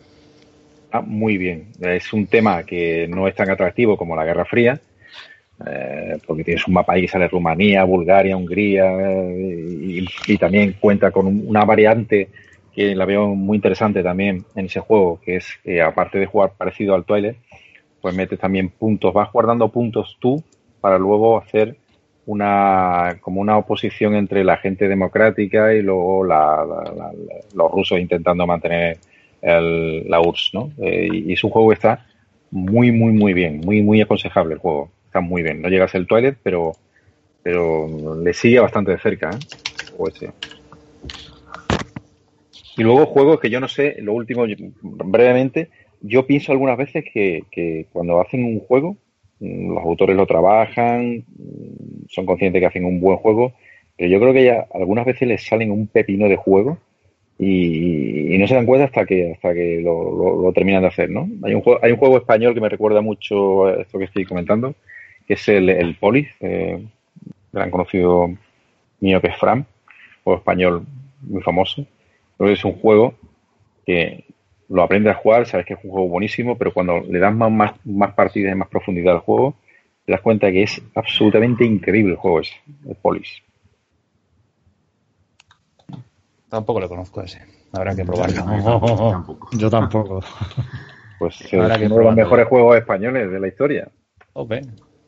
Está 0.84 1.00
muy 1.00 1.36
bien. 1.36 1.68
Es 1.80 2.12
un 2.12 2.26
tema 2.26 2.62
que 2.64 3.06
no 3.08 3.28
es 3.28 3.34
tan 3.34 3.50
atractivo 3.50 3.96
como 3.96 4.16
la 4.16 4.24
Guerra 4.24 4.44
Fría, 4.44 4.80
eh, 5.66 6.18
porque 6.26 6.44
tienes 6.44 6.66
un 6.68 6.74
mapa 6.74 6.92
ahí 6.92 7.02
que 7.02 7.08
sale 7.08 7.28
Rumanía, 7.28 7.84
Bulgaria, 7.84 8.36
Hungría 8.36 8.84
eh, 9.30 10.04
y, 10.28 10.38
también 10.38 10.74
cuenta 10.80 11.10
con 11.10 11.26
un- 11.26 11.44
una 11.46 11.64
variante 11.64 12.28
que 12.72 12.94
la 12.94 13.04
veo 13.04 13.34
muy 13.34 13.56
interesante 13.56 14.02
también 14.02 14.44
en 14.54 14.66
ese 14.66 14.80
juego, 14.80 15.20
que 15.24 15.36
es 15.36 15.46
que 15.64 15.82
aparte 15.82 16.18
de 16.18 16.26
jugar 16.26 16.52
parecido 16.56 16.94
al 16.94 17.04
Twilight, 17.04 17.36
pues 18.00 18.14
metes 18.14 18.38
también 18.38 18.68
puntos, 18.68 19.12
vas 19.12 19.32
guardando 19.32 19.68
puntos 19.68 20.16
tú 20.20 20.42
para 20.80 20.96
luego 20.98 21.38
hacer 21.38 21.76
una 22.26 23.16
como 23.20 23.40
una 23.40 23.56
oposición 23.56 24.14
entre 24.14 24.44
la 24.44 24.58
gente 24.58 24.86
democrática 24.86 25.74
y 25.74 25.82
luego 25.82 26.24
la- 26.24 26.64
la- 26.64 26.92
la- 26.94 27.12
los 27.54 27.72
rusos 27.72 27.98
intentando 27.98 28.46
mantener 28.46 28.98
el- 29.42 30.08
la 30.08 30.20
URSS, 30.20 30.50
¿no? 30.52 30.70
Eh, 30.78 31.08
y, 31.10 31.30
y 31.30 31.32
es 31.32 31.42
un 31.42 31.50
juego 31.50 31.72
está 31.72 32.06
muy, 32.50 32.92
muy, 32.92 33.12
muy 33.12 33.32
bien, 33.32 33.60
muy, 33.64 33.82
muy 33.82 34.00
aconsejable 34.00 34.54
el 34.54 34.60
juego. 34.60 34.90
Está 35.08 35.20
muy 35.20 35.42
bien. 35.42 35.60
No 35.62 35.68
llega 35.68 35.86
a 35.86 35.88
ser 35.88 36.02
el 36.02 36.06
Twilight, 36.06 36.36
pero, 36.42 36.76
pero 37.42 38.14
le 38.22 38.32
sigue 38.34 38.60
bastante 38.60 38.92
de 38.92 38.98
cerca, 38.98 39.30
¿eh? 39.32 39.38
Ese. 40.14 40.30
Y 42.76 42.82
luego 42.82 43.06
juegos 43.06 43.40
que 43.40 43.50
yo 43.50 43.58
no 43.58 43.68
sé, 43.68 43.96
lo 44.00 44.12
último, 44.12 44.44
brevemente, 44.82 45.68
yo 46.00 46.26
pienso 46.26 46.52
algunas 46.52 46.76
veces 46.78 47.04
que, 47.12 47.42
que 47.50 47.86
cuando 47.92 48.20
hacen 48.20 48.44
un 48.44 48.60
juego, 48.60 48.96
mm, 49.40 49.74
los 49.74 49.82
autores 49.82 50.16
lo 50.16 50.26
trabajan, 50.26 51.24
mm, 51.26 52.06
son 52.08 52.26
conscientes 52.26 52.60
que 52.60 52.66
hacen 52.66 52.84
un 52.84 53.00
buen 53.00 53.16
juego, 53.18 53.52
pero 53.96 54.08
yo 54.10 54.20
creo 54.20 54.32
que 54.32 54.44
ya 54.44 54.66
algunas 54.72 55.06
veces 55.06 55.26
les 55.26 55.44
salen 55.44 55.72
un 55.72 55.88
pepino 55.88 56.28
de 56.28 56.36
juego 56.36 56.78
y, 57.38 58.34
y 58.34 58.38
no 58.38 58.46
se 58.46 58.54
dan 58.54 58.66
cuenta 58.66 58.84
hasta 58.86 59.04
que 59.06 59.32
hasta 59.32 59.54
que 59.54 59.80
lo, 59.82 60.12
lo- 60.16 60.42
lo 60.42 60.52
terminan 60.52 60.82
de 60.82 60.88
hacer, 60.88 61.10
¿no? 61.10 61.28
Hay 61.42 61.54
un, 61.54 61.62
juego, 61.62 61.80
hay 61.82 61.90
un 61.92 61.98
juego 61.98 62.16
español 62.18 62.54
que 62.54 62.60
me 62.60 62.68
recuerda 62.68 63.00
mucho 63.00 63.66
a 63.66 63.82
esto 63.82 63.98
que 63.98 64.04
estoy 64.04 64.24
comentando, 64.24 64.74
que 65.28 65.34
es 65.34 65.48
el, 65.48 65.68
el 65.68 65.94
Polis, 65.96 66.26
eh, 66.40 66.82
gran 67.52 67.70
conocido 67.70 68.34
mío 69.00 69.20
que 69.20 69.28
es 69.28 69.36
Fran, 69.36 69.66
juego 70.24 70.38
español 70.38 70.86
muy 71.20 71.42
famoso. 71.42 71.86
Creo 72.36 72.48
que 72.48 72.54
es 72.54 72.64
un 72.64 72.80
juego 72.80 73.14
que 73.84 74.24
lo 74.70 74.82
aprendes 74.82 75.14
a 75.14 75.18
jugar, 75.18 75.46
sabes 75.46 75.66
que 75.66 75.74
es 75.74 75.80
un 75.84 75.90
juego 75.90 76.08
buenísimo, 76.08 76.56
pero 76.56 76.72
cuando 76.72 77.00
le 77.00 77.18
das 77.18 77.34
más, 77.34 77.52
más, 77.52 77.72
más 77.84 78.14
partidas 78.14 78.52
y 78.52 78.56
más 78.56 78.68
profundidad 78.68 79.16
al 79.16 79.20
juego, 79.20 79.54
te 80.06 80.12
das 80.12 80.22
cuenta 80.22 80.50
que 80.50 80.62
es 80.62 80.82
absolutamente 80.94 81.64
increíble 81.64 82.12
el 82.12 82.18
juego 82.18 82.40
ese, 82.40 82.54
el 82.88 82.96
Polis. 82.96 83.42
Tampoco 86.48 86.80
lo 86.80 86.88
conozco 86.88 87.20
ese. 87.20 87.42
Habrá 87.72 87.94
que 87.94 88.04
probarlo. 88.04 89.38
Yo 89.58 89.68
tampoco. 89.68 90.22
Pues 91.18 91.38
es 91.42 91.48
que 91.48 91.58
uno 91.58 91.68
de 91.68 92.04
los 92.04 92.16
mejores 92.16 92.48
juegos 92.48 92.78
españoles 92.78 93.30
de 93.30 93.40
la 93.40 93.48
historia. 93.48 93.88
Ok. 94.32 94.54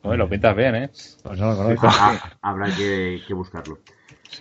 Bueno, 0.03 0.23
lo 0.23 0.29
pintas 0.29 0.55
bien, 0.55 0.75
¿eh? 0.75 0.89
Pues 1.23 1.39
no 1.39 1.53
lo 1.53 1.75
Ah, 1.81 2.17
habrá 2.41 2.67
que, 2.75 3.21
que 3.27 3.33
buscarlo. 3.33 3.79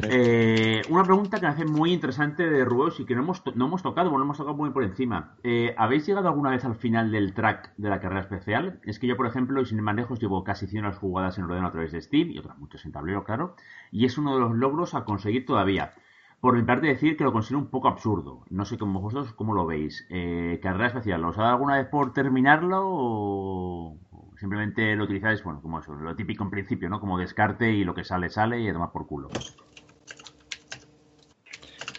Eh, 0.09 0.82
una 0.89 1.03
pregunta 1.05 1.39
que 1.41 1.47
me 1.47 1.53
hace 1.53 1.65
muy 1.65 1.93
interesante 1.93 2.49
de 2.49 2.65
Rubeus 2.65 3.01
y 3.01 3.05
que 3.05 3.15
no 3.16 3.23
hemos, 3.23 3.43
to- 3.43 3.53
no 3.57 3.66
hemos 3.66 3.82
tocado, 3.82 4.09
bueno, 4.09 4.24
hemos 4.24 4.37
tocado 4.39 4.57
muy 4.57 4.70
por 4.70 4.85
encima. 4.85 5.35
Eh, 5.43 5.74
¿Habéis 5.77 6.07
llegado 6.07 6.28
alguna 6.28 6.51
vez 6.51 6.65
al 6.65 6.77
final 6.77 7.11
del 7.11 7.35
track 7.35 7.74
de 7.77 7.89
la 7.91 8.01
carrera 8.01 8.20
especial? 8.23 8.81
Es 8.85 8.99
que 8.99 9.09
yo, 9.09 9.16
por 9.16 9.27
ejemplo, 9.27 9.61
y 9.61 9.66
sin 9.66 9.78
ir 9.78 9.82
más 9.82 9.97
lejos, 9.97 10.20
llevo 10.20 10.45
casi 10.45 10.66
100 10.69 10.85
horas 10.85 10.99
jugadas 10.99 11.37
en 11.39 11.45
ordenador 11.45 11.69
a 11.69 11.73
través 11.73 11.93
de 11.93 12.01
Steam 12.01 12.31
y 12.31 12.39
otras 12.39 12.57
muchas 12.59 12.85
en 12.85 12.93
tablero, 12.93 13.24
claro. 13.24 13.57
Y 13.91 14.07
es 14.07 14.16
uno 14.16 14.35
de 14.35 14.41
los 14.41 14.55
logros 14.55 14.95
a 14.95 15.05
conseguir 15.05 15.45
todavía. 15.45 15.93
Por 16.41 16.55
mi 16.57 16.62
parte, 16.62 16.87
decir 16.87 17.16
que 17.19 17.24
lo 17.24 17.32
considero 17.32 17.59
un 17.59 17.69
poco 17.69 17.89
absurdo. 17.89 18.45
No 18.49 18.65
sé 18.65 18.78
cómo 18.78 19.01
vosotros 19.01 19.35
cómo 19.35 19.53
lo 19.55 19.66
veis. 19.66 20.07
Eh, 20.09 20.59
carrera 20.62 20.87
especial, 20.87 21.23
¿os 21.24 21.37
ha 21.37 21.43
dado 21.43 21.55
alguna 21.55 21.77
vez 21.77 21.89
por 21.89 22.15
terminarlo 22.15 22.78
o 22.85 23.97
simplemente 24.40 24.96
lo 24.96 25.04
utilizáis, 25.04 25.44
bueno, 25.44 25.60
como 25.60 25.80
eso, 25.80 25.94
lo 25.94 26.16
típico 26.16 26.42
en 26.42 26.50
principio, 26.50 26.88
¿no? 26.88 26.98
Como 26.98 27.18
descarte 27.18 27.70
y 27.70 27.84
lo 27.84 27.94
que 27.94 28.04
sale, 28.04 28.30
sale 28.30 28.58
y 28.58 28.68
a 28.68 28.72
tomar 28.72 28.90
por 28.90 29.06
culo. 29.06 29.28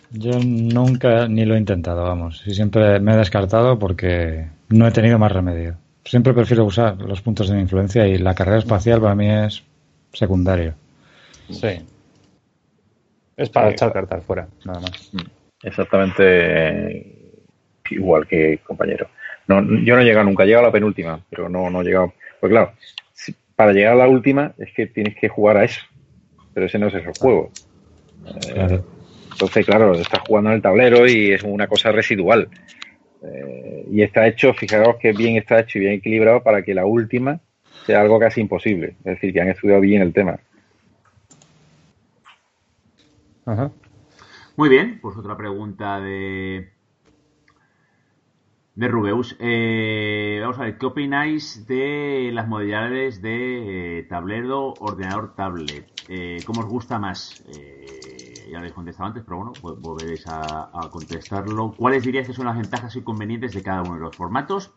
Yo 0.10 0.32
nunca 0.44 1.28
ni 1.28 1.46
lo 1.46 1.54
he 1.54 1.60
intentado, 1.60 2.04
vamos. 2.04 2.46
Y 2.48 2.56
siempre 2.56 3.00
me 3.00 3.14
he 3.14 3.18
descartado 3.18 3.78
porque 3.78 4.48
no 4.70 4.88
he 4.88 4.92
tenido 4.92 5.20
más 5.20 5.32
remedio. 5.32 5.78
Siempre 6.04 6.34
prefiero 6.34 6.66
usar 6.66 6.98
los 6.98 7.22
puntos 7.22 7.48
de 7.48 7.56
mi 7.56 7.62
influencia 7.62 8.08
y 8.08 8.18
la 8.18 8.34
carrera 8.34 8.58
espacial 8.58 9.00
para 9.00 9.16
mí 9.16 9.30
es 9.30 9.64
secundario. 10.12 10.74
Sí. 11.50 11.86
Es 13.38 13.50
para 13.50 13.70
echar 13.70 13.94
cartas 13.94 14.24
fuera, 14.26 14.48
nada 14.66 14.80
más. 14.82 15.12
Exactamente 15.62 17.20
igual 17.92 18.26
que 18.28 18.60
compañero. 18.66 19.08
No, 19.48 19.62
yo 19.84 19.96
no 19.96 20.02
he 20.02 20.06
llegado 20.06 20.26
nunca, 20.26 20.44
he 20.44 20.48
llegado 20.48 20.66
a 20.66 20.70
la 20.70 20.74
penúltima, 20.74 21.20
pero 21.30 21.48
no, 21.48 21.70
no 21.70 21.82
he 21.82 21.86
llegado. 21.86 22.14
Pues 22.42 22.50
claro, 22.52 22.74
si- 23.14 23.34
para 23.56 23.72
llegar 23.72 23.94
a 23.94 23.98
la 23.98 24.08
última 24.10 24.54
es 24.58 24.74
que 24.74 24.88
tienes 24.88 25.16
que 25.16 25.30
jugar 25.30 25.58
a 25.58 25.64
eso, 25.64 25.80
pero 26.54 26.66
ese 26.66 26.78
no 26.80 26.88
es 26.88 26.96
el 26.96 27.06
juego. 27.20 27.52
Eh, 28.26 28.54
Claro. 28.54 28.86
Entonces, 29.32 29.66
claro, 29.66 29.94
estás 29.94 30.20
jugando 30.28 30.50
en 30.50 30.58
el 30.58 30.62
tablero 30.62 31.08
y 31.08 31.32
es 31.32 31.42
una 31.44 31.68
cosa 31.68 31.92
residual. 31.92 32.50
Eh, 33.24 33.86
y 33.92 34.02
está 34.02 34.28
hecho, 34.28 34.54
fijaros 34.54 34.98
que 34.98 35.14
bien 35.14 35.38
está 35.38 35.60
hecho 35.62 35.78
y 35.78 35.82
bien 35.82 35.94
equilibrado 35.94 36.44
para 36.44 36.64
que 36.64 36.74
la 36.74 36.86
última 36.86 37.40
sea 37.86 38.02
algo 38.02 38.20
casi 38.20 38.42
imposible. 38.42 38.96
Es 39.00 39.16
decir, 39.16 39.34
que 39.34 39.42
han 39.42 39.50
estudiado 39.50 39.82
bien 39.82 40.02
el 40.02 40.14
tema. 40.14 40.40
Ajá. 43.46 43.72
Muy 44.58 44.70
bien, 44.70 45.00
pues 45.02 45.18
otra 45.18 45.38
pregunta 45.38 46.00
de 46.00 46.70
de 48.82 48.88
Rubeus. 48.88 49.36
Eh, 49.38 50.40
vamos 50.42 50.58
a 50.58 50.64
ver, 50.64 50.80
¿qué 50.80 50.88
opináis 50.88 51.68
de 51.68 52.32
las 52.34 52.48
modalidades 52.48 53.22
de 53.22 54.00
eh, 54.00 54.04
tablero, 54.10 54.74
ordenador, 54.80 55.36
tablet? 55.36 55.86
Eh, 56.10 56.40
¿Cómo 56.48 56.62
os 56.62 56.68
gusta 56.68 56.98
más? 56.98 57.44
Ya 57.46 58.54
lo 58.54 58.58
habéis 58.58 58.74
contestado 58.74 59.06
antes, 59.10 59.24
pero 59.24 59.38
bueno, 59.38 59.54
pues 59.62 59.80
volveréis 59.80 60.26
a, 60.28 60.72
contestarlo. 60.92 61.76
¿Cuáles 61.78 62.04
diríais 62.04 62.26
que 62.26 62.34
son 62.34 62.48
las 62.48 62.58
ventajas 62.58 62.96
y 62.96 63.00
inconvenientes 63.00 63.54
de 63.54 63.62
cada 63.62 63.84
uno 63.84 63.94
de 63.94 64.00
los 64.00 64.16
formatos? 64.16 64.74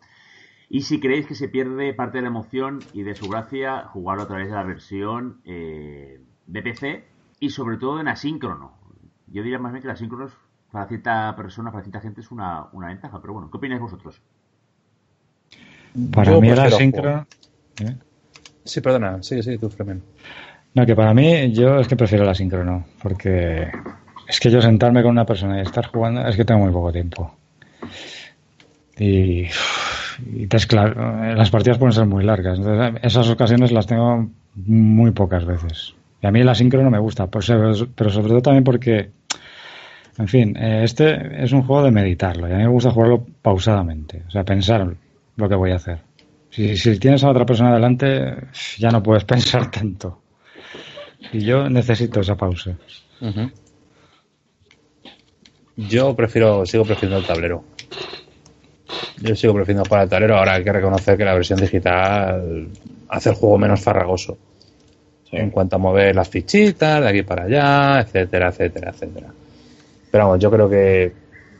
Y 0.69 0.83
si 0.83 1.01
creéis 1.01 1.27
que 1.27 1.35
se 1.35 1.49
pierde 1.49 1.95
parte 1.95 2.19
de 2.19 2.23
la 2.23 2.29
emoción 2.29 2.81
y 2.93 3.05
de 3.05 3.15
su 3.15 3.27
gracia 3.27 3.89
jugarlo 3.89 4.25
a 4.25 4.27
través 4.27 4.49
de 4.49 4.55
la 4.55 4.65
versión 4.65 5.41
de 5.45 6.63
PC 6.63 7.09
y 7.41 7.49
sobre 7.49 7.79
todo 7.79 8.01
en 8.01 8.09
asíncrono. 8.09 8.77
Yo 9.29 9.43
diría 9.43 9.59
más 9.59 9.73
bien 9.73 9.81
que 9.81 9.89
el 9.89 9.95
asíncrono 9.95 10.27
es, 10.27 10.35
para 10.75 10.89
cierta 10.89 11.35
persona, 11.37 11.71
para 11.71 11.85
cierta 11.85 12.01
gente 12.01 12.21
es 12.21 12.33
una, 12.33 12.67
una 12.73 12.89
ventaja, 12.89 13.21
pero 13.21 13.35
bueno, 13.35 13.49
¿qué 13.49 13.57
opináis 13.59 13.81
vosotros? 13.81 14.21
Para 16.13 16.33
Yo 16.33 16.41
mí 16.41 16.49
el 16.49 16.55
prefiero 16.57 16.77
asíncrono... 16.77 17.27
¿eh? 17.81 17.95
Sí, 18.65 18.81
perdona, 18.81 19.23
sí, 19.23 19.41
sí, 19.41 19.57
tú, 19.57 19.71
Fremen. 19.71 20.03
No, 20.75 20.85
que 20.85 20.97
para 20.97 21.15
mí 21.15 21.53
yo 21.53 21.79
es 21.79 21.87
que 21.87 21.95
prefiero 21.95 22.25
el 22.25 22.31
asíncrono, 22.31 22.85
porque 23.01 23.71
es 24.27 24.41
que 24.41 24.51
yo 24.51 24.61
sentarme 24.61 25.03
con 25.03 25.13
una 25.13 25.25
persona 25.25 25.59
y 25.59 25.63
estar 25.63 25.87
jugando 25.87 26.27
es 26.27 26.35
que 26.35 26.45
tengo 26.45 26.63
muy 26.65 26.73
poco 26.73 26.91
tiempo. 26.91 27.37
Y, 28.99 29.47
y 30.33 30.47
te 30.49 30.57
escla- 30.57 31.35
las 31.37 31.51
partidas 31.51 31.79
pueden 31.79 31.93
ser 31.93 32.07
muy 32.07 32.25
largas. 32.25 32.59
Entonces, 32.59 33.01
esas 33.05 33.29
ocasiones 33.31 33.71
las 33.71 33.87
tengo 33.87 34.29
muy 34.57 35.13
pocas 35.13 35.45
veces. 35.45 35.95
Y 36.21 36.27
a 36.27 36.33
mí 36.33 36.41
el 36.41 36.49
asíncrono 36.49 36.91
me 36.91 36.99
gusta, 36.99 37.29
pero 37.29 37.75
sobre 37.75 38.29
todo 38.29 38.43
también 38.43 38.65
porque, 38.65 39.11
en 40.17 40.29
fin, 40.29 40.57
eh, 40.57 40.83
este 40.85 41.43
es 41.43 41.53
un 41.53 41.63
juego 41.63 41.85
de 41.85 41.91
meditarlo 41.91 42.49
y 42.49 42.53
a 42.53 42.57
mí 42.57 42.63
me 42.63 42.69
gusta 42.69 42.91
jugarlo 42.91 43.27
pausadamente, 43.43 44.23
o 44.29 44.31
sea, 44.31 44.45
pensar 44.45 44.95
lo 45.37 45.49
que 45.49 45.55
voy 45.55 45.73
a 45.73 45.77
hacer. 45.77 45.99
Si, 46.51 46.77
si 46.77 46.99
tienes 46.99 47.25
a 47.25 47.31
otra 47.31 47.45
persona 47.45 47.75
delante, 47.75 48.37
ya 48.79 48.91
no 48.91 49.03
puedes 49.03 49.25
pensar 49.25 49.71
tanto. 49.71 50.21
Y 51.33 51.41
yo 51.41 51.69
necesito 51.69 52.21
esa 52.21 52.37
pausa. 52.37 52.77
Yo 55.77 56.15
prefiero, 56.15 56.65
sigo 56.67 56.85
prefiriendo 56.85 57.19
el 57.19 57.27
tablero. 57.27 57.65
Yo 59.21 59.35
sigo 59.35 59.55
prefiriendo 59.55 59.85
jugar 59.85 60.03
al 60.03 60.09
tablero. 60.09 60.37
Ahora 60.37 60.55
hay 60.55 60.65
que 60.65 60.73
reconocer 60.73 61.17
que 61.17 61.25
la 61.25 61.35
versión 61.35 61.59
digital 61.59 62.69
hace 63.09 63.31
el 63.31 63.35
juego 63.35 63.59
menos 63.59 63.81
farragoso. 63.81 64.39
En 65.33 65.51
cuanto 65.51 65.77
a 65.77 65.79
mover 65.81 66.15
las 66.15 66.29
fichitas 66.29 67.01
de 67.01 67.09
aquí 67.09 67.23
para 67.23 67.45
allá, 67.45 68.01
etcétera, 68.01 68.51
etcétera, 68.51 68.91
etcétera. 68.91 69.33
Pero 70.15 70.27
vamos, 70.27 70.39
yo 70.39 70.49
creo 70.49 70.71
que 70.71 71.13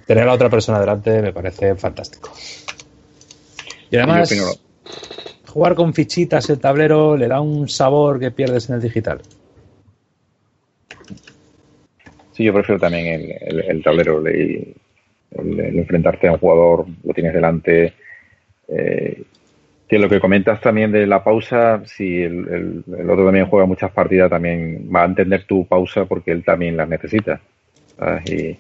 tener 0.07 0.29
a 0.29 0.33
otra 0.33 0.49
persona 0.49 0.79
delante 0.79 1.21
me 1.21 1.33
parece 1.33 1.75
fantástico. 1.75 2.31
Y 3.91 3.97
además, 3.97 4.31
jugar 5.49 5.75
con 5.75 5.93
fichitas 5.93 6.49
el 6.51 6.61
tablero 6.61 7.17
le 7.17 7.27
da 7.27 7.41
un 7.41 7.69
sabor 7.69 8.21
que 8.21 8.31
pierdes 8.31 8.69
en 8.69 8.77
el 8.77 8.81
digital. 8.83 9.23
Sí, 12.31 12.45
yo 12.45 12.53
prefiero 12.55 12.81
también 12.81 13.07
el, 13.09 13.33
el- 13.41 13.71
el 13.71 13.83
tablero, 13.83 14.25
el, 14.25 14.75
el- 15.33 15.79
enfrentarte 15.81 16.29
a 16.29 16.33
un 16.35 16.39
jugador, 16.39 16.87
lo 17.03 17.13
tienes 17.13 17.35
delante. 17.35 17.93
eh, 18.69 19.23
que 19.89 19.99
lo 19.99 20.09
que 20.09 20.21
comentas 20.21 20.61
también 20.61 20.93
de 20.93 21.07
la 21.07 21.25
pausa, 21.25 21.83
si 21.87 22.23
el 22.23 22.85
otro 23.11 23.25
también 23.27 23.47
juega 23.47 23.67
muchas 23.67 23.91
partidas, 23.93 24.31
también 24.31 24.89
va 24.95 25.03
a 25.03 25.07
entender 25.07 25.45
tu 25.45 25.67
pausa 25.67 26.05
porque 26.07 26.31
él 26.33 26.45
también 26.45 26.77
las 26.77 26.89
necesita. 26.89 27.41
¿Sabes? 27.99 28.27
Y, 28.27 28.59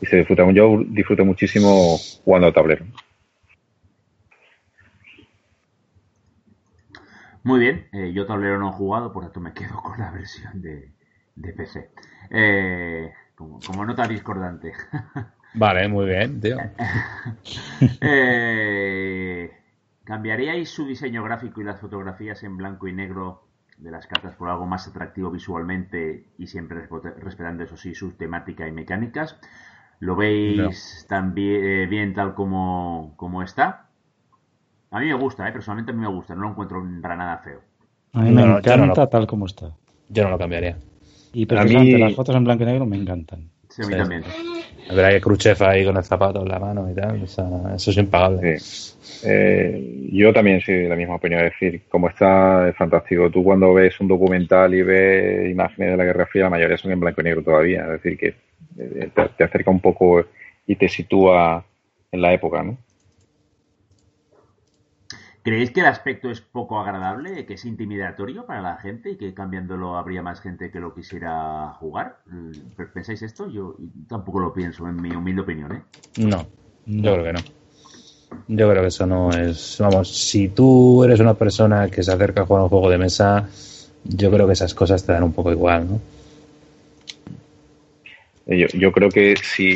y 0.00 0.06
se 0.06 0.16
disfruta. 0.16 0.50
Yo 0.52 0.82
disfruto 0.86 1.24
muchísimo 1.24 1.96
jugando 2.24 2.48
al 2.48 2.54
tablero. 2.54 2.84
Muy 7.42 7.60
bien, 7.60 7.86
eh, 7.92 8.12
yo 8.12 8.26
tablero 8.26 8.58
no 8.58 8.70
he 8.70 8.72
jugado, 8.72 9.12
por 9.12 9.22
tanto 9.22 9.40
me 9.40 9.52
quedo 9.52 9.80
con 9.80 10.00
la 10.00 10.10
versión 10.10 10.60
de, 10.60 10.90
de 11.36 11.52
PC. 11.52 11.90
Eh, 12.30 13.12
como, 13.36 13.60
como 13.60 13.84
nota 13.84 14.08
discordante. 14.08 14.72
Vale, 15.54 15.86
muy 15.86 16.06
bien, 16.06 16.40
tío. 16.40 16.56
Eh, 18.00 19.50
¿Cambiaríais 20.04 20.68
su 20.68 20.86
diseño 20.86 21.22
gráfico 21.22 21.60
y 21.60 21.64
las 21.64 21.80
fotografías 21.80 22.42
en 22.42 22.56
blanco 22.56 22.88
y 22.88 22.92
negro 22.92 23.45
de 23.78 23.90
las 23.90 24.06
cartas 24.06 24.34
por 24.36 24.48
algo 24.48 24.66
más 24.66 24.88
atractivo 24.88 25.30
visualmente 25.30 26.24
y 26.38 26.46
siempre 26.46 26.88
respetando, 27.18 27.62
eso 27.64 27.76
sí, 27.76 27.94
su 27.94 28.12
temática 28.12 28.66
y 28.66 28.72
mecánicas? 28.72 29.38
¿Lo 30.00 30.14
veis 30.16 31.06
tan 31.08 31.34
bien, 31.34 31.64
eh, 31.64 31.86
bien 31.86 32.14
tal 32.14 32.34
como, 32.34 33.14
como 33.16 33.42
está? 33.42 33.86
A 34.90 35.00
mí 35.00 35.06
me 35.06 35.14
gusta, 35.14 35.48
eh, 35.48 35.52
personalmente 35.52 35.92
a 35.92 35.94
mí 35.94 36.00
me 36.00 36.08
gusta, 36.08 36.34
no 36.34 36.42
lo 36.42 36.50
encuentro 36.50 36.82
para 37.02 37.16
nada 37.16 37.38
feo. 37.38 37.60
A 38.12 38.20
mí 38.20 38.30
No, 38.30 38.34
me 38.36 38.40
no, 38.42 38.46
no 38.48 38.58
encanta 38.58 39.02
lo- 39.02 39.08
tal 39.08 39.26
como 39.26 39.46
está. 39.46 39.72
Yo 40.08 40.24
no 40.24 40.30
lo 40.30 40.38
cambiaría. 40.38 40.78
Y 41.32 41.44
A 41.44 41.48
precisamente 41.48 41.94
mí- 41.94 42.00
las 42.00 42.14
fotos 42.14 42.34
en 42.36 42.44
blanco 42.44 42.62
y 42.62 42.66
negro 42.66 42.86
me 42.86 42.96
encantan. 42.96 43.50
Sí, 43.68 43.82
a 43.82 43.86
mí 43.86 43.92
Sí. 43.92 43.98
también. 43.98 44.22
Verá 44.88 45.10
que 45.10 45.20
Khrushchev 45.20 45.62
ahí 45.62 45.84
con 45.84 45.96
el 45.96 46.04
zapato 46.04 46.42
en 46.42 46.48
la 46.48 46.58
mano 46.58 46.90
y 46.90 46.94
tal. 46.94 47.22
o 47.22 47.26
sea, 47.26 47.46
eso 47.74 47.90
es 47.90 47.96
impagable. 47.96 48.58
Eh, 49.24 50.08
yo 50.12 50.32
también 50.32 50.60
soy 50.60 50.82
de 50.82 50.88
la 50.88 50.96
misma 50.96 51.16
opinión, 51.16 51.44
es 51.44 51.52
decir, 51.52 51.82
como 51.88 52.08
está 52.08 52.68
es 52.68 52.76
fantástico. 52.76 53.30
Tú 53.30 53.42
cuando 53.42 53.74
ves 53.74 53.98
un 54.00 54.08
documental 54.08 54.74
y 54.74 54.82
ves 54.82 55.50
imágenes 55.50 55.92
de 55.92 55.96
la 55.96 56.04
Guerra 56.04 56.26
Fría, 56.26 56.44
la 56.44 56.50
mayoría 56.50 56.76
son 56.76 56.92
en 56.92 57.00
blanco 57.00 57.20
y 57.20 57.24
negro 57.24 57.42
todavía, 57.42 57.84
es 57.84 58.02
decir, 58.02 58.18
que 58.18 58.34
eh, 58.78 59.10
te 59.36 59.44
acerca 59.44 59.70
un 59.70 59.80
poco 59.80 60.24
y 60.66 60.76
te 60.76 60.88
sitúa 60.88 61.64
en 62.12 62.22
la 62.22 62.32
época, 62.32 62.62
¿no? 62.62 62.78
¿Creéis 65.46 65.70
que 65.70 65.78
el 65.78 65.86
aspecto 65.86 66.28
es 66.28 66.40
poco 66.40 66.80
agradable, 66.80 67.46
que 67.46 67.54
es 67.54 67.64
intimidatorio 67.64 68.46
para 68.46 68.60
la 68.60 68.78
gente 68.78 69.10
y 69.10 69.16
que 69.16 69.32
cambiándolo 69.32 69.96
habría 69.96 70.20
más 70.20 70.40
gente 70.40 70.72
que 70.72 70.80
lo 70.80 70.92
quisiera 70.92 71.72
jugar? 71.78 72.16
Mm, 72.26 72.50
¿Pensáis 72.92 73.22
esto? 73.22 73.48
Yo 73.48 73.76
tampoco 74.08 74.40
lo 74.40 74.52
pienso, 74.52 74.88
en 74.88 75.00
mi 75.00 75.14
humilde 75.14 75.42
opinión, 75.42 75.70
¿eh? 75.70 75.82
No, 76.16 76.44
yo 76.86 77.12
creo 77.12 77.22
que 77.22 77.32
no. 77.32 77.38
Yo 78.48 78.68
creo 78.68 78.82
que 78.82 78.88
eso 78.88 79.06
no 79.06 79.30
es. 79.30 79.76
Vamos, 79.78 80.12
si 80.12 80.48
tú 80.48 81.04
eres 81.04 81.20
una 81.20 81.34
persona 81.34 81.88
que 81.90 82.02
se 82.02 82.10
acerca 82.10 82.42
a 82.42 82.46
jugar 82.46 82.64
un 82.64 82.68
juego 82.68 82.90
de 82.90 82.98
mesa, 82.98 83.48
yo 84.02 84.32
creo 84.32 84.48
que 84.48 84.54
esas 84.54 84.74
cosas 84.74 85.06
te 85.06 85.12
dan 85.12 85.22
un 85.22 85.32
poco 85.32 85.52
igual, 85.52 85.86
¿no? 85.88 86.00
Yo, 88.46 88.66
yo 88.74 88.90
creo 88.90 89.10
que 89.10 89.36
si 89.36 89.72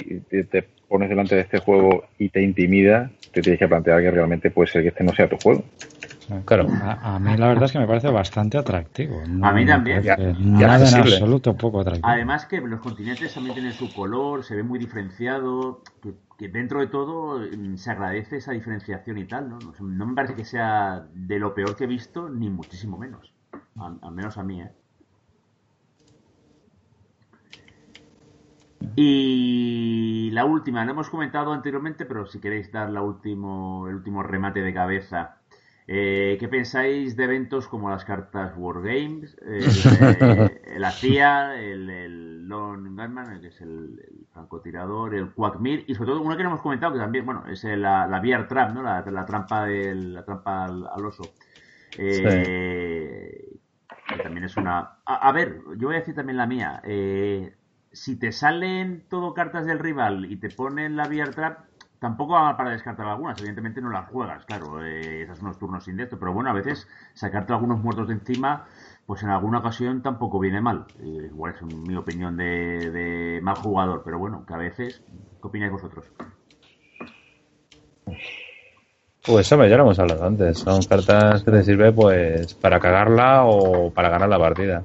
te 0.50 0.64
pones 0.88 1.08
delante 1.08 1.36
de 1.36 1.42
este 1.42 1.60
juego 1.60 2.06
y 2.18 2.28
te 2.28 2.42
intimida, 2.42 3.12
te 3.32 3.42
tienes 3.42 3.58
que 3.58 3.68
plantear 3.68 4.00
que 4.00 4.10
realmente 4.10 4.50
puede 4.50 4.70
ser 4.70 4.82
que 4.82 4.88
este 4.88 5.04
no 5.04 5.12
sea 5.12 5.28
tu 5.28 5.36
juego. 5.36 5.64
Claro. 6.44 6.68
A, 6.82 7.16
a 7.16 7.18
mí 7.18 7.36
la 7.36 7.48
verdad 7.48 7.64
es 7.64 7.72
que 7.72 7.78
me 7.78 7.86
parece 7.86 8.08
bastante 8.08 8.56
atractivo. 8.56 9.22
No 9.26 9.46
A 9.46 9.52
mí 9.52 9.66
también. 9.66 10.02
Nada 10.38 10.88
en 10.88 10.94
absoluto 10.94 11.56
poco 11.56 11.80
atractivo. 11.80 12.06
Además 12.08 12.46
que 12.46 12.60
los 12.60 12.80
continentes 12.80 13.34
también 13.34 13.54
tienen 13.54 13.72
su 13.72 13.92
color, 13.92 14.44
se 14.44 14.54
ve 14.54 14.62
muy 14.62 14.78
diferenciado, 14.78 15.82
que, 16.00 16.14
que 16.38 16.48
dentro 16.48 16.80
de 16.80 16.86
todo 16.86 17.40
mm, 17.40 17.76
se 17.76 17.90
agradece 17.90 18.36
esa 18.36 18.52
diferenciación 18.52 19.18
y 19.18 19.24
tal, 19.24 19.48
¿no? 19.48 19.58
No 19.80 20.06
me 20.06 20.14
parece 20.14 20.34
que 20.34 20.44
sea 20.44 21.04
de 21.12 21.38
lo 21.38 21.54
peor 21.54 21.76
que 21.76 21.84
he 21.84 21.88
visto, 21.88 22.28
ni 22.28 22.48
muchísimo 22.48 22.96
menos. 22.96 23.32
Al, 23.76 23.98
al 24.02 24.12
menos 24.12 24.38
a 24.38 24.44
mí, 24.44 24.60
¿eh? 24.60 24.70
Y 28.96 30.30
la 30.32 30.44
última, 30.44 30.84
lo 30.84 30.92
hemos 30.92 31.10
comentado 31.10 31.52
anteriormente, 31.52 32.06
pero 32.06 32.26
si 32.26 32.40
queréis 32.40 32.72
dar 32.72 32.90
la 32.90 33.02
último, 33.02 33.86
el 33.88 33.96
último 33.96 34.22
remate 34.22 34.62
de 34.62 34.72
cabeza. 34.74 35.36
Eh, 35.86 36.36
¿Qué 36.38 36.46
pensáis 36.48 37.16
de 37.16 37.24
eventos 37.24 37.66
como 37.66 37.90
las 37.90 38.04
cartas 38.04 38.54
Wargames, 38.56 39.36
el, 39.42 39.64
eh, 39.64 40.78
la 40.78 40.92
CIA, 40.92 41.60
el, 41.60 41.90
el 41.90 42.48
Lone 42.48 42.90
Gunman, 42.90 43.40
que 43.40 43.48
es 43.48 43.60
el, 43.60 44.00
el 44.08 44.26
francotirador, 44.32 45.14
el 45.14 45.32
Quackmir, 45.32 45.84
y 45.88 45.94
sobre 45.94 46.12
todo 46.12 46.22
una 46.22 46.36
que 46.36 46.44
no 46.44 46.50
hemos 46.50 46.62
comentado, 46.62 46.92
que 46.92 47.00
también, 47.00 47.26
bueno, 47.26 47.44
es 47.48 47.64
la, 47.64 48.06
la 48.06 48.20
VR 48.20 48.44
Trap, 48.44 48.72
¿no? 48.72 48.82
La, 48.82 49.02
la 49.02 49.26
trampa 49.26 49.66
del, 49.66 50.14
la 50.14 50.24
trampa 50.24 50.64
al, 50.64 50.86
al 50.86 51.04
oso. 51.04 51.24
Eh, 51.98 53.58
que 54.08 54.22
también 54.22 54.44
es 54.44 54.56
una... 54.56 54.78
A, 55.04 55.28
a 55.28 55.32
ver, 55.32 55.60
yo 55.76 55.88
voy 55.88 55.96
a 55.96 56.00
decir 56.00 56.14
también 56.14 56.36
la 56.36 56.46
mía. 56.46 56.80
Eh, 56.84 57.52
si 57.92 58.16
te 58.16 58.32
salen 58.32 59.04
todo 59.08 59.34
cartas 59.34 59.66
del 59.66 59.78
rival 59.78 60.30
y 60.30 60.36
te 60.36 60.48
ponen 60.50 60.96
la 60.96 61.06
VR 61.06 61.32
Trap, 61.32 61.58
tampoco 61.98 62.34
van 62.34 62.56
para 62.56 62.70
descartar 62.70 63.06
algunas. 63.06 63.38
Evidentemente 63.38 63.80
no 63.80 63.90
las 63.90 64.08
juegas, 64.08 64.44
claro. 64.44 64.84
Eh, 64.84 65.22
esas 65.22 65.40
unos 65.40 65.58
turnos 65.58 65.84
sin. 65.84 65.96
Pero 65.96 66.32
bueno, 66.32 66.50
a 66.50 66.54
veces 66.54 66.88
sacarte 67.14 67.52
algunos 67.52 67.78
muertos 67.80 68.08
de 68.08 68.14
encima, 68.14 68.66
pues 69.06 69.22
en 69.22 69.30
alguna 69.30 69.58
ocasión 69.58 70.02
tampoco 70.02 70.38
viene 70.38 70.60
mal. 70.60 70.86
Eh, 71.00 71.28
igual 71.30 71.54
es 71.54 71.62
mi 71.62 71.96
opinión 71.96 72.36
de, 72.36 72.90
de 72.90 73.40
mal 73.42 73.56
jugador. 73.56 74.02
Pero 74.04 74.18
bueno, 74.18 74.44
que 74.46 74.54
a 74.54 74.58
veces... 74.58 75.02
¿Qué 75.40 75.48
opináis 75.48 75.72
vosotros? 75.72 76.04
Pues 79.24 79.50
hombre, 79.52 79.68
ya 79.68 79.76
lo 79.76 79.84
hemos 79.84 79.98
hablado 79.98 80.26
antes. 80.26 80.58
Son 80.58 80.82
cartas 80.82 81.42
que 81.42 81.50
te 81.50 81.62
sirven 81.62 81.94
pues 81.94 82.54
para 82.54 82.78
cagarla 82.78 83.44
o 83.44 83.90
para 83.90 84.10
ganar 84.10 84.28
la 84.28 84.38
partida. 84.38 84.82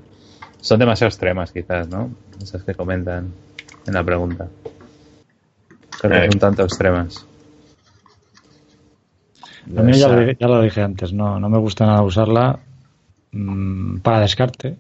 Son 0.66 0.80
demasiado 0.80 1.10
extremas 1.10 1.52
quizás, 1.52 1.88
¿no? 1.90 2.10
Esas 2.42 2.64
que 2.64 2.74
comentan 2.74 3.32
en 3.86 3.94
la 3.94 4.04
pregunta. 4.04 4.48
Cartas 6.02 6.24
Eh. 6.26 6.30
un 6.34 6.40
tanto 6.40 6.64
extremas. 6.64 7.24
A 9.78 9.82
mí 9.84 9.94
ya 9.94 10.08
lo, 10.08 10.20
dije- 10.20 10.38
ya 10.40 10.48
lo 10.48 10.62
dije 10.64 10.82
antes, 10.82 11.14
no, 11.14 11.40
no 11.40 11.50
me 11.50 11.60
gusta 11.60 11.86
nada 11.86 12.02
usarla 12.02 12.58
mm, 13.32 13.98
para 14.00 14.22
descarte, 14.22 14.78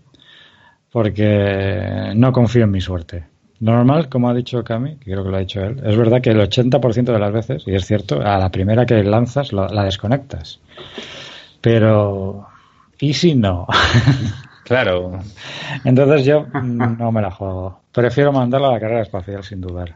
porque 0.91 2.14
no 2.15 2.31
confío 2.31 2.64
en 2.64 2.72
mi 2.72 2.81
suerte. 2.81 3.25
Lo 3.59 3.73
normal, 3.73 4.09
como 4.09 4.27
ha 4.30 4.33
dicho 4.33 4.64
Cami, 4.64 4.95
que 4.97 5.11
creo 5.11 5.23
que 5.23 5.30
lo 5.30 5.38
ha 5.38 5.41
dicho 5.41 5.61
él, 5.61 5.81
es 5.85 5.95
verdad 5.95 6.19
que 6.19 6.31
el 6.31 6.39
80% 6.39 7.14
de 7.14 7.19
las 7.19 7.31
veces, 7.31 7.64
y 7.67 7.75
es 7.75 7.85
cierto, 7.85 8.22
a 8.22 8.39
la 8.39 8.49
primera 8.49 8.88
que 8.88 9.03
lanzas 9.03 9.51
lo- 9.53 9.67
la 9.67 9.83
desconectas. 9.83 10.59
Pero, 11.61 12.47
¿y 12.99 13.14
si 13.14 13.35
no? 13.35 13.67
Claro. 14.66 15.19
Entonces 15.84 16.26
yo 16.26 16.45
no 16.61 17.11
me 17.11 17.22
la 17.22 17.32
juego. 17.32 17.82
Prefiero 17.92 18.32
mandarla 18.32 18.69
a 18.69 18.72
la 18.74 18.80
carrera 18.80 19.02
espacial 19.03 19.44
sin 19.44 19.61
dudar. 19.61 19.95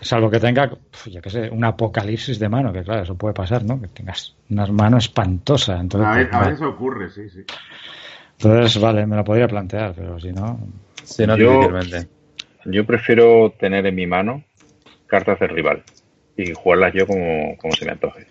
Salvo 0.00 0.30
que 0.30 0.40
tenga, 0.40 0.70
yo 1.06 1.20
qué 1.22 1.30
sé, 1.30 1.50
un 1.50 1.64
apocalipsis 1.64 2.38
de 2.38 2.48
mano, 2.48 2.72
que 2.72 2.82
claro, 2.82 3.02
eso 3.02 3.16
puede 3.16 3.34
pasar, 3.34 3.64
¿no? 3.64 3.80
Que 3.80 3.88
tengas 3.88 4.34
una 4.50 4.66
mano 4.66 4.98
espantosa. 4.98 5.78
Entonces, 5.78 6.08
A, 6.08 6.16
ver- 6.16 6.24
pues, 6.24 6.34
a 6.34 6.38
vale. 6.38 6.50
veces 6.52 6.66
ocurre, 6.66 7.10
sí, 7.10 7.28
sí. 7.28 7.44
Entonces, 8.38 8.80
vale, 8.80 9.06
me 9.06 9.16
lo 9.16 9.24
podría 9.24 9.46
plantear, 9.48 9.94
pero 9.94 10.18
si 10.18 10.32
no... 10.32 10.58
Sí, 11.04 11.26
no, 11.26 11.36
yo, 11.36 11.58
difícilmente. 11.60 12.08
yo 12.66 12.86
prefiero 12.86 13.50
tener 13.58 13.86
en 13.86 13.94
mi 13.94 14.06
mano 14.06 14.42
cartas 15.06 15.38
del 15.40 15.50
rival 15.50 15.84
y 16.36 16.52
jugarlas 16.52 16.94
yo 16.94 17.06
como, 17.06 17.56
como 17.58 17.74
se 17.74 17.84
me 17.84 17.92
antoje. 17.92 18.26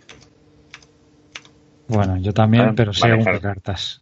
Bueno, 1.87 2.17
yo 2.17 2.33
también, 2.33 2.69
Ah, 2.69 2.73
pero 2.75 2.93
según 2.93 3.19
manejar. 3.19 3.35
qué 3.35 3.41
cartas. 3.41 4.01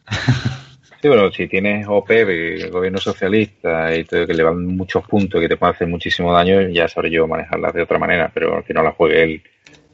Sí, 1.02 1.08
bueno, 1.08 1.32
si 1.32 1.48
tienes 1.48 1.88
OP 1.88 2.10
de 2.10 2.70
gobierno 2.70 2.98
socialista 3.00 3.96
y 3.96 4.04
todo, 4.04 4.28
que 4.28 4.34
le 4.34 4.44
van 4.44 4.66
muchos 4.66 5.08
puntos 5.08 5.40
que 5.40 5.48
te 5.48 5.56
pueden 5.56 5.76
hacer 5.76 5.88
muchísimo 5.88 6.34
daño, 6.34 6.62
ya 6.70 6.90
sabré 6.90 7.10
yo 7.10 7.26
manejarlas 7.26 7.74
de 7.74 7.84
otra 7.84 7.98
manera, 7.98 8.30
pero 8.34 8.64
que 8.66 8.74
no 8.74 8.84
las 8.84 8.96
juegue 8.96 9.24
él 9.24 9.44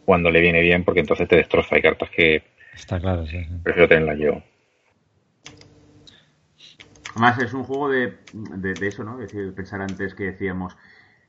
cuando 0.04 0.32
le 0.32 0.42
viene 0.42 0.62
bien, 0.62 0.84
porque 0.84 1.02
entonces 1.02 1.28
te 1.28 1.36
destroza. 1.36 1.76
Hay 1.76 1.82
cartas 1.82 2.10
que 2.10 2.44
Está 2.76 3.00
claro, 3.00 3.26
sí. 3.26 3.44
sí. 3.44 3.50
prefiero 3.64 3.88
tenerlas 3.88 4.18
yo. 4.18 4.42
Además, 7.12 7.40
es 7.40 7.54
un 7.54 7.64
juego 7.64 7.90
de, 7.90 8.18
de, 8.34 8.74
de 8.74 8.88
eso, 8.88 9.04
¿no? 9.04 9.22
Es 9.22 9.32
decir, 9.32 9.54
pensar 9.54 9.82
antes 9.82 10.14
que 10.14 10.26
decíamos, 10.26 10.76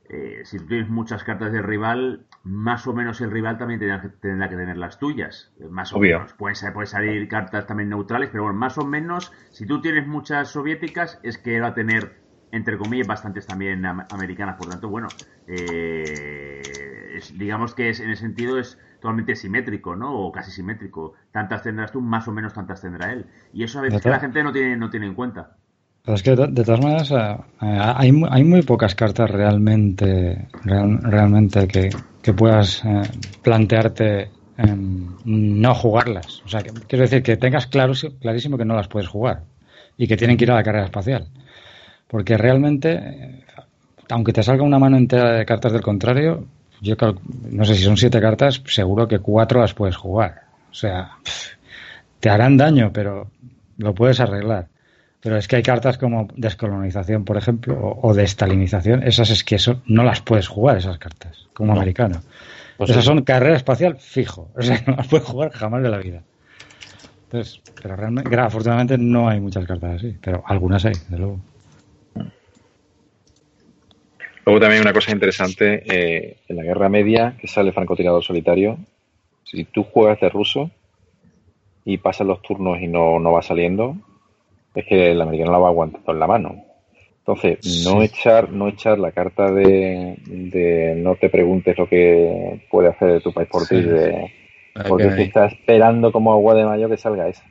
eh, 0.09 0.41
si 0.45 0.57
tú 0.59 0.67
tienes 0.67 0.89
muchas 0.89 1.23
cartas 1.23 1.51
del 1.51 1.63
rival, 1.63 2.27
más 2.43 2.87
o 2.87 2.93
menos 2.93 3.19
el 3.21 3.31
rival 3.31 3.57
también 3.57 3.79
tendrá 3.79 4.01
que, 4.01 4.09
tendrá 4.09 4.49
que 4.49 4.55
tener 4.55 4.77
las 4.77 4.99
tuyas. 4.99 5.53
Eh, 5.59 5.67
Más 5.69 5.93
o 5.93 5.97
Obvio. 5.97 5.99
menos. 5.99 6.33
Pueden, 6.33 6.73
pueden 6.73 6.87
salir 6.87 7.27
cartas 7.27 7.67
también 7.67 7.89
neutrales, 7.89 8.29
pero 8.31 8.43
bueno, 8.43 8.57
más 8.57 8.77
o 8.77 8.85
menos, 8.85 9.31
si 9.51 9.65
tú 9.65 9.81
tienes 9.81 10.07
muchas 10.07 10.49
soviéticas, 10.49 11.19
es 11.23 11.37
que 11.37 11.59
va 11.59 11.67
a 11.69 11.73
tener, 11.73 12.21
entre 12.51 12.77
comillas, 12.77 13.07
bastantes 13.07 13.45
también 13.45 13.85
am- 13.85 14.07
americanas. 14.09 14.55
Por 14.57 14.69
tanto, 14.69 14.89
bueno, 14.89 15.15
eh, 15.45 17.13
es- 17.17 17.37
digamos 17.37 17.73
que 17.75 17.89
es, 17.89 17.99
en 17.99 18.09
ese 18.11 18.21
sentido 18.23 18.57
es 18.59 18.79
totalmente 18.99 19.35
simétrico, 19.35 19.95
¿no? 19.95 20.13
O 20.19 20.31
casi 20.31 20.51
simétrico. 20.51 21.13
Tantas 21.31 21.63
tendrás 21.63 21.91
tú, 21.91 22.01
más 22.01 22.27
o 22.27 22.31
menos 22.31 22.53
tantas 22.53 22.81
tendrá 22.81 23.11
él. 23.13 23.27
Y 23.51 23.63
eso 23.63 23.79
a 23.79 23.81
veces 23.83 24.01
que 24.01 24.09
la 24.09 24.19
gente 24.19 24.43
no 24.43 24.51
tiene, 24.53 24.77
no 24.77 24.89
tiene 24.89 25.07
en 25.07 25.15
cuenta. 25.15 25.57
Que 26.23 26.35
de, 26.37 26.63
todas 26.63 26.79
maneras 26.79 27.11
eh, 27.11 27.15
eh, 27.61 27.79
hay, 27.95 28.11
hay 28.29 28.43
muy 28.45 28.61
pocas 28.61 28.95
cartas 28.95 29.29
realmente 29.29 30.47
real- 30.63 30.99
realmente 31.03 31.67
que, 31.67 31.89
que 32.21 32.33
puedas 32.33 32.81
eh, 32.85 33.01
plantearte 33.43 34.29
no 35.25 35.75
jugarlas. 35.75 36.41
O 36.45 36.47
sea, 36.47 36.61
que, 36.61 36.71
quiero 36.87 37.03
decir 37.03 37.21
que 37.21 37.35
tengas 37.35 37.67
claro, 37.67 37.91
clarísimo 38.21 38.57
que 38.57 38.65
no 38.65 38.73
las 38.73 38.87
puedes 38.87 39.09
jugar 39.09 39.43
y 39.97 40.07
que 40.07 40.15
tienen 40.15 40.37
que 40.37 40.45
ir 40.45 40.51
a 40.51 40.55
la 40.55 40.63
carrera 40.63 40.85
espacial. 40.85 41.27
Porque 42.07 42.37
realmente, 42.37 42.93
eh, 42.93 43.43
aunque 44.09 44.31
te 44.31 44.43
salga 44.43 44.63
una 44.63 44.79
mano 44.79 44.95
entera 44.95 45.33
de 45.33 45.45
cartas 45.45 45.73
del 45.73 45.81
contrario, 45.81 46.45
yo 46.81 46.95
no 47.51 47.65
sé 47.65 47.75
si 47.75 47.83
son 47.83 47.97
siete 47.97 48.21
cartas, 48.21 48.63
seguro 48.65 49.09
que 49.09 49.19
cuatro 49.19 49.59
las 49.59 49.73
puedes 49.73 49.97
jugar. 49.97 50.43
O 50.71 50.73
sea, 50.73 51.17
te 52.21 52.29
harán 52.29 52.55
daño, 52.55 52.91
pero 52.93 53.29
lo 53.77 53.93
puedes 53.93 54.21
arreglar. 54.21 54.69
Pero 55.21 55.37
es 55.37 55.47
que 55.47 55.55
hay 55.57 55.63
cartas 55.63 55.97
como 55.97 56.27
descolonización, 56.35 57.25
por 57.25 57.37
ejemplo, 57.37 57.73
o, 57.79 58.07
o 58.09 58.13
destalinización. 58.13 59.03
Esas 59.03 59.29
es 59.29 59.43
que 59.43 59.55
eso 59.55 59.81
no 59.85 60.03
las 60.03 60.21
puedes 60.21 60.47
jugar, 60.47 60.77
esas 60.77 60.97
cartas, 60.99 61.47
como 61.53 61.73
No. 61.73 61.79
americano. 61.79 62.21
Pues 62.77 62.91
esas 62.91 63.03
sí. 63.03 63.07
son 63.07 63.23
carrera 63.23 63.55
espacial 63.55 63.97
fijo. 63.97 64.49
O 64.55 64.61
sea, 64.61 64.81
no 64.85 64.95
las 64.95 65.07
puedes 65.07 65.25
jugar 65.27 65.51
jamás 65.51 65.81
de 65.81 65.89
la 65.89 65.97
vida. 65.97 66.21
Entonces, 67.23 67.59
pero 67.81 67.95
realmente, 67.95 68.33
afortunadamente 68.39 68.97
no 68.97 69.27
hay 69.27 69.39
muchas 69.41 69.65
cartas 69.65 69.95
así, 69.97 70.15
pero 70.21 70.43
algunas 70.45 70.85
hay, 70.85 70.93
desde 70.93 71.17
luego. 71.17 71.39
Luego 74.45 74.61
también 74.61 74.81
una 74.81 74.93
cosa 74.93 75.11
interesante, 75.11 75.83
eh, 75.87 76.37
en 76.47 76.55
la 76.55 76.63
Guerra 76.63 76.87
Media, 76.87 77.35
que 77.37 77.47
sale 77.47 77.73
francotirador 77.73 78.23
solitario, 78.23 78.77
si 79.43 79.65
tú 79.65 79.83
juegas 79.83 80.21
de 80.21 80.29
ruso 80.29 80.71
y 81.83 81.97
pasan 81.97 82.27
los 82.27 82.41
turnos 82.41 82.79
y 82.79 82.87
no, 82.87 83.19
no 83.19 83.33
va 83.33 83.41
saliendo, 83.41 83.97
es 84.75 84.85
que 84.85 85.11
el 85.11 85.21
americano 85.21 85.51
la 85.51 85.57
va 85.59 85.67
aguantando 85.69 86.11
en 86.11 86.19
la 86.19 86.27
mano. 86.27 86.63
Entonces, 87.19 87.59
no 87.85 88.01
echar, 88.03 88.51
no 88.51 88.69
echar 88.69 88.97
la 88.99 89.11
carta 89.11 89.51
de, 89.51 90.15
de 90.25 90.95
no 90.95 91.15
te 91.15 91.29
preguntes 91.29 91.77
lo 91.77 91.87
que 91.89 92.61
puede 92.69 92.87
hacer 92.87 93.21
tu 93.21 93.33
país 93.33 93.49
por 93.49 93.65
Sí. 93.65 93.75
ti, 93.75 93.81
de, 93.81 94.31
porque 94.87 95.09
que- 95.09 95.15
se 95.15 95.21
está 95.23 95.45
esperando 95.45 96.11
como 96.11 96.31
agua 96.31 96.53
de 96.55 96.65
mayo 96.65 96.87
que 96.89 96.95
salga 96.97 97.27
esa. 97.27 97.43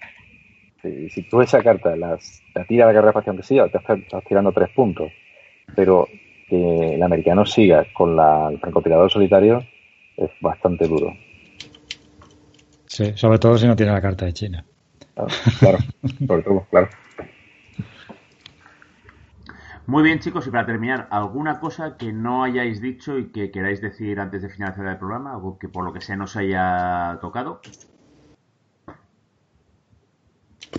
Si, 0.82 1.10
si 1.10 1.22
tú 1.22 1.42
esa 1.42 1.62
carta 1.62 1.94
la 1.96 2.18
tira 2.66 2.84
a 2.84 2.88
la 2.88 2.94
carrera 2.94 3.10
espacial 3.10 3.36
que 3.36 3.42
sí, 3.42 3.56
te 3.70 3.78
estás, 3.78 3.98
estás 3.98 4.24
tirando 4.24 4.52
tres 4.52 4.70
puntos, 4.70 5.12
pero 5.74 6.08
que 6.48 6.94
el 6.94 7.02
americano 7.02 7.44
siga 7.44 7.84
con 7.92 8.16
la, 8.16 8.48
el 8.50 8.58
francotirador 8.58 9.10
solitario 9.10 9.62
es 10.16 10.30
bastante 10.40 10.86
duro. 10.86 11.14
Sí, 12.86 13.12
sobre 13.14 13.38
todo 13.38 13.58
si 13.58 13.66
no 13.66 13.76
tiene 13.76 13.92
la 13.92 14.00
carta 14.00 14.24
de 14.24 14.32
China. 14.32 14.64
Claro, 15.14 15.28
claro, 15.60 15.78
sobre 16.26 16.42
todo, 16.42 16.66
claro. 16.70 16.88
Muy 19.86 20.02
bien, 20.02 20.18
chicos, 20.18 20.46
y 20.46 20.50
para 20.50 20.66
terminar, 20.66 21.06
¿alguna 21.10 21.60
cosa 21.60 21.96
que 21.96 22.12
no 22.12 22.42
hayáis 22.42 22.80
dicho 22.80 23.18
y 23.18 23.26
que 23.30 23.52
queráis 23.52 23.80
decir 23.80 24.18
antes 24.18 24.42
de 24.42 24.48
finalizar 24.48 24.86
el 24.86 24.96
programa? 24.98 25.32
¿Algo 25.32 25.58
que 25.58 25.68
por 25.68 25.84
lo 25.84 25.92
que 25.92 26.00
sea 26.00 26.16
no 26.16 26.26
se 26.26 26.40
haya 26.40 27.18
tocado? 27.20 27.60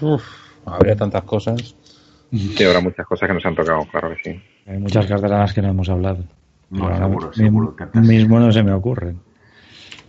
Uf, 0.01 0.23
habría 0.65 0.95
tantas 0.95 1.23
cosas. 1.23 1.75
Sí, 2.31 2.63
habrá 2.65 2.81
muchas 2.81 3.05
cosas 3.07 3.27
que 3.29 3.33
nos 3.33 3.45
han 3.45 3.55
tocado, 3.55 3.85
claro 3.85 4.09
que 4.09 4.17
sí. 4.23 4.41
Hay 4.65 4.77
muchas 4.77 5.05
cartas 5.05 5.31
de 5.31 5.37
las 5.37 5.53
que 5.53 5.61
no 5.61 5.69
hemos 5.69 5.89
hablado. 5.89 6.23
No, 6.69 6.93
seguro, 6.97 7.31
seguro, 7.33 7.75
cartas. 7.75 8.05
Mismo 8.05 8.39
no 8.39 8.51
se 8.51 8.61
me 8.63 8.73
ocurren. 8.73 9.19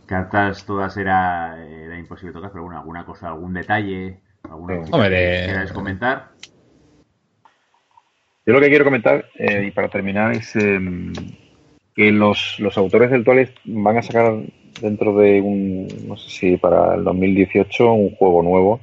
Cartas 0.07 0.65
todas 0.65 0.97
era, 0.97 1.65
era 1.65 1.97
imposible 1.97 2.33
tocar, 2.33 2.51
pero 2.51 2.65
bueno, 2.65 2.79
alguna 2.81 3.05
cosa, 3.05 3.29
algún 3.29 3.55
detalle, 3.55 4.21
alguna 4.51 4.85
Sí. 4.85 4.91
Hombre, 4.93 5.09
que 5.11 5.15
de- 5.17 5.47
queráis 5.47 5.73
comentar. 5.73 6.33
Yo 8.49 8.55
lo 8.55 8.61
que 8.61 8.71
quiero 8.71 8.85
comentar, 8.87 9.27
eh, 9.35 9.67
y 9.69 9.71
para 9.73 9.89
terminar, 9.91 10.33
es 10.33 10.57
eh, 10.57 10.81
que 11.95 12.11
los, 12.11 12.57
los 12.61 12.79
autores 12.79 13.11
del 13.11 13.23
Toilet 13.23 13.53
van 13.67 13.99
a 13.99 14.03
sacar 14.03 14.39
dentro 14.81 15.15
de 15.19 15.43
un, 15.43 15.87
no 16.07 16.17
sé 16.17 16.31
si 16.31 16.57
para 16.57 16.95
el 16.95 17.05
2018, 17.05 17.93
un 17.93 18.15
juego 18.17 18.43
nuevo 18.43 18.81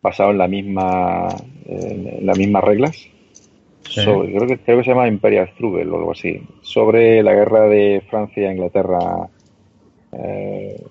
basado 0.00 0.30
en 0.30 0.38
la 0.38 0.48
misma 0.48 1.28
en 1.66 2.24
las 2.24 2.38
mismas 2.38 2.64
reglas. 2.64 2.96
Sí. 3.82 4.00
Sobre- 4.00 4.32
creo, 4.34 4.46
que, 4.46 4.58
creo 4.60 4.78
que 4.78 4.84
se 4.84 4.90
llama 4.92 5.08
Imperial 5.08 5.50
Struggle 5.52 5.90
o 5.90 5.96
algo 5.96 6.12
así. 6.12 6.40
Sobre 6.62 7.22
la 7.22 7.34
guerra 7.34 7.64
de 7.68 8.02
Francia 8.08 8.48
e 8.48 8.54
Inglaterra 8.54 9.28
eh, 10.12 10.82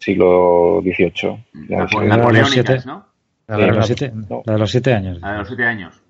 siglo 0.00 0.80
XVIII. 0.82 1.44
La-. 1.68 1.86
La 3.46 3.56
de, 3.56 3.62
Sí, 3.64 3.68
los 3.68 3.76
no, 3.76 3.82
siete, 3.82 4.12
no. 4.28 4.42
la 4.44 4.52
de 4.54 4.58
los 4.58 4.70
siete 4.72 4.94
años. 4.94 5.20
La 5.20 5.32
de 5.32 5.38
los 5.38 5.48
siete 5.48 5.64
años. 5.64 6.01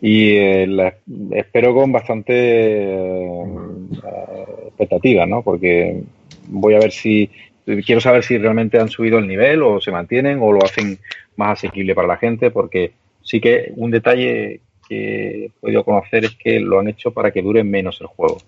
Y 0.00 0.36
eh, 0.36 0.66
la 0.66 0.94
espero 1.32 1.74
con 1.74 1.92
bastante 1.92 2.32
eh, 2.34 3.44
expectativa, 4.68 5.26
¿no? 5.26 5.42
Porque 5.42 6.02
voy 6.48 6.74
a 6.74 6.78
ver 6.78 6.92
si. 6.92 7.30
Quiero 7.84 8.00
saber 8.00 8.24
si 8.24 8.36
realmente 8.38 8.80
han 8.80 8.88
subido 8.88 9.18
el 9.18 9.28
nivel 9.28 9.62
o 9.62 9.80
se 9.80 9.92
mantienen 9.92 10.40
o 10.40 10.50
lo 10.50 10.64
hacen 10.64 10.98
más 11.36 11.58
asequible 11.58 11.94
para 11.94 12.08
la 12.08 12.16
gente, 12.16 12.50
porque 12.50 12.92
sí 13.22 13.40
que 13.40 13.72
un 13.76 13.92
detalle 13.92 14.60
que 14.88 15.44
he 15.44 15.50
podido 15.60 15.84
conocer 15.84 16.24
es 16.24 16.34
que 16.34 16.58
lo 16.58 16.80
han 16.80 16.88
hecho 16.88 17.12
para 17.12 17.30
que 17.30 17.42
dure 17.42 17.62
menos 17.62 18.00
el 18.00 18.08
juego. 18.08 18.38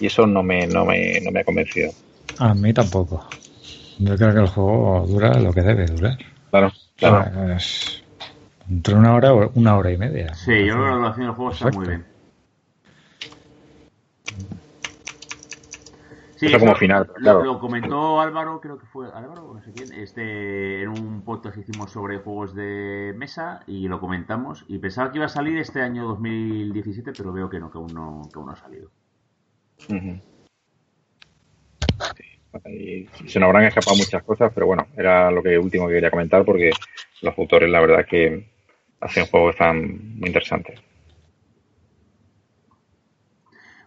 Y 0.00 0.06
eso 0.06 0.26
no 0.26 0.42
me, 0.42 0.66
no 0.66 0.84
me, 0.84 1.20
no 1.20 1.30
me 1.30 1.40
ha 1.40 1.44
convencido. 1.44 1.92
A 2.38 2.52
mí 2.54 2.72
tampoco. 2.72 3.28
Yo 3.98 4.16
creo 4.16 4.32
que 4.32 4.40
el 4.40 4.46
juego 4.48 5.06
dura 5.06 5.38
lo 5.38 5.52
que 5.52 5.62
debe 5.62 5.86
durar. 5.86 6.18
Claro, 6.50 6.72
claro. 6.96 7.30
O 7.30 7.46
sea, 7.46 7.56
es 7.56 8.02
entre 8.68 8.94
una 8.94 9.14
hora 9.14 9.32
o 9.34 9.50
una 9.54 9.76
hora 9.76 9.90
y 9.90 9.96
media. 9.96 10.34
Sí, 10.34 10.66
yo 10.66 10.74
creo 10.74 10.84
que 10.84 10.90
la 10.90 10.96
duración 10.96 11.26
del 11.26 11.34
juego 11.34 11.52
está 11.52 11.70
muy 11.70 11.86
bien. 11.86 12.04
Sí, 16.36 16.46
Eso 16.46 16.60
como 16.60 16.76
final, 16.76 17.10
lo, 17.16 17.58
comentó 17.58 18.20
Álvaro, 18.20 18.60
creo 18.60 18.78
que 18.78 18.86
fue 18.86 19.08
Álvaro, 19.12 19.54
no 19.54 19.60
sé 19.60 19.72
quién, 19.72 19.92
este, 19.92 20.82
en 20.82 20.88
un 20.90 21.22
podcast 21.22 21.56
que 21.56 21.62
hicimos 21.62 21.90
sobre 21.90 22.18
juegos 22.18 22.54
de 22.54 23.12
mesa 23.16 23.64
y 23.66 23.88
lo 23.88 23.98
comentamos. 23.98 24.64
Y 24.68 24.78
pensaba 24.78 25.10
que 25.10 25.18
iba 25.18 25.26
a 25.26 25.30
salir 25.30 25.58
este 25.58 25.82
año 25.82 26.06
2017, 26.06 27.12
pero 27.16 27.32
veo 27.32 27.50
que 27.50 27.58
no, 27.58 27.72
que 27.72 27.78
aún 27.78 27.92
no, 27.92 28.22
que 28.32 28.38
aún 28.38 28.46
no 28.46 28.52
ha 28.52 28.56
salido. 28.56 28.88
Sí, 32.64 33.08
se 33.26 33.40
nos 33.40 33.48
habrán 33.48 33.64
escapado 33.64 33.96
muchas 33.96 34.22
cosas, 34.22 34.52
pero 34.54 34.66
bueno, 34.66 34.86
era 34.96 35.32
lo 35.32 35.42
que 35.42 35.58
último 35.58 35.88
que 35.88 35.94
quería 35.94 36.10
comentar 36.10 36.44
porque 36.44 36.70
los 37.20 37.36
autores, 37.36 37.68
la 37.68 37.80
verdad, 37.80 38.06
que 38.06 38.57
hacen 39.00 39.26
juegos 39.26 39.56
tan 39.56 39.76
muy 40.18 40.28
interesantes. 40.28 40.80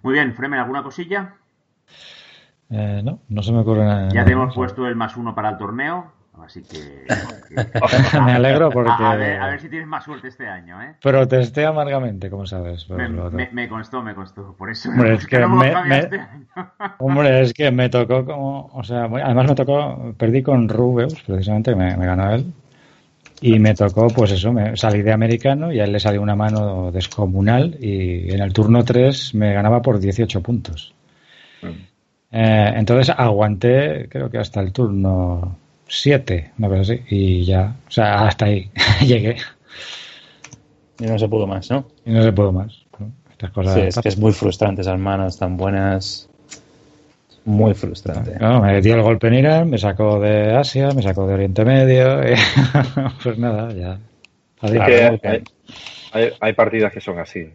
Muy 0.03 0.14
bien, 0.14 0.33
Fremen, 0.33 0.59
¿alguna 0.59 0.83
cosilla? 0.83 1.35
Eh, 2.69 3.01
no, 3.03 3.19
no 3.27 3.43
se 3.43 3.51
me 3.51 3.59
ocurre 3.59 3.83
nada. 3.83 4.11
Ya 4.14 4.25
te 4.25 4.31
hemos 4.31 4.56
puesto 4.56 4.88
el 4.88 4.95
más 4.95 5.17
uno 5.17 5.35
para 5.35 5.49
el 5.49 5.57
torneo, 5.57 6.11
así 6.43 6.64
que... 6.64 7.06
me 8.25 8.31
alegro 8.33 8.72
porque... 8.72 8.90
A, 8.91 9.11
a 9.11 9.15
ver, 9.15 9.41
a 9.41 9.48
ver 9.48 9.59
si 9.59 9.69
tienes 9.69 9.88
más 9.88 10.06
suerte 10.06 10.30
este 10.30 10.48
año, 10.48 10.81
¿eh? 10.81 10.95
Protesté 11.01 11.65
amargamente, 11.65 12.30
como 12.30 12.45
sabes. 12.45 12.90
Me, 12.90 13.09
lo 13.09 13.25
otro. 13.25 13.38
me- 13.38 13.49
me 13.51 13.67
constó, 13.67 14.01
me 14.01 14.15
constó, 14.15 14.56
por 14.56 14.69
eso. 14.69 14.90
Hombre, 14.90 15.14
es 15.15 15.27
que 15.27 15.40
no 15.40 15.49
me- 15.49 15.67
lo 15.67 15.73
sabía 15.73 15.90
me- 15.95 15.99
este 15.99 16.19
año. 16.19 16.45
Hombre, 16.99 17.41
es 17.41 17.53
que 17.53 17.72
me 17.72 17.90
tocó 17.90 18.23
como, 18.25 18.67
o 18.73 18.83
sea, 18.83 19.03
además 19.06 19.48
me 19.49 19.56
tocó, 19.56 20.14
perdí 20.17 20.43
con 20.43 20.69
Rubeus, 20.69 21.22
precisamente, 21.23 21.75
me, 21.75 21.98
me 21.98 22.06
ganó 22.06 22.31
él. 22.31 22.53
Y 23.43 23.57
me 23.57 23.73
tocó, 23.73 24.07
pues 24.07 24.31
eso, 24.31 24.53
me 24.53 24.77
salí 24.77 25.01
de 25.01 25.11
americano 25.11 25.73
y 25.73 25.79
a 25.79 25.85
él 25.85 25.91
le 25.91 25.99
salió 25.99 26.21
una 26.21 26.35
mano 26.35 26.91
descomunal 26.91 27.75
y 27.79 28.31
en 28.31 28.39
el 28.39 28.53
turno 28.53 28.85
3 28.85 29.33
me 29.33 29.51
ganaba 29.53 29.81
por 29.81 29.99
18 29.99 30.41
puntos. 30.41 30.93
Eh, 32.31 32.73
entonces 32.75 33.13
aguanté, 33.17 34.07
creo 34.09 34.29
que 34.29 34.37
hasta 34.37 34.61
el 34.61 34.71
turno 34.71 35.57
7, 35.87 36.51
una 36.59 36.69
cosa 36.69 36.81
así, 36.81 37.01
y 37.09 37.43
ya, 37.43 37.75
o 37.87 37.91
sea, 37.91 38.27
hasta 38.27 38.45
ahí 38.45 38.69
llegué. 39.01 39.37
Y 40.99 41.05
no 41.05 41.17
se 41.17 41.27
pudo 41.27 41.47
más, 41.47 41.69
¿no? 41.71 41.87
Y 42.05 42.11
no 42.11 42.21
se 42.21 42.31
pudo 42.31 42.51
más. 42.51 42.85
¿no? 42.99 43.11
Estas 43.31 43.49
cosas 43.51 43.73
Sí, 43.73 43.79
es 43.81 43.95
que 43.95 44.01
pasan. 44.01 44.09
es 44.11 44.19
muy 44.19 44.33
frustrante 44.33 44.81
esas 44.81 44.99
manos 44.99 45.37
tan 45.39 45.57
buenas. 45.57 46.29
Muy 47.43 47.73
frustrante. 47.73 48.37
No, 48.39 48.61
me 48.61 48.79
dio 48.81 48.95
el 48.95 49.01
golpe 49.01 49.27
en 49.27 49.33
Irán, 49.35 49.69
me 49.69 49.77
sacó 49.79 50.19
de 50.19 50.55
Asia, 50.55 50.89
me 50.95 51.01
sacó 51.01 51.25
de 51.25 51.33
Oriente 51.33 51.65
Medio, 51.65 52.21
y 52.29 52.35
pues 53.23 53.37
nada, 53.37 53.71
ya. 53.73 53.97
Que 54.85 55.19
hay, 55.23 55.43
hay- 56.13 56.33
hay 56.39 56.53
partidas 56.53 56.93
que 56.93 57.01
son 57.01 57.17
así, 57.19 57.49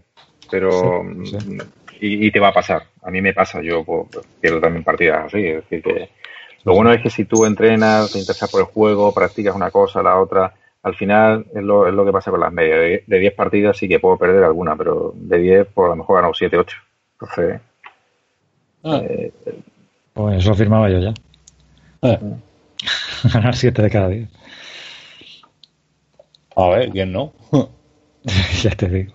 pero 0.50 1.02
Sí, 1.24 1.26
sí. 1.26 1.36
mm, 1.50 1.60
Y, 2.00 2.26
y 2.26 2.30
te 2.32 2.40
va 2.40 2.48
a 2.48 2.52
pasar. 2.52 2.82
A 3.02 3.10
mí 3.10 3.22
me 3.22 3.32
pasa, 3.32 3.62
yo 3.62 3.84
pues, 3.84 4.08
pierdo 4.40 4.60
también 4.60 4.82
partidas 4.84 5.26
así. 5.26 5.46
Es 5.46 5.56
decir, 5.62 5.82
que 5.82 6.10
lo 6.64 6.74
bueno 6.74 6.92
es 6.92 7.00
que 7.00 7.08
si 7.10 7.24
tú 7.24 7.44
entrenas, 7.46 8.12
te 8.12 8.18
interesas 8.18 8.50
por 8.50 8.60
el 8.60 8.66
juego, 8.66 9.14
practicas 9.14 9.54
una 9.54 9.70
cosa, 9.70 10.02
la 10.02 10.18
otra, 10.18 10.52
al 10.82 10.94
final 10.96 11.46
es 11.54 11.62
lo, 11.62 11.86
es 11.86 11.94
lo 11.94 12.04
que 12.04 12.12
pasa 12.12 12.30
con 12.32 12.40
las 12.40 12.52
medias. 12.52 12.78
De- 12.80 13.04
De 13.06 13.18
10 13.20 13.34
partidas 13.34 13.76
sí 13.78 13.86
que 13.88 14.00
puedo 14.00 14.18
perder 14.18 14.42
alguna, 14.44 14.74
pero 14.76 15.12
de 15.14 15.38
10 15.38 15.68
pues 15.72 15.86
a 15.86 15.90
lo 15.90 15.96
mejor 15.96 16.16
he 16.16 16.18
ganado 16.18 16.34
7, 16.34 16.56
8. 16.58 16.76
Entonces, 17.20 17.60
eh, 18.84 19.32
Pues 20.16 20.38
eso 20.38 20.54
firmaba 20.54 20.88
yo 20.88 20.98
ya. 20.98 21.12
Ganar 23.34 23.54
7 23.54 23.82
de 23.82 23.90
cada 23.90 24.08
10. 24.08 24.30
A 26.56 26.68
ver, 26.68 26.90
¿quién 26.90 27.12
no? 27.12 27.34
ya 28.62 28.70
te 28.70 28.88
digo. 28.88 29.12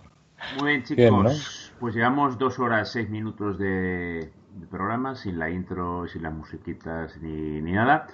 Muy 0.60 0.68
bien, 0.68 0.84
Bien, 0.96 1.10
chicos. 1.12 1.24
¿no? 1.24 1.32
Pues 1.80 1.96
llevamos 1.96 2.38
dos 2.38 2.60
horas, 2.60 2.92
seis 2.92 3.10
minutos 3.10 3.58
de, 3.58 4.30
de 4.54 4.68
programa, 4.70 5.16
sin 5.16 5.40
la 5.40 5.50
intro, 5.50 6.08
sin 6.08 6.22
las 6.22 6.34
musiquitas 6.34 7.18
ni, 7.20 7.62
ni 7.62 7.72
nada. 7.72 8.06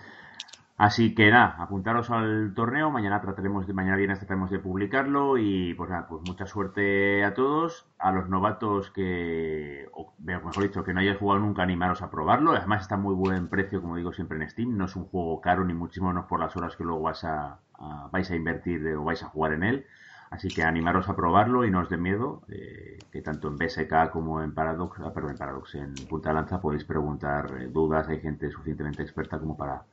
Así 0.77 1.15
que 1.15 1.31
nada, 1.31 1.55
apuntaros 1.57 2.11
al 2.11 2.53
torneo. 2.53 2.91
Mañana 2.91 3.19
trataremos 3.19 3.65
de, 3.65 3.73
mañana 3.73 3.97
viernes 3.97 4.19
trataremos 4.19 4.51
de 4.51 4.59
publicarlo. 4.59 5.37
Y 5.39 5.73
pues 5.73 5.89
nada, 5.89 6.07
pues 6.07 6.21
mucha 6.27 6.45
suerte 6.45 7.23
a 7.25 7.33
todos. 7.33 7.87
A 7.97 8.11
los 8.11 8.29
novatos 8.29 8.91
que, 8.91 9.87
o 9.93 10.13
mejor 10.19 10.61
dicho, 10.61 10.83
que 10.83 10.93
no 10.93 10.99
hayáis 10.99 11.17
jugado 11.17 11.39
nunca, 11.39 11.63
animaros 11.63 12.03
a 12.03 12.11
probarlo. 12.11 12.51
Además 12.51 12.83
está 12.83 12.95
muy 12.95 13.15
buen 13.15 13.47
precio, 13.47 13.81
como 13.81 13.95
digo 13.95 14.13
siempre 14.13 14.37
en 14.37 14.47
Steam. 14.49 14.77
No 14.77 14.85
es 14.85 14.95
un 14.95 15.05
juego 15.05 15.41
caro, 15.41 15.65
ni 15.65 15.73
muchísimo 15.73 16.09
menos 16.09 16.25
por 16.25 16.39
las 16.39 16.55
horas 16.55 16.75
que 16.75 16.83
luego 16.83 17.01
vas 17.01 17.23
a, 17.23 17.59
vais 18.11 18.29
a 18.29 18.35
invertir 18.35 18.85
o 18.95 19.03
vais 19.03 19.23
a 19.23 19.29
jugar 19.29 19.53
en 19.53 19.63
él. 19.63 19.85
Así 20.29 20.49
que 20.49 20.63
animaros 20.63 21.07
a 21.09 21.15
probarlo 21.15 21.65
y 21.65 21.71
no 21.71 21.79
os 21.79 21.89
dé 21.89 21.97
miedo, 21.97 22.41
eh, 22.49 22.99
que 23.11 23.21
tanto 23.21 23.47
en 23.47 23.57
BSK 23.57 24.11
como 24.11 24.41
en 24.43 24.53
Paradox, 24.53 24.99
ah, 24.99 25.13
perdón, 25.13 25.31
en 25.31 25.37
Paradox, 25.37 25.75
en 25.75 25.93
Punta 26.09 26.33
Lanza 26.33 26.59
podéis 26.59 26.83
preguntar 26.83 27.49
eh, 27.57 27.67
dudas, 27.67 28.09
hay 28.09 28.19
gente 28.19 28.51
suficientemente 28.51 29.03
experta 29.03 29.39
como 29.39 29.55
para, 29.55 29.85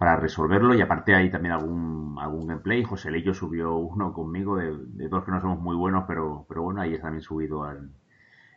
para 0.00 0.16
resolverlo 0.16 0.74
y 0.74 0.82
aparte 0.82 1.14
hay 1.14 1.30
también 1.30 1.52
algún, 1.54 2.16
algún 2.20 2.48
gameplay, 2.48 2.82
José 2.84 3.12
Leillo 3.12 3.34
subió 3.34 3.76
uno 3.76 4.14
conmigo 4.14 4.56
de, 4.58 4.76
de 4.78 5.08
dos 5.08 5.24
que 5.24 5.30
no 5.30 5.42
somos 5.42 5.60
muy 5.60 5.76
buenos, 5.76 6.06
pero, 6.08 6.46
pero 6.48 6.62
bueno, 6.64 6.80
ahí 6.82 6.94
está 6.94 7.04
también 7.08 7.22
subido 7.22 7.64
al- 7.64 7.90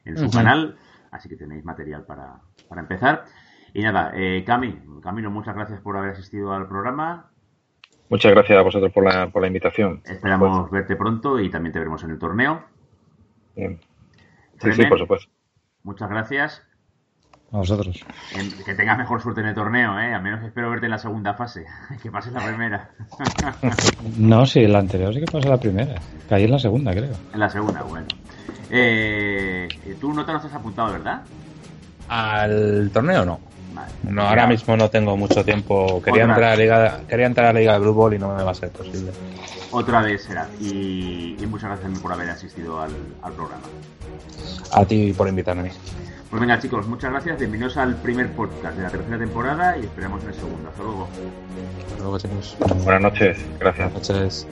en 0.06 0.18
su 0.18 0.32
canal, 0.32 0.78
así 1.12 1.30
que 1.30 1.38
tenéis 1.38 1.66
material 1.66 2.06
para, 2.06 2.42
para 2.70 2.82
empezar. 2.82 3.26
Y 3.74 3.84
nada, 3.84 4.12
eh, 4.16 4.44
Cami, 4.46 4.80
Camilo, 5.04 5.32
muchas 5.32 5.56
gracias 5.56 5.82
por 5.82 5.98
haber 5.98 6.12
asistido 6.12 6.54
al 6.54 6.68
programa. 6.68 7.32
muchas 8.10 8.32
gracias 8.32 8.58
a 8.58 8.62
vosotros 8.62 8.92
por 8.94 9.04
la, 9.04 9.30
por 9.30 9.42
la 9.42 9.48
invitación. 9.48 10.02
Esperamos 10.06 10.72
verte 10.72 10.96
pronto 10.96 11.40
y 11.40 11.50
también 11.50 11.74
te 11.74 11.80
veremos 11.80 12.04
en 12.04 12.12
el 12.12 12.20
torneo. 12.20 12.64
Bien. 13.56 13.80
Sí, 14.62 14.74
sí, 14.74 14.86
por 14.86 15.00
supuesto. 15.00 15.30
Muchas 15.84 16.10
gracias. 16.10 16.64
A 17.54 17.58
vosotros. 17.58 18.04
Que 18.66 18.74
tengas 18.74 18.98
mejor 18.98 19.22
suerte 19.22 19.42
en 19.42 19.48
el 19.48 19.54
torneo, 19.56 20.00
¿eh? 20.00 20.12
Al 20.14 20.24
menos 20.24 20.44
espero 20.44 20.72
verte 20.72 20.88
en 20.88 20.92
la 20.92 20.98
segunda 20.98 21.34
fase. 21.36 21.66
Que 22.02 22.10
pases 22.12 22.34
la 22.34 22.44
primera. 22.46 22.90
No, 24.18 24.46
sí, 24.46 24.66
la 24.68 24.80
anterior 24.80 25.14
sí 25.14 25.20
que 25.22 25.32
pasó 25.32 25.48
la 25.50 25.58
primera. 25.60 25.96
Caí 26.28 26.44
en 26.46 26.52
la 26.52 26.60
segunda, 26.60 26.92
creo. 26.92 27.14
en 27.34 27.40
la 27.40 27.50
segunda, 27.50 27.84
bueno. 27.84 28.08
Eh, 28.70 29.68
tú 30.02 30.14
no 30.14 30.26
te 30.26 30.34
los 30.34 30.44
has 30.44 30.54
apuntado, 30.54 30.92
¿verdad? 30.94 31.22
Al 32.10 32.90
torneo 32.92 33.24
no. 33.24 33.40
Vale. 33.74 33.92
No, 34.04 34.24
ahora 34.24 34.44
Ya. 34.44 34.48
mismo 34.48 34.76
no 34.78 34.90
tengo 34.90 35.16
mucho 35.16 35.44
tiempo. 35.46 36.02
Quería 36.04 36.24
Otra. 36.24 36.34
entrar 36.36 36.44
a 36.44 36.56
la 36.56 36.62
liga, 36.62 37.00
quería 37.08 37.26
entrar 37.28 37.48
a 37.48 37.54
la 37.54 37.60
liga 37.60 37.74
de 37.74 37.80
Blue 37.80 37.94
Ball 37.94 38.16
y 38.16 38.20
no 38.20 38.36
me 38.36 38.44
va 38.44 38.52
a 38.52 38.56
ser 38.56 38.70
posible. 38.72 39.12
Otra 39.72 40.02
vez 40.02 40.24
será. 40.24 40.48
Y, 40.60 41.36
y 41.40 41.46
muchas 41.48 41.70
gracias 41.70 42.00
por 42.00 42.12
haber 42.14 42.30
asistido 42.32 42.82
al, 42.82 42.92
al 43.22 43.34
programa. 43.34 43.64
A 44.74 44.86
ti 44.86 45.14
por 45.16 45.28
invitarme. 45.28 45.72
Pues 46.34 46.42
venga, 46.42 46.60
chicos, 46.60 46.88
muchas 46.88 47.12
gracias. 47.12 47.38
Bienvenidos 47.38 47.78
al 47.78 47.96
primer 47.98 48.32
podcast 48.32 48.76
de 48.76 48.82
la 48.82 48.90
tercera 48.90 49.20
temporada 49.20 49.78
y 49.78 49.82
esperamos 49.82 50.24
en 50.24 50.30
el 50.30 50.34
segundo. 50.34 50.68
Hasta 50.68 50.82
luego. 50.82 51.08
Hasta 51.92 51.98
luego, 52.00 52.18
chicos. 52.18 52.58
Buenas 52.84 53.02
noches. 53.04 53.38
Gracias. 53.60 53.94
Buenas 53.94 54.10
noches. 54.10 54.48